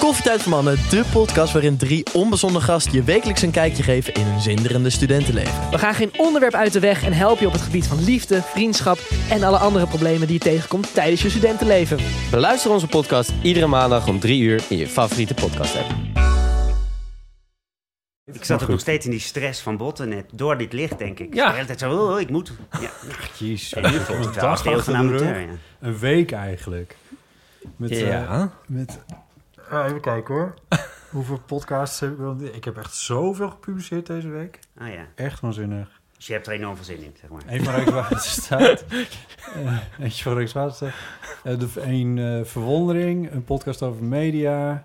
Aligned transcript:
Koffietijd 0.00 0.42
voor 0.42 0.50
Mannen, 0.52 0.76
de 0.90 1.04
podcast 1.12 1.52
waarin 1.52 1.76
drie 1.76 2.04
onbezonnen 2.12 2.62
gasten 2.62 2.92
je 2.92 3.02
wekelijks 3.02 3.42
een 3.42 3.50
kijkje 3.50 3.82
geven 3.82 4.14
in 4.14 4.24
hun 4.24 4.40
zinderende 4.40 4.90
studentenleven. 4.90 5.70
We 5.70 5.78
gaan 5.78 5.94
geen 5.94 6.12
onderwerp 6.16 6.54
uit 6.54 6.72
de 6.72 6.80
weg 6.80 7.04
en 7.04 7.12
helpen 7.12 7.40
je 7.40 7.46
op 7.46 7.52
het 7.52 7.62
gebied 7.62 7.86
van 7.86 8.04
liefde, 8.04 8.42
vriendschap 8.42 8.98
en 9.30 9.42
alle 9.42 9.56
andere 9.56 9.86
problemen 9.86 10.26
die 10.26 10.32
je 10.36 10.42
tegenkomt 10.42 10.94
tijdens 10.94 11.22
je 11.22 11.30
studentenleven. 11.30 11.98
Beluister 12.30 12.70
onze 12.70 12.86
podcast 12.86 13.32
iedere 13.42 13.66
maandag 13.66 14.08
om 14.08 14.20
3 14.20 14.42
uur 14.42 14.62
in 14.68 14.76
je 14.76 14.86
favoriete 14.88 15.34
podcast 15.34 15.76
app. 15.76 15.90
Ik 18.32 18.44
zat 18.44 18.62
ook 18.62 18.68
nog 18.68 18.80
steeds 18.80 19.04
in 19.04 19.10
die 19.10 19.20
stress 19.20 19.60
van 19.60 19.76
botten 19.76 20.08
net. 20.08 20.24
Door 20.32 20.58
dit 20.58 20.72
licht, 20.72 20.98
denk 20.98 21.18
ik. 21.18 21.34
Ja. 21.34 21.46
De 21.48 21.54
hele 21.54 21.66
tijd 21.66 21.78
zo, 21.78 21.92
oh, 21.92 22.10
oh, 22.12 22.20
ik 22.20 22.30
moet. 22.30 22.52
Ja, 22.80 22.90
nu 23.90 23.98
voelt 23.98 24.24
het 24.24 24.36
een 24.36 24.84
wel 24.84 24.96
amateur. 24.96 25.40
Ja. 25.40 25.46
Een 25.80 25.98
week 25.98 26.32
eigenlijk. 26.32 26.96
Met, 27.76 27.90
eh, 27.90 28.08
Ja. 28.08 28.52
met, 28.66 28.98
Ah, 29.70 29.86
even 29.86 30.00
kijken 30.00 30.34
hoor. 30.34 30.54
Hoeveel 31.10 31.40
podcasts 31.46 32.00
heb 32.00 32.18
ik? 32.20 32.54
Ik 32.54 32.64
heb 32.64 32.76
echt 32.78 32.94
zoveel 32.94 33.50
gepubliceerd 33.50 34.06
deze 34.06 34.28
week. 34.28 34.58
Ah 34.78 34.92
ja, 34.92 35.06
Echt 35.14 35.40
waanzinnig. 35.40 36.00
dus 36.16 36.26
je 36.26 36.32
hebt 36.32 36.46
er 36.46 36.52
enorm 36.52 36.76
veel 36.76 36.84
zin 36.84 37.02
in, 37.02 37.14
zeg 37.20 37.30
maar. 37.30 37.42
Eén 37.46 37.64
van 37.64 37.74
Rijkswaterstaat. 37.74 38.84
uh, 39.56 39.78
eentje 40.00 40.22
van 40.22 40.34
Rijkswaterstaat. 40.34 40.92
Uh, 41.44 41.58
de, 41.58 41.68
een 41.82 42.18
eh, 42.18 42.44
verwondering. 42.44 43.30
Een 43.32 43.44
podcast 43.44 43.82
over 43.82 44.04
media. 44.04 44.82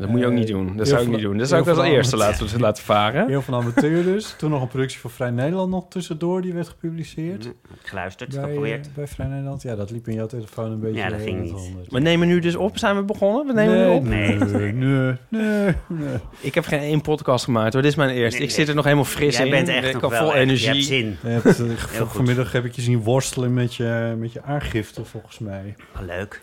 Dat 0.00 0.08
moet 0.08 0.20
je 0.20 0.26
ook 0.26 0.32
niet 0.32 0.46
doen. 0.48 0.76
Dat 0.76 0.88
zou 0.88 1.02
ik 1.02 1.08
niet 1.08 1.20
doen. 1.20 1.38
Dat 1.38 1.48
zou 1.48 1.62
ik 1.62 1.68
als 1.68 1.86
eerste 1.86 2.16
laten, 2.16 2.60
laten 2.60 2.84
varen. 2.84 3.28
Heel 3.28 3.42
van 3.42 3.54
amateur 3.54 4.02
dus. 4.04 4.34
Toen 4.38 4.50
nog 4.50 4.62
een 4.62 4.68
productie 4.68 4.98
voor 5.00 5.10
Vrij 5.10 5.30
Nederland 5.30 5.70
nog 5.70 5.86
tussendoor. 5.88 6.42
Die 6.42 6.52
werd 6.52 6.68
gepubliceerd. 6.68 7.44
Ja, 7.44 7.50
Geluisterd, 7.82 8.34
Bij, 8.34 8.42
geprobeerd. 8.44 8.86
eh, 8.86 8.92
bij 8.94 9.06
Vrij 9.06 9.26
Nederland. 9.26 9.62
Ja, 9.62 9.76
dat 9.76 9.90
liep 9.90 10.08
in 10.08 10.14
jouw 10.14 10.26
telefoon 10.26 10.70
een 10.72 10.80
beetje. 10.80 10.96
Ja, 10.96 11.08
dat 11.08 11.20
ging 11.20 11.36
eh, 11.36 11.42
niet. 11.54 11.90
We 11.90 11.98
nemen 12.00 12.28
nu 12.28 12.38
dus 12.40 12.54
op. 12.56 12.78
Zijn 12.78 12.96
we 12.96 13.02
begonnen? 13.02 13.46
We 13.46 13.52
nemen 13.52 13.74
nu 13.74 13.84
nee, 13.84 13.96
op. 13.96 14.04
nee, 14.04 14.34
nee, 14.34 14.72
nee, 14.72 15.14
nee, 15.28 15.74
nee. 15.88 16.16
Ik 16.40 16.54
heb 16.54 16.64
geen 16.64 16.80
één 16.80 17.00
podcast 17.00 17.44
gemaakt 17.44 17.72
hoor. 17.72 17.82
Dit 17.82 17.90
is 17.90 17.96
mijn 17.96 18.10
eerste. 18.10 18.38
Nee, 18.38 18.48
ik 18.48 18.54
zit 18.54 18.68
er 18.68 18.74
nog 18.74 18.84
helemaal 18.84 19.04
fris 19.04 19.36
Jij 19.36 19.44
in. 19.44 19.50
bent 19.50 19.68
echt 19.68 19.86
ik 19.86 19.92
nog 19.92 20.02
heb 20.02 20.10
wel 20.10 20.30
vol 20.30 20.34
energie. 20.34 20.66
Je 20.66 20.72
hebt 20.74 20.84
zin. 20.84 21.16
Je 21.22 21.28
hebt, 21.28 21.60
eh, 21.60 22.00
goed. 22.00 22.12
vanmiddag 22.12 22.52
heb 22.52 22.64
ik 22.64 22.72
je 22.72 22.82
zien 22.82 23.02
worstelen 23.02 23.54
met 23.54 23.74
je, 23.74 24.14
met 24.18 24.32
je 24.32 24.42
aangifte, 24.42 25.04
volgens 25.04 25.38
mij. 25.38 25.74
Leuk. 26.06 26.40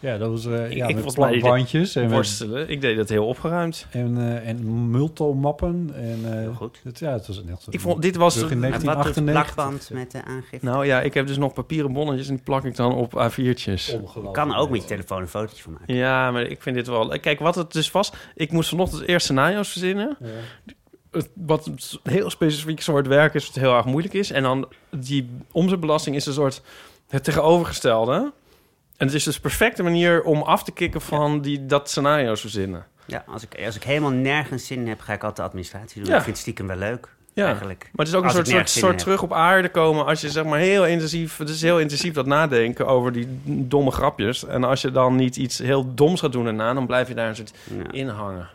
Ja, 0.00 0.18
dat 0.18 0.30
was 0.30 0.46
eh 0.46 0.70
Ik- 0.70 0.76
ja, 0.76 0.86
ik 0.86 0.94
met 1.04 1.14
plakbandjes 1.14 1.94
en, 1.96 2.02
met, 2.02 2.12
Worstelen. 2.12 2.68
Ik 2.70 2.80
deed 2.80 2.96
dat 2.96 3.08
heel 3.08 3.26
opgeruimd. 3.26 3.86
en, 3.90 4.18
eh 4.18 4.48
en 4.48 4.90
multomappen. 4.90 5.90
En, 5.94 6.18
eh, 6.24 6.30
Heel 6.38 6.54
goed. 6.54 6.80
Het, 6.84 6.98
ja, 6.98 7.12
het 7.12 7.26
was 7.26 7.36
een 7.36 7.48
echt... 7.50 7.66
Ik 7.70 7.80
vond, 7.80 8.02
dit 8.02 8.16
was... 8.16 8.34
terug 8.34 8.50
in 8.50 8.64
En 8.64 8.70
wat 8.70 8.80
doet 8.80 8.84
1998. 8.84 9.54
plakband 9.54 9.90
met 9.92 10.10
de 10.10 10.24
aangifte? 10.30 10.66
Nou 10.66 10.86
ja, 10.86 11.00
ik 11.00 11.14
heb 11.14 11.26
dus 11.26 11.36
nog 11.38 11.52
papieren 11.52 11.92
bonnetjes 11.92 12.28
en 12.28 12.34
die 12.34 12.44
plak 12.44 12.64
ik 12.64 12.76
dan 12.76 12.94
op 12.94 13.12
A4'tjes. 13.12 13.84
Je 13.86 14.28
kan 14.32 14.54
ook 14.54 14.70
met 14.70 14.80
je 14.82 14.86
telefoon 14.88 15.20
een 15.20 15.28
fotootje 15.28 15.62
van 15.62 15.72
maken. 15.72 15.94
Ja, 15.94 16.30
maar 16.30 16.42
ik 16.42 16.62
vind 16.62 16.76
dit 16.76 16.86
wel... 16.86 17.18
Kijk, 17.20 17.38
wat 17.38 17.54
het 17.54 17.72
dus 17.72 17.90
was... 17.90 18.12
Ik 18.34 18.52
moest 18.52 18.68
vanochtend 18.68 19.02
eerst 19.02 19.24
scenario's 19.24 19.68
verzinnen. 19.68 20.16
Het- 21.10 21.30
Wat 21.34 21.70
heel 22.02 22.30
specifiek 22.30 22.80
soort 22.80 23.06
werk 23.06 23.34
is, 23.34 23.46
wat 23.46 23.54
heel 23.54 23.76
erg 23.76 23.84
moeilijk 23.84 24.14
is. 24.14 24.30
En 24.30 24.42
dan 24.42 24.68
die 24.90 25.30
omzetbelasting 25.52 26.16
is 26.16 26.26
een 26.26 26.32
soort 26.32 26.62
het 27.08 27.24
tegenovergestelde. 27.24 28.32
En 28.98 29.06
het 29.06 29.14
is 29.14 29.24
dus 29.24 29.34
de 29.34 29.40
perfecte 29.40 29.82
manier 29.82 30.22
om 30.22 30.42
af 30.42 30.64
te 30.64 30.72
kicken 30.72 31.00
van 31.00 31.40
die, 31.40 31.66
dat 31.66 31.90
scenario's 31.90 32.40
verzinnen. 32.40 32.86
Ja, 33.06 33.24
als 33.26 33.42
ik, 33.42 33.64
als 33.66 33.76
ik 33.76 33.82
helemaal 33.82 34.10
nergens 34.10 34.66
zin 34.66 34.78
in 34.78 34.88
heb, 34.88 35.00
ga 35.00 35.12
ik 35.12 35.24
altijd 35.24 35.48
administratie 35.48 36.00
doen. 36.02 36.10
Ja. 36.10 36.16
Ik 36.16 36.22
vind 36.22 36.32
het 36.36 36.42
stiekem 36.44 36.66
wel 36.66 36.76
leuk, 36.76 37.08
Ja. 37.34 37.46
eigenlijk. 37.46 37.80
Maar 37.92 38.06
het 38.06 38.08
is 38.08 38.14
ook 38.14 38.24
een 38.24 38.30
soort, 38.30 38.48
soort, 38.48 38.70
soort 38.70 38.98
terug 38.98 39.22
op 39.22 39.32
aarde 39.32 39.68
komen 39.68 40.06
als 40.06 40.20
je 40.20 40.30
zeg 40.30 40.44
maar 40.44 40.58
heel 40.58 40.86
intensief... 40.86 41.36
Het 41.38 41.48
is 41.48 41.62
heel 41.62 41.80
intensief 41.80 42.14
dat 42.14 42.26
nadenken 42.26 42.86
over 42.86 43.12
die 43.12 43.26
domme 43.44 43.90
grapjes. 43.90 44.44
En 44.46 44.64
als 44.64 44.80
je 44.82 44.90
dan 44.90 45.16
niet 45.16 45.36
iets 45.36 45.58
heel 45.58 45.94
doms 45.94 46.20
gaat 46.20 46.32
doen 46.32 46.44
daarna, 46.44 46.74
dan 46.74 46.86
blijf 46.86 47.08
je 47.08 47.14
daar 47.14 47.28
een 47.28 47.36
soort 47.36 47.54
Ja. 47.76 47.92
in 47.92 48.08
hangen. 48.08 48.48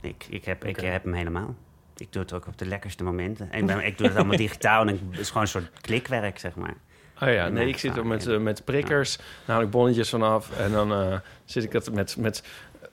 Ik, 0.00 0.26
ik, 0.30 0.44
heb, 0.44 0.64
ik 0.64 0.80
heb 0.80 1.04
hem 1.04 1.14
helemaal. 1.14 1.54
Ik 1.96 2.12
doe 2.12 2.22
het 2.22 2.32
ook 2.32 2.46
op 2.46 2.58
de 2.58 2.66
lekkerste 2.66 3.04
momenten. 3.04 3.52
En 3.52 3.60
ik, 3.60 3.66
ben, 3.66 3.84
ik 3.90 3.98
doe 3.98 4.06
het 4.06 4.16
allemaal 4.16 4.36
digitaal 4.36 4.86
en 4.86 5.00
het 5.10 5.20
is 5.20 5.26
gewoon 5.28 5.42
een 5.42 5.48
soort 5.48 5.70
klikwerk, 5.80 6.38
zeg 6.38 6.54
maar. 6.54 6.74
Oh 7.22 7.32
ja, 7.32 7.42
nee, 7.42 7.52
mijn 7.52 7.68
ik 7.68 7.78
zit 7.78 7.96
er 7.96 8.06
met, 8.06 8.26
eh, 8.26 8.38
met 8.38 8.64
prikkers, 8.64 9.16
dan 9.16 9.54
haal 9.54 9.64
ik 9.64 9.70
bonnetjes 9.70 10.08
vanaf 10.08 10.58
en 10.58 10.72
dan 10.72 10.92
eh, 10.92 11.14
zit 11.44 11.64
ik 11.64 11.72
het 11.72 11.92
met... 11.92 12.16
met 12.16 12.42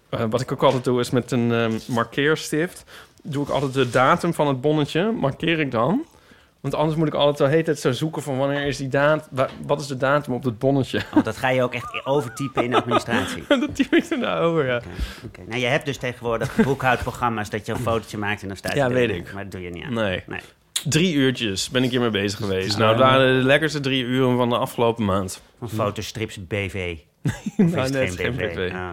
eh, 0.09 0.23
wat 0.29 0.41
ik 0.41 0.51
ook 0.51 0.63
altijd 0.63 0.83
doe 0.83 0.99
is 0.99 1.09
met 1.09 1.31
een 1.31 1.51
ehm, 1.51 1.73
markeerstift, 1.87 2.83
doe 3.23 3.43
ik 3.43 3.49
altijd 3.49 3.73
de 3.73 3.89
datum 3.89 4.33
van 4.33 4.47
het 4.47 4.61
bonnetje, 4.61 5.11
markeer 5.11 5.59
ik 5.59 5.71
dan. 5.71 6.05
Want 6.61 6.75
anders 6.75 6.97
moet 6.97 7.07
ik 7.07 7.13
altijd 7.13 7.37
de 7.37 7.47
hele 7.47 7.63
tijd 7.63 7.79
zo 7.79 7.91
zoeken 7.91 8.21
van 8.21 8.37
wanneer 8.37 8.65
is 8.65 8.77
die 8.77 8.87
datum, 8.87 9.47
wat 9.65 9.81
is 9.81 9.87
de 9.87 9.97
datum 9.97 10.33
op 10.33 10.43
het 10.43 10.59
bonnetje. 10.59 11.01
Want 11.13 11.25
dat 11.25 11.37
ga 11.37 11.49
je 11.49 11.63
ook 11.63 11.73
echt 11.73 12.05
overtypen 12.05 12.63
in 12.63 12.71
de 12.71 12.77
administratie. 12.77 13.43
dat 13.59 13.75
typ 13.75 13.93
ik 13.93 14.09
er 14.09 14.17
nou 14.17 14.43
over, 14.43 14.65
ja. 14.65 14.81
Nou, 15.47 15.59
je 15.59 15.65
hebt 15.65 15.85
dus 15.85 15.97
tegenwoordig 15.97 16.55
boekhoudprogramma's 16.55 17.49
dat 17.49 17.65
je 17.65 17.71
een 17.71 17.79
fotootje 17.79 18.17
maakt 18.17 18.41
en 18.41 18.47
dan 18.47 18.57
staat 18.57 18.73
Ja, 18.73 18.89
weet 18.89 19.09
ik. 19.09 19.33
Maar 19.33 19.43
dat 19.43 19.51
doe 19.51 19.61
je 19.61 19.69
niet 19.69 19.83
aan. 19.83 19.93
Nee. 19.93 20.23
Nee. 20.27 20.41
Drie 20.83 21.13
uurtjes 21.13 21.69
ben 21.69 21.83
ik 21.83 21.91
hiermee 21.91 22.09
bezig 22.09 22.39
geweest. 22.39 22.77
Nou, 22.77 22.89
het 22.89 22.99
waren 22.99 23.39
de 23.39 23.45
lekkerste 23.45 23.79
drie 23.79 24.03
uren 24.03 24.37
van 24.37 24.49
de 24.49 24.57
afgelopen 24.57 25.05
maand. 25.05 25.41
Van 25.59 25.69
fotostrips 25.69 26.47
BV. 26.47 26.97
Nou, 27.57 27.89
nee, 27.89 28.05
is 28.07 28.15
geen 28.15 28.35
BV? 28.35 28.53
BV. 28.55 28.71
Ah. 28.73 28.89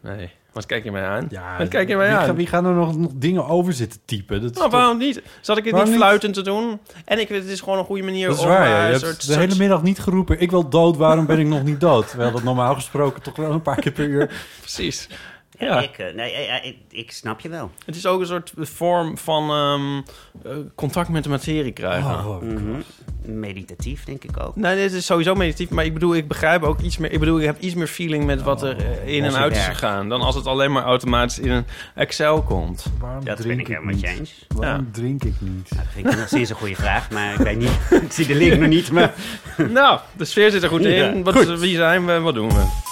Nee. 0.00 0.30
Wat 0.52 0.66
kijk 0.66 0.84
je 0.84 0.90
mij 0.92 1.04
aan? 1.04 1.26
Ja, 1.30 1.58
Wat 1.58 1.68
kijk 1.68 1.88
je 1.88 1.96
mij 1.96 2.06
wie, 2.08 2.16
aan? 2.16 2.24
Ga, 2.24 2.34
wie 2.34 2.46
gaat 2.46 2.64
er 2.64 2.72
nog, 2.72 2.96
nog 2.98 3.10
dingen 3.14 3.46
over 3.46 3.72
zitten 3.72 4.00
typen? 4.04 4.42
Dat 4.42 4.54
Nou, 4.54 4.64
toch- 4.70 4.72
waarom 4.80 4.98
niet? 4.98 5.22
Zat 5.40 5.56
ik 5.56 5.62
het 5.64 5.72
Waarom 5.72 5.90
niet 5.90 5.98
niet? 5.98 6.06
fluitend 6.06 6.34
te 6.34 6.42
doen? 6.42 6.80
En 7.04 7.18
ik 7.18 7.28
het 7.28 7.44
is 7.46 7.60
gewoon 7.60 7.78
een 7.78 7.84
goede 7.84 8.02
manier 8.02 8.26
dat 8.28 8.36
is 8.36 8.42
om... 8.42 8.48
waar, 8.48 8.64
eh, 8.64 8.68
ja. 8.70 8.78
Je 8.78 8.84
een 8.84 8.90
hebt 8.90 9.00
soort- 9.04 9.16
de 9.20 9.22
soort- 9.32 9.38
hele 9.38 9.56
middag 9.56 9.82
niet 9.82 9.98
geroepen... 9.98 10.40
ik 10.40 10.50
wil 10.50 10.68
dood, 10.68 10.96
waarom 10.96 11.26
ben 11.26 11.38
ik 11.38 11.46
nog 11.46 11.62
niet 11.62 11.80
dood? 11.80 12.08
Terwijl 12.08 12.32
dat 12.32 12.42
normaal 12.42 12.74
gesproken 12.74 13.22
toch 13.22 13.36
wel 13.36 13.50
een 13.50 13.62
paar 13.62 13.80
keer 13.80 13.92
per 13.92 14.04
uur... 14.06 14.30
Precies. 14.60 15.08
Ja. 15.62 15.80
Ik, 15.80 15.98
eh, 15.98 16.14
nee, 16.14 16.32
ik, 16.62 16.76
ik 16.90 17.12
snap 17.12 17.40
je 17.40 17.48
wel. 17.48 17.70
Het 17.86 17.96
is 17.96 18.06
ook 18.06 18.20
een 18.20 18.26
soort 18.26 18.52
vorm 18.56 19.18
van 19.18 19.50
ehm, 19.50 19.96
eh, 20.52 20.58
contact 20.74 21.08
met 21.08 21.22
de 21.24 21.28
materie 21.30 21.72
krijgen. 21.72 22.10
Oh, 22.10 22.42
Mhm. 22.42 22.80
Meditatief, 23.24 24.04
denk 24.04 24.24
ik 24.24 24.40
ook. 24.42 24.56
Nee, 24.56 24.76
dit 24.76 24.92
is 24.92 25.06
sowieso 25.06 25.34
meditatief, 25.34 25.70
maar 25.70 25.84
ik 25.84 25.92
bedoel, 25.92 26.14
ik 26.14 26.28
begrijp 26.28 26.62
ook 26.62 26.80
iets 26.80 26.98
meer... 26.98 27.12
Ik 27.12 27.18
bedoel, 27.18 27.38
ik 27.38 27.44
heb 27.44 27.60
iets 27.60 27.74
meer 27.74 27.86
feeling 27.86 28.24
met 28.24 28.42
wat 28.42 28.62
er 28.62 28.76
eh, 28.76 29.14
in 29.16 29.24
Als 29.24 29.34
en 29.34 29.40
uit 29.40 29.56
is 29.56 29.64
gegaan... 29.64 30.08
dan 30.08 30.20
als 30.20 30.34
het 30.34 30.46
alleen 30.46 30.72
maar 30.72 30.82
automatisch 30.84 31.38
in 31.38 31.50
een 31.50 31.64
Excel 31.94 32.42
komt. 32.42 32.86
waarom 33.00 33.24
Dat 33.24 33.36
ben 33.36 33.44
drink 33.44 33.60
ik 33.60 33.66
helemaal 33.66 33.90
met 33.92 34.00
je 34.00 34.08
eens. 34.08 34.46
Waarom 34.48 34.84
Ja. 34.84 34.90
drink 34.92 35.24
ik 35.24 35.34
niet? 35.40 35.70
Nou, 35.70 35.82
dat 35.84 35.92
vind 35.94 36.06
ik 36.12 36.16
nog 36.18 36.26
steeds 36.26 36.50
een 36.50 36.56
goede 36.56 36.74
vraag, 36.74 37.10
maar 37.10 37.32
ik 37.32 37.38
weet 37.38 37.58
niet. 37.58 37.78
ik 38.06 38.12
zie 38.12 38.26
de 38.26 38.34
link 38.34 38.58
nog 38.60 38.68
niet, 38.68 38.90
maar... 38.90 39.14
nou, 39.70 40.00
de 40.16 40.24
sfeer 40.24 40.50
zit 40.50 40.62
er 40.62 40.68
goed 40.68 40.82
Ja, 40.82 40.88
in. 41.08 41.22
Wat, 41.22 41.58
Wie 41.58 41.76
zijn 41.76 42.06
we? 42.06 42.18
Wat 42.20 42.34
doen 42.34 42.48
we? 42.48 42.90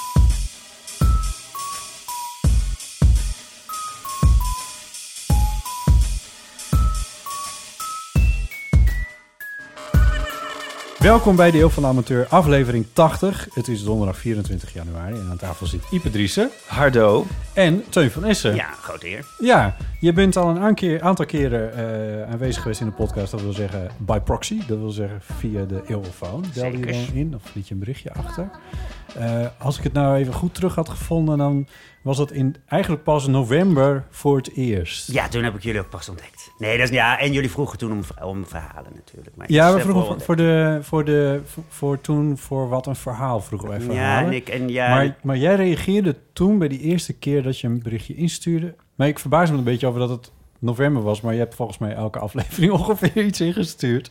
Welkom 11.01 11.37
bij 11.37 11.51
de 11.51 11.59
Eeuw 11.59 11.69
van 11.69 11.83
de 11.83 11.89
Amateur, 11.89 12.27
aflevering 12.29 12.87
80. 12.93 13.49
Het 13.55 13.69
is 13.69 13.85
donderdag 13.85 14.17
24 14.17 14.73
januari 14.73 15.15
en 15.15 15.27
aan 15.31 15.37
tafel 15.37 15.67
zit 15.67 15.83
Ipe 15.91 16.11
Driessen 16.11 16.51
Hardo. 16.67 17.27
en 17.55 17.85
Teun 17.89 18.11
van 18.11 18.25
Essen. 18.25 18.55
Ja, 18.55 18.67
grote 18.83 19.09
eer. 19.09 19.27
Ja, 19.39 19.77
je 20.01 20.13
bent 20.13 20.37
al 20.37 20.49
een 20.49 20.59
aankeer- 20.59 21.01
aantal 21.03 21.27
keren 21.27 21.75
eh, 21.75 22.31
aanwezig 22.33 22.63
geweest 22.63 22.81
in 22.81 22.87
de 22.87 22.93
podcast. 22.93 23.31
Dat 23.31 23.41
wil 23.43 23.53
zeggen 23.53 23.91
by 23.99 24.19
proxy. 24.19 24.59
Dat 24.67 24.79
wil 24.79 24.91
zeggen 24.91 25.21
via 25.39 25.65
de 25.65 25.83
eeuwofoon. 25.87 26.45
Belde 26.55 26.79
je 26.79 26.85
dan 26.87 27.15
in 27.15 27.35
of 27.35 27.55
liet 27.55 27.69
je 27.69 27.75
een 27.75 27.81
berichtje 27.81 28.13
achter. 28.13 28.51
Eh, 29.17 29.47
als 29.59 29.79
ik 29.79 29.85
het 29.85 29.93
nou 29.93 30.17
even 30.17 30.33
goed 30.33 30.55
terug 30.55 30.75
had 30.75 30.89
gevonden... 30.89 31.39
dan 31.39 31.67
was 32.03 32.17
dat 32.17 32.33
in 32.33 32.57
eigenlijk 32.67 33.03
pas 33.03 33.27
november 33.27 34.05
voor 34.11 34.37
het 34.37 34.53
eerst. 34.55 35.13
Ja, 35.13 35.29
toen 35.29 35.43
heb 35.43 35.55
ik 35.55 35.63
jullie 35.63 35.81
ook 35.81 35.89
pas 35.91 36.09
ontdekt. 36.09 36.51
Nee, 36.59 36.79
dat 36.79 36.89
is, 36.89 36.95
ja, 36.95 37.19
en 37.19 37.33
jullie 37.33 37.51
vroegen 37.51 37.79
toen 37.79 37.93
om, 37.93 38.01
om 38.23 38.47
verhalen 38.47 38.93
natuurlijk. 38.95 39.37
Maar 39.37 39.53
Ja, 39.53 39.71
we 39.73 39.77
eh, 39.79 39.83
vroegen 39.85 40.07
voor, 40.07 40.21
voor- 40.21 40.37
de, 40.37 40.79
voor, 40.83 41.05
de, 41.05 41.41
voor, 41.45 41.63
voor 41.69 42.01
toen 42.01 42.39
voor 42.39 42.69
wat 42.69 42.87
een 42.87 42.97
verhaal 42.97 43.41
vroegen 43.41 43.69
wij 43.69 43.79
Ja, 43.79 43.85
verhalen. 43.85 44.27
en, 44.29 44.33
ik, 44.37 44.49
en 44.49 44.69
ja, 44.69 44.89
maar, 44.89 45.17
maar 45.23 45.37
jij 45.37 45.55
reageerde 45.55 46.17
toen 46.33 46.59
bij 46.59 46.69
die 46.69 46.81
eerste 46.81 47.13
keer 47.13 47.43
dat 47.43 47.59
je 47.61 47.67
een 47.67 47.83
berichtje 47.83 48.15
instuurde. 48.15 48.75
Maar 48.95 49.09
ik 49.09 49.19
verbaas 49.19 49.51
me 49.51 49.57
een 49.57 49.65
beetje 49.65 49.87
over 49.87 50.01
dat 50.01 50.09
het 50.11 50.31
november 50.59 51.03
was. 51.03 51.21
Maar 51.21 51.33
je 51.33 51.39
hebt 51.39 51.55
volgens 51.55 51.79
mij 51.79 51.95
elke 51.95 52.19
aflevering 52.29 52.73
ongeveer 52.73 53.25
iets 53.25 53.41
ingestuurd. 53.41 54.11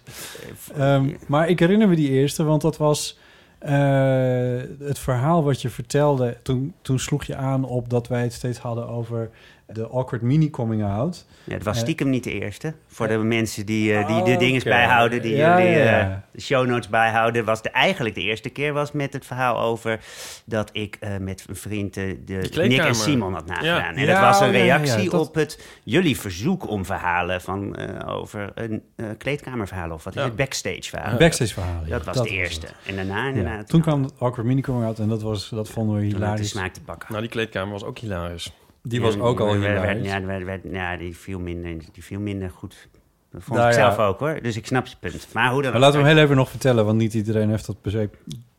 Ehm, 0.78 1.10
maar 1.28 1.50
ik 1.50 1.60
herinner 1.60 1.88
me 1.88 1.96
die 1.96 2.10
eerste, 2.10 2.44
want 2.44 2.62
dat 2.62 2.78
was 2.78 3.18
eh, 3.18 3.28
het 3.60 5.00
verhaal 5.00 5.44
wat 5.44 5.62
je 5.62 5.70
vertelde, 5.70 6.38
toen, 6.42 6.74
toen 6.82 7.00
sloeg 7.00 7.24
je 7.24 7.36
aan 7.36 7.64
op 7.64 7.90
dat 7.90 8.08
wij 8.08 8.22
het 8.22 8.34
steeds 8.34 8.60
hadden 8.60 8.88
over 8.88 9.30
de 9.74 9.88
awkward 9.88 10.22
mini 10.22 10.50
coming 10.50 10.84
out. 10.84 11.26
Ja, 11.44 11.54
het 11.54 11.64
was 11.64 11.76
Eh, 11.76 11.82
stiekem 11.82 12.10
niet 12.10 12.24
de 12.24 12.32
eerste. 12.40 12.74
Voor 12.88 13.08
de 13.08 13.18
mensen 13.18 13.66
die, 13.66 13.94
eh, 13.94 14.08
die 14.08 14.24
de 14.24 14.32
Oh, 14.32 14.40
dinges 14.40 14.62
oké. 14.62 14.70
bijhouden, 14.70 15.22
die 15.22 15.36
Ja, 15.36 15.60
eh, 15.60 16.16
de 16.32 16.42
show 16.42 16.68
notes 16.68 16.90
bijhouden, 16.90 17.46
was 17.46 17.62
de, 17.62 17.70
eigenlijk 17.70 18.16
de 18.16 18.22
eerste 18.22 18.50
keer 18.50 18.74
was 18.74 18.92
met 18.92 19.14
het 19.14 19.26
verhaal 19.26 19.60
over 19.60 20.00
dat 20.46 20.70
ik 20.74 20.98
eh, 21.00 21.18
met 21.18 21.46
een 21.50 21.56
vriend 21.56 21.98
eh, 21.98 22.04
de 22.26 22.50
Nick 22.68 22.80
en 22.80 22.96
Simon 22.96 23.34
had 23.34 23.46
nagedaan. 23.46 23.76
Ja. 23.76 23.94
En 23.96 24.00
Ja, 24.06 24.06
dat 24.14 24.20
was 24.20 24.40
een 24.40 24.48
oh, 24.48 24.54
ja, 24.54 24.60
ja, 24.60 24.66
ja, 24.66 24.76
reactie 24.78 25.10
dat- 25.10 25.28
op 25.28 25.36
het 25.36 25.60
jullie 25.84 26.20
verzoek 26.20 26.68
om 26.70 26.86
verhalen 26.86 27.42
van, 27.42 27.76
eh, 27.76 28.16
over 28.18 28.52
een 28.56 28.82
eh, 28.96 29.06
kleedkamerverhaal 29.18 29.92
of 29.92 30.04
wat 30.04 30.16
is 30.16 30.24
het, 30.24 30.36
backstage 30.36 30.84
verhaal. 30.84 31.12
Een 31.12 31.18
backstage 31.18 31.54
verhaal. 31.54 31.82
ja. 31.86 31.90
Dat 32.00 32.06
was 32.06 32.22
de 32.28 32.30
eerste. 32.30 32.68
En 32.86 32.96
daarna 32.96 33.22
Ja. 33.24 33.28
inderdaad. 33.30 33.68
Toen 33.70 33.82
kwam 33.82 34.04
het 34.04 34.14
awkward 34.20 34.48
mini 34.48 34.62
coming 34.62 34.86
out 34.86 35.00
en 35.00 35.08
dat, 35.08 35.22
was, 35.22 35.50
dat 35.50 35.70
vonden 35.70 35.96
we 35.96 36.02
toen 36.02 36.10
de 36.10 36.16
hilarisch. 36.16 36.50
smaak 36.50 36.74
te 36.74 36.82
pakken. 36.82 37.08
Nou, 37.10 37.22
die 37.22 37.32
kleedkamer 37.32 37.72
was 37.74 37.84
ook 37.84 37.98
hilarisch. 37.98 38.52
Die 38.90 39.02
was 39.02 39.18
ook 39.20 39.40
al 39.40 39.54
Ja, 39.54 39.60
werd- 39.60 39.80
hilarisch. 39.80 40.06
Ja, 40.08 40.22
werd- 40.26 40.44
werd- 40.46 40.64
ja, 40.72 40.98
die 40.98 41.18
viel 41.18 41.40
minder, 41.40 41.78
die 41.94 42.04
viel 42.04 42.20
minder 42.20 42.50
goed. 42.50 42.88
Dat 43.32 43.44
vond 43.44 43.58
Nou 43.60 43.72
ik 43.72 43.78
ja. 43.78 43.94
zelf 43.94 44.08
ook 44.08 44.20
hoor. 44.20 44.40
Dus 44.42 44.58
ik 44.58 44.66
snap 44.66 44.86
je 44.86 44.96
punt. 45.00 45.28
Maar 45.34 45.52
hoe 45.52 45.62
dan 45.62 45.72
Maar 45.72 45.80
laten 45.82 46.00
we 46.00 46.06
hem 46.06 46.16
heel 46.16 46.24
even 46.24 46.36
nog 46.36 46.50
vertellen, 46.50 46.86
want 46.86 46.98
niet 46.98 47.14
iedereen 47.14 47.50
heeft 47.50 47.66
dat 47.66 47.82
per 47.82 47.92
se 47.92 48.10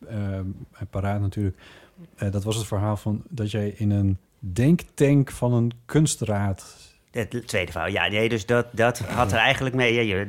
eh, 0.08 0.16
paraat 0.90 1.20
natuurlijk. 1.20 1.56
Eh, 2.16 2.30
dat 2.30 2.44
was 2.44 2.56
het 2.56 2.66
verhaal 2.66 2.96
van 2.96 3.22
dat 3.28 3.50
jij 3.50 3.74
in 3.76 3.90
een 3.90 4.18
denktank 4.38 5.30
van 5.30 5.52
een 5.52 5.72
kunstraad... 5.86 6.79
Het 7.10 7.46
tweede 7.46 7.72
verhaal. 7.72 7.90
Ja, 7.90 8.08
nee, 8.08 8.28
dus 8.28 8.46
dat, 8.46 8.66
dat 8.70 8.98
had 8.98 9.32
er 9.32 9.38
eigenlijk 9.38 9.74
mee. 9.74 9.94
Ja, 9.94 10.00
je, 10.00 10.28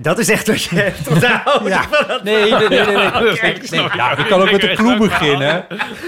dat- 0.00 0.18
is 0.18 0.28
echt 0.28 0.46
wat 0.46 0.62
je 0.62 0.76
hebt 0.76 1.08
onthouden. 1.12 1.68
Ja. 1.68 1.86
Nee, 2.22 2.50
nee, 2.50 2.68
nee, 2.68 2.68
nee. 2.68 2.96
nee. 2.96 3.38
Kijk, 3.38 3.70
Nee, 3.70 3.80
ja, 3.80 4.16
ik 4.16 4.26
kan 4.26 4.40
ook 4.40 4.50
met 4.50 4.60
de 4.60 4.72
clue 4.74 4.96
beginnen. 4.98 5.66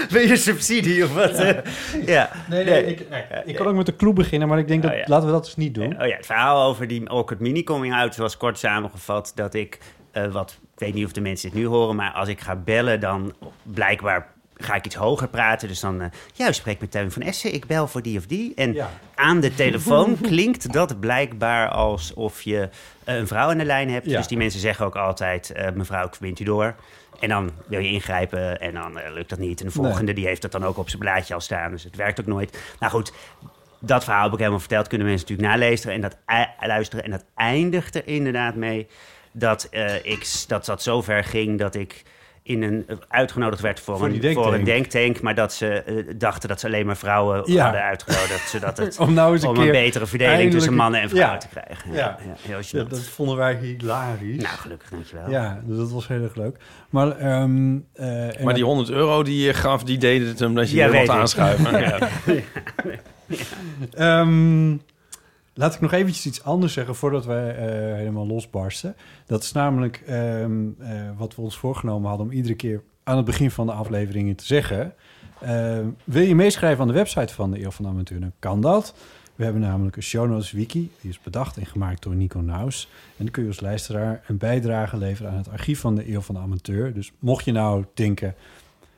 Wil 0.09 0.21
je 0.21 0.35
subsidie 0.35 1.03
of 1.03 1.13
wat? 1.13 1.37
ja. 2.05 2.29
Nee, 2.49 2.63
nee, 2.65 2.85
ik, 2.85 3.09
nee, 3.09 3.23
ik 3.45 3.55
kan 3.55 3.67
ook 3.67 3.75
met 3.75 3.85
de 3.85 3.95
clue 3.95 4.13
beginnen, 4.13 4.47
maar 4.47 4.57
ik 4.59 4.67
denk 4.67 4.81
dat 4.81 4.91
Oh, 4.91 4.97
ja. 4.97 5.03
laten 5.07 5.25
we 5.25 5.31
dat 5.33 5.45
dus 5.45 5.55
niet 5.55 5.73
doen. 5.75 6.01
Oh 6.01 6.07
ja, 6.07 6.15
het 6.15 6.25
verhaal 6.25 6.67
over 6.67 6.87
die 6.87 7.09
awkward 7.09 7.39
mini 7.41 7.63
coming 7.63 7.93
out 7.93 8.15
was 8.17 8.37
kort 8.37 8.59
samengevat 8.59 9.31
dat 9.35 9.53
ik 9.53 9.77
eh, 10.11 10.31
wat 10.31 10.59
ik 10.73 10.79
weet 10.79 10.93
niet 10.93 11.05
of 11.05 11.11
de 11.11 11.21
mensen 11.21 11.49
dit 11.49 11.59
nu 11.59 11.65
horen, 11.65 11.95
maar 11.95 12.11
als 12.11 12.27
ik 12.27 12.39
ga 12.41 12.55
bellen 12.55 12.99
dan 12.99 13.33
blijkbaar 13.63 14.27
ga 14.61 14.75
ik 14.75 14.85
iets 14.85 14.95
hoger 14.95 15.27
praten. 15.27 15.67
Dus 15.67 15.79
dan, 15.79 16.01
eh 16.01 16.07
ja, 16.33 16.47
u 16.49 16.53
spreekt 16.53 16.81
met 16.81 16.91
Teun 16.91 17.11
van 17.11 17.21
Essen, 17.21 17.53
ik 17.53 17.65
bel 17.65 17.87
voor 17.87 18.01
die 18.01 18.17
of 18.17 18.25
die. 18.25 18.51
En 18.55 18.73
Ja. 18.73 18.89
aan 19.15 19.39
de 19.39 19.53
telefoon 19.53 20.17
klinkt 20.21 20.73
dat 20.73 20.99
blijkbaar 20.99 21.69
alsof 21.69 22.41
je 22.41 22.69
eh, 23.03 23.15
een 23.15 23.27
vrouw 23.27 23.49
aan 23.49 23.57
de 23.57 23.65
lijn 23.65 23.89
hebt. 23.89 24.05
Ja. 24.05 24.17
Dus 24.17 24.27
die 24.27 24.37
mensen 24.37 24.59
zeggen 24.59 24.85
ook 24.85 24.95
altijd, 24.95 25.51
eh, 25.51 25.71
mevrouw, 25.71 26.05
ik 26.05 26.15
verbind 26.15 26.39
u 26.39 26.43
door. 26.43 26.75
En 27.19 27.29
dan 27.29 27.51
wil 27.67 27.79
je 27.79 27.89
ingrijpen 27.89 28.59
en 28.61 28.73
dan 28.73 28.99
lukt 29.13 29.29
dat 29.29 29.39
niet. 29.39 29.59
En 29.59 29.65
de 29.65 29.71
volgende 29.71 30.13
die 30.13 30.25
heeft 30.25 30.41
dat 30.41 30.51
dan 30.51 30.65
ook 30.65 30.77
op 30.77 30.87
zijn 30.89 31.01
blaadje 31.01 31.33
al 31.33 31.39
staan. 31.41 31.71
Dus 31.71 31.83
het 31.83 31.95
werkt 31.95 32.19
ook 32.19 32.25
nooit. 32.25 32.57
Nou 32.79 32.91
goed, 32.91 33.13
dat 33.79 34.03
verhaal 34.03 34.23
heb 34.23 34.31
ik 34.33 34.37
helemaal 34.37 34.59
verteld. 34.59 34.87
Kunnen 34.87 35.07
mensen 35.07 35.27
natuurlijk 35.29 35.57
nalezen 35.59 35.91
en 35.91 36.01
dat, 36.01 36.17
ei- 36.25 36.47
luisteren. 36.67 37.05
En 37.05 37.11
dat 37.11 37.25
eindigt 37.35 37.95
er 37.95 38.07
inderdaad 38.07 38.55
mee 38.55 38.87
dat, 39.31 39.69
ik, 40.03 40.27
dat 40.47 40.65
dat 40.65 40.83
zo 40.83 41.01
ver 41.01 41.23
ging 41.23 41.59
dat 41.59 41.75
ik 41.75 42.03
in 42.49 42.63
een, 42.63 42.85
uitgenodigd 43.07 43.61
werd 43.61 43.79
voor, 43.79 43.97
Voor 43.97 44.05
een, 44.05 44.11
denktank. 44.19 44.45
voor 44.45 44.53
een 44.55 44.63
denktank. 44.63 45.21
Maar 45.21 45.35
dat 45.35 45.53
ze 45.53 45.67
eh, 45.67 45.95
dachten 46.17 46.49
dat 46.49 46.59
ze 46.59 46.65
alleen 46.65 46.85
maar 46.85 46.97
vrouwen 46.97 47.41
Ja. 47.45 47.63
hadden 47.63 47.81
uitgenodigd. 47.81 48.49
Zodat 48.49 48.77
het, 48.77 48.97
Om 49.07 49.13
nou 49.13 49.33
eens 49.33 49.43
een 49.43 49.49
om 49.49 49.55
keer 49.55 49.65
een 49.65 49.71
betere 49.71 50.05
verdeling 50.05 50.51
tussen 50.51 50.73
mannen 50.73 51.01
en 51.01 51.09
vrouwen 51.09 51.33
Ja. 51.33 51.39
te 51.39 51.47
krijgen. 51.47 51.91
Ja. 51.91 51.97
Ja, 51.97 52.17
ja, 52.25 52.33
heel 52.41 52.57
Ja, 52.61 52.85
gênant. 52.85 52.89
dat 52.89 52.99
vonden 53.07 53.35
wij 53.37 53.55
hilarisch. 53.61 54.41
Nou, 54.43 54.57
gelukkig, 54.57 54.89
dankjewel. 54.89 55.29
Ja, 55.29 55.61
dus 55.65 55.77
dat 55.77 55.91
was 55.91 56.07
heel 56.07 56.23
erg 56.23 56.35
leuk. 56.35 56.57
Maar, 56.89 57.07
ehm, 57.17 57.77
eh, 57.93 58.39
en 58.39 58.43
Maar 58.45 58.53
die 58.53 58.63
100 58.63 58.89
euro 58.89 59.23
die 59.23 59.45
je 59.45 59.53
gaf, 59.53 59.83
die 59.83 59.97
deden 59.97 60.27
het 60.27 60.39
hem 60.39 60.55
dat 60.55 60.69
je 60.69 60.75
Ja, 60.75 60.83
weer 60.89 60.91
weet 60.99 61.07
wat 61.07 61.15
aanschuiven. 61.17 61.79
Ja. 61.79 61.97
Ehm, 63.93 64.77
laat 65.59 65.73
ik 65.73 65.79
nog 65.79 65.91
eventjes 65.91 66.25
iets 66.25 66.43
anders 66.43 66.73
zeggen 66.73 66.95
voordat 66.95 67.25
we 67.25 67.33
eh, 67.33 67.65
helemaal 67.95 68.27
losbarsten. 68.27 68.95
Dat 69.25 69.43
is 69.43 69.51
namelijk 69.51 70.03
ehm, 70.05 70.67
eh, 70.79 70.91
wat 71.17 71.35
we 71.35 71.41
ons 71.41 71.57
voorgenomen 71.57 72.09
hadden 72.09 72.27
om 72.27 72.33
iedere 72.33 72.55
keer 72.55 72.81
aan 73.03 73.17
het 73.17 73.25
begin 73.25 73.51
van 73.51 73.65
de 73.65 73.71
afleveringen 73.71 74.35
te 74.35 74.45
zeggen. 74.45 74.93
Ehm, 75.41 75.85
wil 76.03 76.21
je 76.21 76.35
meeschrijven 76.35 76.81
aan 76.81 76.87
de 76.87 76.93
website 76.93 77.33
van 77.33 77.51
de 77.51 77.63
Eeuw 77.63 77.71
van 77.71 77.85
de 77.85 77.91
Amateur, 77.91 78.19
dan 78.19 78.31
kan 78.39 78.61
dat. 78.61 78.93
We 79.35 79.43
hebben 79.43 79.61
namelijk 79.61 79.95
een 79.95 80.03
show 80.03 80.29
notes 80.29 80.51
wiki. 80.51 80.91
Die 81.01 81.09
is 81.09 81.21
bedacht 81.21 81.57
en 81.57 81.65
gemaakt 81.65 82.03
door 82.03 82.15
Nico 82.15 82.39
Naus. 82.39 82.89
En 83.17 83.23
dan 83.23 83.31
kun 83.31 83.43
je 83.43 83.49
als 83.49 83.59
luisteraar 83.59 84.23
een 84.27 84.37
bijdrage 84.37 84.97
leveren 84.97 85.31
aan 85.31 85.37
het 85.37 85.49
archief 85.49 85.79
van 85.79 85.95
de 85.95 86.11
Eeuw 86.11 86.21
van 86.21 86.35
de 86.35 86.41
Amateur. 86.41 86.93
Dus 86.93 87.11
mocht 87.19 87.45
je 87.45 87.51
nou 87.51 87.85
denken, 87.93 88.35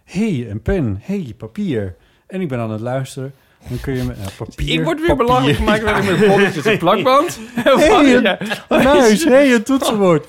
hey, 0.04 0.50
een 0.50 0.62
pen, 0.62 0.98
hey, 1.02 1.34
papier. 1.38 1.96
En 2.28 2.42
ik 2.42 2.48
ben 2.48 2.60
aan 2.60 2.72
het 2.72 2.82
luisteren. 2.82 3.34
Dan 3.68 3.80
kun 3.82 3.96
je 3.96 4.04
met 4.04 4.18
papier. 4.38 4.74
Ik 4.74 4.84
word 4.84 4.98
weer 5.00 5.08
papier. 5.08 5.26
belangrijk 5.26 5.56
gemaakt 5.58 5.84
met 5.84 6.20
met 6.20 6.28
bolletjes 6.28 6.66
en 6.66 6.78
plakband. 6.78 7.40
Hey, 7.64 8.16
een 8.16 8.22
Ja. 8.24 8.38
muis. 8.70 9.24
Hey, 9.24 9.54
een 9.54 9.64
toetsenbord. 9.64 10.26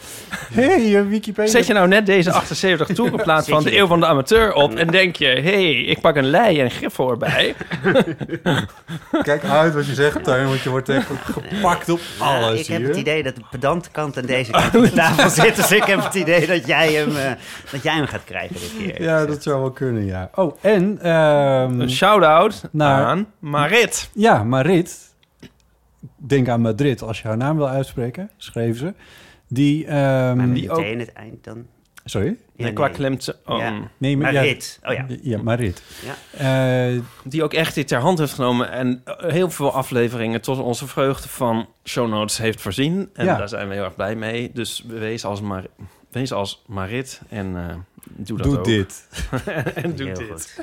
Hey, 0.53 0.97
een 0.97 1.09
Wikipedia. 1.09 1.51
Zet 1.51 1.67
je 1.67 1.73
nou 1.73 1.89
net 1.89 2.07
deze 2.07 2.33
78 2.33 2.89
toerenplaat 2.89 3.49
van 3.49 3.63
de 3.65 3.77
Eeuw 3.79 3.87
van 3.87 4.01
de 4.01 4.07
Amateur 4.07 4.53
op... 4.55 4.75
en 4.75 4.87
denk 4.87 5.17
je, 5.17 5.27
hé, 5.27 5.41
hey, 5.41 5.75
ik 5.75 6.01
pak 6.01 6.17
een 6.17 6.31
lei 6.31 6.61
en 6.61 6.71
griffel 6.71 7.11
erbij. 7.11 7.55
Kijk 9.23 9.45
uit 9.45 9.75
wat 9.75 9.87
je 9.87 9.95
zegt, 9.95 10.25
Teun, 10.25 10.47
want 10.47 10.61
je 10.61 10.71
wordt 10.71 10.89
echt 10.89 11.07
gepakt 11.25 11.89
op 11.89 12.01
Nou, 12.19 12.43
alles 12.43 12.61
ik 12.61 12.67
heb 12.67 12.79
hier. 12.79 12.89
het 12.89 12.97
idee 12.97 13.23
dat 13.23 13.35
de 13.37 13.43
pedante 13.51 13.89
kant 13.91 14.17
aan 14.19 14.27
deze 14.27 14.51
kant 14.51 14.65
van 14.65 14.81
de 14.81 14.93
tafel 14.93 15.31
zit. 15.45 15.57
Dus 15.57 15.71
ik 15.73 15.85
heb 15.85 16.05
het 16.05 16.15
idee 16.15 16.47
dat 16.47 16.67
jij 16.67 16.93
hem, 16.93 17.17
eh, 17.17 17.31
dat 17.71 17.83
jij 17.83 17.95
hem 17.95 18.07
gaat 18.07 18.25
krijgen 18.25 18.55
dit 18.55 18.73
keer. 18.79 19.03
Ja, 19.03 19.27
dat 19.27 19.43
zou 19.43 19.61
wel 19.61 19.71
kunnen, 19.71 20.05
ja. 20.07 20.31
Oh, 20.35 20.57
en... 20.61 20.99
ehm, 21.03 21.81
Een 21.81 21.91
shout-out 21.91 22.61
Naar- 22.71 23.05
aan 23.05 23.22
Marit. 23.39 24.11
ja, 24.15 24.45
Marit. 24.45 25.15
Denk 26.17 26.49
aan 26.49 26.61
Madrid. 26.61 27.03
Als 27.03 27.21
je 27.23 27.29
haar 27.29 27.37
naam 27.37 27.57
wil 27.57 27.69
uitspreken, 27.69 28.31
schreef 28.37 28.79
ze. 28.79 28.95
Die... 29.49 29.87
ehm, 29.87 30.37
Maar 30.37 30.53
die 30.55 30.71
ook- 30.71 30.77
meteen 30.79 30.99
het 30.99 31.13
eind 31.13 31.45
dan. 31.45 31.67
Sorry? 32.05 32.27
Ja, 32.57 32.65
Nee, 32.65 32.73
qua 32.73 32.85
nee. 32.87 32.95
klemt 32.95 33.39
oh, 33.47 33.59
Ja. 33.59 33.91
Nee, 33.99 34.17
Maar 34.17 34.33
ja, 34.33 34.41
Rit. 34.41 34.81
Oh 34.85 34.93
ja. 34.95 35.07
Ja, 35.23 35.43
Marit. 35.43 35.83
Ja. 36.39 36.93
Eh, 36.95 37.01
Die 37.25 37.43
ook 37.43 37.53
echt 37.53 37.75
dit 37.75 37.89
ter 37.89 37.99
hand 38.01 38.19
heeft 38.19 38.33
genomen... 38.33 38.71
en 38.71 39.01
eh, 39.05 39.31
heel 39.31 39.51
veel 39.51 39.73
afleveringen 39.73 40.41
tot 40.41 40.59
onze 40.59 40.87
vreugde 40.87 41.29
van 41.29 41.69
show 41.85 42.09
notes 42.09 42.39
heeft 42.39 42.61
voorzien. 42.61 43.11
En 43.13 43.25
Ja. 43.25 43.37
daar 43.37 43.49
zijn 43.49 43.69
we 43.69 43.75
heel 43.75 43.85
erg 43.85 43.95
blij 43.95 44.15
mee. 44.17 44.51
Dus 44.55 44.85
wees 44.87 45.25
als, 45.25 45.41
Mar 45.41 45.67
wees 46.11 46.33
als 46.33 46.63
Marit 46.67 47.21
en 47.29 47.57
eh, 47.57 47.75
doe 48.05 48.37
dat 48.37 48.47
doe 48.47 48.59
ook. 48.59 48.65
dit. 48.65 49.09
en 49.75 49.97
doe 49.97 50.07
Heel 50.07 50.17
dit. 50.17 50.63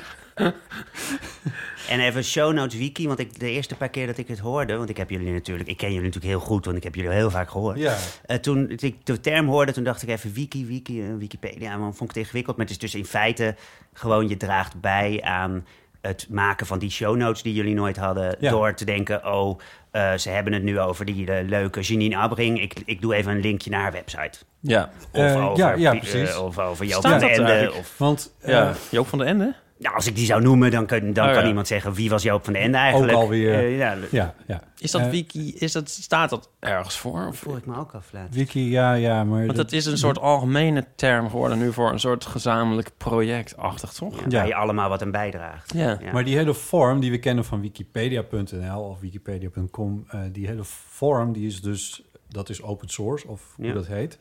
En 1.88 2.00
even 2.00 2.24
show 2.24 2.52
notes 2.52 2.78
wiki, 2.78 3.06
want 3.06 3.18
ik, 3.18 3.38
de 3.40 3.50
eerste 3.50 3.74
paar 3.76 3.88
keer 3.88 4.06
dat 4.06 4.18
ik 4.18 4.28
het 4.28 4.38
hoorde, 4.38 4.76
want 4.76 4.88
ik 4.88 4.96
heb 4.96 5.10
jullie 5.10 5.32
natuurlijk, 5.32 5.68
ik 5.68 5.76
ken 5.76 5.88
jullie 5.92 6.04
natuurlijk 6.04 6.32
heel 6.32 6.40
goed, 6.46 6.64
want 6.64 6.76
ik 6.76 6.82
heb 6.82 6.94
jullie 6.94 7.10
heel 7.10 7.30
vaak 7.30 7.50
gehoord. 7.50 7.78
Ja. 7.78 7.96
Eh, 8.26 8.36
toen 8.36 8.70
ik 8.76 9.06
de 9.06 9.20
term 9.20 9.46
hoorde, 9.46 9.72
toen 9.72 9.84
dacht 9.84 10.02
ik 10.02 10.08
even 10.08 10.32
wiki, 10.32 10.66
wiki, 10.66 11.02
eh, 11.02 11.08
Wikipedia, 11.18 11.76
maar 11.76 11.92
vond 11.92 12.00
ik 12.10 12.16
het 12.16 12.24
ingewikkeld. 12.24 12.56
Maar 12.56 12.66
het 12.66 12.74
is 12.74 12.80
dus 12.80 12.94
in 12.94 13.06
feite 13.06 13.54
gewoon 13.92 14.28
je 14.28 14.36
draagt 14.36 14.80
bij 14.80 15.22
aan 15.22 15.66
het 16.00 16.26
maken 16.30 16.66
van 16.66 16.78
die 16.78 16.90
show 16.90 17.16
notes 17.16 17.42
die 17.42 17.54
jullie 17.54 17.74
nooit 17.74 17.96
hadden, 17.96 18.36
Ja. 18.40 18.50
door 18.50 18.74
te 18.74 18.84
denken, 18.84 19.26
oh, 19.34 19.58
eh, 19.90 20.14
ze 20.14 20.30
hebben 20.30 20.52
het 20.52 20.62
nu 20.62 20.80
over 20.80 21.04
die 21.04 21.44
leuke 21.44 21.80
Janine 21.80 22.16
Abbring. 22.16 22.60
Ik, 22.60 22.74
ik 22.84 23.00
doe 23.00 23.14
even 23.14 23.32
een 23.32 23.40
linkje 23.40 23.70
naar 23.70 23.80
haar 23.80 23.92
website. 23.92 24.38
Ja. 24.60 24.90
Of 25.12 25.34
over, 25.36 25.56
ja, 25.58 25.72
ja, 25.74 25.94
precies. 25.94 26.36
of 26.36 26.58
over 26.58 26.86
Joop 26.86 26.98
Staat 27.00 27.20
van 27.20 27.28
er 27.28 27.34
Ende. 27.36 27.50
eigenlijk? 27.50 27.78
Of, 27.80 27.94
Want 27.98 28.34
ja. 28.44 28.74
Joop 28.90 29.06
van 29.08 29.18
de 29.18 29.24
Ende? 29.24 29.54
Nou, 29.80 29.94
als 29.94 30.06
ik 30.06 30.16
die 30.16 30.24
zou 30.26 30.42
noemen, 30.42 30.70
dan, 30.70 30.86
kan, 30.86 31.12
dan 31.12 31.26
Oh, 31.26 31.32
kan 31.32 31.42
ja. 31.42 31.48
iemand 31.48 31.66
zeggen 31.66 31.92
wie 31.92 32.10
was 32.10 32.22
Joop 32.22 32.44
van 32.44 32.52
den 32.52 32.62
Ende 32.62 32.76
eigenlijk. 32.78 33.12
Ook 33.12 33.22
alweer. 33.22 33.54
Eh, 33.54 33.78
ja, 33.78 33.96
ja, 34.10 34.34
ja. 34.46 34.60
Is 34.78 34.90
dat 34.90 35.00
Eh, 35.00 35.10
wiki, 35.10 35.54
is 35.54 35.72
dat, 35.72 35.90
staat 35.90 36.30
dat 36.30 36.50
ergens 36.58 36.98
voor? 36.98 37.26
Of- 37.26 37.38
voel 37.38 37.56
ik 37.56 37.66
me 37.66 37.76
ook 37.76 37.92
af 37.94 38.12
laten. 38.12 38.34
Wiki, 38.34 38.70
ja, 38.70 38.92
ja, 38.92 39.24
maar... 39.24 39.44
Want 39.44 39.56
dat 39.56 39.72
is 39.72 39.86
een 39.86 39.98
soort 39.98 40.18
algemene 40.18 40.84
term 40.96 41.30
geworden 41.30 41.58
nu 41.58 41.72
voor 41.72 41.92
een 41.92 42.00
soort 42.00 42.26
gezamenlijk 42.26 42.90
projectachtig, 42.96 43.92
toch? 43.92 44.14
Ja, 44.16 44.22
Ja. 44.28 44.38
Waar 44.38 44.46
je 44.46 44.54
allemaal 44.54 44.88
wat 44.88 45.02
aan 45.02 45.10
bijdraagt. 45.10 45.72
Ja. 45.74 45.98
Ja. 46.00 46.12
Maar 46.12 46.24
die 46.24 46.36
hele 46.36 46.54
vorm 46.54 47.00
die 47.00 47.10
we 47.10 47.18
kennen 47.18 47.44
van 47.44 47.60
wikipedia.nl 47.60 48.80
of 48.80 49.00
wikipedia.com, 49.00 50.04
eh, 50.08 50.20
die 50.32 50.46
hele 50.46 50.64
vorm 50.64 51.32
die 51.32 51.46
is 51.46 51.60
dus, 51.62 52.02
dat 52.28 52.48
is 52.48 52.62
open 52.62 52.88
source 52.88 53.28
of 53.28 53.42
hoe 53.56 53.72
dat 53.72 53.86
heet. 53.86 54.18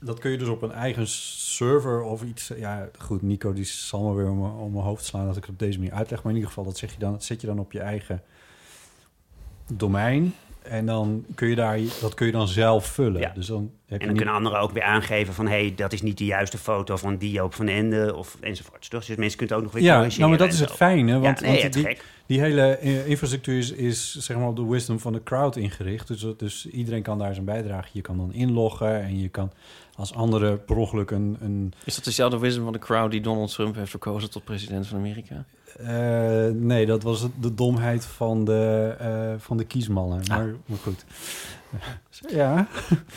Dat 0.00 0.18
kun 0.18 0.30
je 0.30 0.38
dus 0.38 0.48
op 0.48 0.62
een 0.62 0.72
eigen 0.72 1.06
server 1.08 2.02
of 2.02 2.22
iets. 2.22 2.52
Ja, 2.56 2.88
goed, 2.98 3.22
Nico 3.22 3.52
die 3.52 3.64
zal 3.64 4.02
me 4.02 4.14
weer 4.14 4.30
om, 4.30 4.40
mijn- 4.40 4.52
om 4.52 4.72
mijn 4.72 4.84
hoofd 4.84 5.04
slaan 5.04 5.26
dat 5.26 5.36
ik 5.36 5.42
het 5.42 5.50
op 5.50 5.58
deze 5.58 5.78
manier 5.78 5.94
uitleg. 5.94 6.18
Maar 6.22 6.28
in 6.32 6.34
ieder 6.38 6.48
geval, 6.48 6.64
dat, 6.64 6.78
zeg 6.78 6.92
je 6.92 6.98
dan, 6.98 7.12
dat 7.12 7.24
zet 7.24 7.40
je 7.40 7.46
dan 7.46 7.58
op 7.58 7.72
je 7.72 7.80
eigen 7.80 8.22
domein. 9.72 10.34
En 10.62 10.86
dan 10.86 11.24
kun 11.34 11.48
je 11.48 11.54
daar, 11.54 11.78
dat 12.00 12.14
kun 12.14 12.26
je 12.26 12.32
dan 12.32 12.48
zelf 12.48 12.86
vullen. 12.86 13.20
Ja. 13.20 13.32
Dus 13.34 13.46
dan 13.46 13.60
heb 13.62 13.68
En 13.68 13.72
je 13.94 13.98
dan 13.98 14.08
niet- 14.08 14.16
kunnen 14.16 14.34
anderen 14.34 14.60
ook 14.60 14.72
weer 14.72 14.82
aangeven 14.82 15.34
van... 15.34 15.46
hé, 15.46 15.60
hey, 15.60 15.72
dat 15.76 15.92
is 15.92 16.02
niet 16.02 16.18
de 16.18 16.24
juiste 16.24 16.58
foto 16.58 16.96
van 16.96 17.16
die 17.16 17.30
Joop 17.30 17.54
van 17.54 17.68
Ende 17.68 18.14
of 18.16 18.36
enzovoort. 18.40 18.90
Dus 18.90 19.06
mensen 19.08 19.38
kunnen 19.38 19.38
het 19.38 19.52
ook 19.56 19.62
nog 19.62 19.72
weer 19.72 19.82
Ja, 19.82 20.06
nou, 20.18 20.28
maar 20.28 20.38
dat 20.38 20.52
is 20.52 20.60
het 20.60 20.70
fijne. 20.70 21.18
Want, 21.18 21.38
ja, 21.40 21.44
nee, 21.46 21.50
want 21.50 21.62
het 21.62 21.72
die, 21.72 21.84
gek. 21.84 22.04
Die 22.26 22.40
hele 22.40 22.62
eh, 22.76 23.06
infrastructuur 23.08 23.58
is, 23.58 23.72
is 23.72 24.14
zeg 24.14 24.36
maar 24.36 24.48
op 24.48 24.56
de 24.56 24.66
wisdom 24.66 24.98
van 24.98 25.12
de 25.12 25.22
crowd 25.22 25.56
ingericht. 25.56 26.06
Dus, 26.08 26.26
dus 26.36 26.66
iedereen 26.66 27.02
kan 27.02 27.18
daar 27.18 27.32
zijn 27.34 27.46
bijdrage. 27.46 27.88
Je 27.92 28.00
kan 28.00 28.16
dan 28.16 28.32
inloggen 28.32 29.02
en 29.02 29.18
je 29.20 29.28
kan 29.28 29.52
als 30.00 30.14
andere 30.14 30.56
per 30.56 30.76
ongeluk 30.76 31.10
een... 31.10 31.36
een 31.40 31.72
Is 31.84 31.94
dat 31.94 32.04
dezelfde 32.04 32.38
wisdom 32.38 32.64
van 32.64 32.72
de 32.72 32.78
crowd 32.78 33.10
die 33.10 33.20
Donald 33.20 33.52
Trump 33.52 33.74
heeft 33.74 33.90
verkozen 33.90 34.30
tot 34.30 34.44
president 34.44 34.86
van 34.86 34.98
Amerika? 34.98 35.44
eh, 35.86 36.54
nee, 36.54 36.86
dat 36.86 37.02
was 37.02 37.26
de 37.40 37.54
domheid 37.54 38.04
van 38.04 38.44
de, 38.44 38.94
eh, 38.98 39.32
van 39.38 39.56
de 39.56 39.64
kiesmannen. 39.64 40.22
Maar, 40.28 40.54
maar 40.66 40.78
goed. 40.82 41.04
Ja. 42.28 42.66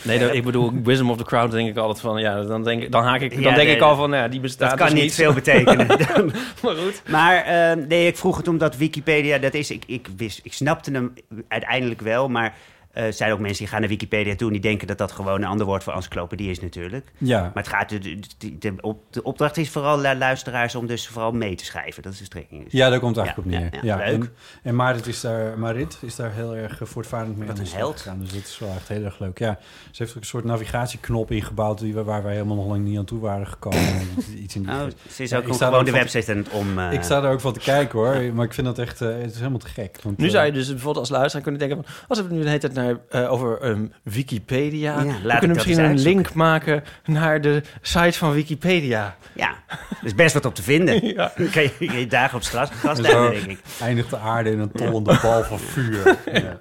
Nee, 0.02 0.18
dat, 0.18 0.34
ik 0.34 0.44
bedoel, 0.44 0.72
wisdom 0.82 1.10
of 1.10 1.16
the 1.16 1.24
crowd 1.24 1.50
denk 1.50 1.68
ik 1.68 1.76
altijd 1.76 2.00
van... 2.00 2.20
Ja, 2.20 2.42
dan 2.42 2.64
denk 2.64 2.82
ik, 2.82 2.92
dan 2.92 3.02
haak 3.02 3.20
ik, 3.20 3.30
dan 3.30 3.40
Ja, 3.40 3.54
denk 3.54 3.66
nee, 3.66 3.76
ik 3.76 3.82
al 3.82 3.96
van, 3.96 4.10
nou 4.10 4.22
ja, 4.22 4.28
die 4.28 4.40
bestaat 4.40 4.70
Dat 4.70 4.78
kan 4.78 4.90
dus 4.90 5.00
niet 5.02 5.14
veel 5.14 5.32
betekenen. 5.32 5.86
maar 6.62 6.74
goed. 6.74 7.02
Maar 7.08 7.36
eh, 7.36 7.86
nee, 7.86 8.06
ik 8.06 8.16
vroeg 8.16 8.36
het 8.36 8.48
omdat 8.48 8.76
Wikipedia, 8.76 9.38
dat 9.38 9.54
is, 9.54 9.70
ik, 9.70 9.84
ik, 9.86 10.08
wist, 10.16 10.40
ik 10.42 10.52
snapte 10.52 10.90
hem 10.90 11.12
uiteindelijk 11.48 12.00
wel, 12.00 12.28
maar 12.28 12.56
eh, 12.94 13.04
er 13.04 13.12
zijn 13.12 13.32
ook 13.32 13.38
mensen 13.38 13.58
die 13.58 13.66
gaan 13.68 13.80
naar 13.80 13.88
Wikipedia 13.88 14.34
toe 14.34 14.46
en 14.46 14.52
die 14.52 14.62
denken 14.62 14.86
dat 14.86 14.98
dat 14.98 15.12
gewoon 15.12 15.42
een 15.42 15.48
ander 15.48 15.66
woord 15.66 15.82
voor 15.84 15.92
encyclopedie 15.92 16.50
is 16.50 16.60
natuurlijk. 16.60 17.12
Ja. 17.18 17.40
Maar 17.40 17.62
het 17.62 17.68
gaat, 17.68 17.88
de, 17.88 17.98
de, 18.38 18.58
de, 18.58 18.74
op, 18.80 19.02
de 19.10 19.22
opdracht 19.22 19.56
is 19.56 19.70
vooral 19.70 20.00
lu- 20.00 20.14
luisteraars 20.14 20.74
om 20.74 20.86
dus 20.86 21.08
vooral 21.08 21.32
mee 21.32 21.54
te 21.54 21.64
schrijven. 21.64 22.02
Dat 22.02 22.12
is 22.12 22.18
de 22.18 22.24
strekking. 22.24 22.64
Dus. 22.64 22.72
Ja, 22.72 22.90
daar 22.90 22.98
komt 23.00 23.16
het 23.16 23.24
eigenlijk 23.24 23.56
Ja, 23.56 23.64
op 23.66 23.72
neer. 23.72 23.84
ja, 23.84 23.96
Ja, 23.96 24.04
ja, 24.04 24.10
leuk. 24.10 24.22
En, 24.22 24.30
en 24.62 24.74
Marit 24.74 25.06
is 25.06 25.20
daar, 25.20 25.58
Marit 25.58 25.98
is 26.00 26.16
daar 26.16 26.32
heel 26.32 26.56
erg 26.56 26.80
eh, 26.80 26.86
voortvarend 26.86 27.36
mee 27.36 27.48
Wat 27.48 27.58
een 27.58 27.66
held. 27.66 28.00
gegaan. 28.00 28.18
Dus 28.20 28.32
dat 28.32 28.42
is 28.42 28.58
wel 28.58 28.68
echt 28.76 28.88
heel 28.88 29.04
erg 29.04 29.18
leuk. 29.18 29.38
Ja, 29.38 29.58
ze 29.90 30.02
heeft 30.02 30.10
ook 30.14 30.20
een 30.22 30.26
soort 30.28 30.44
navigatieknop 30.44 31.30
ingebouwd 31.30 31.78
die, 31.78 31.94
we- 31.94 32.04
waar 32.04 32.22
wij 32.22 32.32
helemaal 32.32 32.56
nog 32.56 32.66
lang 32.66 32.84
niet 32.84 32.98
aan 32.98 33.04
toe 33.04 33.20
waren 33.20 33.46
gekomen. 33.46 33.80
Iets 34.42 34.54
in 34.54 34.62
die 34.62 34.70
Oh, 34.72 34.86
ze 35.10 35.22
is 35.22 35.34
ook 35.34 35.54
gewoon 35.54 35.84
de 35.84 35.90
website 35.90 36.30
aan 36.32 36.36
het 36.38 36.48
om... 36.50 36.78
eh, 36.78 36.92
Ik 36.92 37.02
sta 37.02 37.22
er 37.22 37.30
ook 37.30 37.40
van 37.40 37.52
te 37.52 37.60
kijken 37.60 37.98
hoor, 37.98 38.34
maar 38.34 38.44
ik 38.44 38.52
vind 38.52 38.66
dat 38.66 38.78
echt, 38.78 38.98
het 38.98 39.30
is 39.30 39.36
helemaal 39.38 39.58
te 39.58 39.66
gek. 39.68 39.98
Want, 40.02 40.18
Nu 40.18 40.28
zou 40.30 40.46
je 40.46 40.52
dus 40.52 40.66
bijvoorbeeld 40.68 40.96
als 40.98 41.08
luisteraar 41.08 41.42
kunnen 41.42 41.60
denken 41.68 41.84
van... 41.84 41.94
als 42.08 42.18
we 42.18 42.24
het 42.24 42.32
nu 42.34 42.40
de 42.42 42.46
hele 42.46 42.58
tijd 42.60 42.74
naar, 42.74 42.83
eh, 43.08 43.32
over 43.32 43.60
ehm, 43.60 43.86
Wikipedia... 44.02 45.00
Ja, 45.00 45.06
we 45.06 45.12
laat 45.22 45.32
ik 45.32 45.38
kunnen 45.38 45.56
misschien 45.56 45.78
een 45.78 45.84
uitzoeken. 45.84 46.14
link 46.16 46.34
maken 46.34 46.84
naar 47.04 47.40
de 47.40 47.62
site 47.82 48.18
van 48.18 48.32
Wikipedia. 48.32 49.16
Ja, 49.34 49.48
er 49.68 49.76
is 50.04 50.14
best 50.14 50.34
wat 50.34 50.44
op 50.44 50.54
te 50.54 50.62
vinden. 50.62 51.06
Ja. 51.14 51.32
Dan 51.36 51.50
kan 51.50 51.62
je, 51.78 52.06
dagen 52.08 52.36
op 52.36 52.42
straat 52.42 52.72
nemen, 52.82 53.30
denk 53.30 53.46
ik. 53.46 53.58
eindigt 53.80 54.10
de 54.10 54.18
aarde 54.18 54.50
in 54.50 54.58
een 54.58 54.72
tollende 54.72 55.18
bal 55.22 55.42
van 55.44 55.58
vuur. 55.58 56.16
Ja. 56.32 56.56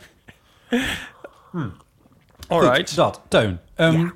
Alright. 2.48 2.78
Goed, 2.78 2.96
dat. 2.96 3.22
Teun. 3.28 3.60
Ehm, 3.76 4.00
Ja. 4.00 4.14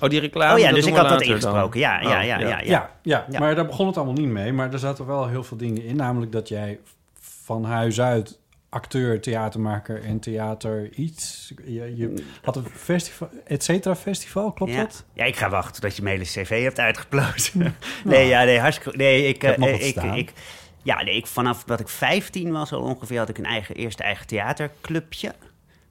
Oh, 0.00 0.08
die 0.10 0.20
reclame, 0.20 0.52
Oh 0.54 0.58
ja, 0.58 0.72
dus 0.72 0.86
ik 0.86 0.94
had 0.94 1.08
dat 1.08 1.22
ingesproken. 1.22 1.80
Ja, 1.80 2.00
ja, 2.00 2.06
Oh, 2.06 2.10
ja, 2.10 2.22
ja, 2.24 2.38
ja. 2.38 2.60
Ja, 2.64 2.90
ja, 3.02 3.24
Ja. 3.30 3.38
maar 3.38 3.54
daar 3.54 3.66
begon 3.66 3.86
het 3.86 3.96
allemaal 3.96 4.14
niet 4.14 4.28
mee. 4.28 4.52
Maar 4.52 4.72
er 4.72 4.78
zaten 4.78 5.06
wel 5.06 5.28
heel 5.28 5.44
veel 5.44 5.56
dingen 5.56 5.84
in. 5.84 5.96
Namelijk 5.96 6.32
dat 6.32 6.48
jij 6.48 6.78
van 7.20 7.64
huis 7.64 8.00
uit 8.00 8.38
acteur, 8.74 9.20
theatermaker 9.20 10.02
en 10.02 10.20
theater 10.20 10.90
iets... 10.94 11.52
Je, 11.64 11.96
je 11.96 12.24
had 12.42 12.56
een 12.56 12.64
festival, 12.64 13.28
et 13.46 13.64
cetera 13.64 13.96
festival, 13.96 14.52
klopt 14.52 14.72
ja. 14.72 14.80
dat? 14.80 15.04
Ja, 15.12 15.24
ik 15.24 15.36
ga 15.36 15.48
wachten 15.48 15.82
tot 15.82 15.96
je 15.96 16.02
mijn 16.02 16.14
hele 16.14 16.28
cv 16.28 16.62
hebt 16.62 16.78
uitgeplozen. 16.78 17.76
nee, 18.04 18.26
ja, 18.26 18.44
nee, 18.44 18.58
hartstikke... 18.58 18.96
Nee, 18.98 19.28
ik, 19.28 19.34
Ik 19.34 19.42
heb 19.42 19.58
eh, 19.58 19.86
ik, 19.86 19.96
ik, 19.96 20.32
ja, 20.82 21.02
nee, 21.02 21.16
ik, 21.16 21.26
vanaf 21.26 21.64
dat 21.64 21.80
ik 21.80 21.88
15 21.88 22.52
was 22.52 22.72
al 22.72 22.80
ongeveer, 22.80 23.18
had 23.18 23.28
ik 23.28 23.38
een 23.38 23.46
eigen, 23.46 23.74
eerste 23.74 24.02
eigen 24.02 24.26
theaterclubje. 24.26 25.34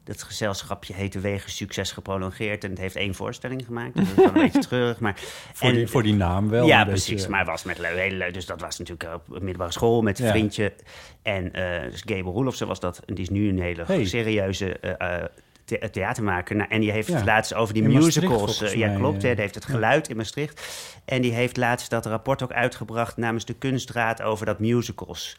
Dat 0.03 0.23
gezelschapje 0.23 0.93
heette 0.93 1.19
Wegen 1.19 1.51
Succes 1.51 1.91
Geprolongeerd. 1.91 2.63
En 2.63 2.69
het 2.69 2.79
heeft 2.79 2.95
één 2.95 3.15
voorstelling 3.15 3.65
gemaakt. 3.65 3.95
Dus 3.95 4.07
dat 4.07 4.17
is 4.17 4.23
wel 4.23 4.35
een 4.35 4.41
beetje 4.51 4.59
treurig. 4.69 4.99
Maar, 4.99 5.15
Voor, 5.53 5.67
en- 5.69 5.75
die, 5.75 5.87
voor 5.87 6.03
die 6.03 6.13
naam 6.13 6.49
wel. 6.49 6.65
ja, 6.67 6.85
beetje- 6.85 6.89
precies. 6.91 7.27
Maar 7.27 7.39
het 7.39 7.47
was 7.47 7.63
met 7.63 7.77
leu- 7.77 7.95
hele 7.97 8.15
leuk. 8.15 8.33
Dus 8.33 8.45
dat 8.45 8.61
was 8.61 8.77
natuurlijk 8.79 9.13
op 9.13 9.27
middelbare 9.39 9.71
school 9.71 10.01
met 10.01 10.19
een 10.19 10.25
Ja. 10.25 10.31
vriendje. 10.31 10.73
En 11.21 11.53
eh 11.53 11.91
dus 11.91 12.01
Gable 12.05 12.31
Roelofsen 12.31 12.67
was 12.67 12.79
dat. 12.79 13.01
En 13.05 13.13
die 13.13 13.23
is 13.23 13.29
nu 13.29 13.49
een 13.49 13.59
hele 13.59 13.83
Hey. 13.85 14.05
serieuze 14.05 14.79
eh, 14.79 15.15
eh, 15.21 15.23
the- 15.65 15.89
theatermaker. 15.91 16.55
Nou, 16.55 16.69
en 16.69 16.79
die 16.81 16.91
heeft 16.91 17.07
Ja. 17.07 17.23
laatst 17.23 17.53
over 17.53 17.73
die 17.73 17.83
In 17.83 17.91
musicals... 17.91 18.61
eh, 18.61 18.73
ja, 18.73 18.95
klopt. 18.95 19.17
eh. 19.17 19.23
hè, 19.23 19.29
die 19.33 19.41
heeft 19.41 19.55
het 19.55 19.65
geluid 19.65 20.09
in 20.09 20.17
Maastricht. 20.17 20.61
En 21.05 21.21
die 21.21 21.31
heeft 21.33 21.57
laatst 21.57 21.89
dat 21.89 22.05
rapport 22.05 22.43
ook 22.43 22.51
uitgebracht... 22.53 23.17
namens 23.17 23.45
de 23.45 23.53
kunstraad 23.53 24.21
over 24.21 24.45
dat 24.45 24.59
musicals 24.59 25.37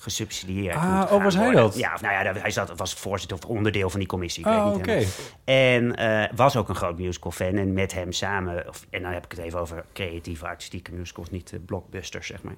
gesubsidieerd 0.00 0.74
Ah, 0.76 1.12
oh, 1.12 1.22
was 1.22 1.34
hij 1.34 1.44
worden. 1.44 1.62
dat? 1.62 1.78
Ja, 1.78 1.94
of 1.94 2.00
nou 2.00 2.24
ja, 2.24 2.32
hij 2.40 2.50
zat, 2.50 2.76
was 2.76 2.94
voorzitter 2.94 3.36
of 3.38 3.44
onderdeel 3.44 3.90
van 3.90 3.98
die 3.98 4.08
commissie. 4.08 4.42
Ik 4.46 4.52
Ah, 4.52 4.74
weet 4.76 4.86
niet. 4.98 5.32
En 5.44 5.96
eh, 5.96 6.30
was 6.36 6.56
ook 6.56 6.68
een 6.68 6.74
groot 6.74 6.98
musical-fan. 6.98 7.56
En 7.56 7.72
met 7.72 7.92
hem 7.94 8.12
samen, 8.12 8.68
of, 8.68 8.86
en 8.90 9.02
dan 9.02 9.12
heb 9.12 9.24
ik 9.24 9.30
het 9.30 9.40
even 9.40 9.60
over 9.60 9.84
creatieve, 9.92 10.46
artistieke 10.46 10.92
musicals, 10.92 11.30
niet 11.30 11.52
eh, 11.52 11.58
blockbusters, 11.66 12.26
zeg 12.26 12.42
maar. 12.42 12.54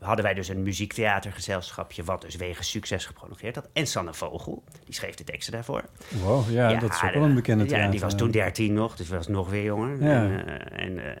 Hadden 0.00 0.24
wij 0.24 0.34
dus 0.34 0.48
een 0.48 0.62
muziektheatergezelschapje, 0.62 2.04
wat 2.04 2.20
dus 2.20 2.36
wegen 2.36 2.64
succes 2.64 3.06
geprolongeerd 3.06 3.54
had. 3.54 3.68
En 3.72 3.86
Sanne 3.86 4.14
Vogel, 4.14 4.62
die 4.84 4.94
schreef 4.94 5.14
de 5.14 5.24
teksten 5.24 5.52
daarvoor. 5.52 5.82
Wow, 6.08 6.50
ja, 6.50 6.74
dat 6.74 6.90
is 6.92 7.02
ook 7.02 7.12
wel 7.14 7.22
een 7.22 7.34
bekende 7.34 7.64
Ja, 7.64 7.70
theater. 7.70 7.90
die 7.90 8.00
was 8.00 8.14
toen 8.16 8.30
13 8.30 8.72
nog, 8.72 8.96
dus 8.96 9.08
was 9.08 9.28
nog 9.28 9.50
weer 9.50 9.62
jonger. 9.64 10.02
Ja. 10.02 10.08
En, 10.24 10.46
eh, 10.46 10.84
en, 10.86 10.98
eh, 10.98 11.10
eh, 11.10 11.16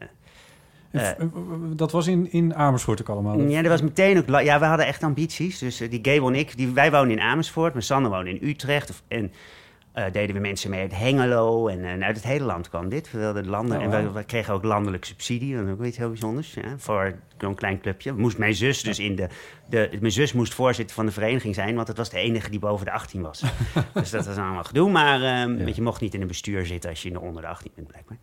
dat 1.76 1.92
was 1.92 2.06
in, 2.06 2.32
in 2.32 2.54
Amersfoort 2.54 3.00
ook 3.00 3.08
allemaal. 3.08 3.40
ja, 3.40 3.62
dat 3.62 3.70
was 3.70 3.82
meteen 3.82 4.18
ook... 4.18 4.28
Ja, 4.42 4.58
we 4.58 4.64
hadden 4.64 4.86
echt 4.86 5.02
ambities. 5.02 5.58
Dus 5.58 5.80
eh, 5.80 5.90
die 5.90 5.98
Gable 6.02 6.26
en 6.28 6.34
ik, 6.34 6.56
die, 6.56 6.68
wij 6.68 6.90
woonden 6.90 7.10
in 7.18 7.20
Amersfoort, 7.22 7.72
maar 7.72 7.82
Sanne 7.82 8.08
woonde 8.08 8.30
in 8.38 8.48
Utrecht. 8.48 8.90
Of- 8.90 9.02
en 9.08 9.32
eh, 9.92 10.04
deden 10.12 10.34
we 10.34 10.40
mensen 10.40 10.70
mee 10.70 10.80
uit 10.80 10.96
Hengelo. 10.98 11.68
En 11.68 11.84
eh, 11.84 12.06
uit 12.06 12.16
het 12.16 12.24
hele 12.24 12.44
land 12.44 12.68
kwam 12.68 12.88
dit. 12.88 13.10
We, 13.10 13.18
wilden 13.18 13.46
landen, 13.48 13.76
Oh, 13.86 13.94
en 13.94 14.12
we, 14.14 14.24
kregen 14.24 14.54
ook 14.54 14.62
landelijk 14.64 15.04
subsidie. 15.04 15.56
Dat 15.56 15.66
is 15.66 15.72
ook 15.72 15.84
iets 15.84 15.96
heel 15.96 16.08
bijzonders. 16.08 16.54
Ja, 16.54 16.74
voor 16.78 17.14
zo'n 17.38 17.54
klein 17.54 17.80
clubje. 17.80 18.12
Moest 18.12 18.38
mijn 18.38 18.54
zus 18.54 18.82
dus 18.82 18.98
in 18.98 19.16
de, 19.16 19.28
de... 19.68 19.90
Mijn 20.00 20.12
zus 20.12 20.32
moest 20.32 20.54
voorzitter 20.54 20.94
van 20.94 21.06
de 21.06 21.12
vereniging 21.12 21.54
zijn, 21.54 21.74
want 21.74 21.88
het 21.88 21.96
was 21.96 22.10
de 22.10 22.18
enige 22.18 22.50
die 22.50 22.58
boven 22.58 22.84
de 22.86 22.92
18 22.92 23.22
was. 23.22 23.42
dus 23.94 24.10
dat 24.10 24.26
was 24.26 24.36
allemaal 24.36 24.64
gedoe. 24.64 24.90
Maar 24.90 25.22
ehm, 25.22 25.58
Ja. 25.66 25.72
je 25.74 25.82
mocht 25.82 26.00
niet 26.00 26.14
in 26.14 26.20
een 26.20 26.26
bestuur 26.26 26.66
zitten 26.66 26.90
als 26.90 27.02
je 27.02 27.20
onder 27.20 27.42
de 27.42 27.48
18 27.48 27.70
bent, 27.74 27.88
blijkbaar. 27.88 28.16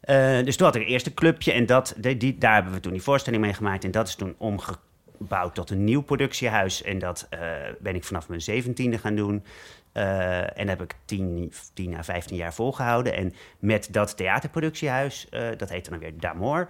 Eh, 0.00 0.44
dus 0.44 0.56
toen 0.56 0.66
had 0.66 0.74
ik 0.74 0.82
een 0.82 0.88
eerste 0.88 1.14
clubje 1.14 1.52
en 1.52 1.66
dat, 1.66 1.94
die, 1.96 2.38
daar 2.38 2.54
hebben 2.54 2.72
we 2.72 2.80
toen 2.80 2.92
die 2.92 3.02
voorstelling 3.02 3.42
mee 3.42 3.52
gemaakt. 3.52 3.84
En 3.84 3.90
dat 3.90 4.08
is 4.08 4.14
toen 4.14 4.34
omgebouwd 4.38 5.54
tot 5.54 5.70
een 5.70 5.84
nieuw 5.84 6.02
productiehuis. 6.02 6.82
En 6.82 6.98
dat 6.98 7.26
eh, 7.30 7.40
ben 7.80 7.94
ik 7.94 8.04
vanaf 8.04 8.28
mijn 8.28 8.40
zeventiende 8.40 8.98
gaan 8.98 9.14
doen. 9.14 9.44
Eh, 9.92 10.58
en 10.58 10.66
dat 10.66 10.78
heb 10.78 10.82
ik 10.82 10.94
10, 11.04 11.52
10 11.74 11.94
à 11.96 12.02
15 12.02 12.36
jaar 12.36 12.54
volgehouden. 12.54 13.14
En 13.14 13.34
met 13.58 13.88
dat 13.90 14.16
theaterproductiehuis, 14.16 15.28
eh, 15.28 15.48
dat 15.56 15.68
heette 15.68 15.90
dan 15.90 15.98
weer 15.98 16.18
Damor, 16.18 16.68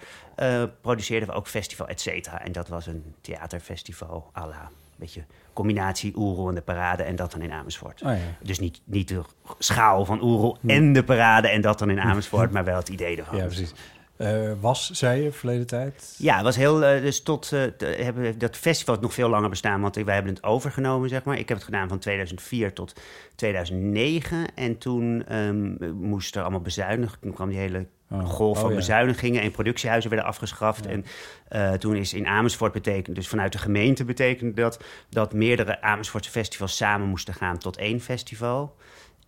produceerden 0.81 1.29
we 1.29 1.35
ook 1.35 1.49
Festival 1.49 1.89
et 1.89 2.01
cetera. 2.01 2.45
En 2.45 2.53
dat 2.53 2.69
was 2.69 2.87
een 2.87 3.15
theaterfestival 3.21 4.31
à 4.37 4.47
la, 4.47 4.71
beetje 4.99 5.25
combinatie 5.53 6.13
Oerol 6.17 6.49
en 6.49 6.55
de 6.55 6.61
parade 6.61 7.03
en 7.03 7.17
dat 7.17 7.33
dan 7.33 7.43
in 7.43 7.53
Amersfoort. 7.53 8.03
Oh, 8.03 8.09
ja. 8.09 8.17
Dus 8.43 8.59
niet, 8.59 8.81
niet 8.85 9.09
de 9.09 9.21
schaal 9.59 10.05
van 10.05 10.23
Oerol 10.23 10.57
en 10.67 10.93
de 10.93 11.05
parade 11.05 11.49
en 11.49 11.61
dat 11.61 11.79
dan 11.79 11.91
in 11.91 12.01
Amersfoort, 12.01 12.51
maar 12.51 12.65
wel 12.65 12.77
het 12.77 12.89
idee 12.89 13.17
ervan. 13.17 13.37
Ja, 13.37 13.45
precies. 13.45 13.73
Eh, 14.17 14.53
was, 14.61 14.91
zei 14.91 15.23
je, 15.23 15.33
verleden 15.33 15.67
tijd? 15.67 16.15
Ja, 16.19 16.35
het 16.35 16.45
was 16.45 16.57
heel. 16.57 16.85
eh, 16.85 17.03
dus 17.03 17.23
tot. 17.23 17.49
de- 17.51 17.75
hebben 18.01 18.39
dat 18.39 18.57
festival 18.57 18.97
nog 19.01 19.15
veel 19.15 19.29
langer 19.29 19.49
bestaan, 19.49 19.81
want 19.81 19.97
wij 19.97 20.15
hebben 20.15 20.35
het 20.35 20.43
overgenomen, 20.45 21.09
zeg 21.09 21.25
maar. 21.25 21.39
Ik 21.39 21.49
heb 21.49 21.57
het 21.57 21.67
gedaan 21.67 21.89
van 21.89 21.99
2004 21.99 22.73
tot 22.73 23.01
2009. 23.35 24.47
En 24.55 24.79
toen 24.79 25.25
ehm, 25.27 25.93
moest 25.95 26.37
er 26.37 26.43
allemaal 26.43 26.61
bezuinigd. 26.61 27.21
Toen 27.21 27.33
kwam 27.33 27.49
die 27.49 27.59
hele 27.59 27.87
Oh. 28.11 28.25
golf 28.25 28.57
Oh, 28.57 28.63
van 28.63 28.71
ja. 28.71 28.77
bezuinigingen 28.77 29.43
en 29.43 29.51
productiehuizen 29.51 30.11
werden 30.11 30.29
afgeschaft. 30.29 30.87
En 30.87 31.05
eh, 31.49 31.73
toen 31.73 31.97
is 31.97 32.15
in 32.15 32.27
Amersfoort 32.27 32.73
betekend, 32.73 33.17
dus 33.17 33.29
vanuit 33.29 33.53
de 33.53 33.59
gemeente 33.59 34.05
betekende 34.05 34.53
dat 34.53 34.85
dat 35.11 35.33
meerdere 35.33 35.81
Amersfoortse 35.81 36.31
festivals 36.31 36.77
samen 36.77 37.09
moesten 37.09 37.35
gaan 37.35 37.59
tot 37.59 37.77
één 37.77 38.01
festival. 38.01 38.77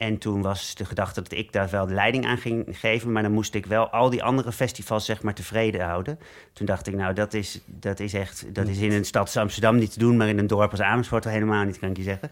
En 0.00 0.18
toen 0.18 0.42
was 0.42 0.74
de 0.74 0.84
gedachte 0.84 1.22
dat 1.22 1.32
ik 1.32 1.52
daar 1.52 1.70
wel 1.70 1.86
de 1.86 1.94
leiding 1.94 2.26
aan 2.26 2.38
ging 2.38 2.66
geven. 2.70 3.12
Maar 3.12 3.22
dan 3.22 3.32
moest 3.32 3.54
ik 3.54 3.66
wel 3.66 3.88
al 3.88 4.10
die 4.10 4.22
andere 4.22 4.52
festivals 4.52 5.04
zeg 5.04 5.22
maar 5.22 5.34
tevreden 5.34 5.80
houden. 5.80 6.18
Toen 6.52 6.66
dacht 6.66 6.86
ik, 6.86 6.94
nou 6.94 7.14
dat 7.14 7.34
is, 7.34 7.60
dat 7.66 8.00
is 8.00 8.14
echt... 8.14 8.54
Dat 8.54 8.68
is 8.68 8.78
in 8.78 8.92
een 8.92 9.04
stad 9.04 9.22
als 9.22 9.36
Amsterdam 9.36 9.76
niet 9.76 9.92
te 9.92 9.98
doen. 9.98 10.16
Maar 10.16 10.28
in 10.28 10.38
een 10.38 10.46
dorp 10.46 10.70
als 10.70 10.80
Amersfoort 10.80 11.26
al 11.26 11.32
helemaal 11.32 11.64
niet, 11.64 11.78
kan 11.78 11.90
ik 11.90 11.96
je 11.96 12.02
zeggen. 12.02 12.30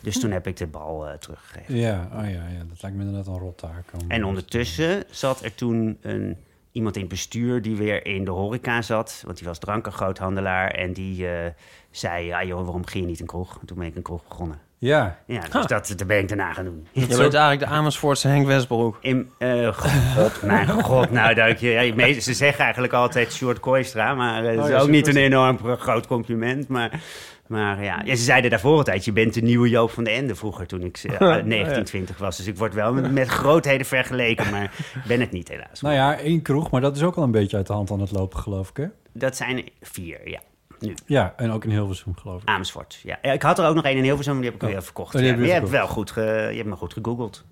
Dus 0.00 0.20
toen 0.20 0.30
heb 0.30 0.46
ik 0.46 0.56
de 0.56 0.66
bal 0.66 1.06
eh, 1.08 1.14
teruggegeven. 1.14 1.76
Ja, 1.76 2.08
oh 2.12 2.22
ja, 2.24 2.30
ja, 2.30 2.64
dat 2.68 2.82
lijkt 2.82 2.96
me 2.96 3.04
inderdaad 3.04 3.26
een 3.34 3.38
rottaak. 3.40 3.84
En 4.08 4.24
ondertussen 4.24 5.04
zat 5.10 5.44
er 5.44 5.54
toen 5.54 5.98
een, 6.00 6.36
iemand 6.72 6.94
in 6.94 7.00
het 7.00 7.10
bestuur 7.10 7.62
die 7.62 7.76
weer 7.76 8.06
in 8.06 8.24
de 8.24 8.30
horeca 8.30 8.82
zat. 8.82 9.22
Want 9.24 9.38
die 9.38 9.46
was 9.46 9.58
drankengroothandelaar. 9.58 10.70
En 10.70 10.92
die 10.92 11.28
eh, 11.28 11.50
zei, 11.90 12.26
ja 12.26 12.44
joh, 12.44 12.62
waarom 12.64 12.82
begin 12.82 13.00
je 13.00 13.06
niet 13.06 13.20
een 13.20 13.26
kroeg? 13.26 13.58
En 13.60 13.66
toen 13.66 13.78
ben 13.78 13.86
ik 13.86 13.96
een 13.96 14.02
kroeg 14.02 14.28
begonnen. 14.28 14.58
Ja, 14.80 15.18
Ja, 15.26 15.40
dus 15.40 15.66
dat, 15.66 15.92
dat 15.96 16.06
ben 16.06 16.18
ik 16.18 16.28
daarna 16.28 16.52
gaan 16.52 16.64
doen. 16.64 16.86
Je 16.92 17.00
bent 17.06 17.20
eigenlijk 17.20 17.58
de 17.58 17.66
Amersfoortse 17.66 18.28
Henk 18.28 18.46
Westbroek. 18.46 18.98
In, 19.00 19.30
eh, 19.38 19.68
god, 19.74 20.42
mijn 20.52 20.68
god, 20.68 21.10
nou 21.10 21.34
dank 21.34 21.56
je. 21.56 21.68
Ja, 21.68 21.80
je 21.80 21.94
meest- 21.94 22.22
ze 22.22 22.34
zeggen 22.34 22.64
eigenlijk 22.64 22.92
altijd 22.92 23.32
Sjoerd 23.32 23.60
Kooistra, 23.60 24.14
maar 24.14 24.42
dat 24.42 24.64
is 24.64 24.70
ja, 24.70 24.78
ook 24.80 24.88
niet 24.88 25.06
een 25.06 25.16
enorm 25.16 25.58
gro- 25.58 25.76
groot 25.76 26.06
compliment. 26.06 26.68
Maar, 26.68 27.00
maar 27.48 27.84
ja. 27.84 28.02
ja, 28.04 28.16
ze 28.16 28.22
zeiden 28.22 28.50
daarvoor 28.50 28.76
altijd, 28.76 29.04
je 29.04 29.12
bent 29.12 29.34
de 29.34 29.40
nieuwe 29.40 29.68
Joop 29.68 29.90
van 29.90 30.04
de 30.04 30.10
Ende 30.10 30.34
vroeger 30.34 30.66
toen 30.66 30.82
ik 30.82 30.98
eh, 30.98 31.36
19, 31.44 31.84
20 31.84 32.18
was. 32.18 32.36
Dus 32.36 32.46
ik 32.46 32.56
word 32.58 32.74
wel 32.74 32.92
met, 32.92 33.12
met 33.12 33.28
grootheden 33.28 33.86
vergeleken, 33.86 34.50
maar 34.50 34.72
ben 35.06 35.20
het 35.20 35.30
niet 35.30 35.48
helaas. 35.48 35.80
nou 35.80 35.94
ja, 35.94 36.18
één 36.18 36.42
kroeg, 36.42 36.70
maar 36.70 36.80
dat 36.80 36.96
is 36.96 37.02
ook 37.02 37.16
al 37.16 37.22
een 37.22 37.30
beetje 37.30 37.56
uit 37.56 37.66
de 37.66 37.72
hand 37.72 37.90
aan 37.90 38.00
het 38.00 38.10
lopen, 38.10 38.38
geloof 38.38 38.68
ik, 38.68 38.76
hè? 38.76 38.86
Dat 39.12 39.36
zijn 39.36 39.64
vier, 39.80 40.28
ja. 40.30 40.40
nu. 40.80 40.94
Ja, 41.06 41.34
en 41.36 41.50
ook 41.50 41.64
in 41.64 41.70
Hilversum, 41.70 42.16
geloof 42.16 42.42
ik. 42.42 42.48
Amersfoort, 42.48 43.00
ja. 43.02 43.18
Ja, 43.22 43.32
Ik 43.32 43.42
had 43.42 43.58
er 43.58 43.66
ook 43.66 43.74
nog 43.74 43.84
één 43.84 43.96
in 43.96 44.02
Hilversum, 44.02 44.32
maar 44.32 44.42
die 44.42 44.50
heb 44.50 44.60
ik 44.60 44.66
Oh. 44.66 44.72
weer 44.74 44.82
verkocht. 44.84 45.14
Oh, 45.14 45.20
die 45.20 45.30
ja. 45.30 45.36
heb 45.36 45.46
je 45.46 45.52
hebt 45.52 45.68
wel 45.70 45.86
goed, 45.86 46.10
ge, 46.10 46.20
je 46.50 46.56
hebt 46.56 46.68
me 46.68 46.76
goed 46.76 46.92
gegoogeld. 46.92 47.44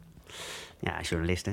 Ja, 0.81 1.01
journalist, 1.01 1.47
hè. 1.47 1.53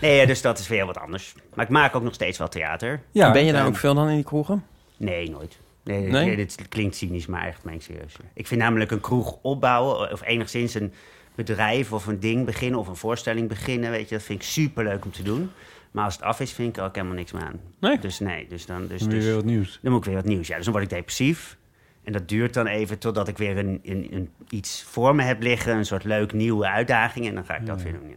Nee, 0.00 0.26
dus 0.26 0.42
dat 0.42 0.58
is 0.58 0.68
weer 0.68 0.86
wat 0.86 0.98
anders. 0.98 1.34
Maar 1.54 1.64
ik 1.64 1.70
maak 1.70 1.94
ook 1.96 2.02
nog 2.02 2.14
steeds 2.14 2.38
wel 2.38 2.48
theater. 2.48 3.02
Ja, 3.10 3.32
ben 3.32 3.44
je 3.44 3.52
daar 3.52 3.66
ook 3.66 3.76
veel 3.76 3.94
dan 3.94 4.08
in 4.08 4.14
die 4.14 4.24
kroegen? 4.24 4.64
Nee, 4.96 5.30
nooit. 5.30 5.58
Nee, 5.84 6.00
Nee? 6.00 6.26
nee? 6.26 6.36
dit 6.36 6.68
klinkt 6.68 6.96
cynisch, 6.96 7.26
maar 7.26 7.46
echt 7.46 7.64
meen 7.64 7.74
ik 7.74 7.82
serieus. 7.82 8.16
Ik 8.34 8.46
vind 8.46 8.60
namelijk 8.60 8.90
een 8.90 9.00
kroeg 9.00 9.38
opbouwen... 9.42 10.12
of 10.12 10.22
enigszins 10.24 10.74
een 10.74 10.92
bedrijf 11.34 11.92
of 11.92 12.06
een 12.06 12.20
ding 12.20 12.44
beginnen... 12.46 12.80
of 12.80 12.88
een 12.88 12.96
voorstelling 12.96 13.48
beginnen, 13.48 13.90
weet 13.90 14.08
je... 14.08 14.14
dat 14.14 14.24
vind 14.24 14.40
ik 14.42 14.46
superleuk 14.48 15.04
om 15.04 15.10
te 15.10 15.22
doen. 15.22 15.50
Maar 15.90 16.04
als 16.04 16.14
het 16.14 16.22
af 16.22 16.40
is, 16.40 16.52
vind 16.52 16.68
ik 16.68 16.76
er 16.76 16.84
ook 16.84 16.94
helemaal 16.94 17.16
niks 17.16 17.32
meer 17.32 17.42
aan. 17.42 17.60
Nee? 17.80 17.98
Dus 17.98 18.18
nee, 18.18 18.46
dus 18.48 18.66
dan... 18.66 18.86
Dus, 18.86 19.00
Dan 19.00 19.08
weer 19.08 19.16
dus, 19.18 19.26
weer 19.26 19.34
wat 19.34 19.44
nieuws. 19.44 19.78
dan 19.82 19.92
moet 19.92 20.00
ik 20.00 20.06
weer 20.06 20.14
wat 20.22 20.24
nieuws. 20.24 20.46
Ja, 20.46 20.54
dus 20.56 20.64
dan 20.64 20.72
word 20.72 20.84
ik 20.84 20.90
depressief. 20.90 21.56
En 22.04 22.12
dat 22.12 22.28
duurt 22.28 22.54
dan 22.54 22.66
even 22.66 22.98
totdat 22.98 23.28
ik 23.28 23.38
weer 23.38 23.58
een, 23.58 23.80
een, 23.82 24.08
een, 24.10 24.30
iets 24.48 24.82
voor 24.82 25.14
me 25.14 25.22
heb 25.22 25.42
liggen. 25.42 25.76
Een 25.76 25.86
soort 25.86 26.04
leuk 26.04 26.32
nieuwe 26.32 26.66
uitdaging. 26.66 27.26
En 27.26 27.34
dan 27.34 27.44
ga 27.44 27.56
ik 27.56 27.66
dat 27.66 27.82
weer 27.82 27.92
doen, 27.92 28.08
ja. 28.08 28.16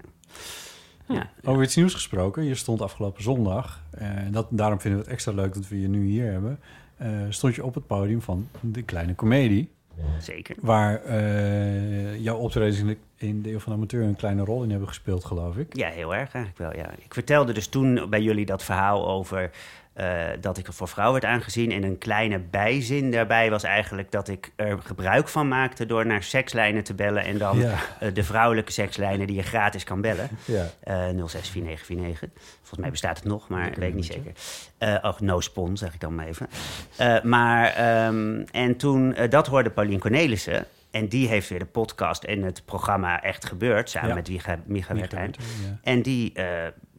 Ja, 1.16 1.30
Over 1.44 1.64
iets 1.64 1.76
nieuws 1.76 1.94
gesproken. 1.94 2.44
Je 2.44 2.56
stond 2.56 2.82
afgelopen 2.82 3.24
zondag. 3.24 3.84
eh, 3.92 4.08
En 4.18 4.32
dat, 4.32 4.48
daarom 4.50 4.80
vinden 4.80 5.00
we 5.00 5.06
het 5.06 5.14
extra 5.14 5.32
leuk 5.34 5.54
dat 5.54 5.68
we 5.68 5.82
je 5.82 5.88
nu 5.88 6.06
hier 6.06 6.32
hebben. 6.32 6.60
Eh, 6.98 7.10
stond 7.30 7.56
je 7.56 7.64
op 7.66 7.74
het 7.74 7.88
podium 7.88 8.22
van 8.22 8.48
de 8.62 8.82
kleine 8.82 9.16
komedie. 9.16 9.70
zeker. 10.20 10.56
Waar 10.62 11.04
eh, 11.04 12.20
jouw 12.20 12.38
optredens 12.38 12.80
in 12.80 12.88
de, 12.88 12.98
in 13.16 13.42
de 13.42 13.52
Eeuw 13.52 13.60
van 13.60 13.72
de 13.72 13.78
Amateur 13.78 14.04
een 14.04 14.16
kleine 14.16 14.44
rol 14.44 14.64
in 14.64 14.70
hebben 14.70 14.88
gespeeld, 14.88 15.26
geloof 15.26 15.58
ik. 15.58 15.76
Ja, 15.76 15.90
heel 15.90 16.16
erg 16.16 16.34
eigenlijk 16.34 16.58
wel, 16.58 16.84
ja. 16.84 16.92
Ik 17.04 17.14
vertelde 17.14 17.54
dus 17.54 17.68
toen 17.68 18.10
bij 18.10 18.22
jullie 18.22 18.46
dat 18.46 18.64
verhaal 18.64 19.08
over... 19.08 19.52
eh, 19.98 20.26
dat 20.42 20.58
ik 20.58 20.68
er 20.68 20.74
voor 20.74 20.88
vrouw 20.88 21.12
werd 21.12 21.26
aangezien. 21.26 21.72
En 21.72 21.84
een 21.84 21.98
kleine 21.98 22.40
bijzin 22.40 23.12
daarbij 23.12 23.50
was 23.50 23.64
eigenlijk 23.64 24.12
dat 24.12 24.28
ik 24.28 24.52
er 24.56 24.78
gebruik 24.84 25.28
van 25.28 25.48
maakte... 25.48 25.86
door 25.86 26.06
naar 26.06 26.24
sekslijnen 26.24 26.84
te 26.84 26.94
bellen 26.94 27.24
en 27.24 27.38
dan 27.38 27.58
Ja. 27.60 27.74
eh, 28.00 28.14
de 28.14 28.24
vrouwelijke 28.24 28.72
sekslijnen 28.72 29.28
die 29.28 29.36
je 29.36 29.42
gratis 29.44 29.84
kan 29.84 30.02
bellen. 30.02 30.30
Ja. 30.46 30.66
Eh 30.84 30.94
064949. 30.94 32.30
Volgens 32.58 32.80
mij 32.80 32.90
bestaat 32.92 33.18
het 33.18 33.26
nog, 33.26 33.48
maar 33.50 33.72
weet 33.76 33.90
ik 33.90 33.96
niet 33.96 34.06
zeker. 34.06 34.32
Eh 34.78 34.96
oh, 35.02 35.20
no 35.20 35.40
spon, 35.40 35.78
zeg 35.78 35.94
ik 35.94 36.00
dan 36.00 36.16
maar 36.16 36.28
even. 36.28 36.48
Eh, 36.98 37.22
maar, 37.22 37.74
ehm, 37.74 38.44
en 38.52 38.78
toen, 38.78 39.16
eh, 39.16 39.30
dat 39.30 39.48
hoorde 39.48 39.70
Paulien 39.70 40.00
Cornelissen. 40.00 40.66
En 40.92 41.08
die 41.08 41.28
heeft 41.28 41.50
weer 41.50 41.60
de 41.60 41.66
podcast 41.66 42.24
en 42.24 42.42
het 42.44 42.62
programma 42.66 43.22
Echt 43.24 43.46
Gebeurd... 43.46 43.90
samen 43.90 44.10
Ja. 44.10 44.16
met 44.16 44.30
Micha, 44.30 44.60
Micha 44.66 44.94
Wertheim. 44.96 45.32
ja. 45.38 45.78
En 45.84 46.02
die, 46.02 46.34
eh, 46.34 46.46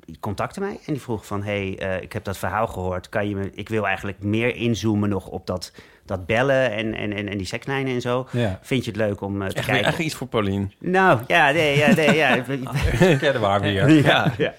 die 0.08 0.20
contacte 0.20 0.60
mij 0.60 0.78
en 0.86 0.92
die 0.92 1.02
vroeg 1.02 1.26
van... 1.26 1.42
hey, 1.42 1.78
eh, 1.78 2.02
ik 2.02 2.12
heb 2.12 2.24
dat 2.24 2.38
verhaal 2.38 2.66
gehoord. 2.66 3.08
Kan 3.08 3.28
je 3.28 3.36
me, 3.36 3.50
ik 3.54 3.68
wil 3.68 3.86
eigenlijk 3.86 4.22
meer 4.22 4.56
inzoomen 4.56 5.08
nog 5.08 5.26
op 5.26 5.46
dat, 5.46 5.72
dat 6.04 6.26
bellen 6.26 6.70
en, 6.70 6.94
en, 6.94 7.12
en, 7.12 7.28
en 7.28 7.38
die 7.38 7.46
sekslijnen 7.46 7.94
en 7.94 8.00
zo. 8.00 8.28
Ja. 8.32 8.58
Vind 8.62 8.84
je 8.84 8.90
het 8.90 9.00
leuk 9.00 9.20
om 9.20 9.42
eh, 9.42 9.48
te 9.48 9.54
Echt, 9.54 9.66
kijken? 9.66 9.86
echt 9.86 9.98
iets 9.98 10.14
voor 10.14 10.26
Paulien. 10.26 10.72
Nou, 10.78 11.20
ja, 11.26 11.50
nee, 11.50 11.76
ja, 11.76 11.94
nee, 11.94 12.14
ja. 12.14 12.34
Ja, 13.20 13.38
waren 13.38 13.62
we 13.62 13.72
weer. 13.72 14.04
Ja, 14.04 14.32
ja. 14.38 14.54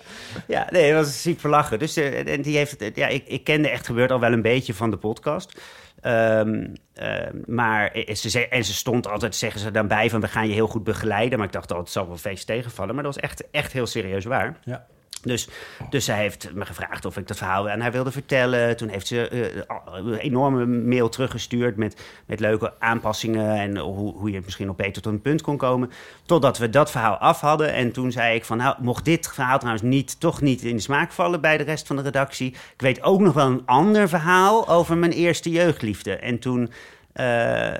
ja, 0.47 0.67
nee, 0.71 0.93
dat 0.93 1.05
was 1.05 1.21
super 1.21 1.49
lachen. 1.49 1.79
Dus 1.79 1.95
eh, 1.97 2.33
en 2.33 2.41
die 2.41 2.57
heeft 2.57 2.79
het, 2.79 2.95
ja, 2.95 3.07
ik, 3.07 3.27
ik 3.27 3.43
kende 3.43 3.69
echt 3.69 3.85
gebeurd 3.85 4.11
al 4.11 4.19
wel 4.19 4.33
een 4.33 4.41
beetje 4.41 4.73
van 4.73 4.89
de 4.89 4.97
podcast. 4.97 5.61
Ehm, 6.01 6.65
ehm, 6.93 7.35
maar 7.45 7.91
ze 8.13 8.29
zei, 8.29 8.45
en 8.45 8.65
ze 8.65 8.73
stond 8.73 9.07
altijd, 9.07 9.35
zeggen 9.35 9.61
ze 9.61 9.71
dan 9.71 9.87
bij, 9.87 10.09
van 10.09 10.21
we 10.21 10.27
gaan 10.27 10.47
je 10.47 10.53
heel 10.53 10.67
goed 10.67 10.83
begeleiden. 10.83 11.37
Maar 11.37 11.47
ik 11.47 11.53
dacht, 11.53 11.71
oh, 11.71 11.77
het 11.77 11.89
zal 11.89 12.07
wel 12.07 12.17
feest 12.17 12.47
tegenvallen. 12.47 12.95
Maar 12.95 13.03
dat 13.03 13.15
was 13.15 13.23
echt, 13.23 13.43
echt 13.51 13.71
heel 13.71 13.87
serieus 13.87 14.25
waar. 14.25 14.57
Ja. 14.63 14.85
Dus, 15.21 15.47
dus 15.89 16.05
zij 16.05 16.17
heeft 16.17 16.53
me 16.53 16.65
gevraagd 16.65 17.05
of 17.05 17.17
ik 17.17 17.27
dat 17.27 17.37
verhaal 17.37 17.69
aan 17.69 17.81
haar 17.81 17.91
wilde 17.91 18.11
vertellen. 18.11 18.77
Toen 18.77 18.89
heeft 18.89 19.07
ze 19.07 19.27
eh, 19.27 19.63
een 19.85 20.13
enorme 20.13 20.65
mail 20.65 21.09
teruggestuurd 21.09 21.75
met, 21.77 22.01
met 22.25 22.39
leuke 22.39 22.73
aanpassingen 22.79 23.55
en 23.55 23.77
hoe, 23.77 24.13
hoe 24.13 24.31
je 24.31 24.41
misschien 24.43 24.67
nog 24.67 24.75
beter 24.75 25.01
tot 25.01 25.13
een 25.13 25.21
punt 25.21 25.41
kon 25.41 25.57
komen. 25.57 25.91
Totdat 26.25 26.57
we 26.57 26.69
dat 26.69 26.91
verhaal 26.91 27.17
af 27.17 27.39
hadden. 27.39 27.73
En 27.73 27.91
toen 27.91 28.11
zei 28.11 28.35
ik 28.35 28.45
van, 28.45 28.57
nou, 28.57 28.75
mocht 28.79 29.05
dit 29.05 29.31
verhaal 29.33 29.57
trouwens 29.57 29.83
niet, 29.85 30.19
toch 30.19 30.41
niet 30.41 30.61
in 30.61 30.75
de 30.75 30.81
smaak 30.81 31.11
vallen 31.11 31.41
bij 31.41 31.57
de 31.57 31.63
rest 31.63 31.87
van 31.87 31.95
de 31.95 32.01
redactie. 32.01 32.51
Ik 32.51 32.81
weet 32.81 33.03
ook 33.03 33.19
nog 33.19 33.33
wel 33.33 33.47
een 33.47 33.65
ander 33.65 34.09
verhaal 34.09 34.67
over 34.67 34.97
mijn 34.97 35.11
eerste 35.11 35.49
jeugdliefde. 35.49 36.15
En 36.15 36.39
toen... 36.39 36.71
eh, 37.13 37.73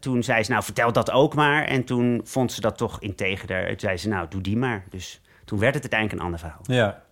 toen 0.00 0.22
zei 0.22 0.42
ze, 0.42 0.50
nou, 0.50 0.64
vertel 0.64 0.92
dat 0.92 1.10
ook 1.10 1.34
maar. 1.34 1.64
En 1.64 1.84
toen 1.84 2.20
vond 2.24 2.52
ze 2.52 2.60
dat 2.60 2.78
toch 2.78 3.00
integerder. 3.00 3.66
Toen 3.66 3.80
zei 3.80 3.96
ze, 3.96 4.08
nou, 4.08 4.26
doe 4.28 4.40
die 4.40 4.56
maar. 4.56 4.84
Dus 4.90 5.20
toen 5.48 5.58
werd 5.58 5.74
het 5.74 5.82
uiteindelijk 5.82 6.20
een 6.20 6.26
ander 6.26 6.40
verhaal. 6.40 6.60
Ja. 6.62 7.02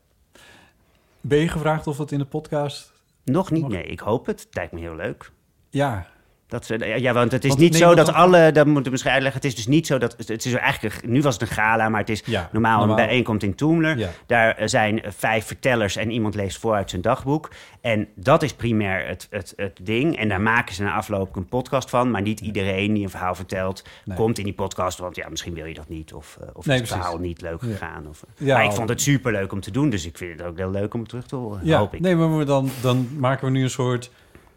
Ben 1.21 1.39
je 1.39 1.49
gevraagd 1.49 1.87
of 1.87 1.99
het 1.99 2.13
in 2.13 2.19
de 2.19 2.25
podcast... 2.25 2.93
Nog 3.25 3.51
niet, 3.51 3.69
nee. 3.69 3.83
Ik 3.83 4.01
hoop 4.01 4.27
het. 4.27 4.41
Het 4.41 4.55
lijkt 4.55 4.73
me 4.73 4.81
heel 4.81 4.95
leuk. 4.95 5.31
Ja, 5.71 6.07
Dat 6.49 6.67
ze, 6.67 6.79
ja, 6.99 7.13
want 7.13 7.33
het 7.33 7.43
is 7.45 7.49
Want- 7.49 7.61
niet 7.63 7.77
zo 7.77 7.95
dat 7.95 8.13
alle... 8.13 8.53
Dat 8.53 8.67
moeten 8.67 8.85
we 8.85 8.91
misschien 8.91 9.13
uitleggen. 9.13 9.41
Het 9.41 9.51
is 9.51 9.57
dus 9.57 9.67
niet 9.67 9.87
zo 9.87 9.99
dat... 9.99 10.15
Het 10.27 10.45
is 10.45 10.53
eigenlijk... 10.53 11.07
Nu 11.07 11.23
was 11.23 11.33
het 11.33 11.43
een 11.43 11.55
gala, 11.55 11.89
maar 11.89 12.01
het 12.01 12.09
is 12.09 12.23
Ja, 12.25 12.49
normaal, 12.53 12.79
normaal. 12.79 12.99
een 12.99 13.07
bijeenkomst 13.07 13.43
in 13.43 13.55
Toemler. 13.55 13.99
Ja. 13.99 14.09
Daar 14.27 14.57
eh, 14.57 14.67
zijn 14.69 15.03
eh, 15.03 15.11
vijf 15.17 15.45
vertellers 15.47 15.97
en 15.97 16.11
iemand 16.11 16.35
leest 16.35 16.59
voor 16.59 16.75
uit 16.75 16.91
zijn 16.91 17.03
dagboek. 17.03 17.51
En 17.81 18.09
dat 18.15 18.43
is 18.43 18.55
primair 18.55 19.07
het, 19.07 19.27
het, 19.31 19.53
het 19.57 19.79
ding. 19.83 20.17
En 20.19 20.29
daar 20.29 20.41
maken 20.41 20.75
ze 20.75 20.83
na 20.83 20.95
afloop 20.95 21.37
een 21.37 21.47
podcast 21.49 21.91
van. 21.91 22.11
Maar 22.11 22.23
niet 22.23 22.41
iedereen 22.41 22.93
die 22.95 23.03
een 23.03 23.11
verhaal 23.11 23.35
vertelt... 23.35 23.85
Nee. 24.05 24.17
komt 24.17 24.39
in 24.39 24.45
die 24.45 24.55
podcast. 24.55 24.99
Want 24.99 25.17
ja, 25.17 25.29
misschien 25.29 25.55
wil 25.55 25.65
je 25.65 25.75
dat 25.75 25.89
niet. 25.89 26.13
Of, 26.13 26.39
eh, 26.41 26.49
of 26.53 26.67
Nee, 26.67 26.79
het 26.79 26.89
verhaal 26.89 27.19
niet 27.19 27.41
leuk 27.41 27.61
gegaan. 27.61 28.07
Of, 28.09 28.25
Ja, 28.37 28.57
maar 28.57 28.65
ik 28.65 28.73
vond 28.73 28.89
het 28.89 29.01
super 29.01 29.33
leuk 29.33 29.53
om 29.53 29.61
te 29.61 29.71
doen. 29.71 29.91
Dus 29.91 30.07
ik 30.07 30.17
vind 30.19 30.39
het 30.39 30.49
ook 30.49 30.57
heel 30.57 30.71
leuk 30.71 30.95
om 30.95 31.01
het 31.01 31.09
terug 31.09 31.27
te 31.27 31.37
horen. 31.37 31.61
ja. 31.63 31.79
Hoop 31.79 31.95
ik. 31.95 32.01
nee, 32.01 32.15
maar 32.17 32.45
dan, 32.45 32.71
dan 32.83 33.09
maken 33.19 33.45
we 33.47 33.51
nu 33.53 33.63
een 33.63 33.71
soort 33.71 34.11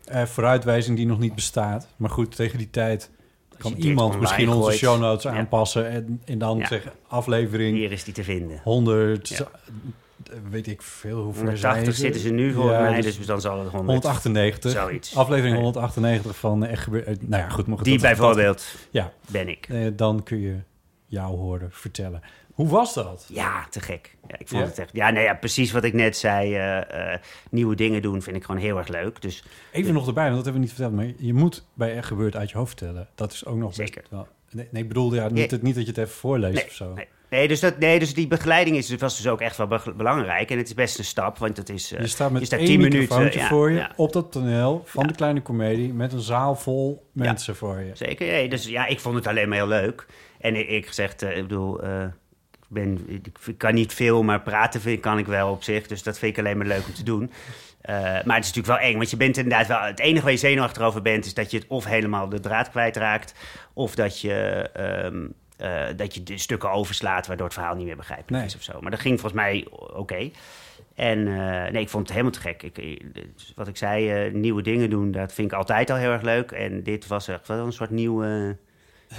eh, 0.09 0.25
vooruitwijzing 0.25 0.97
die 0.97 1.05
nog 1.05 1.19
niet 1.19 1.35
bestaat. 1.35 1.87
Maar 1.97 2.09
goed, 2.09 2.35
tegen 2.35 2.57
die 2.57 2.69
tijd 2.69 3.09
kan 3.57 3.73
iemand 3.73 4.19
misschien 4.19 4.49
onze 4.49 4.77
show 4.77 4.99
notes 4.99 5.23
Ja. 5.23 5.31
aanpassen. 5.31 5.89
En, 5.89 6.21
en 6.25 6.37
dan 6.37 6.57
Ja. 6.57 6.67
zeggen 6.67 6.91
aflevering 7.07 7.75
Hier 7.77 7.91
is 7.91 8.03
die 8.03 8.13
te 8.13 8.23
vinden. 8.23 8.61
100, 8.63 9.29
Ja. 9.29 9.35
zo- 9.35 9.43
eh, 9.43 10.37
weet 10.49 10.67
ik 10.67 10.81
veel 10.81 11.21
hoeveel 11.23 11.43
180 11.43 11.95
zitten 11.95 12.21
ze 12.21 12.29
nu 12.29 12.59
Ja, 12.59 12.81
mij, 12.81 13.01
dus 13.01 13.17
dus 13.17 13.25
dan 13.25 13.41
zal 13.41 13.59
het 13.59 13.69
100. 13.71 13.91
198. 14.03 14.71
Zoiets. 14.71 15.15
Aflevering 15.15 15.53
Nee. 15.55 15.63
198 15.63 16.35
van 16.37 16.65
Echt 16.65 16.83
Gebeurd. 16.83 17.05
eh, 17.07 17.15
Nou 17.19 17.41
ja, 17.43 17.49
goed. 17.49 17.65
Goed, 17.69 17.83
Die 17.83 17.93
dat- 17.93 18.01
bijvoorbeeld 18.01 18.75
Ja, 18.91 19.11
ben 19.31 19.47
ik. 19.49 19.65
eh, 19.69 19.87
dan 19.95 20.23
kun 20.23 20.39
je 20.39 20.55
jou 21.05 21.37
horen 21.37 21.67
vertellen. 21.71 22.21
Hoe 22.59 22.67
was 22.69 22.93
dat? 22.93 23.25
Ja, 23.29 23.67
te 23.69 23.79
gek. 23.79 24.15
Ja, 24.27 24.35
ik 24.39 24.47
vond 24.47 24.61
Ja? 24.61 24.67
het 24.67 24.79
echt. 24.79 24.89
Ja, 24.93 25.09
nee, 25.09 25.23
ja, 25.23 25.33
precies 25.33 25.71
wat 25.71 25.83
ik 25.83 25.93
net 25.93 26.17
zei. 26.17 26.55
eh, 26.55 27.13
eh, 27.13 27.19
nieuwe 27.51 27.75
dingen 27.75 28.01
doen 28.01 28.21
vind 28.21 28.35
ik 28.35 28.43
gewoon 28.43 28.61
heel 28.61 28.77
erg 28.77 28.87
leuk. 28.87 29.21
Dus 29.21 29.43
Even 29.71 29.93
nog 29.93 30.07
erbij, 30.07 30.23
want 30.23 30.35
dat 30.35 30.43
hebben 30.45 30.61
we 30.61 30.67
niet 30.67 30.75
verteld. 30.77 30.95
Maar 30.95 31.13
je 31.17 31.33
moet 31.33 31.65
bij 31.73 31.95
Echt 31.95 32.07
Gebeurd 32.07 32.35
uit 32.35 32.49
je 32.49 32.57
hoofd 32.57 32.77
vertellen. 32.79 33.07
Dat 33.15 33.31
is 33.31 33.45
ook 33.45 33.57
nog 33.57 33.67
best 33.75 33.79
Zeker. 33.93 34.03
wel... 34.09 34.27
Nee, 34.51 34.67
nee, 34.71 34.81
ik 34.81 34.87
bedoel, 34.87 35.13
ja, 35.13 35.29
niet, 35.29 35.61
niet 35.61 35.75
dat 35.75 35.83
je 35.83 35.89
het 35.89 35.97
even 35.99 36.13
voorleest 36.15 36.53
nee, 36.55 36.65
of 36.65 36.71
zo. 36.71 36.93
nee. 36.93 37.07
Nee, 37.29 37.47
dus 37.47 37.59
dat, 37.59 37.77
nee, 37.79 37.99
dus 37.99 38.13
die 38.13 38.27
begeleiding 38.27 38.75
is, 38.77 38.95
was 38.95 39.17
dus 39.17 39.27
ook 39.27 39.41
echt 39.41 39.57
wel 39.57 39.67
be- 39.67 39.93
belangrijk. 39.97 40.51
En 40.51 40.57
het 40.57 40.67
is 40.67 40.73
best 40.73 40.97
een 40.97 41.03
stap, 41.05 41.37
want 41.37 41.57
het 41.57 41.69
is... 41.69 41.91
eh, 41.91 41.99
je 42.01 42.07
staat 42.07 42.31
met 42.31 42.39
je 42.41 42.45
staat 42.47 42.59
één 42.59 42.67
10 42.67 42.79
microfoontje 42.79 43.17
minuten, 43.17 43.39
ja, 43.41 43.47
voor 43.47 43.69
je 43.71 43.77
ja. 43.77 43.91
op 43.95 44.13
dat 44.13 44.31
toneel 44.31 44.81
van 44.85 45.01
Ja. 45.03 45.09
de 45.09 45.15
kleine 45.15 45.41
komedie 45.41 45.93
met 45.93 46.13
een 46.13 46.19
zaal 46.19 46.55
vol 46.55 47.05
mensen 47.11 47.55
voor 47.55 47.79
je. 47.79 47.91
Zeker, 47.93 48.41
ja, 48.41 48.47
dus 48.49 48.65
ja, 48.65 48.85
ik 48.87 48.99
vond 48.99 49.15
het 49.15 49.27
alleen 49.27 49.49
maar 49.49 49.57
heel 49.57 49.67
leuk. 49.67 50.05
En 50.39 50.55
ik, 50.55 50.67
ik 50.67 50.87
gezegd, 50.87 51.21
ik 51.21 51.41
bedoel, 51.41 51.79
ben, 52.69 53.05
ik, 53.07 53.53
kan 53.57 53.73
niet 53.73 53.93
veel, 53.93 54.23
maar 54.23 54.41
praten 54.41 54.81
vind, 54.81 54.99
kan 54.99 55.17
ik 55.17 55.25
wel 55.25 55.51
op 55.51 55.63
zich. 55.63 55.87
Dus 55.87 56.03
dat 56.03 56.19
vind 56.19 56.31
ik 56.37 56.43
alleen 56.43 56.57
maar 56.57 56.67
leuk 56.67 56.85
om 56.87 56.93
te 56.93 57.03
doen. 57.03 57.31
Eh, 57.81 57.95
maar 58.03 58.35
het 58.35 58.45
is 58.45 58.53
natuurlijk 58.53 58.67
wel 58.67 58.77
eng, 58.89 58.95
want 58.97 59.09
je 59.09 59.17
bent 59.17 59.37
inderdaad 59.37 59.67
wel... 59.67 59.81
Het 59.81 59.99
enige 59.99 60.23
waar 60.23 60.31
je 60.31 60.37
zenuwachtig 60.37 60.81
over 60.83 61.01
bent, 61.01 61.25
is 61.25 61.33
dat 61.33 61.51
je 61.51 61.57
het 61.57 61.67
of 61.67 61.85
helemaal 61.85 62.29
de 62.29 62.39
draad 62.39 62.69
kwijtraakt... 62.69 63.33
of 63.73 63.95
dat 63.95 64.21
je, 64.21 64.69
ehm, 64.73 65.25
eh, 65.57 65.95
dat 65.97 66.13
je 66.13 66.23
de 66.23 66.37
stukken 66.37 66.71
overslaat, 66.71 67.27
waardoor 67.27 67.45
het 67.45 67.55
verhaal 67.55 67.75
niet 67.75 67.85
meer 67.85 67.95
begrijpelijk 67.95 68.31
Nee. 68.31 68.45
is 68.45 68.55
of 68.55 68.61
zo. 68.63 68.81
Maar 68.81 68.91
dat 68.91 68.99
ging 68.99 69.19
volgens 69.19 69.41
mij 69.41 69.67
oké. 69.93 70.29
En 70.95 71.27
eh, 71.27 71.71
nee, 71.71 71.81
ik 71.81 71.89
vond 71.89 72.03
het 72.03 72.11
helemaal 72.11 72.31
te 72.31 72.39
gek. 72.41 72.63
Ik, 72.63 72.77
ik- 72.77 73.03
wat 73.55 73.67
ik 73.67 73.77
zei, 73.77 74.31
nieuwe 74.31 74.61
dingen 74.61 74.89
doen, 74.89 75.11
dat 75.11 75.33
vind 75.33 75.51
ik 75.51 75.57
altijd 75.57 75.89
al 75.89 75.97
heel 75.97 76.11
erg 76.11 76.21
leuk. 76.21 76.51
En 76.51 76.83
dit 76.83 77.07
was 77.07 77.27
echt 77.27 77.47
wel 77.47 77.65
een 77.65 77.71
soort 77.73 77.89
nieuwe, 77.89 78.57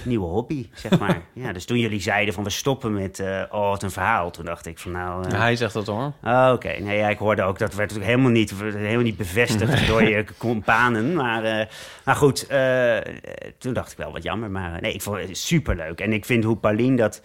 nieuwe 0.03 0.25
hobby, 0.25 0.69
zeg 0.73 0.99
maar. 0.99 1.21
ja, 1.33 1.51
dus 1.53 1.65
toen 1.65 1.79
jullie 1.79 2.01
zeiden 2.01 2.33
van 2.33 2.43
we 2.43 2.49
stoppen 2.49 2.93
met, 2.93 3.19
eh, 3.19 3.43
oh, 3.49 3.69
wat 3.69 3.83
een 3.83 3.91
verhaal. 3.91 4.31
Toen 4.31 4.45
dacht 4.45 4.65
ik 4.65 4.79
van 4.79 4.91
nou... 4.91 5.25
eh, 5.25 5.31
Ja, 5.31 5.37
hij 5.37 5.55
zegt 5.55 5.73
dat 5.73 5.87
hoor. 5.87 6.11
oh, 6.23 6.51
Oké, 6.53 6.79
nee, 6.79 6.97
ja, 6.97 7.09
ik 7.09 7.17
hoorde 7.17 7.41
ook, 7.43 7.59
dat 7.59 7.73
werd 7.73 7.89
natuurlijk 7.89 8.09
helemaal 8.09 8.31
niet, 8.31 8.53
helemaal 8.61 9.03
niet 9.03 9.17
bevestigd 9.17 9.87
door 9.87 10.03
je 10.03 10.25
companen. 10.37 11.13
Maar, 11.15 11.43
eh, 11.43 11.65
maar 12.05 12.15
goed, 12.15 12.47
toen 13.57 13.73
dacht 13.73 13.91
ik 13.91 13.97
wel 13.97 14.11
wat 14.11 14.23
jammer. 14.23 14.51
Maar 14.51 14.81
nee, 14.81 14.93
ik 14.93 15.01
vond 15.01 15.17
het 15.17 15.37
superleuk. 15.37 15.99
En 15.99 16.13
ik 16.13 16.25
vind 16.25 16.43
hoe 16.43 16.57
Paulien 16.57 16.95
dat 16.95 17.21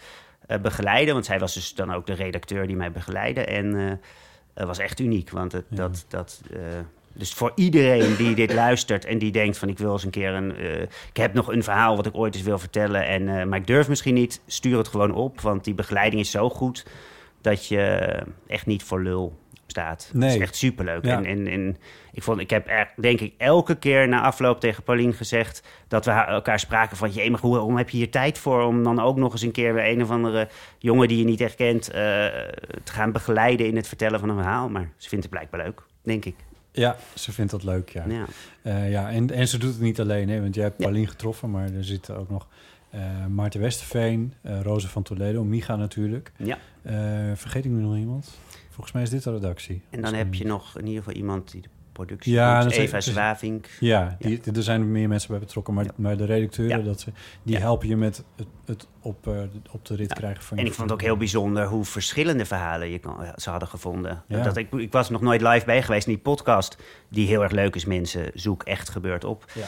begeleidde, 0.62 1.12
want 1.12 1.24
zij 1.24 1.38
was 1.38 1.55
dus 1.55 1.74
dan 1.74 1.92
ook 1.94 2.07
de 2.07 2.12
redacteur 2.14 2.66
die 2.66 2.76
mij 2.76 2.92
begeleidde. 2.92 3.44
En 3.44 4.00
was 4.55 4.79
echt 4.79 5.00
uniek, 5.00 5.31
want 5.31 5.52
het, 5.52 5.64
dat... 5.68 6.05
dat 6.09 6.40
dus 7.16 7.33
voor 7.33 7.52
iedereen 7.55 8.16
die 8.16 8.35
dit 8.35 8.55
luistert 8.55 9.05
en 9.05 9.18
die 9.18 9.33
denkt 9.33 9.59
van 9.59 9.68
ik 9.68 9.79
wil 9.79 9.92
eens 9.92 10.05
een 10.05 10.11
keer 10.11 10.33
een... 10.33 10.57
eh, 10.57 10.83
ik 10.83 11.16
heb 11.16 11.35
nog 11.35 11.52
een 11.52 11.62
verhaal 11.62 11.96
wat 11.96 12.07
ik 12.07 12.16
ooit 12.16 12.35
eens 12.35 12.44
wil 12.44 12.59
vertellen, 12.59 13.07
en, 13.07 13.29
eh, 13.29 13.46
maar 13.46 13.59
ik 13.59 13.66
durf 13.66 13.88
misschien 13.88 14.14
niet. 14.14 14.40
Stuur 14.46 14.79
het 14.79 14.88
gewoon 14.88 15.14
op, 15.14 15.40
want 15.40 15.64
die 15.64 15.74
begeleiding 15.74 16.22
is 16.22 16.31
zo 16.31 16.50
goed 16.50 16.87
dat 17.40 17.66
je 17.66 18.16
echt 18.46 18.66
niet 18.66 18.83
voor 18.83 19.02
lul 19.02 19.38
staat. 19.66 20.11
Nee. 20.12 20.29
Dat 20.29 20.37
is 20.37 20.42
echt 20.42 20.57
superleuk. 20.57 21.05
Ja. 21.05 21.16
En, 21.16 21.24
en, 21.24 21.46
en 21.46 21.76
ik, 22.12 22.22
vond, 22.22 22.40
ik 22.40 22.50
heb 22.50 22.68
er, 22.68 22.92
denk 22.96 23.20
ik 23.20 23.35
elke 23.38 23.74
keer 23.74 24.09
na 24.09 24.22
afloop 24.22 24.61
tegen 24.61 24.83
Paulien 24.83 25.12
gezegd... 25.12 25.62
dat 25.88 26.05
we 26.05 26.11
elkaar 26.11 26.61
spraken 26.61 26.96
van... 26.96 27.11
jee, 27.11 27.31
maar 27.31 27.40
hoe, 27.40 27.57
hoe 27.57 27.76
heb 27.76 27.90
je 27.90 27.96
hier 27.96 28.11
tijd 28.11 28.38
voor 28.38 28.62
om 28.62 28.83
dan 28.83 29.00
ook 29.00 29.16
nog 29.16 29.33
eens 29.33 29.42
een 29.42 29.52
keer... 29.52 29.74
weer 29.74 29.87
een 29.87 30.02
of 30.02 30.11
andere 30.11 30.48
jongen 30.79 31.09
die 31.09 31.18
je 31.18 31.24
niet 31.24 31.40
echt 31.40 31.55
kent... 31.55 31.88
eh, 31.88 31.94
te 32.83 32.92
gaan 32.92 33.12
begeleiden 33.12 33.66
in 33.66 33.76
het 33.76 33.88
vertellen 33.88 34.20
van 34.20 34.29
een 34.29 34.37
verhaal. 34.42 34.68
Maar 34.68 34.90
ze 34.96 35.09
vindt 35.09 35.24
het 35.24 35.35
blijkbaar 35.35 35.61
leuk, 35.61 35.83
denk 36.02 36.24
ik. 36.24 36.37
Ja, 36.76 36.96
ze 37.14 37.32
vindt 37.32 37.50
dat 37.50 37.62
leuk, 37.64 37.88
ja. 37.88 38.04
Ja. 38.08 38.26
Eh, 38.62 38.90
ja, 38.90 39.10
en, 39.10 39.30
en 39.30 39.48
ze 39.48 39.58
doet 39.58 39.72
het 39.72 39.80
niet 39.80 40.00
alleen, 40.00 40.28
hè, 40.28 40.40
want 40.40 40.54
jij 40.54 40.64
hebt 40.64 40.78
Ja. 40.78 40.84
Paulien 40.84 41.08
getroffen, 41.08 41.50
maar 41.50 41.72
er 41.72 41.84
zitten 41.84 42.16
ook 42.16 42.30
nog 42.30 42.48
eh 42.90 43.26
Maarten 43.26 43.60
Westerveen, 43.60 44.34
eh 44.42 44.60
Roze 44.60 44.88
van 44.88 45.02
Toledo, 45.02 45.44
Micha 45.44 45.76
natuurlijk. 45.76 46.32
Ja. 46.36 46.58
Vergeet 47.36 47.64
ik 47.64 47.70
nu 47.70 47.80
nog 47.80 47.96
iemand? 47.96 48.38
Volgens 48.70 48.92
mij 48.92 49.02
is 49.02 49.10
dit 49.10 49.22
de 49.22 49.30
redactie. 49.32 49.82
En 49.90 50.00
dan 50.02 50.14
heb 50.14 50.34
je 50.34 50.44
nog 50.46 50.78
in 50.78 50.86
ieder 50.86 51.02
geval 51.02 51.16
iemand 51.18 51.50
die 51.50 51.62
de 51.62 51.68
productie 51.96 52.32
Ja, 52.32 52.62
dat 52.62 52.70
is- 52.72 52.76
Eva 52.78 52.96
is- 52.96 53.04
Zwavink. 53.06 53.66
Ja, 53.80 54.16
die, 54.18 54.40
er 54.54 54.62
zijn 54.62 54.90
meer 54.92 55.09
mensen 55.09 55.30
bij 55.30 55.38
betrokken, 55.38 55.74
maar, 55.74 55.85
Ja. 55.85 55.90
maar 55.96 56.16
de 56.16 56.24
redacteuren, 56.24 56.78
Ja. 56.78 56.85
dat 56.85 57.00
ze, 57.00 57.11
die 57.42 57.54
Ja. 57.54 57.61
helpen 57.61 57.88
je 57.88 57.96
met 57.96 58.24
het, 58.37 58.46
het 58.64 58.87
op, 59.02 59.26
eh, 59.26 59.32
op 59.70 59.85
de 59.87 59.94
rit 59.96 60.09
Ja. 60.09 60.14
krijgen 60.14 60.42
van 60.42 60.56
En 60.56 60.62
je 60.64 60.68
ik 60.70 60.76
vond 60.76 60.90
het 60.90 60.98
ook 60.98 61.04
heel 61.04 61.16
bijzonder 61.16 61.66
hoe 61.66 61.85
verschillende 61.85 62.44
verhalen 62.44 62.90
je 62.90 62.98
kan, 62.98 63.16
ze 63.37 63.50
hadden 63.50 63.68
gevonden. 63.68 64.22
Ja. 64.28 64.42
Dat 64.42 64.56
ik, 64.56 64.72
ik 64.72 64.92
was 64.92 65.11
nog 65.11 65.20
nooit 65.20 65.40
live 65.40 65.64
bij 65.66 65.82
geweest 65.82 66.06
in 66.06 66.12
die 66.12 66.22
podcast, 66.22 66.76
die 67.09 67.26
heel 67.26 67.42
erg 67.42 67.52
leuk 67.52 67.74
is. 67.74 67.85
Mensen 67.85 68.30
zoek 68.35 68.62
echt 68.62 68.88
gebeurt 68.88 69.24
op. 69.24 69.44
Ja. 69.54 69.64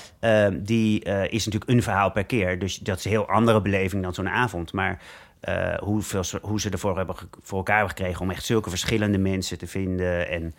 Ehm, 0.47 0.63
die 0.63 1.05
eh, 1.05 1.33
is 1.33 1.45
natuurlijk 1.45 1.71
een 1.71 1.83
verhaal 1.83 2.11
per 2.11 2.25
keer. 2.25 2.59
Dus 2.59 2.79
dat 2.79 2.99
is 2.99 3.05
een 3.05 3.11
heel 3.11 3.29
andere 3.29 3.63
beleving 3.63 4.03
dan 4.03 4.15
zo'n 4.15 4.29
avond. 4.29 4.73
Maar 4.73 5.03
eh, 5.41 5.75
hoeveel, 5.79 6.23
hoe 6.43 6.61
ze 6.61 6.71
ervoor 6.71 6.97
hebben 6.97 7.17
voor 7.43 7.59
elkaar 7.59 7.77
hebben 7.79 7.97
gekregen 7.97 8.21
om 8.23 8.31
echt 8.31 8.45
zulke 8.45 8.71
verschillende 8.71 9.19
mensen 9.19 9.59
te 9.59 9.67
vinden. 9.67 10.29
En, 10.29 10.55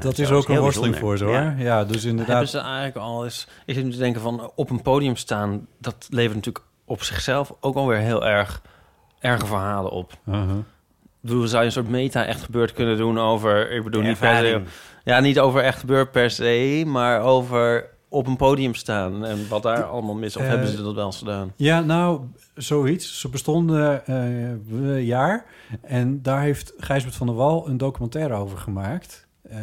Dat 0.00 0.16
zo 0.16 0.22
is 0.22 0.30
ook 0.30 0.48
een 0.48 0.58
worsteling 0.58 0.92
bijzonder. 1.00 1.18
voor 1.18 1.18
ze, 1.18 1.24
Ja. 1.44 1.50
hoor. 1.52 1.60
Ja, 1.64 1.84
dus 1.84 2.02
Hebben 2.02 2.10
inderdaad... 2.20 2.48
ze 2.48 2.58
eigenlijk 2.58 2.96
al 2.96 3.24
eens... 3.24 3.48
Ik 3.66 3.74
zit 3.74 3.84
nu 3.84 3.90
te 3.90 3.98
denken 3.98 4.20
van 4.20 4.50
op 4.54 4.70
een 4.70 4.82
podium 4.82 5.16
staan... 5.16 5.66
dat 5.78 6.06
levert 6.10 6.34
natuurlijk 6.34 6.64
op 6.84 7.02
zichzelf 7.02 7.52
ook 7.60 7.76
alweer 7.76 7.98
heel 7.98 8.26
erg 8.26 8.62
erge 9.20 9.46
verhalen 9.46 9.90
op. 9.90 10.12
Uh-huh. 10.28 10.50
Ik 11.02 11.28
bedoel, 11.28 11.46
zou 11.46 11.60
je 11.60 11.66
een 11.66 11.72
soort 11.72 11.88
meta 11.88 12.24
echt 12.24 12.42
gebeurd 12.42 12.72
kunnen 12.72 12.96
doen 12.96 13.18
over... 13.18 13.70
Ik 13.70 13.84
bedoel, 13.84 14.02
niet 14.02 14.18
per 14.18 14.36
se... 14.36 14.62
Ja, 15.04 15.20
niet 15.20 15.38
over 15.38 15.60
echt 15.62 15.78
gebeurd 15.78 16.10
per 16.10 16.30
se, 16.30 16.82
maar 16.86 17.20
over 17.20 17.90
op 18.08 18.26
een 18.26 18.36
podium 18.36 18.74
staan 18.74 19.24
en 19.24 19.48
wat 19.48 19.62
daar 19.62 19.82
allemaal 19.84 20.14
mis. 20.14 20.36
Of 20.36 20.42
Eh, 20.42 20.48
hebben 20.48 20.68
ze 20.68 20.82
dat 20.82 20.94
wel 20.94 21.06
eens 21.06 21.18
gedaan? 21.18 21.52
Ja, 21.56 21.80
nou, 21.80 22.20
zoiets. 22.54 23.20
Ze 23.20 23.28
bestonden 23.28 24.06
eh, 24.06 24.50
een 24.70 25.04
jaar. 25.04 25.44
En 25.82 26.22
daar 26.22 26.40
heeft 26.40 26.72
Gijsbert 26.78 27.14
van 27.16 27.26
der 27.26 27.36
Wal 27.36 27.68
een 27.68 27.76
documentaire 27.76 28.34
over 28.34 28.58
gemaakt. 28.58 29.26
Eh, 29.52 29.58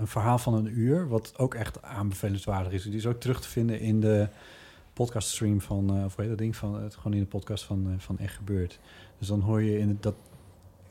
een 0.00 0.06
verhaal 0.06 0.38
van 0.38 0.54
een 0.54 0.78
uur, 0.78 1.08
wat 1.08 1.32
ook 1.36 1.54
echt 1.54 1.82
aanbevelenswaardig 1.82 2.72
is. 2.72 2.82
Die 2.82 2.94
is 2.94 3.06
ook 3.06 3.20
terug 3.20 3.40
te 3.40 3.48
vinden 3.48 3.80
in 3.80 4.00
de 4.00 4.28
podcaststream 4.92 5.60
van, 5.60 5.96
eh 5.96 6.04
of 6.04 6.14
hoe 6.14 6.20
heet 6.20 6.28
dat 6.28 6.38
ding, 6.38 6.56
van, 6.56 6.82
het, 6.82 6.94
gewoon 6.96 7.12
in 7.12 7.20
de 7.20 7.26
podcast 7.26 7.64
van, 7.64 7.86
eh, 7.86 7.92
van 7.98 8.18
Echt 8.18 8.34
Gebeurd. 8.36 8.78
Dus 9.18 9.28
dan 9.28 9.40
hoor 9.40 9.62
je 9.62 9.78
in 9.78 9.98
dat... 10.00 10.14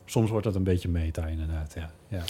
Soms 0.04 0.30
wordt 0.30 0.44
dat 0.46 0.54
een 0.54 0.62
beetje 0.64 0.88
meta, 0.88 1.26
inderdaad, 1.26 1.74
ja. 1.74 1.90
ja. 2.08 2.22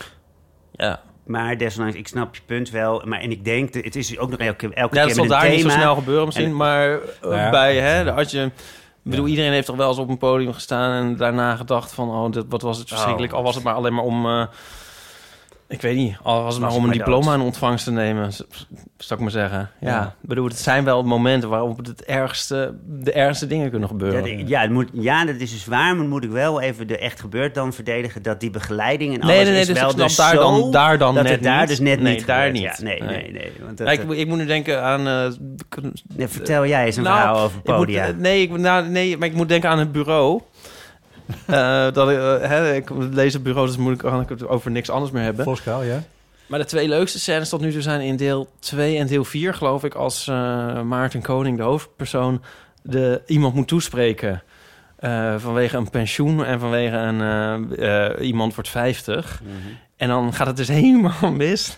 Ja, 0.73 1.03
Maar 1.25 1.57
desondanks, 1.59 1.97
ik 1.99 2.09
snap 2.09 2.35
je 2.35 2.41
punt 2.47 2.71
wel. 2.71 3.03
Maar, 3.05 3.21
en 3.21 3.31
ik 3.31 3.45
denk, 3.45 3.73
dat- 3.73 3.85
het 3.85 3.97
is 3.97 4.19
ook 4.19 4.31
nog 4.31 4.39
elke, 4.39 4.75
elke 4.75 4.95
ja 4.97 5.05
keer 5.07 5.15
dat 5.15 5.15
zal 5.15 5.25
met 5.25 5.33
een 5.33 5.41
daar 5.41 5.51
niet 5.51 5.61
zo 5.61 5.69
thema. 5.69 5.81
snel 5.81 5.95
gebeuren 5.95 6.25
misschien, 6.25 6.47
En- 6.47 6.57
maar 6.57 6.99
Nou 7.21 7.35
ja. 7.35 7.51
bij, 7.51 7.77
hè, 7.77 8.13
als 8.13 8.31
je... 8.31 8.43
Ik 8.45 9.13
bedoel, 9.13 9.25
Ja. 9.25 9.31
iedereen 9.31 9.53
heeft 9.53 9.67
toch 9.67 9.77
wel 9.77 9.89
eens 9.89 9.99
op 9.99 10.09
een 10.09 10.19
podium 10.19 10.53
gestaan 10.53 11.05
en 11.07 11.17
daarna 11.17 11.57
gedacht 11.57 11.93
van, 11.93 12.09
oh, 12.11 12.31
dit, 12.33 12.45
wat 12.49 12.63
was 12.63 12.79
het 12.79 12.89
verschrikkelijk. 12.89 13.33
Oh. 13.33 13.39
Al 13.39 13.45
was 13.45 13.55
het 13.55 13.65
maar 13.65 13.75
alleen 13.75 13.95
maar 13.95 14.05
om, 14.05 14.27
eh, 14.27 14.47
ik 15.69 15.81
weet 15.83 15.97
niet, 15.97 16.17
al 16.23 16.43
was 16.43 16.55
het 16.55 16.63
maar 16.63 16.73
om 16.73 16.85
een 16.85 16.91
diploma 16.91 17.35
in 17.35 17.41
ontvangst 17.41 17.85
te 17.85 17.91
nemen, 17.93 18.33
zou 18.33 18.45
ik 19.09 19.19
maar 19.21 19.31
zeggen. 19.31 19.71
Ja, 19.81 19.89
Ja. 19.91 20.03
ik 20.23 20.29
bedoel, 20.29 20.45
het 20.47 20.59
zijn 20.59 20.85
wel 20.85 21.03
momenten 21.03 21.49
waarop 21.49 21.77
het 21.87 22.05
ergste, 22.05 22.75
de 22.87 23.13
ergste 23.13 23.47
dingen 23.47 23.71
kunnen 23.71 23.89
Ja, 23.89 23.95
gebeuren. 23.95 24.23
de- 24.23 24.47
ja, 24.47 24.61
het 24.61 24.71
moet, 24.71 24.89
ja, 24.93 25.25
dat 25.25 25.35
is 25.35 25.51
dus 25.51 25.65
waar, 25.67 25.97
maar 25.97 26.07
moet 26.07 26.25
ik 26.25 26.31
wel 26.31 26.61
even 26.61 26.87
de 26.87 26.99
echt 26.99 27.21
gebeurd 27.21 27.55
dan 27.55 27.73
verdedigen 27.73 28.23
dat 28.23 28.41
die 28.41 28.51
begeleiding 28.51 29.15
en 29.15 29.21
alles 29.21 29.35
Nee, 29.35 29.43
nee, 29.45 29.53
nee, 29.53 29.61
is 29.61 29.67
dus 29.67 29.81
wel 29.81 29.91
ik 29.91 29.97
dus 29.97 30.17
daar 30.17 30.35
zo 30.35 30.41
dan, 30.41 30.71
daar 30.71 30.99
dan 30.99 31.15
dat 31.15 31.23
net 31.25 31.33
het 31.33 31.43
daar 31.43 31.59
niet. 31.61 31.69
dus 31.69 31.79
net 31.81 32.01
nee, 32.01 32.15
niet 32.15 32.27
daar 32.27 32.47
gebeurt. 32.47 32.53
niet. 32.65 32.79
Ja, 32.79 32.85
nee, 32.85 33.03
nee, 33.03 33.33
nee. 33.33 33.53
want 33.65 33.79
dat, 33.79 33.87
Ja, 33.87 33.93
ik, 33.93 34.11
ik 34.11 34.27
moet 34.27 34.39
nu 34.39 34.47
denken 34.47 34.83
aan... 34.83 35.07
eh, 36.19 36.27
vertel 36.29 36.67
jij 36.67 36.85
eens 36.87 36.97
een 36.97 37.03
Nou, 37.03 37.17
verhaal 37.19 37.39
over 37.45 37.59
ik 37.59 37.67
moet- 37.67 37.77
podia. 37.77 38.07
eh, 38.07 38.15
nee, 38.17 38.43
ik, 38.43 38.51
nou, 38.59 38.89
nee, 38.89 39.17
maar 39.19 39.29
ik 39.29 39.35
moet 39.35 39.49
denken 39.49 39.71
aan 39.71 39.79
het 39.79 39.93
bureau. 39.93 40.41
Eh, 41.47 41.93
dat 41.93 42.11
ik, 42.11 42.17
eh, 42.17 42.49
hè, 42.49 42.75
ik 42.75 42.91
lees 43.11 43.33
het 43.33 43.43
bureau, 43.43 43.67
dus 43.67 43.77
moet 43.77 43.93
ik, 43.93 43.99
kan 43.99 44.21
ik 44.21 44.29
het 44.29 44.47
over 44.49 44.71
niks 44.71 44.91
anders 44.91 45.11
meer 45.13 45.23
hebben. 45.23 45.45
Voskuil, 45.45 45.83
ja? 45.83 46.03
Maar 46.47 46.59
de 46.59 46.65
twee 46.65 46.89
leukste 46.89 47.19
scènes 47.19 47.49
tot 47.49 47.61
nu 47.61 47.73
toe 47.73 47.83
zijn 47.83 48.01
in 48.01 48.17
deel 48.17 48.49
2 48.59 48.99
en 48.99 49.07
deel 49.07 49.25
4, 49.25 49.55
geloof 49.55 49.85
ik, 49.85 49.95
als 49.95 50.29
eh, 50.29 50.83
Maarten 50.83 51.23
Koning, 51.23 51.57
de 51.57 51.63
hoofdpersoon, 51.63 52.43
de, 52.83 53.23
iemand 53.27 53.55
moet 53.55 53.69
toespreken. 53.69 54.43
eh, 54.97 55.35
vanwege 55.39 55.77
een 55.77 55.91
pensioen 55.91 56.45
en 56.45 56.61
vanwege 56.61 56.97
een, 56.97 58.23
iemand 58.25 58.55
wordt 58.55 58.69
50. 58.71 59.41
Mhm. 59.43 59.53
En 59.97 60.09
dan 60.09 60.33
gaat 60.33 60.47
het 60.47 60.57
dus 60.57 60.69
helemaal 60.81 61.33
mis. 61.33 61.77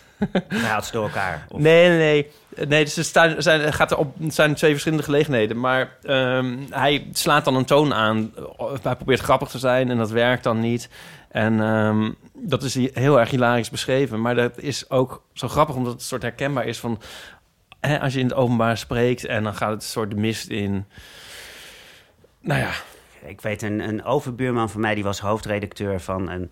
Hij 0.48 0.58
haalt 0.60 0.84
ze 0.84 0.92
door 0.92 1.02
elkaar. 1.02 1.46
Of, 1.48 1.60
Nee, 1.60 1.88
nee, 1.88 1.98
nee. 1.98 2.30
Nee, 2.66 2.84
dus 2.84 2.96
er 2.96 3.04
staan, 3.04 3.42
zijn, 3.42 3.72
gaat 3.72 3.90
er 3.90 3.96
op, 3.96 4.14
het 4.20 4.34
zijn 4.34 4.54
twee 4.54 4.70
verschillende 4.70 5.04
gelegenheden. 5.04 5.60
Maar 5.60 5.96
ehm, 6.02 6.56
hij 6.70 7.08
slaat 7.12 7.44
dan 7.44 7.54
een 7.54 7.64
toon 7.64 7.94
aan. 7.94 8.34
Hij 8.82 8.96
probeert 8.96 9.20
grappig 9.20 9.48
te 9.48 9.58
zijn 9.58 9.90
en 9.90 9.96
dat 9.96 10.10
werkt 10.10 10.42
dan 10.42 10.60
niet. 10.60 10.88
En 11.28 11.60
ehm, 11.60 12.10
dat 12.34 12.62
is 12.62 12.74
heel 12.74 13.20
erg 13.20 13.30
hilarisch 13.30 13.70
beschreven. 13.70 14.20
Maar 14.20 14.34
dat 14.34 14.58
is 14.58 14.90
ook 14.90 15.22
zo 15.32 15.48
grappig 15.48 15.74
omdat 15.74 15.92
het 15.92 16.00
een 16.00 16.06
soort 16.06 16.22
herkenbaar 16.22 16.66
is 16.66 16.78
van... 16.78 17.00
Hè, 17.80 18.00
als 18.00 18.12
je 18.12 18.20
in 18.20 18.26
het 18.26 18.34
openbaar 18.34 18.78
spreekt 18.78 19.24
en 19.24 19.42
dan 19.42 19.54
gaat 19.54 19.70
het 19.70 19.82
een 19.82 19.88
soort 19.88 20.10
de 20.10 20.16
mist 20.16 20.48
in. 20.48 20.86
Nou 22.40 22.60
ja, 22.60 22.70
Ik 23.26 23.40
weet, 23.40 23.62
een, 23.62 23.80
een 23.80 24.04
overbuurman 24.04 24.70
van 24.70 24.80
mij, 24.80 24.94
die 24.94 25.04
was 25.04 25.20
hoofdredacteur 25.20 26.00
van 26.00 26.28
een 26.30 26.50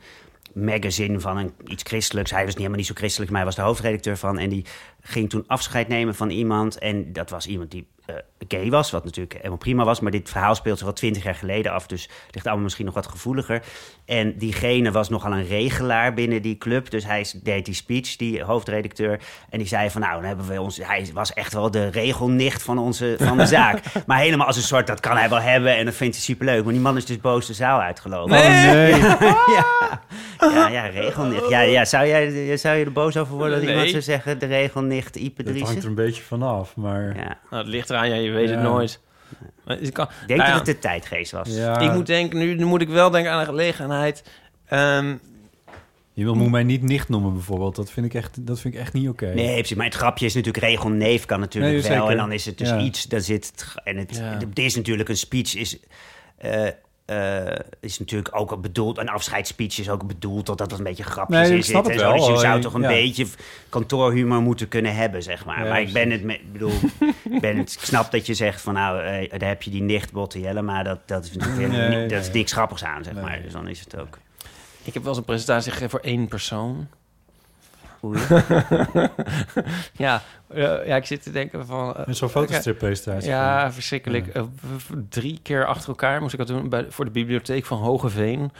magazine 0.56 1.20
van 1.20 1.36
een, 1.36 1.52
iets 1.66 1.82
christelijks. 1.82 2.30
Hij 2.30 2.40
was 2.40 2.48
niet 2.48 2.56
helemaal 2.56 2.78
niet 2.78 2.86
zo 2.86 2.94
christelijk, 2.94 3.30
maar 3.30 3.40
hij 3.40 3.48
was 3.48 3.56
de 3.56 3.62
hoofdredacteur 3.62 4.16
van. 4.16 4.38
En 4.38 4.48
die 4.48 4.64
ging 5.06 5.30
toen 5.30 5.44
afscheid 5.46 5.88
nemen 5.88 6.14
van 6.14 6.30
iemand. 6.30 6.78
En 6.78 7.12
dat 7.12 7.30
was 7.30 7.46
iemand 7.46 7.70
die 7.70 7.86
eh, 8.06 8.14
gay 8.48 8.70
was, 8.70 8.90
wat 8.90 9.04
natuurlijk 9.04 9.34
helemaal 9.36 9.56
prima 9.56 9.84
was. 9.84 10.00
Maar 10.00 10.10
dit 10.10 10.30
verhaal 10.30 10.54
speelt 10.54 10.76
zich 10.76 10.86
wel 10.86 10.94
twintig 10.96 11.22
jaar 11.22 11.34
geleden 11.34 11.72
af. 11.72 11.86
Dus 11.86 12.08
ligt 12.30 12.46
allemaal 12.46 12.64
misschien 12.64 12.84
nog 12.84 12.94
wat 12.94 13.06
gevoeliger. 13.06 13.62
En 14.04 14.38
diegene 14.38 14.90
was 14.90 15.08
nogal 15.08 15.32
een 15.32 15.46
regelaar 15.46 16.14
binnen 16.14 16.42
die 16.42 16.58
club. 16.58 16.90
Dus 16.90 17.04
hij 17.04 17.26
deed 17.42 17.64
die 17.64 17.74
speech, 17.74 18.16
die 18.16 18.42
hoofdredacteur. 18.42 19.20
En 19.50 19.58
die 19.58 19.66
zei 19.68 19.90
van, 19.90 20.00
nou, 20.00 20.14
dan 20.14 20.24
hebben 20.24 20.46
we 20.46 20.60
ons... 20.60 20.76
Hij 20.82 21.10
was 21.12 21.32
echt 21.32 21.52
wel 21.52 21.70
de 21.70 21.88
regelnicht 21.88 22.62
van, 22.62 22.78
onze, 22.78 23.16
van 23.18 23.36
de 23.36 23.46
zaak. 23.46 23.82
Maar 24.06 24.18
helemaal 24.18 24.46
als 24.46 24.56
een 24.56 24.62
soort, 24.62 24.86
dat 24.86 25.00
kan 25.00 25.16
hij 25.16 25.28
wel 25.28 25.40
hebben. 25.40 25.76
En 25.76 25.84
dat 25.84 25.94
vindt 25.94 26.14
hij 26.14 26.24
superleuk. 26.24 26.64
Maar 26.64 26.72
die 26.72 26.82
man 26.82 26.96
is 26.96 27.04
dus 27.04 27.20
boos 27.20 27.46
de 27.46 27.54
zaal 27.54 27.80
uitgelopen. 27.80 28.36
Oh 28.36 28.42
nee! 28.46 28.90
ja, 29.56 30.00
ja, 30.40 30.68
ja, 30.68 30.86
regelnicht. 30.86 31.48
Ja, 31.48 31.60
ja, 31.60 31.84
zou, 31.84 32.06
jij, 32.06 32.56
zou 32.56 32.76
je 32.76 32.84
er 32.84 32.92
boos 32.92 33.16
over 33.16 33.34
worden 33.34 33.52
dat 33.54 33.60
Nee. 33.62 33.70
iemand 33.70 33.90
zou 33.90 34.02
zeggen... 34.02 34.38
de 34.38 34.46
regelnicht 34.46 34.95
Ipe 35.16 35.42
Dat 35.42 35.58
hangt 35.60 35.82
er 35.82 35.88
een 35.88 35.94
beetje 35.94 36.22
vanaf, 36.22 36.76
maar... 36.76 37.16
Ja. 37.16 37.38
nou, 37.50 37.62
het 37.62 37.66
ligt 37.66 37.90
eraan. 37.90 38.08
Ja, 38.08 38.14
je 38.14 38.30
weet 38.30 38.48
Ja. 38.48 38.54
het 38.54 38.62
nooit. 38.64 39.00
Maar 39.64 39.76
het 39.78 39.92
kan, 39.92 40.04
Ik 40.22 40.26
denk 40.26 40.40
nou 40.40 40.50
ja. 40.52 40.56
dat 40.58 40.66
het 40.66 40.76
de 40.76 40.82
tijdgeest 40.88 41.32
was. 41.32 41.48
Ja, 41.54 41.78
Ik 41.78 41.92
moet 41.92 42.06
denken, 42.06 42.38
nu, 42.38 42.54
nu 42.54 42.64
moet 42.64 42.80
ik 42.80 42.88
wel 42.88 43.10
denken 43.10 43.32
aan 43.32 43.40
een 43.40 43.46
gelegenheid. 43.46 44.24
Ehm, 44.66 45.14
Je 46.12 46.24
wil 46.24 46.34
moet 46.34 46.50
mij 46.50 46.62
niet 46.62 46.82
nicht 46.82 47.08
noemen 47.08 47.32
bijvoorbeeld. 47.32 47.76
Dat 47.76 47.90
vind 47.90 48.06
ik 48.06 48.14
echt, 48.14 48.46
dat 48.46 48.60
vind 48.60 48.74
ik 48.74 48.80
echt 48.80 48.92
niet 48.92 49.08
oké. 49.08 49.26
Nee, 49.34 49.54
precies, 49.54 49.76
maar 49.76 49.86
het 49.86 49.94
grapje 49.94 50.26
is 50.26 50.34
natuurlijk 50.34 50.64
regelneef 50.64 51.24
kan 51.24 51.40
natuurlijk 51.40 51.72
Nee, 51.74 51.82
wel. 51.82 51.92
zeker. 51.92 52.10
En 52.10 52.16
dan 52.16 52.32
is 52.32 52.46
het 52.46 52.58
dus 52.58 52.68
Ja. 52.68 52.78
iets, 52.80 53.04
dan 53.04 53.20
zit 53.20 53.46
het... 53.46 53.74
En 53.84 53.96
het, 53.96 54.16
Ja. 54.16 54.22
het 54.38 54.58
is 54.58 54.74
natuurlijk 54.76 55.08
een 55.08 55.16
speech, 55.16 55.54
is, 55.56 55.78
eh, 56.38 56.66
eh, 57.06 57.44
is 57.80 57.98
natuurlijk 57.98 58.36
ook 58.36 58.50
al 58.50 58.58
bedoeld... 58.60 58.98
Een 58.98 59.08
afscheidsspeech 59.08 59.78
is 59.78 59.90
ook 59.90 60.06
bedoeld 60.06 60.46
dat 60.46 60.58
dat 60.58 60.72
een 60.72 60.84
beetje 60.84 61.02
grapjes 61.02 61.38
Nee, 61.48 61.56
het 61.56 61.88
en 61.88 61.98
zo. 61.98 62.04
wel, 62.04 62.12
Dus 62.16 62.26
je 62.26 62.32
zou 62.36 62.46
alleen, 62.46 62.60
toch 62.60 62.74
een 62.74 62.80
ja. 62.80 62.88
beetje 62.88 63.26
kantoorhumor 63.68 64.40
moeten 64.42 64.68
kunnen 64.68 64.94
hebben, 64.94 65.22
zeg 65.22 65.44
maar. 65.44 65.62
Ja, 65.62 65.68
maar 65.68 65.80
ik 65.80 65.92
ben 65.92 66.10
het, 66.10 66.52
bedoel, 66.52 66.72
ik 67.30 67.40
ben 67.40 67.56
het, 67.56 67.72
ik 67.72 67.80
snap 67.80 68.10
dat 68.10 68.26
je 68.26 68.34
zegt 68.34 68.60
van 68.60 68.74
nou, 68.74 69.02
eh, 69.02 69.38
daar 69.38 69.48
heb 69.48 69.62
je 69.62 69.70
die 69.70 69.82
nicht 69.82 70.12
Botte 70.12 70.62
maar 70.62 70.84
dat, 70.84 70.98
dat 71.08 71.24
is 71.24 71.32
natuurlijk 71.32 71.56
weer 71.58 71.68
Nee, 71.88 72.00
niet- 72.00 72.10
dat 72.10 72.20
is 72.20 72.32
niks 72.32 72.52
grappigs 72.52 72.84
aan, 72.84 73.04
zeg 73.04 73.14
Nee. 73.14 73.22
maar. 73.22 73.42
Dus 73.42 73.52
dan 73.52 73.68
is 73.68 73.80
het 73.80 73.96
ook... 73.98 74.18
ik 74.82 74.94
heb 74.94 75.02
wel 75.02 75.10
eens 75.10 75.18
een 75.20 75.24
presentatie 75.26 75.70
gegeven 75.72 75.90
voor 75.90 76.00
één 76.00 76.28
persoon. 76.28 76.88
Oei. 78.04 78.20
Ja, 79.92 80.22
eh, 80.48 80.86
ja, 80.86 80.96
ik 80.96 81.04
zit 81.06 81.22
te 81.22 81.30
denken 81.30 81.66
van... 81.66 81.94
Met 82.06 82.16
zo'n 82.16 82.28
fotostrippresentatie. 82.28 83.30
Ja, 83.30 83.72
verschrikkelijk. 83.72 84.26
Eh, 84.26 84.42
drie 85.08 85.38
keer 85.42 85.66
achter 85.66 85.88
elkaar 85.88 86.20
moest 86.20 86.32
ik 86.32 86.38
dat 86.38 86.48
doen 86.48 86.68
bij, 86.68 86.86
voor 86.88 87.04
de 87.04 87.10
bibliotheek 87.10 87.64
van 87.64 87.78
Hogeveen. 87.78 88.50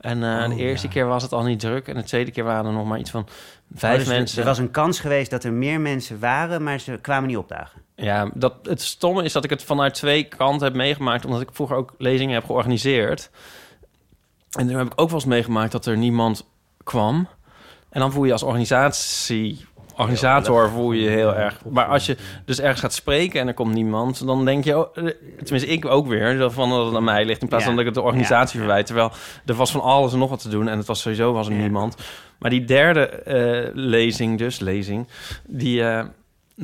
En 0.00 0.22
eh, 0.22 0.44
Oh, 0.44 0.56
de 0.56 0.62
eerste 0.62 0.86
ja. 0.86 0.92
keer 0.92 1.06
was 1.06 1.22
het 1.22 1.32
al 1.32 1.42
niet 1.42 1.60
druk. 1.60 1.88
En 1.88 1.94
de 1.94 2.02
tweede 2.02 2.30
keer 2.30 2.44
waren 2.44 2.66
er 2.66 2.72
nog 2.72 2.86
maar 2.86 2.98
iets 2.98 3.10
van 3.10 3.26
vijf 3.74 3.92
Oh, 3.92 3.98
dus 3.98 4.08
mensen. 4.08 4.38
Er 4.38 4.44
was 4.44 4.58
een 4.58 4.70
kans 4.70 5.00
geweest 5.00 5.30
dat 5.30 5.44
er 5.44 5.52
meer 5.52 5.80
mensen 5.80 6.18
waren, 6.18 6.62
maar 6.62 6.80
ze 6.80 6.98
kwamen 7.00 7.28
niet 7.28 7.36
opdagen. 7.36 7.82
Ja, 7.94 8.30
dat, 8.34 8.54
het 8.62 8.82
stomme 8.82 9.24
is 9.24 9.32
dat 9.32 9.44
ik 9.44 9.50
het 9.50 9.62
vanuit 9.62 9.94
twee 9.94 10.24
kanten 10.24 10.66
heb 10.66 10.76
meegemaakt... 10.76 11.24
omdat 11.24 11.40
ik 11.40 11.48
vroeger 11.52 11.76
ook 11.76 11.94
lezingen 11.98 12.34
heb 12.34 12.44
georganiseerd. 12.44 13.30
En 14.50 14.66
toen 14.66 14.76
heb 14.76 14.86
ik 14.86 15.00
ook 15.00 15.08
wel 15.08 15.18
eens 15.18 15.24
meegemaakt 15.28 15.72
dat 15.72 15.86
er 15.86 15.96
niemand 15.96 16.46
kwam. 16.84 17.28
En 17.96 18.02
dan 18.02 18.12
voel 18.12 18.24
je 18.24 18.32
als 18.32 18.42
organisatie, 18.42 19.64
organisator 19.96 20.70
voel 20.70 20.92
je 20.92 21.02
je 21.02 21.08
heel 21.08 21.34
erg. 21.34 21.58
Maar 21.70 21.86
als 21.86 22.06
je 22.06 22.16
dus 22.44 22.60
ergens 22.60 22.80
gaat 22.80 22.92
spreken 22.94 23.40
en 23.40 23.48
er 23.48 23.54
komt 23.54 23.74
niemand, 23.74 24.26
dan 24.26 24.44
denk 24.44 24.64
je, 24.64 24.78
oh, 24.78 24.86
eh, 24.94 25.14
tenminste 25.42 25.70
ik 25.70 25.84
ook 25.84 26.06
weer, 26.06 26.38
dat 26.38 26.52
van 26.52 26.70
dat 26.70 26.86
het 26.86 26.94
aan 26.94 27.04
mij 27.04 27.24
ligt 27.24 27.42
in 27.42 27.48
plaats 27.48 27.64
Ja. 27.64 27.68
van 27.68 27.78
dat 27.78 27.86
ik 27.86 27.94
het 27.94 28.02
de 28.02 28.08
organisatie 28.10 28.58
Ja. 28.58 28.64
verwijt. 28.64 28.86
Terwijl 28.86 29.10
er 29.46 29.54
was 29.54 29.70
van 29.70 29.80
alles 29.80 30.12
en 30.12 30.18
nog 30.18 30.30
wat 30.30 30.40
te 30.42 30.48
doen 30.48 30.68
en 30.68 30.78
het 30.78 30.86
was 30.86 31.00
sowieso 31.00 31.32
was 31.32 31.48
er 31.48 31.54
niemand. 31.54 31.96
Maar 32.38 32.50
die 32.50 32.64
derde 32.64 33.06
eh, 33.08 33.70
lezing, 33.74 34.38
dus 34.38 34.58
lezing, 34.60 35.08
die, 35.46 35.82
eh, 35.82 36.04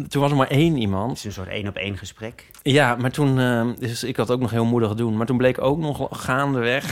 toen 0.08 0.22
was 0.22 0.30
er 0.30 0.36
maar 0.36 0.46
één 0.50 0.76
iemand. 0.76 1.08
Het 1.08 1.18
is 1.18 1.24
een 1.24 1.32
soort 1.32 1.48
één 1.48 1.68
op 1.68 1.76
één 1.76 1.96
gesprek. 1.98 2.50
Ja, 2.62 2.96
maar 2.96 3.10
toen, 3.10 3.38
eh, 3.40 3.66
dus 3.78 4.04
ik 4.04 4.16
had 4.16 4.30
ook 4.30 4.40
nog 4.40 4.50
heel 4.50 4.64
moedig 4.64 4.94
doen. 4.94 5.16
Maar 5.16 5.26
toen 5.26 5.36
bleek 5.36 5.60
ook 5.60 5.78
nog 5.78 6.08
gaandeweg 6.10 6.84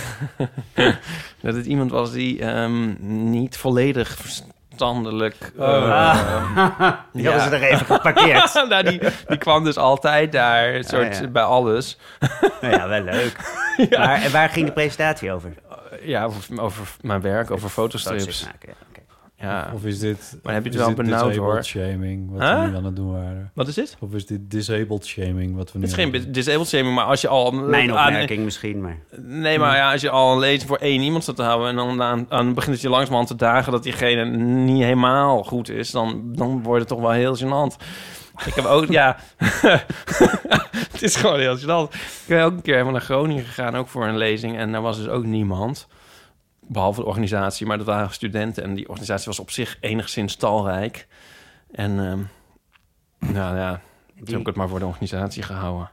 dat 1.43 1.55
het 1.55 1.67
iemand 1.67 1.91
was 1.91 2.13
die 2.13 2.45
ehm, 2.45 2.95
niet 3.31 3.57
volledig 3.57 4.09
verstandelijk. 4.17 5.53
eh, 5.59 5.65
Ah. 5.67 6.93
Die 7.13 7.27
hadden 7.29 7.43
ze 7.49 7.55
er 7.57 7.63
even 7.73 7.87
geparkeerd. 7.87 8.55
nou, 8.69 8.83
die, 8.83 9.01
die 9.29 9.39
kwam 9.39 9.65
dus 9.65 9.77
altijd 9.77 10.33
daar, 10.33 10.75
een 10.75 10.85
soort, 10.85 11.19
ja. 11.19 11.29
bij 11.29 11.43
alles. 11.43 11.99
nou 12.61 12.75
ja, 12.75 12.89
wel 12.89 13.03
leuk. 13.03 13.37
Maar 13.91 14.23
en 14.23 14.33
waar 14.33 14.49
ging 14.49 14.67
de 14.67 14.73
presentatie 14.73 15.33
over? 15.33 15.53
Ja, 16.03 16.25
over, 16.25 16.61
over 16.63 16.89
mijn 17.01 17.21
werk, 17.21 17.51
over 17.51 17.69
fotostrips. 17.69 18.45
Maken, 18.45 18.75
ja. 19.41 19.71
Of 19.75 19.85
is 19.85 19.99
dit... 19.99 20.39
Maar 20.43 20.55
heb 20.55 20.65
je 20.65 20.71
het 20.71 20.79
wel 20.79 20.93
benauwd, 20.95 21.29
disabled 21.29 21.53
hoor? 21.53 21.65
shaming, 21.65 22.31
wat 22.31 22.41
Huh? 22.41 22.63
we 22.63 22.69
nu 22.69 22.77
aan 22.77 22.85
het 22.85 22.97
doen 22.97 23.13
waren? 23.13 23.51
Wat 23.55 23.69
is 23.69 23.75
dit? 23.75 23.97
Of 24.01 24.15
is 24.15 24.27
dit 24.27 24.51
disabled 24.51 25.07
shaming, 25.07 25.57
wat 25.57 25.73
we 25.73 25.79
nu 25.79 25.85
Het 25.85 25.99
is 25.99 26.05
geen 26.05 26.33
disabled 26.33 26.69
shaming, 26.69 26.95
maar 26.95 27.05
als 27.05 27.21
je 27.21 27.29
al... 27.29 27.51
Mijn 27.51 27.93
aan- 27.93 28.07
opmerking 28.07 28.45
misschien, 28.45 28.81
maar... 28.81 28.99
Nee, 29.17 29.59
maar 29.59 29.77
ja, 29.77 29.93
als 29.93 30.01
je 30.01 30.11
al 30.11 30.33
een 30.33 30.39
lezing 30.39 30.69
voor 30.69 30.77
één 30.79 31.01
iemand 31.01 31.23
staat 31.23 31.37
te 31.37 31.43
houden... 31.43 31.69
en 31.69 31.77
dan 31.77 32.03
aan, 32.03 32.27
aan 32.29 32.55
begint 32.55 32.73
het 32.73 32.83
je 32.83 32.89
langzamerhand 32.89 33.29
te 33.29 33.37
dagen... 33.37 33.73
dat 33.73 33.83
diegene 33.83 34.25
niet 34.65 34.83
helemaal 34.83 35.43
goed 35.43 35.69
is... 35.71 35.91
dan, 35.91 36.23
dan 36.35 36.63
wordt 36.63 36.81
het 36.81 36.89
toch 36.89 37.01
wel 37.01 37.11
heel 37.11 37.37
gênant. 37.37 37.85
Ik 38.47 38.55
heb 38.55 38.65
ook, 38.65 38.87
ja... 38.87 39.17
het 40.93 41.03
is 41.03 41.17
gewoon 41.17 41.39
heel 41.41 41.59
gênant. 41.59 41.95
Ik 41.95 42.25
ben 42.27 42.45
ook 42.45 42.53
een 42.53 42.63
keer 42.63 42.73
helemaal 42.73 42.93
naar 42.95 43.03
Groningen 43.03 43.45
gegaan... 43.45 43.77
ook 43.77 43.89
voor 43.89 44.07
een 44.07 44.17
lezing. 44.17 44.57
En 44.57 44.73
daar 44.73 44.83
was 44.83 44.97
dus 44.97 45.09
ook 45.09 45.25
niemand. 45.25 45.87
Behalve 46.73 47.01
de 47.01 47.07
organisatie, 47.07 47.67
maar 47.67 47.77
dat 47.77 47.87
waren 47.87 48.11
studenten. 48.11 48.63
En 48.63 48.75
die 48.75 48.89
organisatie 48.89 49.27
was 49.27 49.39
op 49.39 49.51
zich 49.51 49.77
enigszins 49.81 50.37
talrijk. 50.37 51.07
En 51.71 51.91
ehm, 51.91 52.23
nou 53.33 53.57
ja, 53.57 53.81
toen 54.17 54.27
heb 54.27 54.41
ik 54.41 54.47
het 54.47 54.57
maar 54.57 54.69
voor 54.69 54.79
de 54.79 54.87
organisatie 54.87 55.43
gehouden. 55.43 55.91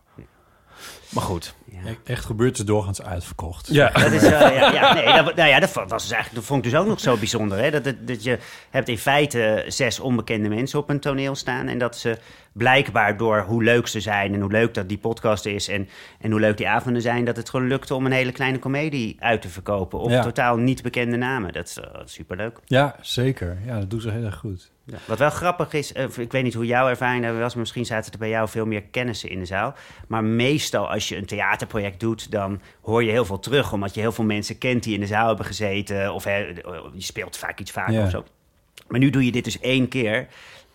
Maar 1.09 1.23
goed. 1.23 1.55
Ja. 1.71 1.77
Echt 2.03 2.25
gebeurd 2.25 2.57
is 2.57 2.65
doorgaans 2.65 3.01
uitverkocht. 3.01 3.67
Ja. 3.71 3.89
Dat 3.89 4.11
is, 4.11 4.23
eh, 4.23 4.29
ja, 4.31 4.71
ja, 4.73 4.93
nee, 4.93 5.23
dat, 5.23 5.35
nou 5.35 5.49
ja, 5.49 5.59
dat 5.59 5.73
was 5.73 5.87
dus 5.89 6.11
eigenlijk, 6.11 6.33
dat 6.33 6.43
vond 6.43 6.65
ik 6.65 6.71
dus 6.71 6.79
ook 6.79 6.87
nog 6.87 6.99
zo 6.99 7.17
bijzonder. 7.17 7.57
Hè? 7.57 7.71
Dat, 7.71 7.83
dat, 7.83 7.95
dat 8.07 8.23
je 8.23 8.37
hebt 8.69 8.87
in 8.89 8.97
feite 8.97 9.63
zes 9.67 9.99
onbekende 9.99 10.49
mensen 10.49 10.79
op 10.79 10.89
een 10.89 10.99
toneel 10.99 11.35
staan. 11.35 11.67
En 11.67 11.77
dat 11.77 11.97
ze 11.97 12.17
blijkbaar 12.53 13.17
door 13.17 13.41
hoe 13.47 13.63
leuk 13.63 13.87
ze 13.87 13.99
zijn 13.99 14.33
en 14.33 14.41
hoe 14.41 14.51
leuk 14.51 14.73
dat 14.73 14.89
die 14.89 14.97
podcast 14.97 15.45
is 15.45 15.67
en, 15.67 15.89
en 16.21 16.31
hoe 16.31 16.39
leuk 16.39 16.57
die 16.57 16.67
avonden 16.67 17.01
zijn, 17.01 17.25
dat 17.25 17.35
het 17.37 17.49
gewoon 17.49 17.67
lukte 17.67 17.95
om 17.95 18.05
een 18.05 18.11
hele 18.11 18.31
kleine 18.31 18.59
komedie 18.59 19.15
uit 19.19 19.41
te 19.41 19.49
verkopen. 19.49 19.99
Op 19.99 20.09
Ja. 20.09 20.21
totaal 20.23 20.57
niet 20.57 20.81
bekende 20.83 21.17
namen. 21.17 21.53
Dat 21.53 21.67
is 21.67 21.77
uh, 21.77 21.83
superleuk. 22.05 22.59
Ja, 22.65 22.95
zeker. 23.01 23.57
Ja, 23.65 23.79
dat 23.79 23.89
doen 23.89 24.01
ze 24.01 24.11
heel 24.11 24.23
erg 24.25 24.35
goed. 24.37 24.71
Ja. 24.85 24.97
Wat 25.05 25.17
wel 25.19 25.29
grappig 25.29 25.73
is, 25.73 25.93
eh, 25.93 26.05
ik 26.17 26.31
weet 26.31 26.43
niet 26.43 26.53
hoe 26.53 26.65
jouw 26.65 26.89
ervaring 26.89 27.39
was, 27.39 27.55
misschien 27.55 27.85
zaten 27.85 28.11
er 28.11 28.17
bij 28.19 28.29
jou 28.29 28.49
veel 28.49 28.65
meer 28.65 28.81
kennissen 28.83 29.29
in 29.29 29.39
de 29.39 29.45
zaal. 29.45 29.73
Maar 30.07 30.23
meestal 30.23 30.89
als 30.91 31.09
je 31.09 31.17
een 31.17 31.25
theaterproject 31.57 31.99
doet, 31.99 32.31
dan 32.31 32.61
hoor 32.81 33.03
je 33.03 33.11
heel 33.11 33.25
veel 33.25 33.39
terug, 33.39 33.73
omdat 33.73 33.93
je 33.93 33.99
heel 34.01 34.11
veel 34.11 34.23
mensen 34.25 34.57
kent 34.57 34.83
die 34.83 34.93
in 34.93 34.99
de 34.99 35.05
zaal 35.07 35.27
hebben 35.27 35.45
gezeten. 35.45 36.13
Of 36.13 36.23
hè, 36.23 36.37
je 36.37 36.53
speelt 36.97 37.37
vaak 37.37 37.59
iets 37.59 37.71
vaker 37.71 37.93
Ja. 37.93 38.03
of 38.03 38.09
zo. 38.09 38.23
Maar 38.87 38.99
nu 38.99 39.09
doe 39.09 39.25
je 39.25 39.31
dit 39.31 39.43
dus 39.43 39.59
één 39.59 39.87
keer. 39.87 40.27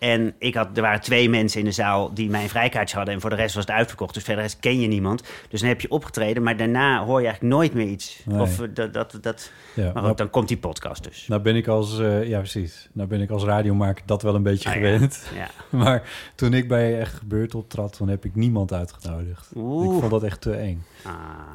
En 0.02 0.34
ik 0.38 0.54
had, 0.54 0.68
er 0.74 0.82
waren 0.82 1.00
twee 1.00 1.28
mensen 1.30 1.58
in 1.58 1.64
de 1.64 1.72
zaal 1.72 2.14
die 2.14 2.30
mijn 2.30 2.48
vrijkaartje 2.48 2.96
hadden. 2.96 3.14
En 3.14 3.20
voor 3.20 3.30
de 3.30 3.36
rest 3.36 3.54
was 3.54 3.64
het 3.66 3.74
uitverkocht. 3.74 4.14
Dus 4.14 4.22
verder 4.22 4.52
ken 4.60 4.80
je 4.80 4.86
niemand. 4.86 5.22
Dus 5.48 5.60
dan 5.60 5.68
heb 5.68 5.80
je 5.80 5.90
opgetreden. 5.90 6.42
Maar 6.42 6.56
daarna 6.56 7.04
hoor 7.04 7.20
je 7.20 7.26
eigenlijk 7.26 7.54
nooit 7.54 7.74
meer 7.74 7.86
iets. 7.86 8.22
Nee. 8.24 8.40
Of 8.40 8.60
eh, 8.60 8.68
dat, 8.74 8.92
dat, 8.94 9.18
dat. 9.20 9.50
Ja, 9.74 9.90
Maar 9.94 10.02
goed, 10.02 10.16
dan 10.16 10.30
komt 10.30 10.48
die 10.48 10.56
podcast 10.56 11.02
dus. 11.04 11.26
nou 11.28 11.40
ben 11.42 11.56
ik 11.56 11.66
als, 11.68 11.98
eh, 12.00 12.28
ja 12.28 12.38
precies, 12.38 12.88
nou 12.92 13.08
ben 13.08 13.20
ik 13.20 13.30
als 13.30 13.44
radiomaker 13.44 14.02
dat 14.06 14.22
wel 14.22 14.34
een 14.34 14.42
beetje 14.42 14.68
Ah, 14.68 14.74
gewend. 14.74 15.22
Ja. 15.34 15.46
Maar 15.78 16.02
toen 16.34 16.54
ik 16.54 16.68
bij 16.68 17.00
Echt 17.00 17.14
Gebeurd 17.14 17.54
optrad, 17.54 17.96
toen 17.96 18.08
heb 18.08 18.24
ik 18.24 18.34
niemand 18.34 18.72
uitgenodigd. 18.72 19.48
Oeh. 19.54 19.94
Ik 19.94 19.98
vond 20.00 20.10
dat 20.10 20.22
echt 20.22 20.40
te 20.40 20.52
eng. 20.54 20.84
Ah. 21.04 21.12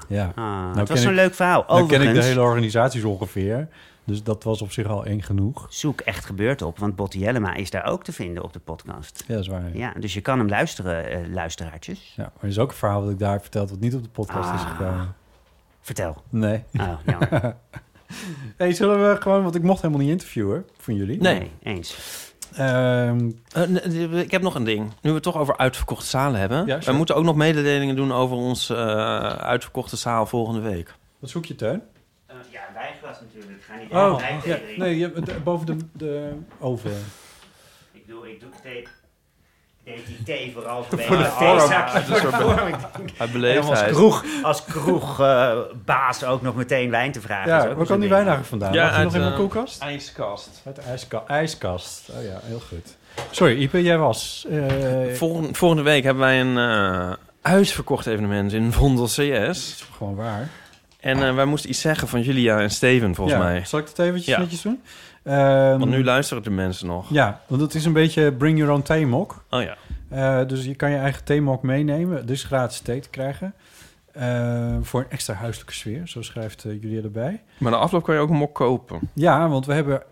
Ja. 0.07 0.31
Ah, 0.35 0.43
Nou 0.45 0.79
het 0.79 0.89
was 0.89 1.03
ik- 1.03 1.09
leuk 1.11 1.33
verhaal. 1.35 1.65
Dan 1.67 1.87
ken 1.87 2.01
ik 2.01 2.13
de 2.13 2.23
hele 2.23 2.41
organisaties 2.41 3.03
ongeveer. 3.03 3.67
Dus 4.07 4.23
dat 4.23 4.43
was 4.43 4.61
op 4.61 4.71
zich 4.71 4.87
al 4.87 5.05
eng 5.05 5.21
genoeg. 5.21 5.65
zoek 5.69 6.01
echt 6.01 6.25
gebeurd 6.25 6.61
op. 6.61 6.79
Want 6.79 6.95
Botti 6.95 7.19
Jellema 7.19 7.53
is 7.53 7.69
daar 7.69 7.85
ook 7.85 8.03
te 8.03 8.11
vinden 8.11 8.43
op 8.43 8.53
de 8.53 8.59
podcast. 8.59 9.23
Ja, 9.27 9.33
dat 9.33 9.43
is 9.43 9.49
waar. 9.49 9.63
Ja. 9.63 9.69
Ja, 9.73 9.93
dus 9.99 10.13
je 10.13 10.21
kan 10.21 10.37
hem 10.39 10.49
luisteren, 10.49 11.09
eh, 11.09 11.33
luisteraartjes. 11.33 12.13
maar 12.17 12.31
er 12.41 12.47
is 12.47 12.59
ook 12.59 12.69
een 12.69 12.75
verhaal 12.77 13.01
dat 13.01 13.11
ik 13.11 13.19
daar 13.19 13.31
heb 13.31 13.41
verteld 13.41 13.69
wat 13.69 13.79
niet 13.79 13.95
op 13.95 14.03
de 14.03 14.09
podcast 14.09 14.53
is 14.53 14.59
Ah. 14.61 14.77
gekomen. 14.77 15.15
Vertel. 15.81 16.21
Nee. 16.29 16.63
Oh, 16.79 16.93
jammer. 17.05 17.55
hey, 18.57 18.73
zullen 18.73 19.09
we 19.13 19.21
gewoon, 19.21 19.43
want 19.43 19.55
ik 19.55 19.61
mocht 19.63 19.81
helemaal 19.81 20.01
niet 20.03 20.11
interviewen 20.11 20.65
van 20.77 20.95
jullie. 20.95 21.21
Nee. 21.21 21.51
eens. 21.63 21.95
Ehm, 22.55 23.31
Eh, 23.53 24.19
ik 24.19 24.31
heb 24.31 24.41
nog 24.41 24.55
een 24.55 24.63
ding. 24.63 24.83
Nu 25.01 25.09
we 25.09 25.13
het 25.15 25.23
toch 25.23 25.37
over 25.37 25.57
uitverkochte 25.57 26.05
zalen 26.05 26.39
hebben. 26.39 26.65
Ja, 26.65 26.79
we 26.79 26.91
moeten 26.91 27.15
ook 27.15 27.23
nog 27.23 27.35
mededelingen 27.35 27.95
doen 27.95 28.11
over 28.11 28.35
onze 28.37 28.75
eh, 28.75 29.17
uitverkochte 29.27 29.95
zaal 29.95 30.25
volgende 30.25 30.59
week. 30.61 30.93
wat 31.19 31.29
zoek 31.29 31.45
je, 31.45 31.55
Teun? 31.55 31.81
ja, 32.51 32.61
wijnglas 32.73 33.19
natuurlijk. 33.21 33.36
Ik 33.81 33.87
ga 33.91 34.05
niet 34.07 34.13
Oh, 34.15 34.19
ja, 34.21 34.39
drinken. 34.55 34.79
nee, 34.79 34.97
je, 34.97 35.11
de- 35.23 35.39
boven 35.43 35.65
de, 35.65 35.77
de 35.93 36.31
oven. 36.59 36.91
Ik 37.91 38.07
doe, 38.07 38.29
ik 38.31 38.39
doe 38.39 38.49
thee. 38.63 38.77
Ik 38.81 39.95
deed 39.95 40.05
die 40.07 40.23
thee 40.23 40.51
vooral 40.53 40.83
voor 40.83 40.97
de 40.97 41.03
vorm. 41.03 41.19
Een 41.19 42.15
soort 42.19 42.33
Uit 43.17 43.31
beleefdheid. 43.31 43.69
als 43.69 43.97
kroeg, 43.97 44.25
als 44.43 44.63
kroegbaas 44.65 46.23
ook 46.23 46.41
nog 46.41 46.55
meteen 46.55 46.89
wijn 46.89 47.11
te 47.11 47.21
vragen. 47.21 47.51
Ja, 47.51 47.75
waar 47.75 47.85
kan 47.85 47.99
die 47.99 48.09
wijn 48.09 48.27
eigenlijk 48.27 48.49
vandaan? 48.49 48.73
Ja, 48.73 48.89
uit, 48.91 49.03
nog 49.03 49.13
in 49.13 49.19
mijn 49.19 49.31
eh, 49.31 49.37
koelkast? 49.37 49.81
IJskast. 49.81 50.61
Uit 50.65 50.75
de 50.75 50.81
ijska 50.81 51.23
ijskast. 51.27 52.09
Oh 52.17 52.23
ja, 52.23 52.39
heel 52.43 52.59
goed. 52.67 52.97
Sorry, 53.31 53.61
Ipe, 53.61 53.81
jij 53.83 53.97
was... 53.97 54.45
eh, 54.49 55.13
Volgende, 55.13 55.53
volgende 55.53 55.83
week 55.83 56.03
hebben 56.03 56.23
wij 56.23 56.39
een 56.41 56.57
eh, 56.57 57.11
uitverkocht 57.41 58.07
evenement 58.07 58.53
in 58.53 58.71
Vondel 58.71 59.05
CS. 59.05 59.17
is 59.19 59.85
gewoon 59.97 60.15
waar. 60.15 60.49
En 60.99 61.23
eh, 61.27 61.35
wij 61.35 61.45
moesten 61.45 61.69
iets 61.69 61.81
zeggen 61.81 62.07
van 62.07 62.21
Julia 62.21 62.59
en 62.59 62.71
Steven, 62.71 63.15
volgens 63.15 63.37
ja, 63.37 63.43
mij. 63.43 63.65
Zal 63.65 63.79
ik 63.79 63.85
dat 63.85 63.99
eventjes 63.99 64.35
Ja. 64.35 64.39
netjes 64.41 64.61
doen? 64.61 64.81
Ehm, 65.23 65.77
Want 65.79 65.85
nu 65.91 66.03
luisteren 66.03 66.43
de 66.43 66.49
mensen 66.49 66.87
nog. 66.87 67.05
Ja, 67.09 67.41
want 67.47 67.61
het 67.61 67.75
is 67.75 67.85
een 67.85 67.93
beetje 67.93 68.31
bring 68.31 68.57
your 68.57 68.73
own 68.73 68.81
theemok. 68.81 69.43
Oh 69.49 69.61
ja. 69.61 69.75
Eh, 70.09 70.47
dus 70.47 70.65
je 70.65 70.75
kan 70.75 70.91
je 70.91 70.97
eigen 70.97 71.23
theemok 71.23 71.61
meenemen. 71.63 72.25
Dus 72.25 72.43
gratis 72.43 72.79
thee 72.79 72.99
te 72.99 73.09
krijgen. 73.09 73.53
Eh, 74.13 74.75
voor 74.81 74.99
een 74.99 75.09
extra 75.09 75.33
huiselijke 75.33 75.73
sfeer, 75.73 76.07
zo 76.07 76.21
schrijft 76.21 76.61
Julia 76.63 77.01
erbij. 77.03 77.41
Maar 77.57 77.71
de 77.71 77.77
afloop 77.77 78.03
kan 78.03 78.15
je 78.15 78.21
ook 78.21 78.29
een 78.29 78.35
mok 78.35 78.55
kopen. 78.55 78.99
Ja, 79.13 79.49
want 79.49 79.65
we 79.65 79.73
hebben... 79.73 80.03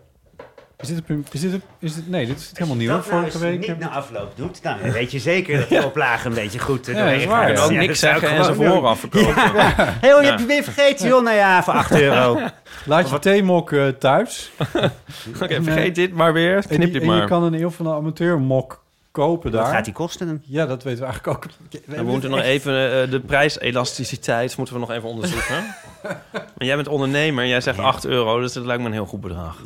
Is 0.80 0.88
dit, 0.88 1.02
een, 1.06 1.26
is 1.30 1.40
dit, 1.40 1.52
een, 1.52 1.62
is 1.78 1.94
dit 1.94 2.08
Nee, 2.08 2.26
dit 2.26 2.38
is 2.38 2.50
helemaal 2.54 2.76
nieuw. 2.76 2.88
Dat 2.88 2.96
nou 2.98 3.08
Vorige 3.10 3.26
eens 3.32 3.36
week... 3.44 3.58
niet 3.58 3.66
heb- 3.66 3.78
na 3.78 3.88
afloop 3.90 4.32
doet, 4.36 4.62
dan 4.62 4.78
weet 4.80 5.10
je 5.10 5.18
zeker 5.18 5.58
dat 5.58 5.68
de 5.68 5.84
oplagen 5.84 6.28
een 6.30 6.36
beetje 6.36 6.58
goed 6.58 6.88
eh, 6.88 6.94
Ja, 6.94 7.04
dat 7.04 7.12
is 7.12 7.24
doorheen 7.24 7.28
waar, 7.28 7.40
gaat. 7.42 7.48
En 7.50 7.56
ja. 7.56 7.64
ook 7.64 7.70
Ja, 7.72 7.78
niks 7.80 7.98
zeggen 7.98 8.28
en 8.30 8.44
ze 8.44 8.54
vooraf 8.54 9.00
verkopen. 9.00 9.34
Hé, 10.00 10.14
oh, 10.14 10.20
je 10.20 10.22
Ja. 10.22 10.22
hebt 10.22 10.40
je 10.40 10.46
weer 10.46 10.62
vergeten, 10.62 11.08
joh. 11.08 11.22
Nou 11.22 11.36
ja, 11.36 11.62
voor 11.62 11.72
8 11.74 11.90
euro. 12.00 12.40
Laat 12.84 13.10
je 13.10 13.18
theemok 13.18 13.72
eh, 13.72 13.88
thuis. 13.88 14.50
Oké, 15.42 15.62
vergeet 15.62 15.94
dit 15.94 16.12
maar 16.12 16.32
weer. 16.32 16.56
En, 16.56 16.62
Knip 16.62 16.80
je, 16.80 16.92
dit 16.92 17.02
en 17.02 17.08
je 17.08 17.14
maar. 17.18 17.26
kan 17.26 17.42
een 17.42 17.54
eeuw 17.54 17.70
van 17.70 17.84
de 17.84 17.92
amateurmok 17.92 18.84
kopen 19.10 19.50
daar. 19.52 19.62
Wat 19.62 19.70
gaat 19.72 19.84
die 19.84 19.94
kosten 19.94 20.26
dan? 20.26 20.40
Ja, 20.44 20.66
dat 20.66 20.82
weten 20.82 21.00
we 21.00 21.04
eigenlijk 21.06 21.36
ook. 21.36 21.52
We 21.96 22.02
moeten 22.02 22.30
nog 22.30 22.40
even 22.40 22.72
eh, 23.02 23.10
de 23.10 23.20
prijselasticiteit 23.20 24.56
moeten 24.56 24.74
we 24.74 24.80
nog 24.80 24.90
even 24.90 25.08
onderzoeken. 25.08 25.74
maar 26.32 26.66
jij 26.66 26.74
bent 26.76 26.88
ondernemer, 26.88 27.46
jij 27.46 27.60
zegt 27.60 27.78
8 27.78 28.04
euro, 28.04 28.40
dus 28.40 28.52
dat 28.52 28.64
lijkt 28.64 28.82
me 28.82 28.88
een 28.88 28.94
heel 28.94 29.06
goed 29.06 29.20
bedrag. 29.20 29.56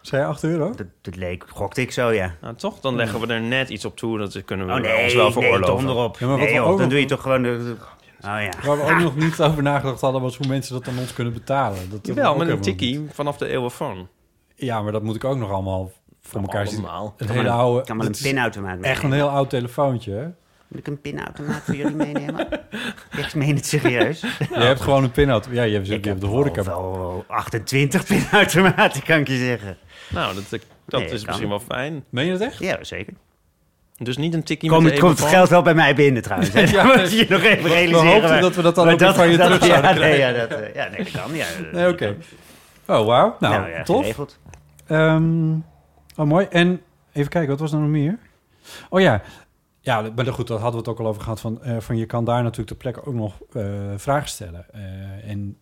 Zei 0.00 0.22
je 0.22 0.28
8 0.28 0.42
euro? 0.44 0.72
Dat, 0.76 0.86
dat 1.00 1.16
leek, 1.16 1.44
gokte 1.48 1.80
ik 1.80 1.92
zo, 1.92 2.10
ja. 2.12 2.34
Nou, 2.40 2.54
toch? 2.54 2.80
Dan 2.80 2.96
leggen 2.96 3.20
we 3.20 3.26
er 3.34 3.40
net 3.40 3.68
iets 3.68 3.84
op 3.84 3.96
toe, 3.96 4.18
dat 4.18 4.44
kunnen 4.44 4.66
we 4.66 4.72
Oh 4.72 4.78
ons 4.78 4.86
nee, 4.88 5.14
wel 5.16 5.24
nee, 5.24 5.32
veroorloven. 5.32 5.86
donder 5.86 6.04
op. 6.04 6.18
Ja, 6.18 6.26
maar 6.26 6.36
wat 6.36 6.44
nee, 6.46 6.54
we 6.54 6.60
joh, 6.60 6.70
ook 6.70 6.78
dan 6.78 6.80
nog- 6.80 6.90
doe 6.90 7.00
je 7.00 7.06
toch 7.06 7.22
gewoon... 7.22 7.42
De, 7.42 7.74
oh 8.20 8.22
ja. 8.22 8.50
Waar 8.64 8.76
we 8.76 8.82
ook 8.82 9.00
nog 9.08 9.16
niet 9.16 9.40
over 9.40 9.62
nagedacht 9.62 10.00
hadden, 10.00 10.20
was 10.22 10.36
hoe 10.36 10.46
mensen 10.46 10.74
dat 10.74 10.88
aan 10.88 10.98
ons 10.98 11.12
kunnen 11.12 11.32
betalen. 11.32 11.90
Dat 11.90 12.06
Jawel, 12.06 12.36
met 12.36 12.48
een 12.48 12.60
tikkie 12.60 13.06
vanaf 13.12 13.36
de 13.36 13.46
eeuwenfoon. 13.46 14.08
Ja, 14.54 14.82
maar 14.82 14.92
dat 14.92 15.02
moet 15.02 15.16
ik 15.16 15.24
ook 15.24 15.36
nog 15.36 15.50
allemaal 15.50 15.92
voor 16.22 16.40
elkaar 16.40 16.66
zien. 16.66 16.78
Allemaal. 16.78 17.14
Een 17.16 17.26
Kan 17.26 17.36
hele 17.36 17.50
oude... 17.50 17.84
kan 17.84 17.96
maar 17.96 18.06
een 18.06 18.14
pinautomaat 18.22 18.70
meenemen. 18.70 18.90
Echt 18.90 19.02
een 19.02 19.12
heel 19.12 19.28
oud 19.28 19.50
telefoontje, 19.50 20.12
hè? 20.12 20.26
Moet 20.68 20.78
ik 20.80 20.86
een 20.86 21.00
pinautomaat 21.00 21.62
voor 21.62 21.74
jullie 21.74 21.94
meenemen? 21.96 22.48
ik 23.18 23.34
meen 23.34 23.54
het 23.56 23.66
serieus. 23.66 24.20
Je 24.54 24.60
hebt 24.60 24.80
gewoon 24.80 25.04
een 25.04 25.10
pinautomaat. 25.10 25.56
Ja, 25.58 25.62
je 25.64 25.74
hebt, 25.74 25.86
je 25.86 25.94
Ik 25.94 26.04
hebt 26.04 26.20
heb 26.20 26.30
de 26.30 26.36
horeca. 26.36 26.62
wel, 26.62 26.98
wel 26.98 27.24
28 27.28 28.04
pinautomaten, 28.06 29.02
kan 29.02 29.18
ik 29.18 29.28
je 29.28 29.36
zeggen. 29.36 29.76
Nou, 30.10 30.34
dat, 30.34 30.44
dat 30.50 31.00
Nee, 31.00 31.04
is 31.10 31.10
kan. 31.18 31.24
misschien 31.26 31.48
wel 31.48 31.60
fijn. 31.60 32.04
Meen 32.10 32.24
je 32.26 32.32
dat 32.32 32.40
echt? 32.40 32.58
Ja, 32.58 32.84
zeker. 32.84 33.12
Dus 33.96 34.16
niet 34.16 34.34
een 34.34 34.42
tikkie 34.42 34.68
Kom, 34.70 34.82
met 34.82 34.92
het 34.92 35.00
de 35.00 35.06
komt 35.06 35.18
het 35.18 35.28
geld 35.28 35.48
wel 35.48 35.62
bij 35.62 35.74
mij 35.74 35.94
binnen 35.94 36.22
trouwens. 36.22 36.52
hè. 36.52 36.60
Ja, 36.76 36.82
Dat 36.86 36.96
moet 36.96 37.10
je 37.12 37.26
nog 37.28 37.42
even 37.42 37.62
We 37.62 37.68
realiseren. 37.68 38.06
hoopten 38.12 38.30
maar- 38.30 38.40
dat 38.40 38.54
we 38.54 38.62
dat 38.62 38.74
dan 38.74 38.88
ook 38.88 38.98
weer 38.98 39.14
van 39.14 39.30
je 39.30 39.36
dat- 39.36 39.46
terug 39.46 39.66
ja, 39.66 39.80
zouden 39.82 40.02
nee, 40.02 40.18
ja, 40.18 40.32
dat, 40.32 40.50
eh, 40.50 40.74
ja, 40.74 40.88
nee, 40.88 41.04
dat 41.04 41.10
kan. 41.22 41.34
Ja, 41.34 41.46
Nee, 41.72 41.88
oké. 41.88 42.16
Oh, 42.86 43.06
wauw. 43.06 43.36
Nou, 43.40 43.54
Nou 43.54 43.70
ja, 43.70 43.82
tof. 43.82 44.00
geregeld. 44.00 44.38
Ehm, 44.86 45.52
Oh, 46.16 46.26
mooi. 46.26 46.46
En 46.50 46.80
even 47.12 47.30
kijken, 47.30 47.50
wat 47.50 47.60
was 47.60 47.72
er 47.72 47.78
nog 47.78 47.88
meer? 47.88 48.18
Oh 48.88 49.00
ja, 49.00 49.22
ja, 49.80 50.10
maar 50.14 50.26
goed, 50.26 50.46
daar 50.46 50.58
hadden 50.58 50.82
we 50.84 50.88
het 50.90 50.98
ook 50.98 51.04
al 51.04 51.10
over 51.10 51.22
gehad. 51.22 51.40
Van, 51.40 51.62
eh, 51.62 51.76
van 51.78 51.96
je 51.96 52.06
kan 52.06 52.24
daar 52.24 52.42
natuurlijk 52.42 52.68
ter 52.68 52.76
plekke 52.76 53.04
ook 53.06 53.14
nog 53.14 53.34
eh, 53.52 53.62
vragen 53.96 54.28
stellen. 54.28 54.64
Eh, 54.72 55.30
en 55.30 55.58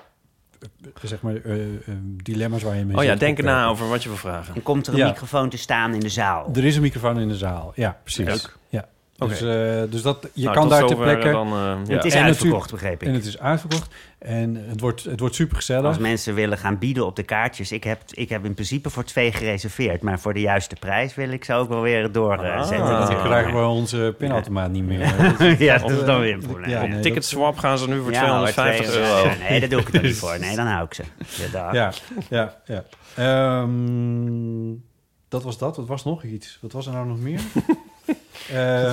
zeg 1.03 1.23
maar 1.23 1.35
eh, 1.35 1.75
eh, 1.75 1.81
dilemma's 2.23 2.62
waar 2.62 2.77
je 2.77 2.85
mee 2.85 2.97
Oh 2.97 3.05
ja, 3.05 3.14
denk 3.14 3.42
na 3.42 3.66
over 3.66 3.88
wat 3.88 4.03
je 4.03 4.09
wil 4.09 4.18
vragen. 4.18 4.55
En 4.55 4.62
komt 4.62 4.87
er 4.87 4.92
een 4.92 4.99
Ja. 4.99 5.07
microfoon 5.07 5.49
te 5.49 5.57
staan 5.59 5.94
in 5.94 6.01
de 6.01 6.09
zaal? 6.09 6.51
Er 6.55 6.64
is 6.64 6.77
een 6.77 6.83
microfoon 6.83 7.18
in 7.18 7.29
de 7.29 7.37
zaal. 7.37 7.73
Ja, 7.75 7.99
precies. 8.03 8.25
Leuk. 8.27 8.57
Ja. 8.68 8.88
Oké. 9.18 9.31
Dus, 9.31 9.40
eh, 9.40 9.90
dus 9.90 10.02
dat, 10.02 10.28
je 10.33 10.42
Nou, 10.44 10.57
kan 10.57 10.68
daar 10.68 10.78
ter 10.81 10.88
zover 10.88 11.04
plekke... 11.04 11.31
Dan, 11.31 11.46
eh, 11.46 11.76
ja. 11.87 11.94
Het 11.94 12.04
is 12.04 12.14
En 12.14 12.22
uitverkocht, 12.22 12.70
begreep 12.70 13.02
ik. 13.02 13.09
En 13.09 13.14
het 13.14 13.26
is 13.26 13.38
uitverkocht. 13.38 13.94
En 14.18 14.54
het 14.68 14.81
wordt, 14.81 15.04
het 15.04 15.20
wordt 15.20 15.35
super 15.35 15.57
gezellig. 15.57 15.85
Als 15.87 15.98
mensen 15.98 16.35
willen 16.35 16.59
gaan 16.59 16.78
bieden 16.78 17.07
op 17.07 17.16
de 17.16 17.22
kaartjes. 17.22 17.72
Ik 17.72 17.85
heb, 17.85 18.00
ik 18.11 18.28
heb 18.28 18.44
in 18.44 18.54
principe 18.54 18.90
voor 18.90 19.04
twee 19.04 19.33
gereserveerd. 19.33 20.02
Maar 20.02 20.20
voor 20.20 20.35
de 20.35 20.40
juiste 20.40 20.76
prijs 20.81 21.14
wil 21.14 21.31
ik 21.31 21.44
ze 21.44 21.54
ook 21.54 21.68
wel 21.68 21.81
weer 21.81 22.12
doorzetten. 22.12 22.81
Ah. 22.81 23.09
Dan 23.09 23.22
krijgen 23.22 23.54
we 23.54 23.66
onze 23.66 24.14
pinautomaat 24.18 24.70
niet 24.70 24.85
meer. 24.85 24.98
ja, 25.59 25.78
dat 25.78 25.90
is 25.90 26.04
dan 26.04 26.20
weer 26.20 26.33
een 26.33 26.40
probleem. 26.46 26.70
Ja, 26.70 26.87
nee, 26.87 27.00
Ticketswap 27.00 27.59
gaan 27.59 27.78
ze 27.78 27.88
nu 27.88 28.00
voor 28.00 28.11
maar 28.11 28.20
250 28.20 28.87
twee- 28.87 29.02
euro. 29.02 29.31
Nee, 29.48 29.61
daar 29.61 29.68
doe 29.68 29.81
ik 29.81 29.87
het 29.87 29.94
er 29.94 30.02
niet 30.02 30.18
voor. 30.24 30.38
Nee, 30.40 30.57
dan 30.57 30.66
hou 30.66 30.85
ik 30.85 30.94
ze. 30.94 31.02
Ja, 31.52 31.92
ja, 32.28 32.57
ja. 32.64 32.85
Ehm, 33.14 34.74
dat 35.28 35.42
was 35.42 35.59
dat. 35.59 35.76
Wat 35.76 35.87
was 35.87 36.04
nog 36.04 36.22
iets? 36.22 36.59
Wat 36.61 36.72
was 36.72 36.87
er 36.87 36.92
nou 36.92 37.07
nog 37.07 37.18
meer? 37.18 37.40
Eh, 38.53 38.92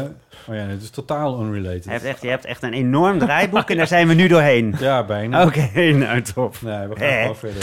oh 0.49 0.55
ja, 0.55 0.61
het 0.61 0.81
is 0.81 0.89
totaal 0.89 1.41
unrelated. 1.41 1.83
Je 1.83 1.89
hebt, 1.91 2.03
echt, 2.03 2.21
je 2.21 2.27
hebt 2.29 2.45
echt 2.45 2.63
een 2.63 2.73
enorm 2.73 3.19
draaiboek 3.19 3.69
en 3.69 3.77
daar 3.77 3.87
zijn 3.87 4.07
we 4.07 4.13
nu 4.13 4.27
doorheen. 4.27 4.75
Ja, 4.79 5.03
bijna. 5.03 5.45
Oké, 5.45 5.69
nou 5.93 6.21
top. 6.21 6.55
Nee, 6.61 6.87
we 6.87 6.95
gaan 6.95 7.07
Eh. 7.07 7.21
gewoon 7.21 7.35
verder. 7.35 7.61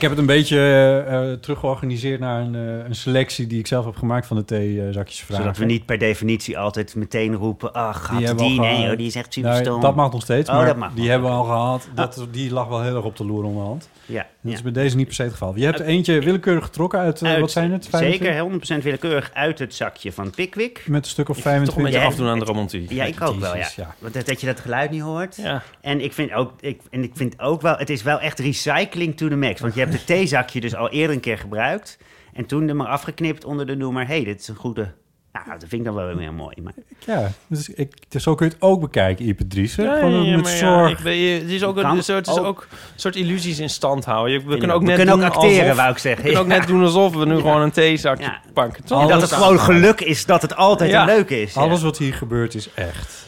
Ik 0.00 0.08
heb 0.08 0.18
het 0.18 0.28
een 0.28 0.34
beetje 0.34 0.56
eh, 0.56 1.32
eh, 1.32 1.38
teruggeorganiseerd 1.38 2.20
naar 2.20 2.40
een, 2.40 2.54
eh, 2.54 2.84
een 2.84 2.94
selectie 2.94 3.46
die 3.46 3.58
ik 3.58 3.66
zelf 3.66 3.84
heb 3.84 3.96
gemaakt 3.96 4.26
van 4.26 4.36
de 4.36 4.44
theezakjes 4.44 5.20
vragen. 5.20 5.44
Zodat 5.44 5.58
we 5.58 5.64
niet 5.64 5.86
per 5.86 5.98
definitie 5.98 6.58
altijd 6.58 6.94
meteen 6.94 7.34
roepen... 7.34 7.72
ach, 7.72 8.04
gaat 8.04 8.38
die, 8.38 8.60
al 8.60 8.64
nee 8.64 8.96
die 8.96 9.06
is 9.06 9.14
echt 9.14 9.32
super 9.32 9.50
Nou, 9.50 9.62
stom. 9.62 9.80
dat 9.80 9.94
mag 9.94 10.12
nog 10.12 10.22
steeds, 10.22 10.50
Oh, 10.50 10.74
maar 10.74 10.90
die 10.94 11.10
hebben 11.10 11.28
we 11.28 11.34
al 11.34 11.44
gehad. 11.44 11.88
Dat, 11.94 12.26
die 12.30 12.52
lag 12.52 12.68
wel 12.68 12.82
heel 12.82 12.96
erg 12.96 13.04
op 13.04 13.16
de 13.16 13.24
loer 13.24 13.44
onderhand. 13.44 13.88
Ja, 14.10 14.22
Dat 14.22 14.50
ja. 14.50 14.52
is 14.52 14.62
bij 14.62 14.72
deze 14.72 14.96
niet 14.96 15.06
per 15.06 15.14
se 15.14 15.22
het 15.22 15.32
geval. 15.32 15.56
Je 15.56 15.64
hebt 15.64 15.78
er 15.80 15.86
eentje 15.86 16.20
willekeurig 16.20 16.64
getrokken 16.64 16.98
uit, 16.98 17.22
eh, 17.22 17.28
Uit- 17.30 17.40
wat 17.40 17.50
zijn 17.50 17.72
het? 17.72 17.88
25? 17.88 18.26
Zeker, 18.26 18.40
100% 18.40 18.82
willekeurig 18.84 19.30
uit 19.34 19.58
het 19.58 19.74
zakje 19.74 20.12
van 20.12 20.30
Pickwick. 20.30 20.82
Met 20.86 21.04
een 21.04 21.10
stuk 21.10 21.28
of 21.28 21.36
Toch 21.36 21.44
een 21.44 21.50
25. 21.50 21.84
beetje 21.84 21.98
Ja, 22.00 22.06
afdoen 22.06 22.28
aan 22.28 22.38
de 22.38 22.44
romantiek. 22.44 22.90
Ja, 22.92 23.04
ik 23.04 23.20
ook 23.20 23.40
wel, 23.40 23.56
ja. 23.56 23.68
Want 23.98 24.14
dat, 24.14 24.26
dat 24.26 24.40
je 24.40 24.46
dat 24.46 24.60
geluid 24.60 24.90
niet 24.90 25.02
hoort. 25.02 25.36
Ja. 25.36 25.62
En 25.80 26.00
ik 26.00 26.12
vind 26.12 26.32
ook, 26.32 26.52
ik, 26.60 26.80
en 26.90 27.02
ik 27.02 27.10
vind 27.14 27.40
ook 27.40 27.62
wel, 27.62 27.76
het 27.76 27.90
is 27.90 28.02
wel 28.02 28.20
echt 28.20 28.38
recycling 28.38 29.16
to 29.16 29.28
the 29.28 29.36
max. 29.36 29.60
Want 29.60 29.74
je 29.74 29.80
hebt 29.80 29.92
het 29.92 30.06
theezakje 30.16 30.60
dus 30.60 30.74
al 30.74 30.90
eerder 30.90 31.14
een 31.14 31.20
keer 31.22 31.38
gebruikt. 31.38 31.98
En 32.32 32.46
toen 32.46 32.68
er 32.68 32.76
maar 32.76 32.86
afgeknipt 32.86 33.44
onder 33.44 33.66
de 33.66 33.76
noemer, 33.76 34.06
hé, 34.06 34.14
hey, 34.14 34.24
dit 34.24 34.40
is 34.40 34.48
een 34.48 34.54
goede... 34.54 34.92
Nou, 35.32 35.44
dat 35.48 35.58
vind 35.58 35.72
ik 35.72 35.84
dan 35.84 35.94
wel 35.94 36.06
weer 36.06 36.18
heel 36.18 36.32
mooi. 36.32 36.56
Maar 36.62 36.72
Ja, 37.06 37.30
dus 37.46 37.68
ik, 37.68 37.94
dus 38.10 38.22
zo 38.22 38.34
kun 38.34 38.46
je 38.46 38.52
het 38.52 38.62
ook 38.62 38.80
bekijken, 38.80 39.28
Ipe 39.28 39.46
Driessen. 39.46 39.84
Ja, 39.84 39.94
Gewoon 39.98 40.24
ja, 40.24 40.34
met 40.34 40.42
maar 40.44 40.52
ja, 40.52 40.58
zorg. 40.58 40.90
ik 40.90 40.98
weet, 40.98 41.40
het 41.42 41.50
is 41.50 41.64
ook, 41.64 41.76
een, 41.76 42.02
soort, 42.02 42.26
het 42.26 42.36
is 42.36 42.42
ook. 42.42 42.66
een 42.70 43.00
soort 43.00 43.16
illusies 43.16 43.58
in 43.58 43.70
stand 43.70 44.04
houden. 44.04 44.32
Je- 44.32 44.44
We 44.46 44.56
kunnen 44.56 44.76
ook 44.76 44.82
net 44.82 44.90
we 44.90 44.96
kunnen 44.96 45.16
doen 45.18 45.24
ook 45.26 45.34
acteren, 45.34 45.60
alsof, 45.62 45.76
wou 45.76 45.90
ik 45.90 45.98
zeggen. 45.98 46.24
We 46.24 46.30
kunnen 46.32 46.52
ook 46.52 46.58
net 46.58 46.68
doen 46.68 46.82
alsof 46.82 47.14
we 47.14 47.24
nu 47.26 47.36
gewoon 47.36 47.60
een 47.60 47.70
theezakje 47.70 48.24
Ja. 48.24 48.40
pakken. 48.52 48.84
En 49.00 49.08
dat 49.08 49.20
het 49.20 49.32
gewoon 49.32 49.60
geluk 49.60 50.00
is 50.00 50.26
dat 50.26 50.42
het 50.42 50.56
altijd 50.56 50.92
een 50.92 51.04
leuk 51.04 51.30
is. 51.30 51.54
ja. 51.54 51.60
Alles 51.60 51.82
wat 51.82 51.98
hier 51.98 52.14
gebeurt 52.14 52.54
is 52.54 52.72
echt. 52.74 53.26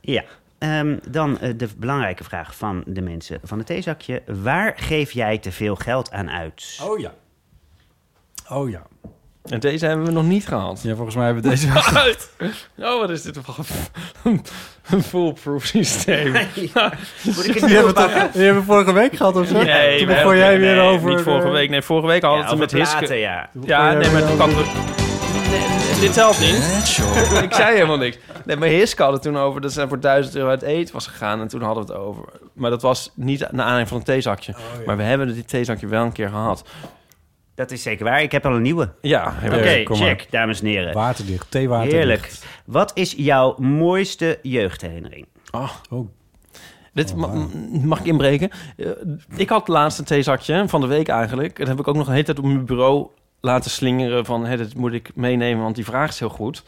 Ja. 0.00 0.24
Ehm, 0.58 0.96
dan 1.08 1.38
eh, 1.38 1.52
de 1.56 1.68
belangrijke 1.76 2.24
vraag 2.24 2.56
van 2.56 2.82
de 2.86 3.00
mensen 3.00 3.40
van 3.42 3.58
het 3.58 3.66
theezakje. 3.66 4.22
Waar 4.26 4.72
geef 4.76 5.12
jij 5.12 5.38
te 5.38 5.52
veel 5.52 5.74
geld 5.76 6.12
aan 6.12 6.30
uit? 6.30 6.80
Oh 6.82 6.98
ja. 6.98 7.12
Oh 8.48 8.70
ja. 8.70 8.82
En 9.48 9.60
deze 9.60 9.86
hebben 9.86 10.06
we 10.06 10.12
nog 10.12 10.24
niet 10.24 10.46
gehad. 10.48 10.80
Ja, 10.82 10.94
volgens 10.94 11.16
mij 11.16 11.24
hebben 11.24 11.42
we 11.42 11.48
deze... 11.48 11.68
oh, 12.88 13.00
wat 13.00 13.10
is 13.10 13.22
dit 13.22 13.38
voor 13.42 13.64
een- 14.90 15.02
foolproof 15.02 15.64
systeem? 15.64 16.32
Moet 17.22 17.46
ik 17.48 17.54
het 17.54 17.64
Die 17.66 17.74
hebben, 17.74 17.94
toch- 17.94 18.30
die 18.32 18.42
hebben 18.44 18.62
we 18.62 18.66
vorige 18.66 18.92
week 18.92 19.16
gehad 19.16 19.36
of 19.36 19.46
zo? 19.46 19.62
Nee, 19.62 19.98
Toen 19.98 20.06
begon 20.06 20.36
jij 20.36 20.58
weer 20.60 20.76
nee, 20.76 20.88
over... 20.88 21.10
Niet 21.10 21.20
vorige 21.20 21.46
eh, 21.46 21.52
week. 21.52 21.70
Nee, 21.70 21.82
vorige 21.82 22.06
week 22.06 22.22
hadden 22.22 22.40
Ja, 22.40 22.46
we 22.56 22.62
het 22.62 22.64
over 22.74 22.78
met 22.78 22.98
Hiske. 23.00 23.14
ja. 23.14 23.48
Ja, 23.64 23.92
nee, 23.92 24.10
maar 24.10 24.26
toen 24.26 24.40
er... 24.40 24.46
Nee, 25.50 26.00
dit 26.00 26.12
telt 26.12 26.40
niet. 26.40 26.54
ik 27.42 27.54
zei 27.54 27.74
helemaal 27.74 27.96
niks. 27.96 28.18
Nee, 28.44 28.56
maar 28.56 28.68
Hiske 28.68 29.02
had 29.02 29.12
het 29.12 29.22
toen 29.22 29.38
over 29.38 29.60
dat 29.60 29.72
ze 29.72 29.88
voor 29.88 30.00
1000 30.00 30.36
euro 30.36 30.48
uit 30.48 30.62
eten 30.62 30.94
was 30.94 31.06
gegaan. 31.06 31.40
En 31.40 31.48
toen 31.48 31.62
hadden 31.62 31.86
we 31.86 31.92
het 31.92 32.00
over. 32.02 32.24
Maar 32.52 32.70
dat 32.70 32.82
was 32.82 33.10
niet 33.14 33.40
naar 33.40 33.48
aanleiding 33.50 33.88
van 33.88 33.96
een 33.98 34.04
theezakje. 34.04 34.52
Oh, 34.52 34.86
Maar 34.86 34.96
we 34.96 35.02
hebben 35.02 35.34
dit 35.34 35.48
theezakje 35.48 35.86
wel 35.86 36.02
een 36.04 36.12
keer 36.12 36.28
gehad. 36.28 36.64
Dat 37.56 37.70
is 37.70 37.82
zeker 37.82 38.04
waar. 38.04 38.22
Ik 38.22 38.32
heb 38.32 38.46
al 38.46 38.54
een 38.54 38.62
nieuwe. 38.62 38.92
Ja, 39.00 39.34
Oké, 39.44 39.82
maar. 39.88 39.96
check, 39.96 40.26
dames 40.30 40.60
en 40.60 40.66
heren. 40.66 40.94
Waterdicht, 40.94 41.50
theewaterdicht. 41.50 41.96
Heerlijk. 41.96 42.32
Wat 42.64 42.90
is 42.94 43.14
jouw 43.16 43.54
mooiste 43.58 44.38
jeugdherinnering? 44.42 45.26
Oh, 45.50 45.70
Oh, 45.90 46.08
dit 46.92 47.14
Oh, 47.16 47.44
mag 47.82 47.98
ik 48.00 48.06
inbreken. 48.06 48.50
Eh, 48.76 48.86
ik 49.36 49.48
had 49.48 49.68
laatst 49.68 49.98
een 49.98 50.04
theezakje 50.04 50.68
van 50.68 50.80
de 50.80 50.86
week 50.86 51.08
eigenlijk. 51.08 51.58
Dat 51.58 51.68
heb 51.68 51.78
ik 51.78 51.88
ook 51.88 51.96
nog 51.96 52.06
een 52.06 52.12
hele 52.12 52.24
tijd 52.24 52.38
op 52.38 52.44
mijn 52.44 52.64
bureau 52.64 53.06
laten 53.40 53.70
slingeren. 53.70 54.24
Van, 54.24 54.46
hé, 54.46 54.56
dat 54.56 54.74
moet 54.74 54.92
ik 54.92 55.10
meenemen, 55.14 55.62
want 55.62 55.74
die 55.74 55.84
vraag 55.84 56.08
is 56.08 56.18
heel 56.18 56.28
goed. 56.28 56.62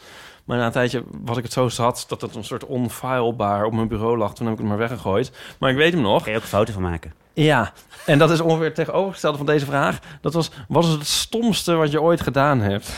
Maar 0.45 0.57
na 0.57 0.65
een 0.65 0.71
tijdje 0.71 1.03
was 1.23 1.37
ik 1.37 1.43
het 1.43 1.53
zo 1.53 1.67
zat 1.69 2.05
dat 2.07 2.21
het 2.21 2.35
een 2.35 2.43
soort 2.43 2.65
onfilebaar 2.65 3.63
op 3.65 3.73
mijn 3.73 3.87
bureau 3.87 4.17
lag. 4.17 4.33
Toen 4.33 4.45
heb 4.45 4.53
ik 4.55 4.61
het 4.61 4.69
maar 4.69 4.77
weggegooid. 4.77 5.31
Maar 5.59 5.69
ik 5.69 5.75
weet 5.77 5.93
hem 5.93 6.01
nog. 6.01 6.23
Kun 6.23 6.31
je 6.31 6.37
ook 6.37 6.43
een 6.43 6.49
foto 6.49 6.73
van 6.73 6.81
maken? 6.81 7.13
Ja, 7.43 7.73
en 8.05 8.17
dat 8.19 8.31
is 8.31 8.39
ongeveer 8.41 8.65
het 8.65 8.75
tegenovergestelde 8.75 9.37
van 9.37 9.45
deze 9.45 9.65
vraag. 9.65 9.99
Dat 10.21 10.33
was, 10.33 10.51
wat 10.67 10.83
is 10.83 10.89
het 10.91 11.05
stomste 11.07 11.73
wat 11.73 11.91
je 11.91 12.01
ooit 12.01 12.21
gedaan 12.21 12.59
hebt? 12.61 12.91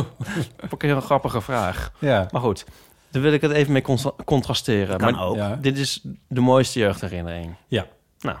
ook 0.70 0.82
een 0.82 0.88
heel 0.88 1.00
grappige 1.00 1.40
vraag. 1.40 1.92
ja. 1.98 2.28
Maar 2.30 2.40
goed, 2.40 2.64
daar 3.10 3.22
wil 3.22 3.32
ik 3.32 3.40
het 3.40 3.50
even 3.52 3.72
mee 3.72 3.82
contra- 3.82 4.12
contrasteren. 4.24 4.98
Kan 4.98 5.12
maar 5.12 5.24
ook. 5.26 5.36
Ja. 5.36 5.56
dit 5.56 5.78
is 5.78 6.00
de 6.28 6.40
mooiste 6.40 6.78
jeugdherinnering. 6.78 7.54
Ja. 7.68 7.86
Nou, 8.20 8.36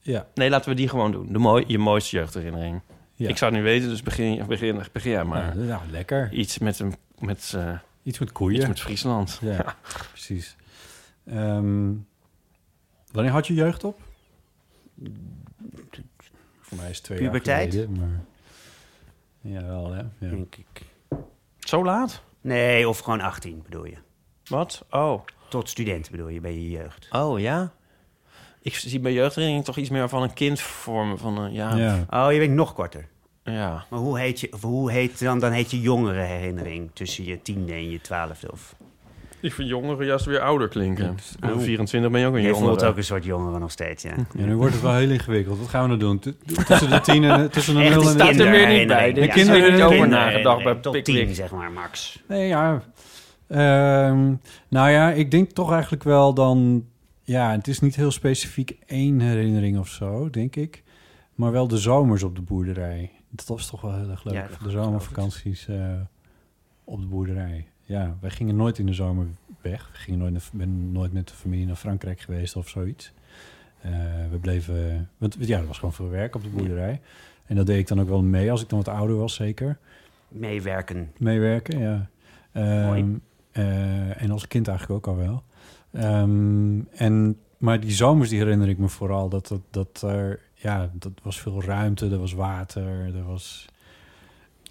Ja. 0.00 0.26
nee, 0.34 0.50
laten 0.50 0.68
we 0.70 0.76
die 0.76 0.88
gewoon 0.88 1.12
doen. 1.12 1.32
De 1.32 1.38
mooi, 1.38 1.64
je 1.66 1.78
mooiste 1.78 2.16
jeugdherinnering. 2.16 2.80
Ja. 3.14 3.28
Ik 3.28 3.36
zou 3.36 3.50
het 3.52 3.60
nu 3.60 3.66
weten, 3.66 3.88
dus 3.88 4.02
begin, 4.02 4.46
begin, 4.46 4.82
begin 4.92 5.28
maar. 5.28 5.58
Ja, 5.58 5.64
nou, 5.64 5.80
lekker. 5.90 6.32
Iets 6.32 6.58
met, 6.58 6.78
een, 6.78 6.94
met, 7.18 7.52
eh, 7.56 7.70
Iets 8.02 8.18
met 8.18 8.28
iets 8.28 8.38
koeien. 8.38 8.68
met 8.68 8.80
Friesland. 8.80 9.38
Ja, 9.42 9.76
precies. 10.12 10.56
Ehm, 11.26 11.92
wanneer 13.12 13.32
had 13.32 13.46
je 13.46 13.54
jeugd 13.54 13.84
op? 13.84 14.00
Voor 16.60 16.76
mij 16.76 16.90
is 16.90 16.96
het 16.96 17.04
twee 17.04 17.18
Puberteit? 17.18 17.72
jaar 17.72 17.82
geleden, 17.84 18.00
maar... 18.00 18.24
Ja, 19.40 19.64
wel 19.64 19.92
hè. 19.92 20.00
Ja. 20.00 20.08
Denk 20.18 20.56
ik. 20.56 20.82
Zo 21.58 21.84
laat? 21.84 22.22
Nee, 22.40 22.88
of 22.88 22.98
gewoon 22.98 23.20
18 23.20 23.62
bedoel 23.62 23.84
je. 23.84 23.96
Wat? 24.44 24.84
Oh. 24.90 25.20
Tot 25.48 25.68
student 25.68 26.10
bedoel 26.10 26.28
je 26.28 26.40
bij 26.40 26.54
je 26.54 26.70
jeugd. 26.70 27.08
Oh, 27.10 27.40
ja? 27.40 27.72
Ik 28.62 28.74
zie 28.74 29.00
bij 29.00 29.12
jeugdherinnering 29.12 29.64
toch 29.64 29.76
iets 29.76 29.90
meer 29.90 30.08
van 30.08 30.22
een 30.22 30.32
kind 30.32 30.60
vormen. 30.60 31.18
Van 31.18 31.38
een, 31.38 31.52
ja. 31.52 32.06
Oh, 32.10 32.32
je 32.32 32.38
bent 32.38 32.52
nog 32.52 32.74
korter. 32.74 33.08
ja. 33.44 33.84
Maar 33.90 33.98
hoe 33.98 34.18
heet 34.18 34.40
je, 34.40 34.52
of 34.52 34.62
hoe 34.62 34.90
heet 34.90 35.18
dan, 35.18 35.38
dan 35.38 35.52
heet 35.52 35.70
je 35.70 35.80
jongere 35.80 36.22
herinnering 36.22 36.90
tussen 36.92 37.24
je 37.24 37.42
tiende 37.42 37.72
en 37.72 37.90
je 37.90 38.00
twaalfde? 38.00 38.52
Of 38.52 38.76
Ik 39.44 39.52
vind 39.52 39.68
jongeren 39.68 40.06
juist 40.06 40.24
weer 40.24 40.40
ouder 40.40 40.68
klinken. 40.68 41.16
Oh. 41.44 41.50
Oh. 41.50 41.60
24 41.60 42.10
ben 42.10 42.20
je 42.20 42.26
ook 42.26 42.34
een 42.34 42.40
je 42.40 42.48
jongere. 42.48 42.66
voelt 42.66 42.84
ook 42.84 42.96
een 42.96 43.04
soort 43.04 43.24
jongere 43.24 43.58
nog 43.58 43.70
steeds, 43.70 44.02
ja. 44.02 44.14
ja, 44.34 44.44
nu 44.44 44.56
wordt 44.56 44.72
het 44.72 44.82
wel 44.82 44.94
heel 44.94 45.10
ingewikkeld. 45.10 45.58
Wat 45.58 45.68
gaan 45.68 45.82
we 45.82 45.96
nou 45.96 45.98
doen? 45.98 46.18
Tussen 46.66 46.90
de 46.90 47.00
tien 47.00 47.24
en 47.24 47.50
tussen 47.50 47.74
de 47.74 47.80
nul 47.80 47.92
en 47.92 47.98
de... 47.98 48.04
staat 48.04 48.34
er 48.34 48.50
weer 48.50 48.78
niet 48.78 48.86
bij. 48.86 49.12
Ja, 49.14 49.34
is 49.34 49.46
er 49.46 49.72
niet 49.72 49.82
over 49.82 50.08
nagedacht 50.08 50.64
bij 50.64 50.74
Tot 50.74 50.92
Pickwick. 50.92 51.26
10, 51.26 51.34
zeg 51.34 51.50
maar, 51.50 51.72
max. 51.72 52.22
Nee, 52.28 52.48
ja. 52.48 52.82
Ehm, 53.48 54.34
nou 54.68 54.90
ja, 54.90 55.10
ik 55.10 55.30
denk 55.30 55.50
toch 55.50 55.72
eigenlijk 55.72 56.02
wel 56.02 56.34
dan... 56.34 56.86
Ja, 57.22 57.50
het 57.52 57.68
is 57.68 57.80
niet 57.80 57.96
heel 57.96 58.10
specifiek 58.10 58.76
één 58.86 59.20
herinnering 59.20 59.78
of 59.78 59.88
zo, 59.88 60.30
denk 60.30 60.56
ik. 60.56 60.82
Maar 61.34 61.52
wel 61.52 61.68
de 61.68 61.78
zomers 61.78 62.22
op 62.22 62.36
de 62.36 62.42
boerderij. 62.42 63.10
Dat 63.30 63.46
was 63.46 63.66
toch 63.66 63.80
wel 63.80 63.94
heel 63.94 64.10
erg 64.10 64.24
leuk. 64.24 64.34
Ja, 64.34 64.48
de 64.62 64.70
zomervakanties 64.70 65.68
eh, 65.68 65.76
op 66.84 67.00
de 67.00 67.06
boerderij. 67.06 67.66
Ja, 67.84 68.16
wij 68.20 68.30
gingen 68.30 68.56
nooit 68.56 68.78
in 68.78 68.86
de 68.86 68.92
zomer 68.92 69.26
weg. 69.60 69.88
We 69.92 69.98
gingen 69.98 70.18
nooit, 70.18 70.50
ben 70.52 70.92
nooit 70.92 71.12
met 71.12 71.28
de 71.28 71.34
familie 71.34 71.66
naar 71.66 71.76
Frankrijk 71.76 72.20
geweest 72.20 72.56
of 72.56 72.68
zoiets. 72.68 73.12
Eh, 73.80 73.90
we 74.30 74.38
bleven... 74.38 75.08
Want 75.18 75.36
ja, 75.38 75.58
er 75.58 75.66
was 75.66 75.78
gewoon 75.78 75.94
veel 75.94 76.08
werk 76.08 76.34
op 76.34 76.42
de 76.42 76.48
boerderij. 76.48 77.00
En 77.46 77.56
dat 77.56 77.66
deed 77.66 77.78
ik 77.78 77.88
dan 77.88 78.00
ook 78.00 78.08
wel 78.08 78.22
mee 78.22 78.50
als 78.50 78.62
ik 78.62 78.68
dan 78.68 78.78
wat 78.78 78.94
ouder 78.94 79.16
was, 79.16 79.34
zeker 79.34 79.78
Meewerken. 80.28 81.12
meewerken, 81.18 81.78
ja. 81.78 82.08
Ehm, 82.52 82.84
Mooi. 82.86 83.20
eh, 83.52 84.22
en 84.22 84.30
als 84.30 84.46
kind 84.48 84.68
eigenlijk 84.68 85.06
ook 85.06 85.16
al 85.16 85.22
wel. 85.22 85.42
Ehm, 85.92 86.80
en, 86.94 87.38
maar 87.58 87.80
die 87.80 87.90
zomers, 87.90 88.28
die 88.28 88.38
herinner 88.38 88.68
ik 88.68 88.78
me 88.78 88.88
vooral. 88.88 89.28
Dat, 89.28 89.48
dat, 89.48 89.60
dat 89.70 90.02
er, 90.02 90.40
ja, 90.54 90.90
dat 90.92 91.12
was 91.22 91.40
veel 91.40 91.62
ruimte, 91.62 92.10
er 92.10 92.18
was 92.18 92.32
water, 92.32 93.14
er 93.14 93.24
was... 93.24 93.68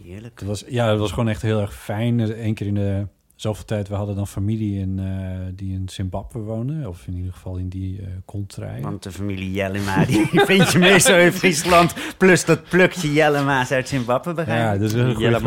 Heerlijk. 0.03 0.39
Het 0.39 0.47
was, 0.47 0.63
ja, 0.67 0.89
het 0.89 0.99
was 0.99 1.09
gewoon 1.09 1.29
echt 1.29 1.41
heel 1.41 1.61
erg 1.61 1.75
fijn. 1.75 2.19
Eén 2.45 2.53
keer 2.53 2.67
in 2.67 2.75
de 2.75 3.07
zoveel 3.35 3.65
tijd. 3.65 3.87
We 3.87 3.95
hadden 3.95 4.15
dan 4.15 4.27
familie 4.27 4.79
in, 4.79 4.99
eh, 4.99 5.39
die 5.55 5.73
in 5.73 5.89
Zimbabwe 5.89 6.39
wonen. 6.39 6.87
Of 6.87 7.07
in 7.07 7.15
ieder 7.15 7.33
geval 7.33 7.57
in 7.57 7.69
die 7.69 7.99
eh 8.01 8.07
contrij. 8.25 8.81
Want 8.81 9.03
de 9.03 9.11
familie 9.11 9.51
Jellema, 9.51 10.05
die 10.05 10.25
vind 10.51 10.71
je 10.71 10.79
meestal 10.79 11.17
in 11.17 11.31
Friesland. 11.31 11.93
Plus 12.17 12.45
dat 12.45 12.63
plukje 12.69 13.13
Jellema's 13.13 13.71
uit 13.71 13.87
Zimbabwe, 13.87 14.33
begrijp 14.33 14.59
Ja, 14.59 14.71
dat 14.77 14.81
is 14.81 14.93
een 14.93 15.13
goede 15.15 15.39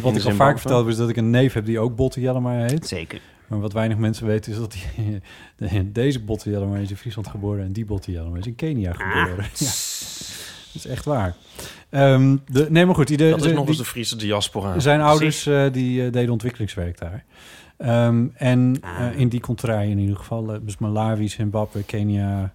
Wat 0.00 0.14
in 0.14 0.20
ik 0.20 0.24
al 0.26 0.32
vaak 0.32 0.58
verteld 0.58 0.80
heb, 0.82 0.90
is 0.92 0.96
dat 0.96 1.08
ik 1.08 1.16
een 1.16 1.30
neef 1.30 1.52
heb 1.52 1.64
die 1.64 1.78
ook 1.78 1.96
Botte 1.96 2.20
Jellema 2.20 2.52
heet. 2.66 2.86
Zeker. 2.86 3.20
Maar 3.46 3.60
wat 3.60 3.72
weinig 3.72 3.96
mensen 3.98 4.26
weten 4.26 4.52
is 4.52 4.58
dat 4.58 4.72
die, 4.72 5.20
de- 5.68 5.92
deze 5.92 6.20
Botte 6.20 6.50
Jellema 6.50 6.76
is 6.76 6.90
in 6.90 6.96
Friesland 6.96 7.28
geboren... 7.28 7.64
en 7.64 7.72
die 7.72 7.84
Botte 7.84 8.12
Jellema 8.12 8.36
is 8.38 8.46
in 8.46 8.54
Kenia 8.54 8.90
Ah. 8.90 8.96
geboren. 9.24 9.44
Ja, 9.58 9.70
dat 10.72 10.84
is 10.84 10.86
echt 10.86 11.04
waar. 11.04 11.34
Ehm, 11.90 12.36
de, 12.46 12.66
nee, 12.70 12.86
maar 12.86 12.94
goed. 12.94 13.06
Die, 13.06 13.16
de- 13.16 13.28
Dat 13.30 13.38
is 13.40 13.42
de- 13.46 13.48
nog 13.52 13.58
die- 13.60 13.68
eens 13.68 13.78
de 13.78 13.84
Friese 13.84 14.16
diaspora. 14.16 14.78
Zijn 14.80 15.00
ouders 15.00 15.46
eh, 15.46 15.72
die 15.72 16.04
eh, 16.06 16.12
deden 16.12 16.30
ontwikkelingswerk 16.32 16.98
daar. 16.98 17.24
Ehm, 17.76 18.26
en 18.34 18.76
Ah. 18.80 19.06
eh, 19.06 19.18
in 19.18 19.28
die 19.28 19.40
contraien 19.40 19.90
in 19.90 19.98
ieder 19.98 20.16
geval. 20.16 20.44
dus 20.64 20.78
Malawi, 20.78 21.28
Zimbabwe, 21.28 21.82
Kenia. 21.82 22.52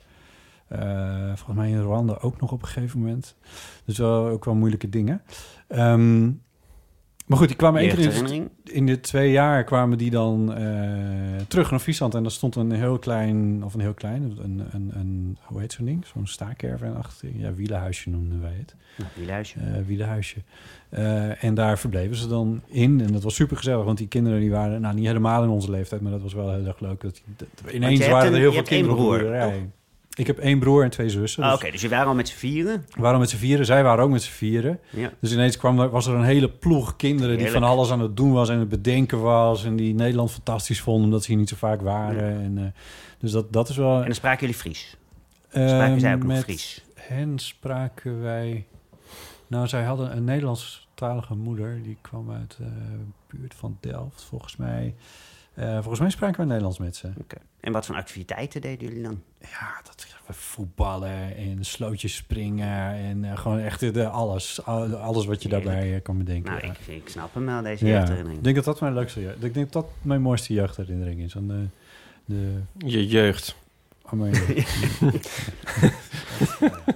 volgens 1.35 1.57
mij 1.57 1.69
in 1.69 1.81
Rwanda 1.81 2.17
ook 2.21 2.39
nog 2.41 2.51
op 2.51 2.61
een 2.61 2.67
gegeven 2.67 2.99
moment. 2.99 3.35
Dus 3.85 3.97
wel, 3.97 4.27
ook 4.27 4.45
wel 4.45 4.55
moeilijke 4.55 4.89
dingen. 4.89 5.21
Ehm, 5.67 6.29
maar 7.27 7.37
goed, 7.37 7.47
die 7.47 7.57
kwamen 7.57 7.81
één 7.81 7.89
keer 7.95 8.13
in, 8.63 8.85
de 8.85 8.99
twee 8.99 9.31
jaar 9.31 9.63
kwamen 9.63 9.97
die 9.97 10.09
dan 10.09 10.53
eh, 10.53 10.65
terug 11.47 11.69
naar 11.71 11.79
Friesland. 11.79 12.15
En 12.15 12.21
daar 12.21 12.31
stond 12.31 12.55
een 12.55 12.71
heel 12.71 12.99
klein, 12.99 13.63
of 13.63 13.73
een 13.73 13.79
heel 13.79 13.93
klein, 13.93 14.37
een, 14.43 14.63
een, 14.71 14.91
een 14.93 15.37
hoe 15.41 15.59
heet 15.59 15.73
zo'n 15.73 15.85
ding? 15.85 16.05
Zo'n 16.13 16.27
staakerven 16.27 16.95
achter. 16.97 17.29
Ja, 17.33 17.53
wielenhuisje 17.53 18.09
noemden 18.09 18.41
wij 18.41 18.55
het 18.57 18.75
Nou, 18.97 19.09
die 19.15 19.25
luister. 19.25 19.61
eh 19.61 19.85
wielenhuisje. 19.85 20.37
Eh, 20.89 21.43
en 21.43 21.53
daar 21.53 21.77
verbleven 21.79 22.15
ze 22.15 22.27
dan 22.27 22.61
in. 22.67 23.01
En 23.01 23.11
dat 23.11 23.23
was 23.23 23.35
super 23.35 23.57
gezellig, 23.57 23.85
want 23.85 23.97
die 23.97 24.07
kinderen 24.07 24.39
die 24.39 24.51
waren 24.51 24.81
nou, 24.81 24.95
niet 24.95 25.05
helemaal 25.05 25.43
in 25.43 25.49
onze 25.49 25.71
leeftijd, 25.71 26.01
maar 26.01 26.11
dat 26.11 26.21
was 26.21 26.33
wel 26.33 26.51
heel 26.53 26.65
erg 26.65 26.79
leuk. 26.79 27.01
Dat, 27.01 27.21
dat- 27.35 27.71
ineens 27.73 28.07
waren 28.07 28.33
er 28.33 28.39
heel 28.39 28.51
veel 28.51 28.63
kinderen 28.63 28.95
op 28.95 29.01
de 29.01 29.07
boerderij. 29.07 29.69
Ik 30.17 30.27
heb 30.27 30.37
één 30.39 30.59
broer 30.59 30.83
en 30.83 30.89
twee 30.89 31.09
zussen. 31.09 31.43
Ah, 31.43 31.49
Dus 31.51 31.59
Oké, 31.61 31.71
dus 31.71 31.81
je 31.81 31.89
waren 31.89 32.07
al 32.07 32.15
met 32.15 32.27
z'n 32.27 32.35
vieren. 32.35 32.85
we 32.89 33.01
waren 33.01 33.19
met 33.19 33.29
z'n 33.29 33.37
vieren. 33.37 33.65
Zij 33.65 33.83
waren 33.83 34.03
ook 34.03 34.09
met 34.11 34.21
z'n 34.23 34.31
vieren. 34.31 34.79
Ja. 34.89 35.11
Dus 35.21 35.31
ineens 35.33 35.57
kwam 35.57 35.79
er, 35.79 35.89
was 35.89 36.05
er 36.07 36.13
een 36.15 36.23
hele 36.23 36.49
ploeg 36.49 36.95
kinderen 36.95 37.37
die 37.37 37.51
van 37.51 37.63
alles 37.63 37.91
aan 37.91 37.99
het 37.99 38.17
doen 38.17 38.31
was 38.31 38.49
en 38.49 38.59
het 38.59 38.69
bedenken 38.69 39.21
was. 39.21 39.63
En 39.65 39.75
die 39.75 39.93
Nederland 39.93 40.31
fantastisch 40.31 40.81
vonden 40.81 41.03
omdat 41.03 41.23
ze 41.23 41.29
hier 41.31 41.39
niet 41.39 41.49
zo 41.49 41.55
vaak 41.55 41.81
waren. 41.81 42.41
En, 42.41 42.57
eh, 42.57 42.63
dus 43.19 43.31
dat, 43.31 43.53
dat 43.53 43.69
is 43.69 43.77
wel... 43.77 43.97
En 43.99 44.05
dan 44.05 44.15
spraken 44.15 44.39
jullie 44.39 44.55
Fries. 44.55 44.95
eh, 45.49 45.67
Spraken 45.67 45.99
zij 45.99 46.13
ook 46.13 46.19
nog 46.19 46.27
met 46.27 46.43
Fries? 46.43 46.83
hen 46.95 47.39
spraken 47.39 48.21
wij... 48.21 48.65
Nou, 49.47 49.67
zij 49.67 49.83
hadden 49.83 50.17
een 50.17 50.23
Nederlandstalige 50.23 51.35
moeder. 51.35 51.79
Die 51.83 51.97
kwam 52.01 52.31
uit 52.31 52.55
de 52.57 52.65
buurt 53.27 53.53
van 53.55 53.77
Delft, 53.79 54.23
volgens 54.23 54.55
mij. 54.55 54.95
Eh, 55.57 55.73
volgens 55.73 55.99
mij 55.99 56.09
spraken 56.09 56.37
wij 56.37 56.45
Nederlands 56.45 56.77
met 56.79 56.95
ze. 56.95 57.09
Oké. 57.21 57.37
En 57.59 57.71
wat 57.71 57.85
voor 57.85 57.95
activiteiten 57.95 58.61
deden 58.61 58.87
jullie 58.87 59.03
dan? 59.03 59.21
Ja, 59.41 59.81
dat 59.83 60.05
we 60.27 60.33
voetballen 60.33 61.35
en 61.37 61.65
slootjes 61.65 62.15
springen 62.15 62.93
en 62.93 63.23
eh, 63.23 63.37
gewoon 63.37 63.59
echt 63.59 63.79
de, 63.93 64.07
alles. 64.07 64.65
Al- 64.65 64.95
Alles 64.95 65.25
wat 65.25 65.41
je 65.43 65.49
Heerlijk. 65.49 65.69
daarbij 65.71 65.95
eh, 65.95 66.01
kan 66.01 66.17
bedenken. 66.17 66.51
Nou, 66.51 66.65
ja. 66.65 66.71
ik, 66.87 66.95
ik 67.03 67.09
snap 67.09 67.33
hem 67.33 67.45
wel, 67.45 67.61
deze 67.61 67.85
Ja, 67.85 67.91
jeugdherinnering. 67.91 68.37
ik 68.37 68.43
denk 68.43 68.55
dat 68.55 68.65
dat 68.65 68.79
mijn 68.81 68.93
leukste 68.93 69.21
jeugd- 69.21 69.43
Ik 69.43 69.53
denk 69.53 69.71
dat 69.71 69.83
dat 69.83 69.91
mijn 70.01 70.21
mooiste 70.21 70.53
jeugdherinnering 70.53 71.19
is. 71.21 71.35
Aan 71.35 71.47
de, 71.47 71.65
de, 72.25 72.59
Je 72.87 73.07
jeugd. 73.07 73.55
Mijn, 74.15 74.33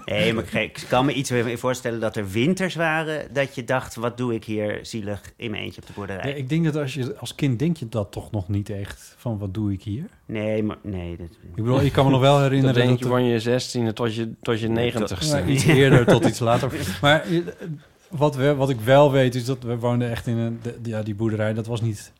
Nee, 0.05 0.33
maar 0.33 0.43
ik, 0.43 0.53
ik 0.53 0.85
kan 0.89 1.05
me 1.05 1.13
iets 1.13 1.29
weer 1.29 1.57
voorstellen 1.57 1.99
dat 1.99 2.15
er 2.15 2.29
winters 2.29 2.75
waren... 2.75 3.33
dat 3.33 3.55
je 3.55 3.63
dacht, 3.63 3.95
wat 3.95 4.17
doe 4.17 4.33
ik 4.33 4.43
hier 4.43 4.79
zielig 4.81 5.21
in 5.35 5.51
mijn 5.51 5.63
eentje 5.63 5.81
op 5.81 5.87
de 5.87 5.93
boerderij? 5.93 6.29
Ja, 6.29 6.35
ik 6.35 6.49
denk 6.49 6.63
dat 6.65 6.75
als 6.75 6.93
je 6.93 7.15
als 7.17 7.35
kind 7.35 7.59
denk 7.59 7.77
je 7.77 7.89
dat 7.89 8.11
toch 8.11 8.31
nog 8.31 8.47
niet 8.49 8.69
echt 8.69 9.15
van 9.17 9.37
wat 9.37 9.53
doe 9.53 9.71
ik 9.71 9.83
hier. 9.83 10.05
Nee, 10.25 10.63
maar 10.63 10.77
nee. 10.83 11.17
Dat, 11.17 11.27
Ik 11.41 11.55
bedoel, 11.55 11.81
ik 11.81 11.91
kan 11.91 12.05
me 12.05 12.11
nog 12.11 12.19
wel 12.21 12.33
Dat 12.33 12.41
herinneren 12.41 12.75
denk 12.75 12.89
dat, 12.89 12.99
je 12.99 13.05
er- 13.05 13.11
van 13.11 13.23
je 13.23 13.39
zestiende 13.39 13.93
tot 13.93 14.15
je, 14.15 14.31
tot 14.41 14.59
je 14.59 14.67
negentigste. 14.69 15.37
Ja, 15.37 15.45
iets 15.45 15.65
eerder 15.65 16.05
tot 16.05 16.25
iets 16.25 16.39
later. 16.39 16.71
Maar 17.01 17.21
eh, 17.25 17.37
wat, 18.09 18.35
we, 18.35 18.55
wat 18.55 18.69
ik 18.69 18.79
wel 18.79 19.11
weet 19.11 19.35
is 19.35 19.45
dat 19.45 19.63
we 19.63 19.77
woonden 19.77 20.09
echt 20.09 20.27
in 20.27 20.37
een... 20.37 20.59
de- 20.61 20.79
ja, 20.83 21.01
die 21.03 21.15
boerderij, 21.15 21.53
dat 21.53 21.67
was 21.67 21.81
niet, 21.81 22.11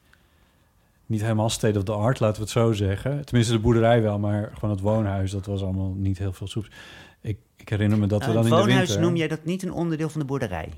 niet 1.12 1.22
helemaal 1.22 1.50
state 1.50 1.78
of 1.78 1.84
the 1.84 1.92
art, 1.94 2.20
laten 2.20 2.36
we 2.36 2.42
het 2.42 2.50
zo 2.52 2.72
zeggen. 2.72 3.26
Tenminste, 3.26 3.54
de 3.54 3.60
boerderij 3.60 4.02
wel, 4.02 4.20
maar 4.20 4.52
gewoon 4.54 4.70
het 4.70 4.80
woonhuis, 4.80 5.32
dat 5.32 5.46
was 5.46 5.64
allemaal 5.64 5.94
niet 5.98 6.18
heel 6.18 6.34
veel 6.34 6.48
soeps. 6.48 6.70
Ik, 7.22 7.38
ik 7.58 7.70
herinner 7.70 7.98
me 7.98 8.08
dat 8.08 8.20
we 8.26 8.32
Nou, 8.32 8.36
dan 8.38 8.44
in 8.46 8.50
de 8.52 8.56
woonhuis 8.58 8.88
winter... 8.88 9.06
noem 9.06 9.16
jij 9.16 9.28
dat 9.28 9.46
niet 9.46 9.64
een 9.64 9.72
onderdeel 9.74 10.10
van 10.10 10.20
de 10.22 10.28
boerderij? 10.28 10.70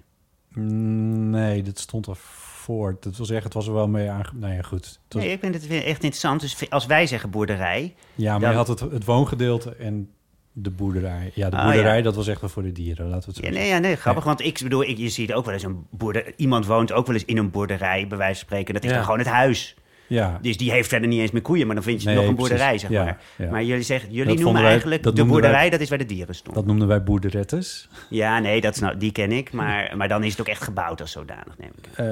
Mm, 0.49 1.29
Nee, 1.29 1.61
dat 1.61 1.79
stond 1.79 2.07
er 2.07 2.15
voor. 2.15 2.97
Dat 2.99 3.17
wil 3.17 3.25
zeggen, 3.25 3.45
het 3.45 3.53
was 3.53 3.67
er 3.67 3.73
wel 3.73 3.88
mee 3.88 4.09
aange... 4.09 4.29
Nou 4.34 4.53
ja, 4.53 4.61
goed. 4.61 4.86
Het 4.86 5.13
was- 5.13 5.23
Nee, 5.23 5.31
ik 5.31 5.39
vind 5.39 5.53
het 5.55 5.67
echt 5.69 5.86
interessant. 5.86 6.41
Dus 6.41 6.69
als 6.69 6.86
wij 6.86 7.07
zeggen 7.07 7.29
boerderij... 7.29 7.95
ja, 8.15 8.31
maar 8.31 8.39
dan- 8.41 8.49
je 8.49 8.55
had 8.55 8.67
het, 8.67 8.79
het 8.79 9.05
woongedeelte 9.05 9.75
en 9.75 10.09
de 10.51 10.69
boerderij. 10.69 11.31
Ja, 11.34 11.49
de 11.49 11.55
Ah, 11.57 11.63
boerderij, 11.63 11.97
ja. 11.97 12.03
dat 12.03 12.15
was 12.15 12.27
echt 12.27 12.41
wel 12.41 12.49
voor 12.49 12.63
de 12.63 12.71
dieren, 12.71 13.05
laten 13.09 13.29
we 13.29 13.36
het 13.36 13.45
zo 13.45 13.51
Ja, 13.51 13.57
nee, 13.59 13.67
ja, 13.67 13.77
nee, 13.77 13.95
grappig. 13.95 14.23
Want 14.23 14.41
ik 14.41 14.59
bedoel, 14.63 14.84
ik, 14.84 14.97
je 14.97 15.09
ziet 15.09 15.34
ook 15.34 15.45
wel 15.45 15.53
eens 15.53 15.63
een 15.63 15.86
boerderij... 15.89 16.34
Iemand 16.38 16.65
woont 16.65 16.91
ook 16.91 17.05
wel 17.07 17.15
eens 17.15 17.25
in 17.25 17.38
een 17.38 17.51
boerderij, 17.51 18.07
bij 18.07 18.17
wijze 18.17 18.39
van 18.39 18.45
spreken. 18.47 18.73
Dat 18.73 18.84
is 18.84 18.91
dan 18.91 19.03
gewoon 19.03 19.19
het 19.19 19.27
huis. 19.27 19.75
Ja, 20.07 20.39
Dus 20.41 20.57
die 20.57 20.71
heeft 20.71 20.89
verder 20.89 21.07
niet 21.09 21.19
eens 21.19 21.31
meer 21.31 21.41
koeien, 21.41 21.65
maar 21.65 21.75
dan 21.75 21.83
vind 21.83 22.01
je 22.01 22.07
Nee, 22.07 22.15
nog 22.15 22.25
een 22.27 22.33
precies. 22.35 22.49
boerderij, 22.51 22.77
zeg 22.77 22.89
maar. 22.89 23.17
ja. 23.37 23.49
Maar 23.51 23.63
jullie, 23.63 23.83
zeggen, 23.83 24.11
jullie 24.11 24.33
Dat 24.35 24.43
noemen 24.43 24.61
wij- 24.61 24.71
eigenlijk 24.71 25.03
de 25.03 25.11
wij- 25.13 25.25
boerderij, 25.25 25.69
dat 25.69 25.79
is 25.79 25.89
waar 25.89 25.97
de 25.97 26.05
dieren 26.05 26.35
stonden. 26.35 26.61
dat 26.61 26.65
noemden 26.71 26.87
wij 26.87 27.03
boerderettes. 27.03 27.89
Ja, 28.09 28.39
nee, 28.39 28.61
dat 28.61 28.73
is 28.75 28.81
nou, 28.81 28.97
die 28.97 29.11
ken 29.11 29.31
ik. 29.31 29.51
Maar, 29.51 29.93
maar 29.97 30.07
dan 30.07 30.23
is 30.23 30.31
het 30.31 30.39
ook 30.41 30.47
echt 30.47 30.63
gebouwd 30.63 31.01
als 31.01 31.11
zodanig, 31.11 31.57
neem 31.57 31.71
ik. 31.77 31.87
Eh, 31.97 32.05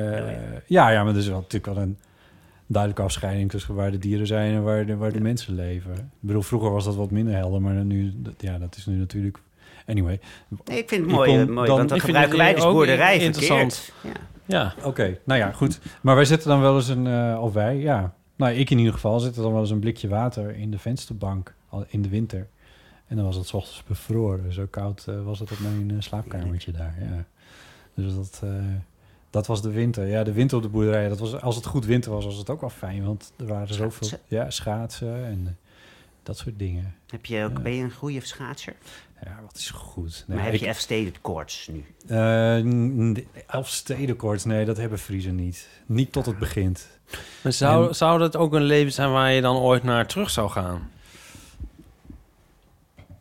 Ja, 0.66 0.90
ja, 0.90 1.04
maar 1.04 1.14
er 1.14 1.20
is 1.20 1.28
wel 1.28 1.36
natuurlijk 1.40 1.74
wel 1.74 1.84
een 1.84 1.98
duidelijke 2.68 3.04
afscheiding 3.04 3.50
tussen 3.50 3.76
waar 3.76 3.92
de 3.92 3.98
dieren 3.98 4.28
zijn 4.28 4.54
en 4.56 4.64
waar 4.64 4.86
de, 4.86 4.96
waar 4.96 5.12
de 5.12 5.22
mensen 5.22 5.56
leven. 5.56 5.92
Ik 5.94 6.00
bedoel, 6.20 6.42
vroeger 6.42 6.72
was 6.72 6.86
dat 6.86 6.96
wat 6.96 7.12
minder 7.12 7.34
helder, 7.36 7.62
maar 7.62 7.74
nu, 7.74 8.12
dat- 8.16 8.34
ja, 8.38 8.58
dat 8.58 8.76
is 8.78 8.86
nu 8.86 8.96
natuurlijk. 8.96 9.38
Anyway, 9.88 10.20
Nee, 10.66 10.78
ik 10.78 10.90
vind 10.90 11.02
het 11.06 11.12
mooi, 11.12 11.30
kon 11.30 11.40
eh, 11.40 11.46
mooi 11.48 11.68
dan- 11.68 11.78
want 11.78 11.90
dan 11.90 12.00
gebruiken 12.00 12.38
wij 12.38 12.54
dus 12.54 12.64
boerderij 12.64 13.18
interessant. 13.18 13.76
verkeerd. 13.76 14.16
Ja. 14.16 14.22
Ja. 14.46 14.74
oké, 14.84 15.18
nou 15.24 15.40
ja, 15.40 15.52
goed. 15.52 15.80
Maar 16.02 16.16
wij 16.16 16.26
zetten 16.26 16.50
dan 16.50 16.62
wel 16.62 16.76
eens 16.76 16.88
een, 16.88 17.08
eh, 17.08 17.42
of 17.42 17.54
wij, 17.54 17.78
ja, 17.78 18.14
nou 18.36 18.54
ik 18.54 18.70
in 18.70 18.78
ieder 18.78 18.94
geval, 18.94 19.20
zetten 19.20 19.42
dan 19.42 19.52
wel 19.52 19.62
eens 19.62 19.70
een 19.70 19.80
blikje 19.80 20.08
water 20.08 20.56
in 20.56 20.72
de 20.72 20.80
vensterbank 20.80 21.54
in 21.88 22.02
de 22.02 22.10
winter. 22.10 22.48
En 23.08 23.16
dan 23.16 23.26
was 23.26 23.36
het 23.36 23.48
's 23.48 23.54
ochtends 23.54 23.84
bevroren. 23.84 24.54
Zo 24.54 24.66
koud 24.70 25.06
eh, 25.08 25.24
was 25.24 25.40
het 25.40 25.52
op 25.52 25.60
mijn 25.60 25.92
eh, 25.92 25.96
slaapkamertje 26.00 26.72
daar. 26.72 26.96
Ja. 27.00 27.26
Dus 27.94 28.16
dat, 28.16 28.42
eh, 28.44 28.50
dat 29.30 29.48
was 29.48 29.62
de 29.62 29.70
winter. 29.72 30.08
Ja, 30.08 30.24
de 30.24 30.32
winter 30.32 30.58
op 30.58 30.64
de 30.64 30.70
boerderij. 30.70 31.10
Dat 31.10 31.20
was, 31.20 31.42
als 31.42 31.56
het 31.56 31.66
goed 31.66 31.86
winter 31.86 32.12
was, 32.12 32.26
was 32.26 32.38
het 32.38 32.50
ook 32.50 32.62
wel 32.62 32.70
fijn. 32.70 33.06
Want 33.06 33.34
er 33.38 33.46
waren 33.46 33.74
zoveel 33.74 34.08
Schaatsen. 34.08 34.20
ja, 34.28 34.50
schaatsen 34.50 35.26
en 35.26 35.58
dat 36.24 36.38
soort 36.38 36.60
dingen. 36.60 36.96
Heb 37.08 37.26
je 37.26 37.44
ook, 37.44 37.58
Ja. 37.58 37.62
Ben 37.64 37.76
je 37.76 37.84
een 37.84 37.92
goede 37.92 38.20
schaatser? 38.26 38.76
Ja, 39.24 39.40
wat 39.46 39.56
is 39.56 39.70
goed. 39.70 40.24
Nee, 40.28 40.36
maar 40.38 40.46
heb 40.46 40.56
ik- 40.56 40.60
je 40.62 40.74
F-Steden 40.74 41.14
koorts 41.22 41.68
nu? 41.68 41.86
eh, 42.08 42.18
n- 42.64 43.28
Elfstedenkoorts, 43.48 44.46
nee, 44.46 44.66
dat 44.66 44.78
hebben 44.78 45.00
Friesen 45.00 45.36
niet. 45.36 45.68
Niet 45.86 46.12
tot 46.12 46.26
het 46.26 46.40
begint. 46.40 46.88
Maar 47.44 47.54
zou, 47.54 47.88
En- 47.88 47.96
zou 47.96 48.20
dat 48.20 48.36
ook 48.38 48.54
een 48.54 48.64
leven 48.64 48.92
zijn 48.92 49.12
waar 49.12 49.32
je 49.32 49.42
dan 49.42 49.58
ooit 49.58 49.84
naar 49.84 50.08
terug 50.08 50.30
zou 50.30 50.50
gaan? 50.50 50.90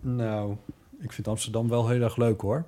Nou, 0.00 0.56
ik 1.00 1.12
vind 1.12 1.28
Amsterdam 1.28 1.68
wel 1.68 1.88
heel 1.88 2.02
erg 2.02 2.16
leuk 2.16 2.40
hoor. 2.40 2.64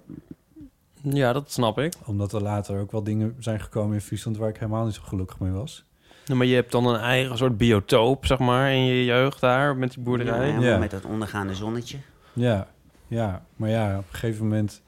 Ja, 1.03 1.33
dat 1.33 1.53
snap 1.53 1.79
ik. 1.79 1.95
Omdat 2.05 2.33
er 2.33 2.43
later 2.43 2.81
ook 2.81 2.93
wel 2.93 3.03
dingen 3.03 3.37
zijn 3.39 3.61
gekomen 3.61 3.95
in 3.95 4.01
Friesland 4.01 4.37
waar 4.37 4.49
ik 4.49 4.57
helemaal 4.57 4.85
niet 4.85 4.95
zo 4.95 5.03
gelukkig 5.05 5.39
mee 5.39 5.51
was. 5.51 5.85
Ja, 6.25 6.35
maar 6.35 6.47
je 6.47 6.55
hebt 6.55 6.73
dan 6.73 6.87
een 6.87 7.01
eigen 7.01 7.37
soort 7.39 7.57
biotoop, 7.57 8.27
zeg 8.27 8.39
maar, 8.39 8.73
in 8.73 8.85
je 8.85 9.05
jeugd 9.05 9.41
daar 9.41 9.77
met 9.77 9.93
die 9.95 10.03
boerderij. 10.03 10.49
Ja, 10.53 10.61
Ja. 10.61 10.79
Met 10.79 10.91
dat 10.91 11.05
ondergaande 11.05 11.55
zonnetje. 11.55 11.99
Ja, 12.33 12.69
ja, 13.13 13.47
maar 13.57 13.71
ja, 13.71 13.99
op 13.99 14.05
een 14.05 14.19
gegeven 14.19 14.43
moment 14.43 14.83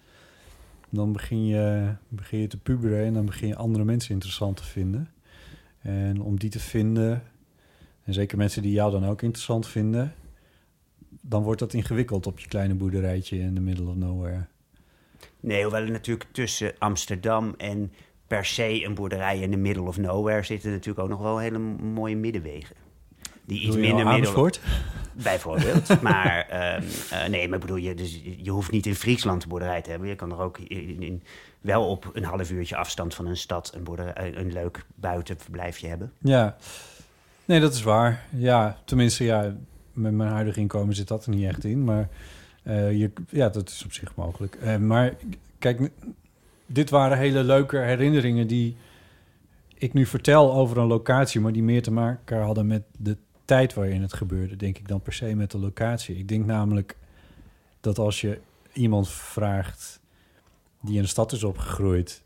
dan 0.89 1.12
begin 1.12 1.47
je, 1.47 1.95
begin 2.09 2.39
je 2.39 2.47
te 2.47 2.59
puberen 2.59 3.05
en 3.05 3.14
dan 3.14 3.27
begin 3.27 3.49
je 3.49 3.57
andere 3.57 3.85
mensen 3.85 4.14
interessant 4.14 4.57
te 4.57 4.64
vinden. 4.64 5.11
En 5.81 6.22
om 6.22 6.39
die 6.39 6.51
te 6.51 6.61
vinden, 6.61 7.22
en 8.05 8.14
zeker 8.14 8.39
mensen 8.39 8.62
die 8.62 8.72
jou 8.72 8.91
dan 8.91 9.05
ook 9.05 9.22
interessant 9.22 9.66
vinden, 9.66 10.14
dan 11.20 11.43
wordt 11.43 11.61
dat 11.61 11.75
ingewikkeld 11.75 12.27
op 12.27 12.39
je 12.39 12.49
kleine 12.49 12.75
boerderijtje 12.75 13.39
in 13.39 13.55
the 13.55 13.61
middle 13.61 13.89
of 13.89 13.95
nowhere. 13.95 14.47
Nee, 15.41 15.62
hoewel 15.62 15.83
er 15.83 15.91
natuurlijk 15.91 16.29
tussen 16.33 16.72
Amsterdam 16.79 17.55
en 17.57 17.93
per 18.27 18.45
se 18.45 18.85
een 18.85 18.95
boerderij 18.95 19.39
in 19.39 19.51
de 19.51 19.57
middle 19.57 19.83
of 19.83 19.99
nowhere 19.99 20.43
zitten 20.43 20.70
natuurlijk 20.70 20.99
ook 20.99 21.09
nog 21.09 21.20
wel 21.20 21.39
hele 21.39 21.59
mooie 21.59 22.16
middenwegen. 22.16 22.77
Die 23.47 23.61
iets 23.61 23.77
minder 23.77 24.05
nou 24.05 24.20
middel... 24.20 24.51
Bijvoorbeeld. 25.22 26.00
maar 26.02 26.46
ehm, 26.48 26.82
eh, 27.10 27.28
nee, 27.28 27.48
maar 27.48 27.54
ik 27.58 27.60
bedoel, 27.64 27.76
je, 27.76 27.94
dus, 27.94 28.20
je 28.36 28.50
hoeft 28.50 28.70
niet 28.70 28.86
in 28.86 28.94
Friesland 28.94 29.42
een 29.42 29.48
boerderij 29.48 29.82
te 29.82 29.90
hebben. 29.90 30.08
Je 30.08 30.14
kan 30.16 30.30
er 30.32 30.38
ook 30.38 30.58
in, 30.58 31.02
in- 31.02 31.22
wel 31.60 31.86
op 31.88 32.10
een 32.12 32.24
half 32.24 32.50
uurtje 32.50 32.76
afstand 32.76 33.14
van 33.14 33.26
een 33.26 33.36
stad 33.36 33.72
een, 33.74 33.82
boerderij, 33.84 34.36
een 34.36 34.52
leuk 34.52 34.84
buitenverblijfje 34.94 35.88
hebben. 35.88 36.12
Ja, 36.18 36.56
nee, 37.44 37.60
dat 37.60 37.74
is 37.74 37.82
waar. 37.82 38.24
Ja, 38.30 38.78
tenminste, 38.84 39.24
ja, 39.24 39.54
met 39.92 40.12
mijn 40.12 40.30
huidige 40.30 40.60
inkomen 40.60 40.94
zit 40.94 41.08
dat 41.08 41.24
er 41.26 41.30
niet 41.34 41.48
echt 41.48 41.64
in. 41.64 41.84
Maar 41.84 42.08
eh, 42.62 42.98
je, 42.98 43.10
ja, 43.28 43.48
dat 43.48 43.68
is 43.68 43.84
op 43.84 43.92
zich 43.92 44.14
mogelijk. 44.14 44.54
Eh, 44.54 44.76
maar 44.76 45.14
kijk, 45.58 45.90
dit 46.66 46.90
waren 46.90 47.18
hele 47.18 47.44
leuke 47.44 47.76
herinneringen 47.78 48.46
die 48.46 48.76
ik 49.74 49.92
nu 49.92 50.06
vertel 50.06 50.52
over 50.52 50.78
een 50.78 50.86
locatie, 50.86 51.40
maar 51.40 51.52
die 51.52 51.62
meer 51.62 51.82
te 51.82 51.90
maken 51.92 52.42
hadden 52.42 52.66
met 52.66 52.82
de 52.96 53.16
tijd 53.45 53.74
waarin 53.74 54.03
het 54.03 54.12
gebeurde, 54.12 54.57
denk 54.57 54.78
ik 54.78 54.88
dan 54.88 55.01
per 55.01 55.12
se 55.12 55.34
met 55.34 55.51
de 55.51 55.59
locatie. 55.59 56.16
Ik 56.16 56.28
denk 56.28 56.47
namelijk 56.47 56.97
dat 57.80 57.99
als 57.99 58.20
je 58.20 58.40
iemand 58.72 59.09
vraagt 59.09 60.01
die 60.80 60.97
in 60.97 61.03
de 61.03 61.09
stad 61.09 61.32
is 61.32 61.45
opgegroeid, 61.45 62.22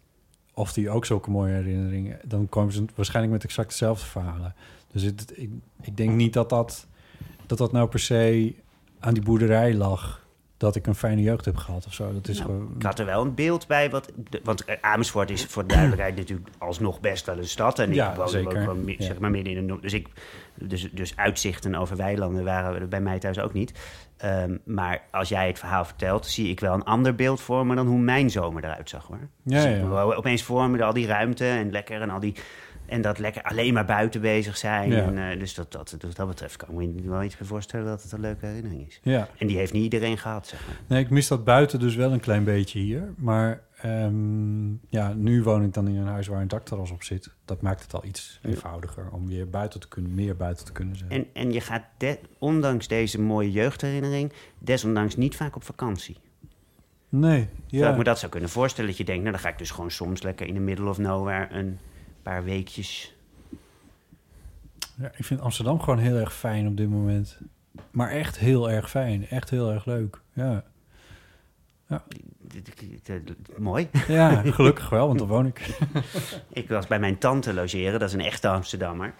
of 0.54 0.72
die 0.72 0.90
ook 0.90 1.04
zulke 1.04 1.30
mooie 1.30 1.52
herinneringen, 1.52 2.18
dan 2.24 2.48
komen 2.48 2.72
ze 2.72 2.84
waarschijnlijk 2.94 3.34
met 3.34 3.44
exact 3.44 3.68
dezelfde 3.68 4.06
verhalen. 4.06 4.54
Dus 4.92 5.02
ik, 5.02 5.20
ik 5.82 5.96
denk 5.96 6.14
niet 6.14 6.32
dat 6.32 6.48
dat, 6.48 6.86
dat 7.46 7.58
dat 7.58 7.72
nou 7.72 7.88
per 7.88 8.00
se 8.00 8.54
aan 8.98 9.14
die 9.14 9.22
boerderij 9.22 9.74
lag. 9.74 10.26
Dat 10.58 10.76
ik 10.76 10.86
een 10.86 10.94
fijne 10.94 11.22
jeugd 11.22 11.44
heb 11.44 11.56
gehad 11.56 11.86
of 11.86 11.92
zo. 11.94 12.12
Dat 12.12 12.28
is 12.28 12.38
Nou, 12.38 12.50
gewoon. 12.50 12.72
Ik 12.76 12.82
had 12.82 12.98
er 12.98 13.06
wel 13.06 13.22
een 13.22 13.34
beeld 13.34 13.66
bij. 13.66 13.90
Wat, 13.90 14.12
de- 14.30 14.40
want 14.44 14.64
Amersfoort 14.80 15.30
is 15.30 15.44
voor 15.44 15.62
de 15.62 15.68
duidelijkheid 15.68 16.16
natuurlijk 16.16 16.48
alsnog 16.58 17.00
best 17.00 17.26
wel 17.26 17.38
een 17.38 17.48
stad. 17.48 17.78
En 17.78 17.94
Ja, 17.94 18.10
ik 18.10 18.16
woon 18.16 18.28
zeker. 18.28 18.58
ook 18.58 18.64
wel 18.66 18.76
Ja. 18.86 18.94
zeg 19.04 19.18
maar 19.18 19.30
midden 19.30 19.52
in 19.56 19.66
de. 19.66 19.78
Dus, 19.80 19.92
ik, 19.92 20.08
dus, 20.54 20.88
dus 20.92 21.16
uitzichten 21.16 21.74
over 21.74 21.96
weilanden 21.96 22.44
waren 22.44 22.80
er 22.80 22.88
bij 22.88 23.00
mij 23.00 23.18
thuis 23.18 23.38
ook 23.38 23.52
niet. 23.52 23.72
Ehm, 24.16 24.56
maar 24.64 25.02
als 25.10 25.28
jij 25.28 25.46
het 25.46 25.58
verhaal 25.58 25.84
vertelt, 25.84 26.26
zie 26.26 26.48
ik 26.50 26.60
wel 26.60 26.74
een 26.74 26.84
ander 26.84 27.14
beeld 27.14 27.40
voor 27.40 27.66
me 27.66 27.74
dan 27.74 27.86
hoe 27.86 27.98
mijn 27.98 28.30
zomer 28.30 28.64
eruit 28.64 28.88
zag 28.88 29.06
hoor. 29.06 29.28
Ja, 29.42 29.64
ja. 29.68 29.88
wel 29.88 30.14
opeens 30.14 30.42
voor 30.42 30.70
me 30.70 30.84
al 30.84 30.92
die 30.92 31.06
ruimte 31.06 31.46
en 31.46 31.70
lekker 31.70 32.00
en 32.02 32.10
al 32.10 32.20
die. 32.20 32.34
En 32.88 33.00
dat 33.00 33.18
lekker 33.18 33.42
alleen 33.42 33.74
maar 33.74 33.84
buiten 33.84 34.20
bezig 34.20 34.56
zijn. 34.56 34.90
Ja. 34.90 35.02
En, 35.02 35.30
eh, 35.30 35.38
dus 35.38 35.54
dat, 35.54 35.72
dat, 35.72 35.94
dus 35.98 36.14
dat 36.14 36.28
betreft 36.28 36.56
kan 36.56 36.80
ik 36.80 36.94
me 36.94 37.10
wel 37.10 37.22
iets 37.22 37.36
voorstellen 37.40 37.86
dat 37.86 38.02
het 38.02 38.12
een 38.12 38.20
leuke 38.20 38.46
herinnering 38.46 38.86
is. 38.86 39.00
Ja. 39.02 39.28
En 39.38 39.46
die 39.46 39.56
heeft 39.56 39.72
niet 39.72 39.82
iedereen 39.82 40.18
gehad, 40.18 40.46
zeg 40.46 40.66
maar. 40.66 40.76
Nee, 40.86 41.04
ik 41.04 41.10
mis 41.10 41.28
dat 41.28 41.44
buiten 41.44 41.78
dus 41.80 41.94
wel 41.94 42.12
een 42.12 42.20
klein 42.20 42.44
beetje 42.44 42.78
hier. 42.78 43.12
Maar 43.16 43.62
ehm, 43.80 44.68
ja, 44.88 45.12
nu 45.12 45.42
woon 45.42 45.62
ik 45.64 45.74
dan 45.74 45.88
in 45.88 45.96
een 45.96 46.06
huis 46.06 46.26
waar 46.26 46.40
een 46.40 46.48
dakterras 46.48 46.90
op 46.90 47.02
zit. 47.02 47.30
Dat 47.44 47.62
maakt 47.62 47.82
het 47.82 47.94
al 47.94 48.04
iets 48.04 48.38
eenvoudiger 48.42 49.10
om 49.10 49.26
weer 49.28 49.48
buiten 49.50 49.80
te 49.80 49.88
kunnen, 49.88 50.14
meer 50.14 50.36
buiten 50.36 50.64
te 50.66 50.72
kunnen 50.72 50.96
zijn. 50.96 51.10
En, 51.10 51.26
en 51.32 51.52
je 51.52 51.60
gaat, 51.60 51.82
de- 51.98 52.18
ondanks 52.38 52.88
deze 52.88 53.20
mooie 53.20 53.50
jeugdherinnering, 53.50 54.32
desondanks 54.58 55.16
niet 55.16 55.36
vaak 55.36 55.56
op 55.56 55.64
vakantie. 55.64 56.16
nee, 57.08 57.48
ja. 57.66 57.90
ik 57.90 57.96
me 57.96 58.04
dat 58.04 58.18
zou 58.18 58.30
kunnen 58.32 58.50
voorstellen. 58.50 58.90
Dat 58.90 58.98
je 58.98 59.04
denkt, 59.04 59.20
nou 59.22 59.32
dan 59.34 59.42
ga 59.44 59.48
ik 59.48 59.58
dus 59.58 59.70
gewoon 59.70 59.90
soms 59.90 60.22
lekker 60.22 60.46
in 60.46 60.54
de 60.54 60.60
middle 60.60 60.88
of 60.88 60.98
nowhere 60.98 61.54
een 61.54 61.78
paar 62.28 62.44
weekjes. 62.44 63.14
ja. 64.94 65.10
Ik 65.16 65.24
vind 65.24 65.40
Amsterdam 65.40 65.80
gewoon 65.80 65.98
heel 65.98 66.16
erg 66.16 66.34
fijn 66.34 66.66
op 66.66 66.76
dit 66.76 66.90
moment. 66.90 67.38
Maar 67.90 68.10
echt 68.10 68.38
heel 68.38 68.70
erg 68.70 68.90
fijn. 68.90 69.28
Echt 69.28 69.50
heel 69.50 69.72
erg 69.72 69.84
leuk. 69.84 70.20
Ja, 70.32 70.64
Mooi. 73.56 73.88
ja 74.08 74.42
gelukkig 74.44 74.88
wel, 74.88 75.06
want 75.06 75.18
daar 75.18 75.28
woon 75.28 75.46
ik. 75.46 75.78
Ik 76.52 76.68
was 76.68 76.86
bij 76.86 76.98
mijn 76.98 77.18
tante 77.18 77.54
logeren, 77.54 78.00
dat 78.00 78.08
is 78.08 78.14
een 78.14 78.20
echte 78.20 78.48
Amsterdammer. 78.48 79.14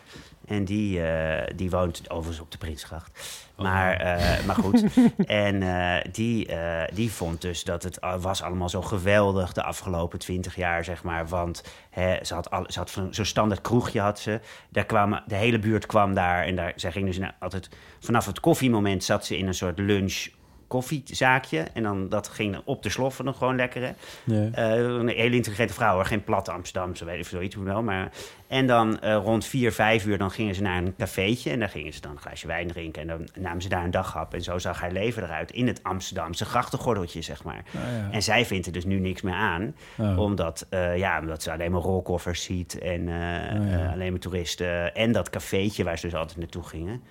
En 0.49 0.65
die, 0.65 1.03
eh, 1.03 1.55
die 1.57 1.71
woont 1.71 2.11
overigens 2.11 2.41
op 2.41 2.51
de 2.51 2.59
Prinsgracht. 2.59 3.47
Maar, 3.57 3.93
eh, 3.93 4.45
maar 4.45 4.55
goed. 4.55 4.85
En 5.27 5.63
eh, 5.63 6.13
die, 6.13 6.49
die 6.95 7.13
vond 7.13 7.41
dus 7.41 7.65
dat 7.65 7.83
het 7.83 7.99
was 8.21 8.43
allemaal 8.43 8.69
zo 8.69 8.83
geweldig 8.83 9.53
de 9.53 9.63
afgelopen 9.63 10.19
twintig 10.19 10.57
jaar, 10.57 10.85
zeg 10.85 11.03
maar. 11.03 11.29
Want 11.29 11.65
hè, 11.91 12.25
ze 12.25 12.35
had, 12.35 12.51
al, 12.51 12.65
ze 12.69 12.79
had 12.79 12.91
zo'n 13.11 13.25
standaard 13.25 13.61
kroegje 13.61 14.01
had 14.01 14.19
ze. 14.19 14.41
Daar 14.69 14.85
kwamen, 14.85 15.23
de 15.27 15.35
hele 15.35 15.59
buurt 15.59 15.87
kwam 15.87 16.15
daar. 16.15 16.45
En 16.45 16.57
daar, 16.57 16.73
zij 16.77 16.93
ging 16.93 17.07
dus 17.07 17.21
altijd... 17.39 17.69
Vanaf 18.01 18.27
het 18.27 18.41
koffiemoment 18.41 19.05
zat 19.05 19.27
ze 19.27 19.39
in 19.39 19.47
een 19.47 19.55
soort 19.55 19.79
lunch 19.79 20.27
koffiezaakje. 20.69 21.65
En 21.73 21.83
dan, 21.83 22.09
dat 22.09 22.29
ging 22.29 22.57
op 22.65 22.83
de 22.83 22.89
sloffen 22.91 23.25
nog 23.25 23.39
gewoon 23.39 23.57
lekker, 23.57 23.83
hè. 23.83 23.93
Ja. 24.25 24.49
Eh, 24.53 24.79
een 24.85 25.09
hele 25.09 25.37
intelligente 25.37 25.73
vrouw, 25.75 25.95
hoor. 25.95 26.05
geen 26.05 26.25
platte 26.25 26.53
Amsterdamse, 26.53 27.05
weet 27.05 27.19
ik 27.19 27.27
zoiets 27.27 27.57
wel. 27.57 27.83
Maar... 27.83 28.11
En 28.49 28.67
dan 28.67 29.01
eh, 29.01 29.15
rond 29.15 29.45
vier, 29.45 29.73
vijf 29.73 30.07
uur 30.07 30.19
dan 30.19 30.31
gingen 30.31 30.55
ze 30.55 30.63
naar 30.63 30.77
een 30.83 30.95
cafeetje. 30.97 31.51
En 31.51 31.59
daar 31.59 31.69
gingen 31.69 31.93
ze 31.93 32.01
dan 32.01 32.11
een 32.11 32.19
glaasje 32.19 32.47
wijn 32.47 32.67
drinken. 32.69 33.03
En 33.03 33.09
dan 33.09 33.29
namen 33.43 33.63
ze 33.63 33.69
daar 33.69 33.85
een 33.85 33.91
daghap. 33.91 34.35
En 34.35 34.43
zo 34.43 34.59
zag 34.59 34.81
haar 34.81 34.93
leven 34.93 35.23
eruit 35.23 35.51
in 35.51 35.67
het 35.67 35.83
Amsterdamse 35.83 36.45
grachtengordeltje, 36.45 37.23
zeg 37.23 37.45
maar. 37.45 37.63
Ah, 37.67 37.73
ja. 37.75 38.09
En 38.11 38.23
zij 38.23 38.47
vindt 38.47 38.67
er 38.67 38.73
dus 38.73 38.85
nu 38.85 38.99
niks 38.99 39.23
meer 39.23 39.35
aan. 39.35 39.75
Oh. 39.99 40.19
Omdat, 40.19 40.67
eh, 40.71 40.97
ja, 40.97 41.21
omdat 41.21 41.43
ze 41.43 41.53
alleen 41.53 41.73
maar 41.73 41.81
rolkoffers 41.81 42.43
ziet. 42.43 42.79
En 42.79 43.01
Oh, 43.01 43.71
ja. 43.71 43.91
alleen 43.93 44.11
maar 44.11 44.21
toeristen. 44.21 44.95
En 44.95 45.13
dat 45.13 45.31
cafeetje 45.31 45.85
waar 45.85 45.99
ze 45.99 46.07
dus 46.07 46.15
altijd 46.15 46.39
naartoe 46.39 46.63
gingen. 46.63 47.03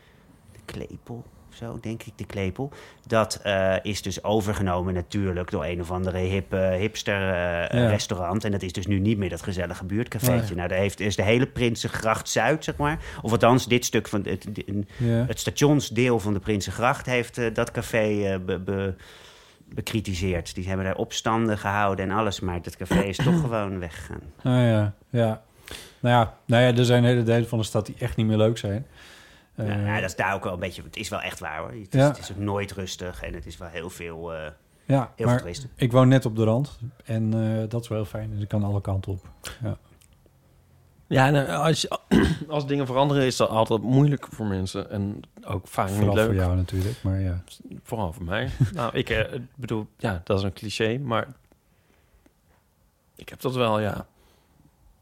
De 0.51 0.59
Klepel 0.65 1.23
zo, 1.57 1.77
denk 1.81 2.03
ik, 2.03 2.13
de 2.15 2.25
Klepel. 2.25 2.71
Dat 3.07 3.39
eh, 3.43 3.73
is 3.81 4.01
dus 4.01 4.23
overgenomen 4.23 4.93
natuurlijk 4.93 5.51
door 5.51 5.65
een 5.65 5.81
of 5.81 5.91
andere 5.91 6.17
hippe 6.17 6.75
hipster 6.79 7.15
eh, 7.21 7.79
Ja. 7.81 7.87
restaurant. 7.89 8.43
En 8.43 8.51
dat 8.51 8.61
is 8.61 8.71
dus 8.73 8.87
nu 8.87 8.99
niet 8.99 9.17
meer 9.17 9.29
dat 9.29 9.41
gezellige 9.41 9.85
buurtcafeetje. 9.85 10.45
Nee. 10.45 10.55
Nou, 10.55 10.67
daar 10.67 10.77
heeft, 10.77 10.99
is 10.99 11.15
de 11.15 11.23
hele 11.23 11.45
Prinsengracht 11.47 12.29
Zuid, 12.29 12.63
zeg 12.63 12.75
maar. 12.77 12.99
Of 13.21 13.31
althans, 13.31 13.67
dit 13.67 13.85
stuk 13.85 14.07
van 14.07 14.23
het, 14.27 14.47
Ja. 14.97 15.25
het 15.27 15.39
stationsdeel 15.39 16.19
van 16.19 16.33
de 16.33 16.39
Prinsengracht 16.39 17.05
heeft 17.05 17.37
eh, 17.37 17.53
dat 17.53 17.71
café 17.71 18.23
eh, 18.33 18.39
be, 18.45 18.59
be- 18.59 18.93
bekritiseerd. 19.73 20.55
Die 20.55 20.67
hebben 20.67 20.85
daar 20.85 20.95
opstanden 20.95 21.57
gehouden 21.57 22.09
en 22.09 22.17
alles. 22.17 22.39
Maar 22.39 22.61
dat 22.61 22.77
café 22.77 22.99
is 23.01 23.17
toch 23.17 23.39
gewoon 23.41 23.79
weggegaan. 23.79 24.21
Ah 24.43 24.53
ja, 24.69 24.93
ja. 25.09 25.41
Nou 25.99 26.15
ja, 26.15 26.33
nou 26.45 26.63
ja, 26.63 26.75
er 26.77 26.85
zijn 26.85 27.03
hele 27.03 27.23
delen 27.23 27.47
van 27.47 27.57
de 27.59 27.63
stad 27.65 27.85
die 27.85 27.95
echt 27.99 28.15
niet 28.15 28.25
meer 28.27 28.37
leuk 28.37 28.57
zijn. 28.57 28.85
Eh, 29.65 29.85
Ja, 29.85 29.95
dat 29.95 30.09
is 30.09 30.15
daar 30.15 30.33
ook 30.33 30.43
wel 30.43 30.53
een 30.53 30.59
beetje... 30.59 30.83
Het 30.83 30.97
is 30.97 31.09
wel 31.09 31.21
echt 31.21 31.39
waar, 31.39 31.57
hoor. 31.59 31.69
Het 31.71 31.93
is, 31.95 32.01
Ja. 32.01 32.07
het 32.07 32.17
is 32.19 32.31
ook 32.31 32.37
nooit 32.37 32.71
rustig 32.71 33.23
en 33.23 33.33
het 33.33 33.45
is 33.45 33.57
wel 33.57 33.67
heel 33.67 33.89
veel... 33.89 34.33
eh, 34.33 34.39
ja, 34.85 34.99
heel 34.99 35.11
veel 35.15 35.25
maar 35.25 35.37
toeristen. 35.37 35.69
ik 35.75 35.91
woon 35.91 36.07
net 36.07 36.25
op 36.25 36.35
de 36.35 36.43
rand 36.43 36.79
en 37.05 37.33
eh, 37.33 37.69
dat 37.69 37.81
is 37.81 37.87
wel 37.87 37.97
heel 37.97 38.07
fijn. 38.07 38.29
Dus 38.31 38.41
ik 38.41 38.47
kan 38.47 38.63
alle 38.63 38.81
kanten 38.81 39.11
op. 39.11 39.29
Ja. 39.63 39.77
Ja, 41.07 41.29
nou, 41.29 41.47
als, 41.47 41.87
als 42.47 42.67
dingen 42.67 42.85
veranderen 42.85 43.23
is 43.25 43.35
dat 43.35 43.49
altijd 43.49 43.81
moeilijk 43.81 44.27
voor 44.29 44.45
mensen. 44.45 44.89
En 44.89 45.19
ook 45.45 45.67
vaak 45.67 45.87
Vooral 45.89 46.07
niet 46.07 46.15
leuk. 46.15 46.25
voor 46.25 46.35
jou 46.35 46.55
natuurlijk, 46.55 47.03
maar 47.03 47.19
ja. 47.19 47.43
Vooral 47.83 48.13
voor 48.13 48.23
mij. 48.23 48.49
nou, 48.73 48.95
ik 48.97 49.09
ik 49.09 49.41
bedoel, 49.55 49.87
ja, 49.97 50.21
dat 50.23 50.37
is 50.37 50.43
een 50.43 50.53
cliché, 50.53 50.97
maar 50.97 51.27
ik 53.15 53.29
heb 53.29 53.41
dat 53.41 53.55
wel, 53.55 53.79
ja. 53.79 54.07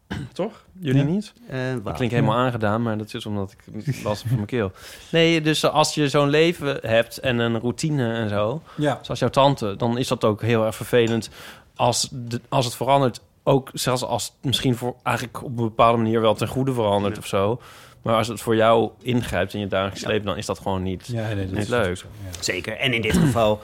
Toch? 0.33 0.63
Jullie 0.79 1.01
Ja. 1.01 1.07
niet? 1.09 1.33
Eh, 1.49 1.73
Ik 1.73 1.83
wat? 1.83 1.93
klink 1.95 2.11
helemaal 2.11 2.37
aangedaan, 2.37 2.81
maar 2.81 2.97
dat 2.97 3.13
is 3.13 3.25
omdat 3.25 3.51
ik 3.51 4.03
last 4.03 4.17
heb 4.19 4.27
van 4.27 4.35
mijn 4.35 4.45
keel. 4.47 4.71
Nee, 5.11 5.41
dus 5.41 5.65
als 5.65 5.93
je 5.95 6.09
zo'n 6.09 6.29
leven 6.29 6.77
hebt 6.81 7.17
en 7.17 7.39
een 7.39 7.59
routine 7.59 8.13
en 8.13 8.29
zo, 8.29 8.61
Ja, 8.75 8.99
zoals 9.01 9.19
jouw 9.19 9.29
tante, 9.29 9.75
dan 9.77 9.97
is 9.97 10.07
dat 10.07 10.23
ook 10.23 10.41
heel 10.41 10.65
erg 10.65 10.75
vervelend 10.75 11.29
als, 11.75 12.09
de, 12.11 12.41
als 12.49 12.65
het 12.65 12.75
verandert. 12.75 13.21
Ook 13.43 13.69
zelfs 13.73 14.03
als 14.03 14.23
het 14.25 14.33
misschien 14.41 14.75
voor 14.75 14.95
eigenlijk 15.03 15.37
op 15.43 15.49
een 15.49 15.55
bepaalde 15.55 15.97
manier 15.97 16.21
wel 16.21 16.33
ten 16.35 16.47
goede 16.47 16.73
verandert 16.73 17.17
of 17.17 17.27
zo. 17.27 17.61
Maar 18.01 18.15
als 18.15 18.27
het 18.27 18.41
voor 18.41 18.55
jou 18.55 18.89
ingrijpt 19.01 19.53
in 19.53 19.59
je 19.59 19.67
dagelijks 19.67 20.01
Ja. 20.01 20.07
leven, 20.07 20.25
dan 20.25 20.37
is 20.37 20.45
dat 20.45 20.57
gewoon 20.59 20.83
niet. 20.83 21.07
ja 21.07 21.27
nee, 21.27 21.35
dat 21.35 21.45
Niet 21.53 21.57
is 21.63 21.67
leuk. 21.67 21.97
zo, 21.97 22.07
ja. 22.23 22.43
Zeker. 22.43 22.77
En 22.77 22.93
in 22.93 23.01
dit 23.01 23.17
geval 23.17 23.61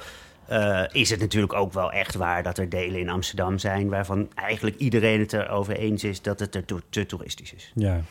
eh, 0.51 0.83
is 0.91 1.09
het 1.09 1.19
natuurlijk 1.19 1.53
ook 1.53 1.73
wel 1.73 1.91
echt 1.91 2.15
waar... 2.15 2.43
dat 2.43 2.57
er 2.57 2.69
delen 2.69 2.99
in 2.99 3.09
Amsterdam 3.09 3.57
zijn... 3.57 3.89
waarvan 3.89 4.29
eigenlijk 4.35 4.77
iedereen 4.77 5.19
het 5.19 5.33
erover 5.33 5.75
eens 5.75 6.03
is... 6.03 6.21
dat 6.21 6.39
het 6.39 6.55
er 6.55 6.65
to- 6.65 6.79
te 6.89 7.05
toeristisch 7.05 7.53
is. 7.53 7.71
Ja, 7.75 8.01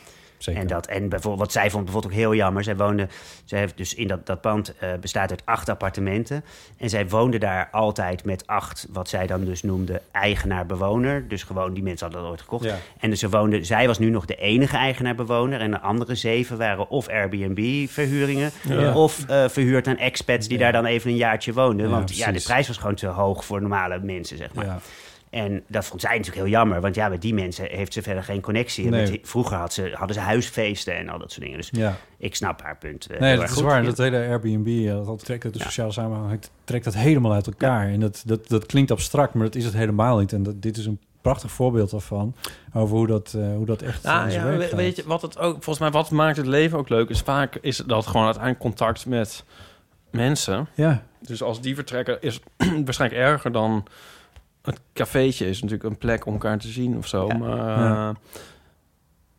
zeker. 0.43 0.61
En, 0.61 0.67
dat, 0.67 0.87
en 0.87 1.09
bijvoorbeeld, 1.09 1.41
wat 1.43 1.51
zij 1.51 1.69
vond 1.69 1.83
bijvoorbeeld 1.83 2.13
ook 2.13 2.19
heel 2.19 2.35
jammer. 2.35 2.63
Zij 2.63 2.75
woonde, 2.75 3.07
zij 3.45 3.59
heeft 3.59 3.77
dus 3.77 3.93
in 3.93 4.07
dat, 4.07 4.25
dat 4.25 4.41
pand 4.41 4.77
eh, 4.77 4.89
bestaat 5.01 5.29
uit 5.29 5.41
acht 5.45 5.69
appartementen. 5.69 6.43
En 6.77 6.89
zij 6.89 7.07
woonde 7.07 7.37
daar 7.37 7.67
altijd 7.71 8.25
met 8.25 8.47
acht, 8.47 8.87
wat 8.91 9.09
zij 9.09 9.27
dan 9.27 9.43
dus 9.45 9.63
noemde, 9.63 10.01
eigenaar-bewoner. 10.11 11.27
Dus 11.27 11.43
gewoon, 11.43 11.73
die 11.73 11.83
mensen 11.83 12.05
hadden 12.05 12.23
dat 12.23 12.31
ooit 12.31 12.41
gekocht. 12.41 12.63
Ja. 12.65 12.75
En 12.99 13.09
dus 13.09 13.19
ze 13.19 13.29
woonde, 13.29 13.63
zij 13.63 13.87
was 13.87 13.99
nu 13.99 14.09
nog 14.09 14.25
de 14.25 14.35
enige 14.35 14.77
eigenaar-bewoner. 14.77 15.59
En 15.61 15.71
de 15.71 15.79
andere 15.79 16.15
zeven 16.15 16.57
waren 16.57 16.89
of 16.89 17.07
Airbnb-verhuringen... 17.07 18.51
Ja. 18.67 18.93
of 18.93 19.25
eh, 19.27 19.49
verhuurd 19.49 19.87
aan 19.87 19.97
expats 19.97 20.47
die 20.47 20.57
Ja. 20.57 20.63
daar 20.63 20.71
dan 20.71 20.85
even 20.85 21.09
een 21.09 21.15
jaartje 21.17 21.53
woonden. 21.53 21.89
Want 21.89 22.17
ja, 22.17 22.31
de 22.31 22.41
prijs 22.41 22.67
was 22.67 22.77
gewoon 22.77 22.95
te 22.95 23.07
hoog 23.07 23.45
voor 23.45 23.61
normale 23.61 23.99
mensen, 23.99 24.37
zeg 24.37 24.53
maar. 24.53 24.81
En 25.31 25.63
dat 25.67 25.85
vond 25.85 26.01
zij 26.01 26.09
natuurlijk 26.17 26.37
heel 26.41 26.51
jammer. 26.51 26.81
Want 26.81 26.95
ja, 26.95 27.09
met 27.09 27.21
die 27.21 27.33
mensen 27.33 27.65
heeft 27.69 27.93
ze 27.93 28.01
verder 28.01 28.23
geen 28.23 28.41
connectie. 28.41 28.89
Nee. 28.89 29.11
met 29.11 29.19
vroeger 29.23 29.57
had 29.57 29.73
ze, 29.73 29.91
hadden 29.93 30.15
ze 30.15 30.21
huisfeesten 30.21 30.97
en 30.97 31.09
al 31.09 31.19
dat 31.19 31.31
soort 31.31 31.43
dingen. 31.43 31.57
Dus 31.57 31.69
ja. 31.71 31.95
ik 32.17 32.35
snap 32.35 32.61
haar 32.61 32.77
punt. 32.77 33.07
eh, 33.09 33.19
Nee, 33.19 33.35
dat 33.35 33.43
is 33.45 33.51
goed. 33.51 33.63
waar. 33.63 33.79
Ja. 33.81 33.87
Dat 33.89 33.97
hele 33.97 34.17
Airbnb, 34.17 34.67
ja, 34.67 34.93
dat 34.93 35.25
trekt 35.25 35.43
uit 35.43 35.53
de 35.53 35.59
Ja. 35.59 35.65
sociale 35.65 35.91
samenhang, 35.91 36.39
trekt 36.63 36.83
dat 36.83 36.93
helemaal 36.95 37.33
uit 37.33 37.47
elkaar. 37.47 37.87
En 37.87 37.99
dat, 37.99 38.23
dat, 38.25 38.47
dat 38.47 38.65
klinkt 38.65 38.91
abstract, 38.91 39.33
maar 39.33 39.45
dat 39.45 39.55
is 39.55 39.65
het 39.65 39.73
helemaal 39.73 40.17
niet. 40.19 40.33
En 40.33 40.43
dat, 40.43 40.61
dit 40.61 40.77
is 40.77 40.85
een 40.85 40.99
prachtig 41.21 41.51
voorbeeld 41.51 41.91
daarvan, 41.91 42.35
over 42.73 42.97
hoe 42.97 43.07
dat, 43.07 43.33
eh, 43.37 43.53
hoe 43.55 43.65
dat 43.65 43.81
echt 43.81 44.01
zijn 44.01 44.31
ja, 44.31 44.75
weet 44.75 44.95
je, 44.95 45.03
wat 45.05 45.21
het 45.21 45.37
ook, 45.37 45.53
volgens 45.53 45.79
mij, 45.79 45.91
wat 45.91 46.09
maakt 46.11 46.37
het 46.37 46.45
leven 46.47 46.77
ook 46.77 46.89
leuk, 46.89 47.09
is 47.09 47.19
vaak 47.19 47.55
is 47.61 47.77
dat 47.77 48.07
gewoon 48.07 48.25
uiteindelijk 48.25 48.63
contact 48.63 49.05
met 49.05 49.43
mensen. 50.11 50.67
Ja, 50.73 51.03
Dus 51.21 51.43
als 51.43 51.61
die 51.61 51.75
vertrekken, 51.75 52.21
is 52.21 52.39
waarschijnlijk 52.85 53.21
erger 53.21 53.51
dan 53.51 53.85
het 54.61 54.79
cafeetje 54.93 55.47
is 55.47 55.61
natuurlijk 55.61 55.89
een 55.89 55.97
plek 55.97 56.25
om 56.25 56.33
elkaar 56.33 56.57
te 56.57 56.67
zien 56.67 56.97
of 56.97 57.07
zo. 57.07 57.27
Ja. 57.27 57.37
Maar 57.37 57.57
Ja. 57.79 58.15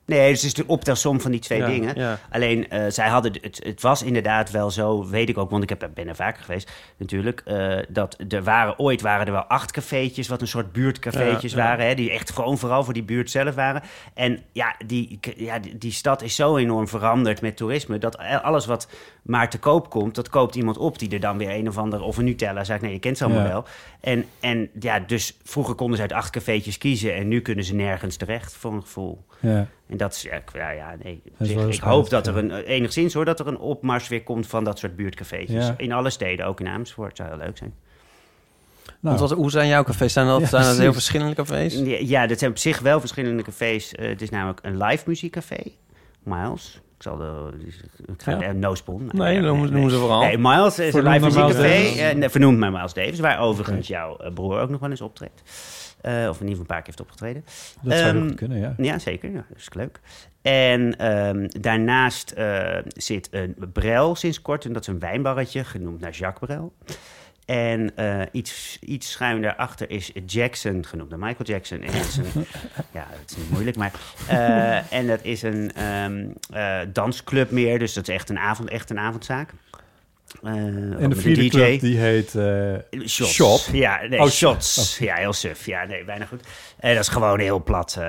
Nee, 0.05 0.31
dus 0.31 0.43
het 0.43 0.47
is 0.47 0.55
de 0.55 0.67
optelsom 0.67 1.21
van 1.21 1.31
die 1.31 1.41
twee 1.41 1.59
Ja, 1.59 1.67
dingen. 1.67 1.95
ja. 1.97 2.19
Alleen, 2.31 2.71
eh, 2.71 2.85
zij 2.89 3.09
hadden, 3.09 3.33
het, 3.41 3.61
het 3.65 3.83
was 3.83 4.03
inderdaad 4.03 4.51
wel 4.51 4.71
zo, 4.71 5.09
weet 5.09 5.29
ik 5.29 5.39
ook, 5.39 5.51
want 5.51 5.63
ik 5.63 5.69
heb, 5.69 5.91
ben 5.95 6.09
er 6.09 6.15
vaker 6.15 6.43
geweest 6.43 6.71
natuurlijk, 6.97 7.43
eh, 7.45 7.79
dat 7.89 8.17
er 8.29 8.43
waren, 8.43 8.79
ooit 8.79 9.01
waren 9.01 9.27
er 9.27 9.33
wel 9.33 9.43
acht 9.43 9.71
cafeetjes, 9.71 10.29
wat 10.29 10.41
een 10.41 10.47
soort 10.47 10.73
buurtcafeetjes 10.73 11.53
Ja, 11.53 11.59
waren, 11.59 11.87
hè, 11.87 11.95
die 11.95 12.11
echt 12.11 12.31
gewoon 12.31 12.59
vooral 12.59 12.85
voor 12.85 12.93
die 12.93 13.03
buurt 13.03 13.31
zelf 13.31 13.55
waren. 13.55 13.83
En 14.15 14.43
ja 14.53 14.75
die, 14.87 15.21
ja, 15.37 15.59
die, 15.77 15.93
stad 15.93 16.23
is 16.23 16.35
zo 16.35 16.57
enorm 16.57 16.89
veranderd 16.89 17.41
met 17.41 17.57
toerisme, 17.57 17.99
dat 17.99 18.19
alles 18.19 18.67
wat 18.67 18.89
maar 19.23 19.51
te 19.51 19.59
koop 19.59 19.91
komt, 19.91 20.15
dat 20.15 20.29
koopt 20.29 20.55
iemand 20.55 20.79
op 20.79 20.99
die 20.99 21.11
er 21.11 21.21
dan 21.21 21.39
weer 21.39 21.51
een 21.51 21.69
of 21.69 21.79
ander, 21.79 22.03
of 22.03 22.17
een 22.17 22.25
Nutella, 22.25 22.65
zeg 22.65 22.77
ik, 22.77 22.83
nee, 22.83 22.93
je 22.93 22.99
kent 22.99 23.19
ze 23.19 23.25
allemaal 23.25 23.49
wel. 23.49 23.65
En, 24.01 24.25
en 24.41 24.69
ja, 24.81 25.01
dus 25.01 25.39
vroeger 25.43 25.75
konden 25.75 25.97
ze 25.97 26.03
uit 26.03 26.13
acht 26.13 26.31
cafeetjes 26.31 26.79
kiezen 26.79 27.15
en 27.15 27.29
nu 27.29 27.41
kunnen 27.41 27.65
ze 27.65 27.75
nergens 27.75 28.17
terecht, 28.17 28.57
voor 28.57 28.73
een 28.73 28.83
gevoel. 28.83 29.25
Ja. 29.41 29.67
En 29.89 29.97
dat 29.97 30.13
is, 30.13 30.23
ja, 30.23 30.33
ik- 30.33 30.51
ja, 30.55 30.97
nee. 31.03 31.23
zich, 31.39 31.67
ik 31.75 31.81
hoop 31.81 32.11
dat 32.11 32.27
er 32.27 32.37
een, 32.37 32.51
eh, 32.51 32.69
enigszins 32.69 33.15
hoor, 33.15 33.25
dat 33.25 33.41
er 33.41 33.47
een 33.47 33.59
opmars 33.59 34.09
weer 34.09 34.23
komt 34.23 34.47
van 34.47 34.65
dat 34.65 34.79
soort 34.79 34.97
buurtcafeetjes. 34.97 35.67
Ja. 35.67 35.75
In 35.77 35.93
alle 35.93 36.11
steden, 36.11 36.47
ook 36.47 36.61
in 36.61 36.67
Amersfoort, 36.69 37.17
zou 37.17 37.29
heel 37.29 37.39
leuk 37.39 37.57
zijn. 37.57 37.75
Nou, 38.85 39.17
Want 39.17 39.21
wat, 39.31 39.39
hoe 39.39 39.51
zijn 39.51 39.69
jouw 39.69 39.83
cafés? 39.85 40.13
Zijn 40.13 40.27
dat, 40.27 40.41
Ja, 40.41 40.47
zijn 40.47 40.63
dat 40.65 40.79
heel 40.79 40.93
verschillende 40.93 41.35
cafés? 41.35 41.75
Ja, 41.75 41.97
ja, 42.01 42.27
dat 42.27 42.39
zijn 42.39 42.51
op 42.51 42.59
zich 42.59 42.79
wel 42.79 43.01
verschillende 43.01 43.43
cafés. 43.43 43.95
Eh, 43.95 44.09
het 44.09 44.23
is 44.23 44.31
namelijk 44.31 44.59
een 44.63 44.77
live 44.83 45.05
muziekcafé, 45.07 45.63
Miles. 46.23 46.81
Ik 47.03 47.09
zal 47.09 47.17
de... 47.17 47.51
Ik 48.13 48.23
ga, 48.23 48.31
Ja. 48.31 48.41
eh, 48.43 48.51
no 48.55 48.75
Spoon. 48.75 49.09
Nee, 49.13 49.41
noemen, 49.41 49.73
noemen 49.73 49.91
ze 49.91 49.97
vooral. 49.97 50.21
Nee, 50.21 50.39
Miles 50.39 50.79
is 50.79 50.95
een 50.95 51.03
Vernoemd 51.03 51.15
live 51.25 51.39
naar 51.39 51.45
Miles 51.47 51.57
muziekcafé. 51.57 51.83
Davis? 51.85 51.99
eh, 51.99 52.15
nee, 52.17 52.29
vernoemd 52.29 52.59
naar 52.59 52.73
Miles 52.73 52.93
Davis, 52.95 53.21
waar 53.21 53.41
overigens 53.41 53.89
jouw 53.89 54.17
eh, 54.17 54.33
broer 54.33 54.61
ook 54.61 54.71
nog 54.71 54.81
wel 54.81 54.91
eens 54.91 55.01
optreedt. 55.01 55.43
Eh, 56.01 56.13
of 56.13 56.21
in 56.21 56.23
ieder 56.27 56.39
geval 56.49 56.59
een 56.61 56.67
paar 56.67 56.77
keer 56.83 56.87
heeft 56.87 57.01
opgetreden. 57.01 57.45
dat 57.83 57.99
zou 57.99 58.17
ehm, 58.17 58.25
nog 58.25 58.35
kunnen, 58.35 58.59
ja. 58.59 58.75
Ja, 58.77 58.99
zeker. 58.99 59.31
Ja, 59.31 59.45
dat 59.49 59.59
is 59.59 59.69
leuk. 59.75 60.01
En 60.43 60.99
ehm, 60.99 61.49
daarnaast 61.61 62.31
eh, 62.31 62.79
zit 62.87 63.29
een 63.31 63.55
Brel 63.73 64.15
sinds 64.15 64.43
kort. 64.43 64.65
En 64.65 64.73
dat 64.73 64.83
is 64.83 64.89
een 64.89 64.99
wijnbarretje, 64.99 65.65
genoemd 65.65 66.01
naar 66.01 66.11
Jacques 66.11 66.49
Brel. 66.51 66.73
En 67.45 67.97
eh, 67.97 68.21
iets, 68.33 68.79
iets 68.81 69.11
schuin 69.11 69.43
daarachter 69.43 69.91
is 69.91 70.13
Jackson, 70.27 70.87
genoemd 70.87 71.11
Michael 71.11 71.45
Jackson. 71.45 71.83
En 71.83 71.95
is 71.95 72.17
een, 72.17 72.25
ja, 72.93 73.07
dat 73.21 73.31
is 73.31 73.37
niet 73.37 73.51
moeilijk, 73.51 73.77
maar... 73.77 73.93
eh, 74.29 74.93
en 74.93 75.07
dat 75.07 75.21
is 75.23 75.43
een 75.43 75.73
ehm, 75.75 76.27
eh, 76.53 76.79
dansclub 76.93 77.51
meer, 77.51 77.79
dus 77.79 77.93
dat 77.93 78.09
is 78.09 78.15
echt 78.15 78.31
een, 78.31 78.39
avond, 78.39 78.69
echt 78.69 78.91
een 78.91 78.99
avondzaak. 78.99 79.51
En 80.43 81.09
de 81.09 81.17
vierde 81.17 81.41
DJ. 81.43 81.49
club, 81.49 81.81
die 81.81 81.99
heet... 81.99 82.31
Shots. 83.09 83.33
Shop? 83.33 83.61
Ja, 83.73 84.01
nee, 84.09 84.21
Oh, 84.21 84.29
shots. 84.29 84.99
Ja, 84.99 85.15
heel 85.15 85.33
suf. 85.33 85.67
Ja, 85.67 85.85
nee, 85.85 86.05
bijna 86.05 86.25
goed. 86.25 86.43
En 86.79 86.95
dat 86.95 87.03
is 87.03 87.09
gewoon 87.09 87.41
heel 87.41 87.63
plat 87.63 88.01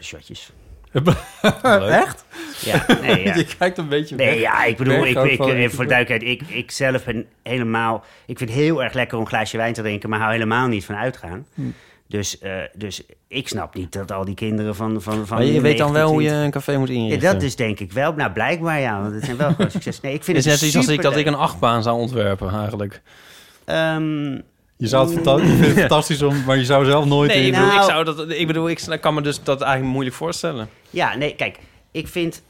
shotjes. 0.00 0.52
Echt? 0.92 2.24
Ja, 2.64 2.86
nee, 3.00 3.24
ja. 3.26 3.34
Je 3.34 3.46
kijkt 3.58 3.78
een 3.78 3.88
beetje 3.88 4.16
Nee, 4.16 4.26
weg. 4.26 4.40
ja, 4.40 4.64
ik 4.64 4.76
bedoel, 4.76 5.06
ik, 5.06 5.18
ik, 5.24 5.36
van- 5.36 5.50
eh, 5.50 5.68
voor 5.68 5.84
de 5.84 5.90
duidelijkheid, 5.90 6.22
ik, 6.22 6.48
ik 6.48 6.70
zelf 6.70 7.04
ben 7.04 7.26
helemaal... 7.42 8.04
Ik 8.26 8.38
vind 8.38 8.50
het 8.50 8.58
heel 8.58 8.82
erg 8.82 8.92
lekker 8.92 9.16
om 9.16 9.22
een 9.22 9.28
glaasje 9.28 9.56
wijn 9.56 9.72
te 9.72 9.82
drinken, 9.82 10.08
maar 10.10 10.18
hou 10.18 10.32
helemaal 10.32 10.66
niet 10.66 10.84
van 10.84 10.96
uitgaan. 10.96 11.46
Hm. 11.54 11.62
Dus, 12.06 12.38
eh, 12.38 12.52
dus 12.74 13.02
ik 13.28 13.48
snap 13.48 13.74
niet 13.74 13.92
dat 13.92 14.12
al 14.12 14.24
die 14.24 14.34
kinderen 14.34 14.74
van... 14.76 15.02
van, 15.02 15.26
van 15.26 15.36
Maar 15.36 15.46
je 15.46 15.60
weet 15.60 15.78
dan 15.78 15.92
wel 15.92 16.08
hoe 16.08 16.22
je 16.22 16.28
19, 16.28 16.44
een 16.44 16.50
café 16.50 16.78
moet 16.78 16.88
Ja, 16.88 16.94
inrichten. 16.94 17.32
dat 17.32 17.42
is 17.42 17.56
denk 17.56 17.80
ik 17.80 17.92
wel. 17.92 18.12
Nou, 18.12 18.32
blijkbaar 18.32 18.80
ja, 18.80 19.00
want 19.00 19.14
het 19.14 19.24
zijn 19.24 19.36
wel 19.36 19.50
gewoon 19.54 19.70
succes. 19.80 20.00
Nee, 20.00 20.14
ik 20.14 20.24
vind 20.24 20.36
Het 20.36 20.46
net 20.46 20.58
zoiets 20.58 20.76
als 20.76 20.88
ik, 20.88 21.02
dat 21.02 21.16
ik 21.16 21.26
een 21.26 21.34
achtbaan 21.34 21.82
zou 21.82 21.98
ontwerpen, 21.98 22.50
eigenlijk. 22.54 23.00
Ehm, 23.64 24.38
Je 24.80 24.86
zou 24.86 25.04
het 25.04 25.14
fanta- 25.14 25.42
je 25.42 25.48
vindt 25.48 25.66
het 25.66 25.78
fantastisch 25.88 26.22
om, 26.22 26.44
maar 26.44 26.56
je 26.56 26.64
zou 26.64 26.84
zelf 26.84 27.04
nooit 27.04 27.30
Nee, 27.30 27.40
in. 27.40 27.46
ik 27.46 27.52
bedoel, 27.52 27.66
Nou- 27.66 27.80
ik, 27.80 27.90
zou 27.90 28.04
dat, 28.04 28.30
ik 28.30 28.46
bedoel, 28.46 28.68
ik 28.70 28.80
kan 29.00 29.14
me 29.14 29.20
dus 29.22 29.42
dat 29.42 29.60
eigenlijk 29.60 29.92
moeilijk 29.92 30.16
voorstellen. 30.16 30.68
Ja, 30.90 31.16
nee, 31.16 31.34
kijk, 31.34 31.58
ik 31.90 32.08
vind 32.08 32.42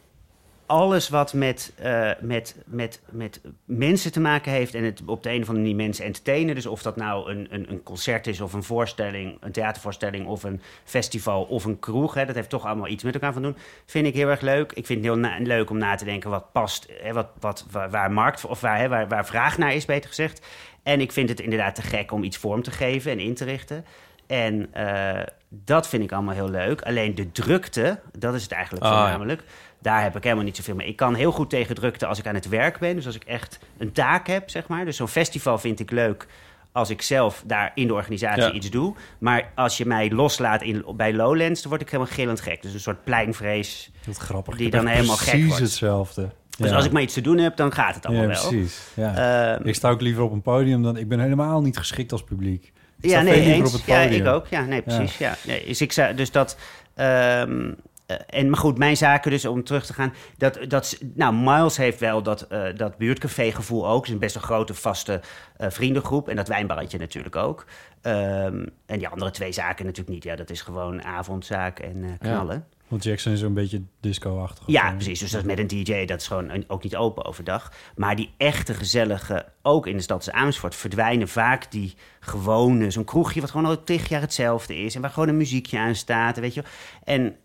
alles 0.66 1.08
wat 1.08 1.32
met, 1.32 1.72
eh, 1.76 2.10
met, 2.20 2.56
met, 2.66 3.00
met 3.10 3.40
mensen 3.64 4.12
te 4.12 4.20
maken 4.20 4.52
heeft 4.52 4.74
en 4.74 4.84
het 4.84 5.02
op 5.06 5.22
de 5.22 5.28
een 5.30 5.42
of 5.42 5.48
andere 5.48 5.58
manier 5.66 5.76
mensen 5.84 6.04
entertainen. 6.04 6.54
Dus 6.54 6.66
of 6.66 6.82
dat 6.82 6.96
nou 6.96 7.30
een, 7.30 7.46
een, 7.50 7.66
een 7.70 7.82
concert 7.82 8.26
is 8.26 8.40
of 8.40 8.52
een 8.52 8.62
voorstelling, 8.62 9.36
een 9.40 9.52
theatervoorstelling 9.52 10.26
of 10.26 10.42
een 10.42 10.60
festival 10.84 11.42
of 11.42 11.64
een 11.64 11.78
kroeg. 11.78 12.14
Hè, 12.14 12.24
dat 12.26 12.34
heeft 12.34 12.48
toch 12.48 12.66
allemaal 12.66 12.88
iets 12.88 13.02
met 13.04 13.14
elkaar 13.14 13.32
van 13.32 13.42
doen. 13.42 13.56
Vind 13.86 14.06
ik 14.06 14.14
heel 14.14 14.28
erg 14.28 14.40
leuk. 14.40 14.72
Ik 14.72 14.86
vind 14.86 15.04
het 15.04 15.14
heel 15.14 15.30
leuk 15.46 15.70
om 15.70 15.78
na 15.78 15.94
te 15.94 16.04
denken 16.04 16.30
wat 16.30 16.52
past, 16.52 16.86
hè, 17.02 17.12
wat, 17.12 17.26
wat, 17.40 17.66
waar, 17.70 17.90
waar 17.90 18.12
markt 18.12 18.44
of 18.44 18.60
waar, 18.60 18.78
hè, 18.78 18.88
waar, 18.88 19.08
waar 19.08 19.26
vraag 19.26 19.58
naar 19.58 19.74
is, 19.74 19.84
beter 19.84 20.08
gezegd. 20.08 20.46
En 20.82 21.00
ik 21.00 21.12
vind 21.12 21.28
het 21.28 21.40
inderdaad 21.40 21.74
te 21.74 21.82
gek 21.82 22.12
om 22.12 22.22
iets 22.22 22.36
vorm 22.36 22.62
te 22.62 22.70
geven 22.70 23.12
en 23.12 23.18
in 23.18 23.34
te 23.34 23.44
richten. 23.44 23.84
En 24.26 24.68
eh, 24.74 25.22
dat 25.48 25.88
vind 25.88 26.02
ik 26.02 26.12
allemaal 26.12 26.34
heel 26.34 26.50
leuk. 26.50 26.82
Alleen 26.82 27.14
de 27.14 27.32
drukte, 27.32 28.00
dat 28.18 28.34
is 28.34 28.42
het 28.42 28.52
eigenlijk 28.52 28.84
Ah, 28.84 28.90
ja. 28.92 29.00
voornamelijk. 29.00 29.42
Daar 29.78 30.02
heb 30.02 30.16
ik 30.16 30.22
helemaal 30.22 30.44
niet 30.44 30.56
zoveel 30.56 30.74
mee. 30.74 30.86
Ik 30.88 30.96
kan 30.96 31.14
heel 31.14 31.32
goed 31.32 31.50
tegen 31.50 31.74
drukte 31.74 32.06
als 32.06 32.18
ik 32.18 32.26
aan 32.26 32.34
het 32.34 32.48
werk 32.48 32.78
ben. 32.78 32.94
Dus 32.96 33.06
als 33.06 33.14
ik 33.14 33.24
echt 33.24 33.58
een 33.78 33.92
taak 33.92 34.26
heb, 34.26 34.50
zeg 34.50 34.68
maar. 34.68 34.84
Dus 34.84 34.96
zo'n 34.96 35.08
festival 35.08 35.58
vind 35.58 35.80
ik 35.80 35.90
leuk 35.90 36.26
als 36.72 36.90
ik 36.90 37.02
zelf 37.02 37.42
daar 37.46 37.72
in 37.74 37.86
de 37.86 37.94
organisatie 37.94 38.42
Ja. 38.42 38.52
iets 38.52 38.70
doe. 38.70 38.94
Maar 39.18 39.50
als 39.54 39.76
je 39.76 39.86
mij 39.86 40.10
loslaat 40.10 40.62
in, 40.62 40.84
bij 40.96 41.12
Lowlands, 41.14 41.60
dan 41.60 41.70
word 41.70 41.82
ik 41.82 41.90
helemaal 41.90 42.12
gillend 42.12 42.40
gek. 42.40 42.62
Dus 42.62 42.72
een 42.74 42.80
soort 42.80 43.04
pleinvrees. 43.04 43.90
Wat 44.06 44.16
grappig. 44.16 44.56
Die 44.56 44.70
dan 44.70 44.86
helemaal 44.86 45.16
gek 45.16 45.28
Precies 45.30 45.46
wordt. 45.46 45.62
hetzelfde. 45.62 46.30
Dus 46.60 46.70
Ja. 46.70 46.76
als 46.76 46.84
ik 46.84 46.92
maar 46.92 47.02
iets 47.02 47.14
te 47.14 47.20
doen 47.20 47.38
heb, 47.38 47.56
dan 47.56 47.72
gaat 47.72 47.94
het 47.94 48.06
allemaal 48.06 48.24
Ja, 48.28 48.28
wel. 48.30 48.48
precies. 48.48 48.80
Ja. 48.94 49.54
Ehm, 49.56 49.66
ik 49.68 49.74
sta 49.74 49.90
ook 49.90 50.00
liever 50.00 50.22
op 50.22 50.32
een 50.32 50.42
podium 50.42 50.82
dan... 50.82 50.96
Ik 50.96 51.08
ben 51.08 51.20
helemaal 51.20 51.62
niet 51.62 51.78
geschikt 51.78 52.12
als 52.12 52.24
publiek. 52.24 52.64
Ik 52.64 52.72
Ja, 53.00 53.10
sta 53.10 53.20
nee, 53.22 53.32
veel 53.32 53.42
liever 53.42 53.60
eens. 53.60 53.72
op 53.74 53.78
het 53.80 53.88
Ja, 53.88 54.02
podium. 54.02 54.20
ik 54.20 54.32
ook. 54.32 54.46
Ja, 54.46 54.64
nee, 54.64 54.82
precies. 54.82 55.18
Ja. 55.18 55.34
Nee, 55.46 55.66
dus 55.66 55.80
ik 55.80 55.92
zou, 55.92 56.14
dus 56.14 56.30
dat. 56.30 56.56
ehm, 56.94 57.72
eh, 58.06 58.16
en 58.26 58.50
maar 58.50 58.58
goed, 58.58 58.78
mijn 58.78 58.96
zaken 58.96 59.30
dus 59.30 59.44
om 59.44 59.64
terug 59.64 59.86
te 59.86 59.92
gaan. 59.94 60.12
Dat, 60.36 60.58
dat, 60.68 60.98
nou, 61.14 61.34
Miles 61.34 61.76
heeft 61.76 62.00
wel 62.00 62.22
dat, 62.22 62.42
eh 62.42 62.62
dat 62.76 62.96
buurtcafé-gevoel 62.96 63.88
ook. 63.88 63.96
Het 63.98 64.06
is 64.06 64.12
een 64.12 64.18
best 64.18 64.34
een 64.34 64.40
grote 64.42 64.74
vaste 64.74 65.20
eh, 65.56 65.70
vriendengroep. 65.70 66.28
En 66.28 66.36
dat 66.36 66.48
wijnbarretje 66.48 66.98
natuurlijk 66.98 67.36
ook. 67.36 67.64
Ehm, 68.02 68.66
en 68.86 68.98
die 68.98 69.08
andere 69.08 69.30
twee 69.30 69.52
zaken 69.52 69.84
natuurlijk 69.84 70.14
niet. 70.14 70.24
Ja, 70.24 70.36
dat 70.36 70.50
is 70.50 70.60
gewoon 70.60 71.04
avondzaak 71.04 71.78
en 71.78 72.04
eh, 72.04 72.10
knallen. 72.18 72.64
Want 72.90 73.04
Jackson 73.04 73.32
is 73.32 73.40
een 73.40 73.54
beetje 73.54 73.82
disco-achtig. 74.00 74.64
Ja, 74.66 74.92
precies. 74.92 75.18
Dus 75.18 75.30
dat 75.30 75.44
met 75.44 75.58
een 75.58 75.66
DJ, 75.66 76.04
dat 76.04 76.20
is 76.20 76.26
gewoon 76.26 76.64
ook 76.66 76.82
niet 76.82 76.96
open 76.96 77.24
overdag. 77.24 77.72
Maar 77.96 78.16
die 78.16 78.30
echte 78.36 78.74
gezellige, 78.74 79.46
ook 79.62 79.86
in 79.86 79.96
de 79.96 80.02
stad 80.02 80.32
Amersfoort, 80.32 80.74
verdwijnen 80.74 81.28
vaak 81.28 81.70
die 81.70 81.94
gewone, 82.20 82.90
zo'n 82.90 83.04
kroegje 83.04 83.40
wat 83.40 83.50
gewoon 83.50 83.66
al 83.66 83.84
tig 83.84 84.08
jaar 84.08 84.20
hetzelfde 84.20 84.76
is. 84.76 84.94
En 84.94 85.00
waar 85.00 85.10
gewoon 85.10 85.28
een 85.28 85.36
muziekje 85.36 85.78
aan 85.78 85.94
staat, 85.94 86.38
weet 86.38 86.54
je. 86.54 86.62
En, 87.04 87.36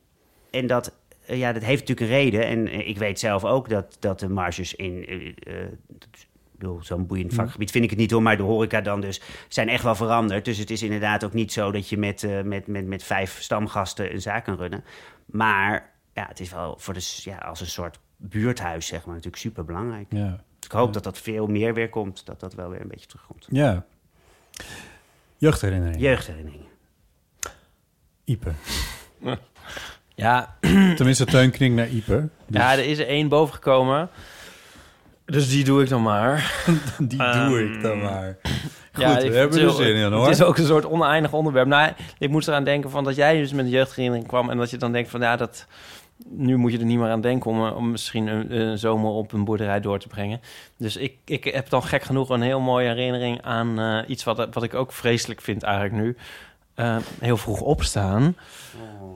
en 0.52 0.68
dat, 0.68 0.93
eh, 1.26 1.38
ja, 1.38 1.54
dat 1.54 1.64
heeft 1.64 1.88
natuurlijk 1.88 2.12
een 2.12 2.18
reden. 2.18 2.46
En 2.46 2.68
eh, 2.68 2.88
ik 2.88 2.98
weet 2.98 3.20
zelf 3.20 3.43
ook 3.43 3.70
dat, 3.70 3.98
dat 4.00 4.20
de 4.20 4.30
marges 4.30 4.76
in... 4.76 5.10
ik 5.10 6.62
bedoel, 6.62 6.84
zo'n 6.84 7.08
boeiend 7.08 7.34
vakgebied 7.34 7.72
vind 7.72 7.84
ik 7.84 7.89
het 7.89 8.00
niet 8.00 8.12
hoor, 8.12 8.22
maar 8.22 8.38
de 8.38 8.43
horeca 8.43 8.82
dan 8.82 9.02
dus 9.02 9.22
zijn 9.48 9.70
echt 9.70 9.84
wel 9.84 9.96
veranderd. 9.96 10.46
Dus 10.46 10.58
het 10.58 10.70
is 10.70 10.84
inderdaad 10.84 11.24
ook 11.24 11.34
niet 11.34 11.54
zo 11.54 11.72
dat 11.72 11.89
je 11.89 11.98
met, 11.98 12.28
met, 12.43 12.68
met, 12.68 12.88
met 12.88 13.04
vijf 13.04 13.41
stamgasten 13.41 14.14
een 14.14 14.22
zaak 14.22 14.46
kan 14.46 14.56
runnen. 14.56 14.84
Maar 15.26 15.91
ja, 16.13 16.26
het 16.28 16.39
is 16.39 16.49
wel 16.51 16.76
voor 16.80 16.93
de, 16.93 17.19
ja, 17.23 17.38
als 17.38 17.61
een 17.61 17.67
soort 17.67 17.99
buurthuis, 18.17 18.88
zeg 18.88 18.99
maar, 19.05 19.15
natuurlijk 19.15 19.41
super 19.41 19.65
belangrijk. 19.65 20.05
Ja. 20.09 20.30
Dus 20.30 20.65
ik 20.65 20.71
hoop 20.71 20.93
dat 20.93 21.03
dat 21.03 21.17
veel 21.17 21.47
meer 21.47 21.73
weer 21.73 21.89
komt, 21.89 22.26
dat 22.26 22.39
dat 22.39 22.53
wel 22.53 22.69
weer 22.69 22.82
een 22.82 22.88
beetje 22.88 23.07
terugkomt. 23.07 23.45
ja. 23.49 23.86
Jeugdherinnering. 25.38 26.01
Jeugdherinneringen. 26.01 26.67
Ipe. 28.23 28.51
Ja, 30.15 30.57
Tenminste, 30.95 31.26
Teun 31.26 31.51
klinkt 31.51 31.76
naar 31.76 31.88
Ipe. 31.89 32.30
Dus 32.47 32.61
ja, 32.61 32.71
er 32.73 32.86
is 32.86 32.97
er 32.99 33.07
één 33.07 33.28
boven 33.28 33.53
gekomen. 33.53 34.09
Dus 35.26 35.49
die 35.49 35.63
doe 35.63 35.84
ik 35.84 35.89
dan 35.89 36.01
maar. 36.01 36.63
die 36.99 37.19
Ehm, 37.19 37.47
doe 37.49 37.73
ik 37.73 37.82
dan 37.82 38.01
maar. 38.01 38.38
Goed, 38.96 39.04
Ja, 39.04 39.16
we 39.16 39.38
hebben 39.38 39.41
het 39.41 39.56
er 39.56 39.68
is- 39.68 39.76
zin 39.76 39.96
in 39.96 40.12
hoor. 40.12 40.26
Het 40.26 40.36
is 40.36 40.41
ook 40.43 40.58
een 40.58 40.66
soort 40.66 40.86
oneindig 40.86 41.34
onderwerp. 41.34 41.68
Nou, 41.68 41.91
ik 42.18 42.30
moest 42.30 42.48
eraan 42.48 42.64
denken 42.64 42.89
van 42.89 43.04
dat 43.04 43.16
jij 43.16 43.38
dus 43.38 43.52
met 43.54 43.66
een 43.66 43.72
jeugdherinnering 43.72 44.28
kwam... 44.28 44.50
en 44.50 44.58
dat 44.58 44.70
je 44.70 44.78
dan 44.78 44.91
denkt 44.91 45.10
van 45.10 45.22
ja, 45.22 45.36
dat, 45.36 45.66
nu 46.30 46.56
moet 46.58 46.72
je 46.72 46.78
er 46.80 46.86
niet 46.86 46.98
meer 47.00 47.10
aan 47.10 47.22
denken... 47.22 47.52
om, 47.52 47.66
eh, 47.66 47.76
om 47.76 47.91
misschien 47.91 48.28
een, 48.28 48.60
een 48.60 48.78
zomer 48.78 49.12
op 49.12 49.32
een 49.32 49.43
boerderij 49.46 49.80
door 49.80 50.00
te 50.00 50.08
brengen. 50.08 50.41
Dus 50.78 50.96
ik, 50.96 51.14
ik 51.26 51.43
heb 51.43 51.70
dan 51.70 51.84
gek 51.84 52.04
genoeg 52.04 52.30
een 52.30 52.41
heel 52.41 52.60
mooie 52.60 52.88
herinnering 52.88 53.41
aan 53.41 53.80
eh, 53.80 54.00
iets... 54.10 54.24
Wat, 54.24 54.48
wat 54.54 54.64
ik 54.64 54.74
ook 54.74 54.91
vreselijk 54.91 55.41
vind 55.41 55.64
eigenlijk 55.64 55.96
nu. 56.04 56.16
Eh, 56.76 56.98
heel 57.20 57.38
vroeg 57.38 57.62
opstaan. 57.62 58.36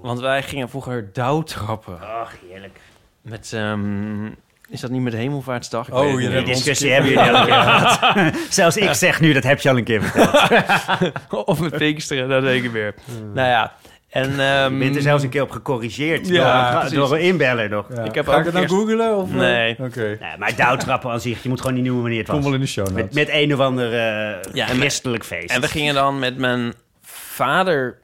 Want 0.01 0.19
wij 0.19 0.43
gingen 0.43 0.69
vroeger 0.69 1.09
douwtrappen. 1.13 1.99
Ach, 2.01 2.35
heerlijk. 2.49 2.79
Met, 3.21 3.53
ehm, 3.53 4.25
is 4.69 4.79
dat 4.81 4.89
niet 4.89 5.01
met 5.01 5.13
Hemelvaartsdag? 5.13 5.87
Ik 5.87 5.93
Oh. 5.93 6.17
Die 6.17 6.27
hebt 6.29 6.47
ons 6.47 6.55
discussie 6.57 6.91
hebben 6.91 7.09
jullie 7.11 7.25
al 7.29 7.35
een 7.39 7.45
keer 7.45 7.53
gehad. 7.53 8.33
Zelfs 8.49 8.77
ik 8.77 8.93
zeg 8.93 9.19
nu, 9.21 9.33
dat 9.33 9.43
heb 9.43 9.59
je 9.59 9.69
al 9.69 9.77
een 9.77 9.83
keer 9.83 10.01
verteld. 10.03 11.13
of 11.47 11.59
met 11.59 11.77
Pinksteren, 11.77 12.29
dat 12.29 12.41
denk 12.43 12.63
ik 12.63 12.71
weer. 12.71 12.93
Nou 13.33 13.47
ja, 13.47 13.73
en... 14.09 14.39
ehm, 14.39 14.73
Je 14.73 14.79
bent 14.79 14.95
er 14.95 15.01
zelfs 15.01 15.23
een 15.23 15.29
keer 15.29 15.41
op 15.41 15.51
gecorrigeerd 15.51 16.27
Ja, 16.27 16.81
door, 16.81 16.93
door 16.93 17.13
een 17.13 17.21
inbeller 17.21 17.69
nog. 17.69 17.85
Ja. 17.95 18.03
Ik 18.03 18.15
heb 18.15 18.25
Ga 18.27 18.33
ook 18.33 18.39
ik 18.39 18.45
het 18.45 18.53
nou 18.53 18.67
googlen? 18.67 19.17
Of, 19.17 19.29
eh? 19.31 19.35
Nee. 19.37 19.75
Oké. 19.79 20.01
Nee, 20.19 20.37
maar 20.37 20.55
douwtrappen 20.55 21.11
aan 21.11 21.21
zich, 21.21 21.43
je 21.43 21.49
moet 21.49 21.59
gewoon 21.61 21.75
niet 21.75 21.83
noemen 21.83 22.01
wanneer 22.01 22.19
het 22.19 22.27
Kom 22.29 22.35
was. 22.37 22.45
wel 22.45 22.53
in 22.53 22.59
de 22.61 22.67
show 22.67 22.87
notes. 22.87 23.03
Met, 23.03 23.13
met 23.13 23.29
een 23.31 23.53
of 23.53 23.59
ander 23.59 23.93
eh 23.93 24.53
Ja, 24.53 24.65
christelijk 24.65 25.25
feest. 25.25 25.49
En 25.51 25.61
we 25.61 25.67
gingen 25.67 25.93
dan 25.93 26.19
met 26.19 26.37
mijn 26.37 26.73
vader 27.01 27.97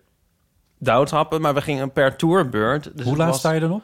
douwtrappen, 0.79 1.41
maar 1.41 1.53
we 1.53 1.61
gingen 1.61 1.91
per 1.91 2.15
tourbeurt. 2.15 2.89
Dus 2.93 3.05
Hoe 3.05 3.17
laat 3.17 3.27
was- 3.29 3.37
sta 3.39 3.51
je 3.51 3.59
dan 3.59 3.71
op? 3.71 3.81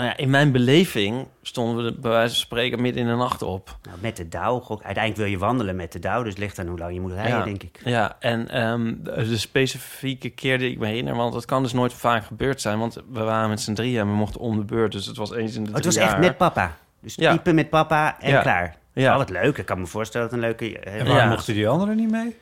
Nou 0.00 0.12
ja, 0.12 0.18
in 0.18 0.30
mijn 0.30 0.52
beleving 0.52 1.26
stonden 1.42 1.84
we 1.84 1.92
bij 1.92 2.10
wijze 2.10 2.34
van 2.34 2.42
spreken 2.44 2.80
midden 2.80 3.02
in 3.02 3.08
de 3.08 3.14
nacht 3.14 3.42
op. 3.42 3.76
Nou, 3.82 3.96
met 4.00 4.16
de 4.16 4.28
dauw. 4.28 4.64
Uiteindelijk 4.68 5.16
wil 5.16 5.26
je 5.26 5.38
wandelen 5.38 5.76
met 5.76 5.92
de 5.92 5.98
dauw. 5.98 6.20
Dus 6.22 6.28
het 6.32 6.38
ligt 6.38 6.58
aan 6.58 6.66
hoe 6.66 6.78
lang 6.78 6.94
je 6.94 7.00
moet 7.00 7.12
rijden, 7.12 7.38
ja. 7.38 7.44
denk 7.44 7.62
ik. 7.62 7.80
Ja, 7.84 8.16
en 8.18 8.48
ehm, 8.48 8.94
de 9.02 9.38
specifieke 9.38 10.28
keer 10.28 10.58
die 10.58 10.70
ik 10.70 10.78
me 10.78 10.86
herinner... 10.86 11.14
want 11.16 11.34
het 11.34 11.44
kan 11.44 11.62
dus 11.62 11.72
nooit 11.72 11.92
vaak 11.92 12.24
gebeurd 12.24 12.60
zijn... 12.60 12.78
want 12.78 12.94
we 13.12 13.22
waren 13.22 13.48
met 13.48 13.60
z'n 13.60 13.72
drieën 13.74 14.00
en 14.00 14.06
we 14.06 14.14
mochten 14.14 14.40
om 14.40 14.56
de 14.56 14.64
beurt... 14.64 14.92
dus 14.92 15.06
het 15.06 15.16
was 15.16 15.32
eens 15.34 15.54
in 15.54 15.62
de 15.64 15.68
Oh, 15.70 15.76
het 15.76 15.84
was 15.84 15.96
echt 15.96 16.10
jaar. 16.10 16.18
met 16.20 16.36
papa. 16.36 16.76
Dus 17.00 17.14
Ja. 17.14 17.40
met 17.44 17.70
papa 17.70 18.20
en 18.20 18.30
Ja. 18.30 18.40
klaar. 18.40 18.76
Ja. 18.92 19.10
Oh, 19.12 19.16
wat 19.16 19.30
leuk. 19.30 19.58
Ik 19.58 19.66
kan 19.66 19.80
me 19.80 19.86
voorstellen 19.86 20.26
dat 20.28 20.36
een 20.36 20.44
leuke... 20.44 20.78
En 20.78 20.92
eh, 20.92 20.98
waarom 20.98 21.16
Ja. 21.16 21.28
mochten 21.28 21.54
die 21.54 21.68
anderen 21.68 21.96
niet 21.96 22.10
mee? 22.10 22.36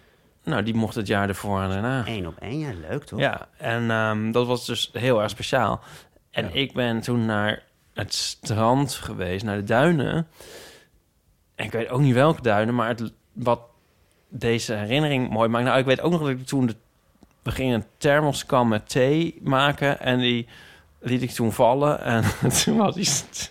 Nou, 0.45 0.63
die 0.63 0.75
mocht 0.75 0.95
het 0.95 1.07
jaar 1.07 1.29
ervoor 1.29 1.63
en 1.63 1.69
daarna. 1.69 2.03
Eén 2.07 2.27
op 2.27 2.35
één, 2.41 2.59
ja, 2.59 2.71
leuk 2.89 3.05
toch? 3.05 3.19
Ja, 3.21 3.49
en 3.57 3.91
ehm, 3.91 4.31
dat 4.33 4.47
was 4.47 4.67
dus 4.67 4.91
heel 4.93 5.23
erg 5.23 5.31
speciaal. 5.31 5.81
En 6.39 6.45
Ja. 6.45 6.61
ik 6.61 6.73
ben 6.73 7.01
toen 7.01 7.27
naar 7.27 7.63
het 7.95 8.15
strand 8.15 8.93
geweest, 8.95 9.45
naar 9.45 9.57
de 9.57 9.65
duinen. 9.65 10.27
En 11.55 11.65
ik 11.65 11.73
weet 11.73 11.89
ook 11.89 12.01
niet 12.01 12.15
welke 12.15 12.43
duinen, 12.43 12.75
maar 12.75 12.89
het, 12.89 13.13
wat 13.33 13.61
deze 14.29 14.73
herinnering 14.75 15.29
mooi 15.31 15.49
maakt. 15.49 15.65
Nou, 15.65 15.79
ik 15.79 15.85
weet 15.85 16.01
ook 16.01 16.11
nog 16.13 16.21
dat 16.21 16.29
ik 16.29 16.47
toen... 16.47 16.67
De, 16.67 16.75
we 17.43 17.51
gingen 17.51 17.75
een 17.75 17.85
thermoskan 17.99 18.69
met 18.69 18.89
thee 18.89 19.39
maken 19.43 20.01
en 20.01 20.19
die 20.19 20.47
liet 21.01 21.23
ik 21.23 21.31
toen 21.31 21.53
vallen. 21.53 22.01
En 22.03 22.25
toen 22.65 22.77
was 22.77 22.95
die 22.95 23.09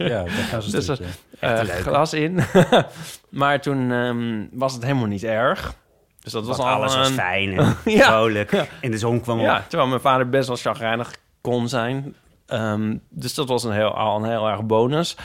Ja, 0.07 0.23
Dus, 0.71 0.87
ja. 0.87 0.95
eh, 1.39 1.63
leuke. 1.65 1.81
glas 1.81 2.13
in. 2.13 2.39
maar 3.29 3.61
toen 3.61 3.91
ehm, 3.91 4.45
was 4.51 4.73
het 4.73 4.83
helemaal 4.83 5.05
niet 5.05 5.23
erg. 5.23 5.73
Dus 6.19 6.31
dat 6.31 6.45
was 6.45 6.57
Want 6.57 6.69
alles 6.69 6.95
was 6.95 7.09
fijn 7.09 7.57
en 7.59 7.75
Ja. 7.85 8.05
vrolijk. 8.05 8.51
En 8.81 8.91
de 8.91 8.97
zon 8.97 9.21
kwam 9.21 9.39
op. 9.39 9.45
Ja, 9.45 9.61
terwijl 9.67 9.89
mijn 9.89 10.01
vader 10.01 10.29
best 10.29 10.47
wel 10.47 10.57
chagrijnig 10.57 11.15
kon 11.41 11.69
zijn. 11.69 12.15
Ehm, 12.47 12.97
dus 13.09 13.33
dat 13.33 13.47
was 13.47 13.63
een 13.63 13.71
heel, 13.71 13.93
al 13.93 14.17
een 14.17 14.29
heel 14.29 14.47
erg 14.47 14.65
bonus. 14.65 15.17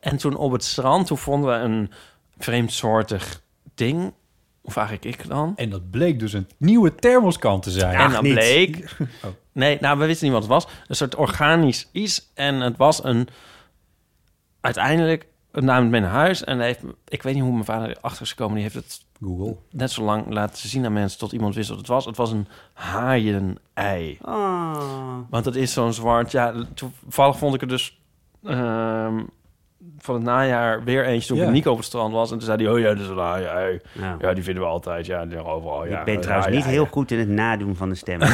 En 0.00 0.16
toen 0.16 0.36
op 0.36 0.52
het 0.52 0.64
strand, 0.64 1.06
toen 1.06 1.18
vonden 1.18 1.50
we 1.50 1.56
een 1.56 1.92
vreemdsoortig 2.38 3.42
ding. 3.74 4.12
Of 4.62 4.76
eigenlijk 4.76 5.16
ik 5.16 5.28
dan. 5.28 5.52
En 5.56 5.70
dat 5.70 5.90
bleek 5.90 6.18
dus 6.18 6.32
een 6.32 6.48
nieuwe 6.56 6.94
thermoskan 6.94 7.60
te 7.60 7.70
zijn. 7.70 7.94
en 7.94 8.10
dan 8.10 8.24
niet. 8.24 8.34
bleek... 8.34 8.96
Oh. 9.24 9.30
Nee, 9.52 9.78
nou, 9.80 9.98
we 9.98 10.06
wisten 10.06 10.24
niet 10.24 10.34
wat 10.34 10.42
het 10.42 10.52
was. 10.52 10.66
Een 10.88 10.96
soort 10.96 11.14
organisch 11.14 11.88
iets. 11.92 12.30
En 12.34 12.60
het 12.60 12.76
was 12.76 13.04
een... 13.04 13.28
Uiteindelijk 14.60 15.26
nam 15.52 15.82
het 15.82 15.90
mee 15.90 16.00
naar 16.00 16.10
huis. 16.10 16.44
En 16.44 16.58
hij 16.58 16.66
heeft, 16.66 16.82
ik 17.08 17.22
weet 17.22 17.34
niet 17.34 17.42
hoe 17.42 17.52
mijn 17.52 17.64
vader 17.64 17.96
erachter 17.96 18.22
is 18.22 18.30
gekomen. 18.30 18.54
Die 18.54 18.62
heeft 18.62 18.74
het 18.74 19.04
Google. 19.20 19.56
net 19.70 19.90
zo 19.90 20.02
lang 20.04 20.26
laten 20.28 20.68
zien 20.68 20.84
aan 20.84 20.92
mensen... 20.92 21.18
tot 21.18 21.32
iemand 21.32 21.54
wist 21.54 21.68
wat 21.68 21.78
het 21.78 21.86
was. 21.86 22.04
Het 22.04 22.16
was 22.16 22.30
een 22.30 22.46
haaienei. 22.72 24.18
Oh. 24.22 25.18
Want 25.30 25.44
het 25.44 25.56
is 25.56 25.72
zo'n 25.72 25.92
zwart... 25.92 26.30
Ja, 26.30 26.54
toevallig 26.74 27.38
vond 27.38 27.54
ik 27.54 27.60
het 27.60 27.70
dus... 27.70 28.00
ehm, 28.44 29.22
van 29.98 30.14
het 30.14 30.24
najaar 30.24 30.84
weer 30.84 31.04
eentje 31.06 31.28
toen 31.28 31.36
Ja. 31.36 31.50
Nico 31.50 31.70
op 31.70 31.76
het 31.76 31.86
strand 31.86 32.12
was. 32.12 32.30
En 32.30 32.36
toen 32.38 32.46
zei 32.46 32.64
hij... 32.64 32.72
Oh 32.72 32.78
ja, 32.78 32.88
dat 32.88 32.98
is 32.98 33.08
een 33.08 34.16
Ja, 34.20 34.32
die 34.34 34.44
vinden 34.44 34.62
we 34.62 34.68
altijd. 34.68 35.06
Ja, 35.06 35.26
die 35.26 35.44
overal. 35.44 35.86
Ja, 35.86 35.98
ik 35.98 36.04
ben 36.04 36.20
trouwens 36.20 36.54
niet 36.54 36.64
heel 36.64 36.86
goed 36.90 37.10
in 37.10 37.18
het 37.18 37.28
nadoen 37.28 37.76
van 37.76 37.88
de 37.88 37.94
stem. 37.94 38.20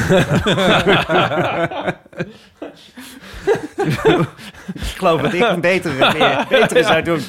ik 4.75 4.95
geloof 4.97 5.21
dat 5.21 5.33
ik 5.33 5.41
een 5.49 5.61
betere, 5.61 6.13
meer- 6.13 6.47
betere 6.49 6.83
zou 6.83 7.03
doen. 7.03 7.21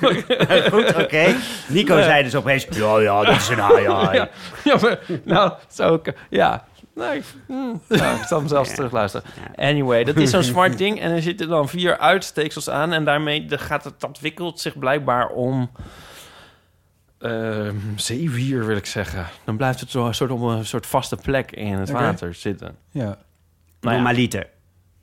goed, 0.70 0.94
oké. 1.02 1.34
Nico 1.68 2.02
zei 2.02 2.22
dus 2.22 2.34
opeens... 2.34 2.66
Ja, 2.70 3.00
ja, 3.00 3.24
dat 3.24 3.36
is 3.36 3.48
een 3.48 3.58
haai, 3.58 3.88
haai. 3.88 4.16
Ja, 4.18 4.28
ja 4.64 4.76
maar, 4.82 4.98
nou, 5.24 5.52
zo... 5.68 6.02
Ja, 6.28 6.64
nou, 7.00 7.14
ik, 7.16 7.24
hmm, 7.46 7.80
nou, 7.88 8.16
ik 8.20 8.24
zal 8.26 8.38
hem 8.38 8.48
zelfs 8.48 8.68
Ja. 8.68 8.74
terugluisteren. 8.74 9.26
Anyway, 9.56 10.04
dat 10.04 10.16
is 10.16 10.30
zo'n 10.30 10.42
zwart 10.54 10.78
ding 10.78 11.00
en 11.00 11.10
er 11.10 11.22
zitten 11.22 11.48
dan 11.48 11.68
vier 11.68 11.98
uitsteeksels 11.98 12.70
aan... 12.70 12.92
en 12.92 13.04
daarmee 13.04 13.44
de, 13.46 13.58
gaat 13.58 13.84
het, 13.84 14.00
dat 14.00 14.20
wikkelt 14.20 14.60
zich 14.60 14.78
blijkbaar 14.78 15.28
om... 15.28 15.70
ehm 17.18 17.76
zeewier, 17.96 18.66
wil 18.66 18.76
ik 18.76 18.86
zeggen. 18.86 19.26
Dan 19.44 19.56
blijft 19.56 19.80
het 19.80 19.90
zo 19.90 20.06
een 20.06 20.14
soort 20.14 20.30
op 20.30 20.40
een 20.40 20.66
soort 20.66 20.86
vaste 20.86 21.16
plek 21.16 21.50
in 21.52 21.72
het 21.72 21.90
water 21.90 22.34
zitten. 22.34 22.76
Ja. 22.90 23.02
Nou 23.04 23.16
ja. 23.80 23.90
Normaliter. 23.90 24.46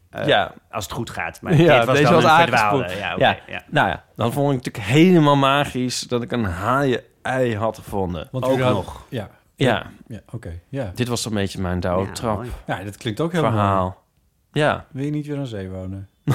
Eh, 0.09 0.27
Ja. 0.27 0.53
Als 0.71 0.83
het 0.83 0.93
goed 0.93 1.09
gaat. 1.09 1.41
Maar 1.41 1.55
Ja, 1.61 1.77
dit 1.77 1.85
was 1.85 1.97
deze 1.97 2.11
dan 2.11 2.21
was 2.21 2.35
verdwaalde. 2.37 2.95
Ja, 2.97 3.15
Ja. 3.17 3.37
ja. 3.47 3.63
Nou 3.67 3.87
ja, 3.87 4.03
dan 4.15 4.33
vond 4.33 4.53
ik 4.53 4.55
het 4.55 4.65
natuurlijk 4.65 4.99
helemaal 4.99 5.35
magisch... 5.35 5.99
dat 6.01 6.21
ik 6.21 6.31
een 6.31 6.43
haaien-ei 6.45 7.55
had 7.57 7.77
gevonden. 7.77 8.27
Want 8.31 8.45
Ook 8.45 8.57
nog. 8.57 9.05
Ja. 9.09 9.29
Ja, 9.65 9.91
Ja, 10.07 10.19
oké. 10.31 10.59
Ja. 10.69 10.91
dit 10.95 11.07
was 11.07 11.25
een 11.25 11.33
beetje 11.33 11.61
mijn 11.61 11.79
mooi. 11.79 12.49
ja, 12.67 12.83
dat 12.83 12.97
klinkt 12.97 13.19
ook 13.19 13.31
heel 13.31 13.41
mooi. 13.41 13.53
verhaal. 13.53 14.03
Ja. 14.51 14.85
Wil 14.91 15.03
je 15.05 15.11
niet 15.11 15.27
weer 15.27 15.37
aan 15.37 15.47
zee 15.47 15.69
wonen? 15.69 16.09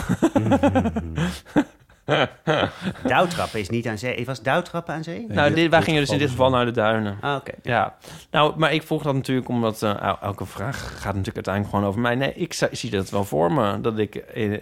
Douwtrappen 3.06 3.60
is 3.60 3.68
niet 3.68 3.88
aan 3.88 3.98
zee. 3.98 4.24
Was 4.24 4.42
douwtrappen 4.42 4.94
aan 4.94 5.04
zee? 5.04 5.18
Nee, 5.18 5.36
nou, 5.36 5.54
dit- 5.54 5.70
wij 5.70 5.82
gingen 5.82 6.00
dus 6.00 6.10
in 6.10 6.18
dit 6.18 6.30
geval 6.30 6.50
naar 6.50 6.64
de 6.64 6.70
duinen. 6.70 7.18
Ah, 7.20 7.36
oké. 7.36 7.52
Ja, 7.62 7.96
nou, 8.30 8.58
maar 8.58 8.72
ik 8.72 8.82
vroeg 8.82 9.02
dat 9.02 9.14
natuurlijk 9.14 9.48
omdat 9.48 9.82
eh, 9.82 10.02
el- 10.02 10.18
elke 10.20 10.46
vraag 10.46 10.76
gaat 11.00 11.14
natuurlijk 11.14 11.46
uiteindelijk 11.46 11.74
gewoon 11.74 11.88
over 11.90 12.00
mij. 12.00 12.14
Nee, 12.14 12.34
ik 12.34 12.52
zi- 12.52 12.66
zie 12.70 12.90
dat 12.90 13.10
wel 13.10 13.24
voor 13.24 13.52
me, 13.52 13.80
dat 13.80 13.98
ik 13.98 14.14
in, 14.14 14.60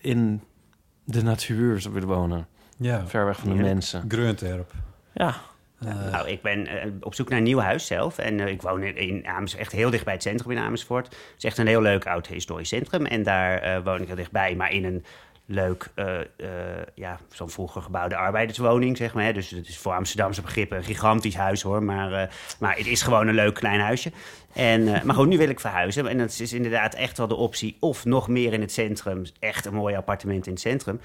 in 0.00 0.42
de 1.04 1.22
natuur 1.22 1.80
zou 1.80 1.94
willen 1.94 2.08
wonen. 2.08 2.46
Ja. 2.76 3.06
Ver 3.06 3.24
weg 3.24 3.36
van 3.36 3.44
de 3.44 3.50
Heerlijk. 3.54 3.72
mensen. 3.74 4.04
Grunterp. 4.08 4.72
Ja, 5.12 5.34
Eh, 5.84 6.12
Nou, 6.12 6.28
ik 6.28 6.42
ben 6.42 6.66
eh, 6.66 6.90
op 7.00 7.14
zoek 7.14 7.28
naar 7.28 7.38
een 7.38 7.44
nieuw 7.44 7.58
huis 7.58 7.86
zelf. 7.86 8.18
En 8.18 8.40
eh, 8.40 8.46
ik 8.46 8.62
woon 8.62 8.82
in, 8.82 8.96
in 8.96 9.26
Amersfoort, 9.26 9.62
echt 9.62 9.72
heel 9.72 9.90
dicht 9.90 10.04
bij 10.04 10.14
het 10.14 10.22
centrum 10.22 10.50
in 10.50 10.58
Amersfoort. 10.58 11.06
Het 11.06 11.34
is 11.36 11.44
echt 11.44 11.58
een 11.58 11.66
heel 11.66 11.82
leuk 11.82 12.06
oud 12.06 12.26
historisch 12.26 12.68
centrum. 12.68 13.06
En 13.06 13.22
daar 13.22 13.82
woon 13.82 14.00
ik 14.00 14.06
heel 14.06 14.16
dichtbij, 14.16 14.54
maar 14.54 14.72
in 14.72 14.84
een 14.84 15.04
leuk, 15.46 15.90
ja, 16.94 17.18
zo'n 17.32 17.50
vroeger 17.50 17.82
gebouwde 17.82 18.16
arbeiderswoning, 18.16 18.96
zeg 18.96 19.14
maar. 19.14 19.24
Hè. 19.24 19.32
Dus 19.32 19.50
het 19.50 19.68
is 19.68 19.78
voor 19.78 19.92
Amsterdamse 19.92 20.42
begrippen 20.42 20.76
een 20.76 20.84
gigantisch 20.84 21.34
huis, 21.34 21.62
hoor. 21.62 21.82
Maar, 21.82 22.34
maar 22.58 22.76
het 22.76 22.86
is 22.86 23.02
gewoon 23.02 23.28
een 23.28 23.34
leuk 23.34 23.54
klein 23.54 23.80
huisje. 23.80 24.12
En, 24.52 24.84
maar 24.84 25.14
goed, 25.14 25.28
nu 25.28 25.38
wil 25.38 25.48
ik 25.48 25.60
verhuizen. 25.60 26.06
En 26.06 26.18
dat 26.18 26.38
is 26.40 26.52
inderdaad 26.52 26.94
echt 26.94 27.18
wel 27.18 27.28
de 27.28 27.34
optie. 27.34 27.76
Of 27.80 28.04
nog 28.04 28.28
meer 28.28 28.52
in 28.52 28.60
het 28.60 28.72
centrum, 28.72 29.22
echt 29.38 29.66
een 29.66 29.74
mooi 29.74 29.96
appartement 29.96 30.46
in 30.46 30.52
het 30.52 30.60
centrum. 30.60 31.00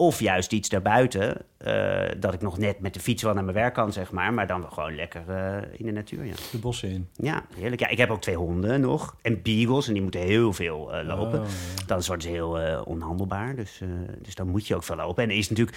Of 0.00 0.20
juist 0.20 0.52
iets 0.52 0.68
daarbuiten, 0.68 1.36
eh, 1.56 2.02
dat 2.18 2.34
ik 2.34 2.40
nog 2.40 2.58
net 2.58 2.80
met 2.80 2.94
de 2.94 3.00
fiets 3.00 3.22
wel 3.22 3.34
naar 3.34 3.44
mijn 3.44 3.56
werk 3.56 3.74
kan, 3.74 3.92
zeg 3.92 4.12
maar. 4.12 4.34
Maar 4.34 4.46
dan 4.46 4.60
wel 4.60 4.70
gewoon 4.70 4.94
lekker 4.94 5.22
eh, 5.28 5.78
in 5.78 5.86
de 5.86 5.92
natuur, 5.92 6.24
ja. 6.24 6.34
de 6.52 6.58
bossen 6.58 6.88
in. 6.88 7.08
Ja, 7.12 7.44
heerlijk. 7.56 7.80
Ja, 7.80 7.88
ik 7.88 7.98
heb 7.98 8.10
ook 8.10 8.20
twee 8.20 8.36
honden 8.36 8.80
nog. 8.80 9.16
En 9.22 9.42
beagles, 9.42 9.86
en 9.86 9.92
die 9.92 10.02
moeten 10.02 10.20
heel 10.20 10.52
veel 10.52 10.94
eh, 10.94 11.06
lopen. 11.06 11.40
Oh, 11.40 11.46
Dan 11.86 12.02
worden 12.06 12.22
ze 12.22 12.28
heel 12.28 12.82
onhandelbaar. 12.84 13.54
Dus, 13.54 13.80
dus 14.22 14.34
dan 14.34 14.48
moet 14.48 14.66
je 14.66 14.74
ook 14.74 14.84
veel 14.84 14.96
lopen. 14.96 15.22
En 15.22 15.30
er 15.30 15.36
is 15.36 15.48
natuurlijk... 15.48 15.76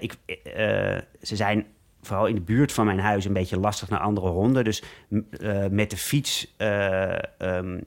ik, 0.00 0.16
ze 1.22 1.36
zijn 1.36 1.66
vooral 2.02 2.26
in 2.26 2.34
de 2.34 2.40
buurt 2.40 2.72
van 2.72 2.86
mijn 2.86 2.98
huis 2.98 3.24
een 3.24 3.32
beetje 3.32 3.58
lastig 3.58 3.88
naar 3.88 4.00
andere 4.00 4.28
honden. 4.28 4.64
Dus 4.64 4.82
met 5.70 5.90
de 5.90 5.96
fiets... 5.96 6.54
eh, 6.56 7.18
ehm, 7.38 7.80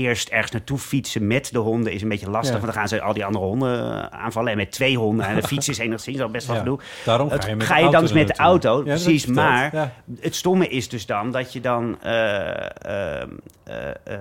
Eerst 0.00 0.28
ergens 0.28 0.50
naartoe 0.50 0.78
fietsen 0.78 1.26
met 1.26 1.52
de 1.52 1.58
honden 1.58 1.92
is 1.92 2.02
een 2.02 2.08
beetje 2.08 2.30
lastig. 2.30 2.54
Ja. 2.54 2.60
Want 2.60 2.72
dan 2.72 2.80
gaan 2.82 2.88
ze 2.88 3.00
al 3.00 3.12
die 3.12 3.24
andere 3.24 3.44
honden 3.44 4.02
eh, 4.10 4.20
aanvallen. 4.20 4.50
En 4.50 4.56
met 4.56 4.70
twee 4.70 4.96
honden 4.98 5.26
en 5.26 5.34
de 5.34 5.46
fiets 5.52 5.68
is 5.68 5.78
enigszins 5.78 6.20
al 6.20 6.28
best 6.28 6.46
wel 6.46 6.56
gedoe. 6.56 6.78
Daarom 7.04 7.30
ga 7.30 7.48
je 7.48 7.56
met 7.56 7.66
ga 7.66 7.76
de 7.76 7.84
je 7.84 7.90
dan 7.90 8.00
dus 8.02 8.12
met 8.12 8.26
de 8.26 8.36
auto, 8.36 8.82
precies. 8.82 9.26
Maar 9.26 9.92
het 10.20 10.34
stomme 10.34 10.68
is 10.68 10.88
dus 10.88 11.06
dan 11.06 11.30
dat 11.30 11.52
je 11.52 11.60
dan... 11.60 12.02
eh, 12.02 13.90
eh, 14.04 14.18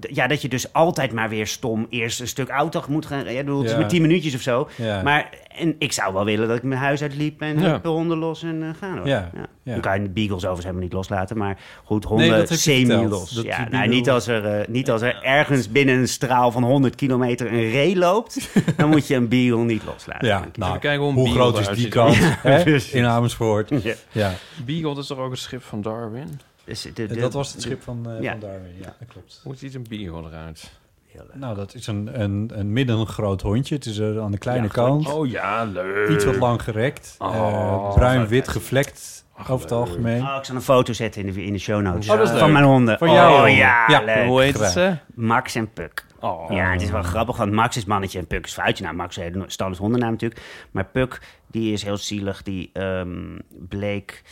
ja, 0.00 0.26
dat 0.26 0.42
je 0.42 0.48
dus 0.48 0.72
altijd 0.72 1.12
maar 1.12 1.28
weer 1.28 1.46
stom 1.46 1.86
eerst 1.90 2.20
een 2.20 2.28
stuk 2.28 2.48
auto 2.48 2.82
moet 2.88 3.06
gaan... 3.06 3.32
Ja, 3.32 3.38
bedoel, 3.38 3.56
het 3.58 3.66
is 3.66 3.72
Ja. 3.72 3.78
maar 3.78 3.88
tien 3.88 4.02
minuutjes 4.02 4.34
of 4.34 4.40
zo. 4.40 4.68
Maar 5.04 5.30
en 5.58 5.74
ik 5.78 5.92
zou 5.92 6.12
wel 6.12 6.24
willen 6.24 6.48
dat 6.48 6.56
ik 6.56 6.62
mijn 6.62 6.80
huis 6.80 7.02
uitliep 7.02 7.40
en 7.40 7.58
Ja. 7.60 7.78
de 7.78 7.88
honden 7.88 8.18
los 8.18 8.42
en 8.42 8.62
eh, 8.62 8.68
gaan 8.78 8.96
hoor. 8.98 9.06
Ja, 9.06 9.30
ja. 9.34 9.72
Dan 9.72 9.80
kan 9.80 9.94
je 10.00 10.02
de 10.02 10.08
beagles 10.12 10.36
overigens 10.36 10.64
helemaal 10.64 10.82
niet 10.84 10.92
loslaten. 10.92 11.36
Maar 11.38 11.58
goed, 11.84 12.02
Nee, 12.04 12.12
honden 12.12 12.38
verteld, 12.38 12.58
semi-los. 12.60 13.30
dat 13.30 13.44
Ja, 13.44 13.58
nou, 13.58 13.70
beagle- 13.70 13.88
niet, 13.88 14.10
als 14.10 14.26
er, 14.26 14.44
eh, 14.60 14.68
niet 14.68 14.90
als 14.90 15.02
er 15.02 15.22
ergens 15.22 15.70
binnen 15.70 15.94
een 15.98 16.08
straal 16.08 16.50
van 16.52 16.62
100 16.64 16.94
kilometer 16.94 17.46
een 17.52 17.70
ree 17.70 17.96
loopt... 17.96 18.50
dan 18.76 18.88
moet 18.90 19.06
je 19.06 19.14
een 19.14 19.28
beagle 19.28 19.64
niet 19.64 19.84
loslaten. 19.84 20.28
Ja, 20.28 20.44
nou, 20.54 20.78
kijken 20.78 21.04
hoe 21.12 21.26
een 21.26 21.32
groot 21.32 21.58
is 21.58 21.68
die 21.68 21.88
precies. 22.42 22.90
in 22.92 23.04
Amersfoort? 23.06 23.68
Ja. 23.82 23.94
Ja, 24.12 24.32
Beagle 24.64 24.98
is 25.00 25.06
toch 25.06 25.18
ook 25.18 25.30
het 25.30 25.40
schip 25.40 25.62
van 25.62 25.80
Darwin? 25.82 26.40
Dus 26.64 26.82
de- 26.82 27.06
de- 27.06 27.16
dat 27.16 27.32
was 27.32 27.52
het 27.52 27.62
schip 27.62 27.82
van, 27.82 28.10
eh, 28.10 28.22
Ja. 28.22 28.30
van 28.30 28.40
Darwin. 28.40 28.74
Ja, 28.80 28.94
dat 28.98 29.08
klopt. 29.08 29.40
Hoe 29.44 29.54
ziet 29.56 29.74
een 29.74 29.86
Beagle 29.88 30.28
eruit? 30.28 30.70
Heel 31.12 31.24
leuk. 31.26 31.34
Nou, 31.34 31.54
dat 31.54 31.74
is 31.74 31.86
een, 31.86 32.20
een, 32.20 32.50
een 32.54 32.72
middengroot 32.72 33.42
hondje. 33.42 33.74
Het 33.74 33.86
is 33.86 33.98
er 33.98 34.20
aan 34.20 34.30
de 34.30 34.38
kleine 34.38 34.66
Ja, 34.66 34.72
kant. 34.72 35.12
Oh 35.12 35.28
ja, 35.28 35.64
leuk. 35.64 36.08
Iets 36.08 36.24
wat 36.24 36.36
lang 36.36 36.62
gerekt. 36.62 37.14
Oh, 37.18 37.34
eh, 37.36 37.94
Bruin-wit 37.94 38.48
gevlekt 38.48 39.24
over 39.48 39.60
het 39.60 39.72
algemeen. 39.72 40.22
Oh, 40.22 40.36
ik 40.38 40.44
zal 40.44 40.54
een 40.54 40.62
foto 40.62 40.92
zetten 40.92 41.26
in 41.26 41.32
de, 41.32 41.44
in 41.44 41.52
de 41.52 41.58
show 41.58 41.80
notes. 41.82 42.08
Oh, 42.08 42.16
dat 42.18 42.30
is 42.30 42.38
van 42.38 42.52
mijn 42.52 42.64
honden. 42.64 42.98
Van 42.98 43.08
oh, 43.08 43.14
jou? 43.14 43.48
ja, 43.48 43.84
Ja, 43.88 44.00
leuk. 44.04 44.26
Hoe 44.26 44.42
heet 44.42 44.58
ze? 44.58 44.96
Max 45.14 45.54
en 45.54 45.72
Puk. 45.72 46.04
Oh. 46.20 46.50
Ja, 46.50 46.72
het 46.72 46.82
is 46.82 46.90
wel 46.90 47.02
grappig, 47.02 47.36
want 47.36 47.52
Max 47.52 47.76
is 47.76 47.84
mannetje 47.84 48.18
en 48.18 48.26
Puk 48.26 48.46
is 48.46 48.54
vrouwtje. 48.54 48.84
Nou, 48.84 48.96
Max 48.96 49.18
is 49.18 49.34
een 49.34 49.44
standaard 49.46 49.80
hondennaam 49.80 50.10
natuurlijk. 50.10 50.40
Maar 50.70 50.84
Puk 50.84 51.20
Die 51.50 51.72
is 51.72 51.82
heel 51.82 51.96
zielig. 51.96 52.42
Die 52.42 52.70
ehm, 52.72 53.38
bleek... 53.68 54.22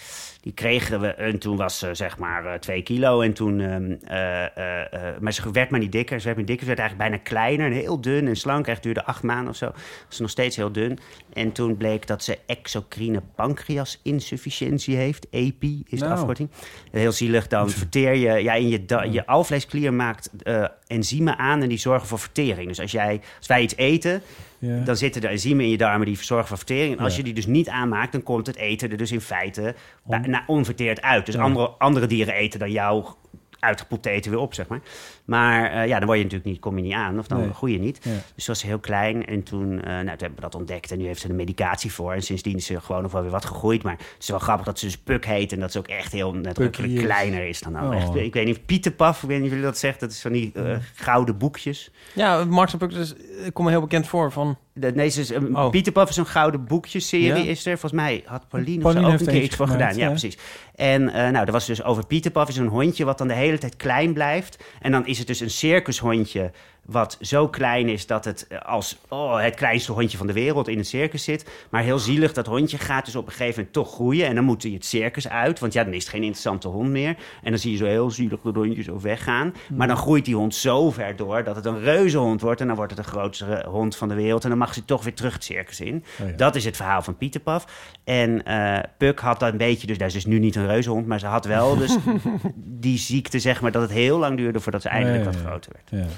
Die 0.40 0.52
kregen 0.52 1.00
we 1.00 1.06
en 1.06 1.38
toen 1.38 1.56
was 1.56 1.78
ze 1.78 1.94
zeg 1.94 2.18
maar 2.18 2.46
eh, 2.46 2.58
twee 2.58 2.82
kilo. 2.82 3.20
En 3.20 3.32
toen, 3.32 3.60
ehm, 3.60 3.92
eh, 4.04 4.56
eh, 4.56 4.92
eh, 4.92 5.20
maar 5.20 5.32
ze 5.32 5.50
werd 5.50 5.70
maar 5.70 5.80
niet 5.80 5.92
dikker. 5.92 6.20
Ze 6.20 6.26
werd 6.26 6.36
niet 6.38 6.46
dikker. 6.46 6.66
Ze 6.66 6.74
werd 6.74 6.80
eigenlijk 6.80 7.10
bijna 7.10 7.24
kleiner 7.24 7.66
en 7.66 7.72
heel 7.72 8.00
dun 8.00 8.26
en 8.28 8.36
slank. 8.36 8.66
Echt 8.66 8.82
duurde 8.82 9.04
acht 9.04 9.22
maanden 9.22 9.48
of 9.48 9.56
zo. 9.56 9.70
Ze 10.08 10.22
nog 10.22 10.30
steeds 10.30 10.56
heel 10.56 10.72
dun. 10.72 10.98
En 11.32 11.52
toen 11.52 11.76
bleek 11.76 12.06
dat 12.06 12.24
ze 12.24 12.38
exocrine 12.46 13.22
pancreasinsufficiëntie 13.34 14.96
heeft. 14.96 15.26
EPI 15.30 15.82
is 15.86 15.98
de 15.98 16.04
Nou. 16.04 16.18
afkorting. 16.18 16.50
Heel 16.90 17.12
zielig. 17.12 17.46
Dan 17.46 17.70
verteer 17.70 18.14
je, 18.14 18.42
ja, 18.42 18.54
in 18.54 18.68
je, 18.68 19.08
je 19.10 19.26
alvleesklier 19.26 19.94
maakt 19.94 20.30
eh, 20.42 20.64
enzymen 20.86 21.38
aan 21.38 21.62
en 21.62 21.68
die 21.68 21.78
zorgen 21.78 22.08
voor 22.08 22.18
vertering. 22.18 22.68
Dus 22.68 22.80
als, 22.80 22.92
jij, 22.92 23.20
als 23.38 23.46
wij 23.46 23.62
iets 23.62 23.76
eten, 23.76 24.22
Ja. 24.58 24.84
dan 24.84 24.96
zitten 24.96 25.22
er 25.22 25.30
enzymen 25.30 25.64
in 25.64 25.70
je 25.70 25.76
darmen 25.76 26.06
die 26.06 26.16
zorgen 26.22 26.48
voor 26.48 26.56
vertering. 26.56 26.96
En 26.98 27.04
als 27.04 27.12
Ja. 27.12 27.18
je 27.18 27.24
die 27.24 27.34
dus 27.34 27.46
niet 27.46 27.68
aanmaakt, 27.68 28.12
dan 28.12 28.22
komt 28.22 28.46
het 28.46 28.56
eten 28.56 28.90
er 28.90 28.96
dus 28.96 29.12
in 29.12 29.20
feite 29.20 29.74
On- 30.06 30.40
onverteerd 30.46 31.02
uit. 31.02 31.26
Dus 31.26 31.36
andere, 31.36 31.68
andere 31.68 32.06
dieren 32.06 32.34
eten 32.34 32.58
dan 32.58 32.70
jouw 32.70 33.16
uitgepoepte 33.58 34.10
eten 34.10 34.30
weer 34.30 34.40
op, 34.40 34.54
zeg 34.54 34.66
maar. 34.68 34.80
Maar 35.24 35.70
eh, 35.72 35.86
ja, 35.86 35.96
dan 35.98 36.06
word 36.06 36.18
je 36.18 36.24
natuurlijk 36.24 36.50
niet, 36.50 36.60
kom 36.60 36.76
je 36.76 36.82
niet 36.82 36.92
aan, 36.92 37.18
of 37.18 37.26
dan 37.26 37.40
Nee. 37.40 37.52
groei 37.52 37.72
je 37.72 37.78
niet. 37.78 37.98
Ja. 38.02 38.10
Dus 38.34 38.44
ze 38.44 38.50
was 38.50 38.62
heel 38.62 38.78
klein 38.78 39.26
en 39.26 39.42
toen, 39.42 39.80
eh, 39.82 39.86
nou, 39.88 40.04
toen 40.04 40.08
hebben 40.08 40.34
we 40.34 40.40
dat 40.40 40.54
ontdekt 40.54 40.90
en 40.92 40.98
nu 40.98 41.06
heeft 41.06 41.20
ze 41.20 41.28
er 41.28 41.34
medicatie 41.34 41.92
voor. 41.92 42.12
En 42.12 42.22
sindsdien 42.22 42.56
is 42.56 42.66
ze 42.66 42.80
gewoon 42.80 43.02
nog 43.02 43.12
wel 43.12 43.22
weer 43.22 43.30
wat 43.30 43.44
gegroeid. 43.44 43.82
Maar 43.82 43.92
het 43.96 44.16
is 44.18 44.28
wel 44.28 44.38
grappig 44.38 44.66
dat 44.66 44.78
ze 44.78 44.84
dus 44.84 44.98
Puk 44.98 45.26
heet 45.26 45.52
en 45.52 45.60
dat 45.60 45.72
ze 45.72 45.78
ook 45.78 45.88
echt 45.88 46.12
heel 46.12 46.34
is- 46.34 47.00
kleiner 47.02 47.48
is 47.48 47.60
dan 47.60 47.72
nou 47.72 47.94
Oh. 47.94 48.02
echt. 48.02 48.14
Ik 48.14 48.32
weet 48.34 48.46
niet, 48.46 48.66
Pieterpaf, 48.66 49.22
ik 49.22 49.28
weet 49.28 49.36
niet 49.36 49.46
of 49.46 49.52
jullie 49.52 49.64
dat 49.70 49.78
zegt, 49.78 50.00
dat 50.00 50.10
is 50.10 50.20
van 50.20 50.32
die 50.32 50.52
eh, 50.54 50.76
gouden 50.94 51.38
boekjes. 51.38 51.90
Ja, 52.14 52.44
Max 52.44 52.72
en 52.72 52.78
Puck, 52.78 52.90
dus, 52.90 53.14
ik 53.44 53.54
kom 53.54 53.64
me 53.64 53.70
heel 53.70 53.80
bekend 53.80 54.06
voor 54.08 54.32
van... 54.32 54.58
De, 54.80 54.92
nee, 54.94 55.08
ze 55.08 55.20
is, 55.20 55.30
een 55.30 55.56
Oh. 55.56 55.70
Pieterpaf 55.70 56.08
is 56.08 56.16
een 56.16 56.26
gouden 56.26 56.64
boekjeserie, 56.64 57.26
Ja. 57.44 57.50
is 57.50 57.66
er. 57.66 57.78
Volgens 57.78 58.00
mij 58.00 58.22
had 58.26 58.48
Pauline, 58.48 58.82
Pauline 58.82 59.06
ook 59.06 59.20
een 59.20 59.26
keer 59.26 59.42
iets 59.42 59.54
gemaakt, 59.54 59.72
gedaan. 59.72 59.96
Ja, 59.96 60.02
ja. 60.04 60.08
precies. 60.08 60.38
En 60.74 61.08
eh, 61.08 61.30
nou, 61.30 61.46
er 61.46 61.52
was 61.52 61.66
dus 61.66 61.82
over 61.82 62.06
Pieterpaf, 62.06 62.48
is 62.48 62.56
een 62.56 62.66
hondje 62.66 63.04
wat 63.04 63.18
dan 63.18 63.28
de 63.28 63.34
hele 63.34 63.58
tijd 63.58 63.76
klein 63.76 64.12
blijft. 64.12 64.64
En 64.80 64.92
dan 64.92 65.06
is 65.06 65.18
het 65.18 65.26
dus 65.26 65.40
een 65.40 65.50
circushondje 65.50 66.50
wat 66.90 67.18
zo 67.20 67.48
klein 67.48 67.88
is 67.88 68.06
dat 68.06 68.24
het 68.24 68.46
eh, 68.46 68.58
als 68.58 68.98
oh, 69.08 69.40
het 69.40 69.54
kleinste 69.54 69.92
hondje 69.92 70.18
van 70.18 70.26
de 70.26 70.32
wereld 70.32 70.68
in 70.68 70.78
het 70.78 70.86
circus 70.86 71.24
zit. 71.24 71.50
Maar 71.70 71.82
heel 71.82 71.98
zielig, 71.98 72.32
dat 72.32 72.46
hondje 72.46 72.78
gaat 72.78 73.04
dus 73.04 73.16
op 73.16 73.26
een 73.26 73.32
gegeven 73.32 73.54
moment 73.54 73.72
toch 73.72 73.92
groeien. 73.92 74.26
En 74.26 74.34
dan 74.34 74.44
moet 74.44 74.62
hij 74.62 74.72
het 74.72 74.84
circus 74.84 75.28
uit, 75.28 75.58
want 75.58 75.72
ja, 75.72 75.84
dan 75.84 75.92
is 75.92 76.02
het 76.02 76.08
geen 76.08 76.22
interessante 76.22 76.68
hond 76.68 76.88
meer. 76.88 77.16
En 77.42 77.50
dan 77.50 77.58
zie 77.58 77.70
je 77.70 77.76
zo 77.76 77.84
heel 77.84 78.10
zielig 78.10 78.40
dat 78.40 78.54
hondje 78.54 78.82
zo 78.82 79.00
weggaan. 79.00 79.54
Maar 79.74 79.86
dan 79.86 79.96
groeit 79.96 80.24
die 80.24 80.34
hond 80.34 80.54
zo 80.54 80.90
ver 80.90 81.16
door 81.16 81.44
dat 81.44 81.56
het 81.56 81.64
een 81.64 81.80
reuzehond 81.80 82.40
wordt. 82.40 82.60
En 82.60 82.66
dan 82.66 82.76
wordt 82.76 82.96
het 82.96 83.04
de 83.04 83.10
grootste 83.10 83.64
hond 83.68 83.96
van 83.96 84.08
de 84.08 84.14
wereld. 84.14 84.42
En 84.42 84.48
dan 84.48 84.58
mag 84.58 84.74
ze 84.74 84.84
toch 84.84 85.04
weer 85.04 85.14
terug 85.14 85.32
het 85.32 85.44
circus 85.44 85.80
in. 85.80 86.04
Oh 86.20 86.28
ja. 86.28 86.36
Dat 86.36 86.54
is 86.54 86.64
het 86.64 86.76
verhaal 86.76 87.02
van 87.02 87.16
Pieterpaf. 87.16 87.66
En 88.04 88.44
eh 88.44 88.78
Puk 88.98 89.20
had 89.20 89.40
dat 89.40 89.52
een 89.52 89.58
beetje, 89.58 89.86
dus 89.86 89.98
dat 89.98 90.06
is 90.06 90.12
dus 90.12 90.26
nu 90.26 90.38
niet 90.38 90.56
een 90.56 90.66
reuzehond, 90.66 91.06
maar 91.06 91.18
ze 91.18 91.26
had 91.26 91.44
wel 91.44 91.76
dus 91.76 91.96
die 92.54 92.98
ziekte, 92.98 93.38
zeg 93.38 93.60
maar, 93.60 93.72
dat 93.72 93.82
het 93.82 93.90
heel 93.90 94.18
lang 94.18 94.36
duurde 94.36 94.60
voordat 94.60 94.82
ze 94.82 94.88
eindelijk 94.88 95.24
Ja, 95.24 95.30
ja, 95.30 95.36
wat 95.36 95.46
groter 95.46 95.72
werd. 95.72 96.04
Ja. 96.04 96.14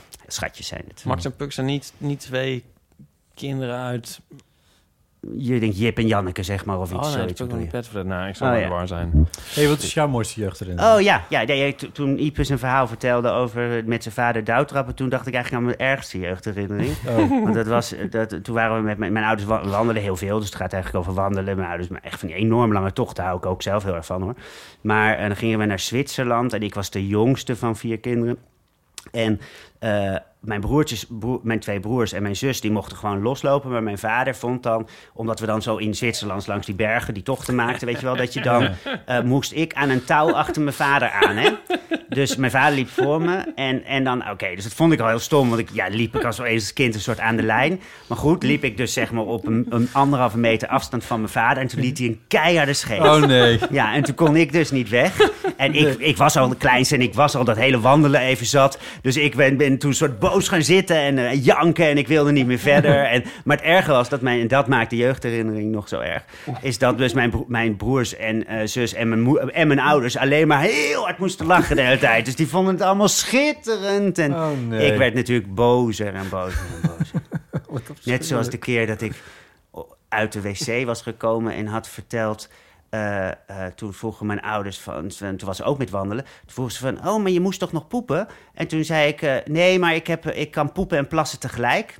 Zijn 0.65 0.85
het. 0.89 1.05
Max 1.05 1.25
en 1.25 1.37
Puck 1.37 1.53
zijn 1.53 1.67
niet, 1.67 1.93
niet 1.99 2.21
twee 2.21 2.65
kinderen 3.35 3.77
uit... 3.77 4.21
Je 5.37 5.61
denkt 5.61 5.79
Jip 5.79 5.99
en 5.99 6.07
Janneke, 6.07 6.43
zeg 6.43 6.65
maar, 6.65 6.79
of 6.81 6.91
iets 6.93 6.99
Oh 6.99 7.05
nee, 7.05 7.13
zoiets. 7.13 7.39
je. 7.39 7.47
niet 7.47 7.69
Petfred. 7.69 8.07
Nou, 8.07 8.29
ik 8.29 8.37
zal 8.37 8.53
Oh, 8.55 8.61
ja. 8.61 8.69
waar 8.69 8.87
zijn. 8.89 9.29
Hey, 9.55 9.69
wat 9.69 9.83
is 9.83 9.95
jouw 9.95 10.09
mooiste 10.09 10.41
jeugdherinnering? 10.41 10.95
Oh 10.95 11.01
ja, 11.01 11.25
ja, 11.29 11.73
toen 11.93 12.19
Ipus 12.19 12.49
een 12.49 12.59
verhaal 12.59 12.87
vertelde 12.87 13.29
over 13.31 13.83
met 13.87 14.03
zijn 14.03 14.15
vader 14.15 14.45
douwtrappen, 14.45 14.95
toen 14.95 15.09
dacht 15.09 15.27
ik 15.27 15.35
eigenlijk 15.35 15.63
aan 15.65 15.69
mijn 15.77 15.91
ergste 15.91 16.19
jeugdherinnering. 16.19 16.95
Oh. 17.09 17.17
Want 17.45 17.55
dat 17.55 17.67
was, 17.67 17.95
dat, 18.11 18.45
toen 18.45 18.55
waren 18.55 18.77
we 18.77 18.83
met 18.83 18.99
mijn, 18.99 19.13
mijn 19.13 19.25
ouders 19.25 19.49
wa- 19.49 19.67
wandelen 19.67 20.03
heel 20.03 20.17
veel, 20.17 20.37
dus 20.39 20.47
het 20.47 20.57
gaat 20.57 20.73
eigenlijk 20.73 21.05
over 21.05 21.21
wandelen. 21.23 21.57
Mijn 21.57 21.69
ouders, 21.69 21.89
maar 21.89 22.03
echt 22.03 22.19
van 22.19 22.29
die 22.29 22.37
enorm 22.37 22.73
lange 22.73 22.93
tochten 22.93 23.25
hou 23.25 23.37
ik 23.37 23.47
ook 23.47 23.63
zelf 23.63 23.85
heel 23.85 23.95
erg 23.95 24.07
van 24.07 24.23
hoor. 24.23 24.35
Maar 24.81 25.17
eh, 25.17 25.27
dan 25.27 25.37
gingen 25.37 25.59
we 25.59 25.65
naar 25.65 25.79
Zwitserland 25.81 26.53
en 26.53 26.63
ik 26.63 26.75
was 26.75 26.91
de 26.91 27.07
jongste 27.07 27.57
van 27.57 27.77
vier 27.77 27.99
kinderen. 27.99 28.37
En 29.13 29.41
eh, 29.79 30.17
mijn 30.41 30.61
broertjes, 30.61 31.07
broer- 31.09 31.41
mijn 31.43 31.61
twee 31.61 31.81
broers 31.81 32.13
en 32.13 32.23
mijn 32.23 32.37
zus, 32.37 32.61
die 32.61 32.71
mochten 32.71 32.97
gewoon 32.97 33.23
loslopen. 33.23 33.71
Maar 33.71 33.83
mijn 33.83 33.99
vader 33.99 34.35
vond 34.35 34.63
dan, 34.63 34.89
omdat 35.15 35.41
we 35.41 35.47
dan 35.47 35.63
zo 35.63 35.77
in 35.77 35.95
Zwitserland 35.95 36.47
langs 36.47 36.67
die 36.67 36.75
bergen 36.75 37.15
die 37.15 37.23
tochten 37.23 37.55
maakten, 37.55 37.87
weet 37.87 38.01
je 38.01 38.07
wel, 38.07 38.17
dat 38.17 38.33
je 38.33 38.41
dan 38.41 38.69
eh, 39.07 39.21
moest 39.23 39.53
ik 39.53 39.75
aan 39.75 39.89
een 39.91 40.05
touw 40.05 40.33
achter 40.33 40.63
mijn 40.63 40.75
vader 40.77 41.11
aan, 41.11 41.37
hè. 41.37 41.51
Dus 42.11 42.37
mijn 42.37 42.51
vader 42.51 42.75
liep 42.75 42.89
voor 42.89 43.23
me 43.23 43.53
en, 43.55 43.85
en 43.85 44.05
dan, 44.05 44.31
oké, 44.31 44.55
dus 44.55 44.65
dat 44.65 44.75
vond 44.75 44.93
ik 44.93 45.01
al 45.01 45.09
heel 45.09 45.19
stom, 45.19 45.49
want 45.49 45.61
ik 45.61 45.69
ja, 45.73 45.87
liep 45.89 46.17
ik 46.17 46.25
als 46.25 46.39
eens 46.39 46.73
kind 46.73 46.95
een 46.95 47.01
soort 47.01 47.21
aan 47.21 47.37
de 47.37 47.43
lijn. 47.43 47.81
Maar 48.07 48.19
goed, 48.19 48.43
liep 48.43 48.65
ik 48.65 48.77
dus 48.77 48.93
zeg 48.93 49.13
maar 49.13 49.25
op 49.25 49.47
een, 49.47 49.67
een 49.69 49.89
anderhalve 49.93 50.39
meter 50.39 50.69
afstand 50.69 51.05
van 51.05 51.19
mijn 51.19 51.33
vader 51.33 51.63
en 51.63 51.69
toen 51.69 51.81
liet 51.81 51.99
hij 51.99 52.07
een 52.07 52.21
keiharde 52.29 52.73
scheet. 52.73 53.01
Oh 53.01 53.23
nee. 53.23 53.59
Ja, 53.71 53.95
en 53.95 54.03
toen 54.03 54.15
kon 54.15 54.37
ik 54.37 54.53
dus 54.53 54.71
niet 54.71 54.89
weg. 54.89 55.31
En 55.57 55.75
ik, 55.75 55.99
ik 55.99 56.17
was 56.17 56.37
al 56.37 56.49
de 56.49 56.57
kleinste 56.57 56.95
en 56.95 57.01
ik 57.01 57.15
was 57.15 57.35
al 57.35 57.45
dat 57.45 57.57
hele 57.57 57.81
wandelen 57.81 58.21
even 58.21 58.47
zat. 58.47 58.79
Dus 59.03 59.17
ik 59.17 59.37
ben, 59.37 59.57
ben 59.57 59.79
toen 59.79 59.95
soort 59.95 60.19
boos 60.19 60.49
gaan 60.49 60.63
zitten 60.63 60.97
en 60.97 61.19
eh, 61.19 61.45
janken 61.45 61.87
en 61.87 61.99
ik 61.99 62.09
wilde 62.09 62.33
niet 62.33 62.47
meer 62.47 62.59
verder. 62.59 62.99
En, 63.11 63.25
maar 63.45 63.57
het 63.57 63.67
erge 63.67 63.91
was, 63.91 64.09
dat 64.09 64.21
mijn, 64.21 64.41
en 64.41 64.49
dat 64.49 64.67
maakt 64.67 64.91
de 64.91 64.97
jeugdherinnering 64.97 65.73
nog 65.73 65.89
zo 65.89 66.01
erg... 66.01 66.25
is 66.63 66.79
dat 66.79 66.99
dus 66.99 67.13
mijn, 67.13 67.45
mijn 67.49 67.77
broers 67.77 68.17
en 68.17 68.47
eh, 68.47 68.67
zus 68.67 68.95
en 68.95 69.09
mijn, 69.09 69.51
en 69.51 69.67
mijn 69.67 69.81
ouders 69.81 70.17
alleen 70.17 70.49
maar 70.49 70.61
heel 70.61 71.05
hard 71.05 71.19
moesten 71.19 71.47
lachen 71.47 71.77
de 71.77 71.83
hele 71.83 71.99
tijd. 72.01 72.25
Dus 72.25 72.37
die 72.37 72.49
vonden 72.49 72.75
het 72.75 72.83
allemaal 72.83 73.09
schitterend. 73.09 74.19
En 74.19 74.35
Oh, 74.35 74.51
nee. 74.69 74.93
ik 74.93 74.99
werd 74.99 75.15
natuurlijk 75.15 75.55
bozer 75.55 76.15
en 76.15 76.29
bozer 76.29 76.61
en 76.83 76.91
bozer. 76.91 77.23
Net 78.05 78.27
zoals 78.27 78.51
de 78.51 78.59
keer 78.59 78.87
dat 78.87 79.01
ik 79.01 79.23
uit 80.09 80.33
de 80.33 80.41
wc 80.41 80.87
was 80.87 81.03
gekomen 81.03 81.55
en 81.55 81.67
had 81.67 81.89
verteld. 81.89 82.49
eh, 82.91 83.29
eh, 83.29 83.35
toen 83.75 83.93
vroegen 83.93 84.27
mijn 84.27 84.41
ouders 84.41 84.79
van, 84.79 85.11
van- 85.11 85.37
toen 85.37 85.49
was 85.49 85.57
ze 85.57 85.65
ook 85.65 85.79
met 85.79 85.91
wandelen. 85.91 86.25
Toen 86.25 86.53
vroegen 86.55 86.75
ze 86.75 86.81
van, 86.81 87.09
oh, 87.09 87.23
maar 87.23 87.31
je 87.31 87.41
moest 87.41 87.59
toch 87.61 87.73
nog 87.73 87.89
poepen? 87.89 88.27
En 88.55 88.67
toen 88.67 88.85
zei 88.85 89.09
ik, 89.09 89.23
eh, 89.23 89.35
nee, 89.45 89.79
maar 89.79 89.95
ik, 89.95 90.07
heb, 90.07 90.27
ik 90.27 90.51
kan 90.51 90.73
poepen 90.73 90.99
en 90.99 91.09
plassen 91.09 91.39
tegelijk. 91.39 91.99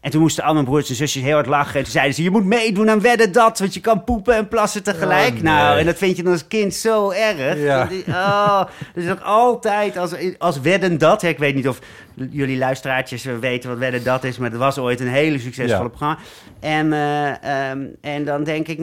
En 0.00 0.10
toen 0.10 0.20
moesten 0.20 0.44
al 0.44 0.52
mijn 0.52 0.64
broers 0.64 0.88
en 0.88 0.94
zusjes 0.94 1.22
heel 1.22 1.34
hard 1.34 1.46
lachen. 1.46 1.74
En 1.76 1.82
toen 1.82 1.92
zeiden 1.92 2.14
ze, 2.14 2.22
je 2.22 2.30
moet 2.30 2.44
meedoen 2.44 2.90
aan 2.90 3.00
wedden 3.00 3.32
dat, 3.32 3.58
want 3.58 3.74
je 3.74 3.80
kan 3.80 4.04
poepen 4.04 4.34
en 4.34 4.48
plassen 4.48 4.82
tegelijk. 4.82 5.26
Oh, 5.28 5.32
nee. 5.32 5.42
Nou, 5.42 5.78
en 5.78 5.86
dat 5.86 5.98
vind 5.98 6.16
je 6.16 6.22
dan 6.22 6.32
als 6.32 6.46
kind 6.48 6.74
zo 6.74 7.10
erg. 7.10 7.58
Ja. 7.58 7.88
Oh, 8.08 8.62
dus 8.94 9.10
ook 9.10 9.20
altijd 9.20 9.96
als, 9.96 10.12
als 10.38 10.60
wedden 10.60 10.98
dat. 10.98 11.22
hè, 11.22 11.28
Ik 11.28 11.38
weet 11.38 11.54
niet 11.54 11.68
of 11.68 11.78
jullie 12.30 12.58
luisteraartjes 12.58 13.24
weten 13.24 13.68
wat 13.70 13.78
wedden 13.78 14.04
dat 14.04 14.24
is, 14.24 14.38
maar 14.38 14.50
het 14.50 14.58
was 14.58 14.78
ooit 14.78 15.00
een 15.00 15.08
hele 15.08 15.38
succesvolle 15.38 15.82
Ja. 15.82 15.88
programma. 15.88 16.18
En, 16.60 16.92
eh, 16.92 17.70
ehm, 17.70 17.86
en 18.00 18.24
dan, 18.24 18.44
denk 18.44 18.68
ik, 18.68 18.78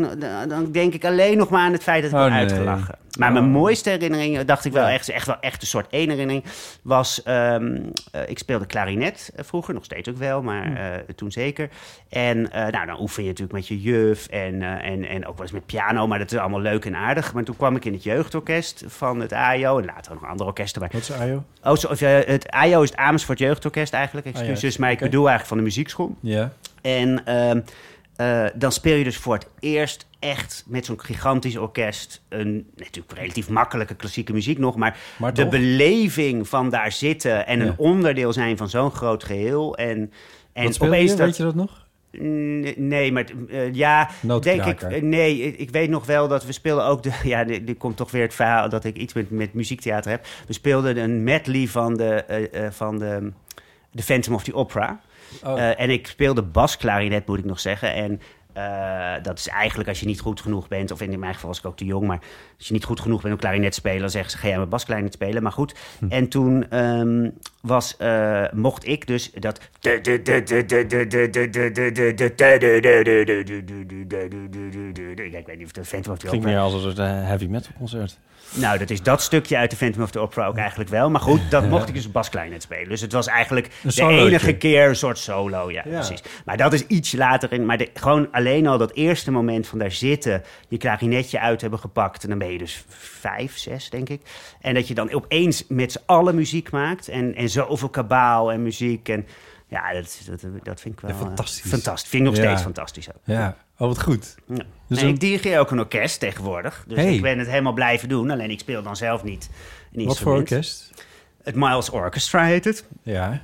dan 0.49 0.71
denk 0.71 0.93
ik 0.93 1.05
alleen 1.05 1.37
nog 1.37 1.49
maar 1.49 1.61
aan 1.61 1.71
het 1.71 1.83
feit 1.83 2.01
dat 2.03 2.11
ik 2.11 2.17
Oh, 2.17 2.23
nee. 2.25 2.31
uitgelachen. 2.39 2.95
Maar 3.19 3.31
mijn 3.31 3.45
Oh. 3.45 3.51
mooiste 3.51 3.89
herinnering, 3.89 4.41
dacht 4.41 4.65
ik 4.65 4.71
wel 4.71 4.85
echt, 4.87 5.09
echt 5.09 5.27
wel 5.27 5.39
echt 5.39 5.61
een 5.61 5.67
soort 5.67 5.87
één 5.89 6.09
herinnering, 6.09 6.43
was 6.81 7.23
eh, 7.23 7.55
ik 8.27 8.37
speelde 8.37 8.65
klarinet 8.65 9.31
eh, 9.35 9.43
vroeger, 9.45 9.73
nog 9.73 9.83
steeds 9.83 10.09
ook 10.09 10.17
wel, 10.17 10.41
maar 10.41 10.65
Hm. 10.65 11.13
toen 11.15 11.31
zeker. 11.31 11.69
En 12.09 12.41
nou, 12.51 12.85
dan 12.85 12.99
oefen 13.01 13.23
je 13.23 13.29
natuurlijk 13.29 13.57
met 13.57 13.67
je 13.67 13.81
juf 13.81 14.27
en, 14.27 14.61
en, 14.81 15.05
en 15.07 15.25
ook 15.27 15.33
wel 15.33 15.41
eens 15.41 15.51
met 15.51 15.65
piano, 15.65 16.07
maar 16.07 16.19
dat 16.19 16.31
is 16.31 16.37
allemaal 16.37 16.59
leuk 16.59 16.85
en 16.85 16.95
aardig. 16.95 17.33
Maar 17.33 17.43
toen 17.43 17.55
kwam 17.57 17.75
ik 17.75 17.85
in 17.85 17.93
het 17.93 18.03
jeugdorkest 18.03 18.83
van 18.87 19.19
het 19.19 19.33
AIO 19.33 19.77
en 19.79 19.85
later 19.85 20.13
nog 20.13 20.25
andere 20.25 20.49
orkesten 20.49 20.79
bij. 20.81 20.89
Wat 20.93 21.01
is 21.01 21.11
Ajo? 21.11 21.43
Oh, 21.63 21.75
zo, 21.75 22.05
het 22.05 22.49
AIO 22.49 22.81
is 22.81 22.89
het 22.89 22.97
Amersfoort 22.99 23.24
Jeugdorkest 23.33 23.93
eigenlijk, 23.93 24.25
excuses, 24.27 24.63
Ah, 24.63 24.71
ja. 24.71 24.77
maar 24.79 24.91
ik 24.91 24.99
bedoel 24.99 25.19
eigenlijk 25.29 25.47
van 25.47 25.57
de 25.57 25.63
muziekschool. 25.63 26.15
Ja. 26.19 26.53
En 26.81 27.25
ehm, 27.25 27.61
eh, 28.15 28.45
dan 28.55 28.71
speel 28.71 28.95
je 28.95 29.03
dus 29.03 29.17
voor 29.17 29.33
het 29.33 29.47
eerst 29.59 30.07
echt 30.19 30.63
met 30.67 30.85
zo'n 30.85 31.01
gigantisch 31.01 31.57
orkest... 31.57 32.21
een 32.29 32.67
natuurlijk 32.75 33.17
relatief 33.19 33.49
makkelijke 33.49 33.95
klassieke 33.95 34.33
muziek 34.33 34.57
nog... 34.57 34.75
maar, 34.75 34.97
Maar 35.17 35.33
de 35.33 35.47
beleving 35.47 36.47
van 36.47 36.69
daar 36.69 36.91
zitten 36.91 37.47
en 37.47 37.59
Ja. 37.59 37.65
een 37.65 37.73
onderdeel 37.77 38.33
zijn 38.33 38.57
van 38.57 38.69
zo'n 38.69 38.91
groot 38.91 39.23
geheel... 39.23 39.77
en, 39.77 40.11
en 40.53 40.63
Wat 40.63 40.73
speel 40.73 40.87
opeens 40.87 41.11
je? 41.11 41.17
dat... 41.17 41.25
Weet 41.25 41.37
je 41.37 41.43
dat 41.43 41.55
nog? 41.55 41.84
Nee, 42.75 43.11
maar 43.11 43.25
eh, 43.49 43.73
ja, 43.73 44.09
denk 44.41 44.65
ik. 44.65 45.01
Nee, 45.01 45.55
ik, 45.57 45.69
weet 45.69 45.89
nog 45.89 46.05
wel 46.05 46.27
dat 46.27 46.45
we 46.45 46.51
speelden 46.51 46.85
ook 46.85 47.03
de. 47.03 47.11
Ja, 47.23 47.47
er 47.47 47.75
komt 47.77 47.97
toch 47.97 48.11
weer 48.11 48.21
het 48.21 48.33
verhaal 48.33 48.69
dat 48.69 48.83
ik 48.83 48.97
iets 48.97 49.13
met, 49.13 49.29
met 49.29 49.53
muziektheater 49.53 50.11
heb. 50.11 50.25
We 50.47 50.53
speelden 50.53 50.97
een 50.97 51.23
medley 51.23 51.67
van 51.67 51.95
de, 51.95 52.13
eh, 52.13 52.65
eh, 52.65 52.71
van 52.71 52.99
de, 52.99 53.31
de 53.91 54.03
Phantom 54.03 54.33
of 54.33 54.43
the 54.43 54.53
Opera. 54.53 54.99
Oh. 55.43 55.81
En 55.81 55.89
ik 55.89 56.07
speelde 56.07 56.41
basklarinet, 56.41 57.27
moet 57.27 57.39
ik 57.39 57.45
nog 57.45 57.59
zeggen. 57.59 57.93
En 57.93 58.21
eh, 58.55 59.13
dat 59.21 59.37
is 59.37 59.47
eigenlijk 59.47 59.89
als 59.89 59.99
je 59.99 60.05
niet 60.05 60.19
goed 60.19 60.41
genoeg 60.41 60.67
bent, 60.67 60.91
of 60.91 61.01
in 61.01 61.19
mijn 61.19 61.33
geval 61.33 61.49
was 61.49 61.59
ik 61.59 61.65
ook 61.65 61.77
te 61.77 61.85
jong, 61.85 62.07
maar 62.07 62.19
als 62.57 62.67
je 62.67 62.73
niet 62.73 62.83
goed 62.83 62.99
genoeg 62.99 63.21
bent 63.21 63.33
om 63.33 63.39
klarinet 63.39 63.75
spelen, 63.75 63.99
dan 63.99 64.09
zeggen 64.09 64.31
ze: 64.31 64.37
ga 64.37 64.47
jij 64.47 64.57
met 64.57 64.69
basklarinet 64.69 65.13
spelen. 65.13 65.43
Maar 65.43 65.51
goed. 65.51 65.75
En 66.09 66.27
toen 66.29 66.69
ehm, 66.69 67.29
was, 67.61 67.97
eh, 67.97 68.43
mocht 68.53 68.87
ik 68.87 69.07
dus 69.07 69.31
dat. 69.31 69.59
Ik 69.81 70.03
weet 75.45 75.57
niet 75.57 75.65
of 75.65 75.71
de 75.71 75.81
the 75.81 75.87
Klinkt 75.87 76.07
Opera 76.07 76.39
meer 76.39 76.59
als 76.59 76.83
een 76.83 76.97
eh, 76.97 77.27
heavy 77.27 77.45
metal 77.45 77.71
concert. 77.77 78.19
Nou, 78.55 78.77
dat 78.77 78.89
is 78.89 79.01
dat 79.01 79.21
stukje 79.21 79.57
uit 79.57 79.69
de 79.69 79.75
Phantom 79.75 80.03
of 80.03 80.11
the 80.11 80.19
Opera 80.19 80.45
ook 80.47 80.57
eigenlijk 80.57 80.89
wel. 80.89 81.09
Maar 81.09 81.21
goed, 81.21 81.51
dat 81.51 81.69
mocht 81.69 81.87
ik 81.87 81.93
dus 81.93 82.11
Bas 82.11 82.29
Kleinert 82.29 82.61
spelen. 82.61 82.89
Dus 82.89 83.01
het 83.01 83.11
was 83.11 83.27
eigenlijk 83.27 83.69
de 83.81 84.01
enige 84.07 84.53
keer 84.57 84.87
een 84.87 84.95
soort 84.95 85.17
solo. 85.17 85.71
Ja, 85.71 85.83
Ja. 85.85 85.91
precies. 85.91 86.21
Maar 86.45 86.57
dat 86.57 86.73
is 86.73 86.87
iets 86.87 87.11
later 87.11 87.51
in. 87.53 87.65
Maar 87.65 87.77
de- 87.77 87.89
gewoon 87.93 88.27
alleen 88.31 88.67
al 88.67 88.77
dat 88.77 88.91
eerste 88.93 89.31
moment 89.31 89.67
van 89.67 89.79
daar 89.79 89.91
zitten, 89.91 90.43
je 90.67 90.77
klarinetje 90.77 91.39
uit 91.39 91.61
hebben 91.61 91.79
gepakt. 91.79 92.23
En 92.23 92.29
dan 92.29 92.37
ben 92.37 92.51
je 92.51 92.57
dus 92.57 92.85
vijf, 93.19 93.57
zes, 93.57 93.89
denk 93.89 94.09
ik. 94.09 94.21
En 94.61 94.73
dat 94.73 94.87
je 94.87 94.93
dan 94.93 95.13
opeens 95.13 95.65
met 95.67 95.91
z'n 95.91 96.01
allen 96.05 96.35
muziek 96.35 96.71
maakt. 96.71 97.07
En, 97.07 97.35
en 97.35 97.49
zoveel 97.49 97.89
kabaal 97.89 98.51
en 98.51 98.63
muziek. 98.63 99.09
En 99.09 99.25
ja, 99.67 99.93
dat, 99.93 100.19
dat, 100.27 100.39
dat 100.63 100.81
vind 100.81 100.93
ik 100.93 100.99
wel 100.99 101.11
Ja, 101.11 101.17
fantastisch. 101.17 101.63
eh, 101.63 101.69
fantastisch. 101.69 102.09
Vind 102.09 102.23
ik 102.23 102.29
nog 102.29 102.37
Ja. 102.37 102.45
steeds 102.45 102.61
fantastisch 102.61 103.09
ook. 103.09 103.21
Ja, 103.23 103.55
oh 103.77 103.87
wat 103.87 104.01
goed. 104.01 104.35
Ja. 104.47 104.55
Dus 104.87 104.97
Nee, 104.97 105.07
een- 105.07 105.13
ik 105.13 105.19
dirigeer 105.19 105.59
ook 105.59 105.71
een 105.71 105.79
orkest 105.79 106.19
tegenwoordig. 106.19 106.83
Dus 106.87 106.97
Hey. 106.97 107.13
ik 107.15 107.21
ben 107.21 107.39
het 107.39 107.47
helemaal 107.47 107.73
blijven 107.73 108.09
doen. 108.09 108.29
Alleen 108.31 108.49
ik 108.51 108.59
speel 108.59 108.83
dan 108.83 108.95
zelf 108.95 109.23
niet 109.23 109.49
een 109.93 110.05
Wat 110.05 110.19
voor 110.19 110.33
orkest? 110.35 110.91
Het 111.43 111.55
Miles 111.55 111.89
Orchestra 111.89 112.43
heet 112.43 112.65
het. 112.65 112.85
Ja. 113.03 113.41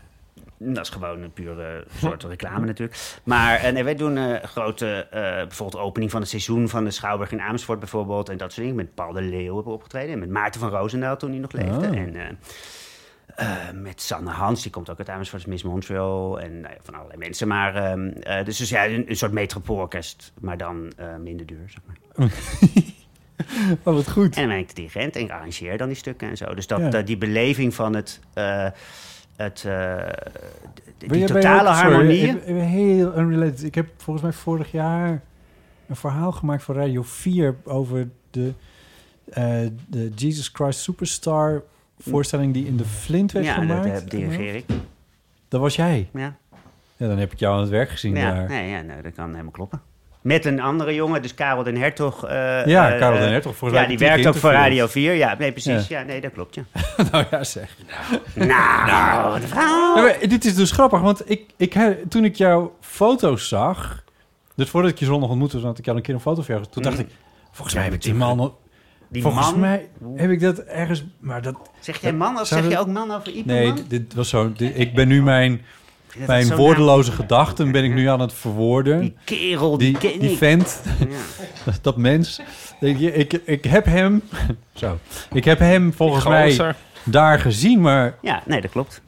Dat 0.64 0.86
is 0.86 0.90
gewoon 0.90 1.22
een 1.22 1.34
pure 1.34 1.86
soort 2.00 2.24
reclame 2.24 2.66
natuurlijk. 2.66 3.00
Maar 3.24 3.60
en 3.60 3.74
nee, 3.74 3.84
wij 3.84 3.96
doen 3.96 4.16
een 4.16 4.48
grote, 4.48 5.08
eh, 5.12 5.22
bijvoorbeeld 5.22 5.84
opening 5.84 6.12
van 6.12 6.20
het 6.22 6.30
seizoen 6.30 6.70
van 6.70 6.84
de 6.84 6.92
Schouwburg 6.92 7.32
in 7.32 7.42
Amersfoort 7.42 7.80
bijvoorbeeld. 7.80 8.30
En 8.30 8.38
dat 8.38 8.52
soort 8.52 8.62
dingen. 8.62 8.76
Met 8.76 8.96
Paul 8.96 9.14
de 9.14 9.22
Leeuw 9.22 9.46
hebben 9.46 9.64
we 9.64 9.70
opgetreden. 9.78 10.14
En 10.14 10.20
met 10.20 10.30
Maarten 10.30 10.60
van 10.62 10.70
Roosendaal 10.70 11.18
toen 11.18 11.30
hij 11.32 11.40
nog 11.40 11.52
leefde. 11.52 11.88
Oh. 11.88 11.98
En 11.98 12.16
eh, 12.16 12.26
eh, 13.36 13.72
met 13.74 14.02
Sanne 14.02 14.30
Hans, 14.30 14.62
die 14.62 14.72
komt 14.72 14.90
ook 14.90 14.98
uit 14.98 15.10
Amersfoort, 15.10 15.48
Miss 15.48 15.64
Montreal. 15.64 16.40
En 16.40 16.62
nou 16.62 16.74
ja, 16.74 16.80
van 16.84 16.94
allerlei 16.94 17.20
mensen. 17.20 17.48
Maar 17.48 17.76
ehm, 17.76 18.08
eh, 18.08 18.46
dus, 18.46 18.58
dus 18.58 18.70
ja, 18.70 18.88
een, 18.88 19.10
een 19.10 19.16
soort 19.16 19.32
metropoolorkest. 19.32 20.34
Maar 20.40 20.58
dan 20.58 20.92
eh, 20.98 21.16
minder 21.16 21.46
duur, 21.46 21.70
zeg 21.70 21.82
maar. 21.86 22.30
Oh, 23.84 23.94
wat 23.94 24.10
goed. 24.10 24.36
En 24.36 24.42
dan 24.42 24.50
ben 24.50 24.58
ik 24.58 24.68
de 24.68 24.74
dirigent 24.74 25.16
en 25.16 25.22
ik 25.22 25.32
arrangeer 25.32 25.78
dan 25.78 25.88
die 25.88 25.98
stukken 25.98 26.30
en 26.30 26.38
zo. 26.38 26.54
Dus 26.54 26.68
dat, 26.68 26.94
Ja. 26.94 27.02
die 27.02 27.18
beleving 27.18 27.74
van 27.74 27.96
het... 27.96 28.20
het 29.36 29.68
die 30.98 31.26
totale 31.26 31.70
harmonie. 31.70 32.38
heel 32.46 33.18
unrelated. 33.18 33.64
Ik 33.64 33.76
heb 33.76 33.88
volgens 33.98 34.26
mij 34.26 34.34
vorig 34.34 34.72
jaar 34.72 35.22
een 35.88 35.96
verhaal 35.96 36.32
gemaakt 36.32 36.64
voor 36.64 36.76
Radio 36.76 37.02
4 37.04 37.56
over 37.64 38.10
de, 38.32 38.54
de 39.88 40.12
Jesus 40.16 40.50
Christ 40.54 40.80
Superstar 40.80 41.64
voorstelling 42.10 42.54
die 42.54 42.66
in 42.66 42.78
de 42.78 42.86
Flint 42.86 43.32
werd 43.32 43.46
ja, 43.46 43.56
dat 43.56 43.64
gemaakt. 43.66 44.04
eh, 44.04 44.10
dirigeer 44.10 44.56
ik. 44.56 44.66
Dat 45.48 45.62
was 45.62 45.76
jij. 45.76 46.10
Ja, 46.14 46.36
Ja, 46.98 47.08
dan 47.08 47.18
heb 47.18 47.32
ik 47.32 47.40
jou 47.40 47.54
aan 47.56 47.62
het 47.62 47.70
werk 47.70 47.90
gezien 47.90 48.16
ja, 48.16 48.34
daar. 48.34 48.48
nee, 48.50 48.70
ja 48.70 48.82
nou, 48.82 49.02
dat 49.02 49.14
kan 49.14 49.30
helemaal 49.32 49.52
kloppen. 49.52 49.82
Met 50.22 50.46
een 50.46 50.60
andere 50.60 50.94
jongen, 50.94 51.22
dus 51.22 51.34
Karel 51.34 51.64
den 51.64 51.78
Hertog. 51.78 52.26
eh, 52.26 52.66
Ja, 52.66 52.92
eh, 52.94 53.00
Karel 53.00 53.20
den 53.20 53.30
Hertog, 53.32 53.56
volgens 53.56 53.82
Ja, 53.82 53.88
die 53.88 53.98
werkt 53.98 54.28
ook 54.28 54.36
voor. 54.36 54.52
Radio 54.52 54.88
4. 54.88 55.14
Ja, 55.14 55.36
nee, 55.40 55.52
precies. 55.52 55.88
Ja. 55.88 56.00
Ja, 56.00 56.06
nee, 56.06 56.22
dat 56.22 56.32
klopt, 56.32 56.56
ja. 56.56 56.64
nou 57.12 57.26
ja, 57.32 57.44
zeg. 57.44 57.78
Nou. 58.36 59.42
Ja, 59.96 60.02
maar 60.02 60.16
dit 60.28 60.46
is 60.46 60.56
dus 60.56 60.72
grappig, 60.72 61.00
want 61.02 61.30
ik, 61.30 61.42
ik, 61.58 61.76
toen 62.10 62.26
ik 62.26 62.36
jouw 62.36 62.76
foto's 62.80 63.48
zag... 63.48 64.04
Dus 64.56 64.70
voordat 64.70 64.92
ik 64.92 64.98
je 65.00 65.06
zondag 65.06 65.30
ontmoette, 65.30 65.60
had 65.60 65.78
ik 65.80 65.86
jou 65.86 65.98
een 65.98 66.04
keer 66.04 66.14
een 66.14 66.20
foto 66.20 66.42
van 66.42 66.56
jou. 66.56 66.68
Toen 66.72 66.84
dacht 66.84 66.96
Mhm. 66.98 67.06
ik, 67.06 67.12
volgens 67.52 67.74
mij 67.76 67.84
Ja, 67.84 67.90
heb 67.90 67.98
ik 68.00 68.04
die 68.06 68.14
man... 68.14 68.56
Die 69.12 69.22
volgens 69.22 69.52
man. 69.52 69.60
mij 69.60 69.90
heb 70.16 70.30
ik 70.30 70.40
dat 70.40 70.58
ergens... 70.60 71.04
Maar 71.20 71.42
dat, 71.42 71.56
Zeg 71.80 72.02
jij 72.02 72.14
man 72.14 72.40
of 72.40 72.48
zeg 72.48 72.70
je 72.70 72.80
ook 72.80 72.88
man 72.88 73.12
over 73.12 73.28
Ipe 73.36 73.52
nee, 73.52 73.68
man? 73.68 73.76
dit- 73.76 73.90
dit 73.90 74.14
was 74.14 74.30
zo... 74.30 74.52
dit- 74.56 74.80
ik 74.80 74.94
ben 74.96 75.08
nu 75.08 75.24
mijn, 75.24 75.62
mijn 76.28 76.56
woordeloze 76.56 77.12
gedachten 77.12 77.72
ben 77.72 77.84
ik 77.84 77.94
nu 77.94 78.08
aan 78.08 78.20
het 78.20 78.34
verwoorden. 78.34 79.00
Die 79.00 79.16
kerel, 79.26 79.78
die, 79.78 79.90
die, 80.00 80.12
ken 80.12 80.20
die 80.20 80.32
ik. 80.32 80.38
vent, 80.38 80.82
Ja. 81.66 81.74
dat 81.82 81.98
mens. 81.98 82.42
Ik, 82.80 83.00
ik, 83.00 83.34
ik 83.34 83.64
heb 83.64 83.86
hem... 83.86 84.22
Zo. 84.74 84.98
Ik 85.34 85.46
heb 85.46 85.60
hem 85.60 85.94
volgens 85.94 86.26
mij 86.28 86.76
daar 87.04 87.40
gezien, 87.40 87.82
maar... 87.82 88.16
ja, 88.22 88.44
nee, 88.46 88.62
dat 88.62 88.72
klopt. 88.72 89.02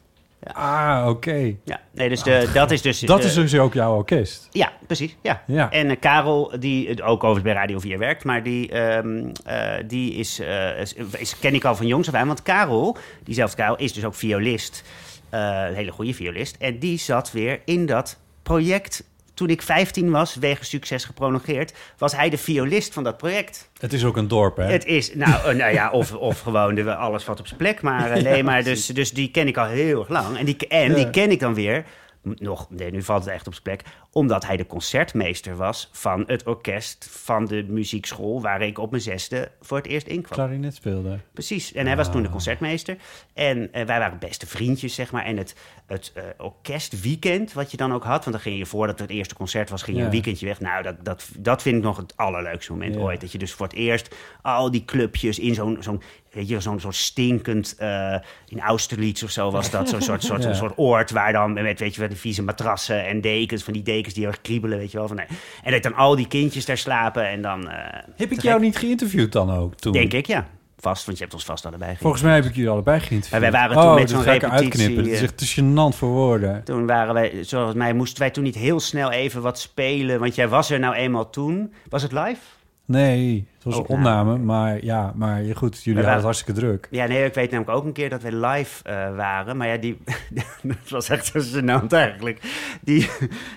Ah, 0.52 1.06
oké. 1.08 1.54
Ja, 1.64 1.80
nee, 1.92 2.08
dus 2.08 2.22
de, 2.22 2.50
dat 2.54 2.70
is 2.70 2.82
dus... 2.82 3.00
Dat 3.00 3.20
de- 3.22 3.26
is 3.28 3.34
dus 3.34 3.54
ook 3.58 3.74
jouw 3.74 3.94
orkest. 3.96 4.48
Ja, 4.50 4.72
precies. 4.86 5.16
Ja. 5.22 5.42
Ja. 5.46 5.70
En 5.70 5.90
eh, 5.90 5.96
Karel, 6.00 6.52
die 6.58 6.88
eh, 6.88 7.08
ook 7.08 7.24
overigens 7.24 7.42
bij 7.42 7.52
Radio 7.52 7.78
4 7.78 7.98
werkt, 7.98 8.24
maar 8.24 8.42
die, 8.42 8.70
ehm, 8.70 9.30
eh, 9.44 9.72
die 9.86 10.14
is, 10.14 10.40
is, 10.80 10.94
is- 11.18 11.38
ken 11.38 11.54
ik 11.54 11.64
al 11.64 11.74
van 11.76 11.86
jongs 11.86 12.08
af 12.08 12.14
aan. 12.14 12.26
Want 12.26 12.42
Karel, 12.42 12.96
diezelfde 13.24 13.56
Karel, 13.56 13.76
is 13.76 13.92
dus 13.92 14.04
ook 14.04 14.14
violist. 14.14 14.82
Een 15.30 15.74
hele 15.74 15.90
goede 15.92 16.14
violist. 16.14 16.56
En 16.58 16.78
die 16.78 16.98
zat 16.98 17.32
weer 17.32 17.60
in 17.64 17.86
dat 17.86 18.18
project. 18.42 19.04
Toen 19.34 19.48
ik 19.48 19.62
15 19.62 20.10
was, 20.10 20.34
wegens 20.34 20.68
succes 20.68 21.04
geprolongeerd, 21.04 21.72
was 21.98 22.16
hij 22.16 22.30
de 22.30 22.38
violist 22.38 22.92
van 22.92 23.04
dat 23.04 23.16
project. 23.16 23.68
Het 23.78 23.92
is 23.92 24.04
ook 24.04 24.16
een 24.16 24.28
dorp, 24.28 24.56
hè? 24.56 24.64
Het 24.64 24.84
is, 24.84 25.14
nou, 25.14 25.32
eh, 25.50 25.56
nou 25.56 25.72
ja, 25.72 25.90
of, 25.90 26.12
of 26.12 26.40
gewoon 26.40 26.74
de, 26.74 26.94
alles 26.94 27.24
wat 27.24 27.40
op 27.40 27.46
zijn 27.46 27.58
plek. 27.58 27.82
Maar 27.82 28.10
eh, 28.10 28.22
nee, 28.22 28.42
maar 28.42 28.62
dus, 28.62 28.86
dus 28.86 29.10
die 29.12 29.30
ken 29.30 29.46
ik 29.46 29.56
al 29.56 29.66
heel 29.66 29.98
erg 30.00 30.08
lang. 30.08 30.38
En, 30.38 30.44
die, 30.44 30.56
en 30.68 30.88
Ja. 30.90 30.94
die 30.96 31.10
ken 31.10 31.30
ik 31.30 31.40
dan 31.40 31.54
weer, 31.54 31.84
nog, 32.22 32.66
nee, 32.70 32.90
nu 32.90 33.02
valt 33.02 33.24
het 33.24 33.34
echt 33.34 33.46
op 33.46 33.52
zijn 33.52 33.64
plek, 33.64 33.82
omdat 34.14 34.46
hij 34.46 34.56
de 34.56 34.66
concertmeester 34.66 35.56
was 35.56 35.88
van 35.92 36.24
het 36.26 36.46
orkest 36.46 37.08
van 37.10 37.44
de 37.44 37.64
muziekschool 37.68 38.40
waar 38.42 38.62
ik 38.62 38.78
op 38.78 38.90
mijn 38.90 39.02
zesde 39.02 39.50
voor 39.60 39.76
het 39.76 39.86
eerst 39.86 40.06
in 40.06 40.22
kwam. 40.22 40.38
Klarinet 40.38 40.74
speelde. 40.74 41.18
Precies. 41.32 41.72
En 41.72 41.86
hij 41.86 41.96
was 41.96 42.10
toen 42.10 42.20
de 42.20 42.26
Ah. 42.26 42.32
concertmeester. 42.32 42.96
En 43.34 43.72
eh, 43.72 43.84
wij 43.86 43.98
waren 43.98 44.18
beste 44.18 44.46
vriendjes, 44.46 44.94
zeg 44.94 45.12
maar. 45.12 45.24
En 45.24 45.36
het, 45.36 45.54
het 45.86 46.12
eh, 46.14 46.22
orkestweekend, 46.38 47.52
wat 47.52 47.70
je 47.70 47.76
dan 47.76 47.92
ook 47.92 48.04
had... 48.04 48.24
want 48.24 48.30
dan 48.36 48.40
ging 48.40 48.58
je 48.58 48.66
voordat 48.66 48.98
het 48.98 49.10
eerste 49.10 49.34
concert 49.34 49.70
was, 49.70 49.82
ging 49.82 49.96
je 49.96 50.02
Ja. 50.02 50.08
een 50.08 50.14
weekendje 50.14 50.46
weg. 50.46 50.60
Nou, 50.60 50.82
dat, 50.82 51.04
dat, 51.04 51.28
dat 51.38 51.62
vind 51.62 51.76
ik 51.76 51.82
nog 51.82 51.96
het 51.96 52.16
allerleukste 52.16 52.72
moment 52.72 52.94
Ja. 52.94 53.00
ooit. 53.00 53.20
Dat 53.20 53.32
je 53.32 53.38
dus 53.38 53.52
voor 53.52 53.66
het 53.66 53.74
eerst 53.74 54.14
al 54.42 54.70
die 54.70 54.84
clubjes 54.84 55.38
in 55.38 55.54
zo'n... 55.54 55.76
zo'n 55.80 56.02
Weet 56.34 56.48
je, 56.48 56.60
zo'n 56.60 56.80
soort 56.80 56.94
stinkend, 56.94 57.74
eh, 57.78 58.16
in 58.48 58.60
Austerlitz 58.60 59.22
of 59.22 59.30
zo 59.30 59.50
was 59.50 59.70
dat, 59.70 59.88
zo'n 59.88 60.00
soort, 60.02 60.22
soort, 60.22 60.42
Ja. 60.44 60.52
soort 60.54 60.72
oord 60.78 61.10
waar 61.10 61.32
dan 61.32 61.52
met, 61.52 61.78
weet 61.80 61.94
je 61.94 62.00
wel, 62.00 62.08
die 62.08 62.18
vieze 62.18 62.42
matrassen 62.42 63.06
en 63.06 63.20
dekens, 63.20 63.62
van 63.62 63.72
die 63.72 63.82
dekens 63.82 64.03
die 64.12 64.22
heel 64.22 64.32
erg 64.32 64.40
kriebelen, 64.42 64.78
weet 64.78 64.90
je 64.90 64.98
wel. 64.98 65.06
Van, 65.08 65.16
nee. 65.16 65.26
En 65.62 65.72
dat 65.72 65.82
dan 65.82 65.94
al 65.94 66.16
die 66.16 66.28
kindjes 66.28 66.64
daar 66.64 66.78
slapen 66.78 67.28
en 67.28 67.42
dan... 67.42 67.68
eh, 67.70 68.02
Heb 68.16 68.30
ik 68.32 68.42
jou 68.42 68.60
niet 68.60 68.76
geïnterviewd 68.76 69.32
dan 69.32 69.50
ook 69.50 69.74
toen? 69.74 69.92
Denk 69.92 70.12
ik, 70.12 70.26
ja. 70.26 70.46
Vast, 70.78 71.04
want 71.06 71.16
je 71.18 71.22
hebt 71.24 71.36
ons 71.36 71.44
vast 71.44 71.66
allebei. 71.66 71.96
Volgens 72.00 72.22
mij 72.22 72.34
heb 72.34 72.44
ik 72.44 72.54
jullie 72.54 72.70
allebei 72.70 73.00
geïnterviewd. 73.00 73.30
Maar 73.30 73.50
wij 73.50 73.60
waren 73.60 73.76
toen 73.76 73.90
oh, 73.90 73.94
met 73.94 74.10
zo'n 74.10 74.22
repetitie. 74.22 74.94
Dit 74.96 75.06
is 75.06 75.18
eh, 75.18 75.22
echt 75.22 75.36
te 75.36 75.46
gênant 75.62 75.96
voor 75.96 76.08
woorden. 76.08 76.64
Toen 76.64 76.86
waren 76.86 77.14
wij, 77.14 77.44
zoals 77.44 77.74
mij, 77.74 77.92
moesten 77.92 78.18
wij 78.20 78.30
toen 78.30 78.44
niet 78.44 78.54
heel 78.54 78.80
snel 78.80 79.10
even 79.10 79.42
wat 79.42 79.58
spelen. 79.58 80.20
Want 80.20 80.34
jij 80.34 80.48
was 80.48 80.70
er 80.70 80.78
nou 80.78 80.94
eenmaal 80.94 81.30
toen. 81.30 81.72
Was 81.88 82.02
het 82.02 82.12
live? 82.12 82.40
Nee, 82.86 83.46
het 83.53 83.53
was 83.64 83.74
een 83.76 83.80
Opname. 83.80 84.30
opname. 84.32 84.38
Maar 84.38 84.84
ja, 84.84 85.12
maar 85.16 85.42
je- 85.42 85.54
goed, 85.54 85.82
jullie 85.82 86.02
waren- 86.02 86.12
hadden 86.12 86.14
het 86.14 86.24
hartstikke 86.24 86.60
druk. 86.60 86.88
Ja, 86.90 87.06
nee, 87.06 87.24
ik 87.24 87.34
weet 87.34 87.50
namelijk 87.50 87.76
ook 87.78 87.84
een 87.84 87.92
keer 87.92 88.10
dat 88.10 88.22
we 88.22 88.36
live 88.36 88.82
eh, 88.84 89.16
waren. 89.16 89.56
Maar 89.56 89.68
ja, 89.68 89.76
die, 89.76 89.98
dat 90.62 90.76
was 90.88 91.08
echt 91.08 91.26
zo 91.26 91.40
gênant 91.60 91.86
eigenlijk. 91.88 92.38
Die, 92.82 93.10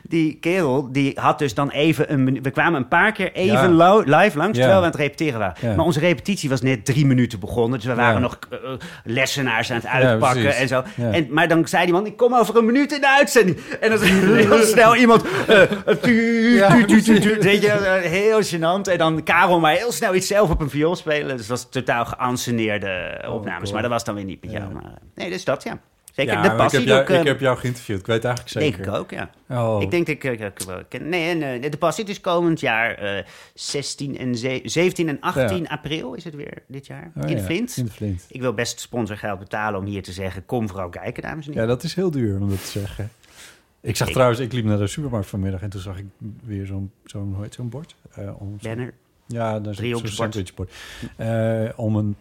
die 0.03 0.37
kerel, 0.41 0.91
die 0.91 1.11
had 1.19 1.39
dus 1.39 1.53
dan 1.53 1.69
even 1.69 2.11
een. 2.13 2.39
We 2.41 2.49
kwamen 2.51 2.79
een 2.81 2.87
paar 2.87 3.11
keer 3.11 3.31
even 3.33 3.75
Ja. 3.77 3.95
live 4.05 4.37
langs, 4.37 4.57
Ja. 4.57 4.63
terwijl 4.63 4.79
we 4.79 4.85
aan 4.85 4.91
het 4.91 4.95
repeteren 4.95 5.39
waren. 5.39 5.55
Ja. 5.61 5.75
Maar 5.75 5.85
onze 5.85 5.99
repetitie 5.99 6.49
was 6.49 6.61
net 6.61 6.85
drie 6.85 7.05
minuten 7.05 7.39
begonnen. 7.39 7.79
Dus 7.79 7.87
we 7.87 7.95
waren 7.95 8.21
nog 8.21 8.39
eh, 8.49 8.57
lessenaars 9.03 9.69
aan 9.71 9.77
het 9.77 9.85
uitpakken 9.87 10.55
en 10.55 10.67
zo. 10.67 10.83
En, 11.11 11.27
maar 11.29 11.47
dan 11.47 11.67
zei 11.67 11.83
die 11.83 11.93
man, 11.93 12.05
ik 12.05 12.17
kom 12.17 12.33
over 12.35 12.57
een 12.57 12.65
minuut 12.65 12.91
in 12.93 13.01
de 13.01 13.09
uitzending. 13.17 13.57
En 13.81 13.89
dan 13.89 13.97
zei 14.07 14.11
heel 14.35 14.63
snel 14.63 14.95
iemand... 14.95 15.23
eh, 15.47 15.61
tu, 16.01 16.85
tu, 16.85 17.01
tu, 17.19 17.37
weet 17.39 17.61
je, 17.61 17.99
heel 18.03 18.41
gênant. 18.43 18.91
En 18.91 18.97
dan 18.97 19.23
Karel 19.23 19.59
maar 19.59 19.73
heel 19.73 19.91
snel 19.97 20.15
iets 20.15 20.27
zelf 20.27 20.49
op 20.49 20.61
een 20.61 20.69
viool 20.69 20.95
spelen. 20.95 21.37
Dus 21.37 21.47
dat 21.47 21.59
was 21.61 21.69
totaal 21.69 22.05
geanceneerde 22.05 23.21
opnames. 23.29 23.61
cool. 23.61 23.73
Maar 23.73 23.81
dat 23.81 23.91
was 23.91 24.03
dan 24.03 24.15
weer 24.15 24.23
niet 24.23 24.41
met 24.41 24.51
jou. 24.51 24.63
Ja. 24.63 24.69
Maar, 24.73 24.83
eh, 24.83 24.91
nee, 25.15 25.29
dus 25.29 25.43
dat, 25.43 25.63
ja. 25.63 25.79
Zeker, 26.13 26.33
Ja, 26.33 26.41
de 26.41 26.47
maar 26.47 26.55
ik, 26.57 26.61
passie 26.61 26.79
heb 26.79 26.87
jou, 26.87 27.01
ook... 27.01 27.09
eh, 27.09 27.19
ik 27.19 27.25
heb 27.25 27.39
jou 27.39 27.57
geïnterviewd. 27.57 27.99
Ik 27.99 28.05
weet 28.05 28.15
het 28.23 28.25
eigenlijk 28.25 28.59
denk 28.59 28.75
zeker. 28.75 28.93
ik 28.93 28.99
ook, 28.99 29.11
ja. 29.11 29.29
Oh. 29.49 29.81
Ik 29.81 29.91
denk 29.91 30.05
dat 30.05 30.15
ik... 30.15 30.23
ik- 30.23 30.39
ik 30.59 30.59
wel 30.67 30.81
ken- 30.89 31.09
nee, 31.09 31.29
en, 31.41 31.61
eh, 31.63 31.71
de 31.71 31.77
passie 31.77 32.05
is 32.05 32.21
komend 32.21 32.59
jaar 32.59 32.95
eh 32.95 33.23
16 33.53 34.17
en 34.17 34.35
ze- 34.35 34.61
17 34.63 35.09
en 35.09 35.19
18 35.19 35.67
april 35.67 36.13
is 36.13 36.23
het 36.23 36.35
weer 36.35 36.63
dit 36.67 36.87
jaar. 36.87 37.11
Oh, 37.15 37.29
in 37.29 37.37
ja, 37.37 37.43
Flint. 37.43 37.77
In 37.77 37.85
de 37.85 37.91
Flint. 37.91 38.25
Ik 38.29 38.41
wil 38.41 38.53
best 38.53 38.79
sponsorgeld 38.79 39.39
betalen 39.39 39.79
om 39.79 39.85
hier 39.85 40.03
te 40.03 40.11
zeggen... 40.11 40.45
kom 40.45 40.67
vooral 40.69 40.89
kijken, 40.89 41.23
dames 41.23 41.45
en 41.47 41.53
Ja, 41.53 41.59
heren. 41.59 41.75
dat 41.75 41.83
is 41.83 41.93
heel 41.95 42.11
duur 42.11 42.39
om 42.39 42.49
dat 42.49 42.63
te 42.71 42.79
zeggen. 42.79 43.11
Ik 43.81 43.95
zag 43.95 44.07
Ik- 44.07 44.13
trouwens, 44.13 44.39
ik 44.41 44.53
liep 44.53 44.65
naar 44.65 44.77
de 44.77 44.87
supermarkt 44.87 45.27
vanmiddag 45.27 45.61
en 45.61 45.69
toen 45.69 45.81
zag 45.81 45.97
ik 45.97 46.05
weer 46.43 46.65
zo'n, 46.65 46.91
zo'n 47.05 47.35
zo'n 47.49 47.69
bord? 47.69 47.95
Eh, 48.15 48.41
om, 48.41 48.57
Banner. 48.61 48.93
Ja, 49.27 49.59
daar 49.59 49.73
is 49.83 49.91
bord. 49.91 50.09
sandwichbord. 50.09 50.71
Eh, 51.15 51.63
om, 51.75 51.95
een, 51.95 52.15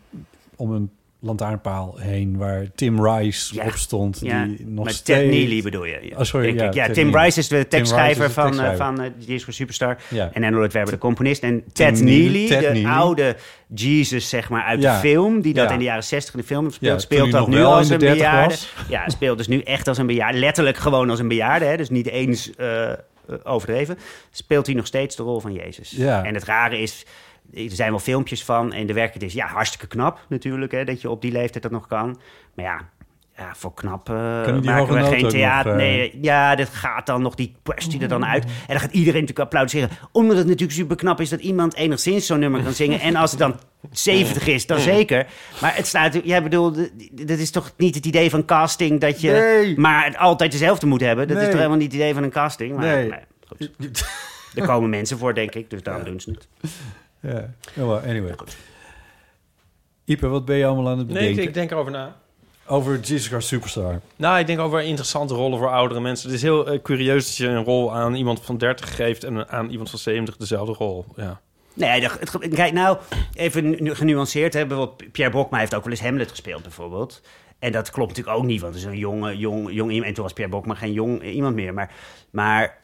om 0.57 0.71
een 0.71 0.91
lantaarnpaal 1.21 1.97
heen 1.99 2.37
waar 2.37 2.67
Tim 2.75 3.05
Rice 3.07 3.55
Ja. 3.55 3.65
op 3.65 3.73
stond. 3.73 4.19
Ja, 4.23 4.45
die 4.45 4.67
nog 4.67 4.91
steeds... 4.91 5.03
Ted 5.03 5.31
Neely 5.31 5.63
bedoel 5.63 5.85
je? 5.85 6.13
Oh, 6.17 6.23
sorry, 6.23 6.57
ja, 6.57 6.65
ik. 6.65 6.75
ja 6.75 6.85
Ted 6.87 6.95
Tim. 6.95 7.17
Rice 7.17 7.39
is 7.39 7.49
de 7.49 7.69
tekstschrijver 7.69 8.27
de 8.27 8.31
van, 8.33 8.45
tekstschrijver. 8.45 8.85
eh, 8.85 8.87
van 8.95 9.01
eh, 9.05 9.11
Die 9.27 9.35
is 9.35 9.45
voor 9.45 9.53
Superstar. 9.53 9.97
Ja. 10.09 10.31
En 10.33 10.53
Lloyd 10.53 10.73
Webber, 10.73 10.93
de 10.93 10.99
componist. 10.99 11.43
En 11.43 11.65
Ted 11.73 12.01
Neely, 12.03 12.33
Neely, 12.33 12.49
Ted 12.49 12.61
de 12.61 12.69
Neely. 12.69 12.85
oude 12.91 13.37
Jesus, 13.75 14.29
zeg 14.29 14.49
maar, 14.49 14.63
uit 14.63 14.83
de 14.83 14.93
film. 14.93 15.41
Die 15.41 15.55
dat 15.55 15.71
in 15.71 15.79
de 15.79 15.85
jaren 15.85 16.05
60 16.05 16.35
in 16.35 16.41
de 16.41 16.47
film 16.47 16.71
speelt 16.71 17.09
hij 17.09 17.31
dat 17.31 17.49
nu 17.49 17.63
als 17.63 17.89
een 17.89 17.99
de 17.99 18.05
30 18.07 18.19
bejaarde. 18.19 18.49
was. 18.55 18.73
Ja, 18.89 19.09
speelt 19.09 19.39
dus 19.39 19.49
nu 19.49 19.61
echt 19.61 19.89
als 19.89 19.99
een 19.99 20.07
bejaarde. 20.07 20.39
Letterlijk 20.39 20.77
gewoon 20.77 21.11
als 21.11 21.19
een 21.19 21.29
bejaarde. 21.29 21.65
Hè? 21.65 21.77
Dus 21.77 21.91
niet 21.91 22.07
eens 22.09 22.55
eh, 22.57 22.91
eh, 22.91 22.99
overdreven. 23.43 23.99
Speelt 24.31 24.67
hij 24.67 24.75
nog 24.75 24.87
steeds 24.87 25.17
de 25.17 25.23
rol 25.23 25.41
van 25.41 25.53
Jezus. 25.53 25.91
Ja. 25.91 26.25
En 26.25 26.35
het 26.35 26.45
rare 26.45 26.79
is... 26.79 27.07
er 27.55 27.71
zijn 27.71 27.91
wel 27.91 27.99
filmpjes 27.99 28.45
van 28.45 28.73
en 28.73 28.87
de 28.87 28.93
werkelijkheid 28.93 29.35
is 29.35 29.41
ja, 29.43 29.47
hartstikke 29.47 29.87
knap 29.87 30.21
natuurlijk, 30.29 30.73
hè, 30.73 30.85
dat 30.85 31.01
je 31.01 31.11
op 31.11 31.21
die 31.23 31.33
leeftijd 31.33 31.63
dat 31.63 31.73
nog 31.73 31.87
kan. 31.87 32.21
Maar 32.55 32.65
ja, 32.65 32.91
ja 33.37 33.55
voor 33.55 33.75
knap 33.75 34.05
Kunnen 34.05 34.63
die 34.63 34.71
maken 34.71 34.95
we 34.95 35.03
geen 35.03 35.29
theater. 35.29 35.73
nog, 35.73 35.81
eh? 35.81 35.87
Nee, 35.89 36.19
ja, 36.23 36.55
dit 36.55 36.69
gaat 36.69 37.07
dan 37.07 37.23
nog, 37.23 37.35
die 37.35 37.55
die 37.89 38.01
er 38.01 38.09
dan 38.09 38.27
uit. 38.27 38.45
En 38.45 38.51
dan 38.67 38.81
gaat 38.81 38.93
iedereen 38.93 39.21
natuurlijk 39.21 39.39
applaudisseren. 39.39 39.89
Omdat 40.13 40.37
het 40.37 40.47
natuurlijk 40.47 40.73
super 40.79 40.97
knap 40.97 41.21
is 41.21 41.29
dat 41.29 41.41
iemand 41.41 41.75
enigszins 41.75 42.27
zo'n 42.27 42.39
nummer 42.39 42.63
kan 42.63 42.73
zingen. 42.73 43.01
En 43.01 43.17
als 43.17 43.31
het 43.31 43.41
dan 43.41 43.61
70 43.91 44.47
is, 44.47 44.67
dan 44.67 44.79
zeker. 44.81 45.27
Maar 45.61 45.77
het 45.77 45.87
staat, 45.87 46.19
jij 46.25 46.43
bedoelt, 46.43 46.77
dat 47.11 47.39
is 47.39 47.51
toch 47.51 47.73
niet 47.77 47.95
het 47.95 48.07
idee 48.07 48.31
van 48.31 48.45
casting 48.45 49.01
dat 49.01 49.21
je 49.21 49.31
Nee. 49.31 49.79
maar 49.79 50.05
het 50.05 50.17
altijd 50.17 50.53
dezelfde 50.53 50.87
moet 50.87 51.01
hebben. 51.01 51.29
Dat 51.29 51.37
is 51.37 51.43
Nee. 51.43 51.51
toch 51.51 51.59
helemaal 51.61 51.79
niet 51.81 51.93
het 51.93 52.01
idee 52.01 52.15
van 52.15 52.23
een 52.23 52.31
casting. 52.31 52.77
Maar, 52.77 52.85
Nee. 52.97 53.09
maar 53.09 53.25
goed. 53.49 53.71
Er 54.55 54.67
komen 54.67 54.91
mensen 54.91 55.19
voor, 55.19 55.35
denk 55.35 55.55
ik, 55.55 55.71
dus 55.71 55.83
daarom 55.83 56.05
doen 56.05 56.21
ze 56.21 56.31
het. 56.31 56.49
Ja, 57.21 57.51
well, 57.75 58.11
anyway. 58.11 58.35
Ipe, 60.05 60.29
wat 60.29 60.45
ben 60.45 60.57
je 60.57 60.67
allemaal 60.67 60.89
aan 60.89 60.99
het 60.99 61.07
Nee, 61.07 61.17
bedenken? 61.17 61.43
ik, 61.43 61.49
ik 61.49 61.55
denk 61.55 61.71
erover 61.71 61.93
na. 61.93 62.17
Over 62.69 63.01
Jesus 63.01 63.27
Christ 63.27 63.49
Superstar. 63.49 64.01
Nou, 64.17 64.39
ik 64.39 64.47
denk 64.47 64.59
over 64.59 64.83
interessante 64.83 65.35
rollen 65.35 65.59
voor 65.59 65.71
oudere 65.71 66.01
mensen. 66.01 66.27
Het 66.29 66.37
is 66.37 66.43
heel 66.43 66.67
eh, 66.67 66.83
curieus 66.83 67.27
dat 67.27 67.37
je 67.37 67.47
een 67.47 67.65
rol 67.65 67.95
aan 67.95 68.15
iemand 68.15 68.41
van 68.45 68.59
30 68.59 68.97
geeft... 68.97 69.25
en 69.25 69.49
aan 69.49 69.69
iemand 69.71 69.91
van 69.91 69.99
70 69.99 70.37
dezelfde 70.37 70.73
rol. 70.73 71.05
Ja. 71.17 71.41
Nee, 71.75 72.01
dat- 72.01 72.17
het, 72.21 72.49
kijk 72.55 72.73
nou, 72.73 72.99
even 73.35 73.83
nu- 73.83 73.95
genuanceerd. 73.95 74.55
Hè, 74.55 74.67
bijvoorbeeld 74.67 75.13
Pierre 75.13 75.33
Bokma 75.35 75.59
heeft 75.59 75.75
ook 75.75 75.83
wel 75.85 75.93
eens 75.93 76.03
Hamlet 76.03 76.31
gespeeld, 76.31 76.63
bijvoorbeeld. 76.63 77.21
En 77.59 77.73
dat 77.73 77.91
klopt 77.91 78.09
natuurlijk 78.09 78.37
ook 78.37 78.45
niet, 78.45 78.61
want 78.61 78.75
het 78.75 78.83
is 78.83 78.89
een 78.91 78.99
jonge, 78.99 79.37
jong, 79.37 79.73
jong 79.73 79.91
iemand. 79.91 80.09
En 80.09 80.15
toen 80.15 80.25
was 80.25 80.33
Pierre 80.33 80.53
Bokma 80.53 80.75
geen 80.75 80.93
jong 80.93 81.23
iemand 81.23 81.55
meer. 81.55 81.75
Maar, 81.75 81.91
maar 82.31 82.79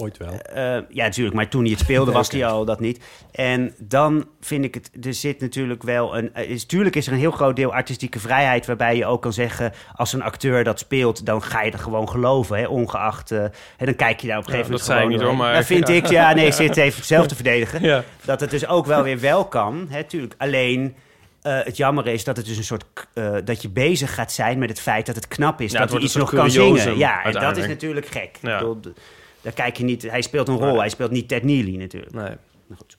Ooit 0.00 0.16
wel. 0.16 0.32
Eh, 0.40 0.64
ja, 0.88 1.04
natuurlijk. 1.04 1.36
Maar 1.36 1.48
toen 1.48 1.62
hij 1.62 1.70
het 1.70 1.80
speelde, 1.80 2.12
was 2.20 2.30
hij 2.30 2.46
al 2.46 2.64
dat 2.64 2.80
niet. 2.80 3.04
En 3.32 3.74
dan 3.78 4.28
vind 4.40 4.64
ik 4.64 4.74
het... 4.74 4.90
Er 5.06 5.14
zit 5.14 5.40
natuurlijk 5.40 5.82
wel 5.82 6.16
een... 6.16 6.34
eh, 6.34 6.50
Is, 6.50 6.64
tuurlijk 6.64 6.96
is 6.96 7.06
er 7.06 7.12
een 7.12 7.18
heel 7.18 7.30
groot 7.30 7.56
deel 7.56 7.72
artistieke 7.74 8.18
vrijheid... 8.20 8.66
waarbij 8.66 8.96
je 8.96 9.06
ook 9.06 9.22
kan 9.22 9.32
zeggen... 9.32 9.72
als 9.94 10.12
een 10.12 10.22
acteur 10.22 10.64
dat 10.64 10.78
speelt, 10.78 11.26
dan 11.26 11.42
ga 11.42 11.62
je 11.62 11.70
er 11.70 11.78
gewoon 11.78 12.08
geloven. 12.08 12.58
Hè, 12.58 12.66
ongeacht... 12.66 13.30
eh, 13.30 13.42
en 13.42 13.52
dan 13.76 13.94
kijk 13.96 14.20
je 14.20 14.26
daar 14.28 14.38
op 14.38 14.46
een 14.46 14.52
Ja, 14.52 14.58
gegeven 14.58 14.78
dat 14.78 14.88
moment 14.88 14.90
zei 14.90 15.02
ik 15.02 15.08
niet, 15.08 15.18
gewoon 15.18 15.34
hoor, 15.36 15.44
maar- 15.44 15.54
Dat 15.54 15.66
vind 15.66 15.88
ja. 15.88 15.94
ik... 15.94 16.06
Ja, 16.06 16.32
nee, 16.34 16.46
ik 16.46 16.52
zit 16.52 16.76
even 16.76 17.04
zelf 17.04 17.26
te 17.26 17.34
verdedigen. 17.42 17.82
Ja. 17.82 18.04
Dat 18.24 18.40
het 18.40 18.50
dus 18.50 18.66
ook 18.66 18.86
wel 18.86 19.02
weer 19.02 19.20
wel 19.20 19.44
kan. 19.44 19.86
Hè, 19.90 20.04
tuurlijk. 20.04 20.34
Alleen... 20.38 20.94
eh, 21.42 21.58
het 21.62 21.76
jammer 21.76 22.06
is 22.06 22.24
dat 22.24 22.36
het 22.36 22.46
dus 22.46 22.56
een 22.56 22.64
soort 22.64 22.84
eh, 23.14 23.32
dat 23.44 23.62
je 23.62 23.68
bezig 23.68 24.14
gaat 24.14 24.32
zijn 24.32 24.58
met 24.58 24.68
het 24.68 24.80
feit 24.80 25.06
dat 25.06 25.14
het 25.14 25.28
knap 25.28 25.60
is 25.60 25.72
Ja, 25.72 25.78
dat 25.80 25.90
hij 25.92 26.00
iets 26.00 26.14
nog 26.14 26.30
kan 26.34 26.50
zingen. 26.50 26.98
Ja, 26.98 27.24
en 27.24 27.32
dat 27.32 27.56
is 27.56 27.66
natuurlijk 27.66 28.06
gek. 28.06 28.38
Ja. 28.42 28.52
Ik 28.52 28.58
bedoel, 28.58 28.80
d- 28.80 29.00
daar 29.42 29.52
kijk 29.52 29.76
je 29.76 29.84
niet. 29.84 30.10
Hij 30.10 30.22
speelt 30.22 30.48
een 30.48 30.56
rol. 30.58 30.66
Nee. 30.70 30.78
Hij 30.78 30.88
speelt 30.88 31.10
niet 31.10 31.28
Ted 31.28 31.42
Neely 31.42 31.76
natuurlijk. 31.76 32.12
Nee. 32.12 32.22
Nou 32.24 32.36
goed. 32.76 32.96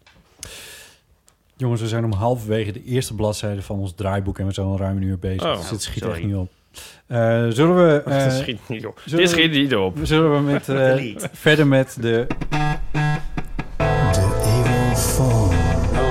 Jongens, 1.58 1.82
we 1.82 1.88
zijn 1.88 2.04
om 2.04 2.12
halverwege 2.14 2.72
de 2.72 2.84
eerste 2.84 3.16
bladzijde 3.16 3.62
van 3.62 3.80
ons 3.80 3.94
draaiboek... 3.96 4.40
en 4.40 4.46
we 4.46 4.54
zijn 4.54 4.68
al 4.68 4.78
ruim 4.78 4.98
een 4.98 5.04
uur 5.04 5.20
bezig. 5.20 5.44
Oh, 5.46 5.58
dus 5.58 5.70
het 5.70 5.82
schiet 5.82 6.04
sorry. 6.04 6.18
echt 6.18 6.26
niet 6.26 6.36
op. 6.36 6.50
Eh, 7.08 7.48
zullen 7.50 7.76
we... 7.76 8.02
eh, 8.06 8.24
Het 8.24 8.34
schiet 8.34 8.60
niet 8.68 8.86
op. 8.86 9.02
zullen 9.06 9.26
Dit 9.26 9.36
we- 9.36 9.40
schiet 9.42 9.52
niet 9.52 9.76
op. 9.76 9.98
Zullen 10.04 10.36
we 10.36 10.42
met, 10.52 10.70
eh, 10.80 11.16
verder 11.32 11.68
met 11.68 11.98
de... 12.02 12.28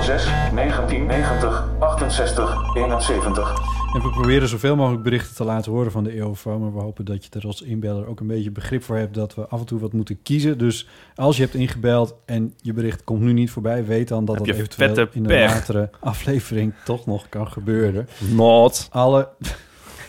06 0.02 0.24
1990 0.54 1.68
68 2.11 2.74
71. 2.74 3.54
En 3.94 4.02
we 4.02 4.11
proberen 4.11 4.48
zoveel 4.48 4.76
mogelijk 4.76 5.02
berichten 5.02 5.34
te 5.36 5.44
laten 5.44 5.72
horen 5.72 5.92
van 5.92 6.04
de 6.04 6.11
EOFO... 6.11 6.58
maar 6.58 6.74
we 6.74 6.80
hopen 6.80 7.04
dat 7.04 7.24
je 7.24 7.30
er 7.30 7.46
als 7.46 7.62
inbeller 7.62 8.06
ook 8.06 8.20
een 8.20 8.26
beetje 8.26 8.50
begrip 8.50 8.82
voor 8.82 8.96
hebt... 8.96 9.14
dat 9.14 9.34
we 9.34 9.46
af 9.46 9.61
en 9.61 9.66
toe 9.66 9.80
wat 9.80 9.92
moeten 9.92 10.22
kiezen. 10.22 10.58
Dus 10.58 10.88
als 11.14 11.36
je 11.36 11.42
hebt 11.42 11.54
ingebeld 11.54 12.14
en 12.24 12.54
je 12.56 12.72
bericht 12.72 13.04
komt 13.04 13.20
nu 13.20 13.32
niet 13.32 13.50
voorbij... 13.50 13.84
weet 13.84 14.08
dan 14.08 14.24
dat 14.24 14.36
Heb 14.36 14.46
dat 14.46 14.54
eventueel 14.56 14.94
vette 14.94 15.18
in 15.18 15.24
een 15.24 15.44
latere 15.44 15.90
aflevering 16.00 16.72
toch 16.84 17.06
nog 17.06 17.28
kan 17.28 17.48
gebeuren. 17.48 18.08
Not. 18.18 18.88
Alle 18.90 19.28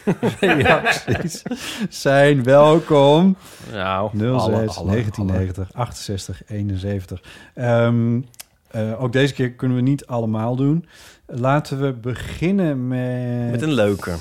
reacties 0.39 1.43
zijn 1.89 2.43
welkom. 2.43 3.35
Nou, 3.71 4.09
06 4.17 4.27
alle- 4.27 4.37
alle- 4.67 4.91
1990 4.91 5.69
68 5.73 6.41
71. 6.47 7.21
Ehm, 7.53 8.21
eh, 8.67 9.03
ook 9.03 9.11
deze 9.13 9.33
keer 9.33 9.51
kunnen 9.51 9.77
we 9.77 9.83
niet 9.83 10.05
allemaal 10.05 10.55
doen. 10.55 10.85
Laten 11.33 11.81
we 11.81 11.93
beginnen 11.93 12.87
met... 12.87 13.51
Met 13.51 13.61
een 13.61 13.73
leuke. 13.73 14.11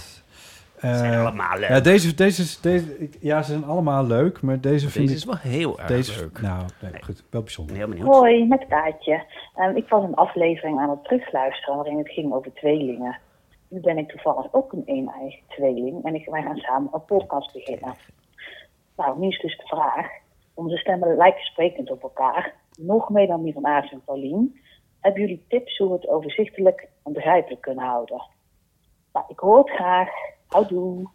eh, 0.80 0.96
zijn 0.98 1.20
allemaal 1.20 1.58
leuk. 1.58 1.68
Ja, 1.68 1.80
deze, 1.80 2.14
deze, 2.14 2.60
deze, 2.60 3.08
ja, 3.20 3.42
ze 3.42 3.50
zijn 3.50 3.64
allemaal 3.64 4.06
leuk, 4.06 4.40
maar 4.42 4.60
deze 4.60 4.90
vind 4.90 5.08
Deze 5.08 5.10
ik... 5.10 5.16
is 5.18 5.24
wel 5.42 5.52
heel 5.52 5.78
erg 5.78 5.88
deze, 5.88 6.20
leuk. 6.20 6.40
Nou, 6.40 6.64
nee, 6.80 7.02
goed, 7.02 7.22
wel 7.30 7.42
bijzonder. 7.42 7.76
Heel 7.76 7.88
benieuwd. 7.88 8.06
Hoi, 8.06 8.46
met 8.46 8.66
Kaatje. 8.68 9.24
Ehm, 9.54 9.76
ik 9.76 9.88
was 9.88 10.04
een 10.04 10.14
aflevering 10.14 10.78
aan 10.80 10.90
het 10.90 11.04
terugluisteren 11.04 11.76
waarin 11.76 11.98
het 11.98 12.10
ging 12.10 12.32
over 12.32 12.52
tweelingen. 12.54 13.18
Nu 13.68 13.80
ben 13.80 13.98
ik 13.98 14.08
toevallig 14.08 14.52
ook 14.52 14.72
een 14.72 14.82
een-eigen 14.86 15.40
tweeling 15.48 16.04
en 16.04 16.14
ik, 16.14 16.28
wij 16.30 16.42
gaan 16.42 16.56
samen 16.56 16.88
een 16.92 17.04
podcast 17.04 17.52
beginnen. 17.52 17.94
Nou, 18.96 19.18
nu 19.18 19.28
is 19.28 19.40
dus 19.40 19.56
de 19.56 19.66
vraag. 19.66 20.06
Onze 20.54 20.76
stemmen 20.76 21.16
lijken 21.16 21.44
sprekend 21.44 21.90
op 21.90 22.02
elkaar. 22.02 22.54
Nog 22.78 23.08
meer 23.10 23.26
dan 23.26 23.42
die 23.42 23.52
van 23.52 23.66
Aars 23.66 23.92
en 23.92 24.02
Paulien. 24.04 24.60
Hebben 25.00 25.20
jullie 25.20 25.44
tips 25.48 25.78
hoe 25.78 25.88
we 25.88 25.94
het 25.94 26.08
overzichtelijk 26.08 26.88
en 27.04 27.12
begrijpelijk 27.12 27.60
kunnen 27.60 27.84
houden? 27.84 28.22
Nou, 29.12 29.26
ik 29.28 29.38
hoor 29.38 29.58
het 29.58 29.70
graag. 29.70 30.08
Houdoe. 30.46 31.08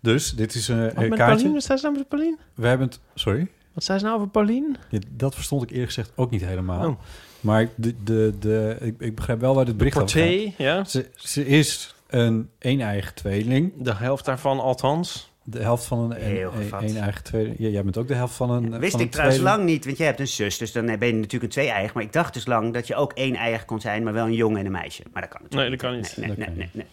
Dus, 0.00 0.30
dit 0.30 0.54
is 0.54 0.68
een 0.68 0.84
Wat 0.84 0.94
met 0.94 0.94
kaartje. 0.94 1.24
Paulien? 1.24 1.52
Wat 1.52 1.62
zei 1.62 1.78
ze 1.78 1.84
nou 1.84 1.98
met 1.98 2.08
Paulien? 2.08 2.38
We 2.54 2.66
hebben 2.66 2.86
het... 2.86 3.00
Sorry? 3.14 3.48
Wat 3.72 3.84
zei 3.84 3.98
ze 3.98 4.04
nou 4.04 4.16
over 4.16 4.28
Paulien? 4.28 4.76
Ja, 4.90 4.98
dat 5.10 5.34
verstond 5.34 5.62
ik 5.62 5.70
eerlijk 5.70 5.86
gezegd 5.86 6.12
ook 6.16 6.30
niet 6.30 6.44
helemaal. 6.44 6.88
Oh. 6.88 6.96
Maar 7.40 7.68
de, 7.74 8.02
de, 8.02 8.34
de, 8.38 8.76
ik, 8.80 9.00
ik 9.00 9.14
begrijp 9.14 9.40
wel 9.40 9.54
waar 9.54 9.64
dit 9.64 9.76
bericht 9.76 9.96
over 10.02 10.20
gaat. 10.20 10.52
Ja. 10.56 10.84
Ze, 10.84 11.10
ze 11.14 11.46
is 11.46 11.94
een 12.06 12.50
een-eigen 12.58 13.14
tweeling. 13.14 13.72
De 13.76 13.94
helft 13.94 14.24
daarvan 14.24 14.60
althans. 14.60 15.32
De 15.48 15.62
helft 15.62 15.84
van 15.84 15.98
een, 15.98 16.12
Heel 16.12 16.52
een, 16.52 16.88
een 16.88 16.96
eigen. 16.96 17.54
Ja, 17.58 17.68
jij 17.68 17.82
bent 17.82 17.96
ook 17.96 18.08
de 18.08 18.14
helft 18.14 18.34
van 18.34 18.50
een 18.50 18.78
Wist 18.78 18.90
van 18.90 19.00
ik 19.00 19.06
een 19.06 19.12
trouwens 19.12 19.40
lang 19.40 19.64
niet, 19.64 19.84
want 19.84 19.96
jij 19.96 20.06
hebt 20.06 20.20
een 20.20 20.28
zus, 20.28 20.58
dus 20.58 20.72
dan 20.72 20.86
ben 20.86 21.06
je 21.06 21.12
natuurlijk 21.12 21.42
een 21.42 21.48
twee-eigen. 21.48 21.90
Maar 21.94 22.02
ik 22.02 22.12
dacht 22.12 22.34
dus 22.34 22.46
lang 22.46 22.74
dat 22.74 22.86
je 22.86 22.94
ook 22.94 23.12
één-eigen 23.12 23.66
kon 23.66 23.80
zijn, 23.80 24.02
maar 24.02 24.12
wel 24.12 24.26
een 24.26 24.32
jongen 24.34 24.58
en 24.58 24.66
een 24.66 24.72
meisje. 24.72 25.02
Maar 25.12 25.22
dat 25.22 25.30
kan 25.30 25.40
natuurlijk 25.42 25.70
Nee, 25.70 25.78
dat 25.78 25.88
kan 25.88 25.96
niet. 25.96 26.16
Nee, 26.16 26.36
nee, 26.36 26.46
nee, 26.48 26.56
nee, 26.56 26.70
nee. 26.72 26.86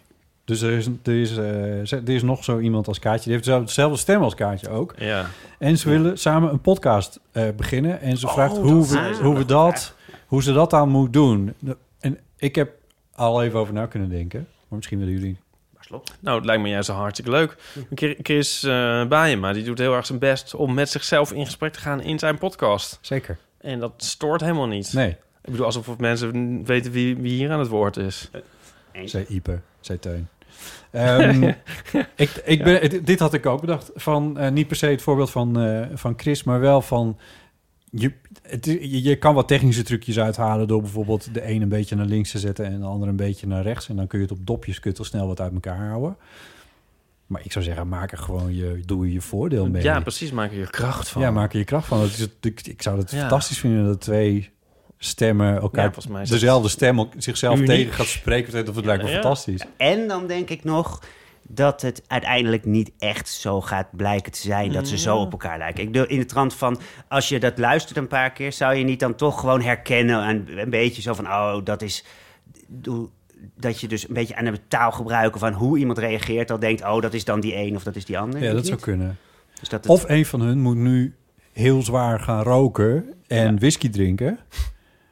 Dus 0.45 0.61
er 0.61 0.71
is, 0.71 0.87
er, 1.03 1.21
is, 1.21 1.37
eh, 1.37 1.91
er 1.91 2.09
is 2.09 2.23
nog 2.23 2.43
zo 2.43 2.59
iemand 2.59 2.87
als 2.87 2.99
Kaatje. 2.99 3.23
Die 3.23 3.33
heeft 3.33 3.65
dezelfde 3.65 3.97
stem 3.97 4.21
als 4.21 4.35
Kaatje 4.35 4.69
ook. 4.69 4.93
Ja. 4.97 5.25
En 5.59 5.77
ze 5.77 5.89
willen 5.89 6.17
samen 6.19 6.51
een 6.51 6.61
podcast 6.61 7.19
eh, 7.31 7.47
beginnen. 7.55 8.01
En 8.01 8.17
ze 8.17 8.27
vraagt 8.27 8.57
Oh, 8.57 8.61
hoe, 8.61 8.79
dat 8.79 8.89
we, 8.89 9.23
hoe, 9.23 9.37
we 9.37 9.45
dat, 9.45 9.93
hoe 10.27 10.43
ze 10.43 10.53
dat 10.53 10.69
dan 10.69 10.89
moet 10.89 11.13
doen. 11.13 11.53
En 11.99 12.17
ik 12.37 12.55
heb 12.55 12.71
al 13.15 13.43
even 13.43 13.59
over 13.59 13.73
na 13.73 13.85
kunnen 13.85 14.09
denken. 14.09 14.47
Maar 14.67 14.77
misschien 14.77 14.99
willen 14.99 15.13
jullie... 15.13 15.37
Nou, 16.19 16.35
het 16.37 16.45
lijkt 16.45 16.61
me 16.61 16.69
juist 16.69 16.85
zo 16.89 16.93
hartstikke 16.93 17.31
leuk. 17.31 17.55
Chris- 17.95 18.15
Chris 18.21 18.63
uh, 18.63 19.05
Bijema, 19.07 19.53
die 19.53 19.63
doet 19.63 19.77
heel 19.79 19.93
erg 19.95 20.05
zijn 20.05 20.19
best 20.19 20.55
om 20.55 20.73
met 20.73 20.89
zichzelf 20.89 21.31
in 21.31 21.45
gesprek 21.45 21.73
te 21.73 21.79
gaan 21.79 22.01
in 22.01 22.19
zijn 22.19 22.37
podcast. 22.37 22.97
Zeker. 23.01 23.37
En 23.61 23.79
dat 23.79 23.93
stoort 23.97 24.41
helemaal 24.41 24.67
niet. 24.67 24.93
Nee, 24.93 25.09
Ik 25.43 25.51
bedoel, 25.51 25.65
alsof 25.65 25.97
mensen 25.97 26.65
weten 26.65 26.91
wie, 26.91 27.17
wie 27.17 27.31
hier 27.33 27.51
aan 27.51 27.59
het 27.59 27.67
woord 27.67 27.97
is. 27.97 28.29
zei 29.05 29.25
Ipe, 29.29 29.59
zei 29.79 29.99
Teun. 29.99 30.27
Ehm, 30.91 31.43
ik, 32.15 32.29
ik 32.45 32.63
ben, 32.63 32.89
dit- 32.89 33.05
dit 33.05 33.19
had 33.19 33.33
ik 33.33 33.45
ook 33.45 33.61
bedacht. 33.61 33.91
Van, 33.95 34.37
eh, 34.39 34.51
niet 34.51 34.67
per 34.67 34.75
se 34.75 34.85
het 34.85 35.01
voorbeeld 35.01 35.31
van, 35.31 35.59
eh, 35.61 35.85
van 35.93 36.13
Chris, 36.17 36.43
maar 36.43 36.59
wel 36.59 36.81
van... 36.81 37.17
Je, 37.95 38.11
het, 38.41 38.65
je, 38.65 39.03
je 39.03 39.15
kan 39.15 39.33
wat 39.33 39.47
technische 39.47 39.83
trucjes 39.83 40.19
uithalen 40.19 40.67
door 40.67 40.81
bijvoorbeeld 40.81 41.33
de 41.33 41.49
een 41.49 41.61
een 41.61 41.69
beetje 41.69 41.95
naar 41.95 42.05
links 42.05 42.31
te 42.31 42.39
zetten 42.39 42.65
en 42.65 42.79
de 42.79 42.85
ander 42.85 43.07
een 43.09 43.15
beetje 43.15 43.47
naar 43.47 43.63
rechts. 43.63 43.89
En 43.89 43.95
dan 43.95 44.07
kun 44.07 44.19
je 44.19 44.25
het 44.25 44.33
op 44.33 44.45
dopjes 44.45 44.75
kun 44.79 44.83
je 44.83 44.89
het 44.89 44.99
al 44.99 45.05
snel 45.05 45.27
wat 45.27 45.39
uit 45.39 45.53
elkaar 45.53 45.87
houden. 45.87 46.17
Maar 47.27 47.41
ik 47.43 47.51
zou 47.51 47.65
zeggen, 47.65 47.87
maak 47.87 48.11
er 48.11 48.17
gewoon 48.17 48.55
je, 48.55 48.79
doe 48.85 49.05
er 49.05 49.11
je 49.11 49.21
voordeel 49.21 49.69
mee. 49.69 49.83
Ja, 49.83 49.99
precies. 49.99 50.31
Maak 50.31 50.51
er 50.51 50.57
je 50.57 50.69
kracht 50.69 51.09
van. 51.09 51.21
Ja, 51.21 51.31
maak 51.31 51.51
er 51.53 51.59
je 51.59 51.65
kracht 51.65 51.87
van. 51.87 51.99
Dat 51.99 52.07
is, 52.09 52.19
het- 52.19 52.31
ik, 52.41 52.67
ik 52.67 52.81
zou 52.81 52.99
het 52.99 53.11
Ja. 53.11 53.19
fantastisch 53.19 53.59
vinden 53.59 53.85
dat 53.85 54.01
twee 54.01 54.49
stemmen 54.97 55.55
elkaar 55.61 55.93
Ja, 56.11 56.23
dezelfde 56.23 56.69
stem 56.69 56.99
ook 56.99 57.13
zichzelf 57.17 57.55
uniek. 57.55 57.67
tegen 57.69 57.93
gaat 57.93 58.05
spreken. 58.05 58.65
Dat 58.65 58.85
lijkt 58.85 59.03
me 59.03 59.09
Ja. 59.09 59.13
fantastisch. 59.15 59.61
En 59.77 60.07
dan 60.07 60.27
denk 60.27 60.49
ik 60.49 60.63
nog 60.63 61.03
dat 61.47 61.81
het 61.81 62.03
uiteindelijk 62.07 62.65
niet 62.65 62.91
echt 62.99 63.27
zo 63.29 63.61
gaat 63.61 63.87
blijken 63.91 64.31
te 64.31 64.39
zijn 64.39 64.71
dat 64.71 64.87
ze 64.87 64.97
zo 64.97 65.17
op 65.17 65.31
elkaar 65.31 65.57
lijken. 65.57 65.83
Ik 65.83 65.91
bedoel, 65.91 66.07
in 66.07 66.19
de 66.19 66.25
trant 66.25 66.53
van, 66.53 66.79
als 67.07 67.29
je 67.29 67.39
dat 67.39 67.57
luistert 67.57 67.97
een 67.97 68.07
paar 68.07 68.31
keer, 68.31 68.51
zou 68.53 68.75
je 68.75 68.83
niet 68.83 68.99
dan 68.99 69.15
toch 69.15 69.39
gewoon 69.39 69.61
herkennen 69.61 70.23
en 70.23 70.59
een 70.59 70.69
beetje 70.69 71.01
zo 71.01 71.13
van, 71.13 71.25
oh, 71.27 71.57
dat 71.63 71.81
is... 71.81 72.05
Dat 73.55 73.79
je 73.79 73.87
dus 73.87 74.07
een 74.07 74.13
beetje 74.13 74.35
aan 74.35 74.45
het 74.45 74.61
taalgebruiken 74.69 75.39
van 75.39 75.53
hoe 75.53 75.77
iemand 75.77 75.97
reageert, 75.97 76.51
al 76.51 76.59
denkt, 76.59 76.81
oh, 76.83 77.01
dat 77.01 77.13
is 77.13 77.25
dan 77.25 77.39
die 77.39 77.55
een 77.55 77.75
of 77.75 77.83
dat 77.83 77.95
is 77.95 78.05
die 78.05 78.17
ander. 78.19 78.43
Ja, 78.43 78.53
dat 78.53 78.65
zou 78.65 78.79
kunnen. 78.79 79.17
Dus 79.59 79.69
dat 79.69 79.83
het- 79.83 79.91
Of 79.91 80.09
een 80.09 80.25
van 80.25 80.41
hun 80.41 80.59
moet 80.59 80.75
nu 80.75 81.15
heel 81.51 81.81
zwaar 81.81 82.19
gaan 82.19 82.43
roken 82.43 83.13
en 83.27 83.51
Ja. 83.51 83.57
whisky 83.57 83.89
drinken. 83.89 84.39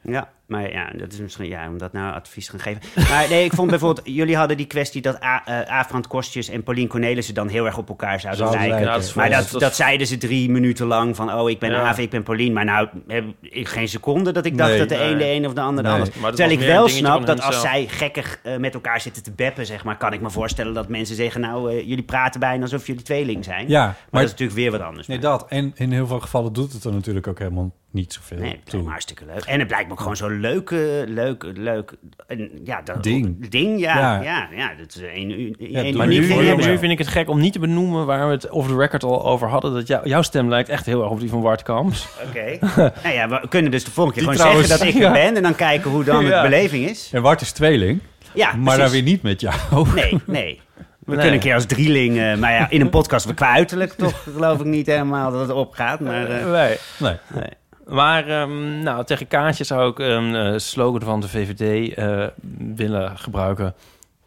Ja, 0.02 0.32
Maar 0.52 0.72
ja, 0.72 0.90
dat 0.96 1.12
is 1.12 1.18
misschien 1.18 1.48
ja, 1.48 1.68
om 1.68 1.78
dat 1.78 1.92
nou 1.92 2.14
advies 2.14 2.44
te 2.46 2.50
gaan 2.50 2.60
geven. 2.60 2.80
Maar 3.12 3.26
nee, 3.28 3.44
ik 3.44 3.52
vond 3.52 3.70
bijvoorbeeld, 3.70 4.06
jullie 4.08 4.36
hadden 4.36 4.56
die 4.56 4.66
kwestie 4.66 5.02
dat 5.02 5.22
A- 5.22 5.42
eh, 5.44 5.60
Aafbrand 5.60 6.06
Kostjes 6.06 6.48
en 6.48 6.62
Paulien 6.62 6.88
Cornelissen 6.88 7.34
dan 7.34 7.48
heel 7.48 7.66
erg 7.66 7.78
op 7.78 7.88
elkaar 7.88 8.20
zouden 8.20 8.44
lijken. 8.50 8.68
lijken. 8.68 8.86
Ja, 8.86 8.92
dat 8.94 9.02
is 9.04 9.14
maar 9.14 9.30
dat, 9.30 9.48
dat- 9.50 9.60
dat 9.60 9.74
zeiden 9.76 10.06
ze 10.06 10.18
drie 10.18 10.50
minuten 10.50 10.86
lang 10.86 11.16
van, 11.16 11.32
oh, 11.32 11.50
ik 11.50 11.58
ben 11.58 11.70
Ja. 11.70 11.82
Aaf, 11.82 11.98
ik 11.98 12.10
ben 12.10 12.22
Paulien. 12.22 12.52
Maar 12.52 12.64
nou, 12.64 12.88
heb 13.06 13.24
ik 13.40 13.68
geen 13.68 13.88
seconde 13.88 14.32
dat 14.32 14.44
ik 14.46 14.58
dacht 14.58 14.70
Nee. 14.70 14.78
dat 14.78 14.88
de 14.88 15.00
een 15.04 15.18
de 15.18 15.24
Nee. 15.24 15.36
een 15.36 15.46
of 15.46 15.52
de 15.52 15.60
ander 15.60 15.82
de 15.84 15.88
Nee. 15.90 15.98
ander. 15.98 16.14
Maar 16.20 16.30
dat 16.30 16.36
Terwijl 16.38 16.58
ik 16.60 16.66
wel 16.66 16.88
snap 16.88 17.26
dat 17.26 17.42
als 17.42 17.60
zij 17.60 17.86
gekkig 17.88 18.38
eh, 18.42 18.56
met 18.56 18.74
elkaar 18.74 19.00
zitten 19.00 19.22
te 19.22 19.32
beppen, 19.32 19.66
zeg 19.66 19.84
maar, 19.84 19.96
kan 19.96 20.12
ik 20.12 20.20
me 20.20 20.30
voorstellen 20.30 20.74
dat 20.74 20.88
mensen 20.88 21.16
zeggen, 21.16 21.40
nou, 21.40 21.70
eh, 21.70 21.86
jullie 21.88 22.04
praten 22.04 22.40
bijna 22.40 22.62
alsof 22.62 22.86
jullie 22.86 23.02
tweeling 23.02 23.44
zijn. 23.44 23.68
Ja, 23.68 23.84
maar, 23.84 23.94
maar 24.10 24.20
dat 24.22 24.22
is 24.22 24.30
natuurlijk 24.30 24.58
weer 24.58 24.70
wat 24.70 24.80
anders. 24.80 25.06
nee, 25.06 25.18
dat. 25.18 25.46
En 25.48 25.72
in 25.74 25.92
heel 25.92 26.06
veel 26.06 26.20
gevallen 26.20 26.52
doet 26.52 26.72
het 26.72 26.84
er 26.84 26.92
natuurlijk 26.92 27.26
ook 27.26 27.38
helemaal 27.38 27.70
niet 27.92 28.12
zoveel 28.12 28.38
Nee, 28.38 28.50
het 28.50 28.70
toe. 28.70 28.88
hartstikke 28.88 29.24
leuk. 29.26 29.44
En 29.44 29.58
het 29.58 29.68
blijkt 29.68 29.86
me 29.86 29.92
ook 29.92 29.98
gewoon 30.00 30.16
zo'n 30.16 30.40
leuk, 30.40 30.70
eh, 30.70 30.78
leuk, 31.06 31.44
leuk... 31.54 31.92
en 32.26 32.50
ja, 32.64 32.82
dat, 32.82 33.02
Ding. 33.02 33.48
Ding, 33.48 33.80
ja. 33.80 33.98
Ja. 33.98 34.22
Ja, 34.22 34.48
ja, 34.56 34.74
dat 34.78 34.94
is 34.96 35.02
één 35.02 35.40
uur. 35.40 35.54
Ja, 35.58 35.96
Maar 35.96 36.06
nu, 36.06 36.18
nu, 36.20 36.78
vind 36.78 36.82
ik 36.92 36.98
het 36.98 37.08
gek 37.08 37.28
om 37.28 37.40
niet 37.40 37.52
te 37.52 37.58
benoemen 37.58 38.06
waar 38.06 38.26
we 38.26 38.32
het 38.32 38.50
over 38.50 38.70
de 38.70 38.76
record 38.76 39.02
al 39.04 39.24
over 39.24 39.48
hadden. 39.48 39.72
Dat 39.72 39.86
jou- 39.86 40.08
jouw 40.08 40.22
stem 40.22 40.48
lijkt 40.48 40.68
echt 40.68 40.86
heel 40.86 41.02
erg 41.02 41.10
op 41.10 41.20
die 41.20 41.28
van 41.28 41.40
Wart 41.40 41.62
Kamps. 41.62 42.08
Oké. 42.28 42.58
nou 43.02 43.14
ja, 43.14 43.28
we 43.28 43.48
kunnen 43.48 43.70
dus 43.70 43.84
de 43.84 43.90
volgende 43.90 44.20
keer 44.20 44.28
Die 44.28 44.38
gewoon 44.40 44.52
trouwens- 44.52 44.68
zeggen 44.68 44.86
dat 44.86 44.94
ik 44.94 45.02
ja. 45.02 45.06
er 45.06 45.26
ben... 45.26 45.36
en 45.36 45.42
dan 45.42 45.54
kijken 45.54 45.90
hoe 45.90 46.04
dan 46.04 46.24
Ja. 46.24 46.42
de 46.42 46.48
beleving 46.48 46.88
is. 46.88 47.10
En 47.12 47.22
Wart 47.22 47.40
is 47.40 47.52
tweeling, 47.52 48.00
Ja, 48.34 48.46
maar 48.56 48.62
precies. 48.62 48.82
dan 48.82 48.90
weer 48.90 49.02
niet 49.02 49.22
met 49.22 49.40
jou. 49.40 49.54
Nee, 49.94 50.18
nee. 50.26 50.60
We 51.04 51.10
Nee. 51.10 51.16
kunnen 51.16 51.32
een 51.34 51.40
keer 51.44 51.54
als 51.54 51.66
drieling... 51.66 52.18
eh, 52.18 52.34
maar 52.36 52.52
ja, 52.52 52.70
in 52.70 52.80
een 52.80 52.90
podcast 52.90 53.26
we 53.26 53.34
qua 53.34 53.52
uiterlijk 53.52 53.92
toch 53.92 54.22
geloof 54.34 54.58
ik 54.60 54.64
niet 54.66 54.86
helemaal 54.86 55.30
dat 55.30 55.40
het 55.40 55.50
opgaat. 55.50 56.00
Maar 56.00 56.30
eh, 56.30 56.50
Nee. 56.50 56.76
Nee. 56.98 57.16
nee. 57.34 57.44
Maar 57.86 58.28
ehm, 58.28 58.82
nou, 58.82 59.04
tegen 59.04 59.26
Kaatje 59.28 59.64
zou 59.64 59.90
ik 59.90 59.98
een 59.98 60.34
eh, 60.34 60.58
slogan 60.58 61.00
van 61.02 61.20
de 61.20 61.28
VVD 61.28 61.94
eh, 61.94 62.26
willen 62.74 63.18
gebruiken. 63.18 63.74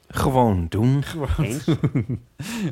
Gewoon 0.07 0.65
doen. 0.69 1.03
eens. 1.39 1.65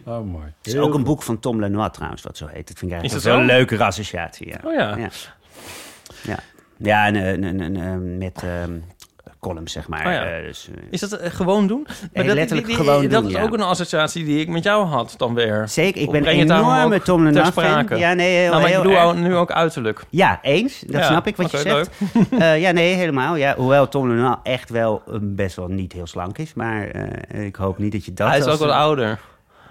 Oh, 0.06 0.26
mooi. 0.26 0.46
Het 0.58 0.68
is 0.68 0.78
ook 0.78 0.94
een 0.94 1.04
boek 1.04 1.24
van 1.24 1.40
Tom 1.40 1.60
Lenoir 1.60 1.92
trouwens, 1.92 2.22
wat 2.22 2.38
zo 2.38 2.46
heet. 2.48 2.68
Dat 2.68 2.78
vind 2.78 2.92
ik 2.92 2.98
eigenlijk 2.98 3.14
Is 3.14 3.24
wel 3.24 3.34
dat 3.34 3.42
een 3.44 3.50
zo? 3.50 3.56
leukere 3.56 3.84
associatie. 3.84 4.48
Ja. 4.48 4.60
Oh 4.64 4.74
ja. 4.74 4.98
Ja. 4.98 5.10
Ja, 6.24 6.40
ja 6.78 7.06
en, 7.06 7.16
en, 7.16 7.44
en, 7.44 7.62
en, 7.62 7.76
eh, 7.76 8.18
met 8.18 8.44
ehm, 8.44 8.72
columns, 9.44 9.72
zeg 9.72 9.88
maar. 9.88 10.06
Oh 10.06 10.12
ja. 10.12 10.26
Eh, 10.26 10.46
dus, 10.46 10.68
eh, 10.76 10.84
Is 10.90 11.00
dat 11.00 11.12
eh, 11.14 11.32
gewoon 11.32 11.68
doen? 11.68 11.88
Nee, 12.14 12.26
letterlijk 12.34 12.72
gewoon 12.74 13.02
Dat 13.10 13.22
doen, 13.22 13.32
is 13.32 13.38
ja. 13.38 13.44
ook 13.44 13.54
een 13.54 13.62
associatie 13.62 14.26
die 14.26 14.40
ik 14.40 14.48
met 14.48 14.64
jou 14.64 14.86
had 14.86 15.14
dan 15.18 15.34
weer. 15.34 15.68
zeker, 15.68 16.02
ik 16.02 16.12
ben 16.12 16.22
een 16.28 16.40
enorme 16.40 17.02
Tom 17.02 17.34
fan. 17.34 17.46
sprake? 17.46 17.96
Ja, 17.96 18.14
nee, 18.14 18.38
heel, 18.38 18.50
nou, 18.50 18.62
maar 18.62 18.72
ik 18.72 18.76
heel 18.82 18.92
erg. 18.92 19.00
al- 19.00 19.14
nu 19.14 19.36
ook 19.36 19.52
uiterlijk. 19.52 20.04
Ja, 20.10 20.40
eens. 20.42 20.80
Dat 20.80 21.02
Ja, 21.02 21.08
snap 21.08 21.28
ik 21.28 21.36
wat 21.36 21.52
je 21.52 21.58
zegt. 21.58 21.90
Ja, 22.62 22.72
nee, 22.72 22.94
helemaal. 22.94 23.36
Ja, 23.36 23.56
hoewel 23.56 23.88
Tom 23.90 24.10
Lenoir 24.10 24.38
echt 24.44 24.70
wel 24.70 25.02
best 25.22 25.56
wel 25.56 25.68
niet 25.68 25.94
heel 25.94 26.08
slank 26.08 26.38
is. 26.38 26.54
Maar 26.54 26.88
ik 27.36 27.56
hoop 27.56 27.78
niet 27.78 27.92
dat 27.92 28.06
je 28.06 28.14
dat... 28.14 28.28
Hij 28.28 28.38
is 28.38 28.46
als- 28.46 28.54
ook 28.54 28.60
wat 28.60 28.70
ouder. 28.76 29.20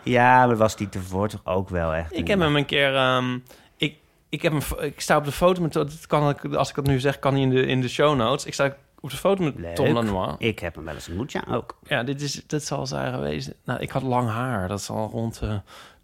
Ja, 0.04 0.46
maar 0.46 0.56
was 0.56 0.76
die 0.76 0.88
tevoren 0.88 1.28
toch 1.28 1.40
ook 1.44 1.68
wel 1.68 1.94
echt... 1.94 2.16
Ik 2.16 2.28
heb 2.28 2.38
hem 2.40 2.56
een 2.56 2.64
keer... 2.66 2.94
ehm, 2.96 3.38
ik, 3.76 3.94
ik, 4.28 4.42
heb 4.42 4.52
ik 4.80 5.00
sta 5.00 5.16
op 5.16 5.24
de 5.24 5.32
foto 5.32 5.62
met... 5.62 5.72
Dat 5.72 6.06
kan 6.06 6.28
ik, 6.28 6.54
als 6.54 6.68
ik 6.68 6.74
dat 6.74 6.86
nu 6.86 7.00
zeg, 7.00 7.18
kan 7.18 7.32
hij 7.32 7.42
in 7.42 7.50
de, 7.50 7.66
in 7.66 7.80
de 7.80 7.88
show 7.88 8.16
notes. 8.16 8.44
Ik 8.44 8.54
sta 8.54 8.74
op 9.02 9.10
de 9.10 9.16
foto 9.16 9.42
met 9.42 9.58
Leuk. 9.58 9.74
Tom 9.74 9.92
Lanois. 9.92 10.34
Ik 10.38 10.58
heb 10.58 10.74
hem 10.74 10.84
wel 10.84 10.94
eens 10.94 11.08
ontmoet, 11.08 11.32
ja, 11.32 11.44
ook. 11.50 11.78
Ja, 11.86 12.02
dit, 12.02 12.20
is, 12.20 12.46
dit 12.46 12.64
zal 12.64 12.86
zijn 12.86 13.14
geweest... 13.14 13.54
Nou, 13.64 13.80
ik 13.80 13.90
had 13.90 14.02
lang 14.02 14.28
haar. 14.28 14.68
Dat 14.68 14.82
zal 14.82 15.08
rond 15.10 15.40
eh 15.42 15.54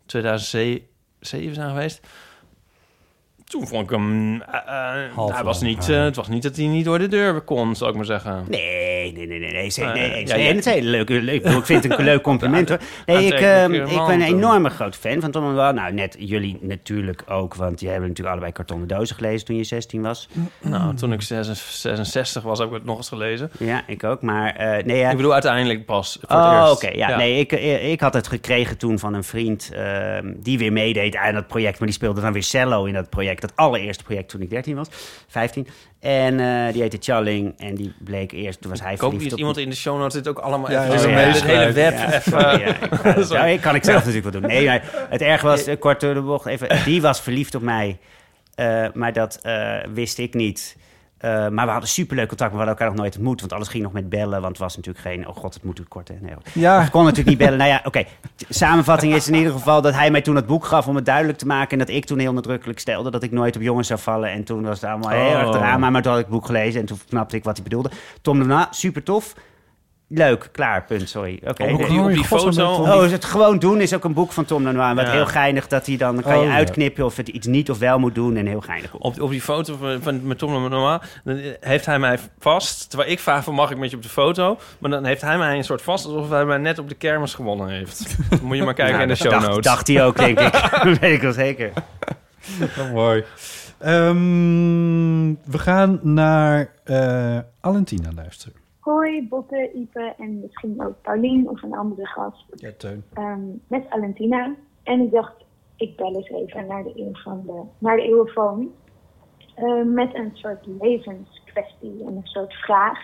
2007 0.06 0.86
zijn 1.20 1.68
geweest. 1.68 2.06
Toen 3.48 3.66
vond 3.66 3.82
ik 3.82 3.90
hem... 3.90 4.42
eh, 4.42 5.04
eh, 5.16 5.28
hij 5.34 5.44
was 5.44 5.60
niet, 5.60 5.88
eh, 5.88 6.02
het 6.02 6.16
was 6.16 6.28
niet 6.28 6.42
dat 6.42 6.56
hij 6.56 6.66
niet 6.66 6.84
door 6.84 6.98
de 6.98 7.08
deur 7.08 7.40
kon, 7.40 7.76
zou 7.76 7.90
ik 7.90 7.96
maar 7.96 8.04
zeggen. 8.04 8.44
Nee, 8.48 9.12
nee, 9.12 9.26
nee, 9.26 9.38
nee. 9.38 9.38
nee, 9.38 9.50
nee, 9.50 9.70
ja, 9.74 9.92
Nee, 9.92 10.24
ja. 10.24 10.54
het 10.54 10.66
is 10.66 10.72
heel 10.72 10.82
leuk, 10.82 11.08
leuk. 11.08 11.44
Ik 11.44 11.64
vind 11.64 11.84
het 11.84 11.98
een 11.98 12.04
leuk 12.04 12.22
compliment 12.22 12.68
hoor. 12.68 12.78
Nee, 13.06 13.16
ik, 13.26 13.32
Aantrekkelijke 13.32 13.86
eh, 13.86 14.00
ik 14.00 14.06
ben 14.06 14.20
een 14.20 14.34
enorme 14.34 14.70
groot 14.70 14.96
fan 14.96 15.20
van 15.20 15.30
Tom 15.30 15.44
Lenoir. 15.46 15.74
Nou, 15.74 15.92
net 15.92 16.16
jullie 16.18 16.58
natuurlijk 16.60 17.22
ook, 17.28 17.54
want 17.54 17.80
jij 17.80 17.90
hebben 17.90 18.08
natuurlijk 18.08 18.36
allebei 18.36 18.56
kartonnen 18.56 18.88
dozen 18.88 19.16
gelezen 19.16 19.46
toen 19.46 19.56
je 19.56 19.64
16 19.64 20.02
was. 20.02 20.28
Nou, 20.60 20.94
toen 20.94 21.12
ik 21.12 21.22
66 21.22 22.42
was, 22.42 22.58
heb 22.58 22.68
ik 22.68 22.74
het 22.74 22.84
nog 22.84 22.96
eens 22.96 23.08
gelezen. 23.08 23.50
Ja, 23.58 23.82
ik 23.86 24.04
ook. 24.04 24.22
Maar 24.22 24.54
nee, 24.84 24.98
ja. 24.98 25.10
Ik 25.10 25.16
bedoel, 25.16 25.32
uiteindelijk 25.32 25.84
pas 25.86 26.18
voor 26.20 26.36
het 26.38 26.46
Oh, 26.46 26.60
eerst. 26.68 26.84
oké. 26.84 26.96
ja, 26.96 27.16
nee, 27.16 27.38
ik, 27.38 27.52
ik 27.82 28.00
had 28.00 28.14
het 28.14 28.28
gekregen 28.28 28.78
toen 28.78 28.98
van 28.98 29.14
een 29.14 29.24
vriend 29.24 29.70
eh, 29.72 30.18
die 30.36 30.58
weer 30.58 30.72
meedeed 30.72 31.16
aan 31.16 31.34
dat 31.34 31.46
project. 31.46 31.78
Maar 31.78 31.88
die 31.88 31.96
speelde 31.96 32.20
dan 32.20 32.32
weer 32.32 32.42
cello 32.42 32.84
in 32.84 32.94
dat 32.94 33.08
project. 33.10 33.37
Dat 33.40 33.52
allereerste 33.54 34.04
project 34.04 34.28
toen 34.28 34.40
ik 34.40 34.50
13 34.50 34.76
was, 34.76 34.88
15. 35.28 35.66
En 36.00 36.40
eh, 36.40 36.72
die 36.72 36.82
heette 36.82 36.96
Challing 37.00 37.54
en 37.58 37.74
die 37.74 37.94
bleek 37.98 38.32
eerst, 38.32 38.60
toen 38.60 38.70
was 38.70 38.80
hij 38.80 38.92
Ik 38.92 39.00
hoop 39.00 39.10
verliefd 39.10 39.24
niet 39.24 39.32
op... 39.32 39.38
iemand 39.38 39.58
in 39.58 39.70
de 39.70 39.76
show 39.76 39.98
notes 39.98 40.14
zit 40.14 40.28
ook 40.28 40.38
allemaal 40.38 40.70
Ja, 40.70 40.84
even... 40.84 41.14
het 41.14 41.44
hele 41.44 41.72
web 41.72 42.24
Ja, 42.24 42.52
ja, 42.52 42.66
ik 43.14 43.28
ja, 43.28 43.58
kan 43.58 43.74
ik 43.74 43.84
zelf 43.84 44.04
natuurlijk 44.04 44.32
wel 44.32 44.40
doen. 44.40 44.50
Nee, 44.50 44.66
maar 44.66 45.06
het 45.08 45.20
erg 45.20 45.42
was, 45.42 45.66
eh, 45.66 45.78
kort 45.78 46.00
door 46.00 46.14
de 46.14 46.20
bocht 46.20 46.46
even, 46.46 46.84
die 46.84 47.02
was 47.02 47.20
verliefd 47.20 47.54
op 47.54 47.62
mij. 47.62 47.98
Eh, 48.54 48.86
maar 48.94 49.12
dat 49.12 49.38
eh, 49.42 49.76
wist 49.92 50.18
ik 50.18 50.34
niet. 50.34 50.76
Eh, 51.18 51.48
maar 51.48 51.64
we 51.66 51.70
hadden 51.70 51.88
superleuk 51.88 52.28
contact, 52.28 52.50
maar 52.52 52.60
we 52.60 52.66
hadden 52.66 52.74
elkaar 52.74 52.86
nog 52.88 52.96
nooit 53.04 53.16
ontmoet. 53.16 53.40
Want 53.40 53.52
alles 53.52 53.68
ging 53.68 53.82
nog 53.82 53.92
met 53.92 54.08
bellen, 54.08 54.40
want 54.40 54.46
het 54.46 54.58
was 54.58 54.76
natuurlijk 54.76 55.04
geen... 55.04 55.28
Oh 55.28 55.36
god, 55.36 55.54
het 55.54 55.62
moet 55.64 55.80
kort, 55.88 56.08
hè? 56.08 56.14
Nee. 56.20 56.32
Ja. 56.54 56.82
Ik 56.82 56.90
kon 56.90 57.02
natuurlijk 57.02 57.28
niet 57.28 57.38
bellen. 57.38 57.58
Nou 57.58 57.70
ja, 57.70 57.80
oké. 57.84 58.04
Samenvatting 58.48 59.14
is 59.14 59.28
in 59.28 59.34
ieder 59.34 59.52
geval 59.52 59.82
dat 59.82 59.94
hij 59.94 60.10
mij 60.10 60.20
toen 60.22 60.36
het 60.36 60.46
boek 60.46 60.64
gaf 60.64 60.86
om 60.88 60.96
het 60.96 61.04
duidelijk 61.06 61.38
te 61.38 61.46
maken. 61.46 61.70
En 61.70 61.78
dat 61.86 61.88
ik 61.96 62.04
toen 62.04 62.18
heel 62.18 62.32
nadrukkelijk 62.32 62.78
stelde 62.78 63.10
dat 63.10 63.22
ik 63.22 63.30
nooit 63.30 63.56
op 63.56 63.62
jongens 63.62 63.88
zou 63.88 64.00
vallen. 64.00 64.30
En 64.30 64.44
toen 64.44 64.62
was 64.62 64.80
het 64.80 64.90
allemaal 64.90 65.10
heel 65.10 65.26
Oh. 65.34 65.40
erg 65.40 65.50
drama. 65.50 65.90
Maar 65.90 66.02
toen 66.02 66.10
had 66.12 66.20
ik 66.20 66.26
het 66.26 66.34
boek 66.34 66.46
gelezen 66.46 66.80
en 66.80 66.86
toen 66.86 66.98
snapte 67.08 67.36
ik 67.36 67.44
wat 67.44 67.54
hij 67.54 67.62
bedoelde. 67.64 67.90
Tom 68.22 68.38
daarna, 68.38 68.68
super 68.70 69.02
tof. 69.02 69.34
Leuk, 70.10 70.48
klaar, 70.52 70.84
punt, 70.84 71.08
sorry. 71.08 71.40
Oké. 71.46 71.66
Die, 71.66 71.74
op 71.74 71.80
Oh, 71.90 72.06
die 72.06 72.24
godsnaam, 72.26 72.74
foto... 72.74 72.92
Oh, 72.98 73.04
is 73.04 73.12
het 73.12 73.24
gewoon 73.24 73.58
doen 73.58 73.80
is 73.80 73.94
ook 73.94 74.04
een 74.04 74.12
boek 74.12 74.32
van 74.32 74.44
Tom 74.44 74.64
Lenoir. 74.64 74.94
Wat 74.94 75.06
Ja. 75.06 75.10
heel 75.12 75.26
geinig 75.26 75.66
dat 75.66 75.86
hij 75.86 75.96
dan, 75.96 76.14
dan 76.14 76.24
kan 76.24 76.34
Oh, 76.34 76.42
je 76.42 76.48
ja. 76.48 76.54
uitknippen 76.54 77.04
of 77.04 77.16
het 77.16 77.28
iets 77.28 77.46
niet 77.46 77.70
of 77.70 77.78
wel 77.78 77.98
moet 77.98 78.14
doen. 78.14 78.36
En 78.36 78.46
heel 78.46 78.60
geinig. 78.60 78.94
Op, 78.94 79.20
op 79.20 79.30
die 79.30 79.40
foto 79.40 79.76
van, 79.76 80.02
van 80.02 80.26
met 80.26 80.38
Tom 80.38 80.62
Lenoir, 80.62 81.00
dan 81.24 81.40
heeft 81.60 81.86
hij 81.86 81.98
mij 81.98 82.18
vast. 82.38 82.88
Terwijl 82.90 83.10
ik 83.10 83.18
vraag 83.20 83.44
van 83.44 83.54
mag 83.54 83.70
ik 83.70 83.78
met 83.78 83.90
je 83.90 83.96
op 83.96 84.02
de 84.02 84.08
foto? 84.08 84.58
Maar 84.78 84.90
dan 84.90 85.04
heeft 85.04 85.20
hij 85.20 85.38
mij 85.38 85.56
een 85.56 85.64
soort 85.64 85.82
vast 85.82 86.04
alsof 86.04 86.30
hij 86.30 86.44
mij 86.44 86.58
net 86.58 86.78
op 86.78 86.88
de 86.88 86.94
kermis 86.94 87.34
gewonnen 87.34 87.68
heeft. 87.68 88.16
Dan 88.30 88.38
moet 88.42 88.56
je 88.56 88.62
maar 88.62 88.74
kijken 88.74 88.92
Nou, 88.96 89.08
in 89.08 89.14
de 89.14 89.20
show 89.22 89.30
dacht, 89.30 89.46
notes. 89.46 89.64
dacht 89.64 89.86
hij 89.88 90.04
ook, 90.04 90.16
denk 90.16 90.40
ik. 90.40 90.52
dat 90.84 90.98
weet 90.98 91.14
ik 91.14 91.22
wel 91.22 91.32
zeker. 91.32 91.70
Oh, 92.78 92.92
mooi. 92.92 93.24
Ehm, 93.78 95.28
we 95.44 95.58
gaan 95.58 96.00
naar 96.02 96.68
eh 96.84 97.38
Alentina 97.60 98.08
luisteren. 98.16 98.57
Hoi, 98.88 99.28
Botte, 99.28 99.70
Ipe 99.74 100.14
en 100.18 100.40
misschien 100.40 100.84
ook 100.84 101.00
Paulien 101.02 101.48
of 101.48 101.62
een 101.62 101.74
andere 101.74 102.06
gast. 102.06 102.44
Ja, 102.54 102.70
Teun. 102.76 103.04
Ehm, 103.12 103.40
met 103.66 103.90
Alentina. 103.90 104.54
En 104.82 105.00
ik 105.00 105.10
dacht, 105.10 105.34
ik 105.76 105.96
bel 105.96 106.14
eens 106.14 106.28
even 106.28 106.66
naar 106.66 106.82
de, 106.82 106.92
eeuw 106.96 107.12
van 107.12 107.42
de, 107.46 107.62
naar 107.78 107.96
de 107.96 108.02
eeuwfoon. 108.02 108.72
Eh, 109.54 109.82
met 109.84 110.14
een 110.14 110.30
soort 110.32 110.66
levenskwestie 110.80 112.04
en 112.06 112.16
een 112.16 112.26
soort 112.26 112.54
vraag. 112.54 112.98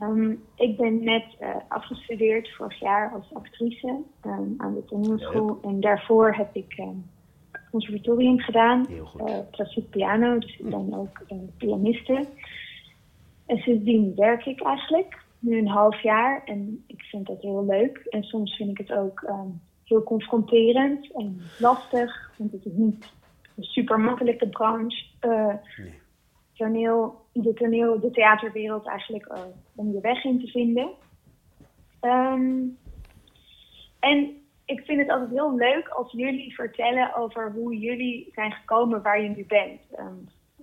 Ehm, 0.00 0.34
ik 0.54 0.76
ben 0.76 1.04
net 1.04 1.24
eh, 1.38 1.48
afgestudeerd 1.68 2.54
vorig 2.54 2.80
jaar 2.80 3.10
als 3.12 3.34
actrice 3.34 4.00
ehm, 4.20 4.48
aan 4.56 4.74
de 4.74 4.84
toneelschool. 4.84 5.58
En 5.62 5.80
daarvoor 5.80 6.34
heb 6.34 6.54
ik 6.54 6.72
ehm 6.76 6.96
conservatorium 7.72 8.38
gedaan. 8.38 8.86
Heel 8.88 9.04
goed. 9.04 9.20
eh, 9.20 9.36
klassiek 9.50 9.90
piano, 9.90 10.38
dus 10.38 10.58
ik 10.58 10.70
ben 10.70 10.94
ook 10.94 11.20
eh, 11.28 11.36
pianiste. 11.56 12.26
En 13.52 13.58
sindsdien 13.58 14.14
werk 14.14 14.46
ik 14.46 14.62
eigenlijk, 14.62 15.24
nu 15.38 15.58
een 15.58 15.68
half 15.68 16.02
jaar. 16.02 16.42
En 16.44 16.84
ik 16.86 17.02
vind 17.02 17.26
dat 17.26 17.42
heel 17.42 17.64
leuk. 17.64 17.96
En 17.98 18.22
soms 18.22 18.56
vind 18.56 18.70
ik 18.70 18.78
het 18.78 18.92
ook 18.98 19.22
ehm, 19.22 19.48
heel 19.84 20.02
confronterend 20.02 21.12
en 21.12 21.40
lastig. 21.58 22.32
Want 22.38 22.52
het 22.52 22.64
is 22.64 22.72
niet 22.72 23.12
een 23.56 23.62
super 23.62 24.00
makkelijke 24.00 24.48
branche. 24.48 25.04
eh, 25.20 25.54
toneel, 26.52 27.20
de 27.32 27.52
toneel, 27.52 28.00
de 28.00 28.10
theaterwereld 28.10 28.86
eigenlijk 28.86 29.26
eh, 29.26 29.42
om 29.74 29.92
je 29.92 30.00
weg 30.00 30.24
in 30.24 30.40
te 30.40 30.46
vinden. 30.46 30.90
Ehm, 32.00 32.60
en 34.00 34.36
ik 34.64 34.80
vind 34.84 35.00
het 35.00 35.10
altijd 35.10 35.30
heel 35.30 35.54
leuk 35.54 35.88
als 35.88 36.12
jullie 36.12 36.54
vertellen 36.54 37.14
over 37.14 37.52
hoe 37.52 37.78
jullie 37.78 38.30
zijn 38.34 38.52
gekomen 38.52 39.02
waar 39.02 39.22
je 39.22 39.28
nu 39.28 39.44
bent. 39.46 39.80
Ehm, 39.94 40.14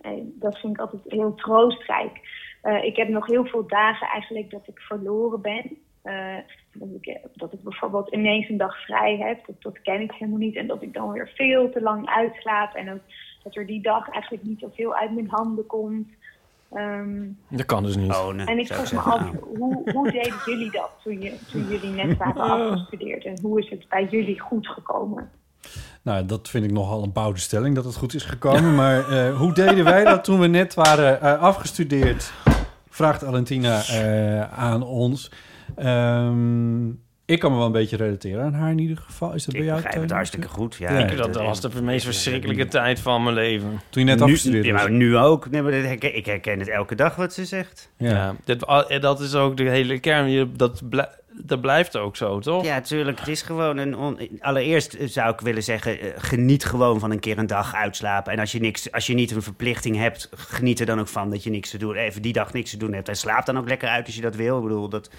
en 0.02 0.36
dat 0.40 0.60
vind 0.60 0.74
ik 0.74 0.82
altijd 0.82 1.02
heel 1.06 1.36
troostrijk. 1.36 2.22
Eh, 2.62 2.84
ik 2.84 2.96
heb 2.96 3.08
nog 3.08 3.28
heel 3.28 3.46
veel 3.46 3.68
dagen 3.68 4.08
eigenlijk 4.08 4.52
dat 4.52 4.68
ik 4.68 4.80
verloren 4.80 5.42
ben. 5.42 5.78
Eh, 6.02 6.38
dat, 6.74 6.90
ik, 7.02 7.20
dat 7.34 7.54
ik 7.54 7.64
bijvoorbeeld 7.64 8.14
ineens 8.14 8.50
een 8.50 8.58
dag 8.58 8.84
vrij 8.84 9.18
heb. 9.18 9.46
Dat, 9.46 9.62
dat 9.62 9.82
ken 9.82 10.02
ik 10.02 10.12
helemaal 10.12 10.40
niet. 10.40 10.56
En 10.56 10.68
dat 10.68 10.82
ik 10.82 10.94
dan 10.94 11.12
weer 11.12 11.32
veel 11.36 11.70
te 11.70 11.82
lang 11.82 12.10
uitslaap. 12.10 12.74
En 12.74 12.92
ook 12.92 13.02
dat 13.44 13.56
er 13.56 13.66
die 13.66 13.82
dag 13.82 14.10
eigenlijk 14.10 14.44
niet 14.44 14.60
zoveel 14.60 14.96
uit 14.96 15.12
mijn 15.12 15.30
handen 15.30 15.66
komt. 15.66 16.08
Ehm, 16.72 17.28
Dat 17.48 17.66
kan 17.66 17.84
dus 17.84 17.96
niet. 17.96 18.12
Oh, 18.12 18.34
nee, 18.34 18.46
en 18.46 18.60
ik 18.60 18.68
vroeg 18.68 18.92
me 18.92 19.00
af, 19.00 19.32
hoe, 19.58 19.92
hoe 19.94 20.12
deden 20.12 20.40
jullie 20.46 20.72
dat 20.72 20.92
toen, 21.04 21.22
je, 21.22 21.40
toen 21.52 21.68
jullie 21.68 22.06
net 22.06 22.18
waren 22.18 22.42
afgestudeerd? 22.42 23.26
En 23.26 23.40
hoe 23.42 23.60
is 23.60 23.70
het 23.70 23.88
bij 23.88 24.06
jullie 24.06 24.40
goed 24.40 24.68
gekomen? 24.68 25.32
Nou, 26.02 26.26
dat 26.26 26.50
vind 26.50 26.64
ik 26.66 26.72
nogal 26.72 27.04
een 27.04 27.12
bouwde 27.12 27.40
stelling 27.40 27.76
dat 27.76 27.86
het 27.86 27.96
goed 27.96 28.14
is 28.14 28.24
gekomen. 28.24 28.76
Maar 28.76 29.10
eh, 29.10 29.38
hoe 29.38 29.54
deden 29.54 29.84
wij 29.84 30.04
dat 30.04 30.24
toen 30.24 30.40
we 30.40 30.48
net 30.48 30.74
waren 30.74 31.22
eh, 31.22 31.42
afgestudeerd? 31.42 32.32
vraagt 32.90 33.24
Alentina 33.26 33.82
eh, 33.88 34.42
aan 34.60 34.84
ons. 34.84 35.32
Ehm, 35.76 36.88
ik 37.26 37.40
kan 37.40 37.52
me 37.52 37.58
wel 37.58 37.66
een 37.66 37.72
beetje 37.72 37.98
relateren 37.98 38.44
aan 38.46 38.54
haar 38.54 38.72
in 38.72 38.80
ieder 38.80 38.98
geval. 38.98 39.34
Is 39.34 39.44
dat 39.46 39.54
bij 39.54 39.64
Ik 39.64 39.70
jou? 39.70 39.82
begrijp 39.82 40.02
het 40.04 40.12
hartstikke 40.12 40.48
goed. 40.48 40.76
Ja, 40.76 40.90
Ik, 40.90 41.18
dat 41.18 41.36
was 41.36 41.62
de 41.62 41.82
meest 41.82 42.06
verschrikkelijke 42.06 42.66
tijd 42.68 43.00
van 43.00 43.24
mijn 43.24 43.36
leven. 43.36 43.70
Toen 43.90 44.02
je 44.02 44.08
net 44.08 44.18
nu, 44.18 44.24
afgestudeerd 44.24 44.66
ja, 44.66 44.74
was. 44.74 44.88
nu 44.88 45.18
ook. 45.18 45.50
Nee, 45.50 45.62
maar 45.62 45.72
dat 45.72 45.84
herken- 45.84 46.16
ik 46.16 46.26
herken 46.26 46.60
het 46.60 46.70
elke 46.70 46.96
dag 46.96 47.16
wat 47.16 47.34
ze 47.34 47.46
zegt. 47.46 47.92
Ja. 47.98 48.36
Ja, 48.46 48.56
al- 48.60 49.00
dat 49.00 49.20
is 49.20 49.36
ook 49.36 49.58
de 49.58 49.64
hele 49.70 50.00
kern. 50.00 50.52
Dat, 50.58 50.90
blij- 50.90 51.10
dat 51.44 51.62
blijft 51.62 51.98
ook 51.98 52.16
zo, 52.16 52.40
toch? 52.40 52.64
Ja, 52.64 52.82
tuurlijk. 52.82 53.20
Het 53.20 53.28
is 53.28 53.42
gewoon 53.42 53.78
een... 53.78 54.20
Allereerst 54.40 54.98
zou 55.00 55.34
ik 55.34 55.40
willen 55.40 55.64
zeggen... 55.64 56.00
eh, 56.00 56.10
geniet 56.16 56.66
gewoon 56.66 57.00
van 57.00 57.12
een 57.12 57.20
keer 57.20 57.38
een 57.38 57.48
dag 57.48 57.76
uitslapen. 57.76 58.34
En 58.34 58.40
als 58.40 58.52
je, 58.52 58.60
niks, 58.60 58.92
als 58.92 59.08
je 59.08 59.14
niet 59.14 59.32
een 59.32 59.42
verplichting 59.42 59.96
hebt... 59.96 60.30
geniet 60.36 60.80
er 60.80 60.86
dan 60.86 61.00
ook 61.00 61.08
van 61.08 61.30
dat 61.30 61.44
je 61.44 61.50
niks 61.50 61.70
te 61.70 61.78
doen... 61.78 61.96
even 61.96 62.22
die 62.22 62.34
dag 62.34 62.54
niks 62.54 62.70
te 62.70 62.78
doen 62.78 62.94
hebt. 62.94 63.10
En 63.10 63.16
slaap 63.16 63.46
dan 63.46 63.58
ook 63.58 63.68
lekker 63.68 63.90
uit 63.90 64.06
als 64.06 64.16
je 64.16 64.22
dat 64.22 64.36
wil. 64.36 64.58
Ik 64.58 64.64
bedoel, 64.64 64.90
dat 64.90 65.10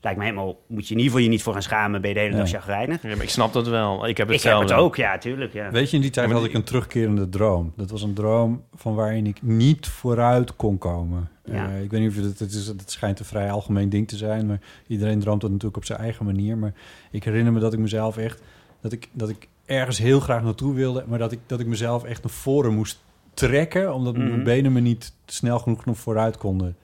lijkt 0.00 0.18
me 0.18 0.24
helemaal... 0.24 0.58
moet 0.66 0.88
je 0.88 0.94
in 0.94 1.00
ieder 1.00 1.04
geval 1.04 1.18
je 1.20 1.28
niet 1.28 1.42
voor 1.42 1.52
gaan 1.52 1.62
schamen... 1.62 2.00
ben 2.00 2.10
je 2.10 2.16
de 2.16 2.22
hele 2.22 2.36
dag 2.36 2.48
chagrijnig. 2.48 3.02
Ja, 3.02 3.08
maar 3.08 3.22
ik 3.22 3.30
snap 3.30 3.52
dat 3.52 3.68
wel. 3.68 4.08
Ik 4.08 4.16
heb 4.16 4.30
Ik 4.30 4.42
heb 4.42 4.58
het 4.60 4.72
ook, 4.72 4.96
ja, 4.96 5.18
tuurlijk. 5.18 5.52
Ja. 5.52 5.70
Weet 5.70 5.90
je, 5.90 5.96
in 5.96 6.02
die 6.02 6.10
tijd 6.10 6.28
Ja, 6.28 6.34
had 6.34 6.44
ik 6.44 6.54
een 6.54 6.64
terugkerende 6.64 7.28
droom. 7.28 7.72
Dat 7.76 7.90
was 7.90 8.02
een 8.02 8.14
droom 8.14 8.64
van 8.74 8.94
waarin 8.94 9.26
ik 9.26 9.42
niet 9.42 9.86
vooruit 9.86 10.56
kon 10.56 10.78
komen. 10.78 11.28
Ja. 11.44 11.68
Eh, 11.70 11.82
ik 11.82 11.90
weet 11.90 12.00
niet 12.00 12.10
of 12.10 12.16
het, 12.16 12.38
het, 12.38 12.52
is, 12.52 12.66
het 12.66 12.90
schijnt 12.90 13.18
een 13.18 13.24
vrij 13.24 13.50
algemeen 13.50 13.88
ding 13.88 14.08
te 14.08 14.16
zijn, 14.16 14.46
maar 14.46 14.60
iedereen 14.86 15.20
droomt 15.20 15.40
dat 15.40 15.50
natuurlijk 15.50 15.76
op 15.76 15.84
zijn 15.84 15.98
eigen 15.98 16.24
manier. 16.24 16.58
Maar 16.58 16.72
ik 17.10 17.24
herinner 17.24 17.52
me 17.52 17.60
dat 17.60 17.72
ik 17.72 17.78
mezelf 17.78 18.16
echt, 18.16 18.42
dat 18.80 18.92
ik, 18.92 19.08
dat 19.12 19.28
ik 19.28 19.48
ergens 19.64 19.98
heel 19.98 20.20
graag 20.20 20.42
naartoe 20.42 20.74
wilde, 20.74 21.04
maar 21.06 21.18
dat 21.18 21.32
ik, 21.32 21.38
dat 21.46 21.60
ik 21.60 21.66
mezelf 21.66 22.04
echt 22.04 22.22
naar 22.22 22.32
voren 22.32 22.74
moest 22.74 22.98
trekken, 23.34 23.94
omdat 23.94 24.16
Mhm. 24.16 24.28
mijn 24.28 24.42
benen 24.44 24.72
me 24.72 24.80
niet 24.80 25.12
snel 25.26 25.58
genoeg 25.58 25.84
nog 25.84 25.98
vooruit 25.98 26.36
konden. 26.36 26.76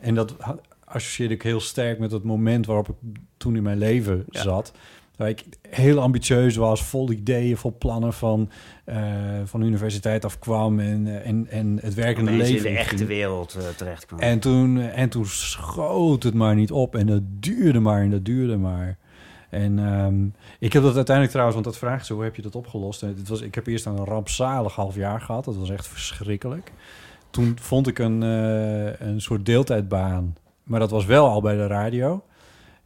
En 0.00 0.14
dat 0.14 0.34
associeerde 0.86 1.34
ik 1.34 1.42
heel 1.42 1.60
sterk 1.60 1.98
met 1.98 2.10
het 2.12 2.22
moment 2.22 2.66
waarop 2.66 2.88
ik 2.88 2.94
toen 3.36 3.56
in 3.56 3.62
mijn 3.62 3.78
leven 3.78 4.24
Ja. 4.28 4.42
zat. 4.42 4.72
Waar 5.16 5.28
ik 5.28 5.44
heel 5.68 6.00
ambitieus 6.00 6.56
was, 6.56 6.82
vol 6.84 7.10
ideeën, 7.12 7.56
vol 7.56 7.74
plannen 7.78 8.12
van, 8.12 8.50
eh, 8.84 8.96
van 9.44 9.60
de 9.60 9.66
universiteit 9.66 10.24
afkwam 10.24 10.80
en, 10.80 11.06
eh, 11.06 11.28
en, 11.28 11.46
en 11.50 11.78
het 11.82 11.94
werkende 11.94 12.30
leven 12.30 12.56
in 12.56 12.62
de 12.62 12.78
echte 12.78 13.04
wereld 13.04 13.54
eh, 13.54 13.68
terecht 13.76 14.06
kwam. 14.06 14.18
En 14.18 14.38
toen, 14.38 14.80
en 14.80 15.08
toen 15.08 15.26
schoot 15.26 16.22
het 16.22 16.34
maar 16.34 16.54
niet 16.54 16.70
op. 16.70 16.96
En 16.96 17.06
dat 17.06 17.22
duurde 17.24 17.80
maar 17.80 18.00
en 18.02 18.10
dat 18.10 18.24
duurde 18.24 18.56
maar. 18.56 18.98
En 19.50 19.78
ehm, 19.78 20.24
ik 20.58 20.72
heb 20.72 20.82
dat 20.82 20.94
uiteindelijk 20.94 21.30
trouwens, 21.34 21.60
want 21.62 21.64
dat 21.64 21.78
vraagt 21.78 22.06
ze, 22.06 22.12
hoe 22.12 22.22
heb 22.24 22.36
je 22.36 22.42
dat 22.42 22.56
opgelost? 22.56 23.02
En 23.02 23.08
het 23.08 23.28
was, 23.28 23.40
ik 23.40 23.54
heb 23.54 23.66
eerst 23.66 23.86
een 23.86 24.04
rampzalig 24.04 24.74
half 24.74 24.94
jaar 24.94 25.20
gehad. 25.20 25.44
Dat 25.44 25.56
was 25.56 25.70
echt 25.70 25.88
verschrikkelijk. 25.88 26.72
Toen 27.30 27.56
vond 27.60 27.86
ik 27.86 27.98
een, 27.98 28.20
een 28.20 29.20
soort 29.20 29.46
deeltijdbaan. 29.46 30.34
Maar 30.66 30.80
dat 30.80 30.90
was 30.90 31.04
wel 31.04 31.28
al 31.28 31.40
bij 31.40 31.56
de 31.56 31.66
radio. 31.66 32.24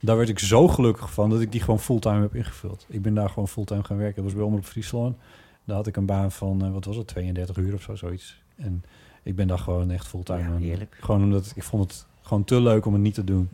Daar 0.01 0.17
werd 0.17 0.29
ik 0.29 0.39
zo 0.39 0.69
gelukkig 0.69 1.13
van 1.13 1.31
dat 1.31 1.41
ik 1.41 1.53
die 1.53 1.61
gewoon 1.61 1.79
fulltime 1.81 2.21
heb 2.21 2.35
ingevuld. 2.35 2.87
Ik 2.89 3.03
ben 3.03 3.15
daar 3.15 3.29
gewoon 3.29 3.49
fulltime 3.49 3.85
gaan 3.85 3.97
werken. 3.97 4.15
Dat 4.15 4.25
was 4.25 4.35
bij 4.35 4.43
Omroep 4.43 4.65
Friesland. 4.65 5.17
Daar 5.65 5.77
had 5.77 5.87
ik 5.87 5.97
een 5.97 6.07
baan 6.07 6.33
van, 6.33 6.65
eh, 6.65 6.73
wat 6.73 6.85
was 6.85 6.97
het, 6.97 7.07
32 7.07 7.57
uur 7.57 7.75
of 7.75 7.83
zo, 7.83 7.95
zoiets. 7.95 8.43
En 8.57 8.85
ik 9.23 9.37
ben 9.37 9.47
daar 9.47 9.59
gewoon 9.59 9.91
echt 9.91 10.07
fulltime 10.07 10.43
aan. 10.43 10.63
Gewoon 11.01 11.23
omdat 11.23 11.53
ik 11.55 11.63
vond 11.63 11.83
het 11.83 12.07
gewoon 12.23 12.45
te 12.45 12.61
leuk 12.61 12.87
om 12.87 12.93
het 12.93 13.03
niet 13.03 13.15
te 13.15 13.25
doen. 13.25 13.49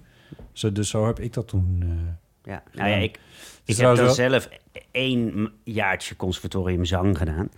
Zo, 0.53 0.73
dus 0.73 0.89
zo 0.89 1.07
heb 1.07 1.21
ik 1.21 1.33
dat 1.33 1.49
toen. 1.49 1.79
eh, 1.83 2.53
Ja, 2.53 2.63
nou 2.73 2.89
ja, 2.91 2.97
ik, 2.97 3.21
ik 3.67 3.77
heb 3.77 3.87
dan 3.97 4.15
zelf 4.15 4.49
één 4.91 5.53
jaartje 5.65 6.17
conservatorium 6.17 6.85
zang 6.85 7.19
gedaan. 7.19 7.51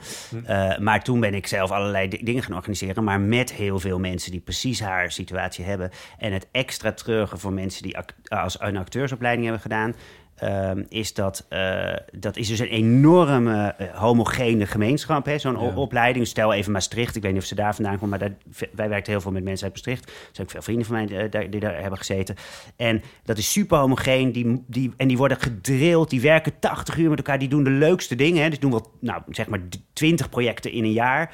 Eh, 0.45 0.79
maar 0.79 1.05
toen 1.05 1.21
ben 1.21 1.35
ik 1.35 1.47
zelf 1.47 1.71
allerlei 1.71 2.09
di- 2.09 2.25
dingen 2.25 2.43
gaan 2.43 2.55
organiseren. 2.57 3.05
Maar 3.05 3.21
met 3.21 3.53
heel 3.53 3.79
veel 3.79 3.99
mensen 3.99 4.31
die 4.31 4.41
precies 4.41 4.81
haar 4.81 5.13
situatie 5.13 5.65
hebben. 5.65 5.91
En 6.19 6.33
het 6.33 6.47
extra 6.53 6.93
treurige 6.93 7.37
voor 7.37 7.53
mensen 7.53 7.83
die 7.83 7.97
als 8.29 8.61
een 8.61 8.77
acteursopleiding 8.77 9.45
hebben 9.45 9.63
gedaan. 9.63 9.95
Ehm, 10.39 10.83
is 10.89 11.15
dat, 11.15 11.47
eh, 11.49 11.95
dat 12.13 12.37
is 12.37 12.49
dus 12.49 12.59
een 12.59 12.67
enorme 12.69 13.75
eh, 13.79 13.95
homogene 13.95 14.67
gemeenschap. 14.67 15.27
hè, 15.27 15.39
Zo'n 15.39 15.53
Ja. 15.53 15.75
opleiding. 15.75 16.27
Stel 16.27 16.53
even 16.53 16.73
Maastricht. 16.73 17.17
Ik 17.17 17.23
weet 17.23 17.33
niet 17.33 17.41
of 17.41 17.47
ze 17.47 17.55
daar 17.55 17.75
vandaan 17.75 17.99
komen. 17.99 18.09
Maar 18.09 18.19
daar, 18.19 18.35
wij 18.73 18.89
werken 18.89 19.13
heel 19.13 19.21
veel 19.21 19.33
met 19.33 19.45
mensen 19.45 19.65
uit 19.67 19.73
Maastricht. 19.75 20.05
Er 20.07 20.13
zijn 20.33 20.47
ook 20.47 20.53
veel 20.53 20.63
vrienden 20.63 20.87
van 20.87 20.95
mij 20.97 21.19
eh, 21.25 21.31
daar- 21.31 21.51
die 21.51 21.61
daar 21.61 21.81
hebben 21.81 21.99
gezeten. 21.99 22.35
En 22.77 23.03
dat 23.25 23.39
is 23.39 23.53
super 23.53 23.79
homogeen. 23.79 24.33
Die, 24.33 24.65
die, 24.67 24.93
en 24.97 25.09
die 25.09 25.17
worden 25.17 25.41
gedrild. 25.41 26.11
Die 26.11 26.21
werken 26.21 26.53
80 26.59 26.97
uur 26.97 27.09
met 27.09 27.19
elkaar. 27.19 27.39
Die 27.39 27.49
doen 27.49 27.65
de 27.65 27.71
leukste 27.71 28.15
dingen. 28.15 28.43
Hè. 28.43 28.49
Dus 28.49 28.59
doen 28.61 28.71
wel, 28.71 28.93
nou, 29.01 29.23
zeg 29.31 29.47
maar 29.49 29.61
20 29.93 30.29
projecten 30.29 30.73
in 30.73 30.85
een 30.85 30.93
jaar. 30.93 31.33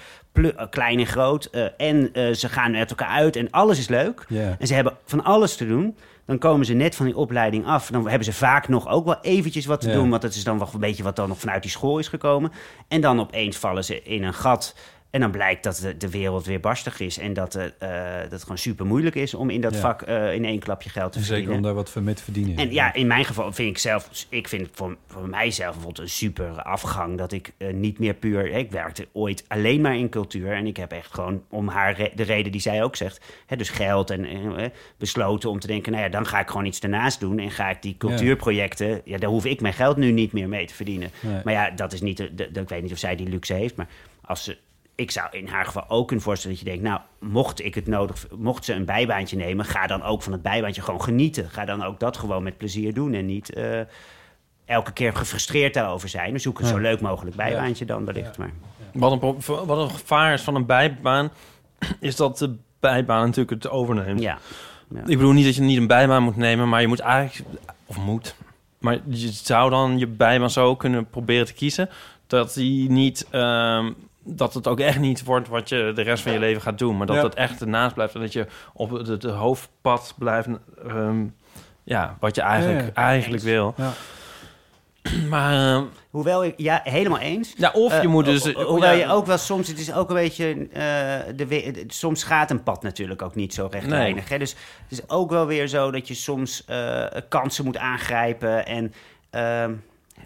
Klein 0.71 0.99
en 0.99 1.07
groot. 1.07 1.45
En 1.77 2.11
ze 2.37 2.49
gaan 2.49 2.71
met 2.71 2.91
elkaar 2.91 3.09
uit. 3.09 3.37
En 3.37 3.51
alles 3.51 3.79
is 3.79 3.89
leuk. 3.89 4.27
En 4.59 4.67
ze 4.67 4.75
hebben 4.75 4.97
van 5.05 5.25
alles 5.25 5.57
te 5.57 5.67
doen. 5.67 5.97
Dan 6.27 6.39
komen 6.39 6.67
ze 6.67 6.75
net 6.75 6.95
van 6.95 7.07
die 7.07 7.17
opleiding 7.17 7.67
af. 7.67 7.91
Dan 7.91 8.09
hebben 8.09 8.25
ze 8.25 8.33
vaak 8.33 8.69
nog 8.69 8.89
ook 8.89 9.05
wel 9.05 9.19
eventjes 9.21 9.67
wat 9.67 9.81
te 9.81 9.89
Ja. 9.89 9.95
doen. 9.95 10.11
Want 10.11 10.23
dat 10.23 10.35
is 10.35 10.45
dan 10.45 10.59
wel 10.59 10.69
een 10.73 10.81
beetje 10.81 11.03
wat 11.03 11.17
dan 11.17 11.29
nog 11.29 11.39
vanuit 11.39 11.63
die 11.63 11.71
school 11.71 11.99
is 11.99 12.09
gekomen. 12.09 12.53
En 12.89 13.01
dan 13.01 13.21
opeens 13.21 13.57
vallen 13.57 13.85
ze 13.85 14.03
in 14.03 14.23
een 14.23 14.35
gat. 14.35 14.75
En 15.15 15.21
dan 15.21 15.31
blijkt 15.31 15.63
dat 15.63 15.77
de, 15.77 15.97
de 15.97 16.11
wereld 16.11 16.47
weer 16.47 16.61
barstig 16.61 17.01
is. 17.01 17.19
En 17.19 17.33
dat, 17.33 17.53
het, 17.53 17.75
eh, 17.79 17.89
dat 18.23 18.31
het 18.31 18.43
gewoon 18.43 18.59
super 18.59 18.87
moeilijk 18.87 19.15
is 19.15 19.35
om 19.35 19.51
in 19.51 19.61
dat 19.61 19.75
Ja. 19.75 19.81
vak 19.81 20.03
eh, 20.03 20.35
in 20.35 20.45
één 20.45 20.59
klapje 20.59 20.91
geld 20.91 21.13
te 21.13 21.19
en 21.19 21.25
zeker 21.25 21.35
verdienen. 21.43 21.57
om 21.57 21.63
daar 21.63 21.75
wat 21.75 21.91
voor 21.91 22.03
mee 22.03 22.15
te 22.15 22.23
verdienen. 22.23 22.57
En 22.57 22.73
ja, 22.73 22.95
in 22.95 23.07
mijn 23.07 23.25
geval 23.25 23.53
vind 23.53 23.71
ik 23.71 23.79
zelf, 23.79 24.09
ik 24.29 24.49
vind 24.49 24.63
het 24.67 24.71
voor, 24.77 24.97
voor 25.07 25.29
mijzelf 25.29 25.73
bijvoorbeeld 25.75 25.99
een 26.07 26.13
super 26.13 26.63
afgang 26.63 27.19
dat 27.19 27.33
ik 27.33 27.53
eh, 27.57 27.73
niet 27.73 27.99
meer 27.99 28.15
puur, 28.15 28.47
ik 28.51 28.71
werkte 28.71 29.09
ooit 29.13 29.45
alleen 29.49 29.81
maar 29.81 29.97
in 29.97 30.09
cultuur 30.09 30.53
en 30.53 30.67
ik 30.67 30.77
heb 30.77 30.93
echt 30.93 31.15
gewoon 31.15 31.43
om 31.49 31.69
haar 31.69 31.97
re- 31.97 32.13
de 32.15 32.23
reden 32.23 32.53
die 32.53 32.61
zij 32.61 32.83
ook 32.83 32.97
zegt, 32.97 33.25
hè, 33.47 33.57
dus 33.57 33.71
geld 33.71 34.11
en 34.11 34.27
besloten 34.99 35.51
om 35.51 35.59
te 35.61 35.67
denken, 35.67 35.93
nou 35.93 36.05
ja, 36.05 36.11
dan 36.11 36.27
ga 36.27 36.41
ik 36.41 36.49
gewoon 36.49 36.67
iets 36.67 36.81
ernaast 36.81 37.21
doen 37.21 37.39
en 37.39 37.51
ga 37.51 37.71
ik 37.71 37.83
die 37.83 37.97
cultuurprojecten, 37.99 39.01
ja, 39.05 39.19
daar 39.19 39.31
hoef 39.31 39.45
ik 39.45 39.61
mijn 39.61 39.75
geld 39.75 39.97
nu 39.97 40.11
niet 40.13 40.33
meer 40.33 40.49
mee 40.49 40.67
te 40.67 40.75
verdienen. 40.75 41.11
Nee. 41.21 41.41
Maar 41.45 41.53
ja, 41.55 41.71
dat 41.71 41.93
is 41.93 42.01
niet, 42.01 42.17
de, 42.17 42.35
de- 42.35 42.61
ik 42.61 42.69
weet 42.69 42.83
niet 42.83 42.93
of 42.93 42.99
zij 42.99 43.17
die 43.17 43.29
luxe 43.29 43.55
heeft, 43.55 43.77
maar 43.77 43.89
als 44.25 44.45
ze 44.45 44.57
ik 44.95 45.11
zou 45.11 45.29
in 45.31 45.47
haar 45.49 45.65
geval 45.65 45.85
ook 45.89 46.07
kunnen 46.07 46.25
voorstellen 46.25 46.57
dat 46.57 46.65
je 46.67 46.71
denkt, 46.73 46.89
nou, 46.89 47.01
mocht 47.33 47.65
ik 47.65 47.75
het 47.75 47.87
nodig, 47.87 48.27
mocht 48.37 48.65
ze 48.65 48.73
een 48.73 48.85
bijbaantje 48.85 49.37
nemen, 49.37 49.65
ga 49.65 49.87
dan 49.87 50.03
ook 50.03 50.23
van 50.23 50.33
het 50.33 50.43
bijbaantje 50.43 50.83
gewoon 50.83 51.03
genieten. 51.03 51.51
Ga 51.51 51.65
dan 51.65 51.83
ook 51.83 52.01
dat 52.01 52.17
gewoon 52.17 52.43
met 52.43 52.57
plezier 52.57 52.95
doen 52.95 53.15
en 53.15 53.27
niet 53.27 53.53
eh, 53.55 53.81
elke 54.65 54.93
keer 54.93 55.15
gefrustreerd 55.15 55.75
daarover 55.75 56.09
zijn. 56.09 56.33
Dus 56.33 56.43
zoek 56.43 56.59
een 56.59 56.65
Ja. 56.65 56.71
zo 56.71 56.79
leuk 56.79 57.01
mogelijk 57.01 57.37
bijbaantje 57.37 57.85
dan 57.85 58.05
wellicht. 58.05 58.39
Maar 58.39 58.51
Wat 58.93 59.13
een, 59.13 59.37
wat 59.67 59.79
een 59.79 59.91
gevaar 59.91 60.33
is 60.33 60.43
van 60.43 60.55
een 60.55 60.67
bijbaan, 60.67 61.31
is 62.01 62.17
dat 62.17 62.39
de 62.39 62.57
bijbaan 62.81 63.25
natuurlijk 63.25 63.63
het 63.63 63.73
overneemt. 63.73 64.21
ja, 64.21 64.39
ja. 64.95 65.01
Ik 65.01 65.17
bedoel 65.17 65.33
niet 65.33 65.45
dat 65.45 65.55
je 65.55 65.63
niet 65.63 65.79
een 65.79 65.87
bijbaan 65.87 66.23
moet 66.23 66.37
nemen, 66.37 66.69
maar 66.69 66.81
je 66.81 66.87
moet 66.89 67.01
eigenlijk... 67.01 67.49
Of 67.87 67.97
moet. 67.99 68.35
Maar 68.79 68.99
je 69.09 69.29
zou 69.33 69.71
dan 69.71 69.99
je 69.99 70.07
bijbaan 70.07 70.51
zo 70.51 70.77
kunnen 70.77 71.07
proberen 71.11 71.47
te 71.47 71.53
kiezen... 71.53 71.89
dat 72.27 72.55
die 72.55 72.91
niet... 72.91 73.27
ehm, 73.31 73.93
dat 74.25 74.55
het 74.55 74.69
ook 74.69 74.81
echt 74.81 74.99
niet 74.99 75.25
wordt 75.25 75.49
wat 75.49 75.69
je 75.69 75.93
de 75.95 76.03
rest 76.03 76.23
van 76.23 76.33
je 76.33 76.39
leven 76.39 76.63
gaat 76.63 76.79
doen. 76.79 76.97
Maar 76.97 77.07
dat 77.07 77.17
Ja. 77.17 77.23
het 77.23 77.35
echt 77.35 77.61
ernaast 77.61 77.95
blijft. 77.95 78.15
En 78.15 78.21
dat 78.21 78.33
je 78.33 78.47
op 78.73 78.91
het, 78.91 79.07
het 79.07 79.23
hoofdpad 79.25 80.15
blijft... 80.19 80.49
ehm, 80.87 81.25
ja, 81.85 82.17
wat 82.21 82.35
je 82.35 82.41
eigenlijk, 82.43 82.81
Ja, 82.81 82.87
ja. 82.87 82.93
eigenlijk 83.09 83.43
wil. 83.43 83.75
Ja. 83.77 83.93
Maar... 85.31 85.75
ehm, 85.77 85.85
Hoewel 86.11 86.45
ik, 86.45 86.55
ja, 86.57 86.81
helemaal 86.85 87.19
eens. 87.19 87.53
ja, 87.57 87.71
of 87.71 87.93
je 87.93 87.99
Eh, 88.01 88.07
moet 88.07 88.25
dus... 88.25 88.53
ho- 88.53 88.63
hoewel 88.65 88.93
ja, 88.93 88.99
je 89.07 89.13
ook 89.13 89.27
wel 89.27 89.39
soms, 89.39 89.69
het 89.69 89.79
is 89.79 89.93
ook 89.95 90.09
een 90.09 90.15
beetje, 90.15 90.69
eh, 90.73 91.37
de, 91.37 91.85
soms 91.87 92.23
gaat 92.23 92.51
een 92.51 92.63
pad 92.63 92.83
natuurlijk 92.83 93.23
ook 93.23 93.35
niet 93.35 93.55
zo 93.55 93.69
rechtlijnig. 93.71 94.29
Hè? 94.29 94.39
Dus 94.39 94.51
het 94.89 94.93
is 94.99 95.09
ook 95.09 95.31
wel 95.31 95.47
weer 95.47 95.67
zo 95.69 95.91
dat 95.91 96.09
je 96.09 96.15
soms 96.15 96.65
eh, 96.65 97.05
kansen 97.29 97.65
moet 97.65 97.77
aangrijpen 97.77 98.67
en... 98.67 98.93
ehm, 99.31 99.73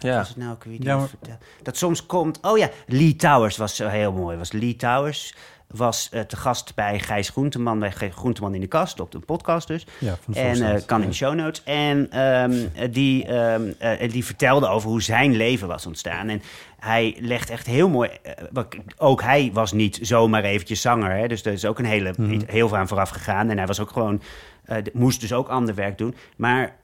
Ja. 0.03 0.17
was 0.17 0.27
het 0.27 0.37
nou 0.37 0.51
ook 0.51 0.63
weer 0.63 0.77
die 0.79 0.85
Ja, 0.87 0.97
maar- 0.97 1.07
vertel- 1.07 1.37
Dat 1.63 1.77
soms 1.77 2.05
komt... 2.05 2.39
Oh 2.41 2.57
ja, 2.57 2.69
Lee 2.87 3.15
Towers 3.15 3.57
was 3.57 3.75
zo 3.75 3.87
heel 3.87 4.11
mooi. 4.11 4.37
Was 4.37 4.51
Lee 4.51 4.75
Towers 4.75 5.35
was 5.75 6.09
eh, 6.11 6.21
te 6.21 6.35
gast 6.35 6.75
bij 6.75 6.99
Gijs 6.99 7.29
Groenteman, 7.29 7.79
bij 7.79 7.91
G- 7.91 8.13
Groenteman 8.13 8.53
in 8.53 8.61
de 8.61 8.67
kast, 8.67 8.99
op 8.99 9.11
de 9.11 9.19
podcast 9.19 9.67
dus. 9.67 9.85
Ja, 9.99 10.17
van 10.23 10.33
de 10.33 10.39
En 10.39 10.75
eh, 10.75 10.81
kan 10.85 11.01
in 11.01 11.07
de 11.07 11.13
show 11.13 11.35
notes. 11.35 11.63
En 11.63 12.11
ehm, 12.11 12.51
eh, 12.75 12.91
die, 12.91 13.25
ehm, 13.25 13.71
eh, 13.79 14.11
die 14.11 14.25
vertelde 14.25 14.67
over 14.67 14.89
hoe 14.89 15.01
zijn 15.01 15.35
leven 15.35 15.67
was 15.67 15.85
ontstaan. 15.85 16.27
En 16.29 16.41
hij 16.79 17.17
legt 17.19 17.49
echt 17.49 17.65
heel 17.65 17.89
mooi. 17.89 18.09
eh, 18.23 18.33
wat- 18.51 18.75
ook 18.97 19.21
hij 19.21 19.49
was 19.53 19.71
niet 19.71 19.99
zomaar 20.01 20.43
eventjes 20.43 20.81
zanger. 20.81 21.11
Hè? 21.11 21.27
Dus 21.27 21.45
er 21.45 21.53
is 21.53 21.65
ook 21.65 21.79
een 21.79 21.85
hele, 21.85 22.13
Mhm. 22.17 22.39
heel 22.47 22.67
veel 22.67 22.77
aan 22.77 22.87
vooraf 22.87 23.09
gegaan. 23.09 23.49
En 23.49 23.57
hij 23.57 23.67
was 23.67 23.79
ook 23.79 23.91
gewoon. 23.91 24.21
eh, 24.65 24.77
moest 24.93 25.21
dus 25.21 25.33
ook 25.33 25.47
ander 25.49 25.75
werk 25.75 25.97
doen. 25.97 26.15
Maar 26.37 26.75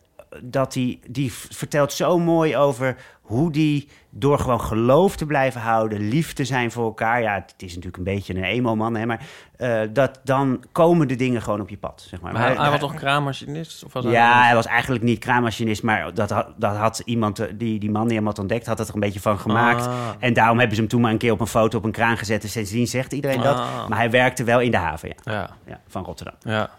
dat 0.44 0.74
hij, 0.74 1.00
die 1.08 1.34
v- 1.34 1.46
vertelt 1.50 1.94
zo 1.94 2.20
mooi 2.20 2.58
over 2.58 2.96
hoe 3.22 3.52
die 3.52 3.88
door 4.10 4.40
gewoon 4.40 4.62
geloof 4.62 5.16
te 5.16 5.26
blijven 5.26 5.62
houden, 5.62 6.08
lief 6.08 6.34
te 6.34 6.46
zijn 6.46 6.72
voor 6.72 6.86
elkaar. 6.86 7.22
Ja, 7.22 7.34
het 7.34 7.54
is 7.58 7.68
natuurlijk 7.70 7.98
een 7.98 8.04
beetje 8.04 8.36
een 8.36 8.44
emo-man, 8.44 8.96
hè, 8.96 9.06
maar 9.06 9.26
eh, 9.58 9.80
dat 9.94 10.20
dan 10.24 10.64
komen 10.72 11.08
de 11.08 11.16
dingen 11.16 11.42
gewoon 11.42 11.62
op 11.62 11.70
je 11.70 11.78
pad. 11.78 12.06
Zeg 12.10 12.22
maar. 12.22 12.32
Maar 12.34 12.42
hij, 12.42 12.50
Maar- 12.54 12.62
hij 12.62 12.72
was 12.72 12.80
toch 12.80 12.94
kraammachinist? 12.94 13.84
Of 13.86 13.94
was 13.94 14.04
hij 14.04 14.14
ja, 14.14 14.28
anders? 14.28 14.46
hij 14.46 14.56
was 14.56 14.66
eigenlijk 14.66 15.04
niet 15.04 15.20
kraammachinist, 15.20 15.84
maar 15.84 16.14
dat 16.14 16.30
had, 16.30 16.48
dat 16.58 16.76
had 16.76 17.02
iemand, 17.06 17.40
eh, 17.40 17.48
die, 17.56 17.80
die 17.80 17.92
man 17.92 18.08
die 18.08 18.18
hem 18.18 18.26
had 18.26 18.40
ontdekt, 18.40 18.66
had 18.66 18.78
het 18.78 18.88
er 18.88 18.94
een 18.94 19.00
beetje 19.00 19.20
van 19.22 19.40
gemaakt. 19.40 19.88
Ah. 19.88 19.94
En 20.20 20.34
daarom 20.34 20.58
hebben 20.58 20.76
ze 20.76 20.82
hem 20.82 20.92
toen 20.92 21.02
maar 21.02 21.12
een 21.12 21.18
keer 21.18 21.32
op 21.32 21.40
een 21.40 21.48
foto 21.48 21.78
op 21.78 21.84
een 21.84 21.92
kraan 21.92 22.18
gezet. 22.18 22.44
En 22.44 22.50
sindsdien 22.50 22.88
zegt 22.88 23.14
iedereen 23.14 23.42
dat. 23.42 23.58
Ah. 23.58 23.88
Maar 23.88 23.98
hij 23.98 24.10
werkte 24.10 24.44
wel 24.44 24.60
in 24.62 24.72
de 24.72 24.78
haven, 24.78 25.10
ja. 25.10 25.34
Ja, 25.34 25.50
ja 25.68 25.80
van 25.88 26.04
Rotterdam. 26.04 26.36
ja. 26.40 26.70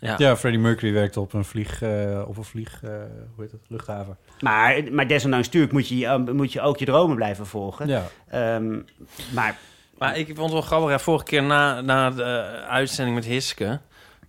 Ja. 0.00 0.14
Ja, 0.18 0.36
Freddie 0.36 0.60
Mercury 0.60 0.92
werkte 0.92 1.20
op 1.20 1.32
een 1.32 1.44
vlieg, 1.44 1.82
eh, 1.82 2.24
op 2.26 2.36
een 2.36 2.44
vlieg, 2.44 2.82
eh, 2.82 2.90
hoe 3.34 3.44
heet 3.44 3.52
het, 3.52 3.60
luchthaven. 3.68 4.16
Maar, 4.40 4.82
maar 4.92 5.06
desondanks 5.06 5.46
natuurlijk 5.46 5.72
moet 5.72 5.88
je, 5.88 6.06
eh, 6.06 6.16
moet 6.16 6.52
je 6.52 6.60
ook 6.60 6.78
je 6.78 6.84
dromen 6.84 7.16
blijven 7.16 7.46
volgen. 7.46 7.86
Ja. 7.86 8.04
Ehm, 8.28 8.78
maar 9.34 9.58
Maar 9.98 10.16
ik 10.18 10.26
vond 10.26 10.38
het 10.38 10.52
wel 10.52 10.60
grappig. 10.60 10.90
Ja, 10.90 10.98
vorige 10.98 11.24
keer 11.24 11.42
na, 11.42 11.80
na 11.80 12.10
de 12.10 12.24
uitzending 12.68 13.16
met 13.16 13.24
Hiske... 13.26 13.80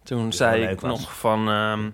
toen 0.04 0.34
zei 0.34 0.68
ik 0.68 0.82
was. 0.82 1.00
nog 1.00 1.18
van... 1.18 1.50
ehm, 1.50 1.90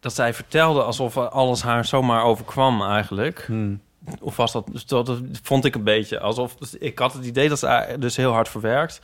dat 0.00 0.14
zij 0.14 0.34
vertelde 0.34 0.82
alsof 0.82 1.16
alles 1.16 1.62
haar 1.62 1.84
zomaar 1.84 2.22
overkwam 2.24 2.82
eigenlijk. 2.82 3.44
Hmm. 3.46 3.80
Of 4.20 4.36
was 4.36 4.52
dat... 4.52 4.66
Dus 4.72 4.86
dat, 4.86 5.06
dat 5.06 5.20
vond 5.42 5.64
ik 5.64 5.74
een 5.74 5.84
beetje 5.84 6.20
alsof... 6.20 6.56
dus 6.56 6.74
ik 6.74 6.98
had 6.98 7.12
het 7.12 7.24
idee 7.24 7.48
dat 7.48 7.58
ze 7.58 7.96
dus 7.98 8.16
heel 8.16 8.32
hard 8.32 8.48
verwerkt... 8.48 9.00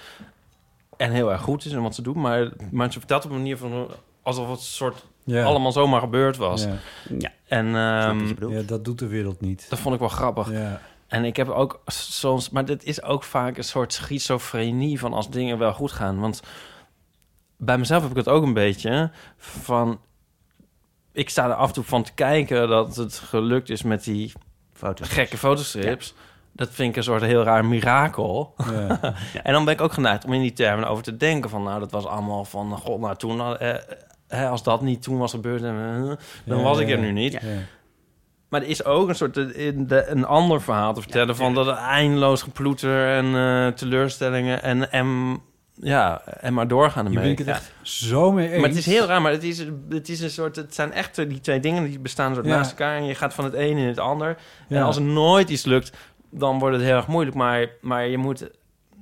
en 0.96 1.10
heel 1.10 1.32
erg 1.32 1.40
goed 1.40 1.64
is 1.64 1.72
in 1.72 1.82
wat 1.82 1.94
ze 1.94 2.02
doet. 2.02 2.16
Maar, 2.16 2.48
maar 2.70 2.92
ze 2.92 2.98
vertelt 2.98 3.24
op 3.24 3.30
een 3.30 3.36
manier 3.36 3.56
van... 3.56 3.88
alsof 4.24 4.50
het 4.50 4.60
soort 4.60 5.04
Ja. 5.24 5.44
allemaal 5.44 5.72
zomaar 5.72 6.00
gebeurd 6.00 6.36
was. 6.36 6.62
Ja. 6.64 6.76
ja, 7.18 7.32
En 7.46 7.66
ehm, 7.66 8.50
ja, 8.52 8.62
dat 8.62 8.84
doet 8.84 8.98
de 8.98 9.06
wereld 9.06 9.40
niet. 9.40 9.66
dat 9.68 9.78
vond 9.78 9.94
ik 9.94 10.00
wel 10.00 10.08
grappig. 10.08 10.50
Ja. 10.52 10.80
En 11.06 11.24
ik 11.24 11.36
heb 11.36 11.48
ook 11.48 11.82
soms, 11.86 12.50
maar 12.50 12.64
dit 12.64 12.84
is 12.84 13.02
ook 13.02 13.22
vaak 13.22 13.56
een 13.56 13.64
soort 13.64 13.92
schizofrenie 13.92 14.98
van 14.98 15.12
als 15.12 15.30
dingen 15.30 15.58
wel 15.58 15.72
goed 15.72 15.92
gaan. 15.92 16.20
Want 16.20 16.42
bij 17.56 17.78
mezelf 17.78 18.02
heb 18.02 18.10
ik 18.10 18.16
het 18.16 18.28
ook 18.28 18.42
een 18.42 18.52
beetje 18.54 19.10
van. 19.36 20.00
Ik 21.12 21.30
sta 21.30 21.44
er 21.44 21.54
af 21.54 21.68
en 21.68 21.74
toe 21.74 21.84
van 21.84 22.02
te 22.02 22.12
kijken 22.14 22.68
dat 22.68 22.96
het 22.96 23.14
gelukt 23.18 23.70
is 23.70 23.82
met 23.82 24.04
die 24.04 24.32
gekke 25.00 25.38
fotostrips. 25.38 26.14
Dat 26.52 26.68
vind 26.70 26.90
ik 26.90 26.96
een 26.96 27.02
soort 27.02 27.22
heel 27.22 27.42
raar 27.42 27.64
mirakel. 27.64 28.54
Ja. 28.70 29.14
En 29.42 29.52
dan 29.52 29.64
ben 29.64 29.74
ik 29.74 29.80
ook 29.80 29.92
geneigd 29.92 30.24
om 30.24 30.32
in 30.32 30.40
die 30.40 30.52
termen 30.52 30.88
over 30.88 31.02
te 31.04 31.16
denken 31.16 31.50
van... 31.50 31.62
nou, 31.62 31.80
dat 31.80 31.90
was 31.90 32.04
allemaal 32.06 32.44
van... 32.44 32.78
god, 32.78 33.00
nou, 33.00 33.16
toen... 33.16 33.58
eh, 33.58 33.74
eh, 34.28 34.50
als 34.50 34.62
dat 34.62 34.82
niet 34.82 35.02
toen 35.02 35.18
was 35.18 35.30
gebeurd, 35.30 35.62
eh, 35.62 35.68
dan 36.44 36.58
Ja, 36.58 36.62
was 36.62 36.78
ik 36.78 36.90
er 36.90 36.98
nu 36.98 37.12
niet. 37.12 37.32
Ja. 37.32 37.38
Maar 38.48 38.62
er 38.62 38.68
is 38.68 38.84
ook 38.84 39.08
een 39.08 39.14
soort 39.14 39.36
eh, 39.36 39.66
in 39.66 39.86
de, 39.86 40.06
een 40.06 40.24
ander 40.24 40.62
verhaal 40.62 40.94
te 40.94 41.00
vertellen 41.00 41.36
van 41.36 41.54
dat 41.54 41.76
eindeloos 41.76 42.42
geploeter 42.42 43.08
en 43.16 43.34
eh, 43.34 43.68
teleurstellingen 43.72 44.62
en, 44.62 44.92
en 44.92 45.40
ja 45.74 46.22
en 46.26 46.54
maar 46.54 46.68
doorgaan 46.68 47.06
ermee. 47.06 47.30
ik 47.30 47.38
het 47.38 47.46
echt 47.46 47.72
zo 47.82 48.32
mee 48.32 48.48
eens. 48.50 48.60
Maar 48.60 48.68
het 48.68 48.78
is 48.78 48.86
heel 48.86 49.06
raar, 49.06 49.22
maar 49.22 49.32
het 49.32 49.42
is, 49.42 49.64
het 49.88 50.08
is 50.08 50.20
een 50.20 50.30
soort, 50.30 50.56
het 50.56 50.74
zijn 50.74 50.92
echt 50.92 51.16
die 51.16 51.40
twee 51.40 51.60
dingen 51.60 51.84
die 51.84 51.98
bestaan 51.98 52.34
soort 52.34 52.46
Ja. 52.46 52.56
naast 52.56 52.70
elkaar 52.70 52.96
en 52.96 53.04
je 53.04 53.14
gaat 53.14 53.34
van 53.34 53.44
het 53.44 53.54
een 53.54 53.76
in 53.76 53.86
het 53.88 53.98
ander. 53.98 54.36
Ja. 54.68 54.76
En 54.76 54.82
als 54.82 54.96
er 54.96 55.02
nooit 55.02 55.50
iets 55.50 55.64
lukt, 55.64 55.96
dan 56.30 56.58
wordt 56.58 56.76
het 56.76 56.84
heel 56.84 56.96
erg 56.96 57.06
moeilijk. 57.06 57.36
Maar, 57.36 57.68
maar 57.80 58.06
je 58.06 58.18
moet, 58.18 58.50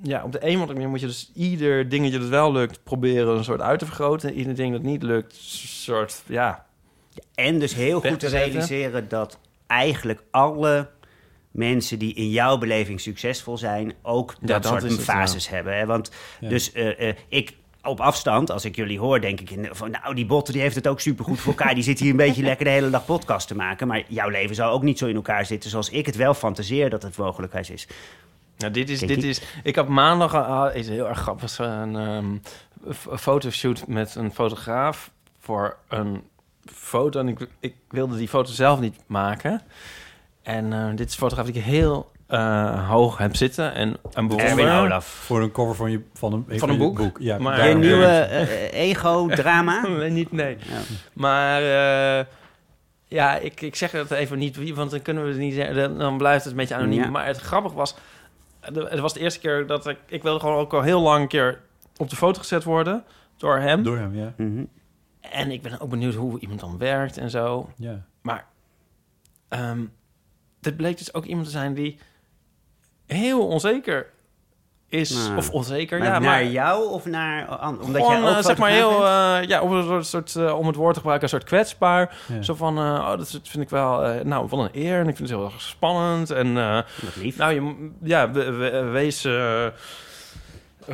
ja, 0.03 0.25
op 0.25 0.33
de 0.33 0.39
een 0.41 0.55
of 0.55 0.61
andere 0.61 0.73
manier 0.73 0.89
moet 0.89 1.01
je 1.01 1.07
dus 1.07 1.31
ieder 1.35 1.89
dingetje 1.89 2.19
dat 2.19 2.29
wel 2.29 2.53
lukt 2.53 2.83
proberen 2.83 3.37
een 3.37 3.45
soort 3.45 3.61
uit 3.61 3.79
te 3.79 3.87
vergroten. 3.87 4.35
Ieder 4.35 4.55
ding 4.55 4.73
dat 4.73 4.83
niet 4.83 5.03
lukt, 5.03 5.35
soort, 5.37 6.23
ja. 6.27 6.67
En 7.35 7.59
dus 7.59 7.75
heel 7.75 8.01
goed 8.01 8.21
te 8.21 8.29
realiseren 8.29 9.09
dat 9.09 9.39
eigenlijk 9.67 10.23
alle 10.31 10.89
mensen 11.51 11.99
die 11.99 12.15
in 12.15 12.31
jouw 12.31 12.59
beleving 12.59 13.01
succesvol 13.01 13.59
zijn, 13.59 13.93
ook 14.03 14.35
Ja, 14.41 14.47
dat, 14.47 14.63
dat 14.63 14.83
soort 14.83 15.03
fases 15.03 15.49
hebben. 15.49 15.77
Hè? 15.77 15.87
Want 15.87 16.11
Ja. 16.41 16.49
dus 16.49 16.73
eh, 16.73 17.09
eh, 17.09 17.17
ik 17.29 17.53
op 17.83 18.01
afstand, 18.01 18.51
als 18.51 18.65
ik 18.65 18.77
jullie 18.77 18.99
hoor, 18.99 19.21
denk 19.21 19.41
ik 19.41 19.51
in, 19.51 19.69
van 19.71 19.91
nou, 19.91 20.15
die 20.15 20.27
botten 20.27 20.53
die 20.53 20.63
heeft 20.63 20.75
het 20.75 20.87
ook 20.87 21.01
supergoed 21.01 21.41
voor 21.41 21.53
elkaar. 21.53 21.75
Die 21.75 21.83
zit 21.83 21.99
hier 21.99 22.11
een 22.11 22.17
beetje 22.27 22.43
lekker 22.43 22.65
de 22.65 22.71
hele 22.71 22.91
dag 22.91 23.05
podcast 23.05 23.49
te 23.49 23.55
maken. 23.55 23.87
Maar 23.87 24.03
jouw 24.09 24.29
leven 24.29 24.55
zou 24.55 24.73
ook 24.73 24.83
niet 24.83 24.99
zo 24.99 25.07
in 25.07 25.15
elkaar 25.15 25.47
zitten 25.47 25.71
zoals 25.71 25.91
ik 25.91 26.07
het 26.07 26.17
wel 26.17 26.35
fantaseer 26.35 26.91
dat 26.91 27.03
het 27.03 27.17
mogelijkheid 27.17 27.71
is. 27.71 27.87
Nou, 28.63 28.73
dit 28.73 28.91
is, 28.91 29.01
dit 29.01 29.23
is. 29.23 29.43
Ik 29.63 29.77
had 29.77 29.89
maandag 29.89 30.35
uh, 30.35 30.67
is 30.73 30.89
heel 30.89 31.09
erg 31.09 31.19
grappig 31.19 31.59
een 31.59 31.95
um, 31.95 32.43
fotoshoot 33.17 33.87
met 33.87 34.15
een 34.15 34.33
fotograaf 34.33 35.11
voor 35.41 35.77
een 35.89 36.23
foto. 36.65 37.21
En 37.21 37.29
ik, 37.29 37.49
ik 37.61 37.75
wilde 37.89 38.17
die 38.17 38.29
foto 38.29 38.53
zelf 38.53 38.81
niet 38.81 38.97
maken. 39.07 39.63
En 40.43 40.73
uh, 40.73 40.91
dit 40.91 41.07
is 41.07 41.13
een 41.13 41.19
fotograaf 41.19 41.47
die 41.47 41.55
ik 41.55 41.63
heel 41.63 42.11
uh, 42.29 42.89
hoog 42.89 43.19
heb 43.19 43.37
zitten 43.37 43.75
en 43.75 43.97
een 44.13 44.29
bewonder. 44.29 44.81
Olaf. 44.81 45.07
Voor 45.07 45.43
een 45.43 45.51
cover 45.51 45.75
van, 45.75 45.91
je, 45.91 46.01
van 46.15 46.33
een, 46.33 46.59
van 46.59 46.69
een 46.69 46.79
boek. 46.79 47.17
Ja, 47.19 47.39
maar, 47.39 47.69
je 47.69 47.75
nieuwe 47.75 48.29
uh, 48.31 48.73
ego-drama? 48.73 49.87
nee, 49.89 50.11
niet, 50.11 50.33
nee. 50.33 50.57
Ja. 50.59 50.79
Maar 51.13 51.63
uh, 51.63 52.25
ja, 53.07 53.37
ik, 53.37 53.61
ik 53.61 53.77
zeg 53.77 53.93
het 53.93 54.11
even 54.11 54.39
niet, 54.39 54.75
want 54.75 54.91
dan 54.91 55.03
kunnen 55.03 55.23
we 55.23 55.29
het 55.29 55.39
niet 55.39 55.55
zeggen. 55.55 55.99
Dan 55.99 56.17
blijft 56.17 56.45
het 56.45 56.53
een 56.53 56.59
beetje 56.59 56.75
anoniem. 56.75 57.03
Ja. 57.03 57.11
Maar 57.11 57.27
het 57.27 57.39
grappig 57.39 57.73
was, 57.73 57.95
het 58.63 58.99
was 58.99 59.13
de 59.13 59.21
eerste 59.21 59.41
keer 59.41 59.67
dat 59.67 59.87
ik... 59.87 59.99
Ik 60.07 60.23
wilde 60.23 60.41
gewoon 60.41 60.57
ook 60.57 60.73
al 60.73 60.83
heel 60.83 61.01
lang 61.01 61.23
een 61.23 61.29
keer 61.29 61.61
op 61.97 62.11
de 62.11 62.17
foto 62.17 62.39
gezet 62.39 62.65
worden 62.65 63.05
door 63.37 63.59
hem. 63.59 63.83
Door 63.83 63.99
hem, 63.99 64.15
ja. 64.15 64.35
Mm 64.37 64.57
-hmm. 64.57 64.69
En 65.21 65.51
ik 65.51 65.63
ben 65.63 65.81
ook 65.81 65.91
benieuwd 65.91 66.15
hoe 66.15 66.41
iemand 66.41 66.61
dan 66.61 66.79
werkt 66.79 67.17
en 67.17 67.31
zo. 67.31 67.71
Ja. 67.77 68.07
Maar 68.21 68.47
um, 69.49 69.93
dit 70.61 70.77
bleek 70.77 70.99
dus 70.99 71.15
ook 71.15 71.25
iemand 71.25 71.47
te 71.47 71.53
zijn 71.53 71.75
die 71.75 71.99
heel 73.07 73.47
onzeker 73.47 74.11
is. 74.93 75.11
Nou, 75.11 75.37
of 75.37 75.51
onzeker, 75.51 75.99
maar 75.99 76.07
ja. 76.07 76.13
Naar 76.13 76.23
maar, 76.23 76.47
jou 76.47 76.91
of 76.91 77.05
naar... 77.05 77.69
Omdat 77.69 78.03
gewoon, 78.03 78.21
jij 78.21 78.31
ook 78.31 78.37
uh, 78.37 78.43
zeg 78.43 78.59
maar 78.59 78.71
heel... 78.71 79.05
Uh, 79.05 79.39
ja, 79.47 79.61
om, 79.61 79.73
een 79.73 80.05
soort, 80.05 80.35
uh, 80.39 80.59
om 80.59 80.67
het 80.67 80.77
woord 80.77 80.95
te 80.95 81.01
gebruiken, 81.01 81.29
een 81.29 81.39
soort 81.39 81.49
kwetsbaar. 81.49 82.17
Ja. 82.27 82.43
Zo 82.43 82.55
van, 82.55 82.79
uh, 82.79 82.85
oh, 82.85 83.17
dat 83.17 83.41
vind 83.43 83.63
ik 83.63 83.71
wel... 83.71 84.23
Nou, 84.25 84.47
wat 84.49 84.61
een 84.61 84.83
eer. 84.83 85.01
En 85.01 85.09
ik 85.09 85.17
vind 85.17 85.29
het 85.29 85.39
heel 85.39 85.45
erg 85.45 85.61
spannend. 85.61 86.31
En, 86.31 86.85
lief. 87.15 87.37
Nou, 87.37 87.55
je, 87.55 87.91
ja, 88.03 88.31
we, 88.31 88.51
we, 88.51 88.81
wees... 88.81 89.27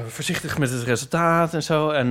Voorzichtig 0.06 0.58
met 0.58 0.70
het 0.70 0.82
resultaat 0.82 1.54
en 1.54 1.62
zo. 1.62 1.90
En, 1.90 2.08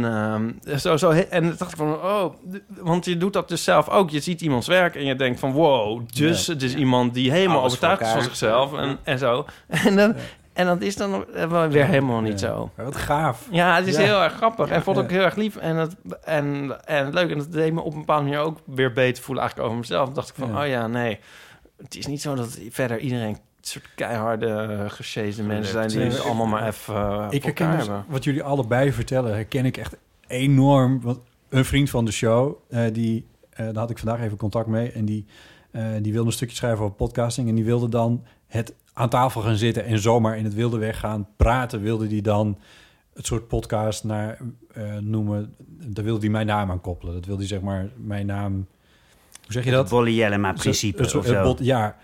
uh, 0.65 0.77
zo, 0.77 0.97
zo, 0.97 1.11
en 1.11 1.55
dacht 1.57 1.71
ik 1.71 1.77
van, 1.77 1.93
oh, 1.93 2.33
want 2.67 3.05
je 3.05 3.17
doet 3.17 3.33
dat 3.33 3.47
dus 3.47 3.63
zelf 3.63 3.89
ook. 3.89 4.09
Je 4.09 4.19
ziet 4.19 4.41
iemands 4.41 4.67
werk 4.67 4.95
en 4.95 5.05
je 5.05 5.15
denkt 5.15 5.39
van, 5.39 5.51
wow, 5.51 6.01
dus 6.13 6.47
het 6.47 6.63
is 6.63 6.71
ja. 6.71 6.77
iemand 6.77 7.13
die 7.13 7.31
helemaal 7.31 7.59
Alles 7.59 7.73
overtuigd 7.73 8.01
is 8.01 8.11
van 8.11 8.21
zichzelf 8.21 8.77
en, 8.77 8.97
en 9.03 9.19
zo. 9.19 9.45
En 9.85 9.95
dan, 9.95 10.15
en 10.57 10.65
dat 10.65 10.81
is 10.81 10.95
dan 10.95 11.25
weer 11.69 11.85
helemaal 11.85 12.21
niet 12.21 12.39
zo. 12.39 12.71
Wat 12.75 12.95
gaaf. 12.95 13.47
Ja, 13.51 13.75
het 13.75 13.87
is 13.87 13.97
heel 13.97 14.21
erg 14.21 14.33
grappig. 14.33 14.69
En 14.69 14.83
vond 14.83 14.97
ik 14.97 15.09
heel 15.09 15.23
erg 15.23 15.35
lief. 15.35 15.55
En, 15.55 15.75
het, 15.75 15.95
en, 16.23 16.77
en 16.85 17.13
leuk. 17.13 17.31
En 17.31 17.37
dat 17.37 17.51
deed 17.51 17.73
me 17.73 17.81
op 17.81 17.93
een 17.93 17.99
bepaalde 17.99 18.23
manier 18.23 18.39
ook 18.39 18.59
weer 18.65 18.93
beter 18.93 19.23
voelen 19.23 19.43
eigenlijk 19.43 19.69
over 19.69 19.81
mezelf. 19.81 20.05
Dan 20.05 20.13
dacht 20.13 20.29
ik 20.29 20.35
van, 20.35 20.57
oh 20.57 20.67
ja, 20.67 20.87
nee. 20.87 21.19
Het 21.77 21.95
is 21.95 22.07
niet 22.07 22.21
zo 22.21 22.35
dat 22.35 22.59
verder 22.69 22.99
iedereen 22.99 23.37
soort 23.61 23.89
keiharde, 23.95 24.67
uh, 24.69 24.89
gesjeesde 24.89 25.43
mensen 25.43 25.71
zijn 25.71 25.87
die 25.87 25.99
het 25.99 26.23
allemaal 26.23 26.45
maar 26.45 26.67
even 26.67 26.95
uh, 26.95 27.27
Ik 27.29 27.43
herken 27.43 27.71
dus, 27.71 27.79
hebben. 27.79 28.05
wat 28.07 28.23
jullie 28.23 28.43
allebei 28.43 28.91
vertellen, 28.91 29.33
herken 29.33 29.65
ik 29.65 29.77
echt 29.77 29.95
enorm. 30.27 31.01
Want 31.01 31.19
een 31.49 31.65
vriend 31.65 31.89
van 31.89 32.05
de 32.05 32.11
show, 32.11 32.55
uh, 32.69 32.81
die, 32.91 33.25
daar 33.55 33.75
had 33.75 33.89
ik 33.89 33.97
vandaag 33.97 34.21
even 34.21 34.37
contact 34.37 34.67
mee. 34.67 34.91
En 34.91 35.05
die, 35.05 35.25
die 36.01 36.13
wilde 36.13 36.27
een 36.27 36.33
stukje 36.33 36.55
schrijven 36.55 36.83
over 36.83 36.95
podcasting. 36.95 37.49
En 37.49 37.55
die 37.55 37.65
wilde 37.65 37.89
dan 37.89 38.23
het 38.47 38.73
aan 38.97 39.09
tafel 39.09 39.41
gaan 39.41 39.55
zitten 39.55 39.85
en 39.85 39.99
zomaar 39.99 40.37
in 40.37 40.43
het 40.43 40.53
wilde 40.53 40.77
weg 40.77 40.99
gaan 40.99 41.27
praten. 41.35 41.81
Wilde 41.81 42.07
die 42.07 42.21
dan 42.21 42.57
het 43.13 43.25
soort 43.25 43.47
podcast 43.47 44.03
naar 44.03 44.37
noemen. 44.99 45.55
Daar 45.67 46.03
wilde 46.03 46.19
hij 46.19 46.29
mijn 46.29 46.45
naam 46.45 46.71
aan 46.71 46.81
koppelen. 46.81 47.13
Dat 47.13 47.25
wilde 47.25 47.41
hij 47.41 47.49
zeg 47.49 47.61
maar 47.61 47.89
mijn 47.95 48.25
naam... 48.25 48.53
Hoe 49.43 49.53
zeg 49.53 49.65
je 49.65 49.71
dat? 49.71 49.89
Bolle 49.89 50.15
Jellema 50.15 50.53
principe 50.53 51.01
het, 51.01 51.15
of 51.15 51.25
zo. 51.25 51.43
Bot, 51.43 51.59
ja, 51.59 51.97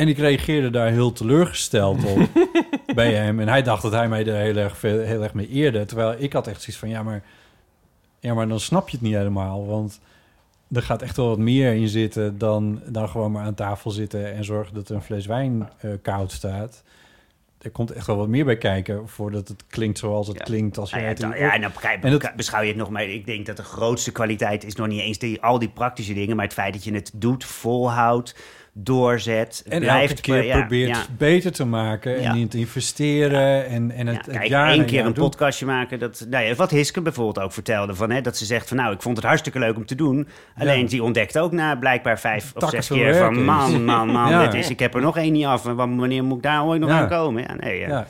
en 0.00 0.08
ik 0.08 0.18
reageerde 0.18 0.70
daar 0.70 0.90
heel 0.90 1.12
teleurgesteld 1.12 2.04
op 2.04 2.28
bij 2.94 3.14
hem. 3.14 3.40
En 3.40 3.48
hij 3.48 3.62
dacht 3.62 3.82
dat 3.82 3.92
hij 3.92 4.08
mij 4.08 4.26
er 4.26 4.36
heel 4.36 4.56
erg, 4.56 4.76
veel, 4.76 4.98
heel 4.98 5.22
erg 5.22 5.34
mee 5.34 5.48
eerde. 5.48 5.84
Terwijl 5.84 6.14
ik 6.18 6.32
had 6.32 6.46
echt 6.46 6.62
zoiets 6.62 6.78
van, 6.78 6.88
ja 6.88 7.02
maar, 7.02 7.22
ja, 8.18 8.34
maar 8.34 8.48
dan 8.48 8.60
snap 8.60 8.88
je 8.88 8.96
het 8.96 9.06
niet 9.06 9.14
helemaal. 9.14 9.66
Want 9.66 10.00
er 10.72 10.82
gaat 10.82 11.02
echt 11.02 11.16
wel 11.16 11.28
wat 11.28 11.38
meer 11.38 11.74
in 11.74 11.88
zitten 11.88 12.38
dan, 12.38 12.80
dan 12.86 13.08
gewoon 13.08 13.32
maar 13.32 13.44
aan 13.44 13.54
tafel 13.54 13.90
zitten... 13.90 14.34
en 14.34 14.44
zorgen 14.44 14.74
dat 14.74 14.88
er 14.88 14.94
een 14.94 15.02
fles 15.02 15.26
wijn 15.26 15.68
uh, 15.84 15.92
koud 16.02 16.32
staat. 16.32 16.82
Er 17.58 17.70
komt 17.70 17.90
echt 17.90 18.06
wel 18.06 18.16
wat 18.16 18.28
meer 18.28 18.44
bij 18.44 18.58
kijken 18.58 19.08
voordat 19.08 19.48
het 19.48 19.64
klinkt 19.68 19.98
zoals 19.98 20.26
het 20.26 20.38
ja. 20.38 20.44
klinkt. 20.44 20.78
Als 20.78 20.90
nou 20.90 21.02
je 21.02 21.08
ja, 21.08 21.14
het 21.14 21.22
dan, 21.22 21.38
ja, 21.38 21.54
en 21.54 21.60
dan 21.60 21.72
begrijp, 21.72 22.04
en 22.04 22.10
dat, 22.10 22.36
beschouw 22.36 22.60
je 22.60 22.68
het 22.68 22.76
nog 22.76 22.90
maar. 22.90 23.04
Ik 23.04 23.26
denk 23.26 23.46
dat 23.46 23.56
de 23.56 23.62
grootste 23.62 24.12
kwaliteit 24.12 24.64
is 24.64 24.74
nog 24.74 24.86
niet 24.86 25.00
eens 25.00 25.18
die, 25.18 25.42
al 25.42 25.58
die 25.58 25.68
praktische 25.68 26.14
dingen... 26.14 26.36
maar 26.36 26.44
het 26.44 26.54
feit 26.54 26.72
dat 26.72 26.84
je 26.84 26.94
het 26.94 27.10
doet, 27.14 27.44
volhoudt 27.44 28.34
doorzet. 28.82 29.64
En 29.68 29.80
blijft, 29.80 30.10
elke 30.10 30.22
keer 30.22 30.44
ja, 30.44 30.58
probeert 30.58 30.96
ja. 30.96 31.06
beter 31.16 31.52
te 31.52 31.64
maken 31.64 32.18
en 32.18 32.36
in 32.36 32.48
te 32.48 32.58
investeren. 32.58 33.66
En, 33.66 33.90
en 33.90 34.06
het, 34.06 34.16
ja, 34.16 34.22
kijk, 34.22 34.38
het 34.38 34.48
jaar 34.48 34.70
één 34.70 34.84
keer 34.84 35.04
een 35.04 35.12
doen. 35.12 35.24
podcastje 35.24 35.66
maken. 35.66 35.98
Dat, 35.98 36.26
nou 36.30 36.44
ja, 36.44 36.54
wat 36.54 36.70
Hiske 36.70 37.00
bijvoorbeeld 37.00 37.44
ook 37.44 37.52
vertelde. 37.52 37.94
Van, 37.94 38.10
hè, 38.10 38.20
dat 38.20 38.36
ze 38.36 38.44
zegt 38.44 38.68
van 38.68 38.76
nou, 38.76 38.94
ik 38.94 39.02
vond 39.02 39.16
het 39.16 39.26
hartstikke 39.26 39.58
leuk 39.58 39.76
om 39.76 39.86
te 39.86 39.94
doen. 39.94 40.28
Alleen 40.58 40.86
die 40.86 41.02
ontdekt 41.02 41.38
ook 41.38 41.52
na 41.52 41.76
blijkbaar 41.76 42.20
vijf 42.20 42.52
of 42.54 42.70
zes 42.70 42.88
keer 42.88 43.14
van 43.14 43.44
man, 43.44 43.84
man, 43.84 44.08
man. 44.08 44.38
Dit 44.44 44.54
is, 44.54 44.70
ik 44.70 44.78
heb 44.78 44.94
er 44.94 45.00
nog 45.00 45.16
één 45.16 45.32
niet 45.32 45.46
af. 45.46 45.66
En 45.66 45.76
wanneer 45.76 46.24
moet 46.24 46.36
ik 46.36 46.42
daar 46.42 46.64
ooit 46.64 46.80
nog 46.80 46.90
aan 46.90 47.08
komen? 47.08 47.42
Ja, 47.42 47.54
nee, 47.54 47.78
ja. 47.78 48.06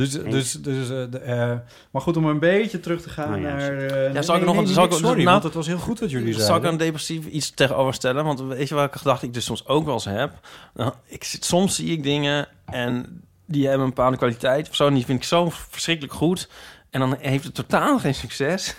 Dus, 0.00 0.12
dus, 0.12 0.52
dus 0.52 0.90
uh, 0.90 1.04
de, 1.10 1.20
uh, 1.26 1.52
maar 1.90 2.02
goed, 2.02 2.16
om 2.16 2.24
een 2.24 2.38
beetje 2.38 2.80
terug 2.80 3.02
te 3.02 3.08
gaan 3.08 3.34
oh, 3.34 3.40
ja. 3.40 3.48
naar... 3.48 3.72
Uh, 3.72 4.12
ja, 4.12 4.22
zal 4.22 4.36
ik 4.36 4.44
nog 4.44 4.56
een... 4.56 4.66
Zal 4.66 4.84
ik, 4.84 4.92
sorry, 4.92 5.16
nou, 5.16 5.24
want 5.24 5.42
het 5.42 5.54
was 5.54 5.66
heel 5.66 5.78
goed 5.78 6.00
wat 6.00 6.10
jullie 6.10 6.26
zeiden. 6.26 6.46
Zal 6.46 6.56
ik 6.56 6.72
een 6.72 6.76
depressief 6.76 7.26
iets 7.26 7.50
tegenover 7.50 7.94
stellen? 7.94 8.24
Want 8.24 8.40
weet 8.40 8.68
je 8.68 8.74
welke 8.74 8.98
gedachte 8.98 9.26
ik 9.26 9.34
dus 9.34 9.44
soms 9.44 9.66
ook 9.66 9.84
wel 9.84 9.94
eens 9.94 10.04
heb? 10.04 10.32
Nou, 10.74 10.92
ik, 11.06 11.24
soms 11.40 11.74
zie 11.74 11.92
ik 11.92 12.02
dingen 12.02 12.48
en 12.64 13.22
die 13.46 13.66
hebben 13.66 13.82
een 13.82 13.94
bepaalde 13.94 14.16
kwaliteit 14.16 14.68
of 14.68 14.76
zo... 14.76 14.86
en 14.86 14.94
die 14.94 15.04
vind 15.04 15.18
ik 15.18 15.24
zo 15.24 15.50
verschrikkelijk 15.50 16.14
goed... 16.14 16.48
en 16.90 17.00
dan 17.00 17.16
heeft 17.18 17.44
het 17.44 17.54
totaal 17.54 17.98
geen 17.98 18.14
succes... 18.14 18.74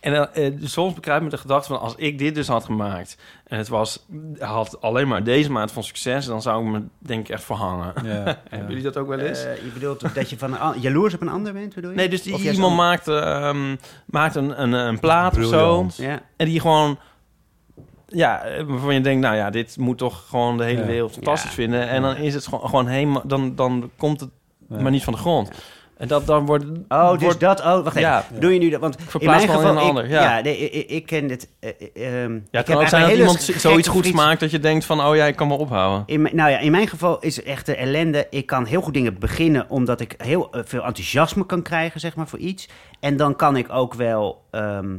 En 0.00 0.12
dan, 0.12 0.32
eh, 0.32 0.52
soms 0.62 0.94
bekruipt 0.94 1.24
me 1.24 1.30
de 1.30 1.36
gedachte 1.36 1.68
van... 1.68 1.80
als 1.80 1.94
ik 1.96 2.18
dit 2.18 2.34
dus 2.34 2.48
had 2.48 2.64
gemaakt... 2.64 3.16
en 3.44 3.58
het 3.58 3.68
was, 3.68 4.06
had 4.38 4.80
alleen 4.80 5.08
maar 5.08 5.24
deze 5.24 5.50
maand 5.50 5.72
van 5.72 5.82
succes... 5.84 6.26
dan 6.26 6.42
zou 6.42 6.66
ik 6.66 6.72
me 6.72 6.82
denk 6.98 7.20
ik 7.20 7.28
echt 7.28 7.44
verhangen. 7.44 7.92
Hebben 8.48 8.68
jullie 8.68 8.82
dat 8.82 8.96
ook 8.96 9.08
wel 9.08 9.18
eens? 9.18 9.44
Eh, 9.44 9.56
je 9.56 9.70
bedoelt 9.74 10.14
dat 10.14 10.30
je 10.30 10.38
van 10.38 10.60
een, 10.60 10.80
jaloers 10.80 11.14
op 11.14 11.20
een 11.20 11.28
ander 11.28 11.52
bent, 11.52 11.74
bedoel 11.74 11.90
je? 11.90 11.96
Nee, 11.96 12.08
dus 12.08 12.22
die, 12.22 12.52
iemand 12.52 12.76
maakt, 12.76 13.08
ehm, 13.08 13.76
maakt 14.06 14.34
een, 14.34 14.62
een, 14.62 14.72
een 14.72 15.00
plaat 15.00 15.36
of 15.38 15.44
zo. 15.44 15.86
Ja. 15.96 16.20
En 16.36 16.46
die 16.46 16.60
gewoon... 16.60 16.98
Ja, 18.06 18.42
eh, 18.42 18.64
waarvan 18.64 18.94
je 18.94 19.00
denkt, 19.00 19.20
nou 19.22 19.36
ja, 19.36 19.50
dit 19.50 19.76
moet 19.78 19.98
toch 19.98 20.24
gewoon 20.28 20.56
de 20.56 20.64
hele 20.64 20.80
Ja. 20.80 20.86
wereld 20.86 21.12
fantastisch 21.12 21.50
Ja. 21.50 21.56
vinden. 21.56 21.88
En 21.88 22.02
dan 22.02 22.16
is 22.16 22.34
het 22.34 22.46
gewoon, 22.46 22.68
gewoon 22.68 22.86
helemaal... 22.86 23.22
Dan, 23.24 23.54
dan 23.54 23.90
komt 23.96 24.20
het 24.20 24.30
Ja. 24.68 24.80
maar 24.80 24.90
niet 24.90 25.04
van 25.04 25.12
de 25.12 25.18
grond. 25.18 25.50
En 25.96 26.08
dat 26.08 26.26
dan 26.26 26.46
wordt... 26.46 26.64
Oh, 26.88 27.12
dus 27.12 27.22
wordt, 27.22 27.40
dat... 27.40 27.60
Oh, 27.60 27.84
wacht 27.84 27.96
even. 27.96 28.24
Doe 28.40 28.52
je 28.52 28.58
nu 28.58 28.70
dat? 28.70 28.80
Want 28.80 28.96
in 29.18 29.26
mijn 29.26 29.40
gewoon 29.40 29.56
geval... 29.56 29.70
in 29.70 29.76
een 29.76 29.82
ik, 29.82 29.88
ander, 29.88 30.08
ja. 30.08 30.40
nee, 30.40 30.58
ik, 30.86 31.06
ken 31.06 31.28
het... 31.28 31.48
eh, 31.60 31.70
eh, 31.94 32.24
ehm, 32.24 32.32
Ja, 32.32 32.40
het 32.50 32.66
kan 32.66 32.76
ook 32.76 32.88
zijn 32.88 33.08
dat 33.08 33.18
iemand 33.18 33.40
zoiets 33.42 33.88
goeds 33.88 34.08
vrienden- 34.08 34.26
maakt... 34.26 34.40
dat 34.40 34.50
je 34.50 34.58
denkt 34.58 34.84
van, 34.84 35.04
oh 35.04 35.16
ja, 35.16 35.24
ik 35.24 35.36
kan 35.36 35.48
me 35.48 35.54
ophouden. 35.54 36.02
In, 36.06 36.22
nou 36.32 36.50
ja, 36.50 36.58
in 36.58 36.70
mijn 36.70 36.88
geval 36.88 37.18
is 37.18 37.36
het 37.36 37.44
echt 37.44 37.66
de 37.66 37.76
ellende. 37.76 38.26
Ik 38.30 38.46
kan 38.46 38.64
heel 38.64 38.80
goed 38.80 38.94
dingen 38.94 39.18
beginnen 39.18 39.66
omdat 39.68 40.00
ik 40.00 40.14
heel 40.16 40.52
eh, 40.52 40.60
veel 40.64 40.84
enthousiasme 40.84 41.46
kan 41.46 41.62
krijgen, 41.62 42.00
zeg 42.00 42.16
maar, 42.16 42.28
voor 42.28 42.38
iets. 42.38 42.68
En 43.00 43.16
dan 43.16 43.36
kan 43.36 43.56
ik 43.56 43.72
ook 43.72 43.94
wel, 43.94 44.44
ehm, 44.50 44.94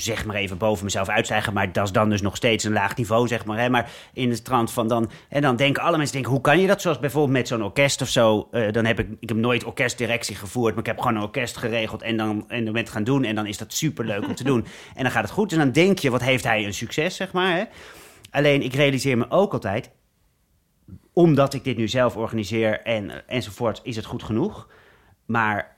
zeg 0.00 0.24
maar 0.24 0.36
even 0.36 0.58
boven 0.58 0.84
mezelf 0.84 1.08
uitstijgen, 1.08 1.52
maar 1.52 1.72
dat 1.72 1.84
is 1.84 1.92
dan 1.92 2.10
dus 2.10 2.22
nog 2.22 2.36
steeds 2.36 2.64
een 2.64 2.72
laag 2.72 2.96
niveau, 2.96 3.28
zeg 3.28 3.44
maar. 3.44 3.58
Hè? 3.58 3.68
Maar 3.68 3.90
in 4.12 4.28
de 4.28 4.42
trant 4.42 4.72
van 4.72 4.88
dan, 4.88 5.10
en 5.28 5.42
dan 5.42 5.56
denken 5.56 5.82
alle 5.82 5.96
mensen, 5.96 6.14
denken, 6.14 6.32
hoe 6.32 6.40
kan 6.40 6.60
je 6.60 6.66
dat? 6.66 6.80
Zoals 6.80 6.98
bijvoorbeeld 6.98 7.36
met 7.36 7.48
zo'n 7.48 7.62
orkest 7.62 8.02
of 8.02 8.08
zo. 8.08 8.48
Eh, 8.50 8.72
dan 8.72 8.84
heb 8.84 8.98
ik, 8.98 9.08
ik 9.20 9.28
heb 9.28 9.38
nooit 9.38 9.64
orkestdirectie 9.64 10.36
gevoerd, 10.36 10.70
maar 10.70 10.82
ik 10.82 10.86
heb 10.86 10.98
gewoon 11.00 11.16
een 11.16 11.22
orkest 11.22 11.56
geregeld 11.56 12.02
en 12.02 12.16
dan, 12.16 12.44
en 12.48 12.64
dan 12.64 12.72
met 12.72 12.90
gaan 12.90 13.04
doen. 13.04 13.24
En 13.24 13.34
dan 13.34 13.46
is 13.46 13.58
dat 13.58 13.72
superleuk 13.72 14.26
om 14.26 14.34
te 14.34 14.44
doen. 14.44 14.64
En 14.94 15.02
dan 15.02 15.12
gaat 15.12 15.22
het 15.22 15.32
goed. 15.32 15.52
En 15.52 15.58
dan 15.58 15.72
denk 15.72 15.98
je, 15.98 16.10
wat 16.10 16.22
heeft 16.22 16.44
hij 16.44 16.64
een 16.64 16.74
succes, 16.74 17.16
zeg 17.16 17.32
maar. 17.32 17.56
Hè? 17.56 17.64
Alleen, 18.30 18.62
ik 18.62 18.74
realiseer 18.74 19.18
me 19.18 19.26
ook 19.28 19.52
altijd, 19.52 19.90
omdat 21.12 21.54
ik 21.54 21.64
dit 21.64 21.76
nu 21.76 21.88
zelf 21.88 22.16
organiseer 22.16 22.80
en, 22.80 23.28
enzovoort, 23.28 23.80
is 23.82 23.96
het 23.96 24.04
goed 24.04 24.22
genoeg. 24.22 24.68
Maar 25.26 25.73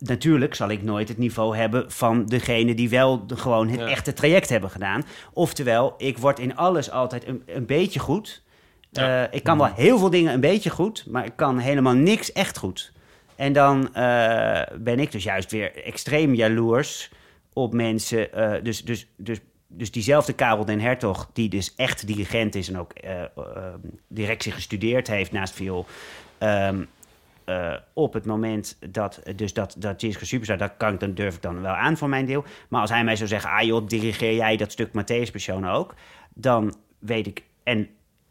natuurlijk 0.00 0.54
zal 0.54 0.68
ik 0.68 0.82
nooit 0.82 1.08
het 1.08 1.18
niveau 1.18 1.56
hebben 1.56 1.90
van 1.92 2.26
degene 2.26 2.74
die 2.74 2.88
wel 2.88 3.26
de, 3.26 3.36
gewoon 3.36 3.68
het 3.68 3.80
Ja. 3.80 3.86
echte 3.86 4.12
traject 4.12 4.48
hebben 4.48 4.70
gedaan. 4.70 5.04
Oftewel, 5.32 5.94
ik 5.98 6.18
word 6.18 6.38
in 6.38 6.56
alles 6.56 6.90
altijd 6.90 7.26
een, 7.26 7.42
een 7.46 7.66
beetje 7.66 8.00
goed. 8.00 8.42
Ja. 8.90 9.24
Eh, 9.26 9.34
ik 9.36 9.42
kan 9.42 9.58
wel 9.58 9.72
heel 9.74 9.98
veel 9.98 10.10
dingen 10.10 10.32
een 10.32 10.40
beetje 10.40 10.70
goed, 10.70 11.04
maar 11.08 11.24
ik 11.24 11.32
kan 11.36 11.58
helemaal 11.58 11.94
niks 11.94 12.32
echt 12.32 12.58
goed. 12.58 12.92
En 13.36 13.52
dan 13.52 13.94
eh, 13.94 14.62
ben 14.78 14.98
ik 15.00 15.12
dus 15.12 15.24
juist 15.24 15.50
weer 15.50 15.84
extreem 15.84 16.34
jaloers 16.34 17.10
op 17.52 17.72
mensen. 17.72 18.32
eh, 18.32 18.62
dus, 18.64 18.84
dus, 18.84 19.06
dus, 19.16 19.38
dus 19.68 19.90
diezelfde 19.90 20.32
Karel 20.32 20.64
den 20.64 20.80
Hertog, 20.80 21.30
die 21.32 21.48
dus 21.48 21.74
echt 21.76 22.06
dirigent 22.06 22.54
is 22.54 22.68
en 22.68 22.78
ook 22.78 22.92
directie 24.08 24.52
gestudeerd 24.52 25.08
heeft 25.08 25.32
naast 25.32 25.54
viool. 25.54 25.86
ehm, 26.38 26.84
eh, 27.44 27.74
op 27.92 28.12
het 28.12 28.26
moment 28.26 28.78
dat, 28.90 29.22
dus 29.36 29.52
dat, 29.52 29.74
dat 29.78 30.00
Jiske 30.00 30.26
Superstar, 30.26 30.58
dat 30.58 30.76
kan 30.76 30.92
ik 30.92 31.00
dan, 31.00 31.14
durf 31.14 31.34
ik 31.34 31.42
dan 31.42 31.60
wel 31.60 31.72
aan 31.72 31.96
voor 31.96 32.08
mijn 32.08 32.26
deel. 32.26 32.44
Maar 32.68 32.80
als 32.80 32.90
hij 32.90 33.04
mij 33.04 33.16
zou 33.16 33.28
zeggen, 33.28 33.50
ah 33.50 33.62
joh, 33.62 33.86
dirigeer 33.86 34.34
jij 34.34 34.56
dat 34.56 34.72
stuk 34.72 34.88
Matthäus 34.88 35.32
Passion 35.32 35.68
ook, 35.68 35.94
dan 36.34 36.74
weet 36.98 37.26
ik, 37.26 37.44
en 37.62 37.88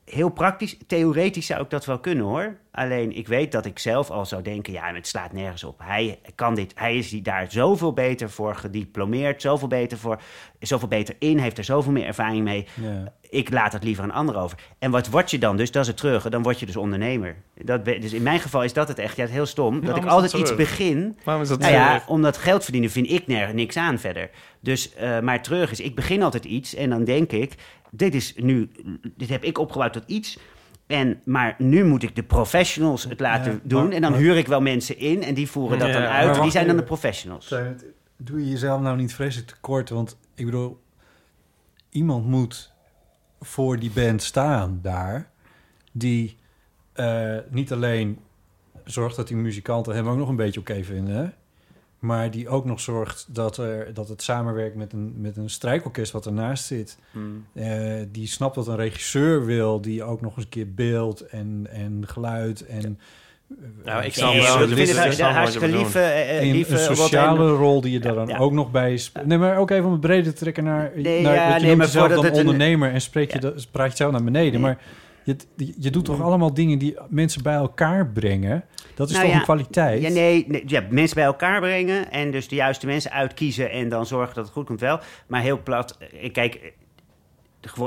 heel 0.09 0.29
praktisch, 0.29 0.77
theoretisch 0.87 1.45
zou 1.45 1.61
ik 1.61 1.69
dat 1.69 1.85
wel 1.85 1.99
kunnen 1.99 2.25
hoor. 2.25 2.57
Alleen 2.71 3.15
ik 3.15 3.27
weet 3.27 3.51
dat 3.51 3.65
ik 3.65 3.79
zelf 3.79 4.09
al 4.09 4.25
zou 4.25 4.41
denken, 4.41 4.73
ja, 4.73 4.93
het 4.93 5.07
slaat 5.07 5.33
nergens 5.33 5.63
op. 5.63 5.79
Hij 5.83 6.19
kan 6.35 6.55
dit, 6.55 6.71
hij 6.75 6.97
is 6.97 7.09
daar 7.09 7.51
zoveel 7.51 7.93
beter 7.93 8.29
voor 8.29 8.55
gediplomeerd, 8.55 9.41
zoveel 9.41 9.67
beter 9.67 9.97
voor, 9.97 10.21
zoveel 10.59 10.87
beter 10.87 11.15
in, 11.19 11.37
heeft 11.37 11.57
er 11.57 11.63
zoveel 11.63 11.91
meer 11.91 12.05
ervaring 12.05 12.43
mee. 12.43 12.67
Ja. 12.73 13.13
Ik 13.29 13.51
laat 13.51 13.73
het 13.73 13.83
liever 13.83 14.03
aan 14.03 14.11
anderen 14.11 14.41
over. 14.41 14.57
En 14.79 14.91
wat 14.91 15.09
word 15.09 15.31
je 15.31 15.37
dan 15.37 15.57
dus? 15.57 15.71
Dat 15.71 15.81
is 15.81 15.87
het 15.87 15.97
terug. 15.97 16.29
Dan 16.29 16.43
word 16.43 16.59
je 16.59 16.65
dus 16.65 16.75
ondernemer. 16.75 17.35
Dat, 17.63 17.85
dus 17.85 18.13
in 18.13 18.23
mijn 18.23 18.39
geval 18.39 18.63
is 18.63 18.73
dat 18.73 18.87
het 18.87 18.99
echt. 18.99 19.15
Ja, 19.15 19.21
het 19.21 19.29
is 19.29 19.35
heel 19.35 19.45
stom. 19.45 19.73
Dat 19.73 19.83
Waarom 19.83 20.03
ik 20.03 20.09
altijd 20.09 20.31
dat 20.31 20.41
iets 20.41 20.55
begin. 20.55 21.17
Waarom 21.23 21.43
is 21.43 21.49
dat 21.49 21.59
Nou 21.59 21.73
ja, 21.73 22.03
omdat 22.07 22.37
geld 22.37 22.63
verdienen 22.63 22.89
vind 22.89 23.11
ik 23.11 23.27
nergens 23.27 23.53
niks 23.53 23.77
aan 23.77 23.99
verder. 23.99 24.29
Dus, 24.59 24.93
eh, 24.93 25.19
maar 25.19 25.41
terug 25.41 25.71
is, 25.71 25.79
ik 25.79 25.95
begin 25.95 26.23
altijd 26.23 26.45
iets 26.45 26.75
en 26.75 26.89
dan 26.89 27.03
denk 27.03 27.31
ik, 27.31 27.53
dit 27.91 28.15
is 28.15 28.33
nu, 28.35 28.69
dit 29.17 29.29
heb 29.29 29.43
ik 29.43 29.57
opgebouwd 29.57 29.93
tot 29.93 30.03
iets. 30.05 30.39
En, 30.87 31.21
maar 31.25 31.55
nu 31.57 31.83
moet 31.85 32.03
ik 32.03 32.15
de 32.15 32.23
professionals 32.23 33.03
het 33.03 33.19
laten 33.19 33.51
Ja, 33.51 33.59
doen. 33.63 33.83
maar- 33.83 33.91
en 33.91 34.01
dan 34.01 34.11
maar- 34.11 34.19
huur 34.19 34.37
ik 34.37 34.47
wel 34.47 34.61
mensen 34.61 34.97
in 34.97 35.23
en 35.23 35.33
die 35.33 35.49
voeren 35.49 35.79
dat 35.79 35.87
Ja, 35.87 35.93
dan 35.93 36.03
uit. 36.03 36.41
Die 36.41 36.51
zijn 36.51 36.67
dan 36.67 36.75
de 36.77 36.83
professionals. 36.83 37.55
Doe 38.17 38.39
je 38.39 38.49
jezelf 38.49 38.81
nou 38.81 38.97
niet 38.97 39.13
vreselijk 39.13 39.49
tekort? 39.51 39.89
Want 39.89 40.17
ik 40.35 40.45
bedoel, 40.45 40.79
iemand 41.89 42.25
moet 42.25 42.73
voor 43.39 43.79
die 43.79 43.91
band 43.91 44.21
staan 44.23 44.79
daar... 44.81 45.29
die 45.91 46.37
eh, 46.93 47.37
niet 47.49 47.71
alleen 47.71 48.19
zorgt 48.83 49.15
dat 49.15 49.27
die 49.27 49.37
muzikanten 49.37 49.95
hem 49.95 50.07
ook 50.07 50.17
nog 50.17 50.29
een 50.29 50.35
beetje 50.35 50.59
oké 50.59 50.83
vinden... 50.83 51.33
maar 51.99 52.31
die 52.31 52.49
ook 52.49 52.65
nog 52.65 52.79
zorgt 52.79 53.25
dat, 53.27 53.57
er, 53.57 53.93
dat 53.93 54.09
het 54.09 54.21
samenwerkt 54.21 54.75
met 54.75 54.93
een, 54.93 55.13
met 55.17 55.37
een 55.37 55.49
strijkorkest 55.49 56.11
wat 56.11 56.25
ernaast 56.25 56.65
zit... 56.65 56.97
Hmm. 57.11 57.45
Eh, 57.53 57.93
die 58.11 58.27
snapt 58.27 58.55
wat 58.55 58.67
een 58.67 58.75
regisseur 58.75 59.45
wil, 59.45 59.81
die 59.81 60.03
ook 60.03 60.21
nog 60.21 60.35
eens 60.35 60.43
een 60.43 60.49
keer 60.49 60.73
beeld 60.73 61.21
en, 61.21 61.67
en 61.71 62.03
geluid 62.07 62.65
en... 62.65 62.99
Nou, 63.83 64.03
ik 64.03 64.07
eh, 64.07 64.13
snap 64.13 64.33
wel, 64.33 64.61
ik 64.61 64.75
vind 64.75 64.97
het 64.97 65.13
snap 65.13 65.27
wel 65.27 65.37
hartstikke 65.37 65.77
lieve, 65.77 65.99
eh, 65.99 66.41
een, 66.41 66.51
lieve 66.51 66.73
een 66.73 66.95
sociale 66.95 67.49
en- 67.49 67.55
rol 67.55 67.81
die 67.81 67.91
je 67.91 67.99
daar 67.99 68.13
dan 68.13 68.27
ja. 68.27 68.37
ook 68.37 68.51
nog 68.51 68.71
bij 68.71 68.97
speelt. 68.97 69.25
Nee, 69.25 69.37
maar 69.37 69.57
ook 69.57 69.69
even 69.69 69.85
om 69.85 69.91
het 69.91 70.01
breder 70.01 70.33
te 70.33 70.39
trekken 70.39 70.63
naar... 70.63 70.91
Nee, 70.95 71.21
naar 71.21 71.33
ja, 71.33 71.55
je 71.55 71.61
nee, 71.61 71.75
noemt 71.75 71.93
maar 71.93 72.09
dan 72.09 72.31
ondernemer 72.31 72.91
en 72.91 73.01
spreek 73.01 73.31
je 73.31 73.41
Ja. 73.41 73.49
dat, 73.49 73.71
praat 73.71 73.91
je 73.91 73.97
zelf 73.97 74.11
naar 74.11 74.23
beneden. 74.23 74.61
Maar 74.61 74.77
je, 75.55 75.73
je, 75.77 75.89
doet 75.89 76.05
toch 76.05 76.21
allemaal 76.21 76.53
dingen 76.53 76.79
die 76.79 76.97
mensen 77.09 77.43
bij 77.43 77.53
elkaar 77.53 78.07
brengen? 78.07 78.63
Dat 78.95 79.07
is 79.09 79.13
Nou 79.13 79.25
toch 79.25 79.33
ja, 79.33 79.39
een 79.39 79.45
kwaliteit? 79.45 80.01
Ja, 80.01 80.09
nee, 80.09 80.45
nee, 80.47 80.63
ja, 80.65 80.83
mensen 80.89 81.15
bij 81.15 81.25
elkaar 81.25 81.59
brengen 81.59 82.11
en 82.11 82.31
dus 82.31 82.47
de 82.47 82.55
juiste 82.55 82.85
mensen 82.85 83.11
uitkiezen 83.11 83.71
en 83.71 83.89
dan 83.89 84.05
zorgen 84.05 84.35
dat 84.35 84.43
het 84.43 84.53
goed 84.53 84.65
komt 84.65 84.79
wel. 84.79 84.99
Maar 85.27 85.41
heel 85.41 85.63
plat, 85.63 85.97
eh, 86.21 86.31
kijk, 86.31 86.55
eh, 86.55 86.69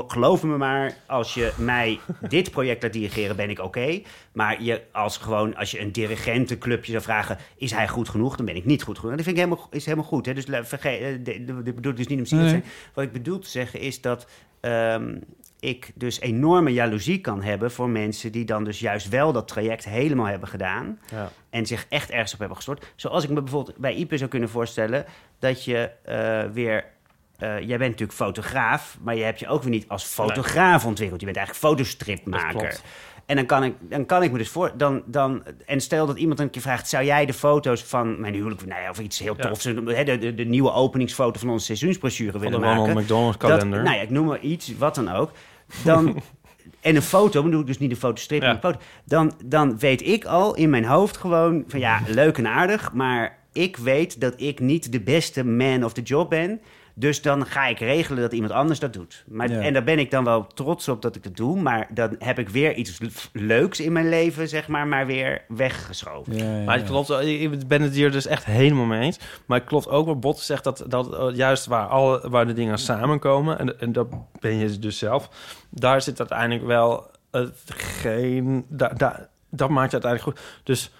geloof 0.07 0.43
me 0.43 0.57
maar, 0.57 0.97
als 1.07 1.33
je 1.33 1.53
mij 1.57 1.99
dit 2.29 2.51
project 2.51 2.83
laat 2.83 2.93
dirigeren, 2.93 3.35
ben 3.35 3.49
ik 3.49 3.59
oké. 3.59 4.01
Maar 4.33 4.63
je, 4.63 4.81
als, 4.91 5.17
gewoon, 5.17 5.55
als 5.55 5.71
je 5.71 5.81
een 5.81 5.91
dirigentenclubje 5.91 6.91
zou 6.91 7.03
vragen, 7.03 7.37
is 7.57 7.71
hij 7.71 7.87
goed 7.87 8.09
genoeg? 8.09 8.35
Dan 8.35 8.45
ben 8.45 8.55
ik 8.55 8.65
niet 8.65 8.83
goed 8.83 8.95
genoeg. 8.99 9.11
En 9.11 9.17
dat 9.17 9.25
vind 9.25 9.37
ik 9.37 9.43
helemaal, 9.43 9.67
is 9.71 9.85
helemaal 9.85 10.05
goed. 10.07 10.25
Hè? 10.25 10.33
Dus 10.33 10.45
vergeet, 10.49 11.01
eh, 11.01 11.25
de- 11.45 11.63
dit 11.63 11.75
bedoel 11.75 11.91
ik 11.91 11.97
dus 11.97 12.07
niet 12.07 12.19
om 12.19 12.25
zielig 12.25 12.43
te 12.43 12.49
zijn. 12.49 12.63
Wat 12.93 13.03
ik 13.03 13.11
bedoel 13.11 13.39
te 13.39 13.49
zeggen 13.49 13.79
is 13.79 14.01
dat 14.01 14.27
ehm, 14.59 15.15
ik 15.63 15.91
dus 15.95 16.19
enorme 16.19 16.73
jaloezie 16.73 17.21
kan 17.21 17.41
hebben 17.43 17.71
voor 17.71 17.89
mensen 17.89 18.31
die 18.31 18.45
dan 18.45 18.63
dus 18.63 18.79
juist 18.79 19.09
wel 19.09 19.31
dat 19.31 19.47
traject 19.47 19.85
helemaal 19.85 20.25
hebben 20.25 20.49
gedaan. 20.49 20.99
Ja. 21.11 21.31
En 21.49 21.65
zich 21.65 21.85
echt 21.89 22.09
ergens 22.09 22.33
op 22.33 22.39
hebben 22.39 22.57
gestort. 22.57 22.93
Zoals 22.95 23.23
ik 23.23 23.29
me 23.29 23.41
bijvoorbeeld 23.41 23.77
bij 23.77 23.93
Ipe 23.95 24.17
zou 24.17 24.29
kunnen 24.29 24.49
voorstellen 24.49 25.05
dat 25.39 25.63
je 25.65 25.89
eh, 26.03 26.43
weer. 26.53 26.85
eh, 27.37 27.59
jij 27.59 27.77
bent 27.77 27.91
natuurlijk 27.91 28.13
fotograaf, 28.17 28.97
maar 29.01 29.15
je 29.15 29.23
hebt 29.23 29.39
je 29.39 29.47
ook 29.47 29.61
weer 29.61 29.71
niet 29.71 29.87
als 29.87 30.03
fotograaf 30.03 30.85
ontwikkeld. 30.85 31.19
Je 31.19 31.25
bent 31.25 31.37
eigenlijk 31.37 31.67
fotostripmaker. 31.67 32.79
En 33.25 33.35
dan 33.35 33.45
kan, 33.45 33.63
ik, 33.63 33.73
dan 33.79 34.05
kan 34.05 34.23
ik 34.23 34.31
me 34.31 34.37
dus 34.37 34.49
voor. 34.49 34.71
Dan, 34.77 35.03
dan, 35.05 35.43
en 35.65 35.81
stel 35.81 36.05
dat 36.05 36.17
iemand 36.17 36.39
een 36.39 36.49
keer 36.49 36.61
vraagt: 36.61 36.89
zou 36.89 37.05
jij 37.05 37.25
de 37.25 37.33
foto's 37.33 37.83
van 37.83 38.19
mijn 38.21 38.33
huwelijk, 38.33 38.65
nou 38.65 38.81
ja, 38.81 38.89
of 38.89 38.99
iets 38.99 39.19
heel 39.19 39.35
tofs, 39.35 39.63
de, 39.63 40.03
de, 40.19 40.35
de 40.35 40.43
nieuwe 40.45 40.71
openingsfoto 40.71 41.39
van 41.39 41.49
onze 41.49 41.65
seizoensbrochure 41.65 42.31
Van 42.31 42.39
willen 42.39 42.59
de 42.59 42.65
maken? 42.65 42.81
Ronald 42.83 42.99
McDonald 43.03 43.39
Dat- 43.41 43.49
kalender. 43.49 43.83
nou 43.83 43.95
ja, 43.95 44.01
ik 44.01 44.09
noem 44.09 44.25
maar 44.25 44.39
iets, 44.39 44.77
wat 44.77 44.95
dan 44.95 45.11
ook. 45.11 45.31
Dan, 45.83 46.21
en 46.81 46.95
een 46.95 47.01
foto, 47.01 47.41
dan 47.41 47.51
doe 47.51 47.61
ik 47.61 47.67
dus 47.67 47.79
niet 47.79 47.91
een 47.91 47.97
fotostrip, 47.97 48.39
maar 48.41 48.49
Ja. 48.49 48.55
een 48.55 48.61
foto. 48.61 48.79
Dan, 49.05 49.31
dan 49.45 49.79
weet 49.79 50.07
ik 50.07 50.25
al 50.25 50.55
in 50.55 50.69
mijn 50.69 50.85
hoofd 50.85 51.17
gewoon 51.17 51.63
van 51.67 51.79
ja, 51.79 52.01
leuk 52.07 52.37
en 52.37 52.47
aardig, 52.47 52.93
maar 52.93 53.37
ik 53.53 53.77
weet 53.77 54.21
dat 54.21 54.33
ik 54.37 54.59
niet 54.59 54.91
de 54.91 55.01
beste 55.01 55.45
man 55.45 55.83
of 55.83 55.93
the 55.93 56.01
job 56.01 56.29
ben. 56.29 56.61
Dus 56.95 57.21
dan 57.21 57.45
ga 57.45 57.67
ik 57.67 57.79
regelen 57.79 58.21
dat 58.21 58.33
iemand 58.33 58.51
anders 58.51 58.79
dat 58.79 58.93
doet. 58.93 59.23
Maar, 59.27 59.51
Ja. 59.51 59.61
En 59.61 59.73
daar 59.73 59.83
ben 59.83 59.99
ik 59.99 60.11
dan 60.11 60.23
wel 60.23 60.47
trots 60.47 60.87
op 60.87 61.01
dat 61.01 61.15
ik 61.15 61.23
dat 61.23 61.35
doe. 61.35 61.61
Maar 61.61 61.87
dan 61.93 62.15
heb 62.19 62.39
ik 62.39 62.49
weer 62.49 62.73
iets 62.73 62.97
leuks 63.31 63.79
in 63.79 63.91
mijn 63.91 64.09
leven, 64.09 64.49
zeg 64.49 64.67
maar, 64.67 64.87
maar 64.87 65.05
weer 65.05 65.41
weggeschoven. 65.47 66.37
Ja, 66.37 66.57
ja, 66.57 66.63
Maar 66.63 66.77
het 66.77 66.87
klopt, 66.87 67.07
wel, 67.07 67.21
ik 67.21 67.67
ben 67.67 67.81
het 67.81 67.93
hier 67.93 68.11
dus 68.11 68.25
echt 68.25 68.45
helemaal 68.45 68.85
mee 68.85 69.01
eens. 69.01 69.19
Maar 69.45 69.59
het 69.59 69.67
klopt 69.67 69.87
ook 69.87 70.05
wat 70.05 70.19
Bot 70.19 70.39
zegt, 70.39 70.63
dat, 70.63 70.85
dat 70.87 71.13
eh, 71.13 71.35
juist 71.35 71.65
waar, 71.65 71.87
alle, 71.87 72.29
waar 72.29 72.47
de 72.47 72.53
dingen 72.53 72.77
samenkomen... 72.77 73.59
En, 73.59 73.79
en 73.79 73.91
dat 73.91 74.07
ben 74.39 74.57
je 74.57 74.79
dus 74.79 74.97
zelf, 74.97 75.29
daar 75.69 76.01
zit 76.01 76.19
uiteindelijk 76.19 76.65
wel 76.65 77.11
hetgeen... 77.31 78.65
Daar, 78.69 78.97
daar, 78.97 79.27
dat 79.49 79.69
maakt 79.69 79.91
het 79.91 80.05
uiteindelijk 80.05 80.37
goed. 80.37 80.61
Dus 80.63 80.91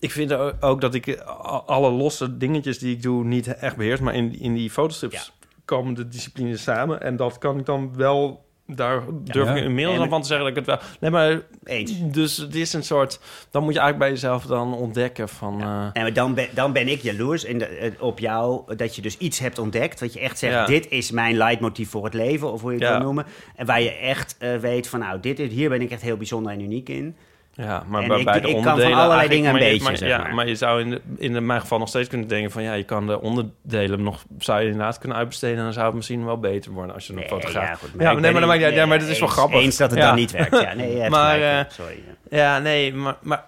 ik 0.00 0.10
vind 0.10 0.32
ook- 0.60 0.80
dat 0.80 0.94
ik 0.94 1.06
eh, 1.06 1.26
alle 1.66 1.90
losse 1.90 2.36
dingetjes 2.36 2.78
die 2.78 2.94
ik 2.96 3.02
doe 3.02 3.24
niet 3.24 3.46
echt 3.54 3.76
beheers... 3.76 4.00
maar 4.00 4.14
in, 4.14 4.40
in 4.40 4.54
die 4.54 4.70
fotostrips 4.70 5.32
komen 5.64 5.94
de 5.94 6.08
disciplines 6.08 6.62
samen. 6.62 7.02
En 7.02 7.16
dat 7.16 7.38
kan 7.38 7.58
ik 7.58 7.66
dan 7.66 7.96
wel 7.96 8.48
daar 8.66 9.02
durf 9.24 9.48
Ja. 9.48 9.54
ik 9.54 9.64
inmiddels 9.64 9.98
al 9.98 10.08
van 10.08 10.20
te 10.20 10.26
zeggen 10.26 10.46
dat 10.46 10.56
ik 10.56 10.66
het 10.66 10.80
wel... 10.80 10.88
Nee, 11.00 11.10
maar... 11.10 11.40
Eens. 11.64 11.92
Dus 12.12 12.36
het 12.36 12.54
is 12.54 12.72
een 12.72 12.82
soort... 12.84 13.20
Dan 13.50 13.62
moet 13.62 13.74
je 13.74 13.78
eigenlijk 13.80 14.10
bij 14.10 14.20
jezelf 14.20 14.46
dan 14.46 14.74
ontdekken 14.74 15.28
van... 15.28 15.60
eh, 15.60 15.66
En 15.92 16.02
maar 16.02 16.12
dan, 16.12 16.34
ben, 16.34 16.48
dan 16.54 16.72
ben 16.72 16.88
ik 16.88 17.00
jaloers 17.00 17.44
in 17.44 17.58
de, 17.58 17.64
eh, 17.66 17.90
op 18.02 18.18
jou 18.18 18.76
dat 18.76 18.96
je 18.96 19.02
dus 19.02 19.18
iets 19.18 19.38
hebt 19.38 19.58
ontdekt. 19.58 19.98
Dat 20.00 20.12
je 20.12 20.20
echt 20.20 20.38
zegt, 20.38 20.52
Ja. 20.54 20.66
dit 20.66 20.88
is 20.88 21.10
mijn 21.10 21.36
leidmotief 21.36 21.90
voor 21.90 22.04
het 22.04 22.14
leven, 22.14 22.52
of 22.52 22.60
hoe 22.60 22.72
je 22.72 22.78
het 22.78 22.86
Ja. 22.88 22.94
wil 22.96 23.04
noemen. 23.04 23.26
En 23.56 23.66
waar 23.66 23.82
je 23.82 23.90
echt 23.92 24.36
eh, 24.38 24.56
weet 24.56 24.88
van, 24.88 25.00
nou, 25.00 25.20
dit, 25.20 25.38
is- 25.38 25.50
hier 25.52 25.68
ben 25.68 25.80
ik 25.82 25.90
echt 25.90 26.02
heel 26.02 26.16
bijzonder 26.16 26.52
en 26.52 26.60
uniek 26.60 26.88
in. 26.88 27.16
Ja, 27.52 27.82
maar 27.86 28.02
En 28.02 28.08
bij, 28.08 28.18
ik- 28.18 28.24
bij 28.24 28.40
de 28.40 28.48
ik 28.48 28.54
kan 28.54 28.62
van 28.62 28.70
onderdelen 28.72 28.98
allerlei 29.04 29.28
dingen 29.28 29.54
een 29.54 29.60
je- 29.62 29.68
beetje, 29.70 29.84
maar, 29.84 29.96
zeg 29.96 30.08
ja, 30.08 30.18
maar. 30.18 30.34
maar 30.34 30.48
je 30.48 30.54
zou 30.54 30.80
in, 30.80 30.90
de, 30.90 31.00
in 31.18 31.46
mijn 31.46 31.60
geval 31.60 31.78
nog 31.78 31.88
steeds 31.88 32.08
kunnen 32.08 32.28
denken 32.28 32.50
van... 32.50 32.62
ja, 32.62 32.72
je 32.72 32.82
kan 32.84 33.06
de 33.06 33.20
onderdelen 33.20 34.02
nog... 34.02 34.22
zou 34.38 34.60
je 34.60 34.66
inderdaad 34.66 34.98
kunnen 34.98 35.18
uitbesteden... 35.18 35.56
en 35.58 35.64
dan 35.64 35.72
zou 35.72 35.86
het 35.86 35.94
misschien 35.94 36.24
wel 36.24 36.38
beter 36.38 36.72
worden 36.72 36.94
als 36.94 37.06
je 37.06 37.12
een 37.12 37.22
fotograaf... 37.22 37.68
ja, 37.68 37.74
goed, 37.74 37.94
maar 37.94 38.06
ja, 38.06 38.12
nee, 38.12 38.30
maar, 38.32 38.40
dan 38.40 38.50
maakt- 38.50 38.74
ja, 38.74 38.86
maar 38.86 38.98
dat 38.98 39.08
is 39.08 39.18
wel 39.18 39.28
eens- 39.28 39.36
grappig. 39.38 39.60
eens 39.60 39.76
dat 39.76 39.90
het 39.90 39.98
Ja. 40.00 40.06
dan 40.06 40.14
niet 40.16 40.30
werkt. 40.30 40.60
Ja, 40.60 40.74
nee, 40.74 41.08
maar, 41.10 41.34
gelijk, 41.38 41.66
eh, 41.68 41.72
sorry. 41.72 42.02
Ja, 42.30 42.58
nee, 42.58 42.94
maar... 42.94 43.16
maar 43.20 43.44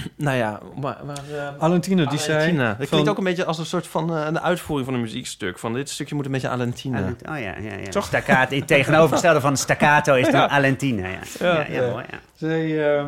nou 0.16 0.36
ja, 0.36 0.60
maar... 0.80 0.96
maar 1.06 1.18
eh, 1.36 1.48
Alentina, 1.58 2.04
die 2.04 2.18
zei 2.18 2.36
Alentina. 2.38 2.68
Dat 2.68 2.76
van- 2.76 2.86
klinkt 2.86 3.08
ook 3.08 3.18
een 3.18 3.24
beetje 3.24 3.44
als 3.44 3.58
een 3.58 3.66
soort 3.66 3.86
van... 3.86 4.16
eh, 4.16 4.32
de 4.32 4.40
uitvoering 4.40 4.86
van 4.88 4.94
een 4.96 5.02
muziekstuk. 5.04 5.58
Van 5.58 5.72
dit 5.72 5.90
stukje 5.90 6.14
moet 6.14 6.24
een 6.24 6.30
beetje 6.32 6.48
Alentina. 6.48 6.98
Alent- 6.98 7.22
Oh 7.28 7.38
ja, 7.38 7.54
ja, 7.58 7.76
ja. 7.84 7.88
Toch? 7.90 8.04
Staccato, 8.06 8.56
het 8.56 8.66
tegenovergestelde 8.66 9.40
van 9.40 9.56
staccato 9.56 10.14
is 10.14 10.24
dan 10.30 10.40
Ja. 10.40 10.48
Alentina. 10.48 11.08
Ja, 11.08 11.18
ja, 11.40 11.66
ja, 11.70 11.90
mooi, 11.90 12.04
ja. 12.10 12.18
Zij, 12.34 12.96
eh, 12.96 13.04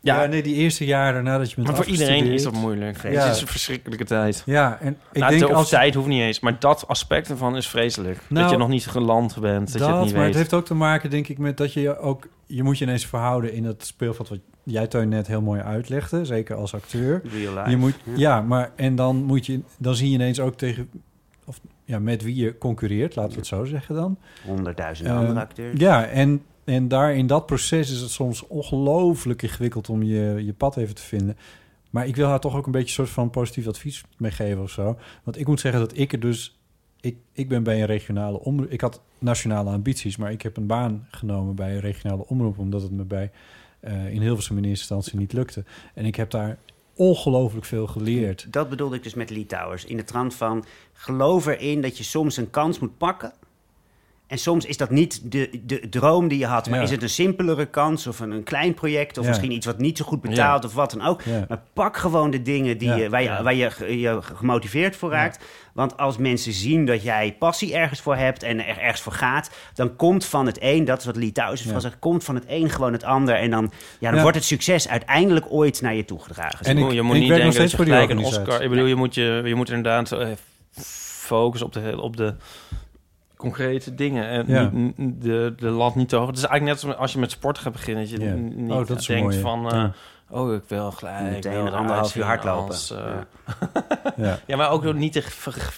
ja. 0.00 0.26
nee, 0.26 0.42
die 0.42 0.54
eerste 0.54 0.84
jaren 0.84 1.24
nadat 1.24 1.48
je 1.50 1.54
bent 1.54 1.66
Maar 1.66 1.76
voor 1.76 1.86
iedereen 1.86 2.26
is 2.26 2.42
dat 2.42 2.52
moeilijk. 2.52 3.02
Ja. 3.02 3.08
Het 3.24 3.34
is 3.34 3.40
een 3.40 3.46
verschrikkelijke 3.46 4.04
tijd. 4.04 4.42
Ja, 4.46 4.78
en 4.80 4.96
ik 5.12 5.20
Nou, 5.20 5.38
denk 5.38 5.50
of 5.50 5.56
als- 5.56 5.68
tijd 5.68 5.94
hoeft 5.94 6.08
niet 6.08 6.20
eens. 6.22 6.40
Maar 6.40 6.56
dat 6.58 6.84
aspect 6.88 7.28
ervan 7.30 7.56
is 7.56 7.68
vreselijk. 7.68 8.14
dat 8.18 8.28
Nou, 8.28 8.50
je 8.50 8.56
nog 8.56 8.68
niet 8.68 8.86
geland 8.86 9.38
bent. 9.40 9.72
Dat, 9.72 9.88
je 9.88 9.94
het 9.94 10.02
niet 10.04 10.12
maar 10.12 10.18
weet. 10.20 10.28
het 10.28 10.36
heeft 10.38 10.54
ook 10.54 10.64
te 10.66 10.74
maken, 10.74 11.10
denk 11.10 11.28
ik, 11.28 11.38
met 11.38 11.56
dat 11.56 11.72
je 11.72 11.80
je 11.80 11.98
ook... 11.98 12.26
Je 12.46 12.62
moet 12.62 12.78
je 12.78 12.84
ineens 12.84 13.06
verhouden 13.06 13.52
in 13.52 13.64
het 13.64 13.86
speelveld 13.86 14.28
wat 14.28 14.38
jij 14.70 14.86
Teun 14.86 15.08
net 15.08 15.26
heel 15.26 15.42
mooi 15.42 15.60
uitlegde. 15.60 16.24
Zeker 16.24 16.56
als 16.56 16.74
acteur. 16.74 17.22
Je 17.68 17.76
moet, 17.76 17.94
ja. 18.16 18.40
maar 18.40 18.72
en 18.76 18.96
dan 18.96 19.16
moet 19.24 19.46
je... 19.46 19.60
Dan 19.78 19.94
zie 19.94 20.08
je 20.08 20.14
ineens 20.14 20.40
ook 20.40 20.56
tegen... 20.56 20.90
Of, 21.44 21.60
ja, 21.84 21.98
met 21.98 22.22
wie 22.22 22.34
je 22.34 22.58
concurreert, 22.58 23.16
laten 23.16 23.32
we 23.32 23.38
het 23.38 23.46
zo 23.46 23.64
zeggen 23.64 23.94
dan. 23.94 24.18
Honderdduizenden 24.46 25.14
Eh, 25.14 25.18
andere 25.20 25.40
acteurs. 25.40 25.80
Ja, 25.80 26.06
en, 26.06 26.42
en 26.64 26.88
daar 26.88 27.14
in 27.14 27.26
dat 27.26 27.46
proces 27.46 27.90
is 27.90 28.00
het 28.00 28.10
soms 28.10 28.46
ongelooflijk 28.46 29.42
ingewikkeld 29.42 29.88
om 29.88 30.02
je, 30.02 30.42
je 30.44 30.52
pad 30.52 30.76
even 30.76 30.94
te 30.94 31.02
vinden. 31.02 31.36
Maar 31.90 32.06
ik 32.06 32.16
wil 32.16 32.28
haar 32.28 32.40
toch 32.40 32.56
ook 32.56 32.66
een 32.66 32.72
beetje 32.72 32.88
een 32.88 32.94
soort 32.94 33.08
van 33.08 33.30
positief 33.30 33.66
advies 33.66 34.04
meegeven 34.16 34.62
of 34.62 34.70
zo. 34.70 34.98
Want 35.24 35.38
ik 35.38 35.46
moet 35.46 35.60
zeggen 35.60 35.80
dat 35.80 35.98
ik 35.98 36.12
er 36.12 36.20
dus... 36.20 36.58
Ik, 37.00 37.16
ik 37.32 37.48
ben 37.48 37.62
bij 37.62 37.80
een 37.80 37.86
regionale 37.86 38.40
omroep... 38.40 38.70
Ik 38.70 38.80
had 38.80 39.02
nationale 39.18 39.70
ambities, 39.70 40.16
maar 40.16 40.32
ik 40.32 40.42
heb 40.42 40.56
een 40.56 40.66
baan 40.66 41.06
genomen 41.10 41.54
bij 41.54 41.74
een 41.74 41.80
regionale 41.80 42.26
omroep... 42.26 42.58
omdat 42.58 42.82
het 42.82 42.90
me 42.90 43.04
bij 43.04 43.30
eh, 43.80 44.12
in 44.12 44.20
Hilversum 44.20 44.56
in 44.56 44.64
eerste 44.64 44.94
instantie 44.94 45.18
niet 45.18 45.32
lukte. 45.32 45.64
En 45.94 46.04
ik 46.04 46.16
heb 46.16 46.30
daar 46.30 46.58
ongelooflijk 46.94 47.66
veel 47.66 47.86
geleerd. 47.86 48.46
Dat 48.50 48.68
bedoelde 48.68 48.96
ik 48.96 49.02
dus 49.02 49.14
met 49.14 49.30
Lee 49.30 49.46
Towers. 49.46 49.84
In 49.84 49.96
de 49.96 50.04
trant 50.04 50.34
van, 50.34 50.64
geloof 50.92 51.46
erin 51.46 51.80
dat 51.80 51.98
je 51.98 52.04
soms 52.04 52.36
een 52.36 52.50
kans 52.50 52.78
moet 52.78 52.98
pakken. 52.98 53.32
En 54.28 54.38
soms 54.38 54.64
is 54.64 54.76
dat 54.76 54.90
niet 54.90 55.20
de, 55.32 55.60
de 55.64 55.88
droom 55.88 56.28
die 56.28 56.38
je 56.38 56.46
had. 56.46 56.68
Maar 56.68 56.78
Ja. 56.78 56.84
is 56.84 56.90
het 56.90 57.02
een 57.02 57.08
simpelere 57.08 57.66
kans 57.66 58.06
of 58.06 58.20
een, 58.20 58.30
een 58.30 58.42
klein 58.42 58.74
project... 58.74 59.18
of 59.18 59.22
Ja. 59.24 59.28
misschien 59.30 59.52
iets 59.52 59.66
wat 59.66 59.78
niet 59.78 59.96
zo 59.98 60.04
goed 60.04 60.20
betaalt 60.20 60.62
Ja. 60.62 60.68
of 60.68 60.74
wat 60.74 60.90
dan 60.90 61.02
ook. 61.06 61.22
Ja. 61.22 61.44
Maar 61.48 61.62
pak 61.72 61.96
gewoon 61.96 62.30
de 62.30 62.42
dingen 62.42 62.78
die 62.78 62.88
Ja. 62.88 62.94
je, 62.96 63.08
waar, 63.08 63.22
je, 63.22 63.42
waar 63.42 63.54
je, 63.54 63.98
je 64.00 64.18
gemotiveerd 64.22 64.96
voor 64.96 65.10
raakt. 65.10 65.44
Want 65.74 65.96
als 65.96 66.16
mensen 66.16 66.52
zien 66.52 66.84
dat 66.86 67.02
jij 67.02 67.36
passie 67.38 67.74
ergens 67.74 68.00
voor 68.00 68.16
hebt... 68.16 68.42
en 68.42 68.66
er 68.66 68.78
ergens 68.78 69.00
voor 69.00 69.12
gaat... 69.12 69.50
dan 69.74 69.96
komt 69.96 70.24
van 70.24 70.46
het 70.46 70.58
een, 70.60 70.84
dat 70.84 70.98
is 70.98 71.04
wat 71.04 71.16
Lee 71.16 71.30
Ja. 71.34 71.54
van 71.54 71.80
zegt... 71.80 71.98
komt 71.98 72.24
van 72.24 72.34
het 72.34 72.44
een 72.48 72.70
gewoon 72.70 72.92
het 72.92 73.04
ander. 73.04 73.34
En 73.34 73.50
dan, 73.50 73.70
ja, 73.98 74.06
dan 74.08 74.14
Ja. 74.16 74.22
wordt 74.22 74.36
het 74.36 74.46
succes 74.46 74.88
uiteindelijk 74.88 75.46
ooit 75.50 75.80
naar 75.80 75.94
je 75.94 76.04
toegedragen. 76.04 76.64
En 76.66 76.72
je 76.74 76.78
ik- 76.80 76.84
moet, 76.86 76.94
je 76.94 77.02
moet 77.02 77.14
ik 77.16 77.20
niet 77.22 77.30
denken 77.30 77.58
dat 77.60 77.70
je 77.70 77.76
gelijk 77.76 78.10
een. 78.10 78.18
Oscar... 78.18 78.62
Ik 78.62 78.70
bedoel, 78.70 78.86
je 78.86 78.94
moet, 78.94 79.14
je, 79.14 79.42
je 79.44 79.54
moet 79.54 79.68
inderdaad 79.68 80.12
eh, 80.12 80.28
focussen 80.80 81.66
op 81.66 81.72
de, 81.72 82.00
op 82.02 82.16
de 82.16 82.34
concrete 83.38 83.94
dingen. 83.94 84.28
En 84.28 84.44
Ja. 84.46 84.70
niet, 84.72 85.22
de, 85.22 85.54
de 85.56 85.68
lat 85.70 85.94
niet 85.94 86.08
te 86.08 86.16
hoog. 86.16 86.26
Het 86.26 86.36
is 86.36 86.44
eigenlijk 86.44 86.82
net 86.82 86.90
als 86.90 87.00
als 87.00 87.12
je 87.12 87.18
met 87.18 87.30
sport 87.30 87.58
gaat 87.58 87.72
beginnen. 87.72 88.02
Dat 88.08 88.12
je 88.12 88.18
niet 88.28 88.70
Oh, 88.70 88.86
dat 88.86 89.04
denkt 89.06 89.22
mooie. 89.22 89.40
van... 89.40 89.66
eh, 89.72 89.78
Ja. 89.78 89.92
Oh, 90.30 90.54
ik 90.54 90.62
wil 90.66 90.90
gelijk... 90.92 91.20
Meteen 91.30 91.52
wil 91.52 91.66
een 91.66 91.72
anderhalf 91.72 92.16
uur 92.16 92.24
hardlopen. 92.24 92.68
als, 92.68 92.90
eh, 92.90 92.98
Ja. 92.98 93.26
Ja. 94.24 94.38
ja, 94.46 94.56
maar 94.56 94.70
ook 94.70 94.94
niet 94.94 95.12
te 95.12 95.22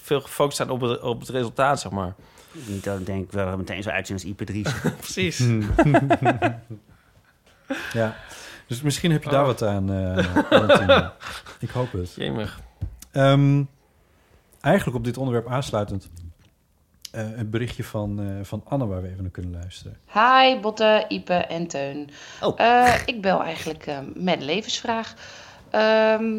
veel 0.02 0.20
gefocust 0.20 0.56
zijn 0.56 0.70
op 0.70 0.80
het, 0.80 1.00
op 1.00 1.20
het 1.20 1.28
resultaat, 1.28 1.80
zeg 1.80 1.92
maar. 1.92 2.14
Niet 2.66 2.84
dat 2.84 2.98
ik 2.98 3.06
denk, 3.06 3.32
we 3.32 3.54
meteen 3.56 3.82
zo 3.82 3.90
uitzien 3.90 4.16
als 4.16 4.24
Ipe 4.24 4.44
Dries. 4.44 4.74
Precies. 5.00 5.38
ja. 7.92 8.16
Dus 8.66 8.82
misschien 8.82 9.10
heb 9.10 9.22
je 9.24 9.30
daar 9.30 9.40
Oh. 9.40 9.46
wat 9.46 9.62
aan, 9.62 9.92
eh. 9.92 11.08
Ik 11.58 11.70
hoop 11.70 11.92
het. 11.92 12.14
Jemig. 12.14 12.60
Ehm, 13.12 13.62
eigenlijk 14.60 14.96
op 14.96 15.04
dit 15.04 15.16
onderwerp 15.18 15.48
aansluitend... 15.48 16.08
eh, 17.12 17.38
een 17.38 17.50
berichtje 17.50 17.84
van, 17.84 18.20
eh, 18.20 18.44
van 18.44 18.62
Anne 18.68 18.86
waar 18.86 19.02
we 19.02 19.08
even 19.08 19.22
naar 19.22 19.30
kunnen 19.30 19.52
luisteren. 19.52 19.98
Hi 20.12 20.60
Botte, 20.60 21.04
Ipe 21.08 21.34
en 21.34 21.66
Teun. 21.66 22.10
Eh, 22.56 22.94
ik 23.06 23.20
bel 23.20 23.42
eigenlijk 23.42 23.86
eh, 23.86 23.98
met 24.14 24.36
een 24.40 24.44
levensvraag. 24.44 25.14
Ehm, 25.70 26.38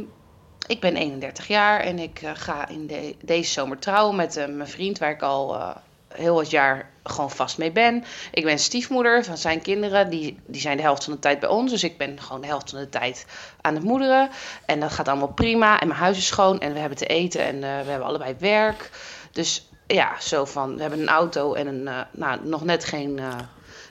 ik 0.68 0.80
ben 0.80 0.96
31 0.96 1.48
jaar 1.48 1.80
en 1.80 2.00
ik 2.00 2.22
ga 2.34 2.68
in 2.68 2.88
de- 2.88 3.16
deze 3.22 3.52
zomer 3.52 3.80
trouwen 3.80 4.16
met 4.16 4.36
mijn 4.50 4.68
vriend 4.68 4.98
waar 5.00 5.12
ik 5.12 5.22
al 5.22 5.56
eh, 5.56 5.76
heel 6.14 6.36
wat 6.36 6.50
jaar 6.50 6.90
gewoon 7.04 7.32
vast 7.32 7.58
mee 7.58 7.72
ben. 7.72 8.04
Ik 8.32 8.44
ben 8.44 8.60
stiefmoeder 8.60 9.24
van 9.24 9.38
zijn 9.38 9.62
kinderen. 9.62 10.10
Die, 10.10 10.40
die 10.46 10.62
zijn 10.62 10.78
de 10.78 10.84
helft 10.84 11.04
van 11.04 11.14
de 11.14 11.20
tijd 11.20 11.40
bij 11.40 11.50
ons. 11.50 11.72
Dus 11.72 11.84
ik 11.84 11.98
ben 11.98 12.22
gewoon 12.22 12.42
de 12.42 12.48
helft 12.48 12.70
van 12.70 12.80
de 12.80 12.90
tijd 12.90 13.26
aan 13.62 13.74
het 13.76 13.84
moederen. 13.84 14.30
En 14.66 14.80
dat 14.80 14.92
gaat 14.92 15.08
allemaal 15.08 15.34
prima. 15.34 15.80
En 15.80 15.88
mijn 15.88 16.00
huis 16.00 16.18
is 16.18 16.26
schoon 16.28 16.60
en 16.60 16.74
we 16.74 16.80
hebben 16.80 16.98
te 16.98 17.06
eten 17.06 17.44
en 17.44 17.56
eh, 17.56 17.62
we 17.62 17.90
hebben 17.90 18.08
allebei 18.08 18.36
werk. 18.40 18.90
Dus 19.32 19.70
ja, 19.94 20.20
zo 20.20 20.46
van, 20.46 20.76
we 20.76 20.82
hebben 20.82 21.00
een 21.00 21.08
auto 21.08 21.54
en 21.54 21.68
een, 21.68 21.88
eh, 21.88 22.02
nou, 22.12 22.40
nog 22.44 22.64
net 22.64 22.86
geen, 22.86 23.20
eh, 23.20 23.40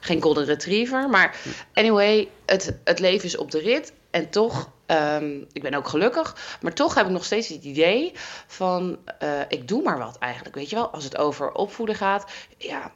geen 0.01 0.23
golden 0.23 0.45
retriever. 0.45 1.09
Maar 1.09 1.37
anyway, 1.75 2.29
het, 2.47 2.77
het 2.85 2.99
leven 2.99 3.25
is 3.25 3.37
op 3.37 3.51
de 3.51 3.59
rit. 3.59 3.93
En 4.11 4.31
toch, 4.31 4.71
ehm, 4.87 5.39
ik 5.53 5.63
ben 5.63 5.75
ook 5.75 5.89
gelukkig, 5.89 6.57
maar 6.61 6.73
toch 6.73 6.95
heb 6.95 7.07
ik 7.07 7.13
nog 7.13 7.25
steeds 7.25 7.49
het 7.49 7.65
idee 7.65 8.13
van, 8.47 8.99
eh, 9.19 9.41
ik 9.49 9.69
doe 9.69 9.83
maar 9.83 9.99
wat 9.99 10.19
eigenlijk, 10.19 10.55
weet 10.55 10.71
je 10.71 10.77
wel. 10.77 10.91
Als 10.91 11.05
het 11.05 11.17
over 11.17 11.53
opvoeden 11.53 11.95
gaat, 11.95 12.31
ja, 12.59 12.93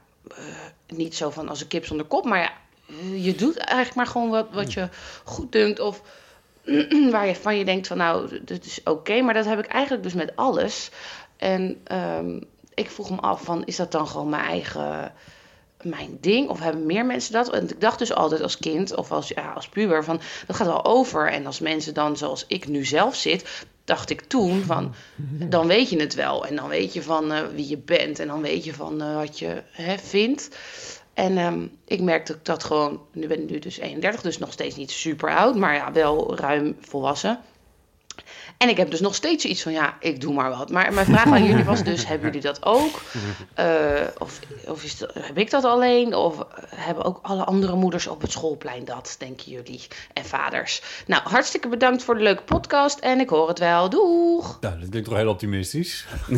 niet 0.87 1.15
zo 1.15 1.29
van 1.29 1.49
als 1.49 1.61
een 1.61 1.67
kip 1.67 1.85
zonder 1.85 2.05
kop, 2.05 2.25
maar 2.25 2.39
ja, 2.39 2.51
je 3.13 3.35
doet 3.35 3.57
eigenlijk 3.57 3.95
maar 3.95 4.07
gewoon 4.07 4.29
wat, 4.29 4.47
wat 4.51 4.73
je 4.73 4.89
goed 5.23 5.51
dunkt 5.51 5.79
of 5.79 6.01
waar 7.11 7.27
je 7.27 7.35
van 7.35 7.57
je 7.57 7.65
denkt 7.65 7.87
van 7.87 7.97
nou, 7.97 8.39
dit 8.43 8.65
is 8.65 8.79
oké, 8.83 9.21
maar 9.21 9.33
dat 9.33 9.45
heb 9.45 9.59
ik 9.59 9.65
eigenlijk 9.65 10.03
dus 10.03 10.13
met 10.13 10.35
alles. 10.35 10.91
En 11.37 11.81
ehm, 11.83 12.39
ik 12.75 12.89
vroeg 12.89 13.09
me 13.09 13.19
af 13.19 13.41
van, 13.41 13.65
is 13.65 13.75
dat 13.75 13.91
dan 13.91 14.07
gewoon 14.07 14.29
mijn 14.29 14.45
eigen 14.45 15.13
mijn 15.85 16.17
ding? 16.21 16.49
Of 16.49 16.59
hebben 16.59 16.85
meer 16.85 17.05
mensen 17.05 17.33
dat? 17.33 17.49
Want 17.49 17.71
ik 17.71 17.81
dacht 17.81 17.99
dus 17.99 18.13
altijd 18.13 18.41
als 18.41 18.57
kind 18.57 18.95
of 18.95 19.11
als, 19.11 19.27
ja, 19.27 19.51
als 19.51 19.69
puber 19.69 20.03
van, 20.03 20.21
dat 20.47 20.55
gaat 20.55 20.67
wel 20.67 20.85
over. 20.85 21.31
En 21.31 21.45
als 21.45 21.59
mensen 21.59 21.93
dan 21.93 22.17
zoals 22.17 22.45
ik 22.47 22.67
nu 22.67 22.85
zelf 22.85 23.15
zit, 23.15 23.65
dacht 23.83 24.09
ik 24.09 24.21
toen 24.21 24.61
van, 24.61 24.93
dan 25.55 25.67
weet 25.67 25.89
je 25.89 25.99
het 25.99 26.13
wel. 26.13 26.45
En 26.45 26.55
dan 26.55 26.67
weet 26.67 26.93
je 26.93 27.03
van 27.03 27.31
eh, 27.31 27.47
wie 27.53 27.69
je 27.69 27.77
bent 27.77 28.19
en 28.19 28.27
dan 28.27 28.41
weet 28.41 28.63
je 28.63 28.73
van 28.73 29.01
eh, 29.01 29.15
wat 29.15 29.39
je 29.39 29.63
hè, 29.71 29.97
vindt. 29.97 30.57
En 31.13 31.37
ehm, 31.37 31.67
ik 31.85 32.01
merkte 32.01 32.37
dat 32.43 32.63
gewoon, 32.63 33.01
nu 33.11 33.27
ben 33.27 33.41
ik 33.41 33.49
nu 33.49 33.59
dus 33.59 33.77
31, 33.77 34.21
dus 34.21 34.37
nog 34.37 34.51
steeds 34.51 34.75
niet 34.75 34.91
super 34.91 35.35
oud, 35.35 35.55
maar 35.55 35.73
ja, 35.73 35.91
wel 35.91 36.35
ruim 36.37 36.75
volwassen. 36.79 37.39
En 38.57 38.69
ik 38.69 38.77
heb 38.77 38.91
dus 38.91 38.99
nog 38.99 39.15
steeds 39.15 39.45
iets 39.45 39.63
van, 39.63 39.71
ja, 39.71 39.97
ik 39.99 40.21
doe 40.21 40.33
maar 40.33 40.49
wat. 40.49 40.69
Maar 40.69 40.93
mijn 40.93 41.05
vraag 41.05 41.25
aan 41.25 41.43
jullie 41.45 41.63
was 41.63 41.83
dus, 41.83 42.05
hebben 42.07 42.27
jullie 42.27 42.41
dat 42.41 42.65
ook? 42.65 43.01
Eh, 43.53 43.65
of 44.17 44.39
of 44.67 44.83
is 44.83 44.97
dat, 44.97 45.13
heb 45.13 45.37
ik 45.37 45.49
dat 45.51 45.63
alleen? 45.63 46.15
Of 46.15 46.45
hebben 46.75 47.03
ook 47.03 47.19
alle 47.21 47.43
andere 47.43 47.75
moeders 47.75 48.07
op 48.07 48.21
het 48.21 48.31
schoolplein 48.31 48.85
dat, 48.85 49.15
denken 49.19 49.51
jullie? 49.51 49.81
En 50.13 50.25
vaders. 50.25 50.81
Nou, 51.07 51.21
hartstikke 51.25 51.67
bedankt 51.67 52.03
voor 52.03 52.15
de 52.15 52.23
leuke 52.23 52.43
podcast 52.43 52.99
en 52.99 53.19
ik 53.19 53.29
hoor 53.29 53.47
het 53.47 53.59
wel. 53.59 53.89
Doeg! 53.89 54.57
Nou, 54.61 54.79
dat 54.79 54.89
klinkt 54.89 55.09
toch 55.09 55.17
heel 55.17 55.29
optimistisch. 55.29 56.05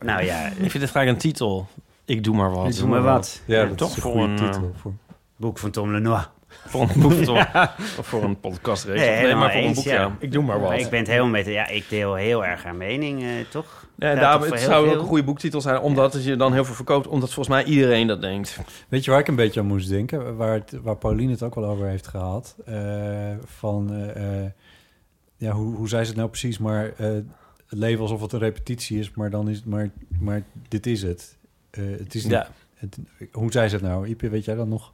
nou 0.00 0.24
ja, 0.24 0.46
Ik 0.46 0.70
vind 0.70 0.82
het 0.82 0.90
graag 0.90 1.06
een 1.08 1.18
titel. 1.18 1.66
Ik 2.04 2.24
doe 2.24 2.36
maar 2.36 2.50
wat. 2.50 2.66
Ik 2.68 2.76
doe 2.76 2.88
maar 2.88 3.02
wat. 3.02 3.40
Ja, 3.44 3.64
dat 3.64 3.78
toch 3.78 3.88
is 3.90 3.96
een 3.96 4.02
voor 4.02 4.12
goede 4.12 4.26
een 4.28 4.36
titel. 4.36 4.62
eh, 4.74 4.80
Voor... 4.80 4.92
Boek 5.36 5.58
van 5.58 5.70
Tom 5.70 5.92
Lenoir. 5.92 6.30
Voor 6.66 6.90
een 6.94 7.00
boek, 7.00 7.12
toch? 7.24 7.36
Ja. 7.36 7.74
Of 7.98 8.06
voor 8.06 8.22
een 8.24 8.40
podcast. 8.40 8.86
Nee, 8.86 9.34
maar 9.34 9.52
voor 9.52 9.60
een 9.62 9.74
boek, 9.74 9.84
ja. 9.84 9.94
ja. 9.94 10.16
Ik 10.18 10.32
doe 10.32 10.42
maar 10.44 10.60
wat. 10.60 10.72
Ik 10.72 10.88
ben 10.90 10.98
het 10.98 11.08
helemaal 11.08 11.30
met... 11.30 11.46
Ja, 11.46 11.68
ik 11.68 11.88
deel 11.88 12.14
heel 12.14 12.44
erg 12.44 12.62
haar 12.62 12.74
mening, 12.74 13.22
eh, 13.22 13.28
toch? 13.50 13.86
Ja, 13.96 14.36
voor 14.38 14.46
het 14.46 14.54
heel 14.60 14.68
zou 14.68 14.88
ook 14.88 15.00
een 15.00 15.06
goede 15.06 15.24
boektitel 15.24 15.60
zijn, 15.60 15.80
omdat 15.80 16.12
het 16.12 16.24
je 16.24 16.36
dan 16.36 16.52
heel 16.52 16.64
veel 16.64 16.74
verkoopt. 16.74 17.06
Omdat 17.06 17.32
volgens 17.32 17.54
mij 17.56 17.64
iedereen 17.64 18.06
dat 18.06 18.20
denkt. 18.20 18.58
Weet 18.88 19.04
je 19.04 19.10
waar 19.10 19.20
ik 19.20 19.28
een 19.28 19.34
beetje 19.36 19.60
aan 19.60 19.66
moest 19.66 19.88
denken? 19.88 20.36
Waar, 20.36 20.52
het, 20.54 20.72
waar 20.82 20.96
Pauline 20.96 21.30
het 21.32 21.42
ook 21.42 21.54
wel 21.54 21.64
over 21.64 21.86
heeft 21.86 22.06
gehad. 22.06 22.56
Eh, 22.66 23.30
van, 23.44 23.94
eh, 24.14 24.24
ja, 25.36 25.52
hoe, 25.52 25.74
hoe 25.76 25.88
zei 25.88 26.02
ze 26.02 26.08
het 26.08 26.18
nou 26.18 26.28
precies? 26.28 26.58
Maar 26.58 26.92
eh, 26.96 27.06
het 27.66 27.78
leven 27.78 28.00
alsof 28.00 28.20
het 28.20 28.32
een 28.32 28.38
repetitie 28.38 28.98
is, 28.98 29.10
maar 29.14 29.30
dan 29.30 29.48
is 29.48 29.56
het 29.56 29.66
maar, 29.66 29.90
maar 30.20 30.42
dit 30.68 30.86
is 30.86 31.02
het. 31.02 31.36
Eh, 31.70 31.84
het 31.98 32.14
is 32.14 32.22
niet, 32.22 32.32
Ja. 32.32 32.48
het- 32.74 32.98
hoe 33.32 33.52
zei 33.52 33.68
ze 33.68 33.74
het 33.74 33.84
nou? 33.84 34.06
Ipe, 34.08 34.28
weet 34.28 34.44
jij 34.44 34.54
dat 34.54 34.66
nog? 34.66 34.92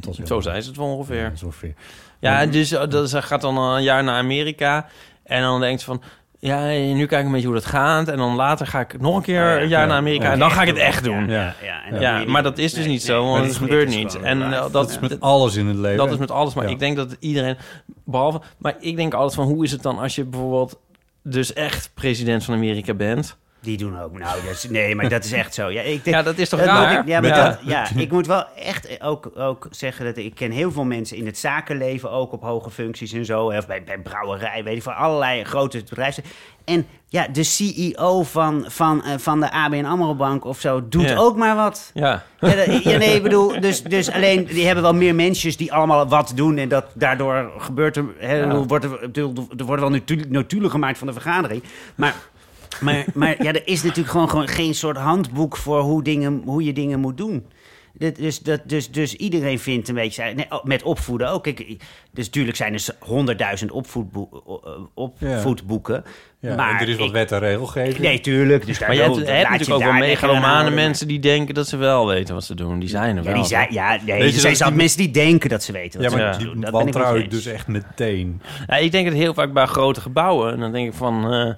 Heel- 0.00 0.26
Zo 0.26 0.40
zei 0.40 0.60
ze 0.60 0.68
het 0.68 0.76
wel 0.78 0.86
ongeveer. 0.96 1.16
Ja, 1.22 1.32
ongeveer. 1.44 1.74
Ja, 2.20 2.32
Maar- 2.32 2.50
dus 2.50 2.72
uh, 2.72 2.82
dat, 2.88 3.10
ze 3.10 3.22
gaat 3.22 3.40
dan 3.40 3.58
een 3.58 3.82
jaar 3.82 4.04
naar 4.04 4.16
Amerika. 4.18 4.86
En 5.24 5.42
dan 5.42 5.60
denkt 5.60 5.80
ze 5.80 5.86
van... 5.86 6.02
Ja, 6.40 6.66
nu 6.68 7.06
kijk 7.06 7.20
ik 7.20 7.26
een 7.26 7.32
beetje 7.32 7.46
hoe 7.46 7.56
dat 7.56 7.64
gaat. 7.66 8.08
En 8.08 8.16
dan 8.16 8.34
later 8.34 8.66
ga 8.66 8.80
ik 8.80 9.00
nog 9.00 9.16
een 9.16 9.22
keer 9.22 9.34
ja, 9.34 9.60
een 9.60 9.68
jaar 9.68 9.80
ja. 9.80 9.86
naar 9.86 9.96
Amerika. 9.96 10.24
Ja. 10.24 10.32
en 10.32 10.38
dan 10.38 10.50
ga 10.50 10.62
ik 10.62 10.68
het 10.68 10.76
echt 10.76 11.04
doen. 11.04 11.28
Ja, 11.28 11.54
ja, 12.00 12.20
en 12.22 12.30
maar 12.30 12.42
dat 12.42 12.58
is 12.58 12.72
dus 12.72 12.80
nee, 12.84 12.92
niet 12.92 13.02
zo, 13.02 13.24
want 13.24 13.36
het 13.38 13.46
dat 13.48 13.56
gebeurt 13.56 13.88
niet. 13.88 14.20
En 14.20 14.38
uh, 14.38 14.50
dat, 14.50 14.72
Dat 14.72 14.90
is 14.90 14.98
met 14.98 15.20
alles 15.20 15.56
in 15.56 15.66
het 15.66 15.76
leven. 15.76 15.96
dat 15.96 16.10
is 16.10 16.16
met 16.16 16.30
alles. 16.30 16.54
Maar 16.54 16.64
Ja. 16.64 16.70
ik 16.70 16.78
denk 16.78 16.96
dat 16.96 17.16
iedereen... 17.20 17.56
Behalve... 18.04 18.40
Maar 18.58 18.74
ik 18.80 18.96
denk 18.96 19.14
altijd 19.14 19.34
van... 19.34 19.44
Hoe 19.46 19.64
is 19.64 19.70
het 19.72 19.82
dan 19.82 19.98
als 19.98 20.14
je 20.14 20.24
bijvoorbeeld... 20.24 20.78
Dus 21.22 21.52
echt 21.52 21.90
president 21.94 22.44
van 22.44 22.54
Amerika 22.54 22.94
bent... 22.94 23.36
Die 23.60 23.76
doen 23.76 24.00
ook. 24.00 24.18
Nou, 24.18 24.42
dat 24.46 24.54
is, 24.54 24.68
nee, 24.68 24.94
maar 24.94 25.08
dat 25.08 25.24
is 25.24 25.32
echt 25.32 25.54
zo. 25.54 25.68
Ja, 25.68 25.80
ik 25.80 26.04
denk, 26.04 26.16
Ja, 26.16 26.22
dat 26.22 26.38
is 26.38 26.48
toch 26.48 26.60
moet 26.60 26.68
raar? 26.68 26.98
ik- 26.98 27.06
ja, 27.06 27.20
maar 27.20 27.28
Ja. 27.30 27.44
Dat, 27.48 27.58
ja, 27.64 27.86
ik 27.96 28.10
moet 28.12 28.26
wel 28.26 28.44
echt 28.56 29.00
ook, 29.02 29.30
ook 29.36 29.66
zeggen 29.70 30.04
dat 30.04 30.16
ik 30.16 30.34
ken 30.34 30.50
heel 30.50 30.72
veel 30.72 30.84
mensen 30.84 31.16
in 31.16 31.26
het 31.26 31.38
zakenleven, 31.38 32.10
ook 32.10 32.32
op 32.32 32.42
hoge 32.42 32.70
functies 32.70 33.12
en 33.12 33.24
zo, 33.24 33.44
of 33.46 33.66
bij, 33.66 33.82
bij 33.84 33.98
brouwerij, 33.98 34.64
weet 34.64 34.76
ik 34.76 34.82
van 34.82 34.94
allerlei 34.96 35.44
grote 35.44 35.78
bedrijven. 35.78 36.22
En 36.64 36.86
ja, 37.08 37.28
de 37.32 37.42
CEO 37.42 38.22
van, 38.22 38.64
van, 38.68 39.04
eh, 39.04 39.12
van 39.18 39.40
de 39.40 39.50
ABN 39.50 39.84
AMRO 39.84 40.14
Bank 40.14 40.44
of 40.44 40.60
zo 40.60 40.88
doet 40.88 41.08
Ja. 41.08 41.16
ook 41.16 41.36
maar 41.36 41.56
wat. 41.56 41.90
Ja. 41.94 42.22
Ja, 42.40 42.54
dat- 42.54 42.82
ja, 42.82 42.98
nee, 42.98 43.14
ik 43.14 43.22
bedoel, 43.22 43.60
dus, 43.60 43.82
dus 43.82 44.10
alleen, 44.10 44.44
die 44.44 44.64
hebben 44.66 44.84
wel 44.84 44.94
meer 44.94 45.14
mensjes 45.14 45.56
die 45.56 45.72
allemaal 45.72 46.08
wat 46.08 46.32
doen 46.34 46.56
en 46.58 46.68
dat 46.68 46.84
daardoor 46.94 47.50
gebeurt 47.58 47.96
er, 47.96 48.04
hè, 48.18 48.36
Ja. 48.36 48.56
wordt 48.64 48.84
er, 48.84 49.02
er 49.56 49.64
worden 49.64 49.80
wel 49.80 49.90
notu- 49.90 50.24
notulen 50.28 50.70
gemaakt 50.70 50.98
van 50.98 51.06
de 51.06 51.12
vergadering, 51.12 51.62
maar... 51.94 52.14
Maar, 52.80 53.04
maar 53.14 53.42
ja, 53.42 53.52
er 53.52 53.66
is 53.66 53.82
natuurlijk 53.82 54.08
gewoon, 54.10 54.28
gewoon 54.30 54.48
geen 54.48 54.74
soort 54.74 54.96
handboek 54.96 55.56
voor 55.56 55.80
hoe, 55.80 56.02
dingen, 56.02 56.42
hoe 56.44 56.64
je 56.64 56.72
dingen 56.72 57.00
moet 57.00 57.16
doen. 57.16 57.46
Dus, 58.16 58.38
dat, 58.38 58.60
dus, 58.64 58.90
dus 58.90 59.14
iedereen 59.14 59.58
vindt 59.58 59.88
een 59.88 59.94
beetje... 59.94 60.24
Nee, 60.34 60.46
oh, 60.48 60.64
met 60.64 60.82
opvoeden 60.82 61.30
ook. 61.30 61.42
Kijk, 61.42 61.56
dus 62.12 62.24
natuurlijk 62.26 62.56
zijn 62.56 62.74
er 62.74 62.84
honderdduizend 62.98 63.72
o- 63.72 63.82
opvoedboeken. 64.94 66.04
Ja, 66.40 66.54
maar 66.54 66.70
en 66.74 66.80
er 66.80 66.88
is 66.88 66.96
wat 66.96 67.06
ik- 67.06 67.12
wet 67.12 67.32
en 67.32 67.38
regelgeving. 67.38 67.98
Nee, 67.98 68.20
tuurlijk. 68.20 68.66
Dus 68.66 68.78
daar 68.78 68.88
Maar 68.88 68.96
je 68.96 69.02
hebt, 69.02 69.16
natuurlijk 69.50 69.70
ook 69.70 69.82
wel 69.82 69.92
megalomane 69.92 70.70
mensen 70.70 71.08
die 71.08 71.18
denken 71.18 71.54
dat 71.54 71.68
ze 71.68 71.76
wel 71.76 72.06
weten 72.06 72.34
wat 72.34 72.44
ze 72.44 72.54
doen. 72.54 72.78
Die 72.78 72.88
zijn 72.88 73.16
er 73.16 73.22
Ja, 73.22 73.28
wel. 73.30 73.38
die 73.38 73.48
zijn, 73.48 73.72
ja 73.72 73.98
nee, 74.06 74.20
er 74.22 74.30
zijn 74.32 74.54
die- 74.54 74.72
mensen 74.72 74.98
die 74.98 75.10
denken 75.10 75.48
dat 75.50 75.62
ze 75.62 75.72
weten 75.72 76.02
wat 76.02 76.12
Ja, 76.12 76.32
ze 76.32 76.38
die 76.38 76.46
doen. 76.46 76.60
Dat 76.60 76.70
ben 76.72 76.80
ik 76.86 76.92
wantrouw 76.92 77.16
ik 77.16 77.30
dus 77.30 77.46
echt 77.46 77.66
meteen. 77.66 78.40
Ja, 78.66 78.76
ik 78.76 78.92
denk 78.92 79.06
het 79.06 79.14
heel 79.16 79.34
vaak 79.34 79.52
bij 79.52 79.66
grote 79.66 80.00
gebouwen. 80.00 80.52
En 80.52 80.60
dan 80.60 80.72
denk 80.72 80.88
ik 80.88 80.94
van... 80.94 81.32
eh, 81.32 81.52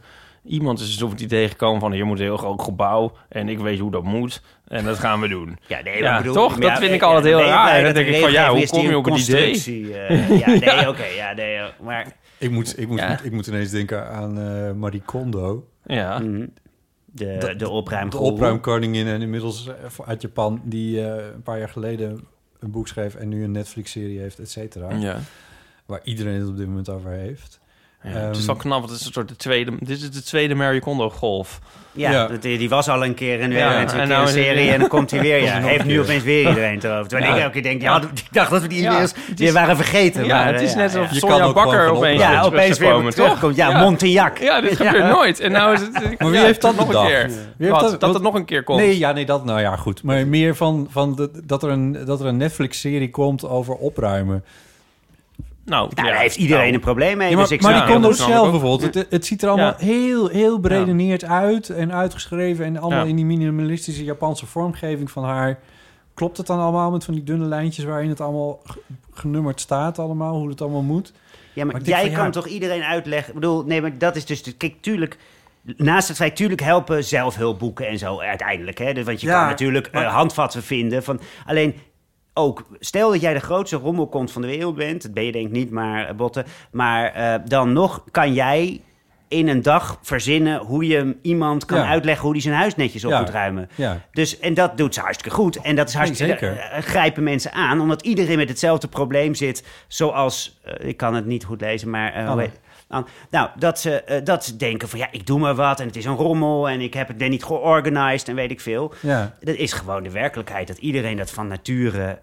iemand 0.45 0.81
is 0.81 0.87
dus 0.93 1.03
op 1.03 1.11
het 1.11 1.21
idee 1.21 1.49
gekomen 1.49 1.81
van... 1.81 1.93
hier 1.93 2.07
moet 2.07 2.19
een 2.19 2.25
heel 2.25 2.37
groot 2.37 2.63
gebouw 2.63 3.13
en 3.29 3.49
ik 3.49 3.59
weet 3.59 3.79
hoe 3.79 3.91
dat 3.91 4.03
moet. 4.05 4.43
En 4.67 4.85
dat 4.85 4.99
gaan 4.99 5.21
we 5.21 5.29
doen. 5.29 5.59
Ja, 5.67 5.81
nee, 5.83 6.03
Ja, 6.03 6.17
bedoel, 6.19 6.35
toch? 6.35 6.55
ja, 6.63 6.69
Dat 6.69 6.79
vind 6.79 6.93
ik 6.95 7.03
altijd 7.03 7.25
heel 7.25 7.39
nee, 7.39 7.47
raar. 7.49 7.65
nee, 7.73 7.75
Dan 7.75 7.85
dat 7.85 7.95
denk 7.95 8.07
de 8.07 8.15
ik 8.15 8.21
van, 8.23 8.33
ja, 8.33 8.51
hoe 8.51 8.67
kom 8.67 8.81
die 8.81 8.89
je 8.91 8.97
op 8.97 9.05
het 9.05 9.19
idee? 9.29 9.45
constructie, 9.51 9.95
eh, 9.99 10.39
ja, 10.39 10.47
nee, 10.75 10.89
oké, 10.93 11.05
ja, 11.05 11.33
nee, 11.33 11.55
eh, 11.57 11.65
maar... 11.83 12.07
Ik 12.39 12.51
moet, 12.51 12.79
ik 12.79 12.89
moet, 12.89 12.99
Ja. 12.99 13.21
ik 13.23 13.33
moet 13.33 13.47
ineens 13.47 13.71
denken 13.71 14.09
aan 14.11 14.39
eh 14.41 14.73
Marie 14.73 15.03
Kondo. 15.05 15.67
Ja. 15.87 16.19
Mhm. 16.19 16.47
De, 17.05 17.37
De- 17.39 17.57
de 17.57 17.69
opruim 17.69 18.11
De 18.11 18.19
opruimkoningin 18.19 19.07
en 19.07 19.23
inmiddels 19.23 19.69
uit 20.07 20.23
Japan... 20.23 20.61
die 20.65 21.05
eh, 21.07 21.25
een 21.35 21.43
paar 21.43 21.59
jaar 21.59 21.69
geleden 21.69 22.21
een 22.59 22.71
boek 22.71 22.89
schreef... 22.89 23.15
en 23.15 23.29
nu 23.29 23.45
een 23.45 23.51
Netflix-serie 23.51 24.19
heeft, 24.19 24.39
et 24.39 24.51
cetera. 24.51 24.91
Ja. 24.95 25.19
Waar 25.87 26.01
iedereen 26.05 26.41
het 26.41 26.49
op 26.49 26.57
dit 26.57 26.67
moment 26.67 26.89
over 26.89 27.11
heeft. 27.11 27.60
Ja, 28.03 28.09
het 28.11 28.31
is 28.37 28.39
Ehm, 28.39 28.47
wel 28.47 28.57
knap, 28.57 28.79
want 28.79 28.91
het 28.91 29.01
is 29.01 29.07
een 29.07 29.13
soort 29.13 29.29
de 29.29 29.37
tweede... 29.37 29.73
Dit 29.81 30.03
is 30.03 30.11
de 30.11 30.23
tweede 30.23 30.55
Marie 30.55 30.81
Kondo 30.81 31.11
golf. 31.11 31.59
Ja, 31.93 32.27
die 32.41 32.59
die 32.59 32.69
was 32.69 32.89
al 32.89 33.05
een 33.05 33.15
keer 33.15 33.41
en 33.41 33.49
weer 33.49 33.59
Ja, 33.59 33.73
een, 33.75 33.79
en 33.81 33.87
keer 33.87 34.07
nou 34.07 34.11
een 34.23 34.29
is 34.29 34.35
het- 34.35 34.45
serie 34.45 34.71
en 34.71 34.79
dan 34.81 34.89
komt 34.89 35.11
hij 35.11 35.21
weer. 35.21 35.43
Ja, 35.45 35.61
heeft 35.61 35.81
een 35.81 35.87
nu 35.87 35.93
keer. 35.93 36.03
opeens 36.03 36.23
weer 36.23 36.49
iedereen 36.49 36.79
te 36.79 36.89
over. 36.89 37.09
Terwijl 37.09 37.31
Ja. 37.31 37.37
ik 37.37 37.43
elke 37.43 37.53
keer 37.53 37.63
denk, 37.63 37.83
ja, 37.83 38.01
ik 38.15 38.29
dacht 38.31 38.51
dat 38.51 38.63
we 38.63 38.69
die 38.69 38.87
het 38.89 39.15
weer 39.37 39.47
is- 39.49 39.53
waren 39.53 39.77
vergeten. 39.77 40.25
Ja, 40.25 40.45
maar, 40.45 40.53
het 40.53 40.63
is 40.63 40.71
eh, 40.71 40.77
net 40.77 40.97
alsof 40.97 41.17
Sonja 41.17 41.53
Bakker 41.53 41.89
opeens 41.91 42.21
Ja, 42.21 42.31
weer 42.31 42.45
opeens 42.45 42.79
weer 42.79 42.91
toch? 42.93 43.11
terugkomt. 43.11 43.57
Ja, 43.57 43.81
Montignac. 43.81 44.39
Ja, 44.39 44.61
dit 44.61 44.77
gebeurt 44.77 45.09
nooit. 45.09 45.41
En 45.41 45.53
nou 45.53 45.75
is 45.75 45.81
het... 45.81 45.93
Maar 45.93 46.31
wie 46.31 46.39
ja, 46.41 46.45
heeft 46.45 46.61
dat 46.61 46.77
nog 46.77 46.95
een 46.95 47.07
keer? 47.07 47.27
Wie 47.57 47.69
heeft 47.69 47.81
Wat? 47.81 48.01
dat- 48.01 48.15
het 48.15 48.23
nog 48.23 48.35
een 48.35 48.45
keer 48.45 48.63
komt? 48.63 48.79
Nee, 48.79 48.99
ja, 48.99 49.13
nee, 49.13 49.25
dat, 49.27 49.45
nou 49.45 49.61
ja, 49.61 49.77
goed. 49.77 50.03
Maar 50.03 50.27
meer 50.27 50.57
van, 50.57 50.89
van 50.91 51.15
de, 51.17 51.31
dat, 51.45 51.63
er 51.63 51.71
een, 51.71 51.99
dat 52.05 52.21
er 52.21 52.27
een 52.27 52.37
Netflix-serie 52.37 53.11
komt 53.11 53.49
over 53.49 53.75
opruimen. 53.75 54.45
Nou, 55.71 55.91
Ja, 55.95 56.03
daar 56.03 56.17
heeft 56.21 56.37
iedereen 56.37 56.63
nou, 56.63 56.75
een 56.75 56.81
probleem 56.81 57.17
mee. 57.17 57.29
Ja, 57.29 57.35
maar, 57.35 57.43
dus 57.43 57.53
ik 57.53 57.63
maar 57.63 57.87
die 57.87 58.13
snap 58.13 58.29
zelf 58.29 58.51
bijvoorbeeld. 58.51 58.95
Het, 58.95 59.07
het 59.11 59.27
ziet 59.27 59.43
er 59.43 59.49
allemaal 59.49 59.75
Ja. 59.79 59.85
heel, 59.87 60.29
heel 60.29 60.61
beredeneerd 60.61 61.25
uit 61.25 61.69
en 61.71 61.93
uitgeschreven. 61.93 62.65
En 62.65 62.77
allemaal 62.79 63.03
Ja. 63.03 63.09
in 63.09 63.17
die 63.17 63.25
minimalistische 63.25 64.05
Japanse 64.05 64.47
vormgeving 64.47 65.11
van 65.11 65.25
haar. 65.25 65.59
Klopt 66.15 66.37
het 66.37 66.47
dan 66.47 66.59
allemaal 66.59 66.91
met 66.91 67.05
van 67.05 67.15
die 67.15 67.23
dunne 67.23 67.45
lijntjes 67.45 67.85
waarin 67.85 68.09
het 68.09 68.21
allemaal 68.21 68.63
genummerd 69.13 69.61
staat 69.61 69.99
allemaal, 69.99 70.39
hoe 70.39 70.49
het 70.49 70.61
allemaal 70.61 70.83
moet? 70.83 71.13
Ja, 71.53 71.65
maar, 71.65 71.81
jij 71.83 72.05
van, 72.07 72.13
kan 72.15 72.25
ja. 72.25 72.31
toch 72.31 72.47
iedereen 72.47 72.83
uitleggen... 72.83 73.29
Ik 73.29 73.35
bedoel, 73.35 73.65
nee, 73.65 73.81
maar 73.81 73.99
dat 73.99 74.17
is 74.17 74.25
dus... 74.27 74.43
de- 74.43 74.53
Kijk, 74.57 74.75
tuurlijk... 74.81 75.19
Naast 75.77 76.09
het 76.09 76.17
feit, 76.17 76.37
tuurlijk 76.37 76.61
helpen 76.61 77.05
zelfhulpboeken 77.05 77.89
en 77.89 77.99
zo 77.99 78.21
uiteindelijk. 78.21 78.79
Hè? 78.79 78.93
Dus, 78.93 79.05
want 79.05 79.21
je 79.21 79.27
Ja, 79.27 79.39
kan 79.39 79.49
natuurlijk 79.49 79.87
eh, 79.87 80.15
handvatten 80.15 80.63
vinden. 80.63 81.03
Van, 81.03 81.21
alleen 81.47 81.75
ook, 82.35 82.63
stel 82.79 83.11
dat 83.11 83.21
jij 83.21 83.35
de 83.35 83.41
grootste 83.41 83.77
rommelkont 83.77 84.33
van 84.33 84.43
de 84.43 84.49
wereld 84.49 84.75
bent. 84.75 85.03
Dat 85.03 85.15
ben 85.15 85.25
je 85.25 85.33
denk 85.33 85.47
ik 85.47 85.53
niet, 85.53 85.71
maar 85.71 86.09
eh, 86.09 86.15
botten. 86.15 86.45
Maar 86.73 87.13
eh, 87.13 87.35
dan 87.45 87.73
nog 87.73 88.05
kan 88.11 88.33
jij 88.33 88.81
in 89.29 89.49
een 89.49 89.63
dag 89.63 89.99
verzinnen... 90.03 90.59
hoe 90.61 90.87
je 90.87 91.17
iemand 91.23 91.65
kan 91.65 91.79
Ja. 91.79 91.87
uitleggen 91.89 92.23
hoe 92.25 92.33
hij 92.33 92.41
zijn 92.41 92.55
huis 92.55 92.77
netjes 92.77 93.05
op 93.05 93.11
Ja. 93.11 93.21
moet 93.21 93.31
ruimen. 93.31 93.69
Ja. 93.75 94.01
Dus, 94.13 94.39
en 94.39 94.55
dat 94.55 94.77
doet 94.77 94.95
ze 94.95 95.01
hartstikke 95.01 95.37
goed. 95.37 95.57
En 95.57 95.77
dat 95.77 95.89
is 95.89 95.95
hartstikke, 95.95 96.33
zeker. 96.33 96.57
eh, 96.59 96.83
grijpen 96.83 97.23
mensen 97.23 97.53
aan, 97.53 97.81
omdat 97.81 98.03
iedereen 98.03 98.37
met 98.37 98.49
hetzelfde 98.49 98.89
probleem 98.89 99.35
zit. 99.35 99.67
Zoals, 99.89 100.61
ik 100.79 100.97
kan 100.97 101.15
het 101.15 101.27
niet 101.27 101.45
goed 101.45 101.61
lezen, 101.61 101.91
maar... 101.91 102.13
nou, 103.31 103.49
dat 103.59 103.79
ze, 103.81 104.03
eh, 104.03 104.25
dat 104.25 104.45
ze 104.45 104.57
denken 104.57 104.89
van 104.89 104.99
ja, 104.99 105.07
ik 105.11 105.27
doe 105.27 105.39
maar 105.39 105.55
wat 105.55 105.81
en 105.81 105.87
het 105.87 105.97
is 105.97 106.05
een 106.05 106.17
rommel 106.17 106.69
en 106.69 106.81
ik 106.81 106.95
heb 106.95 107.09
het 107.09 107.29
niet 107.29 107.45
georganiseerd 107.45 108.29
en 108.29 108.35
weet 108.35 108.51
ik 108.51 108.61
veel. 108.61 108.93
Ja. 109.01 109.35
Dat 109.41 109.55
is 109.55 109.73
gewoon 109.73 110.03
de 110.03 110.11
werkelijkheid, 110.11 110.69
dat 110.69 110.79
iedereen 110.79 111.17
dat 111.17 111.31
van 111.31 111.49
nature... 111.49 112.19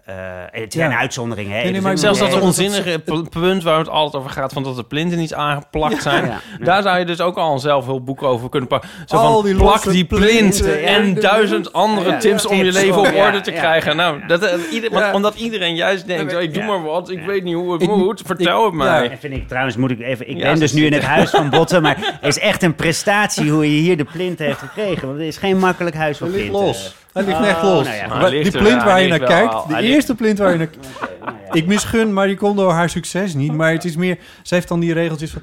en 0.52 0.60
het 0.62 0.72
zijn 0.72 0.90
Ja. 0.90 0.98
uitzonderingen, 0.98 1.50
hè. 1.50 1.56
Nee, 1.56 1.64
nee, 1.64 1.72
Dus 1.74 1.82
maar 1.82 1.98
Zelfs 1.98 2.18
dat 2.18 2.40
onzinnige 2.40 3.02
punt 3.30 3.62
waar 3.62 3.78
het 3.78 3.88
altijd 3.88 4.14
over 4.22 4.30
gaat... 4.30 4.52
van 4.52 4.62
dat 4.62 4.76
de 4.76 4.84
plinten 4.84 5.18
niet 5.18 5.34
aangeplakt 5.34 6.02
zijn... 6.02 6.24
Ja, 6.26 6.40
daar 6.64 6.82
zou 6.82 6.98
je 6.98 7.04
dus 7.04 7.20
ook 7.20 7.36
al 7.36 7.52
een 7.52 7.58
zelfhulpboek 7.58 8.22
over 8.22 8.48
kunnen 8.48 8.68
pakken. 8.68 8.88
Zo 9.06 9.16
Al 9.16 9.32
van, 9.34 9.44
die 9.44 9.54
plak 9.56 9.82
die 9.90 10.04
plint 10.04 10.60
en 10.84 11.14
duizend 11.14 11.72
andere 11.72 12.16
tips 12.16 12.46
om 12.46 12.56
je 12.56 12.72
leven 12.72 12.98
op 12.98 13.14
orde 13.14 13.40
te 13.40 13.52
krijgen. 13.52 13.96
nou, 13.96 14.26
dat, 14.26 14.42
eh, 14.42 14.72
ieder- 14.72 15.14
omdat 15.14 15.34
iedereen 15.34 15.74
juist 15.74 16.06
denkt... 16.06 16.32
Ik 16.32 16.54
doe 16.54 16.64
maar 16.64 16.82
wat, 16.82 17.10
ik 17.10 17.24
weet 17.26 17.44
niet 17.44 17.54
hoe 17.54 17.72
het 17.72 17.82
Ik- 17.82 17.88
moet, 17.88 18.22
vertel 18.26 18.64
het 18.64 18.74
mij. 18.74 19.10
En 19.10 19.18
vind 19.18 19.34
ik 19.34 19.48
trouwens, 19.48 19.76
moet 19.76 19.90
ik 19.90 20.00
even. 20.00 20.28
Ik 20.28 20.38
ben 20.38 20.57
dus 20.58 20.72
nu 20.72 20.84
in 20.86 20.92
het 20.92 21.02
huis 21.16 21.30
van 21.30 21.50
Botten, 21.50 21.82
maar 21.82 22.18
het 22.20 22.36
is 22.36 22.42
echt 22.42 22.62
een 22.62 22.74
prestatie 22.74 23.50
hoe 23.50 23.74
je 23.74 23.80
hier 23.80 23.96
de 23.96 24.04
plint 24.04 24.38
heeft 24.38 24.58
gekregen. 24.58 25.06
Want 25.06 25.18
het 25.18 25.28
is 25.28 25.36
geen 25.36 25.58
makkelijk 25.58 25.96
huis 25.96 26.18
ligt 26.20 26.32
plint. 26.34 26.52
los. 26.52 26.96
Hij 27.12 27.24
ligt 27.24 27.38
Oh, 27.38 27.46
echt 27.48 27.62
los. 27.62 27.84
nou 27.84 27.96
ja, 27.96 28.06
Maar 28.08 28.30
ligt 28.30 28.52
die 28.52 28.60
plint 28.62 28.82
waar 28.82 29.00
je 29.02 29.08
naar 29.08 29.18
kijkt, 29.18 29.52
al. 29.54 29.66
de 29.66 29.72
Hij 29.72 29.82
ligt- 29.82 29.94
eerste 29.94 30.14
plint 30.14 30.38
waar 30.38 30.52
je 30.52 30.58
naar 30.58 30.68
nou 31.24 31.36
ja. 31.46 31.52
Ik 31.52 31.66
misgun 31.66 32.12
Marie 32.12 32.36
Kondo 32.36 32.70
haar 32.70 32.90
succes 32.90 33.34
niet, 33.34 33.52
maar 33.52 33.72
het 33.72 33.84
is 33.84 33.96
meer... 33.96 34.18
Ze 34.42 34.54
heeft 34.54 34.68
dan 34.68 34.80
die 34.80 34.92
regeltjes 34.92 35.30
van... 35.30 35.42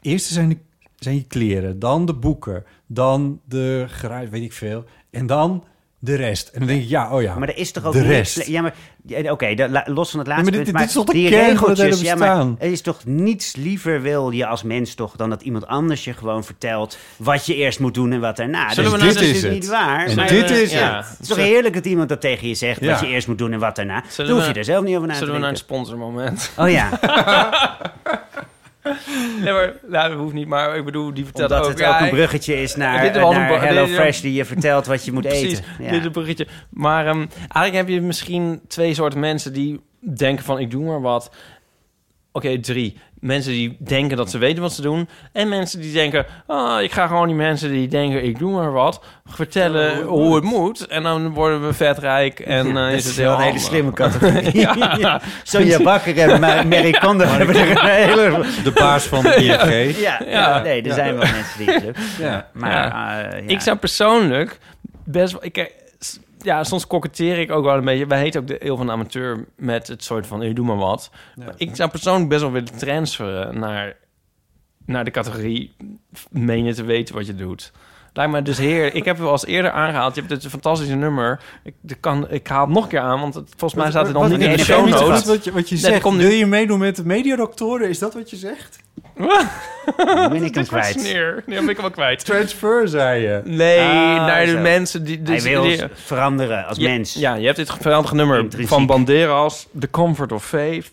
Eerst 0.00 0.26
zijn, 0.26 0.48
de, 0.48 0.56
zijn 0.96 1.14
je 1.14 1.24
kleren, 1.26 1.78
dan 1.78 2.06
de 2.06 2.14
boeken, 2.14 2.64
dan 2.86 3.40
de 3.44 3.84
geruis, 3.88 4.28
weet 4.30 4.42
ik 4.42 4.52
veel. 4.52 4.84
En 5.10 5.26
dan 5.26 5.64
de 6.00 6.14
rest. 6.14 6.48
En 6.48 6.58
dan 6.58 6.68
denk 6.68 6.82
ik, 6.82 6.88
ja, 6.88 7.10
oh 7.12 7.22
ja, 7.22 7.34
Maar 7.38 7.48
er 7.48 7.56
is 7.56 7.72
toch 7.72 7.84
ook 7.84 7.92
de 7.92 8.02
rest. 8.02 8.46
Ja, 8.46 8.62
maar 8.62 8.74
ja, 9.06 9.32
oké, 9.32 9.54
los 9.84 10.10
van 10.10 10.18
het 10.18 10.28
laatste 10.28 10.50
maar 10.50 10.52
dit- 10.52 10.52
punt. 10.72 10.76
dit 10.78 10.86
is 10.86 10.92
toch 10.92 11.04
de 11.04 11.12
die 11.12 11.28
kern 11.28 11.56
van 11.56 11.68
het 11.68 11.78
regeltjes, 11.78 12.08
hele 12.08 12.20
ja, 12.20 12.26
maar 12.26 12.36
bestaan? 12.36 12.56
er 12.58 12.72
is 12.72 12.80
toch 12.80 13.04
niets 13.04 13.56
liever 13.56 14.02
wil 14.02 14.30
je 14.30 14.46
als 14.46 14.62
mens 14.62 14.94
toch 14.94 15.16
dan 15.16 15.30
dat 15.30 15.42
iemand 15.42 15.66
anders 15.66 16.04
je 16.04 16.12
gewoon 16.12 16.44
vertelt 16.44 16.98
wat 17.16 17.46
je 17.46 17.54
eerst 17.54 17.80
moet 17.80 17.94
doen 17.94 18.12
en 18.12 18.20
wat 18.20 18.36
daarna. 18.36 18.72
Zullen 18.74 18.90
dus 18.90 19.00
we 19.00 19.04
nou 19.06 19.18
dit 19.18 19.22
eens- 19.28 19.36
is 19.36 19.42
het. 19.42 19.52
niet 19.52 19.66
waar. 19.68 20.06
En 20.06 20.16
maar, 20.16 20.28
dit 20.28 20.50
is 20.50 20.72
ja, 20.72 20.96
het. 20.96 21.08
Het 21.08 21.20
is 21.20 21.28
toch 21.28 21.36
heerlijk 21.36 21.74
dat 21.74 21.84
iemand 21.86 22.08
dat 22.08 22.20
tegen 22.20 22.48
je 22.48 22.54
zegt 22.54 22.80
wat 22.80 23.00
Ja. 23.00 23.06
je 23.06 23.12
eerst 23.12 23.28
moet 23.28 23.38
doen 23.38 23.52
en 23.52 23.58
wat 23.58 23.76
daarna. 23.76 24.02
Zullen 24.08 24.30
Dan 24.30 24.38
hoef 24.38 24.46
we- 24.48 24.52
je 24.52 24.58
er 24.58 24.64
zelf 24.64 24.84
niet 24.84 24.94
over 24.96 25.06
na 25.08 25.12
te 25.12 25.18
Zullen 25.18 25.34
we 25.34 25.40
naar 25.40 25.50
een 25.50 25.56
sponsormoment? 25.56 26.50
Oh 26.56 26.70
ja, 26.70 26.88
nee, 29.42 29.52
maar 29.52 29.72
nou, 29.86 30.08
dat 30.08 30.18
hoeft 30.18 30.34
niet. 30.34 30.46
Maar 30.46 30.76
ik 30.76 30.84
bedoel, 30.84 31.14
die 31.14 31.24
vertelt 31.24 31.50
omdat 31.50 31.64
ook... 31.64 31.70
het 31.70 31.80
ja, 31.80 31.94
ook 31.94 32.00
een 32.00 32.10
bruggetje 32.10 32.62
is 32.62 32.76
naar, 32.76 33.16
een 33.16 33.60
Hello 33.60 33.86
Fresh 33.86 34.20
die 34.20 34.32
je 34.32 34.44
vertelt 34.44 34.86
wat 34.86 35.04
je 35.04 35.12
moet 35.12 35.22
Precies, 35.28 35.58
eten. 35.58 35.64
Ja. 35.78 35.90
dit 35.90 35.98
is 36.00 36.06
een 36.06 36.12
bruggetje. 36.12 36.46
Maar 36.70 37.06
ehm, 37.06 37.26
eigenlijk 37.38 37.74
heb 37.74 37.88
je 37.88 38.00
misschien 38.00 38.60
twee 38.68 38.94
soorten 38.94 39.20
mensen 39.20 39.52
die 39.52 39.80
denken 40.00 40.44
van 40.44 40.58
ik 40.58 40.70
doe 40.70 40.84
maar 40.84 41.00
wat. 41.00 41.30
Oké, 42.32 42.60
drie. 42.60 42.96
Mensen 43.20 43.52
die 43.52 43.76
denken 43.80 44.16
dat 44.16 44.30
ze 44.30 44.38
weten 44.38 44.62
wat 44.62 44.72
ze 44.72 44.82
doen. 44.82 45.08
En 45.32 45.48
mensen 45.48 45.80
die 45.80 45.92
denken, 45.92 46.26
ah, 46.46 46.82
ik 46.82 46.92
ga 46.92 47.06
gewoon 47.06 47.26
die 47.26 47.36
mensen 47.36 47.70
die 47.70 47.88
denken 47.88 48.24
ik 48.24 48.38
doe 48.38 48.52
maar 48.52 48.72
wat, 48.72 49.00
vertellen 49.26 50.02
hoe 50.02 50.34
het 50.34 50.44
moet. 50.44 50.86
En 50.86 51.02
dan 51.02 51.28
worden 51.34 51.66
we 51.66 51.72
vetrijk 51.72 52.40
en 52.58 52.66
eh, 52.66 52.74
Dat 52.74 52.92
is 52.92 53.04
het 53.06 53.16
heel 53.16 53.32
een 53.32 53.40
hele 53.40 53.58
slimme 53.58 53.92
categorie. 54.02 54.58
Ja. 54.58 55.20
Sonja 55.42 55.82
Bakker 55.82 56.18
en 56.18 56.40
Ma- 56.40 56.62
Mary 56.62 56.90
Kondo 56.92 57.24
hebben 57.24 57.56
er 57.56 57.70
een 57.70 57.86
hele... 57.86 58.44
de 58.64 58.70
baas 58.70 59.04
van 59.04 59.22
de 59.22 59.34
ING. 59.34 59.96
Ja, 60.00 60.20
ja, 60.26 60.62
nee, 60.62 60.82
er 60.82 60.94
zijn 60.94 61.16
wel 61.16 61.26
mensen 61.32 61.58
die 61.58 61.70
het 61.70 61.82
lukt. 61.84 61.98
Ja. 62.18 62.46
Maar 62.52 62.70
Ja. 62.72 63.22
eh, 63.22 63.40
ja. 63.42 63.48
Ik 63.48 63.60
zou 63.60 63.76
persoonlijk 63.76 64.58
best 65.04 65.32
wel... 65.32 65.44
Ik, 65.44 65.70
ja, 66.42 66.64
soms 66.64 66.86
koketteer 66.86 67.38
ik 67.38 67.50
ook 67.50 67.64
wel 67.64 67.76
een 67.76 67.84
beetje. 67.84 68.06
Wij 68.06 68.18
heten 68.18 68.40
ook 68.40 68.46
de 68.46 68.64
eeuw 68.66 68.76
van 68.76 68.86
de 68.86 68.92
amateur 68.92 69.46
met 69.56 69.86
het 69.86 70.04
soort 70.04 70.26
van, 70.26 70.40
je 70.40 70.54
doe 70.54 70.66
maar 70.66 70.76
wat. 70.76 71.10
Maar 71.36 71.54
ik 71.56 71.76
zou 71.76 71.90
persoonlijk 71.90 72.28
best 72.28 72.40
wel 72.40 72.52
willen 72.52 72.76
transferen 72.78 73.58
naar, 73.58 73.96
naar 74.86 75.04
de 75.04 75.10
categorie 75.10 75.76
meen 76.30 76.64
je 76.64 76.74
te 76.74 76.84
weten 76.84 77.14
wat 77.14 77.26
je 77.26 77.34
doet. 77.34 77.72
Lijkt 78.12 78.32
me 78.32 78.42
dus 78.42 78.58
heer. 78.58 78.94
Ik 78.94 79.04
heb 79.04 79.14
het 79.14 79.24
wel 79.24 79.32
eens 79.32 79.46
eerder 79.46 79.70
aangehaald. 79.70 80.14
Je 80.14 80.20
hebt 80.20 80.32
het 80.32 80.44
een 80.44 80.50
fantastische 80.50 80.94
nummer. 80.94 81.40
Ik, 81.62 81.74
kan, 82.00 82.30
ik 82.30 82.46
haal 82.46 82.64
het 82.64 82.74
nog 82.74 82.82
een 82.82 82.88
keer 82.88 83.00
aan, 83.00 83.20
want 83.20 83.34
het, 83.34 83.48
volgens 83.56 83.80
mij 83.80 83.90
staat 83.90 84.06
het 84.06 84.16
Wat- 84.16 84.28
niet 84.30 84.40
in 84.40 84.50
de 84.50 84.58
show 84.58 84.88
notes. 84.88 85.24
Wat 85.24 85.44
je, 85.44 85.52
wat 85.52 85.68
je 85.68 85.74
Nee, 85.74 85.84
zegt, 85.84 86.02
komt 86.02 86.16
nu- 86.16 86.22
wil 86.22 86.32
je 86.32 86.46
meedoen 86.46 86.78
met 86.78 86.96
de 86.96 87.04
mediadoktoren? 87.04 87.88
Is 87.88 87.98
dat 87.98 88.14
wat 88.14 88.30
je 88.30 88.36
zegt? 88.36 88.78
Ben 90.30 90.42
ik 90.44 90.54
hem 90.54 90.62
is 90.62 90.68
kwijt. 90.68 91.00
sneer. 91.00 91.42
Nee, 91.46 91.56
dan 91.56 91.64
ben 91.66 91.74
ik 91.74 91.80
hem 91.80 91.80
wel 91.80 91.90
kwijt. 91.90 92.24
Transfer, 92.24 92.88
zei 92.88 93.22
je. 93.22 93.40
Nee, 93.44 93.78
Ah, 93.80 94.26
naar 94.26 94.44
de 94.44 94.50
zo. 94.50 94.58
mensen 94.58 95.04
die... 95.04 95.22
dus 95.22 95.42
Hij 95.42 95.52
wil 95.52 95.62
die- 95.62 95.82
veranderen 95.94 96.66
als 96.66 96.78
mens. 96.78 97.14
Ja, 97.14 97.34
je 97.34 97.44
hebt 97.44 97.56
dit 97.56 97.70
geweldige 97.70 98.14
nummer 98.14 98.38
Intrinsiek. 98.38 98.68
van 98.70 98.86
Banderas, 98.86 99.66
The 99.78 99.90
Comfort 99.90 100.32
of 100.32 100.44
Faith. 100.44 100.90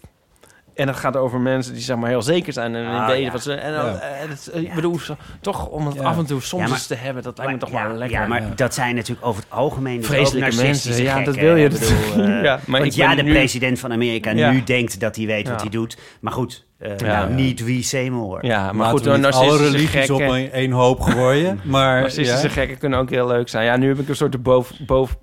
En 0.75 0.85
dat 0.85 0.95
gaat 0.95 1.15
over 1.17 1.39
mensen 1.39 1.73
die 1.73 1.81
zeg 1.81 1.95
maar 1.97 2.09
heel 2.09 2.21
zeker 2.21 2.53
zijn 2.53 2.75
en 2.75 2.85
Ah, 2.87 3.07
weten 3.07 3.23
ja. 3.23 3.31
wat 3.31 3.43
ze... 3.43 3.53
En 3.53 3.73
dan, 3.73 3.85
Ja. 3.85 3.99
eh, 3.99 4.29
het- 4.29 4.49
ik 4.53 4.73
bedoel, 4.73 4.99
zo- 4.99 5.15
toch 5.41 5.67
om 5.67 5.85
het 5.85 5.95
Ja. 5.95 6.01
af 6.01 6.17
en 6.17 6.25
toe 6.25 6.41
soms 6.41 6.61
Ja, 6.63 6.67
maar- 6.67 6.77
eens 6.77 6.87
te 6.87 6.95
hebben, 6.95 7.23
dat 7.23 7.37
lijkt 7.37 7.51
me 7.53 7.57
toch 7.57 7.69
wel 7.69 7.93
lekker. 7.93 8.19
Ja, 8.19 8.27
maar 8.27 8.55
dat 8.55 8.73
zijn 8.73 8.95
natuurlijk 8.95 9.25
over 9.27 9.41
het 9.43 9.51
algemeen 9.51 9.97
dus 9.97 10.05
Vreselijke 10.07 10.49
ook 10.51 10.55
narcistische 10.63 10.87
mensen. 10.89 11.03
Ja, 11.05 11.13
gekken, 11.15 11.33
dat 11.33 11.41
wil 11.43 11.55
je. 11.55 11.67
hè. 11.67 11.73
Ik 11.73 11.79
bedoel, 11.79 12.25
eh, 12.37 12.43
Ja, 12.49 12.59
maar 12.65 12.79
want 12.79 12.91
ik 12.93 12.97
ja, 12.99 13.07
ben 13.07 13.15
de 13.17 13.23
nu- 13.23 13.31
president 13.33 13.79
van 13.79 13.91
Amerika 13.91 14.31
Ja. 14.31 14.51
nu 14.51 14.63
denkt 14.63 14.99
dat 14.99 15.15
hij 15.15 15.25
weet 15.25 15.49
wat 15.49 15.61
hij 15.61 15.69
doet. 15.69 15.97
Maar 16.19 16.33
goed, 16.33 16.65
eh, 16.85 16.97
Ja. 16.97 17.19
nou, 17.19 17.33
niet 17.33 17.63
wie 17.63 17.83
Seymour. 17.83 18.45
Ja, 18.45 18.61
maar 18.65 18.75
Laten 18.75 18.89
goed, 18.91 18.99
we 18.99 19.05
door 19.09 19.17
niet 19.17 19.25
alle 19.33 19.57
religies 19.57 20.09
op 20.09 20.17
gekken- 20.19 20.35
een- 20.35 20.51
één 20.51 20.71
hoop 20.71 20.99
gooien. 20.99 21.59
Maar 21.63 22.01
Narcistische 22.01 22.47
ja. 22.47 22.53
gekken 22.53 22.77
kunnen 22.77 22.99
ook 22.99 23.09
heel 23.09 23.27
leuk 23.27 23.49
zijn. 23.49 23.65
Ja, 23.65 23.77
nu 23.77 23.87
heb 23.87 23.99
ik 23.99 24.09
een 24.09 24.15
soort 24.15 24.31
de 24.31 24.37
boven, 24.37 24.85
boven, 24.85 25.17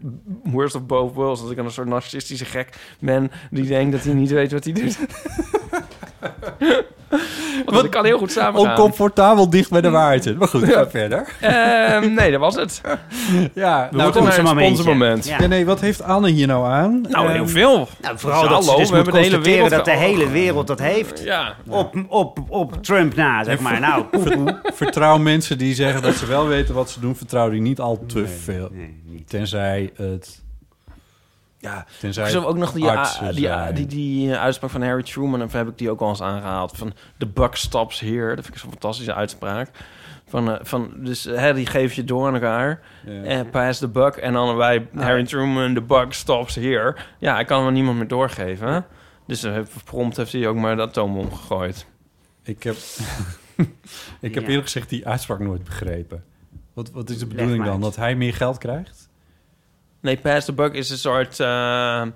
worst 0.44 0.74
of 0.74 0.86
both 0.86 1.14
worlds. 1.14 1.42
Dat 1.42 1.50
ik 1.50 1.58
een 1.58 1.70
soort 1.70 1.88
narcistische 1.88 2.44
gek 2.44 2.68
ben 3.00 3.30
die 3.50 3.66
denkt 3.66 3.92
dat 3.92 4.04
hij 4.04 4.14
niet 4.14 4.30
weet 4.30 4.52
wat 4.52 4.64
hij 4.64 4.72
doet. 4.72 4.98
Want 7.64 7.76
dat 7.76 7.88
kan 7.88 8.04
heel 8.04 8.18
goed 8.18 8.32
samen 8.32 8.60
Oncomfortabel 8.60 9.50
dicht 9.50 9.70
bij 9.70 9.80
de 9.80 9.90
waarheid. 9.90 10.38
Maar 10.38 10.48
goed, 10.48 10.64
ga 10.64 10.90
verder. 10.90 11.26
Ehm, 11.40 12.14
nee, 12.14 12.30
dat 12.30 12.40
was 12.40 12.54
het. 12.54 12.80
Ja, 13.54 13.88
We 13.90 14.02
moeten 14.02 14.22
naar 14.24 14.38
een 14.38 14.46
sponsormoment. 14.46 15.26
Ja. 15.26 15.46
nee, 15.46 15.66
wat 15.66 15.80
heeft 15.80 16.02
Anne 16.02 16.28
hier 16.30 16.46
nou 16.46 16.66
aan? 16.66 17.00
Nou, 17.08 17.30
heel 17.30 17.42
Ehm, 17.42 17.46
veel. 17.46 17.88
Nou, 18.00 18.18
vooral 18.18 18.48
dat 18.48 18.64
ze 18.64 18.76
dus 18.76 18.90
we 18.90 18.96
moet 18.96 19.04
hebben 19.04 19.12
de 19.14 19.18
hele 19.20 19.30
constateren 19.30 19.42
wereld 19.42 19.70
dat 19.70 19.84
de 19.84 20.04
hele 20.04 20.28
wereld 20.30 20.66
dat 20.66 20.78
heeft. 20.78 21.22
Ja. 21.24 21.54
Op, 21.68 21.94
op, 22.08 22.38
op 22.48 22.82
Trump 22.82 23.14
na, 23.14 23.44
zeg 23.44 23.60
maar. 23.60 23.80
Nou, 23.80 24.04
Vertrouw 24.74 25.18
mensen 25.18 25.58
die 25.58 25.74
zeggen 25.74 26.02
dat 26.02 26.14
ze 26.14 26.26
wel 26.26 26.46
weten 26.46 26.74
wat 26.74 26.90
ze 26.90 27.00
doen. 27.00 27.16
Vertrouw 27.16 27.50
die 27.50 27.60
niet 27.60 27.80
al 27.80 28.04
te 28.06 28.26
veel. 28.26 28.70
Tenzij 29.26 29.90
het... 29.96 30.41
Ja, 31.62 31.86
tenzij 32.00 32.36
ook 32.36 32.56
nog 32.56 32.72
die, 32.72 32.90
die, 33.32 33.72
die, 33.72 33.86
die 33.86 34.32
eh, 34.32 34.40
uitspraak 34.40 34.70
van 34.70 34.82
Harry 34.82 35.02
Truman, 35.02 35.42
of 35.42 35.52
heb 35.52 35.68
ik 35.68 35.78
die 35.78 35.90
ook 35.90 36.00
al 36.00 36.08
eens 36.08 36.22
aangehaald, 36.22 36.76
van 36.76 36.92
the 37.18 37.26
buck 37.26 37.54
stops 37.54 38.00
here. 38.00 38.34
Dat 38.34 38.44
vind 38.44 38.54
ik 38.54 38.60
zo'n 38.60 38.70
fantastische 38.70 39.14
uitspraak. 39.14 39.70
Van, 40.28 40.50
eh, 40.50 40.58
van, 40.62 40.92
dus 40.96 41.26
eh, 41.26 41.38
hè, 41.38 41.54
die 41.54 41.66
geef 41.66 41.92
je 41.94 42.04
door 42.04 42.26
aan 42.26 42.34
elkaar. 42.34 42.80
Ja. 43.06 43.22
En 43.22 43.50
pass 43.50 43.78
the 43.78 43.88
buck. 43.88 44.16
En 44.16 44.32
dan 44.32 44.56
bij 44.56 44.88
Harry 44.96 45.24
Truman, 45.24 45.74
the 45.74 45.80
buck 45.80 46.12
stops 46.12 46.54
here. 46.54 46.96
Ja, 47.18 47.38
ik 47.40 47.46
kan 47.46 47.66
er 47.66 47.72
niemand 47.72 47.96
meer 47.98 48.08
doorgeven. 48.08 48.84
Dus 49.26 49.44
uh, 49.44 49.58
prompt 49.84 50.16
heeft 50.16 50.32
hij 50.32 50.46
ook 50.46 50.56
maar 50.56 50.76
de 50.76 50.82
atoombom 50.82 51.32
gegooid. 51.32 51.86
Ik 52.42 52.62
heb, 52.62 52.76
ik 54.20 54.34
heb 54.34 54.42
Ja. 54.42 54.48
eerlijk 54.48 54.62
gezegd 54.62 54.88
die 54.88 55.06
uitspraak 55.06 55.38
nooit 55.38 55.64
begrepen. 55.64 56.24
Wat, 56.72 56.90
wat 56.90 57.10
is 57.10 57.18
de 57.18 57.26
bedoeling 57.26 57.64
dan? 57.64 57.80
Dat 57.80 57.96
hij 57.96 58.14
meer 58.14 58.34
geld 58.34 58.58
krijgt? 58.58 59.10
Nee, 60.02 60.16
pass 60.16 60.44
the 60.44 60.52
buck 60.52 60.74
is 60.74 60.90
een 60.90 60.98
soort... 60.98 61.40
eh 61.40 62.06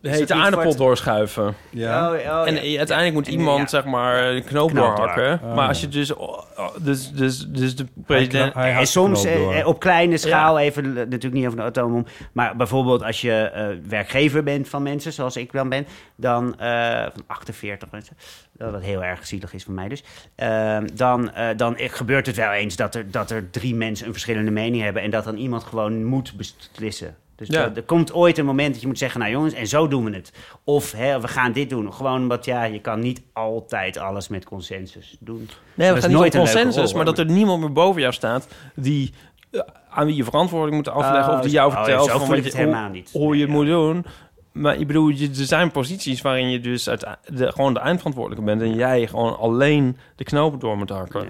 de 0.00 0.10
hete 0.10 0.34
aardappel 0.34 0.70
voor 0.70 0.76
doorschuiven. 0.78 1.54
Ja. 1.70 2.10
Oh, 2.10 2.14
oh, 2.14 2.48
en 2.48 2.68
ja. 2.68 2.78
uiteindelijk 2.78 3.16
moet 3.16 3.26
En, 3.26 3.32
iemand, 3.32 3.60
ja. 3.60 3.66
zeg 3.66 3.84
maar, 3.84 4.24
een 4.24 4.44
knoop 4.44 4.70
Knoop 4.70 4.96
doorhakken. 4.96 5.40
door. 5.42 5.54
maar 5.54 5.62
Oh. 5.62 5.68
als 5.68 5.80
je 5.80 5.88
dus... 5.88 6.14
oh, 6.14 6.42
oh, 6.56 6.68
dus, 6.80 7.12
dus, 7.12 7.46
dus 7.48 7.76
de 7.76 7.86
president... 8.06 8.54
en 8.54 8.86
soms 8.86 9.24
eh, 9.24 9.66
op 9.66 9.80
kleine 9.80 10.16
schaal, 10.16 10.58
even 10.58 10.84
eh, 10.84 10.92
natuurlijk 10.94 11.34
niet 11.34 11.46
over 11.46 11.58
de 11.58 11.64
atoombom, 11.64 12.06
maar 12.32 12.56
bijvoorbeeld 12.56 13.02
als 13.02 13.20
je 13.20 13.32
eh, 13.32 13.66
werkgever 13.88 14.42
bent 14.42 14.68
van 14.68 14.82
mensen, 14.82 15.12
zoals 15.12 15.36
ik 15.36 15.52
dan 15.52 15.68
ben, 15.68 15.86
dan 16.16 16.58
eh, 16.58 17.02
van 17.02 17.24
48 17.26 17.90
mensen, 17.90 18.16
dat 18.52 18.70
wat 18.70 18.82
heel 18.82 19.04
erg 19.04 19.26
zielig 19.26 19.52
is 19.52 19.64
voor 19.64 19.74
mij 19.74 19.88
dus, 19.88 20.04
eh, 20.34 20.78
dan, 20.94 21.32
eh, 21.32 21.56
dan 21.56 21.74
gebeurt 21.78 22.26
het 22.26 22.36
wel 22.36 22.52
eens 22.52 22.76
dat 22.76 22.94
er, 22.94 23.10
dat 23.10 23.30
er 23.30 23.50
drie 23.50 23.74
mensen 23.74 24.06
een 24.06 24.12
verschillende 24.12 24.50
mening 24.50 24.82
hebben 24.82 25.02
en 25.02 25.10
dat 25.10 25.24
dan 25.24 25.36
iemand 25.36 25.64
gewoon 25.64 26.04
moet 26.04 26.34
beslissen. 26.36 27.16
Dus 27.36 27.48
Ja. 27.48 27.62
er, 27.64 27.76
er 27.76 27.82
komt 27.82 28.12
ooit 28.12 28.38
een 28.38 28.44
moment 28.44 28.72
dat 28.72 28.80
je 28.80 28.86
moet 28.86 28.98
zeggen, 28.98 29.20
nou 29.20 29.32
jongens, 29.32 29.54
en 29.54 29.66
zo 29.66 29.88
doen 29.88 30.04
we 30.04 30.14
het. 30.14 30.32
Of 30.64 30.92
hè, 30.92 31.20
we 31.20 31.28
gaan 31.28 31.52
dit 31.52 31.70
doen. 31.70 31.92
Gewoon 31.92 32.20
omdat, 32.20 32.44
ja, 32.44 32.64
je 32.64 32.80
kan 32.80 33.00
niet 33.00 33.22
altijd 33.32 33.98
alles 33.98 34.28
met 34.28 34.44
consensus 34.44 35.16
doen. 35.20 35.48
Nee, 35.74 35.92
we 35.92 36.00
gaan 36.00 36.08
niet 36.08 36.18
nooit 36.18 36.34
leuke 36.34 36.50
consensus, 36.50 36.84
rol, 36.84 36.96
maar 36.96 37.04
dat 37.04 37.18
er 37.18 37.26
niemand 37.26 37.60
meer 37.60 37.72
boven 37.72 38.00
jou 38.00 38.12
staat 38.12 38.48
die 38.74 39.12
eh, 39.50 39.60
aan 39.90 40.06
wie 40.06 40.16
je 40.16 40.24
verantwoording 40.24 40.76
moet 40.76 40.88
afleggen 40.88 41.32
Oh, 41.32 41.38
of 41.38 41.44
die 41.44 41.52
jou 41.52 41.72
vertelt 41.72 42.06
oh, 42.06 42.12
zo 42.12 42.18
van 42.18 42.28
wat 42.28 42.44
je, 42.44 42.50
hoe, 42.50 42.60
helemaal 42.60 42.88
niet. 42.90 43.10
hoe 43.12 43.36
je 43.36 43.42
het 43.42 43.50
moet 43.50 43.66
doen. 43.66 44.04
Maar 44.52 44.78
ik 44.78 44.86
bedoel, 44.86 45.08
je, 45.08 45.28
er 45.28 45.34
zijn 45.34 45.70
posities 45.70 46.22
waarin 46.22 46.50
je 46.50 46.60
dus 46.60 46.88
uit, 46.88 47.06
de, 47.24 47.52
gewoon 47.52 47.74
de 47.74 47.80
eindverantwoordelijke 47.80 48.44
bent 48.44 48.62
en 48.62 48.74
jij 48.74 49.06
gewoon 49.06 49.38
alleen 49.38 49.96
de 50.16 50.24
knopen 50.24 50.58
door 50.58 50.76
moet 50.76 50.88
hakken. 50.90 51.22
Ja. 51.22 51.28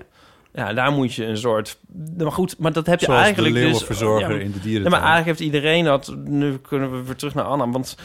Daar 0.75 0.93
moet 0.93 1.15
je 1.15 1.25
een 1.25 1.37
soort. 1.37 1.79
Maar 2.17 2.33
goed, 2.33 2.59
maar 2.59 2.73
dat 2.73 2.87
heb 2.87 2.99
je 3.01 3.05
Zoals 3.05 3.21
de 3.21 3.25
eigenlijk 3.27 3.55
dus. 3.55 3.65
in 3.65 3.69
de 4.53 4.57
Ja, 4.57 4.63
dierentuin. 4.63 4.83
maar 4.83 5.11
eigenlijk 5.11 5.27
heeft 5.27 5.41
iedereen 5.41 5.85
dat. 5.85 6.15
Nu 6.25 6.57
kunnen 6.59 6.91
we 6.91 7.03
weer 7.03 7.17
terug 7.17 7.35
naar 7.35 7.45
Anna. 7.45 7.69
Want 7.71 7.97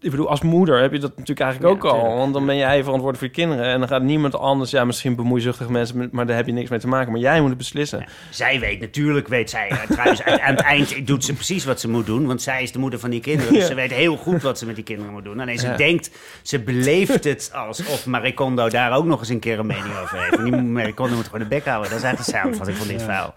ik 0.00 0.10
bedoel, 0.10 0.28
als 0.28 0.42
moeder 0.42 0.80
heb 0.80 0.92
je 0.92 0.98
dat 0.98 1.10
natuurlijk 1.10 1.40
eigenlijk 1.40 1.74
ook 1.84 1.92
al. 1.92 2.16
Want 2.16 2.32
dan 2.32 2.46
ben 2.46 2.56
jij 2.56 2.82
verantwoordelijk 2.82 3.18
voor 3.18 3.26
je 3.26 3.32
kinderen. 3.32 3.72
En 3.72 3.78
dan 3.78 3.88
gaat 3.88 4.02
niemand 4.02 4.38
anders. 4.38 4.70
Ja, 4.70 4.84
misschien 4.84 5.14
bemoeizuchtige 5.16 5.70
mensen, 5.70 6.08
maar 6.12 6.26
daar 6.26 6.36
heb 6.36 6.46
je 6.46 6.52
niks 6.52 6.70
mee 6.70 6.78
te 6.78 6.88
maken. 6.88 7.12
Maar 7.12 7.20
jij 7.20 7.40
moet 7.40 7.48
het 7.48 7.58
beslissen. 7.58 8.04
Zij 8.30 8.60
weet, 8.60 8.80
natuurlijk 8.80 9.28
weet 9.28 9.50
zij. 9.50 9.68
eh, 9.68 9.78
Trouwens, 9.90 10.22
aan 10.24 10.54
het 10.54 10.60
eind 10.60 11.06
doet 11.06 11.24
ze 11.24 11.32
precies 11.34 11.64
wat 11.64 11.80
ze 11.80 11.88
moet 11.88 12.06
doen. 12.06 12.26
Want 12.26 12.42
zij 12.42 12.62
is 12.62 12.72
de 12.72 12.78
moeder 12.78 12.98
van 12.98 13.10
die 13.10 13.20
kinderen. 13.20 13.52
Dus 13.52 13.62
Ja. 13.62 13.68
ze 13.68 13.74
weet 13.74 13.90
heel 13.90 14.16
goed 14.16 14.42
wat 14.42 14.58
ze 14.58 14.66
met 14.66 14.74
die 14.74 14.84
kinderen 14.84 15.12
moet 15.12 15.24
doen. 15.24 15.40
Alleen 15.40 15.58
ze 15.58 15.74
denkt, 15.76 16.10
ze 16.42 16.60
beleeft 16.60 17.24
het 17.24 17.50
alsof 17.54 18.06
Marie 18.06 18.34
Kondo 18.34 18.68
daar 18.68 18.92
ook 18.96 19.04
nog 19.04 19.18
eens 19.20 19.28
een 19.28 19.38
keer 19.38 19.58
een 19.58 19.66
mening 19.66 19.96
over 20.02 20.18
heeft. 20.22 20.36
En 20.36 20.44
die 20.44 20.56
Marie 20.56 20.94
Kondo 20.94 21.14
moet 21.16 21.24
gewoon 21.24 21.40
de 21.40 21.46
bek 21.46 21.64
houden. 21.64 21.90
Dat 21.90 21.98
is 21.98 22.04
eigenlijk 22.04 22.34
de 22.34 22.38
samenvatting 22.38 22.76
van 22.78 22.86
dit 22.88 23.02
verhaal. 23.02 23.34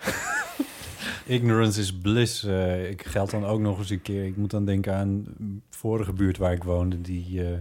Ignorance 1.26 1.80
is 1.80 1.94
bliss. 1.94 2.44
eh, 2.44 2.90
ik 2.90 3.06
geld 3.06 3.30
dan 3.32 3.46
ook 3.46 3.60
nog 3.60 3.78
eens 3.80 3.90
een 3.90 4.02
keer. 4.02 4.26
Ik 4.26 4.38
moet 4.38 4.52
dan 4.52 4.66
denken 4.66 4.94
aan 4.96 5.24
de 5.24 5.60
vorige 5.70 6.14
buurt 6.14 6.38
waar 6.38 6.54
ik 6.54 6.64
woonde, 6.64 7.02
die 7.02 7.44
eh, 7.48 7.58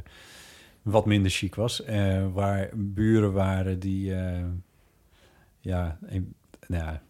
wat 0.83 1.07
minder 1.07 1.31
chic 1.31 1.55
was. 1.55 1.85
eh, 1.85 2.27
waar 2.33 2.69
buren 2.75 3.33
waren 3.33 3.79
die, 3.79 4.15
ja, 5.61 5.99
nou 6.67 6.85
ja, 6.85 7.03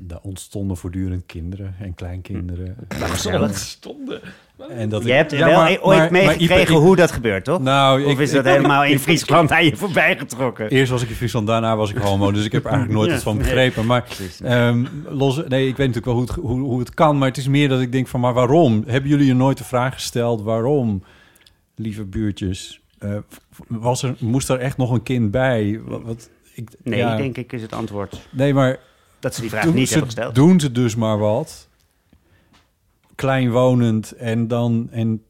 daar- 0.00 0.20
ontstonden 0.22 0.76
voortdurend 0.76 1.26
kinderen 1.26 1.74
en 1.78 1.94
kleinkinderen. 1.94 2.76
Nou, 2.98 3.10
gezellig. 3.10 3.56
Stonden. 3.58 4.20
En 4.68 4.88
dat 4.88 5.02
Je 5.02 5.08
ik- 5.08 5.14
hebt 5.14 5.30
Ja, 5.30 5.46
wel 5.46 5.56
maar- 5.56 5.78
ooit 5.80 5.98
maar- 5.98 6.12
meegekregen 6.12 6.74
hoe 6.74 6.96
dat 6.96 7.12
gebeurt, 7.12 7.44
toch? 7.44 7.60
Nou, 7.60 8.04
of 8.04 8.10
ik- 8.12 8.18
is 8.18 8.30
dat 8.30 8.44
ik- 8.46 8.52
helemaal 8.52 8.84
in 8.84 8.98
Friesland 9.06 9.50
aan 9.52 9.64
je 9.64 9.76
voorbij 9.76 10.18
getrokken? 10.18 10.68
Eerst 10.70 10.90
was 10.90 11.02
ik 11.02 11.08
in 11.08 11.14
Friesland, 11.14 11.46
daarna 11.46 11.76
was 11.76 11.90
ik 11.90 11.96
homo. 11.96 12.32
Dus 12.32 12.44
ik 12.44 12.52
heb 12.52 12.64
er 12.64 12.70
eigenlijk 12.70 12.98
nooit 12.98 13.08
Ja, 13.10 13.14
iets 13.14 13.24
van 13.24 13.36
nee. 13.36 13.44
begrepen. 13.44 13.86
Maar 13.86 14.04
ehm, 14.42 14.84
los, 15.08 15.36
nee, 15.48 15.68
ik 15.68 15.76
weet 15.76 15.86
natuurlijk 15.92 16.04
wel 16.06 16.14
hoe 16.14 16.22
het, 16.24 16.34
hoe, 16.34 16.60
hoe 16.60 16.78
het 16.78 16.94
kan. 16.94 17.18
Maar 17.18 17.28
het 17.28 17.36
is 17.36 17.48
meer 17.48 17.68
dat 17.68 17.80
ik 17.80 17.92
denk 17.92 18.08
van, 18.08 18.20
maar 18.20 18.32
waarom? 18.32 18.84
Hebben 18.86 19.10
jullie 19.10 19.26
je 19.26 19.34
nooit 19.34 19.58
de 19.58 19.64
vraag 19.64 19.94
gesteld 19.94 20.42
waarom, 20.42 21.02
lieve 21.76 22.04
buurtjes? 22.04 22.80
Eh, 22.98 23.10
was 23.68 24.02
er, 24.02 24.14
moest 24.18 24.48
er 24.48 24.58
echt 24.58 24.76
nog 24.76 24.90
een 24.90 25.02
kind 25.02 25.30
bij? 25.30 25.80
Wat, 25.84 26.02
wat, 26.04 26.30
ik, 26.54 26.68
Nee, 26.82 26.98
ja. 26.98 27.16
denk 27.16 27.36
ik 27.36 27.52
is 27.52 27.62
het 27.62 27.72
antwoord. 27.72 28.28
Nee, 28.30 28.54
maar... 28.54 28.78
Dat 29.20 29.34
ze 29.34 29.40
die 29.40 29.50
vraag 29.50 29.64
doen 29.64 29.74
niet 29.74 29.86
ze- 29.88 29.92
hebben 29.94 30.12
gesteld. 30.12 30.34
Doen 30.34 30.60
ze 30.60 30.72
dus 30.72 30.96
maar 30.96 31.18
wat. 31.18 31.68
Kleinwonend 33.14 34.12
en 34.12 34.48
dan... 34.48 34.88
En, 34.90 35.24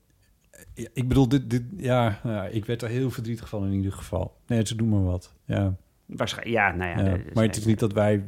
ik 0.75 1.09
bedoel, 1.09 1.29
dit, 1.29 1.51
dit, 1.51 1.63
ja, 1.77 2.21
ja, 2.25 2.47
ik 2.47 2.65
werd 2.65 2.83
er 2.83 2.89
heel 2.89 3.11
verdrietig 3.11 3.49
van 3.49 3.65
in 3.65 3.73
ieder 3.73 3.93
geval. 3.93 4.37
Nee, 4.47 4.67
ze 4.67 4.77
doen 4.77 4.89
maar 4.89 5.05
wat. 5.05 5.35
Ja. 5.45 5.75
Waarschijnlijk, 6.07 6.57
ja, 6.57 6.75
nou 6.75 7.05
ja. 7.05 7.19
Maar 7.35 7.45
het 7.45 7.57
is 7.57 7.65
niet 7.65 7.79
dat 7.79 7.93
wij, 7.93 8.25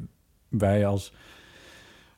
wij 0.48 0.86
als... 0.86 1.12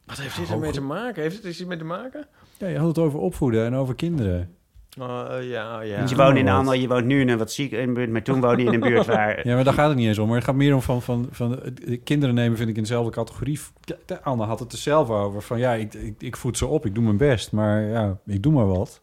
Wat 0.04 0.18
heeft 0.18 0.36
dit 0.36 0.50
ermee 0.50 0.72
te 0.72 0.80
maken? 0.80 1.22
Heeft 1.22 1.36
het 1.36 1.44
iets 1.44 1.64
mee 1.64 1.78
te 1.78 1.84
maken? 1.84 2.26
Ja, 2.58 2.66
je 2.66 2.78
had 2.78 2.88
het 2.88 2.98
over 2.98 3.18
opvoeden 3.18 3.66
en 3.66 3.74
over 3.74 3.94
kinderen. 3.94 4.56
Oh, 5.00 5.26
ja, 5.42 5.80
ja. 5.80 5.96
Want 5.96 6.10
je 6.10 6.16
woont 6.16 6.36
in 6.36 6.46
een 6.46 6.54
ander, 6.54 6.76
je 6.76 6.88
woont 6.88 7.04
nu 7.04 7.20
in 7.20 7.28
een 7.28 7.38
wat 7.38 7.52
ziek 7.52 7.72
in 7.72 7.88
een 7.88 7.94
buurt, 7.94 8.10
maar 8.10 8.22
toen 8.22 8.40
woonde 8.40 8.62
je 8.62 8.68
in 8.68 8.74
een 8.74 8.80
buurt 8.80 9.06
waar... 9.06 9.40
Ja, 9.48 9.54
maar 9.54 9.64
daar 9.64 9.72
gaat 9.74 9.88
het 9.88 9.96
niet 9.98 10.06
eens 10.08 10.18
om. 10.18 10.26
Maar 10.26 10.36
het 10.36 10.44
gaat 10.44 10.54
meer 10.54 10.74
om 10.74 10.82
van, 10.82 11.02
van, 11.02 11.28
van 11.30 11.62
eh, 11.62 11.98
kinderen 12.04 12.34
nemen 12.34 12.56
vind 12.56 12.68
ik 12.70 12.76
in 12.76 12.82
dezelfde 12.82 13.10
categorie. 13.10 13.60
De 14.06 14.22
Anne 14.22 14.44
had 14.44 14.58
het 14.58 14.72
er 14.72 14.78
zelf 14.78 15.10
over. 15.10 15.42
Van 15.42 15.58
ja, 15.58 15.72
ik, 15.72 15.94
ik, 15.94 16.14
ik 16.18 16.36
voed 16.36 16.58
ze 16.58 16.66
op, 16.66 16.86
ik 16.86 16.94
doe 16.94 17.04
mijn 17.04 17.16
best. 17.16 17.52
Maar 17.52 17.82
ja, 17.82 18.16
ik 18.26 18.42
doe 18.42 18.52
maar 18.52 18.66
wat. 18.68 19.00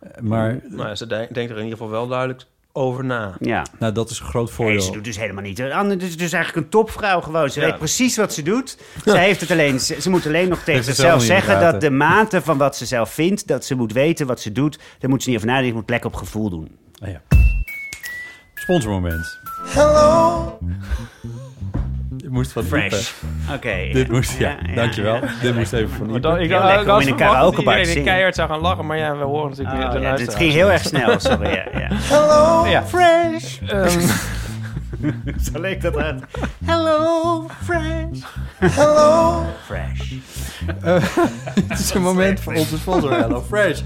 Eh, 0.00 0.22
Maar 0.22 0.60
Nou, 0.68 0.88
ja, 0.88 0.94
ze 0.94 1.06
denk- 1.06 1.34
denkt 1.34 1.50
er 1.50 1.56
in 1.58 1.62
ieder 1.64 1.78
geval 1.78 1.92
wel 1.92 2.06
duidelijk 2.08 2.44
over 2.76 3.04
na. 3.04 3.34
Ja. 3.40 3.66
Nou, 3.78 3.92
dat 3.92 4.10
is 4.10 4.18
een 4.20 4.26
groot 4.26 4.46
Nee, 4.46 4.54
voordeel. 4.54 4.80
ze 4.80 4.92
doet 4.92 5.04
dus 5.04 5.16
helemaal 5.18 5.42
niet. 5.42 5.60
Anne 5.62 5.96
is 5.96 6.16
dus 6.16 6.32
eigenlijk 6.32 6.64
een 6.64 6.70
topvrouw 6.70 7.20
gewoon. 7.20 7.50
Ze 7.50 7.60
Ja. 7.60 7.66
weet 7.66 7.78
precies 7.78 8.16
wat 8.16 8.32
ze 8.32 8.42
doet. 8.42 8.78
Ze, 9.04 9.18
heeft 9.18 9.40
het 9.40 9.50
alleen, 9.50 9.80
ze, 9.80 10.00
ze 10.00 10.10
moet 10.10 10.26
alleen 10.26 10.48
nog 10.48 10.62
tegen 10.62 10.84
zichzelf 10.84 11.22
zeggen 11.22 11.60
dat 11.60 11.80
de 11.80 11.90
mate 11.90 12.42
van 12.42 12.58
wat 12.58 12.76
ze 12.76 12.86
zelf 12.86 13.10
vindt, 13.10 13.46
dat 13.46 13.64
ze 13.64 13.74
moet 13.74 13.92
weten 13.92 14.26
wat 14.26 14.40
ze 14.40 14.52
doet. 14.52 14.78
Daar 14.98 15.10
moet 15.10 15.22
ze 15.22 15.28
niet 15.28 15.36
over 15.38 15.48
nadenken, 15.48 15.72
ze 15.72 15.76
moet 15.78 15.86
plek 15.86 16.04
op 16.04 16.14
gevoel 16.14 16.50
doen. 16.50 16.76
Ah, 17.02 17.08
ja. 17.10 17.20
Sponsormoment. 18.54 19.38
Hello. 19.64 20.58
Je 22.24 22.30
moest 22.30 22.52
wat 22.52 22.64
Fresh. 22.64 23.10
Oké. 23.54 23.88
Dit 23.92 24.08
moest, 24.10 24.38
ja, 24.38 24.48
Ja, 24.48 24.56
ja, 24.68 24.74
dankjewel. 24.74 25.14
ja. 25.14 25.20
Dit 25.42 25.54
moest 25.54 25.72
even 25.72 25.88
van 25.96 26.20
dan, 26.20 26.38
ik 26.40 26.48
Heel 26.48 26.58
had- 26.58 26.66
lekker 26.66 26.82
ik 26.82 26.88
had 26.88 26.96
om 26.96 27.06
in 27.06 27.12
een 27.12 27.18
dat 27.18 27.28
karaokebar 27.28 27.76
te 27.76 27.84
zingen. 27.84 28.04
keihard 28.04 28.34
zou 28.34 28.48
gaan 28.48 28.60
lachen, 28.60 28.86
maar 28.86 28.96
ja, 28.96 29.16
we 29.16 29.24
horen 29.24 29.50
natuurlijk 29.50 29.76
Oh, 29.76 29.80
de 29.80 29.84
ja, 29.84 29.92
dit 29.92 30.02
luisteraars. 30.02 30.36
ging 30.36 30.52
heel 30.52 30.70
erg 30.70 30.82
snel, 30.82 31.20
sorry. 31.20 31.48
Ja, 31.48 31.64
ja. 31.78 31.88
Hello, 32.14 32.66
Ja. 32.66 32.82
Fresh. 32.84 33.58
Ehm, 33.66 34.00
Zo 35.52 35.60
leek 35.60 35.82
dat 35.82 35.96
uit. 35.96 36.22
Hello, 36.64 37.46
Fresh. 37.64 38.22
Hello. 38.58 39.42
Fresh. 39.64 40.12
Eh, 40.82 40.96
het 41.68 41.78
is 41.78 41.94
een 41.94 42.02
moment 42.02 42.40
voor 42.40 42.54
onze 42.54 42.78
sponsor 42.78 43.12
HelloFresh. 43.12 43.80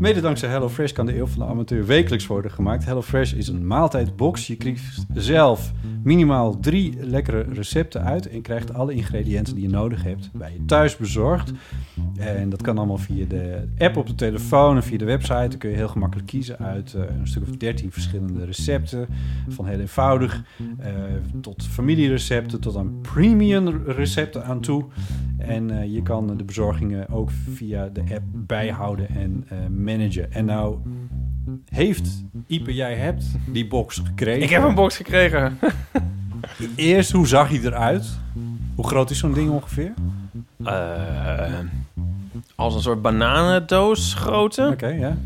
Mede 0.00 0.20
dankzij 0.20 0.48
HelloFresh 0.48 0.92
kan 0.92 1.06
de 1.06 1.16
eeuw 1.18 1.26
van 1.26 1.38
de 1.38 1.46
amateur 1.46 1.86
wekelijks 1.86 2.26
worden 2.26 2.50
gemaakt. 2.50 2.84
HelloFresh 2.84 3.32
is 3.32 3.48
een 3.48 3.66
maaltijdbox. 3.66 4.46
Je 4.46 4.56
krijgt 4.56 5.06
zelf 5.14 5.72
minimaal 6.02 6.58
drie 6.58 6.94
lekkere 7.00 7.46
recepten 7.52 8.04
uit... 8.04 8.28
en 8.28 8.42
krijgt 8.42 8.74
alle 8.74 8.92
ingrediënten 8.92 9.54
die 9.54 9.62
je 9.62 9.70
nodig 9.70 10.02
hebt 10.02 10.30
bij 10.32 10.52
je 10.52 10.64
thuis 10.64 10.96
bezorgd. 10.96 11.52
En 12.16 12.48
dat 12.48 12.62
kan 12.62 12.78
allemaal 12.78 12.98
via 12.98 13.26
de 13.26 13.68
app 13.78 13.96
op 13.96 14.06
de 14.06 14.14
telefoon 14.14 14.76
en 14.76 14.82
via 14.82 14.98
de 14.98 15.04
website. 15.04 15.48
Dan 15.48 15.58
kun 15.58 15.70
je 15.70 15.76
heel 15.76 15.88
gemakkelijk 15.88 16.28
kiezen 16.28 16.58
uit 16.58 16.94
eh, 16.94 17.02
een 17.18 17.26
stuk 17.26 17.42
of 17.42 17.56
13 17.56 17.92
verschillende 17.92 18.44
recepten. 18.44 19.06
Van 19.48 19.66
heel 19.66 19.80
eenvoudig 19.80 20.44
eh, 20.78 20.92
tot 21.40 21.64
familierecepten, 21.64 22.60
tot 22.60 22.76
aan 22.76 23.00
premium 23.00 23.82
recepten 23.86 24.44
aan 24.44 24.60
toe. 24.60 24.84
En 25.38 25.70
eh, 25.70 25.94
je 25.94 26.02
kan 26.02 26.36
de 26.36 26.44
bezorgingen 26.44 27.08
ook 27.08 27.30
via 27.30 27.88
de 27.88 28.00
app 28.00 28.22
bijhouden 28.32 29.08
en 29.08 29.44
managen. 29.98 30.32
En 30.32 30.44
nou 30.44 30.76
heeft 31.68 32.24
Ipe, 32.46 32.74
jij 32.74 32.94
hebt 32.94 33.24
die 33.46 33.66
box 33.66 33.98
gekregen. 34.04 34.42
ik 34.42 34.50
heb 34.50 34.62
een 34.62 34.74
box 34.74 34.96
gekregen. 34.96 35.58
Eerst, 36.76 37.10
hoe 37.12 37.26
zag 37.26 37.48
hij 37.48 37.60
eruit? 37.60 38.18
Hoe 38.74 38.86
groot 38.86 39.10
is 39.10 39.18
zo'n 39.18 39.32
ding 39.32 39.50
ongeveer? 39.50 39.92
Eh, 40.64 41.54
als 42.54 42.74
een 42.74 42.80
soort 42.80 43.02
bananendoos 43.02 44.14
grootte. 44.14 44.68
Oké, 44.72 44.86
ja. 44.86 45.16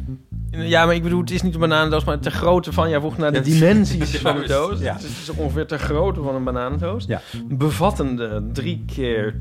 Ja, 0.50 0.84
maar 0.86 0.94
ik 0.94 1.02
bedoel, 1.02 1.20
het 1.20 1.30
is 1.30 1.42
niet 1.42 1.54
een 1.54 1.60
bananendoos, 1.60 2.04
maar 2.04 2.18
ter 2.18 2.30
grootte 2.32 2.72
van... 2.72 2.88
Jij 2.88 3.00
vroeg 3.00 3.16
naar 3.18 3.32
de 3.32 3.38
Ja, 3.38 3.44
dimensies 3.44 4.16
van 4.16 4.36
de 4.40 4.46
doos. 4.46 4.80
ja. 4.80 4.92
Het 4.92 5.02
is 5.02 5.30
ongeveer 5.36 5.66
ter 5.66 5.78
grootte 5.78 6.22
van 6.22 6.34
een 6.34 6.44
bananendoos. 6.44 7.04
Ja. 7.06 7.20
Bevattende 7.48 8.42
drie 8.52 8.82
keer 8.86 9.40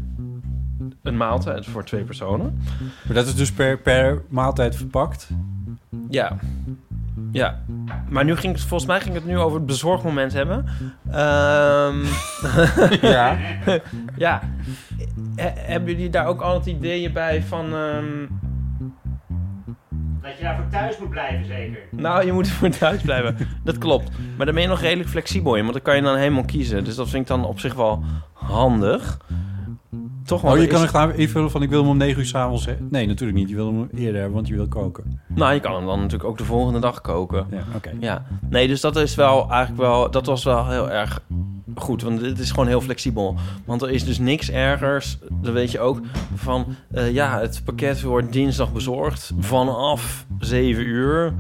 een 1.02 1.18
maaltijd 1.18 1.66
voor 1.66 1.84
twee 1.84 2.04
personen. 2.04 2.62
Maar 3.04 3.16
dat 3.16 3.26
is 3.28 3.36
dus 3.36 3.52
per, 3.52 3.78
per 3.80 4.22
maaltijd 4.30 4.76
verpakt? 4.76 5.30
Ja. 6.10 6.38
Ja. 7.32 7.60
Maar 8.10 8.26
nu 8.26 8.36
ging 8.36 8.54
het, 8.54 8.62
volgens 8.62 8.90
mij 8.90 9.02
ging 9.02 9.14
het 9.16 9.26
nu 9.26 9.38
over 9.38 9.58
het 9.58 9.66
bezorgmoment 9.66 10.34
hebben. 10.34 10.66
Ehm 11.12 11.98
Ja. 13.16 13.38
ja. 14.18 14.42
He- 15.36 15.54
hebben 15.56 15.90
jullie 15.94 16.10
daar 16.10 16.26
ook 16.26 16.42
altijd 16.42 16.76
ideeën 16.76 17.14
bij 17.14 17.44
van... 17.44 17.66
ehm, 17.66 18.26
Dat 20.22 20.38
je 20.38 20.44
daar 20.44 20.56
voor 20.56 20.68
thuis 20.72 20.98
moet 21.00 21.10
blijven, 21.10 21.46
zeker. 21.46 21.80
nou, 21.92 22.26
je 22.26 22.32
moet 22.32 22.48
voor 22.48 22.70
thuis 22.70 23.02
blijven. 23.02 23.38
Dat 23.64 23.78
klopt. 23.78 24.10
Maar 24.38 24.46
daar 24.46 24.54
ben 24.56 24.64
je 24.64 24.70
nog 24.70 24.82
redelijk 24.82 25.10
flexibel 25.10 25.56
in. 25.56 25.62
Want 25.62 25.74
dan 25.74 25.82
kan 25.82 25.96
je 25.96 26.02
dan 26.02 26.16
helemaal 26.18 26.46
kiezen. 26.46 26.84
Dus 26.84 26.96
dat 26.96 27.10
vind 27.10 27.22
ik 27.22 27.28
dan 27.28 27.46
op 27.46 27.60
zich 27.60 27.74
wel 27.74 28.04
handig. 28.34 29.18
Toch 30.26 30.42
wel. 30.42 30.52
Oh, 30.52 30.60
je 30.60 30.68
kan 30.68 30.82
er 30.82 30.88
gaan 30.88 31.14
invullen 31.14 31.52
van 31.52 31.62
ik 31.62 31.70
wil 31.70 31.80
hem 31.80 31.90
om 31.90 31.98
9 31.98 32.20
uur 32.20 32.26
s'avonds. 32.26 32.68
Nee, 32.90 33.08
natuurlijk 33.08 33.38
niet. 33.38 33.50
Je 33.50 33.56
wil 33.56 33.66
hem 33.66 33.90
eerder 33.96 34.16
hebben, 34.16 34.34
want 34.34 34.48
je 34.48 34.54
wil 34.54 34.68
koken. 34.68 35.22
Nou, 35.28 35.54
je 35.54 35.60
kan 35.60 35.76
hem 35.76 35.86
dan 35.86 35.98
natuurlijk 36.00 36.30
ook 36.30 36.38
de 36.38 36.46
volgende 36.46 36.80
dag 36.80 37.02
koken. 37.02 37.48
Ja, 37.52 37.64
oké. 37.76 37.92
Ja. 38.00 38.26
Nee, 38.50 38.68
dus 38.68 38.82
dat 38.82 38.96
is 38.96 39.16
wel 39.16 39.50
eigenlijk 39.50 39.82
wel... 39.82 40.12
Dat 40.12 40.26
was 40.26 40.44
wel 40.44 40.70
heel 40.70 40.92
erg 40.92 41.22
goed. 41.76 42.02
Want 42.02 42.22
het 42.22 42.40
is 42.40 42.50
gewoon 42.52 42.68
heel 42.68 42.82
flexibel. 42.82 43.36
Want 43.66 43.82
er 43.82 43.90
is 43.90 44.06
dus 44.06 44.20
niks 44.20 44.52
ergers. 44.52 45.18
Dat 45.42 45.54
weet 45.54 45.72
je 45.72 45.80
ook. 45.80 46.00
Van, 46.36 46.66
eh, 46.92 47.14
ja, 47.14 47.40
het 47.40 47.62
pakket 47.66 48.02
wordt 48.02 48.34
dinsdag 48.34 48.74
bezorgd. 48.74 49.32
Vanaf 49.40 50.26
7 50.40 50.88
uur. 50.88 51.34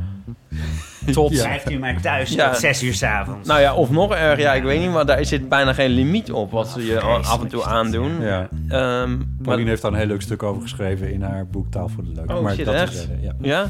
Tot... 1.14 1.30
Blijft 1.32 1.72
u 1.72 1.80
maar 1.80 2.02
thuis 2.02 2.30
Ja. 2.34 2.50
tot 2.50 2.60
zes 2.60 2.84
uur 2.84 2.94
s'avonds. 2.94 3.48
Nou 3.48 3.62
ja, 3.62 3.74
of 3.74 3.90
nog 3.92 4.14
erg, 4.14 4.40
ja, 4.40 4.54
ik 4.54 4.64
weet 4.64 4.80
niet, 4.80 4.92
maar 4.92 5.06
daar 5.06 5.26
zit 5.26 5.50
bijna 5.50 5.74
geen 5.74 5.90
limiet 5.90 6.32
op 6.32 6.52
wat 6.52 6.68
ze 6.68 6.86
je 6.86 7.00
af 7.00 7.42
en 7.42 7.48
toe 7.48 7.64
aandoen. 7.66 8.22
Ja. 8.22 8.48
Ehm, 8.70 9.18
maar, 9.42 9.58
heeft 9.58 9.82
daar 9.82 9.92
een 9.92 9.98
heel 9.98 10.08
leuk 10.08 10.22
stuk 10.22 10.44
over 10.44 10.62
geschreven 10.62 11.12
in 11.14 11.22
haar 11.22 11.48
boek 11.48 11.72
Taal 11.72 11.90
voor 11.90 12.04
de 12.04 12.12
Leuk. 12.16 12.32
oh 12.32 12.42
maar 12.44 12.54
shit, 12.54 12.66
dat 12.66 12.76
echt? 12.76 12.94
is, 12.94 13.08
ja. 13.22 13.34
ja? 13.42 13.66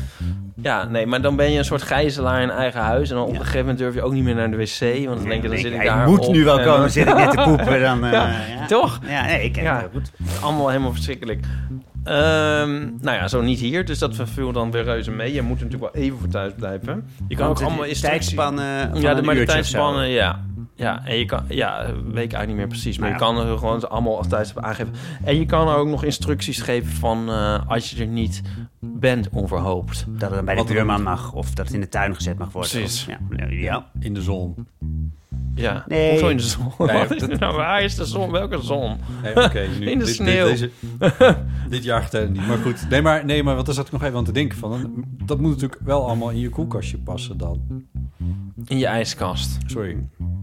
Ja, 0.61 0.83
nee, 0.87 1.05
maar 1.05 1.21
dan 1.21 1.35
ben 1.35 1.51
je 1.51 1.57
een 1.57 1.65
soort 1.65 1.81
gijzelaar 1.81 2.41
in 2.41 2.49
eigen 2.49 2.81
huis. 2.81 3.09
En 3.09 3.15
dan 3.15 3.25
op 3.25 3.29
een 3.31 3.37
gegeven 3.39 3.59
moment 3.59 3.77
durf 3.77 3.93
je 3.93 4.01
ook 4.01 4.13
niet 4.13 4.23
meer 4.23 4.35
naar 4.35 4.51
de 4.51 4.57
wc. 4.57 5.05
Want 5.07 5.19
dan 5.19 5.29
denk 5.29 5.41
je, 5.41 5.47
dan 5.47 5.57
Ik- 5.57 5.63
zit 5.63 5.71
ik 5.71 5.77
hij 5.77 5.85
daar 5.85 6.07
moet 6.09 6.27
op 6.27 6.33
nu 6.33 6.43
wel 6.43 6.59
en- 6.59 6.65
komen, 6.65 6.91
zit 6.91 7.07
ik 7.07 7.15
net 7.15 7.31
te 7.31 7.41
poepen, 7.43 7.81
dan, 7.81 8.03
eh, 8.05 8.11
ja, 8.11 8.27
ja. 8.59 8.65
Toch? 8.67 8.99
Ja, 9.07 9.25
nee, 9.25 9.43
ik 9.43 9.51
ken 9.53 9.63
Ja. 9.63 9.73
het 9.81 9.81
heel 9.91 9.99
goed. 10.01 10.11
Allemaal 10.43 10.67
helemaal 10.69 10.91
verschrikkelijk. 10.93 11.45
Ehm, 12.03 12.71
nou 13.01 13.17
ja, 13.17 13.27
zo 13.27 13.41
niet 13.41 13.59
hier. 13.59 13.85
Dus 13.85 13.99
dat 13.99 14.15
viel 14.23 14.51
dan 14.51 14.71
weer 14.71 14.83
reuze 14.83 15.11
mee. 15.11 15.33
Je 15.33 15.41
moet 15.41 15.61
natuurlijk 15.61 15.93
wel 15.93 16.03
even 16.03 16.17
voor 16.19 16.27
thuis 16.27 16.51
blijven. 16.57 17.05
Je 17.27 17.35
kan 17.35 17.45
Want 17.47 17.61
ook 17.61 17.65
allemaal 17.67 17.85
tijdspannen 18.01 18.89
van 18.91 19.01
Ja, 19.01 19.13
de, 19.13 19.43
tijdspannen, 19.45 20.09
ja. 20.09 20.45
Ja, 20.75 21.05
en 21.05 21.17
je 21.17 21.25
kan... 21.25 21.43
Ja, 21.47 21.85
weet 21.85 21.95
ik 22.05 22.13
eigenlijk 22.15 22.47
niet 22.47 22.55
meer 22.55 22.67
precies. 22.67 22.97
Maar 22.97 23.09
Nou 23.11 23.21
je 23.21 23.27
kan 23.41 23.47
er 23.47 23.57
gewoon 23.57 23.89
allemaal 23.89 24.17
als 24.17 24.27
tijd 24.27 24.53
aangeven. 24.61 24.93
En 25.23 25.35
je 25.39 25.45
kan 25.45 25.67
er 25.67 25.75
ook 25.75 25.87
nog 25.87 26.03
instructies 26.03 26.61
geven 26.61 26.91
van... 26.91 27.29
eh, 27.29 27.59
als 27.67 27.89
je 27.91 28.01
er 28.01 28.07
niet 28.07 28.41
bent 28.79 29.29
onverhoopt. 29.29 30.05
Dat 30.07 30.21
het 30.21 30.31
dan 30.33 30.45
bij 30.45 30.55
de 30.55 30.63
buurman 30.63 31.03
mag, 31.03 31.33
of 31.33 31.53
dat 31.53 31.65
het 31.65 31.73
in 31.75 31.79
de 31.81 31.89
tuin 31.89 32.15
gezet 32.15 32.37
mag 32.37 32.51
worden. 32.51 32.71
Precies. 32.71 33.07
Of- 33.07 33.37
Ja, 33.37 33.47
ideaal. 33.47 33.85
In 33.99 34.13
de 34.13 34.21
zon. 34.21 34.67
Ja, 35.55 35.83
Nee. 35.87 36.09
Hoezo 36.11 36.27
in 36.27 36.37
de 36.37 36.43
zon? 36.43 36.71
Nee, 36.77 36.97
Wat 36.97 37.11
is 37.11 37.21
dat- 37.21 37.39
nou, 37.39 37.55
waar 37.55 37.83
is 37.83 37.95
de 37.95 38.05
zon? 38.05 38.31
Welke 38.31 38.61
zon? 38.61 38.97
Nee, 39.23 39.35
oké, 39.43 39.67
nu- 39.79 39.89
in 39.91 39.99
de 39.99 40.05
dit- 40.05 40.13
sneeuw. 40.15 40.45
Dit, 40.47 40.69
deze- 40.99 41.37
dit 41.69 41.83
jaar 41.83 42.01
getellen 42.01 42.31
niet. 42.31 42.47
Maar 42.47 42.57
goed, 42.57 42.89
nee, 42.89 43.01
maar, 43.01 43.25
nee, 43.25 43.43
maar 43.43 43.55
wat 43.55 43.65
daar 43.65 43.75
zat 43.75 43.85
ik 43.85 43.91
nog 43.91 44.03
even 44.03 44.17
aan 44.17 44.23
te 44.23 44.31
denken 44.31 44.57
van. 44.57 45.05
Dat 45.25 45.39
moet 45.39 45.49
natuurlijk 45.51 45.81
wel 45.83 46.05
allemaal 46.05 46.29
in 46.29 46.39
je 46.39 46.49
koelkastje 46.49 46.97
passen 46.97 47.37
dan. 47.37 47.61
In 48.65 48.77
je 48.77 48.85
ijskast. 48.85 49.57
Sorry, 49.65 49.97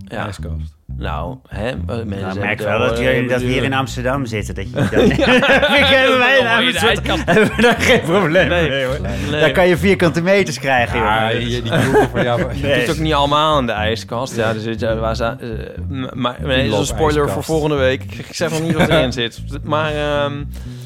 Ja. 0.05 0.25
ijskast. 0.25 0.77
Nou, 1.01 1.37
hè? 1.49 1.63
mensen 1.65 1.87
Nou, 1.87 2.21
hebben 2.23 2.39
merk 2.39 2.61
er 2.61 2.67
wel 2.69 2.79
dat, 2.79 2.99
hier, 2.99 3.09
hele 3.11 3.29
dat 3.29 3.41
we 3.41 3.47
hier 3.47 3.63
in 3.63 3.73
Amsterdam 3.73 4.27
zitten. 4.27 4.55
Dat 4.55 4.65
je 4.65 4.71
dat, 4.97 5.17
Ja. 5.17 5.35
Ik 5.79 5.85
hebben 5.85 6.19
wij 6.19 6.39
in 6.39 6.47
Amsterdam- 6.47 7.21
hebben 7.25 7.57
we 7.57 7.63
daar 7.63 7.81
geen 7.81 8.01
probleem 8.01 8.49
Nee. 8.49 8.69
mee, 8.69 8.85
hoor. 8.85 8.99
Nee. 9.31 9.41
Daar 9.41 9.51
kan 9.51 9.69
je 9.69 9.77
vierkante 9.77 10.23
meters 10.23 10.59
krijgen. 10.59 10.99
Ja, 10.99 11.33
joh. 11.33 11.41
die, 11.41 11.63
maar- 12.13 12.57
Je 12.57 12.63
Nee. 12.67 12.87
doet 12.87 12.91
ook 12.95 13.01
niet 13.03 13.13
allemaal 13.15 13.59
in 13.59 13.67
de 13.67 13.73
ijskast. 13.73 14.37
Ja, 14.37 14.59
zit, 14.59 14.81
ja, 14.81 14.95
waar 14.97 15.17
ze, 15.17 15.25
eh, 15.25 16.13
maar 16.13 16.37
nee, 16.43 16.71
dat 16.71 16.73
is 16.73 16.79
een 16.79 16.97
spoiler 16.97 17.23
ijskast. 17.23 17.33
voor 17.33 17.43
volgende 17.45 17.77
week. 17.77 18.03
Ik, 18.05 18.15
ik 18.15 18.35
zeg 18.35 18.51
nog 18.51 18.63
niet 18.63 18.73
wat 18.75 18.89
erin 18.95 19.13
zit. 19.13 19.41
Maar 19.63 19.93
ehm, 19.95 20.33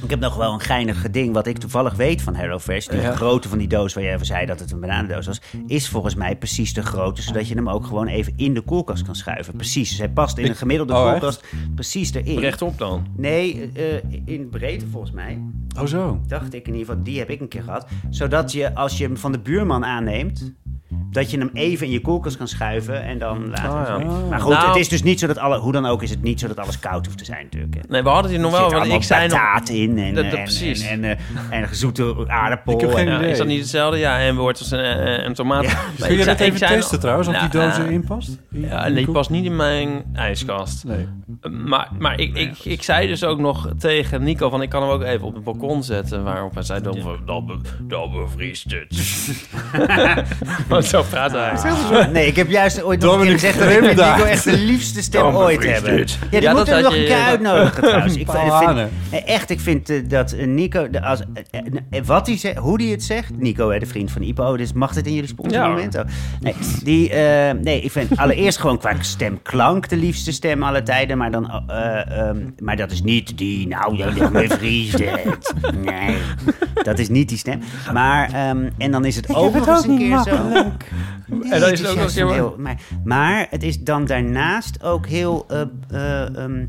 Ik 0.04 0.10
heb 0.10 0.20
nog 0.20 0.36
wel 0.36 0.52
een 0.52 0.60
geinig 0.60 1.10
ding 1.10 1.32
wat 1.34 1.46
ik 1.46 1.58
toevallig 1.58 1.94
weet 1.94 2.22
van 2.22 2.34
HelloFresh. 2.34 2.86
Die 2.86 3.00
Ja. 3.00 3.14
grootte 3.14 3.48
van 3.48 3.58
die 3.58 3.68
doos 3.68 3.94
waar 3.94 4.04
je 4.04 4.10
even 4.12 4.26
zei 4.26 4.46
dat 4.46 4.60
het 4.60 4.70
een 4.70 4.80
bananendoos 4.80 5.26
was, 5.26 5.40
is 5.66 5.88
volgens 5.88 6.14
mij 6.14 6.36
precies 6.36 6.74
de 6.74 6.82
grootte, 6.82 7.22
zodat 7.22 7.48
je 7.48 7.54
hem 7.54 7.68
ook 7.68 7.86
gewoon 7.86 8.06
even 8.06 8.32
in 8.36 8.54
de 8.54 8.60
koelkast 8.60 9.02
kan 9.04 9.14
schuiven. 9.14 9.54
Precies. 9.56 9.88
Dus 9.88 9.98
hij 9.98 10.08
past 10.08 10.38
in 10.38 10.48
een 10.48 10.56
gemiddelde 10.56 10.92
Oh, 10.94 11.00
echt? 11.00 11.10
koelkast 11.10 11.44
precies 11.74 12.14
erin. 12.14 12.38
rechtop 12.38 12.78
dan. 12.78 13.06
Nee, 13.16 13.70
eh, 13.74 14.02
in 14.24 14.48
breedte 14.48 14.86
volgens 14.86 15.12
mij. 15.12 15.38
Oh 15.78 15.86
zo. 15.86 16.20
Dacht 16.26 16.54
ik 16.54 16.66
in 16.66 16.72
ieder 16.74 16.86
geval, 16.88 17.02
die 17.02 17.18
heb 17.18 17.30
ik 17.30 17.40
een 17.40 17.48
keer 17.48 17.62
gehad. 17.62 17.86
Zodat 18.10 18.52
je, 18.52 18.74
als 18.74 18.98
je 18.98 19.04
hem 19.04 19.16
van 19.16 19.32
de 19.32 19.38
buurman 19.40 19.84
aanneemt, 19.84 20.52
dat 21.10 21.30
je 21.30 21.38
hem 21.38 21.50
even 21.52 21.86
in 21.86 21.92
je 21.92 22.00
koelkast 22.00 22.36
kan 22.36 22.48
schuiven 22.48 23.02
en 23.02 23.18
dan 23.18 23.48
later. 23.48 23.96
Oh, 23.96 24.02
ja. 24.02 24.26
Maar 24.30 24.40
goed, 24.40 24.52
Nou- 24.52 24.66
het 24.68 24.76
is 24.76 24.88
dus 24.88 25.02
niet 25.02 25.20
zo 25.20 25.26
dat 25.26 25.38
alle, 25.38 25.58
hoe 25.58 25.72
dan 25.72 25.86
ook 25.86 26.02
is 26.02 26.10
het 26.10 26.22
niet 26.22 26.40
zo 26.40 26.46
dat 26.48 26.58
alles 26.58 26.78
koud 26.78 27.06
hoeft 27.06 27.18
te 27.18 27.24
zijn 27.24 27.42
natuurlijk. 27.44 27.74
hè. 27.74 27.80
Nee, 27.88 28.02
we 28.02 28.08
hadden 28.08 28.30
het 28.32 28.40
hier 28.40 28.50
nog 28.50 28.60
wel. 28.60 28.70
Want 28.70 28.92
ik 28.92 29.02
zei 29.02 29.28
nog... 29.28 29.60
in 29.68 29.98
en, 29.98 30.14
Dat- 30.14 30.24
dat 30.24 30.32
en, 30.34 30.42
precies. 30.42 30.82
en, 30.82 31.04
en, 31.04 31.18
eh, 31.50 31.58
en 31.58 31.68
gezoete 31.68 32.24
aardappel. 32.26 32.72
Ik 32.74 32.80
heb 32.80 32.92
geen 32.94 33.08
en, 33.08 33.20
is 33.20 33.38
dat 33.38 33.46
niet 33.46 33.60
hetzelfde? 33.60 33.98
Ja, 33.98 34.18
en 34.18 34.36
wortels 34.36 34.72
en, 34.72 34.84
en, 34.84 35.24
en 35.24 35.32
tomaten. 35.34 35.70
Ja. 35.96 36.06
Kun 36.06 36.16
je 36.16 36.24
dat 36.24 36.40
even 36.40 36.58
testen 36.58 36.78
nog- 36.90 37.00
trouwens, 37.00 37.28
of 37.28 37.36
die 37.38 37.48
doos 37.48 37.78
eh, 37.78 37.84
erin 37.84 38.04
past? 38.04 38.38
In- 38.52 38.60
Ja, 38.60 38.82
nee, 38.88 38.94
die 39.04 39.10
past 39.10 39.30
niet 39.30 39.44
in 39.44 39.56
mijn 39.56 40.04
ijskast. 40.14 40.84
Nee. 40.84 41.06
Maar, 41.64 41.88
maar 41.98 42.20
ik, 42.20 42.36
ik, 42.36 42.58
ik 42.64 42.82
zei 42.82 43.06
dus 43.06 43.24
ook 43.24 43.38
nog 43.38 43.68
tegen 43.78 44.22
Nico 44.22 44.50
van 44.50 44.62
ik 44.62 44.68
kan 44.68 44.82
hem 44.82 44.90
ook 44.90 45.02
even 45.02 45.26
op 45.26 45.34
het 45.34 45.44
balkon 45.44 45.82
zetten. 45.82 46.24
Waarop 46.24 46.54
hij 46.54 46.62
zei, 46.62 46.80
dan, 46.82 46.98
dan, 47.26 47.62
dan 47.82 48.10
bevriest 48.12 48.70
het. 48.70 48.96
Want 50.90 51.04
zo 51.04 51.10
praat 51.10 51.32
hij. 51.32 51.50
Ah, 51.50 52.08
Nee, 52.12 52.26
ik 52.26 52.36
heb 52.36 52.50
juist 52.50 52.82
ooit 52.82 53.00
nog 53.00 53.12
een 53.12 53.18
keer 53.18 53.28
Dominic 53.28 53.40
gezegd 53.40 53.58
dat 53.58 53.70
ik. 53.70 53.96
Nico 53.96 54.24
echt 54.24 54.44
de 54.44 54.56
liefste 54.58 55.02
stem 55.02 55.22
ooit 55.22 55.64
hebben. 55.64 55.98
Ja, 55.98 56.04
die 56.30 56.40
Ja, 56.40 56.52
moeten 56.52 56.82
dat 56.82 56.82
we 56.82 56.88
nog 56.88 56.98
een 56.98 57.04
keer 57.04 57.22
uitnodigen 57.22 57.82
trouwens. 57.82 58.16
Ik 58.16 58.30
vind, 58.30 59.24
echt, 59.24 59.50
ik 59.50 59.60
vind 59.60 59.90
eh, 59.90 59.96
dat 60.08 60.32
eh, 60.32 60.46
Nico, 60.46 60.88
als, 61.02 61.20
eh, 61.50 61.60
wat 62.04 62.26
hij 62.26 62.38
zegt, 62.38 62.56
hoe 62.56 62.82
hij 62.82 62.90
het 62.90 63.02
zegt, 63.02 63.30
Nico, 63.36 63.70
hè, 63.70 63.78
de 63.78 63.86
vriend 63.86 64.10
van 64.10 64.22
Ipo, 64.22 64.56
dus 64.56 64.72
mag 64.72 64.92
dit 64.92 65.06
in 65.06 65.14
jullie 65.14 65.28
sponsormoment? 65.28 65.96
Oh. 65.98 66.02
Nee, 66.40 66.54
die, 66.84 67.10
eh, 67.10 67.54
nee, 67.62 67.80
ik 67.80 67.90
vind 67.90 68.16
allereerst 68.16 68.58
gewoon 68.58 68.78
qua 68.78 68.92
stemklank 69.00 69.88
de 69.88 69.96
liefste 69.96 70.32
stem 70.32 70.62
alle 70.62 70.82
tijden, 70.82 71.18
maar, 71.18 71.30
dan, 71.30 71.62
eh, 71.66 72.18
ehm, 72.18 72.36
maar 72.58 72.76
dat 72.76 72.90
is 72.90 73.02
niet 73.02 73.38
die, 73.38 73.68
nou, 73.68 73.96
me 74.32 74.48
vriezend. 74.48 75.54
Nee, 75.84 76.16
dat 76.82 76.98
is 76.98 77.08
niet 77.08 77.28
die 77.28 77.38
stem. 77.38 77.60
Maar, 77.92 78.32
ehm, 78.32 78.68
en 78.78 78.90
dan 78.90 79.04
is 79.04 79.16
het 79.16 79.34
ook 79.34 79.54
nog 79.54 79.66
eens 79.68 79.86
een 79.86 79.98
keer 79.98 80.22
zo. 80.22 80.72
Nee, 81.26 81.52
En 81.52 81.60
dan 81.60 81.70
is 81.72 81.80
is 81.80 81.88
ook 81.88 81.96
nog 81.96 82.14
heel- 82.14 82.54
maar, 82.58 82.80
maar 83.04 83.46
het 83.50 83.62
is 83.62 83.80
dan 83.80 84.04
daarnaast 84.04 84.82
ook 84.82 85.06
heel 85.06 85.46
eh, 85.48 85.60
eh, 85.90 86.36
ehm, 86.38 86.66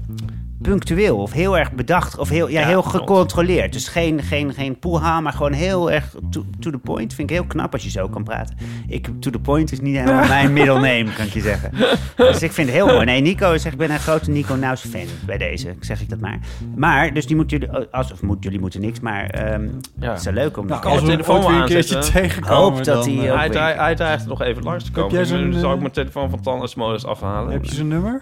punctueel 0.61 1.17
of 1.17 1.31
heel 1.31 1.57
erg 1.57 1.71
bedacht 1.71 2.17
of 2.17 2.29
heel, 2.29 2.47
ja, 2.49 2.59
Ja, 2.59 2.67
heel 2.67 2.81
gecontroleerd. 2.81 3.73
Dus 3.73 3.87
geen, 3.87 4.23
geen, 4.23 4.53
geen 4.53 4.79
poeha, 4.79 5.21
maar 5.21 5.33
gewoon 5.33 5.51
heel 5.51 5.91
erg 5.91 6.15
to, 6.29 6.45
to 6.59 6.71
the 6.71 6.77
point. 6.77 7.13
Vind 7.13 7.29
ik 7.29 7.35
heel 7.35 7.45
knap 7.45 7.73
als 7.73 7.83
je 7.83 7.89
zo 7.89 8.07
kan 8.07 8.23
praten. 8.23 8.57
Ik, 8.87 9.09
to 9.19 9.29
the 9.29 9.39
point 9.39 9.71
is 9.71 9.79
niet 9.79 9.95
helemaal 9.97 10.27
mijn 10.37 10.53
middle 10.53 10.73
name, 10.73 11.05
kan 11.15 11.25
ik 11.25 11.33
je 11.33 11.41
zeggen. 11.41 11.71
Dus 12.15 12.41
ik 12.41 12.51
vind 12.51 12.67
het 12.67 12.75
heel 12.77 12.85
mooi. 12.87 13.05
Nee, 13.05 13.21
Nico 13.21 13.57
zegt, 13.57 13.73
ik 13.73 13.77
ben 13.77 13.91
een 13.91 13.99
grote 13.99 14.31
Nico 14.31 14.55
Naus 14.55 14.81
fan 14.81 15.05
bij 15.25 15.37
deze. 15.37 15.75
Zeg 15.79 16.01
ik 16.01 16.09
dat 16.09 16.19
maar. 16.19 16.39
Maar, 16.75 17.13
dus 17.13 17.25
die 17.27 17.35
moeten 17.35 17.59
jullie, 17.59 17.75
als, 17.91 18.11
of 18.11 18.21
moet, 18.21 18.43
jullie 18.43 18.59
moeten 18.59 18.81
niks, 18.81 18.99
maar 18.99 19.25
ehm 19.29 19.63
Ja. 19.99 20.09
het 20.09 20.19
is 20.19 20.25
wel 20.25 20.33
leuk 20.33 20.57
om... 20.57 20.65
Nou, 20.67 20.83
als 20.85 21.01
we 21.01 21.07
telefoon 21.07 21.35
ooit 21.35 21.47
weer 21.47 21.59
een 21.61 21.65
keertje 21.67 21.99
tegenkomen, 21.99 22.55
Hoop 22.57 22.83
dat 22.83 23.03
dan, 23.05 23.17
hij 23.17 23.29
eh, 23.29 23.35
Hij, 23.37 23.47
hij, 23.47 23.73
hij 23.75 23.95
dreigt 23.95 24.25
nog 24.27 24.41
even 24.41 24.63
langs 24.63 24.83
te 24.83 24.91
komen. 24.91 25.11
jij 25.13 25.25
zo'n, 25.25 25.51
Dus 25.51 25.59
zal 25.59 25.69
ik 25.69 25.75
eh, 25.75 25.81
mijn 25.81 25.91
telefoon 25.93 26.29
van 26.29 26.41
tandartsmodus 26.41 27.05
afhalen. 27.05 27.51
Heb 27.51 27.65
je 27.65 27.73
zijn 27.73 27.87
nummer? 27.87 28.19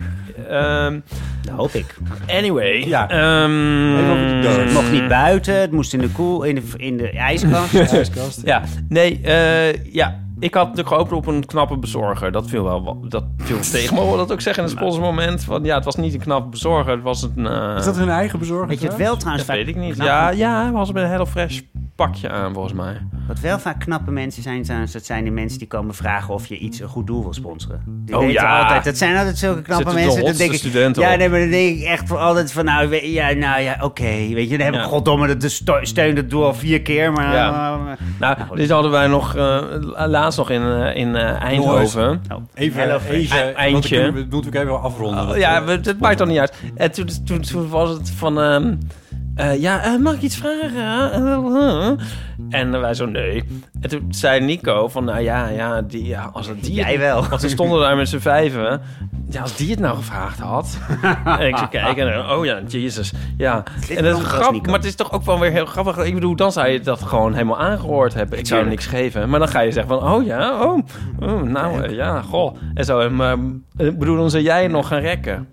Ehm, 0.50 1.00
Dat 1.42 1.56
hoop 1.56 1.72
ik. 1.72 1.96
Anyway. 2.28 2.88
Ja. 2.88 3.10
ehm. 3.10 4.52
Het 4.64 4.74
mocht 4.74 4.92
niet 4.92 5.08
buiten, 5.08 5.56
het 5.56 5.72
moest 5.72 5.94
in 5.94 6.00
de 6.00 6.10
koel, 6.10 6.44
in 6.44 6.56
de, 6.56 6.62
in 6.78 6.98
de 6.98 7.10
ijskast. 7.10 7.76
IJskast. 7.94 8.42
Ja, 8.46 8.62
nee, 8.90 9.20
eh, 9.24 9.94
ja. 9.94 10.23
Ik 10.44 10.54
had 10.54 10.64
natuurlijk 10.64 10.88
gehoopt 10.96 11.12
op 11.12 11.28
een 11.28 11.46
knappe 11.46 11.78
bezorger. 11.78 12.32
Dat 12.32 12.50
viel 12.50 12.64
wel 12.64 12.84
wat- 12.84 13.12
dat 13.12 13.24
viel 13.38 13.60
tegen. 13.72 13.96
Mogen 13.96 14.12
we 14.12 14.18
dat 14.18 14.32
ook 14.32 14.42
zeggen 14.42 14.64
in 14.64 14.70
het 14.70 14.78
sponsormoment? 14.80 15.44
Van, 15.44 15.64
ja, 15.64 15.76
het 15.76 15.86
was 15.86 15.96
niet 15.96 16.14
een 16.14 16.20
knappe 16.20 16.50
bezorger. 16.50 16.92
Het 16.94 17.04
was 17.04 17.22
een... 17.36 17.48
eh, 17.48 17.76
Is 17.78 17.86
dat 17.86 17.98
hun 17.98 18.10
eigen 18.10 18.40
bezorger? 18.40 18.68
Weet 18.68 18.82
je 18.82 18.88
trouwens? 18.88 19.10
wel 19.10 19.18
trouwens 19.18 19.48
dat 19.48 19.56
vaak 19.56 19.66
weet 19.66 19.76
ik 19.76 19.82
niet. 19.82 19.96
Ja, 19.98 20.30
ja, 20.30 20.62
hij 20.62 20.72
was 20.72 20.92
met 20.92 21.04
een 21.04 21.10
HelloFresh 21.10 21.60
pakje 21.96 22.30
aan, 22.30 22.54
volgens 22.54 22.74
mij. 22.74 23.02
Wat 23.28 23.40
wel 23.40 23.60
vaak 23.60 23.80
knappe 23.80 24.12
mensen 24.12 24.44
zijn, 24.44 24.66
zijn, 24.66 24.88
dat 24.92 25.06
zijn 25.06 25.24
de 25.24 25.30
mensen 25.32 25.60
die 25.60 25.68
komen 25.68 25.94
vragen 25.96 26.34
of 26.34 26.48
je 26.48 26.58
iets 26.58 26.80
een 26.80 26.88
goed 26.88 27.08
doel 27.08 27.22
wil 27.24 27.34
sponsoren. 27.34 27.84
Die 28.06 28.16
Oh, 28.16 28.22
weten 28.26 28.42
ja. 28.42 28.60
altijd, 28.62 28.84
dat 28.84 28.98
zijn 28.98 29.18
altijd 29.18 29.38
zulke 29.38 29.62
knappe 29.62 29.84
Zitten 29.84 30.02
de 30.02 30.06
mensen. 30.08 30.26
Dan 30.26 30.36
denk 30.38 30.52
ik, 30.52 30.58
studenten 30.58 31.02
ja, 31.02 31.16
nee, 31.16 31.30
maar 31.30 31.40
dan 31.40 31.50
denk 31.50 31.78
ik 31.78 31.84
echt 31.84 32.08
voor 32.08 32.18
altijd 32.18 32.52
van, 32.52 32.66
nou, 32.66 32.96
ja, 33.06 33.32
nou 33.34 33.62
ja, 33.62 33.78
oké. 33.82 34.04
weet 34.34 34.50
je, 34.50 34.58
dan 34.58 34.66
heb 34.66 34.74
ik 34.76 34.80
Ja. 34.82 34.86
goddomme 34.86 35.38
de 35.38 35.50
steun 35.82 36.16
dat 36.16 36.30
doel 36.30 36.46
al 36.46 36.54
vier 36.54 36.82
keer, 36.82 37.12
maar... 37.12 37.34
Ja. 37.34 37.74
eh, 37.74 38.06
Nou, 38.20 38.38
goed. 38.48 38.58
dit 38.58 38.70
hadden 38.70 38.92
wij 38.92 39.08
nog 39.08 39.36
eh, 39.36 39.62
laatst 40.08 40.33
nog 40.36 40.50
in, 40.50 40.62
eh, 40.62 40.96
in 40.96 41.16
eh, 41.16 41.42
Eindhoven. 41.42 42.22
oh, 42.32 42.38
Even, 42.54 42.82
Hello 42.82 43.00
even, 43.10 43.56
eindje. 43.56 44.12
we- 44.12 44.26
moeten 44.30 44.52
we 44.52 44.60
even 44.60 44.82
afronden. 44.82 45.22
Oh, 45.22 45.28
Dat, 45.28 45.38
ja, 45.38 45.64
we- 45.64 45.80
dat 45.80 46.00
maakt 46.00 46.18
dan 46.18 46.28
niet 46.28 46.40
uit. 46.40 46.54
En 46.76 46.92
toen, 46.92 47.08
toen, 47.26 47.42
toen 47.42 47.70
was 47.70 47.90
het 47.90 48.10
van... 48.12 48.42
ehm, 48.42 48.76
eh, 49.36 49.62
ja, 49.62 49.84
eh, 49.84 50.00
mag 50.00 50.14
ik 50.14 50.22
iets 50.22 50.38
vragen? 50.38 51.12
Eh, 51.12 51.92
eh. 51.92 51.92
En 52.50 52.82
wij 52.82 52.94
zo, 52.94 53.06
nee. 53.06 53.44
En 53.82 53.90
toen 53.90 54.06
zei 54.10 54.40
Nico 54.40 54.88
van, 54.88 55.06
nou 55.06 55.20
ja, 55.20 55.48
ja, 55.48 55.82
die, 55.82 56.06
ja 56.06 56.30
als 56.34 56.48
het 56.48 56.64
die... 56.64 56.74
Jij 56.74 57.00
wel. 57.00 57.28
Want 57.28 57.42
we 57.42 57.50
stonden 57.50 57.80
daar 57.80 57.96
met 57.96 58.10
z'n 58.10 58.18
vijven. 58.18 58.82
Ja, 59.30 59.42
als 59.42 59.56
die 59.56 59.70
het 59.70 59.80
nou 59.80 59.96
gevraagd 59.96 60.40
had. 60.40 60.78
en 61.40 61.48
ik 61.48 61.58
zo 61.58 61.68
kijken 61.68 62.14
en 62.14 62.30
oh 62.30 62.46
ja, 62.46 62.60
jezus. 62.68 63.14
Ja. 63.38 63.64
En 63.90 64.04
dat 64.04 64.20
is 64.20 64.26
grappig, 64.26 64.66
maar 64.66 64.76
het 64.76 64.86
is 64.86 64.96
toch 64.96 65.12
ook 65.12 65.24
wel 65.24 65.40
weer 65.40 65.52
heel 65.52 65.66
grappig. 65.66 65.98
Ik 65.98 66.14
bedoel, 66.14 66.36
dan 66.36 66.52
zou 66.52 66.68
je 66.68 66.80
dat 66.80 67.02
gewoon 67.02 67.34
helemaal 67.34 67.60
aangehoord 67.60 68.14
hebben. 68.14 68.40
Ik 68.40 68.48
zou 68.48 68.60
hem 68.62 68.70
niks 68.70 68.86
geven. 68.86 69.30
Maar 69.30 69.40
dan 69.40 69.48
ga 69.48 69.60
je 69.60 69.72
zeggen 69.72 70.00
van, 70.00 70.12
oh 70.12 70.26
ja, 70.26 70.64
oh, 70.64 70.80
oh 71.20 71.42
nou 71.42 71.84
eh, 71.84 71.96
ja, 71.96 72.22
goh. 72.22 72.56
En 72.74 72.86
zo, 72.86 73.00
en, 73.00 73.16
maar, 73.16 73.38
ik 73.78 74.00
bedoel, 74.00 74.18
dan 74.18 74.30
zou 74.30 74.44
jij 74.44 74.68
nog 74.68 74.88
gaan 74.88 75.00
rekken. 75.00 75.48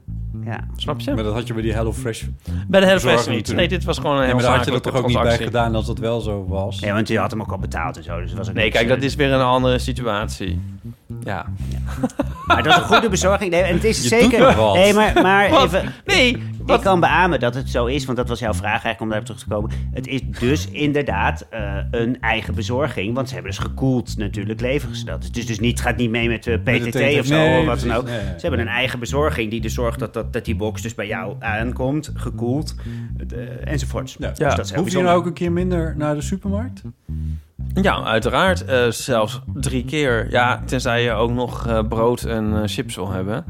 Ja. 0.45 0.67
Snap 0.77 1.01
je? 1.01 1.15
Maar 1.15 1.25
dat 1.25 1.35
had 1.35 1.47
je 1.47 1.53
bij 1.53 1.63
die 1.63 1.73
Hello 1.73 1.93
Fresh. 1.93 2.23
Bij 2.69 2.81
de 2.81 2.87
hele 2.87 2.95
Bezorger 2.99 3.19
fest 3.19 3.29
niet. 3.29 3.39
natuurlijk. 3.39 3.69
Nee, 3.69 3.79
dit 3.79 3.87
was 3.87 3.99
gewoon 3.99 4.13
een 4.17 4.21
Ja, 4.21 4.27
heel 4.27 4.35
maar 4.35 4.45
daar 4.45 4.57
had 4.57 4.65
je 4.65 4.71
dat 4.71 4.83
toch 4.83 4.95
ook 4.95 5.07
niet 5.07 5.23
bij 5.23 5.37
gedaan 5.39 5.75
als 5.75 5.87
dat 5.87 5.99
wel 5.99 6.21
zo 6.21 6.47
was. 6.49 6.79
ja, 6.79 6.95
want 6.95 7.09
je 7.09 7.19
had 7.19 7.31
hem 7.31 7.41
ook 7.41 7.53
al 7.53 7.59
betaald 7.59 7.97
en 7.97 8.03
zo, 8.05 8.21
dus 8.21 8.29
het 8.31 8.39
was 8.39 8.53
Nee, 8.53 8.71
kijk, 8.71 8.89
dat 8.89 9.03
is 9.03 9.15
weer 9.15 9.33
een 9.33 9.41
andere 9.41 9.79
situatie. 9.79 10.61
Ja. 11.25 11.47
Maar 12.47 12.63
dat 12.63 12.73
is 12.73 12.79
een 12.79 12.85
goede 12.87 13.09
bezorging. 13.09 13.51
Nee, 13.51 13.63
en 13.63 13.75
het 13.75 13.85
is 13.85 14.03
Je 14.03 14.09
zeker... 14.09 14.31
doet 14.39 14.47
nog 14.47 14.57
wat. 14.57 14.75
Nee, 14.75 14.95
maar, 14.95 15.13
maar 15.23 15.63
even... 15.65 15.93
Nee, 16.05 16.43
Ik 16.75 16.81
kan 16.81 17.01
beamen 17.01 17.41
dat 17.41 17.55
het 17.55 17.71
zo 17.71 17.87
is, 17.87 18.05
want 18.05 18.19
dat 18.19 18.29
was 18.29 18.39
jouw 18.39 18.55
vraag 18.55 18.71
eigenlijk 18.85 19.01
om 19.01 19.09
daarop 19.09 19.27
terug 19.27 19.41
te 19.43 19.49
komen. 19.49 19.71
Het 19.93 20.07
is 20.07 20.21
dus 20.41 20.69
inderdaad 20.71 21.47
eh, 21.51 21.77
een 21.91 22.21
eigen 22.21 22.55
bezorging, 22.55 23.15
want 23.15 23.29
ze 23.29 23.35
hebben 23.35 23.53
dus 23.53 23.61
gekoeld 23.61 24.17
natuurlijk 24.17 24.61
leveren 24.61 24.97
ze 24.97 25.05
dat. 25.05 25.25
Het 25.25 25.37
is 25.37 25.47
dus 25.47 25.61
niet, 25.61 25.81
gaat 25.81 25.97
niet 25.97 26.11
mee 26.11 26.29
met 26.29 26.47
eh, 26.47 26.53
Met 26.65 26.65
de 26.65 26.89
PTT 26.89 26.93
TT, 26.93 27.19
of 27.19 27.27
zo 27.27 27.35
nee, 27.35 27.61
of 27.61 27.67
wat 27.67 27.81
dan 27.81 27.93
ook. 27.93 28.05
nee, 28.05 28.15
nee. 28.17 28.25
Ze 28.25 28.41
hebben 28.41 28.61
een 28.61 28.69
eigen 28.69 28.99
bezorging 28.99 29.51
die 29.51 29.61
dus 29.61 29.75
zorgt 29.75 29.99
dat, 29.99 30.15
dat, 30.15 30.33
dat 30.33 30.45
die 30.45 30.57
box 30.57 30.83
dus 30.83 30.95
bij 30.95 31.07
jou 31.07 31.37
aankomt, 31.39 32.11
gekoeld 32.15 32.75
eh, 33.29 33.39
enzovoorts. 33.73 34.17
Ja. 34.19 34.29
Dus 34.29 34.39
Ja. 34.39 34.55
dat 34.55 34.65
is 34.65 34.75
Hoef 34.75 34.91
je 34.93 35.03
nou 35.03 35.19
ook 35.19 35.27
een 35.27 35.33
keer 35.33 35.53
minder 35.53 35.95
naar 35.97 36.15
de 36.15 36.21
supermarkt? 36.23 36.83
Ja, 37.75 38.03
uiteraard. 38.05 38.65
eh, 38.65 38.91
zelfs 38.91 39.41
drie 39.55 39.85
keer. 39.85 40.31
Ja, 40.31 40.63
tenzij 40.67 41.03
je 41.03 41.13
ook 41.13 41.31
nog 41.31 41.67
eh, 41.67 41.79
brood 41.89 42.23
en 42.23 42.53
eh, 42.55 42.63
chips 42.65 42.95
wil 42.97 43.11
hebben. 43.13 43.45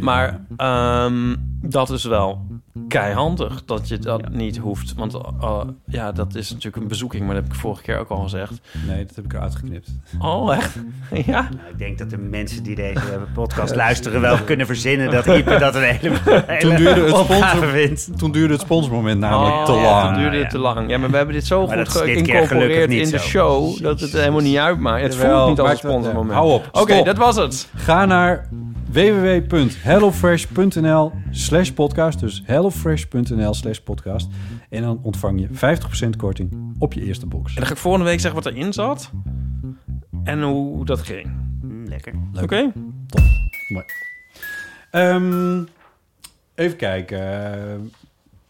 Maar 0.00 0.40
ehm, 0.56 1.34
dat 1.68 1.90
is 1.90 2.04
wel 2.04 2.46
keihandig 2.88 3.64
dat 3.64 3.88
je 3.88 3.98
dat 3.98 4.28
niet 4.28 4.56
hoeft. 4.56 4.94
Want 4.94 5.14
eh, 5.14 5.60
ja, 5.86 6.12
dat 6.12 6.34
is 6.34 6.50
natuurlijk 6.50 6.82
een 6.82 6.88
bezoeking, 6.88 7.24
maar 7.26 7.34
dat 7.34 7.42
heb 7.44 7.52
ik 7.52 7.58
vorige 7.58 7.82
keer 7.82 7.98
ook 7.98 8.08
al 8.08 8.22
gezegd. 8.22 8.60
Nee, 8.86 9.04
dat 9.06 9.16
heb 9.16 9.24
ik 9.24 9.32
eruit 9.32 9.54
geknipt. 9.54 9.88
Oh, 10.18 10.54
echt? 10.56 10.76
ja? 11.26 11.40
Nou, 11.40 11.68
ik 11.70 11.78
denk 11.78 11.98
dat 11.98 12.10
de 12.10 12.18
mensen 12.18 12.62
die 12.62 12.74
deze 12.74 13.00
podcast 13.34 13.74
luisteren 13.74 14.20
wel 14.20 14.38
kunnen 14.38 14.66
verzinnen 14.66 15.10
dat 15.10 15.26
Ipe 15.26 15.58
dat 15.58 15.74
een 15.74 15.82
hele, 15.82 16.16
hele 16.24 16.58
Toen 16.60 16.76
duurde 16.76 17.00
het 17.04 17.12
opgave 17.12 17.46
sponsor- 17.56 17.68
vindt. 17.68 18.18
Toen 18.18 18.32
duurde 18.32 18.52
het 18.52 18.62
sponsormoment 18.62 19.20
namelijk 19.20 19.54
Oh, 19.56 19.64
te 19.64 19.72
ja, 19.72 19.82
lang. 19.82 20.04
toen 20.12 20.14
duurde 20.22 20.36
het 20.36 20.44
Ja. 20.44 20.50
te 20.50 20.58
lang. 20.58 20.90
Ja, 20.90 20.98
maar 20.98 21.10
we 21.10 21.16
hebben 21.16 21.34
dit 21.34 21.46
zo 21.46 21.66
Maar 21.66 21.86
goed 21.86 21.88
geïncorporeerd 22.02 22.90
in 22.90 22.98
de 23.10 23.18
zo. 23.18 23.24
show... 23.24 23.80
dat 23.82 24.00
het 24.00 24.12
helemaal 24.12 24.40
niet 24.40 24.56
uitmaakt. 24.58 25.02
Het 25.02 25.14
Jawel, 25.14 25.36
voelt 25.36 25.48
niet 25.48 25.60
als 25.60 25.70
een 25.70 25.76
sponsormoment. 25.76 26.32
hou 26.32 26.52
op, 26.52 26.68
Oké, 26.72 27.02
dat 27.02 27.16
was 27.16 27.36
het. 27.36 27.68
Ga 27.74 28.04
naar 28.04 28.48
www.hellofresh.nl 28.96 31.12
slash 31.30 31.70
podcast. 31.70 32.20
Dus 32.20 32.42
hellofresh.nl 32.44 33.54
slash 33.54 33.78
podcast. 33.78 34.28
En 34.68 34.82
dan 34.82 34.98
ontvang 35.02 35.40
je 35.40 35.48
50% 35.48 35.50
korting 36.16 36.74
op 36.78 36.92
je 36.92 37.02
eerste 37.02 37.26
box. 37.26 37.48
En 37.48 37.54
dan 37.54 37.66
ga 37.66 37.72
ik 37.72 37.78
volgende 37.78 38.06
week 38.06 38.20
zeggen 38.20 38.42
wat 38.42 38.52
erin 38.52 38.72
zat. 38.72 39.10
En 40.24 40.42
hoe 40.42 40.84
dat 40.84 41.00
ging. 41.00 41.30
Lekker. 41.84 42.14
Oké? 42.42 42.72
Mooi. 43.68 43.84
Ehm, 44.90 45.62
even 46.54 46.76
kijken. 46.76 47.18
We 47.18 47.90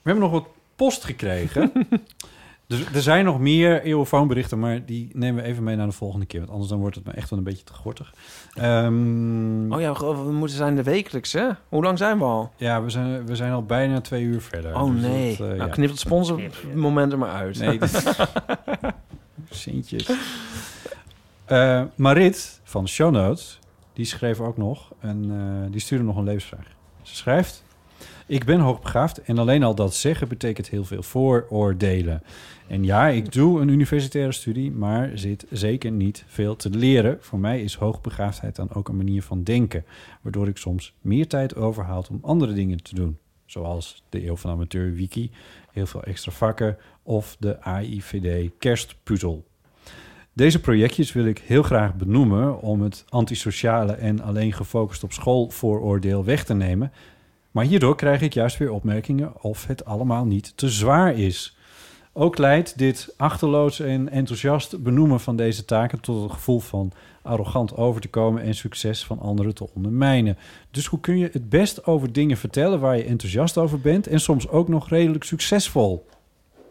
hebben 0.03 0.23
nog 0.23 0.33
wat 0.33 0.47
post 0.77 1.05
gekregen. 1.05 1.73
dus 2.67 2.85
er 2.95 3.03
zijn 3.03 3.25
nog 3.25 3.39
meer 3.41 3.83
eeuwenfoonberichten, 3.83 4.59
maar 4.59 4.85
die 4.85 5.09
nemen 5.13 5.43
we 5.43 5.49
even 5.49 5.63
mee 5.65 5.77
naar 5.77 5.87
de 5.87 5.93
volgende 5.93 6.27
keer. 6.27 6.39
Want 6.41 6.53
anders 6.53 6.71
dan 6.71 6.79
wordt 6.79 6.97
het 6.97 7.05
me 7.07 7.13
echt 7.13 7.31
wel 7.31 7.39
een 7.39 7.45
beetje 7.45 7.65
te 7.65 7.73
gortig. 7.75 8.15
Ehm, 8.55 9.73
Oh 9.73 9.81
ja, 9.81 9.93
we 10.25 10.33
moeten 10.33 10.57
zijn 10.57 10.77
de 10.77 10.83
wekelijks, 10.83 11.33
hè? 11.33 11.49
Hoe 11.69 11.83
lang 11.83 11.99
zijn 11.99 12.19
we 12.19 12.25
al? 12.25 12.53
Ja, 12.57 12.83
we 12.83 12.91
zijn, 12.91 13.27
we 13.27 13.37
zijn 13.37 13.53
al 13.53 13.63
bijna 13.63 14.01
twee 14.01 14.23
uur 14.23 14.41
verder. 14.41 14.75
Oh 14.81 14.93
Dus 14.93 15.01
nee. 15.03 15.37
dat, 15.37 15.41
eh, 15.41 15.55
nou, 15.57 15.69
ja. 15.69 15.75
knip 15.75 15.91
het 15.91 15.99
sponsormoment 15.99 17.13
er 17.13 17.19
maar 17.19 17.33
uit. 17.35 17.59
Nee, 17.59 17.79
dit- 17.79 18.17
Centjes. 19.51 20.11
Eh, 21.45 21.83
Marit 21.95 22.61
van 22.65 22.85
de 22.85 22.91
Show 22.91 23.13
Notes, 23.13 23.59
die 23.93 24.05
schreef 24.05 24.41
ook 24.41 24.57
nog 24.57 24.93
en 25.01 25.25
eh, 25.31 25.71
die 25.73 25.81
stuurde 25.81 26.05
nog 26.05 26.17
een 26.17 26.25
levensvraag. 26.25 26.67
Ze 27.03 27.17
schrijft: 27.17 27.65
Ik 28.27 28.45
ben 28.45 28.61
hoogbegaafd 28.61 29.23
en 29.23 29.39
alleen 29.39 29.63
al 29.63 29.75
dat 29.75 29.95
zeggen 29.95 30.29
betekent 30.29 30.69
heel 30.69 30.85
veel 30.85 31.03
vooroordelen. 31.03 32.23
En 32.69 32.85
ja, 32.85 33.09
ik 33.09 33.33
doe 33.33 33.61
een 33.61 33.69
universitaire 33.69 34.33
studie, 34.33 34.71
maar 34.71 35.11
zit 35.15 35.47
zeker 35.51 35.91
niet 35.91 36.25
veel 36.27 36.57
te 36.57 36.71
leren. 36.71 37.19
Voor 37.21 37.39
mij 37.39 37.63
is 37.63 37.75
hoogbegaafdheid 37.75 38.57
dan 38.57 38.75
ook 38.75 38.89
een 38.89 38.97
manier 38.97 39.23
van 39.23 39.43
denken, 39.43 39.85
waardoor 40.23 40.49
ik 40.49 40.57
soms 40.57 40.95
meer 41.01 41.27
tijd 41.27 41.57
overhoud 41.57 42.09
om 42.09 42.19
andere 42.23 42.53
dingen 42.53 42.83
te 42.83 42.95
doen. 42.95 43.19
Zoals 43.45 44.03
de 44.09 44.27
Eeuw 44.27 44.37
van 44.37 44.51
Amateur 44.51 44.93
Wiki, 44.93 45.31
heel 45.73 45.87
veel 45.87 46.03
extra 46.03 46.33
vakken 46.33 46.77
of 47.03 47.37
de 47.39 47.61
AIVD 47.61 48.51
kerstpuzzel. 48.59 49.47
Deze 50.33 50.61
projectjes 50.61 51.13
wil 51.13 51.25
ik 51.25 51.39
heel 51.39 51.63
graag 51.63 51.95
benoemen 51.95 52.61
om 52.61 52.83
het 52.83 53.05
antisociale 53.09 53.93
en 53.93 54.21
alleen 54.21 54.53
gefocust 54.53 55.05
op 55.05 55.13
school 55.13 55.51
vooroordeel 55.51 56.25
weg 56.25 56.45
te 56.45 56.55
nemen. 56.55 56.93
Maar 57.51 57.65
hierdoor 57.65 57.97
krijg 57.97 58.21
ik 58.21 58.33
juist 58.33 58.59
weer 58.59 58.71
opmerkingen 58.71 59.43
of 59.43 59.67
het 59.67 59.85
allemaal 59.85 60.25
niet 60.25 60.57
te 60.57 60.69
zwaar 60.69 61.19
is. 61.19 61.56
Ook 62.19 62.39
leidt 62.39 62.79
dit 62.79 63.15
achterloos 63.17 63.81
en 63.81 64.09
enthousiast 64.09 64.83
benoemen 64.83 65.21
van 65.21 65.37
deze 65.37 65.65
taken 65.65 66.01
tot 66.01 66.23
het 66.23 66.33
gevoel 66.33 66.61
van 66.61 66.93
arrogant 67.23 67.77
over 67.77 68.01
te 68.01 68.09
komen 68.09 68.43
en 68.43 68.55
succes 68.55 69.05
van 69.05 69.19
anderen 69.19 69.55
te 69.55 69.69
ondermijnen. 69.75 70.39
Dus 70.71 70.87
hoe 70.87 71.01
kun 71.01 71.19
je 71.19 71.29
het 71.33 71.49
best 71.49 71.87
over 71.87 72.13
dingen 72.13 72.37
vertellen 72.37 72.81
waar 72.81 72.97
je 72.97 73.05
enthousiast 73.05 73.59
over 73.59 73.81
bent 73.81 74.07
en 74.07 74.21
soms 74.21 74.49
ook 74.49 74.69
nog 74.69 74.89
redelijk 74.89 75.25
succesvol? 75.25 76.07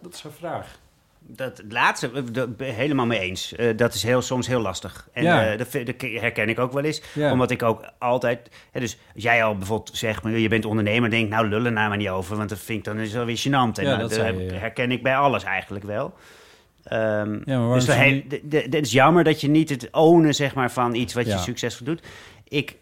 Dat 0.02 0.14
is 0.14 0.24
een 0.24 0.32
vraag. 0.32 0.80
Dat 1.28 1.62
laatste, 1.70 2.12
helemaal 2.58 3.06
mee 3.06 3.20
eens. 3.20 3.56
Eh, 3.56 3.78
dat 3.78 3.94
is 3.94 4.04
heel, 4.04 4.22
soms 4.22 4.48
heel 4.48 4.62
lastig. 4.62 5.08
En 5.14 5.24
Ja. 5.24 5.52
eh, 5.52 5.58
dat, 5.58 5.72
dat 5.72 6.02
herken 6.02 6.50
ik 6.50 6.60
ook 6.60 6.72
wel 6.72 6.84
eens. 6.84 7.02
Ja. 7.14 7.32
Omdat 7.32 7.52
ik 7.52 7.64
ook 7.64 7.86
altijd... 7.98 8.50
Hè, 8.72 8.80
dus 8.80 8.98
als 9.14 9.24
jij 9.24 9.44
al 9.44 9.58
bijvoorbeeld 9.58 9.98
zegt, 9.98 10.24
maar 10.24 10.38
je 10.38 10.48
bent 10.48 10.66
ondernemer... 10.66 11.10
denk 11.10 11.30
nou 11.30 11.48
lullen 11.48 11.74
naar 11.74 11.90
maar 11.90 11.98
niet 11.98 12.10
over. 12.10 12.38
Want 12.38 12.50
dat 12.50 12.60
vind 12.60 12.78
ik 12.80 12.84
dan 12.86 13.00
is 13.00 13.14
wel 13.14 13.26
weer 13.26 13.40
gênant. 13.40 13.78
En 13.80 13.84
Ja, 13.84 13.96
nou, 13.98 14.00
dat 14.00 14.16
je, 14.16 14.54
herken 14.54 14.92
ik 14.92 15.04
bij 15.04 15.16
alles 15.18 15.44
eigenlijk 15.44 15.86
wel. 15.86 16.14
Ehm, 16.84 17.40
Ja, 17.46 17.74
dus 17.74 17.86
het 18.50 18.76
is 18.76 18.92
jammer 18.92 19.24
dat 19.24 19.42
je 19.42 19.48
niet 19.48 19.70
het 19.70 19.88
ownen 19.92 20.36
zeg 20.36 20.56
maar, 20.56 20.72
van 20.72 20.96
iets 20.96 21.14
wat 21.14 21.26
je 21.26 21.38
succesvol 21.38 21.86
doet. 21.86 22.02
Ik, 22.48 22.76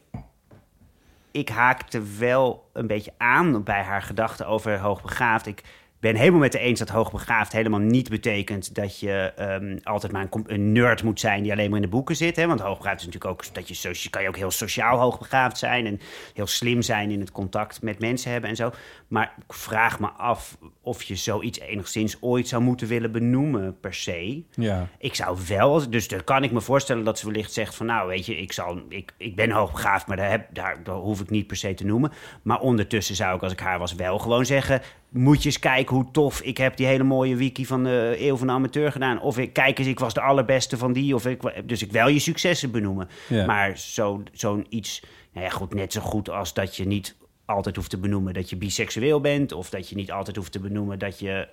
ik 1.31 1.49
haakte 1.49 2.01
wel 2.19 2.69
een 2.73 2.87
beetje 2.87 3.11
aan 3.17 3.63
bij 3.63 3.81
haar 3.81 4.01
gedachten 4.01 4.47
over 4.47 4.79
hoogbegaafd. 4.79 5.47
Ik 5.47 5.61
ben 6.03 6.15
helemaal 6.15 6.39
met 6.39 6.51
de 6.51 6.59
eens 6.59 6.79
dat 6.79 6.89
hoogbegaafd 6.89 7.51
helemaal 7.51 7.79
niet 7.79 8.09
betekent 8.09 8.75
dat 8.75 8.99
je 8.99 9.33
ehm, 9.35 9.77
altijd 9.83 10.11
maar 10.11 10.27
een, 10.45 10.71
nerd 10.71 11.03
moet 11.03 11.19
zijn 11.19 11.43
die 11.43 11.51
alleen 11.51 11.69
maar 11.69 11.79
in 11.79 11.85
de 11.85 11.91
boeken 11.91 12.15
zit. 12.15 12.35
Hè? 12.35 12.47
Want 12.47 12.59
hoogbegaafd 12.59 12.99
is 12.99 13.05
natuurlijk 13.05 13.33
ook 13.33 13.53
dat 13.53 13.67
je 13.67 13.73
socia- 13.73 14.09
kan 14.09 14.21
je 14.21 14.27
ook 14.27 14.37
heel 14.37 14.51
sociaal 14.51 14.99
hoogbegaafd 14.99 15.57
zijn 15.57 15.85
en 15.85 15.99
heel 16.33 16.47
slim 16.47 16.81
zijn 16.81 17.11
in 17.11 17.19
het 17.19 17.31
contact 17.31 17.81
met 17.81 17.99
mensen 17.99 18.31
hebben 18.31 18.49
en 18.49 18.55
zo. 18.55 18.71
Maar 19.07 19.33
ik 19.47 19.53
vraag 19.53 19.99
me 19.99 20.07
af 20.07 20.57
of 20.81 21.03
je 21.03 21.15
zoiets 21.15 21.59
enigszins 21.59 22.17
ooit 22.21 22.47
zou 22.47 22.61
moeten 22.61 22.87
willen 22.87 23.11
benoemen 23.11 23.79
per 23.79 23.93
se. 23.93 24.43
Ja. 24.51 24.87
Ik 24.97 25.15
zou 25.15 25.37
wel, 25.47 25.89
dus 25.89 26.07
dan 26.07 26.23
kan 26.23 26.43
ik 26.43 26.51
me 26.51 26.61
voorstellen 26.61 27.03
dat 27.03 27.19
ze 27.19 27.25
wellicht 27.25 27.53
zegt 27.53 27.75
van 27.75 27.85
nou 27.85 28.07
weet 28.07 28.25
je, 28.25 28.37
ik, 28.37 28.51
zal, 28.51 28.81
ik, 28.89 29.13
ik 29.17 29.35
ben 29.35 29.51
hoogbegaafd, 29.51 30.07
maar 30.07 30.17
daar, 30.17 30.29
heb, 30.29 30.47
daar, 30.53 30.83
daar 30.83 30.95
hoef 30.95 31.19
ik 31.19 31.29
niet 31.29 31.47
per 31.47 31.57
se 31.57 31.73
te 31.73 31.85
noemen. 31.85 32.11
Maar 32.41 32.59
ondertussen 32.59 33.15
zou 33.15 33.35
ik 33.35 33.43
als 33.43 33.51
ik 33.51 33.59
haar 33.59 33.79
was 33.79 33.93
wel 33.93 34.19
gewoon 34.19 34.45
zeggen, 34.45 34.81
moet 35.13 35.39
je 35.39 35.45
eens 35.45 35.59
kijken 35.59 35.95
hoe 35.95 36.11
tof, 36.11 36.41
ik 36.41 36.57
heb 36.57 36.77
die 36.77 36.85
hele 36.85 37.03
mooie 37.03 37.35
wiki 37.35 37.65
van 37.65 37.83
de 37.83 38.15
Eeuw 38.19 38.35
van 38.37 38.47
de 38.47 38.53
Amateur 38.53 38.91
gedaan. 38.91 39.21
Of 39.21 39.37
ik, 39.37 39.53
kijk 39.53 39.79
eens, 39.79 39.87
ik 39.87 39.99
was 39.99 40.13
de 40.13 40.21
allerbeste 40.21 40.77
van 40.77 40.93
die. 40.93 41.15
Of 41.15 41.25
ik, 41.25 41.41
dus 41.67 41.81
ik 41.81 41.91
wel 41.91 42.07
je 42.07 42.19
successen 42.19 42.71
benoemen. 42.71 43.09
Ja. 43.29 43.45
Maar 43.45 43.77
zo- 43.77 44.23
zo'n 44.31 44.65
iets, 44.69 45.03
nou 45.33 45.45
ja 45.45 45.51
goed, 45.51 45.73
net 45.73 45.93
zo 45.93 46.01
goed 46.01 46.29
als 46.29 46.53
dat 46.53 46.75
je 46.75 46.85
niet 46.85 47.15
altijd 47.45 47.75
hoeft 47.75 47.89
te 47.89 47.97
benoemen 47.97 48.33
dat 48.33 48.49
je 48.49 48.55
biseksueel 48.55 49.21
bent. 49.21 49.51
Of 49.51 49.69
dat 49.69 49.89
je 49.89 49.95
niet 49.95 50.11
altijd 50.11 50.35
hoeft 50.35 50.51
te 50.51 50.59
benoemen 50.59 50.99
dat 50.99 51.19
je... 51.19 51.47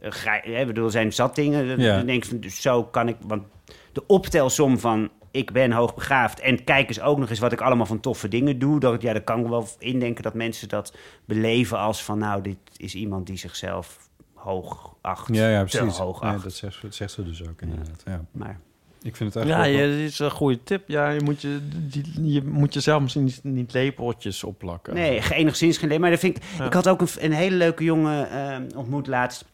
grij- 0.00 0.42
hè, 0.44 0.66
bedoel, 0.66 0.84
er 0.84 0.90
zijn 0.90 1.12
zat 1.12 1.34
dingen. 1.34 1.68
Dan- 1.68 1.78
Ja. 1.86 1.96
Dan 1.96 2.06
denk 2.06 2.22
ik 2.22 2.28
van, 2.30 2.40
dus 2.40 2.60
zo 2.62 2.84
kan 2.84 3.08
ik... 3.08 3.16
Want 3.26 3.42
de 3.92 4.06
optelsom 4.06 4.78
van 4.78 5.10
ik 5.30 5.52
ben 5.52 5.72
hoogbegaafd... 5.72 6.40
en 6.40 6.64
kijk 6.64 6.88
eens 6.88 7.00
ook 7.00 7.18
nog 7.18 7.30
eens 7.30 7.38
wat 7.38 7.52
ik 7.52 7.60
allemaal 7.60 7.86
van 7.86 8.00
toffe 8.00 8.28
dingen 8.28 8.58
doe... 8.58 8.80
Dat, 8.80 9.02
ja, 9.02 9.12
dan 9.12 9.24
kan 9.24 9.40
ik 9.40 9.46
wel 9.46 9.68
indenken 9.78 10.22
dat 10.22 10.34
mensen 10.34 10.68
dat 10.68 10.96
beleven 11.24 11.78
als 11.78 12.04
van... 12.04 12.18
nou, 12.18 12.42
dit 12.42 12.56
is 12.76 12.94
iemand 12.94 13.26
die 13.26 13.36
zichzelf 13.36 14.08
hoog 14.34 14.94
acht. 15.00 15.34
Ja, 15.34 15.48
ja, 15.48 15.64
te 15.64 15.76
precies. 15.78 15.98
hoog 15.98 16.22
Ja, 16.22 16.32
acht. 16.34 16.42
dat 16.42 16.52
zegt, 16.52 16.82
dat 16.82 16.94
zegt 16.94 17.12
ze 17.12 17.24
dus 17.24 17.48
ook 17.48 17.62
inderdaad. 17.62 18.02
Ja. 18.04 18.24
Maar 18.32 18.60
ik 19.02 19.16
vind 19.16 19.34
het 19.34 19.44
Ja, 19.46 19.54
eigenlijk 19.54 19.78
je, 19.78 19.84
ook 19.84 19.94
wel- 19.96 20.02
dit 20.04 20.10
is 20.12 20.18
een 20.18 20.30
goede 20.30 20.62
tip. 20.62 20.88
Ja, 20.88 21.08
je 21.10 21.20
moet, 21.20 21.40
je, 21.42 21.58
die, 21.88 22.32
je 22.32 22.42
moet 22.44 22.74
jezelf 22.74 23.02
misschien 23.02 23.24
niet, 23.24 23.40
niet 23.42 23.72
lepeltjes 23.72 24.44
opplakken. 24.44 24.94
Nee, 24.94 25.22
enigszins 25.32 25.78
geen. 25.78 26.00
Maar 26.00 26.10
dat 26.10 26.18
vind 26.18 26.36
ik, 26.36 26.42
Ja. 26.58 26.64
ik 26.64 26.72
had 26.72 26.88
ook 26.88 27.00
een, 27.00 27.08
een 27.18 27.32
hele 27.32 27.56
leuke 27.56 27.84
jongen 27.84 28.30
ehm, 28.30 28.66
ontmoet 28.76 29.06
laatst. 29.06 29.44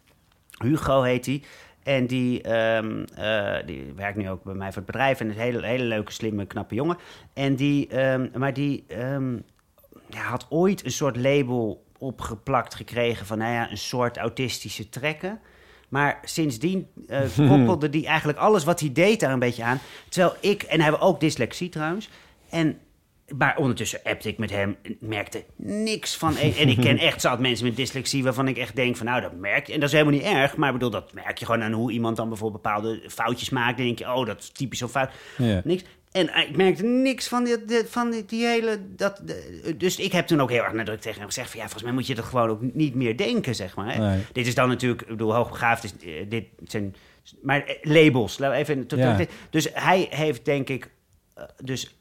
Hugo 0.59 1.03
heet 1.03 1.27
hij. 1.27 1.43
En 1.87 2.07
die, 2.07 2.43
ehm, 2.43 3.05
eh, 3.15 3.67
die 3.67 3.93
werkt 3.97 4.17
nu 4.17 4.31
ook 4.31 4.43
bij 4.43 4.55
mij 4.55 4.67
voor 4.67 4.77
het 4.77 4.87
bedrijf. 4.87 5.21
En 5.21 5.29
is 5.29 5.35
een 5.35 5.41
hele, 5.41 5.67
hele 5.67 5.85
leuke, 5.85 6.13
slimme, 6.13 6.47
knappe 6.47 6.75
jongen. 6.75 6.97
En 7.33 7.57
die, 7.57 7.89
ehm, 7.89 8.29
maar 8.35 8.53
die 8.53 8.85
ehm, 8.89 9.35
ja, 10.09 10.21
had 10.23 10.47
ooit 10.49 10.85
een 10.85 10.91
soort 10.91 11.17
label 11.17 11.85
opgeplakt 11.99 12.75
gekregen 12.75 13.27
van, 13.27 13.39
nou 13.39 13.53
ja, 13.53 13.71
een 13.71 13.79
soort 13.79 14.17
autistische 14.17 14.89
trekken. 14.89 15.41
Maar 15.89 16.19
sindsdien 16.25 16.89
eh, 17.09 17.21
koppelde 17.49 17.91
die 17.91 18.07
eigenlijk 18.07 18.39
alles 18.39 18.65
wat 18.65 18.81
hij 18.81 18.93
deed 18.93 19.21
daar 19.21 19.33
een 19.33 19.39
beetje 19.39 19.65
aan. 19.65 19.81
Terwijl 20.09 20.35
ik, 20.41 20.63
en 20.63 20.81
hij 20.81 20.89
heeft 20.89 21.03
ook 21.03 21.21
dyslexie 21.21 21.69
trouwens. 21.69 22.09
En, 22.51 22.79
maar 23.37 23.57
ondertussen 23.57 24.01
appte 24.05 24.29
ik 24.29 24.39
met 24.39 24.51
hem, 24.51 24.77
merkte 25.01 25.45
niks 25.57 26.17
van. 26.17 26.37
En, 26.37 26.55
en 26.55 26.69
ik 26.69 26.81
ken 26.81 26.99
echt 26.99 27.21
zat 27.21 27.41
mensen 27.41 27.67
met 27.67 27.77
dyslexie 27.77 28.23
waarvan 28.23 28.49
ik 28.49 28.57
echt 28.57 28.77
denk 28.77 28.97
van, 28.97 29.07
nou, 29.07 29.21
dat 29.21 29.35
merk 29.37 29.67
je. 29.67 29.73
En 29.73 29.81
dat 29.81 29.89
is 29.89 29.95
helemaal 29.95 30.19
niet 30.19 30.29
erg, 30.29 30.57
maar 30.57 30.67
ik 30.69 30.75
bedoel, 30.75 30.91
dat 30.91 31.13
merk 31.13 31.39
je 31.39 31.45
gewoon 31.45 31.63
aan 31.63 31.73
hoe 31.73 31.93
iemand 31.93 32.17
dan 32.17 32.29
bijvoorbeeld 32.29 32.63
bepaalde 32.63 33.03
foutjes 33.09 33.51
maakt. 33.51 33.77
Dan 33.77 33.87
denk 33.87 33.99
je, 33.99 34.05
oh, 34.15 34.27
dat 34.27 34.39
is 34.39 34.49
typisch 34.49 34.79
zo'n 34.79 34.89
fout. 34.89 35.11
Ja. 35.39 35.61
Niks. 35.65 35.83
En 36.13 36.29
eh, 36.29 36.49
ik 36.49 36.57
merkte 36.57 36.85
niks 36.85 37.29
van, 37.29 37.45
die, 37.45 37.57
van 37.89 38.11
die, 38.11 38.25
die 38.25 38.47
hele... 38.47 38.79
Dat, 38.97 39.21
de- 39.25 39.75
dus 39.79 39.97
ik 39.99 40.13
heb 40.13 40.27
toen 40.27 40.41
ook 40.41 40.51
heel 40.51 40.63
erg 40.65 40.73
nadruk 40.73 41.01
tegen 41.01 41.19
hem 41.19 41.27
gezegd... 41.27 41.49
Van, 41.51 41.57
ja, 41.59 41.65
volgens 41.65 41.85
mij 41.85 41.93
moet 41.93 42.07
je 42.07 42.15
dat 42.15 42.25
gewoon 42.25 42.49
ook 42.49 42.61
niet 42.73 42.95
meer 42.95 43.17
denken, 43.17 43.55
zeg 43.55 43.77
maar. 43.77 43.95
Hè? 43.95 43.99
Nee. 44.11 44.25
Dit 44.33 44.47
is 44.47 44.55
dan 44.55 44.69
natuurlijk... 44.69 45.03
Ik 45.03 45.09
bedoel, 45.09 45.35
hoogbegaafd 45.35 45.85
is... 45.85 45.93
eh, 45.97 46.13
dit 46.29 46.45
zijn... 46.65 46.95
Maar 47.43 47.65
eh, 47.65 47.75
labels, 47.83 48.41
even... 48.41 48.87
Tot, 48.87 48.99
Ja. 48.99 49.19
Dus 49.51 49.69
hij 49.73 50.07
heeft, 50.11 50.45
denk 50.45 50.69
ik... 50.69 50.91
dus 51.63 51.97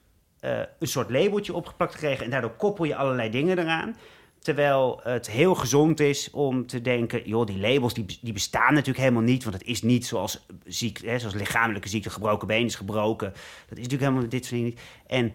eh, 0.46 0.60
een 0.80 0.88
soort 0.88 1.10
labeltje 1.10 1.54
opgeplakt 1.54 1.94
gekregen... 1.94 2.26
en 2.26 2.32
daardoor 2.32 2.56
koppel 2.56 2.86
je 2.86 2.96
allerlei 2.96 3.30
dingen 3.30 3.60
eraan... 3.60 3.96
Terwijl 4.40 5.00
het 5.04 5.30
heel 5.30 5.56
gezond 5.56 6.00
is 6.00 6.30
om 6.32 6.68
te 6.68 6.82
denken... 6.82 7.28
joh, 7.28 7.46
die 7.46 7.58
labels 7.60 7.94
die, 7.94 8.06
die 8.22 8.34
bestaan 8.34 8.74
natuurlijk 8.74 9.00
helemaal 9.00 9.22
niet... 9.22 9.44
want 9.44 9.56
het 9.56 9.68
is 9.68 9.82
niet 9.82 10.06
zoals, 10.06 10.46
ziek, 10.66 11.02
hè, 11.06 11.20
zoals 11.20 11.36
lichamelijke 11.36 11.90
ziekte... 11.90 12.10
gebroken 12.10 12.48
been 12.48 12.66
is 12.66 12.76
gebroken. 12.76 13.30
Dat 13.30 13.78
is 13.78 13.84
natuurlijk 13.84 14.02
helemaal 14.02 14.30
dit 14.30 14.46
soort 14.46 14.62
dingen 14.62 14.66
niet. 14.66 14.82
En 15.08 15.34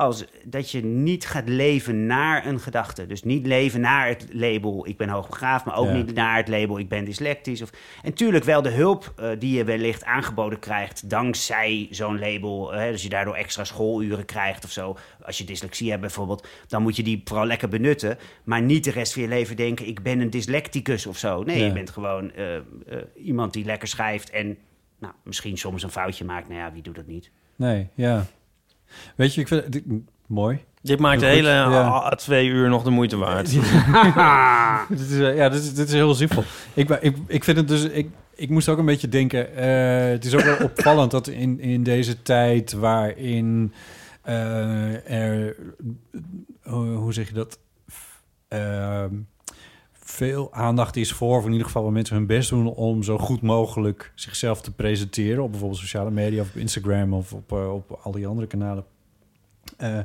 als, 0.00 0.24
dat 0.44 0.70
je 0.70 0.84
niet 0.84 1.26
gaat 1.26 1.48
leven 1.48 2.06
naar 2.06 2.46
een 2.46 2.60
gedachte. 2.60 3.06
Dus 3.06 3.22
niet 3.22 3.46
leven 3.46 3.80
naar 3.80 4.08
het 4.08 4.26
label 4.32 4.86
ik 4.86 4.96
ben 4.96 5.08
hoogbegaafd... 5.08 5.64
maar 5.64 5.76
ook 5.76 5.86
Ja. 5.86 5.92
niet 5.92 6.14
naar 6.14 6.36
het 6.36 6.48
label 6.48 6.78
ik 6.78 6.88
ben 6.88 7.04
dyslectisch. 7.04 7.62
Of, 7.62 7.70
en 8.02 8.12
tuurlijk 8.12 8.44
wel 8.44 8.62
de 8.62 8.70
hulp 8.70 9.12
eh, 9.16 9.30
die 9.38 9.56
je 9.56 9.64
wellicht 9.64 10.04
aangeboden 10.04 10.58
krijgt... 10.58 11.10
dankzij 11.10 11.86
zo'n 11.90 12.18
label. 12.18 12.72
Hè, 12.72 12.90
dus 12.90 13.02
je 13.02 13.08
daardoor 13.08 13.34
extra 13.34 13.64
schooluren 13.64 14.24
krijgt 14.24 14.64
of 14.64 14.70
zo. 14.70 14.96
Als 15.22 15.38
je 15.38 15.44
dyslexie 15.44 15.88
hebt 15.88 16.00
bijvoorbeeld... 16.00 16.46
dan 16.68 16.82
moet 16.82 16.96
je 16.96 17.02
die 17.02 17.20
vooral 17.24 17.46
lekker 17.46 17.68
benutten. 17.68 18.18
Maar 18.44 18.62
niet 18.62 18.84
de 18.84 18.90
rest 18.90 19.12
van 19.12 19.22
je 19.22 19.28
leven 19.28 19.56
denken... 19.56 19.86
ik 19.86 20.02
ben 20.02 20.20
een 20.20 20.30
dyslecticus 20.30 21.06
of 21.06 21.18
zo. 21.18 21.42
Nee, 21.42 21.58
Ja. 21.58 21.64
je 21.66 21.72
bent 21.72 21.90
gewoon 21.90 22.32
eh, 22.32 22.56
eh, 22.56 22.62
iemand 23.14 23.52
die 23.52 23.64
lekker 23.64 23.88
schrijft... 23.88 24.30
en 24.30 24.56
nou, 24.98 25.12
misschien 25.24 25.58
soms 25.58 25.82
een 25.82 25.90
foutje 25.90 26.24
maakt. 26.24 26.48
Nou 26.48 26.60
ja, 26.60 26.72
wie 26.72 26.82
doet 26.82 26.94
dat 26.94 27.06
niet? 27.06 27.30
Nee, 27.56 27.88
ja. 27.94 28.26
Weet 29.16 29.34
je, 29.34 29.40
ik 29.40 29.48
vind 29.48 29.74
het 29.74 29.82
mooi. 30.26 30.64
Dit 30.82 30.98
maakt 30.98 31.20
de 31.20 31.26
hele 31.26 31.48
ja. 31.48 31.86
ah, 31.86 32.12
twee 32.12 32.48
uur 32.48 32.68
nog 32.68 32.82
de 32.82 32.90
moeite 32.90 33.16
waard. 33.16 33.50
dit 34.88 35.10
is, 35.10 35.18
eh, 35.18 35.36
ja, 35.36 35.48
dit 35.48 35.62
is, 35.62 35.74
dit 35.74 35.88
is 35.88 35.94
heel 35.94 36.14
simpel. 36.14 36.44
Ik, 36.74 36.88
ik, 36.88 37.16
ik 37.26 37.44
vind 37.44 37.56
het 37.56 37.68
dus... 37.68 37.84
Ik, 37.84 38.08
ik 38.34 38.50
moest 38.50 38.68
ook 38.68 38.78
een 38.78 38.84
beetje 38.84 39.08
denken... 39.08 39.56
eh, 39.56 40.10
het 40.10 40.24
is 40.24 40.34
ook 40.34 40.40
wel 40.40 40.56
opvallend 40.70 41.10
dat 41.10 41.28
in, 41.28 41.60
in 41.60 41.82
deze 41.82 42.22
tijd 42.22 42.72
waarin 42.72 43.72
eh, 44.22 45.10
er... 45.10 45.56
hoe 46.62 46.86
hoe 46.86 47.12
zeg 47.12 47.28
je 47.28 47.34
dat? 47.34 47.58
Veel 50.10 50.52
aandacht 50.52 50.96
is 50.96 51.12
voor, 51.12 51.36
of 51.36 51.44
in 51.44 51.50
ieder 51.50 51.66
geval 51.66 51.82
waar 51.82 51.92
mensen 51.92 52.16
hun 52.16 52.26
best 52.26 52.50
doen 52.50 52.66
om 52.66 53.02
zo 53.02 53.18
goed 53.18 53.42
mogelijk 53.42 54.12
zichzelf 54.14 54.60
te 54.62 54.72
presenteren 54.72 55.42
op 55.42 55.50
bijvoorbeeld 55.50 55.80
sociale 55.80 56.10
media 56.10 56.40
of 56.40 56.48
op 56.48 56.56
Instagram 56.56 57.14
of 57.14 57.32
op, 57.32 57.52
eh, 57.52 57.72
op 57.74 57.98
al 58.02 58.12
die 58.12 58.26
andere 58.26 58.46
kanalen. 58.46 58.84
Eh, 59.76 59.98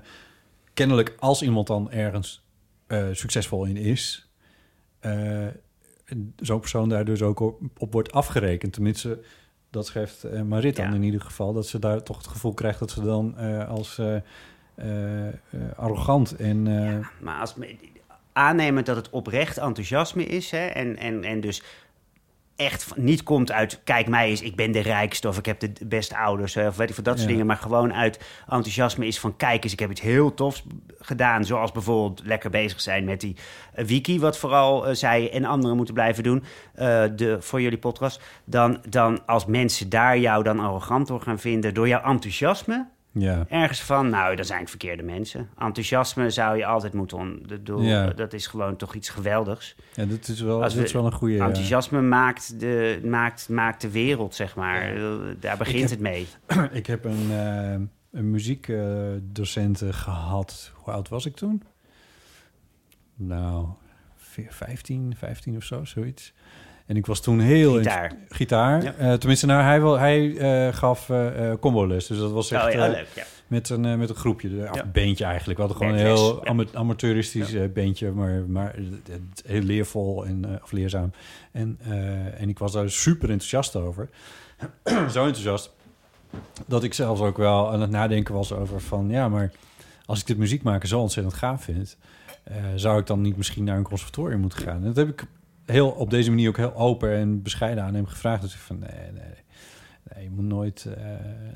kennelijk 0.73 1.15
als 1.19 1.41
iemand 1.41 1.67
dan 1.67 1.91
ergens 1.91 2.45
eh, 2.87 3.05
succesvol 3.11 3.65
in 3.65 3.77
is, 3.77 4.29
zo'n 6.35 6.59
persoon 6.59 6.89
daar 6.89 7.05
dus 7.05 7.21
ook 7.21 7.39
op, 7.39 7.61
op 7.77 7.93
wordt 7.93 8.11
afgerekend. 8.11 8.73
Tenminste, 8.73 9.19
dat 9.69 9.85
schrijft 9.85 10.23
eh, 10.23 10.41
Marit 10.41 10.75
dan 10.75 10.93
in 10.93 11.03
ieder 11.03 11.21
geval, 11.21 11.53
dat 11.53 11.67
ze 11.67 11.79
daar 11.79 12.03
toch 12.03 12.17
het 12.17 12.27
gevoel 12.27 12.53
krijgt 12.53 12.79
dat 12.79 12.91
ze 12.91 13.01
dan 13.01 13.35
als 13.67 14.01
arrogant 15.75 16.35
en 16.35 16.67
eh, 16.67 17.07
Maar 17.21 17.39
als 17.39 17.55
me- 18.35 18.41
aannemen 18.41 18.85
dat 18.85 18.95
het 18.95 19.09
oprecht 19.09 19.57
enthousiasme 19.57 20.25
is 20.25 20.51
hè, 20.51 20.65
en, 20.65 20.97
en, 20.97 21.23
en 21.23 21.39
dus 21.41 21.61
echt 22.55 22.83
van- 22.83 23.03
niet 23.03 23.23
komt 23.23 23.51
uit 23.51 23.81
kijk 23.83 24.07
mij 24.07 24.29
eens, 24.29 24.41
ik 24.41 24.55
ben 24.55 24.71
de 24.71 24.79
rijkste 24.79 25.27
of 25.27 25.37
ik 25.37 25.45
heb 25.45 25.59
de 25.59 25.71
beste 25.85 26.17
ouders 26.17 26.57
of 26.57 26.75
weet 26.77 26.89
ik 26.89 26.95
veel 26.95 27.03
dat 27.03 27.17
soort 27.17 27.29
dingen, 27.29 27.45
maar 27.45 27.57
gewoon 27.57 27.93
uit 27.93 28.19
enthousiasme 28.49 29.05
is 29.07 29.19
van 29.19 29.35
kijk 29.37 29.63
eens, 29.63 29.73
ik 29.73 29.79
heb 29.79 29.91
iets 29.91 30.01
heel 30.01 30.33
tofs 30.33 30.63
gedaan, 30.99 31.45
zoals 31.45 31.71
bijvoorbeeld 31.71 32.21
lekker 32.25 32.49
bezig 32.49 32.81
zijn 32.81 33.03
met 33.05 33.21
die 33.21 33.35
eh, 33.73 33.85
wiki, 33.85 34.19
wat 34.19 34.37
vooral 34.37 34.87
eh, 34.87 34.95
zij 34.95 35.31
en 35.31 35.45
anderen 35.45 35.75
moeten 35.75 35.93
blijven 35.93 36.23
doen 36.23 36.43
eh, 36.73 37.03
de, 37.15 37.37
voor 37.41 37.61
jullie 37.61 37.77
podcast, 37.77 38.21
dan, 38.45 38.81
dan 38.89 39.25
als 39.25 39.45
mensen 39.45 39.89
daar 39.89 40.17
jou 40.17 40.43
dan 40.43 40.59
arrogant 40.59 41.07
door 41.07 41.21
gaan 41.21 41.39
vinden 41.39 41.73
door 41.73 41.87
jouw 41.87 42.03
enthousiasme, 42.03 42.87
Ja. 43.17 43.45
ergens 43.49 43.81
van, 43.81 44.09
nou, 44.09 44.35
dan 44.35 44.45
zijn 44.45 44.67
verkeerde 44.67 45.03
mensen. 45.03 45.49
Enthousiasme 45.57 46.29
zou 46.29 46.57
je 46.57 46.65
altijd 46.65 46.93
moeten... 46.93 47.17
On, 47.17 47.37
dat, 47.39 47.47
bedoel, 47.47 47.81
Ja. 47.81 48.07
dat 48.07 48.33
is 48.33 48.47
gewoon 48.47 48.75
toch 48.75 48.95
iets 48.95 49.09
geweldigs. 49.09 49.75
Ja, 49.93 50.05
dat 50.05 50.27
is 50.27 50.41
wel, 50.41 50.63
Als 50.63 50.73
dat 50.75 50.83
is 50.83 50.91
we- 50.91 50.97
wel 50.97 51.07
een 51.07 51.13
goede... 51.13 51.33
ja. 51.33 51.45
Enthousiasme 51.45 52.01
maakt 52.01 52.59
de, 52.59 52.99
maakt, 53.03 53.49
maakt 53.49 53.81
de 53.81 53.91
wereld, 53.91 54.35
zeg 54.35 54.55
maar. 54.55 54.93
Daar 55.39 55.57
begint 55.57 55.79
heb- 55.81 55.89
het 55.89 55.99
mee. 55.99 56.27
ik 56.79 56.85
heb 56.87 57.05
een, 57.05 57.27
eh, 57.31 57.71
een 58.11 58.31
muziekdocent 58.31 59.81
eh, 59.81 59.89
gehad. 59.93 60.71
Hoe 60.75 60.93
oud 60.93 61.09
was 61.09 61.25
ik 61.25 61.35
toen? 61.35 61.63
Nou, 63.15 63.67
veer- 64.15 64.53
15, 64.53 65.13
15 65.17 65.55
of 65.55 65.63
zo, 65.63 65.83
zoiets. 65.85 66.33
En 66.85 66.95
ik 66.95 67.05
was 67.05 67.21
toen 67.21 67.39
heel... 67.39 67.73
Gitaar. 67.73 68.11
Gitaar. 68.29 68.83
Ja. 68.83 68.93
Eh, 68.93 69.13
tenminste, 69.13 69.45
nou, 69.45 69.63
hij, 69.63 69.81
wel, 69.81 69.99
hij 69.99 70.37
eh, 70.37 70.73
gaf 70.73 71.09
eh 71.09 71.51
eh, 71.51 71.59
combo-les. 71.59 72.07
Dus 72.07 72.17
dat 72.17 72.31
was 72.31 72.51
echt... 72.51 72.65
Oh 72.65 72.71
ja, 72.71 72.85
eh, 72.85 72.91
leuk, 72.91 73.07
ja. 73.15 73.23
Met 73.47 73.69
een, 73.69 73.99
met 73.99 74.09
een 74.09 74.15
groepje, 74.15 74.49
een 74.49 74.91
beentje 74.91 75.25
eigenlijk. 75.25 75.59
We 75.59 75.65
hadden 75.65 75.81
gewoon 75.81 75.99
een 75.99 76.05
heel 76.05 76.45
ama- 76.45 76.65
amateuristisch 76.73 77.71
beentje, 77.73 78.11
maar, 78.11 78.43
maar 78.47 78.75
heel 79.45 79.61
leervol 79.61 80.25
en 80.25 80.59
of 80.63 80.71
leerzaam. 80.71 81.11
En, 81.51 81.79
en 82.37 82.49
ik 82.49 82.59
was 82.59 82.71
daar 82.71 82.89
super 82.89 83.29
enthousiast 83.29 83.75
over. 83.75 84.09
Zo 84.85 85.25
enthousiast 85.25 85.73
dat 86.65 86.83
ik 86.83 86.93
zelfs 86.93 87.21
ook 87.21 87.37
wel 87.37 87.71
aan 87.71 87.81
het 87.81 87.89
nadenken 87.89 88.33
was 88.33 88.53
over 88.53 88.81
van... 88.81 89.09
ja, 89.09 89.29
maar 89.29 89.51
als 90.05 90.19
ik 90.19 90.27
dit 90.27 90.37
muziek 90.37 90.63
maken 90.63 90.87
zo 90.87 90.99
ontzettend 90.99 91.35
gaaf 91.35 91.63
vind... 91.63 91.97
zou 92.75 92.99
ik 92.99 93.07
dan 93.07 93.21
niet 93.21 93.37
misschien 93.37 93.63
naar 93.63 93.77
een 93.77 93.83
conservatorium 93.83 94.39
moeten 94.39 94.59
gaan? 94.59 94.75
En 94.75 94.85
dat 94.85 94.95
heb 94.95 95.09
ik 95.09 95.25
heel, 95.65 95.89
op 95.89 96.09
deze 96.09 96.29
manier 96.29 96.49
ook 96.49 96.57
heel 96.57 96.75
open 96.75 97.11
en 97.11 97.41
bescheiden 97.41 97.83
aan 97.83 97.93
hem 97.93 98.05
gevraagd. 98.07 98.41
Dus 98.41 98.53
ik 98.53 98.59
van, 98.59 98.79
nee, 98.79 99.11
nee, 99.13 99.33
nee, 100.13 100.23
je 100.23 100.29
moet 100.29 100.45
nooit, 100.45 100.85
eh, 100.97 101.03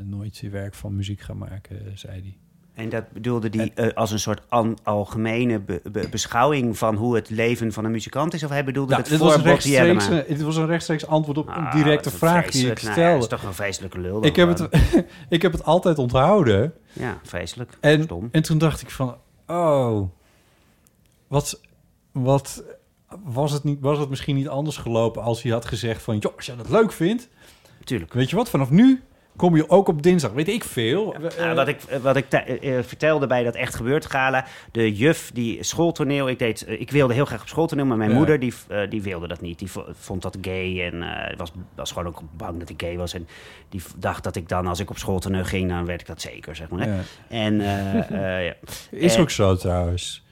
nooit 0.03 0.37
je 0.37 0.49
werk 0.49 0.73
van 0.73 0.95
muziek 0.95 1.21
gaan 1.21 1.37
maken, 1.37 1.77
zei 1.97 2.13
hij. 2.21 2.37
En 2.73 2.89
dat 2.89 3.11
bedoelde 3.11 3.49
hij 3.51 3.71
eh, 3.75 3.93
als 3.93 4.11
een 4.11 4.19
soort 4.19 4.41
an- 4.49 4.77
algemene 4.83 5.59
be- 5.59 5.81
be- 5.91 6.07
beschouwing 6.11 6.77
van 6.77 6.95
hoe 6.95 7.15
het 7.15 7.29
leven 7.29 7.71
van 7.73 7.85
een 7.85 7.91
muzikant 7.91 8.33
is? 8.33 8.43
Of 8.43 8.49
hij 8.49 8.63
bedoelde 8.65 8.91
Nou, 8.91 9.03
het 9.03 9.17
voor 9.17 9.27
was, 9.27 9.41
rechtstreeks, 9.41 10.07
dit 10.27 10.41
was 10.41 10.55
een 10.55 10.65
rechtstreeks 10.65 11.07
antwoord 11.07 11.37
op 11.37 11.47
een 11.47 11.53
Ah, 11.53 11.73
directe 11.75 12.09
dat 12.09 12.17
vraag 12.19 12.51
die 12.51 12.71
ik. 12.71 12.81
Nou 12.81 12.93
stelde. 12.93 13.13
dat 13.13 13.21
is 13.21 13.27
toch 13.39 13.43
een 13.43 13.53
vreselijke 13.53 13.99
lul 13.99 14.25
ik, 14.25 14.35
heb 14.35 14.57
het, 14.57 14.69
ik 15.29 15.41
heb 15.41 15.51
het 15.51 15.63
altijd 15.63 15.97
onthouden. 15.97 16.73
Ja, 16.93 17.17
vreselijk. 17.23 17.77
En, 17.79 18.03
Stom. 18.03 18.29
en 18.31 18.41
toen 18.41 18.57
dacht 18.57 18.81
ik 18.81 18.89
van, 18.89 19.15
oh, 19.47 20.09
wat, 21.27 21.61
wat 22.11 22.63
was, 23.23 23.51
het 23.51 23.63
niet, 23.63 23.77
was 23.81 23.97
het 23.99 24.09
misschien 24.09 24.35
niet 24.35 24.47
anders 24.47 24.77
gelopen 24.77 25.21
als 25.23 25.41
hij 25.41 25.51
had 25.51 25.65
gezegd 25.65 26.01
van, 26.01 26.17
joh, 26.17 26.35
als 26.35 26.45
jij 26.45 26.55
dat 26.55 26.69
leuk 26.69 26.91
vindt, 26.91 27.29
Tuurlijk. 27.83 28.13
weet 28.13 28.29
je 28.29 28.35
wat, 28.35 28.49
vanaf 28.49 28.69
nu 28.69 29.01
kom 29.35 29.55
je 29.55 29.69
ook 29.69 29.87
op 29.87 30.03
dinsdag. 30.03 30.31
Weet 30.31 30.47
ik 30.47 30.63
veel. 30.63 31.15
Nou, 31.19 31.33
Eh, 31.37 31.53
wat 31.53 31.67
ik, 31.67 31.79
wat 32.01 32.15
ik 32.15 32.25
eh, 32.31 32.77
eh, 32.77 32.83
vertelde 32.85 33.27
bij 33.27 33.43
dat 33.43 33.55
echt 33.55 33.75
gebeurd 33.75 34.05
gala, 34.05 34.45
de 34.71 34.93
juf 34.95 35.31
die 35.33 35.63
schooltoneel, 35.63 36.29
ik, 36.29 36.39
deed, 36.39 36.65
eh, 36.65 36.81
ik 36.81 36.91
wilde 36.91 37.13
heel 37.13 37.25
graag 37.25 37.41
op 37.41 37.47
schooltoneel, 37.47 37.85
maar 37.85 37.97
mijn 37.97 38.09
Ja. 38.09 38.15
moeder 38.15 38.39
die, 38.39 38.53
die 38.89 39.01
wilde 39.01 39.27
dat 39.27 39.41
niet. 39.41 39.59
Die 39.59 39.71
vo- 39.71 39.85
vond 39.91 40.21
dat 40.21 40.37
gay 40.41 40.83
en 40.91 41.03
was, 41.37 41.51
was 41.75 41.91
gewoon 41.91 42.07
ook 42.07 42.21
bang 42.37 42.59
dat 42.59 42.69
ik 42.69 42.81
gay 42.81 42.97
was. 42.97 43.13
En 43.13 43.27
die 43.69 43.81
dacht 43.97 44.23
dat 44.23 44.35
ik 44.35 44.49
dan, 44.49 44.67
als 44.67 44.79
ik 44.79 44.89
op 44.89 44.97
schooltoneel 44.97 45.43
ging, 45.43 45.69
dan 45.69 45.85
werd 45.85 46.01
ik 46.01 46.07
dat 46.07 46.21
zeker, 46.21 46.55
zeg 46.55 46.69
maar. 46.69 46.87
Ja. 46.87 46.99
En, 47.27 47.61
ja. 48.43 48.53
Is 48.91 49.17
ook 49.17 49.29
zo 49.29 49.55
trouwens. 49.55 50.23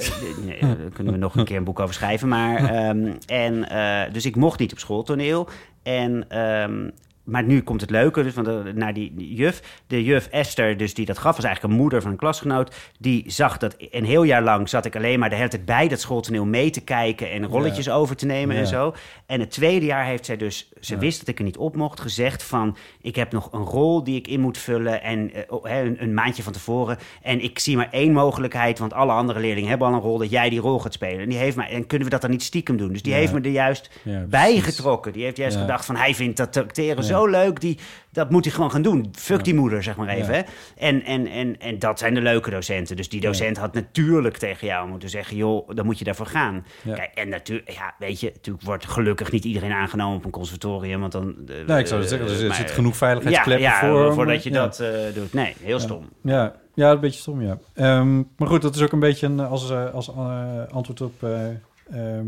Eh, 0.00 0.44
nee, 0.44 0.60
daar 0.60 0.90
kunnen 0.92 1.12
we 1.12 1.18
nog 1.18 1.36
een 1.36 1.44
keer 1.44 1.56
een 1.56 1.64
boek 1.64 1.80
over 1.80 1.94
schrijven. 1.94 2.28
Maar, 2.28 2.56
ehm, 2.74 3.12
en, 3.26 3.68
eh, 3.68 4.12
dus 4.12 4.26
ik 4.26 4.36
mocht 4.36 4.58
niet 4.58 4.72
op 4.72 4.78
schooltoneel. 4.78 5.48
En, 5.82 6.24
ehm, 6.28 6.90
maar 7.28 7.42
nu 7.44 7.62
komt 7.62 7.80
het 7.80 7.90
leuke, 7.90 8.22
dus 8.22 8.32
van 8.32 8.44
de, 8.44 8.72
naar 8.74 8.94
die, 8.94 9.12
die 9.14 9.34
juf. 9.34 9.62
De 9.86 10.04
juf 10.04 10.26
Esther, 10.26 10.76
dus 10.76 10.94
die 10.94 11.06
dat 11.06 11.18
gaf, 11.18 11.36
was 11.36 11.44
eigenlijk 11.44 11.74
een 11.74 11.80
moeder 11.80 12.02
van 12.02 12.10
een 12.10 12.16
klasgenoot. 12.16 12.74
Die 12.98 13.24
zag 13.26 13.58
dat 13.58 13.76
een 13.90 14.04
heel 14.04 14.22
jaar 14.22 14.42
lang 14.42 14.68
zat 14.68 14.84
ik 14.84 14.96
alleen 14.96 15.18
maar 15.18 15.30
de 15.30 15.36
hele 15.36 15.48
tijd 15.48 15.64
bij 15.64 15.88
dat 15.88 16.00
schooltoneel 16.00 16.44
mee 16.44 16.70
te 16.70 16.80
kijken 16.80 17.30
en 17.30 17.46
rolletjes 17.46 17.90
over 17.90 18.16
te 18.16 18.26
nemen 18.26 18.56
en 18.56 18.66
zo. 18.66 18.94
En 19.26 19.40
het 19.40 19.50
tweede 19.50 19.86
jaar 19.86 20.04
heeft 20.04 20.26
zij 20.26 20.36
dus, 20.36 20.72
ze 20.80 20.94
Ja. 20.94 21.00
wist 21.00 21.18
dat 21.18 21.28
ik 21.28 21.38
er 21.38 21.44
niet 21.44 21.56
op 21.56 21.76
mocht, 21.76 22.00
gezegd 22.00 22.42
van 22.42 22.76
ik 23.02 23.16
heb 23.16 23.32
nog 23.32 23.52
een 23.52 23.64
rol 23.64 24.04
die 24.04 24.16
ik 24.16 24.28
in 24.28 24.40
moet 24.40 24.58
vullen 24.58 25.02
en 25.02 25.34
eh, 25.34 25.42
oh, 25.48 25.70
een, 25.70 26.02
een 26.02 26.14
maandje 26.14 26.42
van 26.42 26.52
tevoren. 26.52 26.98
En 27.22 27.42
ik 27.42 27.58
zie 27.58 27.76
maar 27.76 27.88
één 27.90 28.12
mogelijkheid, 28.12 28.78
want 28.78 28.92
alle 28.92 29.12
andere 29.12 29.40
leerlingen 29.40 29.68
hebben 29.68 29.88
al 29.88 29.94
een 29.94 30.00
rol 30.00 30.18
dat 30.18 30.30
jij 30.30 30.50
die 30.50 30.60
rol 30.60 30.78
gaat 30.78 30.92
spelen. 30.92 31.20
En 31.20 31.28
die 31.28 31.38
heeft 31.38 31.56
mij, 31.56 31.68
en 31.70 31.86
kunnen 31.86 32.06
we 32.06 32.12
dat 32.12 32.22
dan 32.22 32.30
niet 32.30 32.42
stiekem 32.42 32.76
doen? 32.76 32.92
Dus 32.92 33.02
die 33.02 33.12
heeft 33.14 33.32
me 33.32 33.40
er 33.40 33.50
juist 33.50 33.90
bijgetrokken. 34.28 35.12
Die 35.12 35.24
heeft 35.24 35.36
juist 35.36 35.56
gedacht 35.56 35.84
van 35.84 35.96
hij 35.96 36.14
vindt 36.14 36.36
dat 36.36 36.56
acteren 36.56 36.96
Ja. 36.96 37.02
Zo 37.18 37.26
leuk, 37.26 37.60
die, 37.60 37.78
dat 38.12 38.30
moet 38.30 38.44
hij 38.44 38.54
gewoon 38.54 38.70
gaan 38.70 38.82
doen. 38.82 39.08
Fuck 39.12 39.44
die 39.44 39.54
moeder, 39.54 39.82
zeg 39.82 39.96
maar 39.96 40.08
even. 40.08 40.34
Hè? 40.34 40.40
En, 40.76 41.02
en, 41.04 41.26
en, 41.26 41.60
en 41.60 41.78
dat 41.78 41.98
zijn 41.98 42.14
de 42.14 42.20
leuke 42.20 42.50
docenten. 42.50 42.96
Dus 42.96 43.08
die 43.08 43.20
docent 43.20 43.56
had 43.56 43.74
natuurlijk 43.74 44.36
tegen 44.36 44.66
jou 44.66 44.88
moeten 44.88 45.08
zeggen, 45.08 45.36
joh, 45.36 45.68
dan 45.74 45.84
moet 45.86 45.98
je 45.98 46.04
daarvoor 46.04 46.26
gaan. 46.26 46.64
Kijk, 46.94 47.10
en 47.14 47.28
natuurlijk, 47.28 47.70
ja, 47.70 47.94
weet 47.98 48.20
je, 48.20 48.30
natuurlijk 48.34 48.64
wordt 48.64 48.86
gelukkig 48.86 49.32
niet 49.32 49.44
iedereen 49.44 49.72
aangenomen 49.72 50.16
op 50.16 50.24
een 50.24 50.30
conservatorium, 50.30 51.00
want 51.00 51.12
dan... 51.12 51.34
eh, 51.48 51.54
Nee, 51.66 51.78
ik 51.78 51.86
zou 51.86 52.02
zeggen, 52.02 52.28
er 52.28 52.34
zit- 52.36 52.48
maar- 52.48 52.56
zit 52.56 52.70
genoeg 52.70 52.96
veiligheidskleppen 52.96 53.64
voor, 53.80 54.14
voordat 54.14 54.42
je 54.42 54.50
dat 54.50 54.80
eh, 54.80 54.88
doet. 55.14 55.32
Nee, 55.32 55.54
heel 55.62 55.80
stom. 55.80 56.08
Ja, 56.22 56.54
ja, 56.74 56.90
een 56.90 57.00
beetje 57.00 57.20
stom, 57.20 57.42
ja. 57.42 57.58
Ehm, 57.74 58.16
maar 58.16 58.48
goed, 58.48 58.62
dat 58.62 58.74
is 58.74 58.82
ook 58.82 58.92
een 58.92 59.00
beetje 59.00 59.26
een, 59.26 59.40
als, 59.40 59.70
eh, 59.70 59.94
als 59.94 60.08
eh, 60.08 60.62
antwoord 60.70 61.00
op 61.00 61.22
eh 61.22 61.46
ehm, 61.90 62.26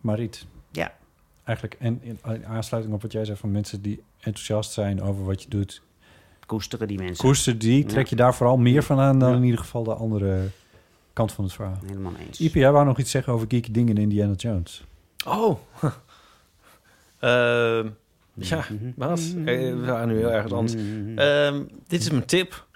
Mariet. 0.00 0.46
Eigenlijk, 1.46 1.76
en 1.80 1.98
in, 2.02 2.18
in 2.24 2.46
aansluiting 2.46 2.94
op 2.94 3.02
wat 3.02 3.12
jij 3.12 3.24
zei 3.24 3.36
van 3.36 3.50
mensen 3.50 3.82
die 3.82 4.02
enthousiast 4.20 4.72
zijn 4.72 5.02
over 5.02 5.24
wat 5.24 5.42
je 5.42 5.48
doet. 5.48 5.82
Koesteren 6.46 6.88
die 6.88 6.98
mensen. 6.98 7.16
Koester 7.24 7.58
die, 7.58 7.84
trek 7.84 8.06
je 8.06 8.16
daar 8.16 8.34
vooral 8.34 8.56
meer 8.56 8.82
van 8.82 8.98
aan 8.98 9.18
dan 9.18 9.30
Ja. 9.30 9.36
in 9.36 9.42
ieder 9.44 9.60
geval 9.60 9.82
de 9.84 9.94
andere 9.94 10.48
kant 11.12 11.32
van 11.32 11.44
het 11.44 11.52
verhaal. 11.52 11.78
Helemaal 11.86 12.12
eens. 12.26 12.40
Ipe, 12.40 12.58
jij 12.58 12.72
wou 12.72 12.84
nog 12.86 12.98
iets 12.98 13.10
zeggen 13.10 13.32
over 13.32 13.46
geeky 13.50 13.70
dingen 13.72 13.96
in 13.96 14.02
Indiana 14.02 14.32
Jones. 14.34 14.84
Oh. 15.26 15.58
Ehm, 17.18 17.88
ja, 18.34 18.64
Bas. 18.96 19.34
Eh, 19.34 19.44
We 19.44 19.82
gaan 19.84 20.08
nu 20.08 20.16
heel 20.16 20.32
erg 20.32 20.52
anders. 20.52 20.74
Ehm, 21.16 21.62
dit 21.86 22.00
is 22.00 22.10
mijn 22.10 22.24
tip. 22.24 22.66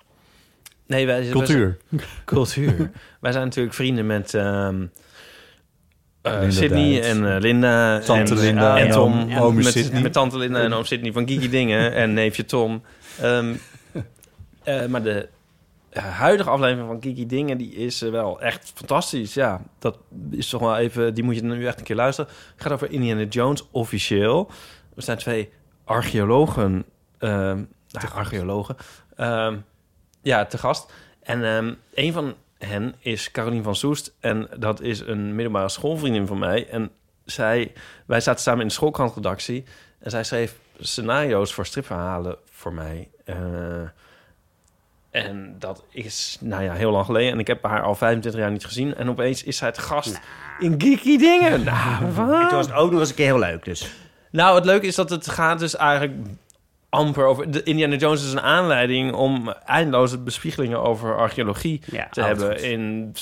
Nee, 0.87 1.07
wij, 1.07 1.21
wij 1.23 1.31
Cultuur. 1.31 1.79
zijn- 1.89 2.01
cultuur. 2.25 2.91
wij 3.21 3.33
zijn 3.33 3.45
natuurlijk 3.45 3.75
vrienden 3.75 4.07
met 4.07 4.35
ehm 4.35 4.87
eh, 6.23 6.41
Sydney 6.49 7.03
en 7.03 7.35
eh, 7.35 7.41
Linda. 7.41 7.99
Tante 7.99 8.35
en, 8.35 8.41
Linda 8.41 8.79
en 8.79 8.87
en 8.87 8.93
Tom. 8.93 9.37
oom 9.39 9.55
met, 9.55 9.67
Sydney. 9.67 10.03
met 10.03 10.13
tante 10.13 10.39
Linda 10.39 10.61
en 10.61 10.73
oom 10.73 10.85
Sydney 10.85 11.13
van 11.13 11.29
Geeky 11.29 11.49
Dingen. 11.49 11.93
En 12.01 12.13
neefje 12.13 12.45
Tom. 12.45 12.83
Ehm, 13.21 13.55
eh, 14.63 14.87
maar 14.87 15.03
de 15.03 15.29
eh, 15.91 16.05
huidige 16.05 16.51
aflevering 16.51 16.89
van 16.89 17.03
Geeky 17.03 17.27
Dingen... 17.27 17.59
die 17.59 17.75
is 17.75 18.03
eh, 18.03 18.11
wel 18.11 18.41
echt 18.41 18.73
fantastisch. 18.75 19.35
Ja, 19.35 19.63
dat 19.79 19.99
is 20.31 20.49
toch 20.49 20.61
wel 20.61 20.77
even... 20.77 21.15
die 21.15 21.25
moet 21.25 21.35
je 21.35 21.43
nu 21.43 21.67
echt 21.67 21.79
een 21.79 21.85
keer 21.85 21.97
luisteren. 21.97 22.31
Het 22.53 22.63
gaat 22.63 22.73
over 22.73 22.91
Indiana 22.91 23.23
Jones 23.23 23.69
officieel. 23.71 24.51
Er 24.97 25.03
zijn 25.03 25.19
twee 25.19 25.53
archeologen... 25.85 26.85
ehm 27.19 27.65
nou, 27.89 28.09
archeologen... 28.15 28.77
ehm, 29.17 29.57
ja, 30.23 30.47
te 30.47 30.59
gast. 30.59 30.93
En 31.23 31.43
een 31.95 32.13
van 32.13 32.35
hen 32.67 32.95
is 32.99 33.31
Carolien 33.31 33.63
van 33.63 33.75
Soest. 33.77 34.15
En 34.21 34.49
dat 34.59 34.81
is 34.81 35.01
een 35.01 35.35
middelbare 35.35 35.69
schoolvriendin 35.69 36.27
van 36.27 36.39
mij. 36.39 36.69
En 36.69 36.91
zij, 37.25 37.73
wij 38.07 38.21
zaten 38.21 38.43
samen 38.43 38.61
in 38.61 38.67
de 38.67 38.73
schoolkrantredactie. 38.73 39.65
En 39.99 40.11
zij 40.11 40.25
schreef 40.25 40.55
scenario's 40.79 41.53
voor 41.53 41.67
stripverhalen 41.67 42.37
voor 42.51 42.73
mij. 42.73 43.09
Eh, 43.25 43.37
en 45.11 45.57
dat 45.59 45.85
is, 45.91 46.39
nou 46.41 46.63
ja, 46.63 46.73
heel 46.73 46.91
lang 46.91 47.05
geleden. 47.05 47.33
En 47.33 47.39
ik 47.39 47.47
heb 47.47 47.65
haar 47.65 47.83
al 47.83 47.95
25 47.95 48.41
jaar 48.41 48.51
niet 48.51 48.65
gezien. 48.65 48.95
En 48.95 49.09
opeens 49.09 49.43
is 49.43 49.57
zij 49.57 49.69
het 49.69 49.79
gast 49.79 50.21
in 50.59 50.81
Geeky 50.81 51.19
Dingen. 51.19 51.65
Nou, 51.65 52.13
wat? 52.13 52.49
toen 52.49 52.59
was 52.59 52.67
het 52.67 52.75
ook 52.75 52.91
nog 52.91 53.01
eens 53.01 53.09
een 53.09 53.15
keer 53.15 53.27
heel 53.27 53.39
leuk, 53.39 53.65
dus. 53.65 53.93
Nou, 54.31 54.55
het 54.55 54.65
leuke 54.65 54.87
is 54.87 54.95
dat 54.95 55.11
het 55.11 55.29
gaat 55.29 55.59
dus 55.59 55.77
eigenlijk 55.77 56.13
amper 56.91 57.25
over... 57.27 57.51
De 57.51 57.63
Indiana 57.63 57.97
Jones 57.97 58.25
is 58.25 58.33
een 58.33 58.41
aanleiding 58.41 59.13
om 59.13 59.49
eindeloze 59.67 60.19
bespiegelingen 60.19 60.83
over 60.83 61.17
archeologie 61.17 61.81
Ja, 61.85 62.09
te 62.11 62.23
hebben. 62.23 62.63
In 62.63 63.13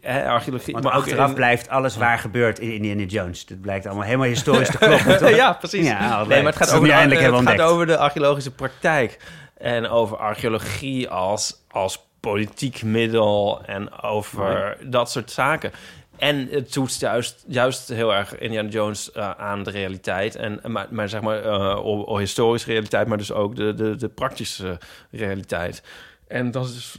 eh, 0.00 0.26
archeologie, 0.26 0.72
Want 0.72 0.84
maar 0.84 0.94
ook 0.94 1.02
achteraf 1.02 1.28
in- 1.28 1.34
blijft 1.34 1.68
alles 1.68 1.96
waar 1.96 2.18
gebeurt 2.18 2.58
in 2.58 2.70
Indiana 2.72 3.02
Jones. 3.02 3.46
Dat 3.46 3.60
blijkt 3.60 3.86
allemaal 3.86 4.04
helemaal 4.04 4.26
historisch 4.26 4.70
te 4.70 4.78
kloppen. 4.86 5.34
ja, 5.34 5.52
precies. 5.52 5.86
Ja, 5.86 6.24
nee, 6.24 6.42
maar 6.42 6.52
het 6.52 6.62
gaat, 6.62 6.72
over 6.74 6.86
de, 6.88 6.92
het 6.94 7.18
gaat 7.18 7.32
ontdekt. 7.32 7.60
over 7.60 7.86
de 7.86 7.96
archeologische 7.98 8.50
praktijk. 8.50 9.18
En 9.58 9.88
over 9.88 10.16
archeologie 10.16 11.08
als, 11.08 11.64
als 11.70 12.04
politiek 12.20 12.82
middel. 12.82 13.62
En 13.66 14.02
over 14.02 14.76
dat 14.84 15.10
soort 15.10 15.30
zaken. 15.30 15.72
En 16.16 16.48
het 16.50 16.72
toetst 16.72 17.00
juist, 17.00 17.44
juist 17.48 17.88
heel 17.88 18.14
erg 18.14 18.38
Indiana 18.38 18.68
Jones 18.68 19.12
eh, 19.12 19.30
aan 19.30 19.62
de 19.62 19.70
realiteit. 19.70 20.36
En, 20.36 20.60
maar, 20.66 20.86
maar 20.90 21.08
zeg 21.08 21.20
maar, 21.20 21.44
o- 21.76 22.16
historische 22.18 22.70
realiteit, 22.70 23.06
maar 23.06 23.18
dus 23.18 23.32
ook 23.32 23.56
de, 23.56 23.74
de, 23.74 23.96
de 23.96 24.08
praktische 24.08 24.78
realiteit. 25.10 25.82
En 26.28 26.50
dat 26.50 26.66
is 26.68 26.98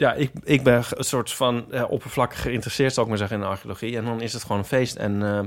ja, 0.00 0.12
ik, 0.12 0.30
ik 0.44 0.62
ben 0.62 0.82
een 0.90 1.04
soort 1.04 1.32
van 1.32 1.72
eh, 1.72 1.90
oppervlakkig 1.90 2.42
geïnteresseerd, 2.42 2.92
zal 2.94 3.02
ik 3.02 3.08
maar 3.08 3.18
zeggen, 3.18 3.36
in 3.36 3.42
de 3.42 3.48
archeologie. 3.48 3.96
En 3.96 4.04
dan 4.04 4.20
is 4.20 4.32
het 4.32 4.42
gewoon 4.42 4.58
een 4.58 4.64
feest. 4.64 4.96
En 4.96 5.22
eh, 5.22 5.40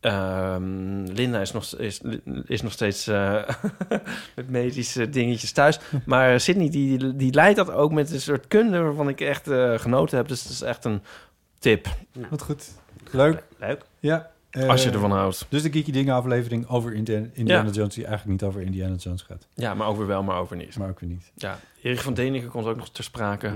Ehm, 0.00 1.04
Linda 1.04 1.40
is 1.40 1.52
nog, 1.52 1.64
is, 1.76 2.00
is 2.46 2.62
nog 2.62 2.72
steeds 2.72 3.06
met 4.36 4.48
medische 4.50 5.08
dingetjes 5.08 5.52
thuis. 5.52 5.78
Maar 6.04 6.40
Sydney, 6.40 6.70
die, 6.70 7.16
die 7.16 7.32
leidt 7.32 7.56
dat 7.56 7.70
ook 7.70 7.92
met 7.92 8.10
een 8.12 8.20
soort 8.20 8.48
kunde 8.48 8.78
waarvan 8.78 9.08
ik 9.08 9.20
echt 9.20 9.50
genoten 9.76 10.16
heb. 10.16 10.28
Dus 10.28 10.42
dat 10.42 10.52
is 10.52 10.62
echt 10.62 10.84
een 10.84 11.02
tip. 11.58 11.88
Wat 12.30 12.42
goed. 12.42 12.68
Leuk. 13.10 13.42
Leuk. 13.58 13.82
Ja. 14.00 14.30
eh, 14.50 14.68
Als 14.68 14.82
je 14.84 14.90
ervan 14.90 15.10
houdt. 15.12 15.46
Dus 15.48 15.62
de 15.62 15.70
Geeky 15.72 15.92
Dingen 15.92 16.14
aflevering 16.14 16.68
over 16.68 16.92
Indiana, 16.94 17.26
Indiana 17.32 17.66
Ja. 17.68 17.72
Jones... 17.74 17.94
die 17.94 18.06
eigenlijk 18.06 18.40
niet 18.40 18.50
over 18.50 18.62
Indiana 18.66 18.94
Jones 18.94 19.22
gaat. 19.22 19.46
Ja, 19.54 19.74
maar 19.74 19.86
ook 19.86 19.96
weer 19.96 20.06
wel, 20.06 20.22
maar 20.22 20.38
over 20.38 20.56
niet. 20.56 20.76
Maar 20.78 20.88
ook 20.88 21.00
weer 21.00 21.08
niet. 21.10 21.30
Ja, 21.34 21.58
Erik 21.82 22.00
van 22.00 22.14
Deniken 22.14 22.48
komt 22.48 22.66
ook 22.66 22.76
nog 22.76 22.90
ter 22.90 23.04
sprake. 23.04 23.52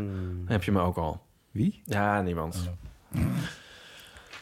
Heb 0.47 0.63
je 0.65 0.73
me 0.73 0.81
ook 0.81 0.97
al. 0.97 1.21
Wie? 1.51 1.83
Ja, 1.85 2.23
niemand. 2.23 2.59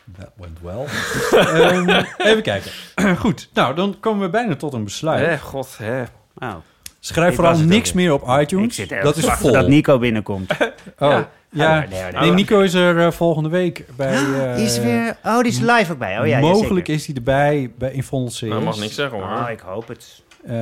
Dat 0.04 0.30
went 0.36 0.60
well. 0.60 0.84
Ehm, 1.60 2.04
even 2.18 2.42
kijken. 2.42 2.70
Goed, 3.22 3.48
nou, 3.54 3.74
dan 3.74 3.96
komen 4.00 4.20
we 4.24 4.30
bijna 4.30 4.56
tot 4.56 4.72
een 4.72 4.84
besluit. 4.84 5.26
Hè, 5.26 5.38
god, 5.38 5.78
hè. 5.78 6.02
Oh. 6.38 6.54
Schrijf 7.00 7.34
vooral 7.34 7.58
niks 7.58 7.92
meer 7.92 8.12
op 8.12 8.28
iTunes. 8.40 8.66
Ik 8.66 8.72
zit 8.72 8.92
er 8.92 9.02
dat 9.02 9.16
is 9.16 9.24
vol. 9.24 9.52
dat 9.52 9.68
Nico 9.68 9.98
binnenkomt. 9.98 10.50
Oh, 10.98 11.10
ja. 11.10 11.30
Ja. 11.52 11.82
Oh, 11.82 11.88
nee, 11.90 12.02
nee. 12.02 12.20
Nee, 12.20 12.30
Nico 12.30 12.60
is 12.60 12.74
er 12.74 12.98
eh, 13.06 13.10
volgende 13.12 13.48
week 13.48 13.84
bij... 13.96 14.14
eh, 14.14 14.54
Die 14.56 14.64
is 14.64 14.78
weer... 14.78 15.16
Oh, 15.24 15.38
die 15.40 15.52
is 15.52 15.58
live 15.58 15.92
ook 15.92 15.98
bij. 15.98 16.20
Oh 16.20 16.26
ja, 16.26 16.40
mogelijk 16.40 16.88
is 16.88 17.06
hij 17.06 17.14
erbij 17.14 17.70
bij 17.78 17.92
in 17.92 18.02
Vondel 18.02 18.30
CS. 18.30 18.40
Nou, 18.40 18.62
mag 18.62 18.78
niks 18.78 18.94
zeggen 18.94 19.18
hoor. 19.18 19.26
Oh, 19.38 19.50
ik 19.50 19.60
hoop 19.60 19.88
het. 19.88 20.22
Eh, 20.44 20.52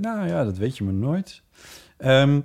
nou 0.00 0.26
ja, 0.28 0.44
dat 0.44 0.56
weet 0.58 0.76
je 0.78 0.84
maar 0.84 0.92
nooit. 0.92 1.42
Ehm, 1.98 2.40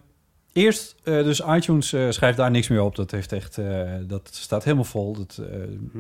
eerst, 0.54 0.96
eh, 1.04 1.24
dus 1.24 1.42
iTunes 1.50 1.94
eh, 1.94 2.02
schrijft 2.10 2.38
daar 2.38 2.52
niks 2.52 2.68
meer 2.68 2.82
op. 2.82 2.96
Dat 2.96 3.12
heeft 3.12 3.32
echt, 3.32 3.58
eh, 3.58 3.66
dat 4.02 4.30
staat 4.32 4.64
helemaal 4.64 4.84
vol. 4.86 5.14
Dat, 5.18 5.40
eh, 5.52 5.58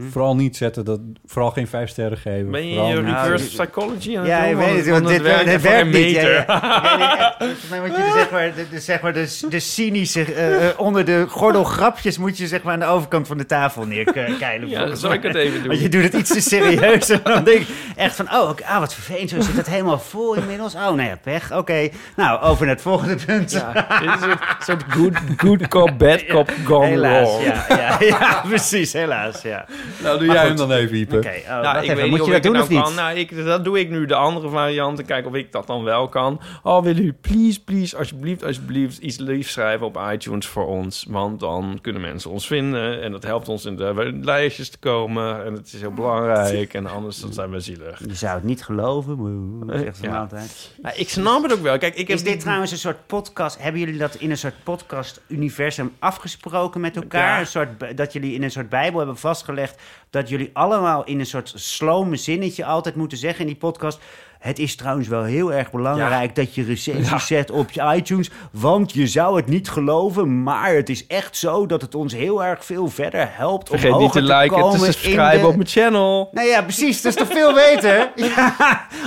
Vooral 0.09 0.35
niet 0.35 0.57
zetten, 0.57 0.85
dat, 0.85 0.99
vooral 1.25 1.51
geen 1.51 1.67
vijf 1.67 1.89
sterren 1.89 2.17
geven. 2.17 2.51
Ben 2.51 2.67
je 2.67 2.73
Vooral 2.73 2.89
je 2.95 3.01
niet- 3.01 3.13
reverse 3.13 3.45
psychology 3.47 4.17
aan 4.17 4.23
het 4.23 4.27
Ja, 4.31 4.39
doen? 4.39 4.49
je 4.49 4.55
Want- 4.55 4.67
weet 4.71 4.77
het, 4.85 4.89
want 4.93 5.07
dit, 5.07 5.21
werkt 5.61 5.91
dit 5.91 6.05
niet. 6.05 6.15
Ja, 6.15 6.21
ja. 6.29 6.45
Ja, 6.49 7.35
moet 7.81 7.95
je 7.95 8.03
de, 8.03 8.11
zeg 8.13 8.31
maar, 8.31 8.51
de, 8.71 8.79
zeg 8.79 9.01
maar, 9.01 9.13
de, 9.13 9.37
de 9.49 9.59
cynische, 9.59 10.73
onder 10.77 11.05
de 11.05 11.25
gordel 11.29 11.63
grapjes 11.63 12.17
moet 12.17 12.37
je 12.37 12.47
zeg 12.47 12.63
maar 12.63 12.73
aan 12.73 12.79
de 12.79 12.85
overkant 12.85 13.27
van 13.27 13.37
de 13.37 13.45
tafel 13.45 13.85
neerkeilen. 13.85 14.69
Ja, 14.69 14.95
zal 14.95 15.13
ik 15.13 15.23
het 15.23 15.35
even 15.35 15.59
doen? 15.59 15.67
Want 15.67 15.79
je 15.81 15.89
doet 15.89 16.03
het 16.03 16.13
iets 16.13 16.33
te 16.33 16.41
serieus. 16.41 17.09
En 17.09 17.19
dan 17.23 17.43
denk 17.43 17.59
ik 17.61 17.67
echt 17.95 18.15
van, 18.15 18.25
oh, 18.25 18.49
ah, 18.65 18.79
wat 18.79 18.93
vervelend. 18.93 19.29
Zo 19.29 19.41
zit 19.41 19.55
het 19.57 19.67
helemaal 19.69 19.99
vol 19.99 20.33
inmiddels. 20.33 20.75
Oh, 20.75 20.91
nee, 20.93 21.15
pech. 21.15 21.51
Oké. 21.57 21.89
Nou, 22.15 22.41
over 22.41 22.65
naar 22.65 22.73
het 22.75 22.83
volgende 22.83 23.15
punt. 23.25 23.51
Ja, 23.51 23.71
dit 23.99 24.15
is 24.15 24.21
een 24.21 24.37
soort 24.65 24.83
good, 24.91 25.13
good 25.37 25.67
cop, 25.67 25.97
bad 25.97 26.25
cop 26.33 26.51
gone 26.65 26.85
Helaas, 26.85 27.27
wrong. 27.29 27.43
ja, 27.43 27.65
ja, 27.69 27.97
ja, 27.99 28.41
precies, 28.49 28.93
helaas, 28.93 29.41
ja. 29.41 29.65
Nou, 30.03 30.17
doe 30.17 30.27
Maar 30.27 30.35
jij 30.35 30.49
goed. 30.49 30.59
hem 30.59 30.67
dan 30.69 30.77
even, 30.77 30.97
Ipe. 30.97 31.17
Oké, 31.17 31.33
oh, 31.49 31.61
Nou, 31.61 31.77
ik 31.77 31.83
even. 31.83 31.95
weet 31.95 32.09
Moet 32.09 32.17
niet 32.19 32.27
je 32.27 32.33
dat 32.33 32.43
doen 32.43 32.53
het 32.55 32.63
of 32.63 32.69
nou 32.69 32.79
niet? 32.85 32.95
kan. 32.95 33.05
Nou, 33.05 33.17
ik, 33.17 33.45
dat 33.45 33.63
doe 33.63 33.79
ik 33.79 33.89
nu, 33.89 34.05
de 34.05 34.15
andere 34.15 34.49
variant. 34.49 34.99
En 34.99 35.05
kijken 35.05 35.29
of 35.31 35.35
ik 35.37 35.51
dat 35.51 35.67
dan 35.67 35.83
wel 35.83 36.07
kan. 36.09 36.41
Oh, 36.63 36.83
willen 36.83 37.03
u 37.03 37.13
please, 37.21 37.63
please, 37.63 37.97
alsjeblieft, 37.97 38.43
alsjeblieft 38.43 38.97
iets 38.97 39.17
liefs 39.17 39.51
schrijven 39.51 39.85
op 39.87 39.99
iTunes 40.11 40.47
voor 40.47 40.67
ons. 40.67 41.05
Want 41.09 41.39
dan 41.39 41.79
kunnen 41.81 42.01
mensen 42.01 42.31
ons 42.31 42.47
vinden. 42.47 43.01
En 43.01 43.11
dat 43.11 43.23
helpt 43.23 43.47
ons 43.49 43.65
in 43.65 43.75
de 43.75 44.19
lijstjes 44.21 44.69
te 44.69 44.77
komen. 44.79 45.45
En 45.45 45.53
het 45.53 45.73
is 45.73 45.81
heel 45.81 45.91
belangrijk. 45.93 46.73
En 46.73 46.85
anders 46.87 47.19
dan 47.21 47.33
zijn 47.33 47.49
we 47.51 47.59
zielig. 47.59 47.99
Je 48.07 48.15
zou 48.15 48.33
het 48.35 48.43
niet 48.43 48.63
geloven, 48.63 49.59
maar 49.65 49.77
zegt 49.77 49.97
ze 49.97 50.03
Ja. 50.03 50.09
maar 50.09 50.19
altijd. 50.19 50.71
Nou, 50.81 50.95
ik 50.97 51.09
snap 51.09 51.43
het 51.43 51.53
ook 51.53 51.61
wel. 51.61 51.77
Kijk, 51.77 51.95
ik 51.95 52.07
heb 52.07 52.17
Is 52.17 52.23
dit 52.23 52.39
trouwens 52.39 52.71
een 52.71 52.77
soort 52.77 52.97
podcast? 53.07 53.57
Hebben 53.61 53.79
jullie 53.81 53.97
dat 53.97 54.15
in 54.15 54.29
een 54.31 54.37
soort 54.37 54.53
podcast-universum 54.81 55.95
afgesproken 55.99 56.81
met 56.81 56.95
elkaar? 56.95 57.33
Ja. 57.33 57.39
Een 57.39 57.47
soort, 57.47 57.97
dat 57.97 58.13
jullie 58.13 58.33
in 58.33 58.43
een 58.43 58.51
soort 58.51 58.69
Bijbel 58.69 58.97
hebben 58.97 59.17
vastgelegd 59.17 59.81
dat 60.09 60.29
jullie 60.29 60.49
allemaal 60.53 61.03
in 61.03 61.19
een 61.19 61.25
soort 61.25 61.53
slome 61.55 62.15
zinnetje 62.15 62.65
altijd 62.65 62.95
moeten 62.95 63.17
zeggen 63.17 63.41
in 63.41 63.47
die 63.47 63.55
podcast. 63.55 63.99
Het 64.41 64.59
is 64.59 64.75
trouwens 64.75 65.07
wel 65.07 65.23
heel 65.23 65.53
erg 65.53 65.71
belangrijk 65.71 66.35
dat 66.35 66.55
je 66.55 66.63
recensies 66.63 67.25
zet 67.27 67.51
op 67.51 67.71
je 67.71 67.93
iTunes. 67.95 68.29
Want 68.51 68.91
je 68.93 69.07
zou 69.07 69.35
het 69.35 69.47
niet 69.47 69.69
geloven, 69.69 70.43
maar 70.43 70.73
het 70.73 70.89
is 70.89 71.07
echt 71.07 71.37
zo 71.37 71.65
dat 71.65 71.81
het 71.81 71.95
ons 71.95 72.13
heel 72.13 72.43
erg 72.43 72.65
veel 72.65 72.87
verder 72.87 73.29
helpt. 73.31 73.69
om 73.69 73.77
Vergeet 73.79 73.97
niet 73.97 74.07
hoger 74.07 74.21
te 74.21 74.33
liken, 74.35 74.71
te 74.71 74.77
subscriben 74.85 75.39
de- 75.39 75.47
op 75.47 75.55
mijn 75.55 75.67
channel. 75.67 76.29
nou 76.31 76.47
ja, 76.47 76.61
precies. 76.61 77.01
Dat 77.01 77.11
is 77.13 77.17
toch 77.27 77.37
veel 77.37 77.53
beter? 77.53 78.11
Ja, 78.35 78.55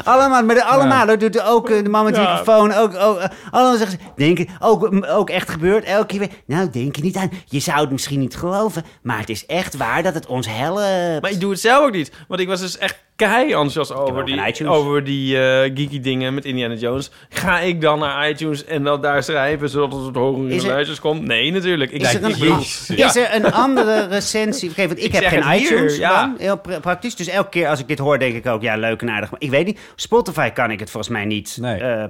allemaal. 0.05 0.43
Maar 0.45 0.55
de, 0.55 0.65
allemaal. 0.65 1.07
Dat 1.07 1.21
doet 1.21 1.43
ook 1.43 1.71
eh, 1.71 1.83
de 1.83 1.89
man 1.89 2.05
met 2.05 2.15
de 2.15 2.21
microfoon. 2.21 2.73
Ook, 2.73 2.95
ook, 2.95 3.19
eh, 3.19 3.29
allemaal 3.51 3.77
zeggen 3.77 3.99
ze, 3.99 4.07
denk 4.17 4.39
je, 4.39 4.47
ook, 4.61 5.05
ook 5.09 5.31
echt 5.31 5.49
gebeurd. 5.51 5.85
Elke 5.85 6.07
keer 6.07 6.19
weer. 6.19 6.31
Nou, 6.47 6.71
denk 6.71 6.97
er 6.97 7.03
niet 7.03 7.17
aan. 7.17 7.31
Je 7.45 7.61
zou 7.61 7.81
het 7.81 7.91
misschien 7.91 8.21
niet 8.21 8.37
geloven. 8.37 8.85
Maar 9.03 9.19
het 9.19 9.29
is 9.31 9.47
echt 9.47 9.77
waar 9.77 10.03
dat 10.03 10.15
het 10.15 10.27
ons 10.27 10.47
helpt. 10.51 11.23
Maar 11.23 11.31
ik 11.31 11.41
doe 11.41 11.51
het 11.51 11.61
zelf 11.61 11.85
ook 11.87 11.93
niet. 11.93 12.13
Want 12.29 12.41
ik 12.41 12.49
was 12.49 12.61
dus 12.61 12.79
echt 12.79 13.03
kei 13.17 13.45
enthousiast 13.47 13.93
over 13.95 14.25
die, 14.25 14.69
over 14.69 15.05
die 15.05 15.39
eh, 15.39 15.61
geeky 15.75 16.01
dingen 16.01 16.35
met 16.35 16.45
Indiana 16.45 16.75
Jones. 16.75 17.11
Ga 17.29 17.59
ik 17.61 17.81
dan 17.81 17.99
naar 17.99 18.29
iTunes 18.29 18.65
en 18.65 18.83
dat 18.85 19.03
daar 19.03 19.23
schrijven 19.23 19.69
zodat 19.69 19.93
het 19.99 20.07
op 20.07 20.15
hogere 20.15 20.55
Is 20.55 20.65
lijstjes 20.65 21.01
komt? 21.01 21.23
Nee, 21.23 21.53
natuurlijk. 21.53 21.91
Ik, 21.91 22.01
Is 22.03 22.15
er, 22.15 22.25
een, 22.25 22.97
Ja. 22.97 23.07
is 23.07 23.17
er 23.17 23.35
een 23.35 23.53
andere 23.53 24.07
recensie? 24.07 24.73
Want 24.77 24.91
ik, 24.91 24.99
Ik 24.99 25.13
heb 25.13 25.25
geen 25.25 25.51
hier, 25.51 25.61
iTunes. 25.73 25.97
ja. 25.97 26.21
dan. 26.21 26.35
Heel 26.39 26.59
pra- 26.59 26.79
praktisch. 26.81 27.17
Dus 27.17 27.29
elke 27.29 27.49
keer 27.49 27.69
als 27.69 27.81
ik 27.81 27.89
dit 27.89 27.99
hoor, 27.99 28.19
denk 28.19 28.35
ik 28.35 28.47
ook, 28.47 28.63
ja, 28.63 28.77
leuk 28.77 29.03
en 29.03 29.11
aardig. 29.11 29.31
Maar 29.31 29.41
ik 29.41 29.51
weet 29.51 29.67
niet. 29.67 29.79
Spotify 29.97 30.51
kan 30.51 30.71
ik 30.71 30.81
het 30.81 30.91
volgens 30.91 31.13
mij 31.13 31.25
niet 31.25 31.59
Nee. 31.61 31.81
eh, 31.81 32.05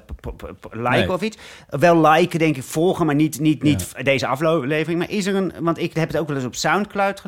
liken 0.70 0.90
Nee. 0.90 1.12
of 1.12 1.22
iets. 1.22 1.36
Wel 1.68 2.00
liken, 2.00 2.38
denk 2.38 2.56
ik, 2.56 2.62
volgen, 2.62 3.06
maar 3.06 3.14
niet, 3.14 3.40
niet, 3.40 3.62
niet 3.62 3.92
deze 4.02 4.26
aflevering. 4.26 4.98
Maar 4.98 5.10
is 5.10 5.26
er 5.26 5.34
een... 5.34 5.52
Want 5.60 5.78
ik 5.78 5.94
heb 5.94 6.08
het 6.08 6.16
ook 6.18 6.26
wel 6.26 6.36
eens 6.36 6.46
op 6.46 6.54
Soundcloud 6.54 7.22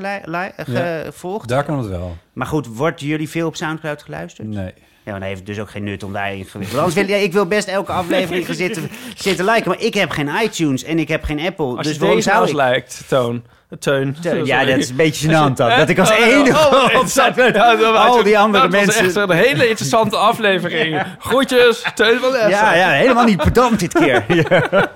gevolgd. 0.57 1.48
Daar 1.48 1.65
kan 1.65 1.78
het 1.78 1.89
wel. 1.89 2.16
Maar 2.32 2.47
goed, 2.47 2.66
wordt 2.66 3.01
jullie 3.01 3.28
veel 3.28 3.47
op 3.47 3.53
Soundcloud 3.53 3.65
geluisterd? 4.02 4.48
Nee. 4.48 4.72
Ja, 5.06 5.12
maar 5.12 5.20
dan 5.20 5.28
heeft 5.28 5.38
het 5.38 5.48
dus 5.48 5.59
ook 5.59 5.70
geen 5.70 5.84
nut 5.84 6.02
om 6.02 6.12
daarin 6.12 6.47
te 6.47 6.59
Anders 6.59 6.94
wil, 6.94 7.09
ja, 7.09 7.16
ik 7.16 7.32
wil 7.32 7.47
best 7.47 7.68
elke 7.68 7.93
aflevering 7.93 8.47
zitten, 8.51 8.90
zitten 9.16 9.44
liken. 9.44 9.68
Maar 9.68 9.80
ik 9.80 9.94
heb 9.94 10.10
geen 10.10 10.30
iTunes 10.43 10.84
en 10.84 10.98
ik 10.98 11.09
heb 11.09 11.24
geen 11.24 11.40
Apple. 11.40 11.76
Als 11.76 11.86
dus 11.86 11.94
je 11.94 12.01
deze 12.01 12.20
zou 12.20 12.36
nou 12.36 12.48
ik... 12.48 12.55
lijkt, 12.55 13.05
Toon. 13.09 13.43
Teun. 13.78 14.16
Teun, 14.20 14.44
ja, 14.44 14.64
dat 14.64 14.76
is 14.78 14.88
een 14.90 14.97
beetje 14.97 15.28
gênant 15.28 15.55
dan. 15.56 15.70
Hè? 15.70 15.76
Dat 15.76 15.88
ik 15.88 15.98
als 15.98 16.10
Oh, 16.10 16.16
enige 16.18 16.56
oh, 16.56 16.72
oh, 16.72 17.01
op 17.01 17.14
dat 17.34 17.97
al 17.97 18.22
die 18.22 18.38
andere 18.38 18.62
dat 18.62 18.72
mensen... 18.72 19.05
was 19.05 19.14
echt 19.16 19.30
een 19.30 19.36
hele 19.36 19.68
interessante 19.68 20.16
aflevering. 20.16 21.02
Groetjes, 21.18 21.84
Teun 21.94 22.18
van. 22.18 22.32
Ja, 22.48 22.74
ja, 22.74 22.90
helemaal 22.90 23.24
niet 23.24 23.43
pedant 23.43 23.80
dit 23.80 23.93
keer. 23.93 24.24
Ja. 24.34 24.90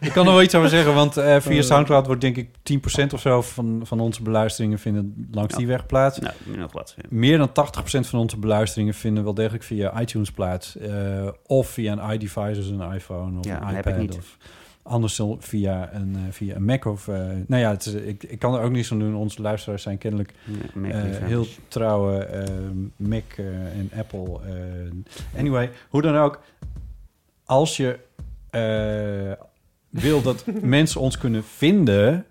Ik 0.00 0.12
kan 0.12 0.26
er 0.26 0.32
wel 0.32 0.42
iets 0.42 0.54
over 0.54 0.68
zeggen, 0.68 0.94
want 0.94 1.16
eh, 1.16 1.36
via 1.40 1.62
Soundcloud 1.62 2.06
wordt 2.06 2.20
denk 2.20 2.36
ik 2.36 2.48
10% 3.02 3.14
of 3.14 3.20
zo 3.20 3.42
van, 3.42 3.80
van 3.84 4.00
onze 4.00 4.22
beluisteringen 4.22 4.78
vinden 4.78 5.28
langs 5.32 5.54
die 5.54 5.66
weg 5.66 5.86
plaats. 5.86 6.18
Nou, 6.18 6.34
nog 6.56 6.72
wat. 6.72 6.94
Meer 7.08 7.38
dan 7.38 7.48
80% 7.48 7.52
van 8.00 8.18
onze 8.18 8.36
beluisteringen 8.38 8.94
vinden 8.94 9.24
wel 9.24 9.34
degelijk 9.34 9.64
via 9.64 10.00
iTunes 10.00 10.30
plaats. 10.32 10.76
eh, 10.78 10.90
of 11.46 11.68
via 11.68 11.92
een 11.92 12.12
iDevice, 12.12 12.52
dus 12.60 12.66
een 12.68 12.92
iPhone 12.94 13.38
of 13.38 13.44
Ja, 13.46 13.54
een 13.54 13.60
dat 13.60 13.68
iPad. 13.70 13.84
heb 13.84 13.94
ik 13.94 14.00
niet. 14.00 14.16
Of 14.18 14.36
anders 14.82 15.16
dan 15.16 15.36
via 15.40 15.94
een, 15.94 16.14
eh, 16.16 16.20
via 16.32 16.54
een 16.54 16.64
Mac 16.64 16.84
of... 16.84 17.08
eh, 17.08 17.14
nou 17.46 17.62
ja, 17.62 17.70
het 17.70 17.86
is, 17.86 17.92
ik, 17.94 18.22
ik 18.22 18.38
kan 18.38 18.54
er 18.54 18.60
ook 18.62 18.70
niets 18.72 18.92
aan 18.92 18.98
doen. 18.98 19.14
Onze 19.14 19.42
luisteraars 19.42 19.82
zijn 19.82 19.98
kennelijk 19.98 20.32
eh, 20.84 20.90
heel 21.26 21.46
trouwe 21.68 22.28
Mac 22.96 23.24
en 23.36 23.90
Apple. 23.98 24.40
eh. 24.44 25.38
anyway, 25.38 25.70
hoe 25.88 26.02
dan 26.02 26.16
ook. 26.16 26.40
Als 27.44 27.76
je 27.76 27.98
eh, 28.50 29.44
wil 30.02 30.22
dat 30.22 30.44
mensen 30.62 31.00
ons 31.00 31.18
kunnen 31.18 31.44
vinden... 31.44 32.24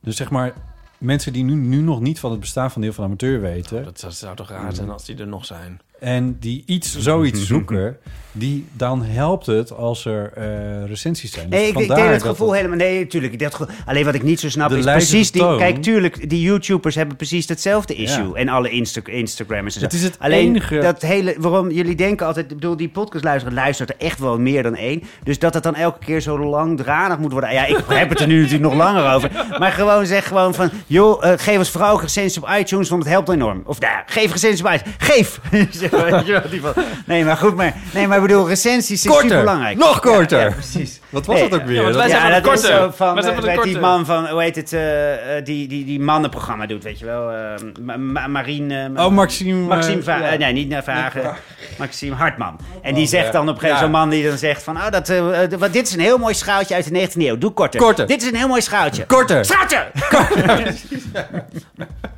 Dus 0.00 0.16
zeg 0.16 0.30
maar, 0.30 0.52
mensen 0.98 1.32
die 1.32 1.44
nu, 1.44 1.54
nu 1.54 1.80
nog 1.80 2.00
niet 2.00 2.20
van 2.20 2.30
het 2.30 2.40
bestaan 2.40 2.70
van 2.70 2.82
deel 2.82 2.92
van 2.92 3.04
amateur 3.04 3.40
weten... 3.40 3.84
Dat 3.84 3.98
zou- 3.98 4.12
zou 4.12 4.36
toch 4.36 4.48
raar 4.50 4.74
zijn 4.74 4.90
als 4.90 5.04
die 5.04 5.16
er 5.16 5.26
nog 5.26 5.44
zijn. 5.44 5.80
En 6.00 6.36
die 6.40 6.62
iets, 6.66 6.98
zoiets 6.98 7.46
zoeken, 7.52 7.96
die, 8.32 8.66
dan 8.72 9.02
helpt 9.04 9.46
het 9.46 9.72
als 9.72 10.04
er 10.04 10.32
eh, 10.34 10.44
recensies 10.86 11.32
zijn. 11.32 11.50
Dus 11.50 11.58
Nee, 11.58 11.68
ik, 11.68 11.78
ik 11.78 11.88
deel 11.88 11.96
het 12.06 12.20
dat 12.20 12.28
gevoel 12.28 12.52
helemaal... 12.52 12.76
Nee, 12.76 12.98
natuurlijk. 12.98 13.38
Dat, 13.38 13.66
alleen 13.86 14.04
wat 14.04 14.14
ik 14.14 14.22
niet 14.22 14.40
zo 14.40 14.48
snap 14.48 14.68
De 14.70 14.78
is 14.78 14.84
precies... 14.84 15.30
Die, 15.30 15.56
kijk, 15.56 15.82
tuurlijk, 15.82 16.30
die 16.30 16.40
YouTubers 16.40 16.94
hebben 16.94 17.16
precies 17.16 17.48
hetzelfde 17.48 17.96
Ja. 17.96 18.02
issue. 18.02 18.34
En 18.36 18.48
alle 18.48 18.70
Insta 18.70 19.00
Instagrammers 19.04 19.74
en 19.74 19.80
zo. 19.80 19.86
Het 19.86 19.94
is 19.94 20.02
het 20.02 20.16
alleen 20.18 20.46
enige- 20.46 20.78
dat 20.78 21.02
hele... 21.02 21.34
Waarom 21.38 21.70
jullie 21.70 21.94
denken 21.94 22.26
altijd... 22.26 22.50
Ik 22.50 22.56
bedoel, 22.56 22.76
die 22.76 22.88
podcast 22.88 23.24
luisteren 23.24 23.54
luistert 23.54 23.90
er 23.90 23.96
echt 23.98 24.18
wel 24.18 24.38
meer 24.38 24.62
dan 24.62 24.74
één. 24.76 25.02
Dus 25.22 25.38
dat 25.38 25.54
het 25.54 25.62
dan 25.62 25.74
elke 25.74 25.98
keer 26.04 26.20
zo 26.20 26.38
langdradig 26.38 27.18
moet 27.18 27.32
worden. 27.32 27.52
Ja, 27.52 27.64
ik 27.66 27.78
heb 27.88 28.08
het 28.08 28.20
er 28.20 28.26
nu 28.26 28.36
natuurlijk 28.36 28.62
nog 28.70 28.74
langer 28.74 29.14
over. 29.14 29.30
Maar 29.58 29.72
gewoon 29.72 30.06
zeg 30.06 30.26
gewoon 30.28 30.54
van... 30.54 30.70
Joh, 30.86 31.24
eh, 31.24 31.32
geef 31.36 31.58
ons 31.58 31.70
vooral 31.70 32.00
recensies 32.00 32.42
op 32.42 32.48
iTunes, 32.58 32.88
want 32.88 33.02
het 33.02 33.12
helpt 33.12 33.28
enorm. 33.28 33.62
Of 33.66 33.80
nou, 33.80 33.92
geef 34.06 34.32
recensies 34.32 34.60
op 34.64 34.72
iTunes. 34.72 34.94
Geef! 34.98 35.40
Weet 36.10 36.26
je 36.26 36.32
wel, 36.32 36.42
die 36.50 36.60
van- 36.60 36.72
Nee, 37.06 37.24
maar 37.24 37.36
goed, 37.36 37.56
maar, 37.56 37.74
nee, 37.94 38.06
maar 38.08 38.16
ik 38.16 38.22
bedoel, 38.22 38.48
recensies 38.48 39.04
is 39.04 39.10
Korter. 39.10 39.22
super 39.28 39.38
belangrijk. 39.44 39.76
Nog 39.78 40.00
korter. 40.00 40.40
Ja, 40.40 40.50
precies. 40.50 41.00
Wat 41.08 41.26
was 41.26 41.40
dat 41.40 41.54
ook 41.54 41.64
weer? 41.64 41.76
Ja, 41.76 41.82
want 41.82 41.94
wij 41.94 42.08
Dat- 42.08 42.16
zijn 42.20 42.42
dat 42.42 42.52
is 42.54 42.60
zo 42.66 42.90
van, 42.96 43.18
eh, 43.18 43.38
weet 43.38 43.62
die 43.62 43.78
man 43.78 44.06
van, 44.06 44.26
hoe 44.28 44.42
heet 44.42 44.56
het, 44.56 44.72
eh, 44.72 45.36
eh, 45.36 45.44
die, 45.44 45.68
die, 45.68 45.84
die 45.84 46.00
mannenprogramma 46.00 46.66
doet, 46.66 46.82
weet 46.84 46.98
je 46.98 47.04
wel. 47.04 47.30
eh, 47.30 47.36
Ma- 47.80 47.96
Ma- 47.96 48.26
Marien... 48.26 48.70
eh, 48.70 49.04
Oh, 49.04 49.12
Maxime, 49.12 49.60
Maxime 49.66 49.98
eh, 49.98 50.04
Va- 50.04 50.20
eh, 50.20 50.38
nee, 50.38 50.52
niet 50.52 50.68
naar 50.68 50.82
Vragen. 50.82 51.32
Maxime 51.78 52.14
Hartman. 52.14 52.58
En 52.82 52.94
die 52.94 53.04
Oh, 53.04 53.10
zegt 53.10 53.32
dan 53.32 53.48
op 53.48 53.54
een 53.54 53.60
gegeven 53.60 53.68
moment, 53.68 53.78
Ja. 53.80 53.80
zo'n 53.80 53.90
man 53.90 54.08
die 54.10 54.28
dan 54.28 54.38
zegt 54.38 54.62
van, 54.62 54.76
oh, 54.76 54.90
dat, 54.90 55.08
eh, 55.08 55.42
eh, 55.42 55.50
wat, 55.58 55.72
dit 55.72 55.86
is 55.86 55.94
een 55.94 56.00
heel 56.00 56.18
mooi 56.18 56.34
schaaltje 56.34 56.74
uit 56.74 56.84
de 56.84 56.90
19e 56.90 57.26
eeuw. 57.26 57.38
Doe 57.38 57.50
korter. 57.52 57.80
Korter. 57.80 58.06
Dit 58.06 58.22
is 58.22 58.28
een 58.28 58.36
heel 58.36 58.48
mooi 58.48 58.60
schaaltje. 58.60 59.06
Korter. 59.06 59.44
Schaaltje! 59.44 59.86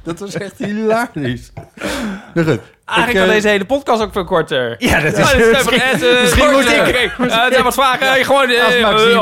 Dat 0.03 0.19
was 0.19 0.35
echt 0.35 0.59
hilarisch. 0.59 1.53
Nou 2.35 2.47
goed. 2.47 2.61
Eigenlijk 2.97 3.09
Ik, 3.11 3.15
kan 3.17 3.25
eh, 3.29 3.35
deze 3.35 3.49
hele 3.49 3.65
podcast 3.65 4.03
ook 4.03 4.13
veel 4.13 4.25
korter. 4.25 4.75
Ja, 4.79 5.01
dat 5.01 5.19
is- 5.19 5.35
misschien- 5.37 5.81
echt, 5.81 6.03
eh, 6.03 6.21
misschien 6.21 6.51
moet 6.51 6.65
eh, 6.67 6.89
ik- 6.89 7.11
het 7.19 7.53
zijn 7.53 7.65
wat 7.65 7.75
vragen. 7.75 8.25
Gewoon, 8.25 8.49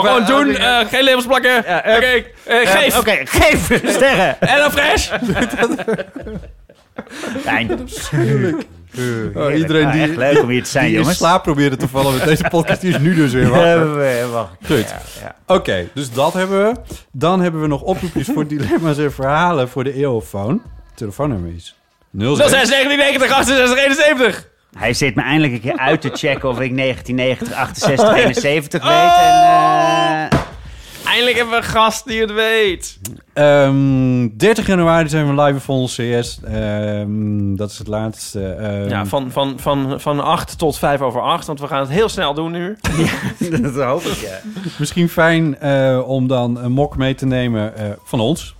gewoon 0.00 0.24
doen. 0.24 0.56
eh, 0.56 0.78
geen 0.90 1.02
levens 1.04 1.26
plakken. 1.26 1.64
Eh, 1.84 2.26
geef. 2.46 2.98
Oké, 2.98 3.16
geef 3.24 3.80
sterren. 3.86 4.40
En 4.52 4.58
dan 4.58 4.70
fresh. 4.70 5.10
Fijn. 7.44 7.70
Oh, 9.34 9.54
iedereen 9.56 9.82
Ja, 9.98 10.06
die, 10.06 10.16
leuk 10.16 10.42
om 10.42 10.48
hier 10.48 10.62
te 10.62 10.70
zijn, 10.70 10.84
die 10.84 10.92
in 10.94 10.98
jongens. 11.00 11.18
slaap 11.18 11.42
probeerde 11.42 11.76
te 11.76 11.88
vallen 11.88 12.12
met 12.14 12.24
deze 12.24 12.44
podcast, 12.50 12.80
die 12.80 12.90
is 12.90 12.98
nu 12.98 13.14
dus 13.14 13.32
weer 13.32 13.48
wakker. 13.48 13.96
we- 13.96 14.26
wacht. 14.32 14.50
Goed. 14.66 14.88
Ja, 14.88 15.00
ja. 15.22 15.54
Oké, 15.54 15.88
dus 15.94 16.12
dat 16.12 16.32
hebben 16.32 16.64
we. 16.66 16.74
Dan 17.12 17.40
hebben 17.40 17.60
we 17.60 17.66
nog 17.66 17.82
oproepjes 17.82 18.26
voor 18.34 18.46
dilemma's 18.46 18.98
en 18.98 19.12
verhalen 19.12 19.68
voor 19.68 19.84
de 19.84 19.94
eeuwfoon. 19.94 20.62
Telefoonnummer 20.94 21.54
is 21.56 21.77
06. 22.18 22.36
06 22.36 22.68
1990 22.68 23.30
68 23.30 23.78
71. 23.78 24.48
Hij 24.76 24.92
zit 24.94 25.14
me 25.14 25.22
eindelijk 25.22 25.52
een 25.52 25.60
keer 25.60 25.78
uit 25.78 26.00
te 26.00 26.10
checken 26.12 26.48
of 26.48 26.60
ik 26.60 26.76
1990, 26.76 27.52
68, 27.52 28.14
71 28.14 28.82
weet. 28.82 28.92
En, 28.92 30.30
eh, 30.30 30.38
Eindelijk 31.08 31.36
hebben 31.36 31.54
we 31.54 31.66
een 31.66 31.72
gast 31.72 32.06
die 32.06 32.20
het 32.20 32.32
weet. 32.32 32.98
Ehm, 33.32 34.28
30 34.36 34.66
januari 34.66 35.08
zijn 35.08 35.34
we 35.34 35.42
live 35.42 35.60
Vondel 35.60 35.86
CS. 35.86 36.40
Ehm, 36.44 37.54
dat 37.56 37.70
is 37.70 37.78
het 37.78 37.86
laatste. 37.86 38.44
Ehm, 38.44 38.88
Ja, 38.88 39.06
van, 39.06 39.30
van, 39.30 39.54
van, 39.58 40.00
van 40.00 40.20
8 40.20 40.58
tot 40.58 40.78
5 40.78 41.00
over 41.00 41.20
8. 41.20 41.46
Want 41.46 41.60
we 41.60 41.66
gaan 41.66 41.80
het 41.80 41.88
heel 41.88 42.08
snel 42.08 42.34
doen 42.34 42.52
nu. 42.52 42.76
dat 43.62 43.74
hoop 43.74 44.02
ik, 44.02 44.16
ja. 44.16 44.38
Misschien 44.78 45.08
fijn 45.08 45.60
eh, 45.60 46.02
om 46.08 46.26
dan 46.26 46.58
een 46.58 46.72
mok 46.72 46.96
mee 46.96 47.14
te 47.14 47.26
nemen 47.26 47.76
eh, 47.76 47.84
van 48.04 48.20
ons. 48.20 48.54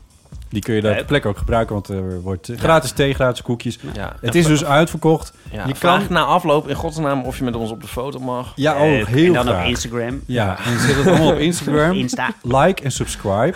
Die 0.50 0.62
kun 0.62 0.74
je 0.74 0.80
daar 0.80 0.96
ter 0.96 1.04
plekke 1.04 1.28
ook 1.28 1.38
gebruiken, 1.38 1.74
want 1.74 1.88
er 1.88 2.20
wordt 2.20 2.50
gratis 2.56 2.92
thee, 2.92 3.14
gratis 3.14 3.42
koekjes. 3.42 3.78
Ja. 3.94 4.16
Het 4.20 4.34
is 4.34 4.46
dus 4.46 4.64
uitverkocht. 4.64 5.32
Ja, 5.52 5.66
je 5.66 5.74
vraag 5.74 6.06
kan... 6.06 6.12
na 6.12 6.24
afloop 6.24 6.68
in 6.68 6.74
godsnaam 6.74 7.24
of 7.24 7.38
je 7.38 7.44
met 7.44 7.56
ons 7.56 7.70
op 7.70 7.82
de 7.82 7.88
foto 7.88 8.18
mag. 8.18 8.52
Ja, 8.54 8.74
oh, 8.74 8.80
Leuk. 8.80 9.06
heel 9.06 9.26
en 9.26 9.32
dan 9.32 9.46
graag. 9.46 9.62
op 9.62 9.68
Instagram. 9.68 10.20
Ja, 10.26 10.58
en 10.64 10.80
zet 10.80 10.96
het 10.96 11.06
allemaal 11.06 11.32
op 11.32 11.38
Instagram. 11.50 11.92
Insta. 11.92 12.30
Like 12.42 12.82
en 12.82 12.92
subscribe. 12.92 13.54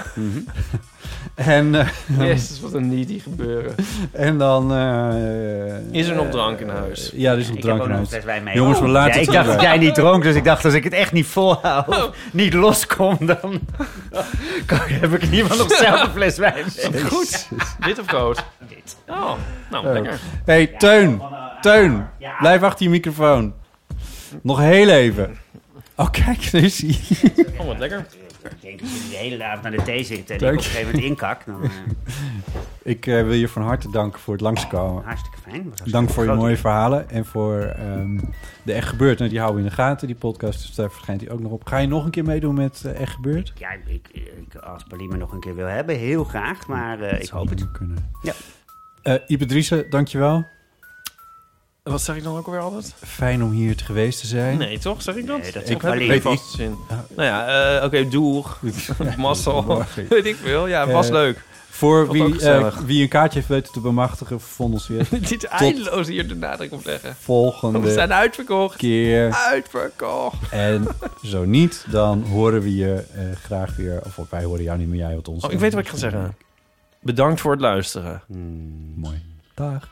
En, 1.34 1.74
eh, 1.74 1.88
Jezus, 2.26 2.60
wat 2.60 2.74
een 2.74 2.88
needy 2.88 3.20
gebeuren. 3.20 3.74
en 4.12 4.38
dan... 4.38 4.72
eh, 4.72 5.90
Is 6.00 6.08
er 6.08 6.14
nog 6.16 6.30
drank 6.30 6.60
in 6.60 6.68
huis? 6.68 7.12
Ja, 7.14 7.32
er 7.32 7.38
is 7.38 7.46
nog 7.48 7.56
Ik 7.56 7.62
drank 7.62 7.78
heb 7.78 7.86
in 7.88 7.92
ook 7.94 8.00
nog 8.00 8.10
huis. 8.10 8.12
een 8.12 8.12
fles 8.12 8.24
wijn 8.24 8.42
mee. 8.42 8.54
Jongens, 8.54 8.78
we 8.78 8.84
Oh. 8.84 8.90
laten 8.90 9.12
Ja, 9.12 9.18
het 9.18 9.28
ik 9.28 9.34
dacht 9.34 9.46
dat 9.48 9.60
jij 9.60 9.78
niet 9.78 9.94
dronk, 9.94 10.22
dus 10.22 10.34
ik 10.34 10.44
dacht 10.44 10.64
als 10.64 10.74
ik 10.74 10.84
het 10.84 10.92
echt 10.92 11.12
niet 11.12 11.26
volhoud, 11.26 11.88
of 11.88 12.10
niet 12.32 12.52
loskom, 12.54 13.16
dan 13.20 13.60
kan- 14.66 14.78
heb 14.86 15.12
ik 15.14 15.22
in 15.22 15.30
ieder 15.32 15.50
geval 15.50 15.66
nog 15.66 15.76
zelf 15.76 16.02
een 16.04 16.10
fles 16.10 16.36
wijn. 16.38 16.64
mee. 16.92 17.02
Goed. 17.04 17.48
Wit 17.80 17.98
of 18.00 18.10
rood? 18.10 18.44
Wit. 18.68 18.96
Oh, 19.08 19.32
nou, 19.70 19.86
Oh. 19.86 19.92
lekker. 19.92 20.18
hey, 20.44 20.66
Teun. 20.66 21.22
Teun, 21.60 22.06
blijf 22.38 22.62
achter 22.62 22.84
je 22.84 22.90
microfoon. 22.90 23.54
Nog 24.42 24.58
heel 24.58 24.88
even. 24.88 25.38
Oh, 25.96 26.10
kijk, 26.10 26.52
daar 26.52 26.62
is 26.62 26.82
hij. 26.82 26.96
Oh, 27.58 27.66
wat 27.66 27.78
lekker. 27.78 28.06
Ik 28.50 28.60
denk 28.62 28.80
als 28.80 28.90
je 28.90 29.08
de 29.10 29.16
hele 29.16 29.44
avond 29.44 29.62
naar 29.62 29.70
de 29.72 29.82
thee 29.82 30.04
zit 30.04 30.30
en 30.30 30.36
ik 30.36 30.42
op 30.42 30.48
een 30.48 30.62
gegeven 30.62 30.86
moment 30.86 31.04
inkak, 31.04 31.44
dan 31.46 31.62
eh, 31.62 31.70
Ik 32.84 33.06
eh, 33.06 33.22
wil 33.22 33.32
je 33.32 33.48
van 33.48 33.62
harte 33.62 33.90
danken 33.90 34.20
voor 34.20 34.32
het 34.32 34.42
langskomen. 34.42 35.04
hartstikke 35.04 35.38
fijn. 35.38 35.72
Dank 35.84 36.10
voor 36.10 36.24
je 36.24 36.32
mooie 36.32 36.56
verhalen 36.56 37.10
en 37.10 37.24
voor 37.24 37.58
ehm, 37.60 38.18
de 38.62 38.72
Echt 38.72 38.88
Gebeurd. 38.88 39.18
Nou, 39.18 39.30
die 39.30 39.38
houden 39.38 39.62
we 39.62 39.68
in 39.68 39.74
de 39.76 39.82
gaten, 39.82 40.06
die 40.06 40.16
podcast. 40.16 40.60
Dus 40.66 40.74
daar 40.74 40.90
verschijnt 40.90 41.20
hij 41.20 41.30
ook 41.30 41.40
nog 41.40 41.52
op. 41.52 41.66
Ga 41.66 41.76
je 41.78 41.86
nog 41.86 42.04
een 42.04 42.10
keer 42.10 42.24
meedoen 42.24 42.54
met 42.54 42.82
eh, 42.84 43.00
Echt 43.00 43.12
Gebeurd? 43.12 43.52
Ja, 43.54 43.70
ik, 43.86 44.08
ik, 44.12 44.54
als 44.54 44.82
Paulien 44.82 45.08
me 45.08 45.16
nog 45.16 45.32
een 45.32 45.40
keer 45.40 45.54
wil 45.54 45.66
hebben, 45.66 45.96
heel 45.96 46.24
graag, 46.24 46.66
maar 46.66 47.00
ik 47.00 47.28
hoop 47.28 47.48
het. 47.48 47.70
kunnen. 47.72 48.10
Ja. 48.22 48.32
Eh 49.02 49.14
Ipe 49.26 49.46
Driessen, 49.46 49.90
dankjewel. 49.90 50.46
Wat 51.82 52.02
zeg 52.02 52.16
ik 52.16 52.22
dan 52.24 52.36
ook 52.36 52.46
alweer 52.46 52.60
altijd? 52.60 52.94
Fijn 53.04 53.42
om 53.42 53.50
hier 53.50 53.76
te 53.76 53.84
geweest 53.84 54.20
te 54.20 54.26
zijn. 54.26 54.58
Nee, 54.58 54.78
toch? 54.78 55.02
Zeg 55.02 55.14
ik 55.14 55.26
dat? 55.26 55.38
Nee, 55.40 55.52
dat 55.52 55.68
ik 55.68 55.80
heb 55.82 55.94
ik. 55.94 56.22
vaste 56.22 56.56
zin. 56.56 56.76
Nou 57.08 57.22
ja, 57.28 57.76
eh, 57.78 57.84
oké, 57.84 58.08
doeg. 58.08 58.60
Mazzel. 59.16 59.62
Morgen. 59.66 60.06
Weet 60.08 60.26
ik 60.26 60.36
veel. 60.36 60.66
Ja, 60.66 60.86
was 60.86 61.06
Eh, 61.06 61.12
leuk. 61.12 61.42
Voor 61.70 62.06
Vond 62.06 62.18
wie, 62.40 62.50
eh, 62.50 62.76
wie 62.78 63.02
een 63.02 63.08
kaartje 63.08 63.38
heeft 63.38 63.50
weten 63.50 63.72
te 63.72 63.80
bemachtigen 63.80 64.40
voor 64.40 64.48
Vondels 64.54 64.88
weer. 64.88 65.06
Niet 65.30 65.44
eindeloos 65.44 66.08
hier 66.08 66.28
de 66.28 66.34
nadruk 66.34 66.72
op 66.72 66.84
leggen. 66.84 67.10
We 67.10 67.14
Volgende 67.20 67.92
zijn 67.92 68.12
uitverkocht. 68.12 68.76
keer. 68.76 69.32
Uitverkocht. 69.32 70.50
En 70.50 70.86
zo 71.24 71.44
niet, 71.44 71.84
dan 71.90 72.22
horen 72.22 72.60
we 72.62 72.74
je 72.76 73.04
eh, 73.14 73.22
graag 73.44 73.76
weer. 73.76 74.00
Of 74.18 74.30
wij 74.30 74.44
horen 74.44 74.62
jou 74.62 74.78
niet, 74.78 74.88
maar 74.88 74.96
jij 74.96 75.12
hoort 75.12 75.28
ons. 75.28 75.44
Oh, 75.44 75.52
ik 75.52 75.58
weet 75.58 75.72
wat 75.74 75.82
ik 75.82 75.88
ga 75.88 75.96
zeggen. 75.96 76.36
Bedankt 77.00 77.40
voor 77.40 77.52
het 77.52 77.60
luisteren. 77.60 78.22
Mooi. 78.96 79.22
Dag. 79.54 79.88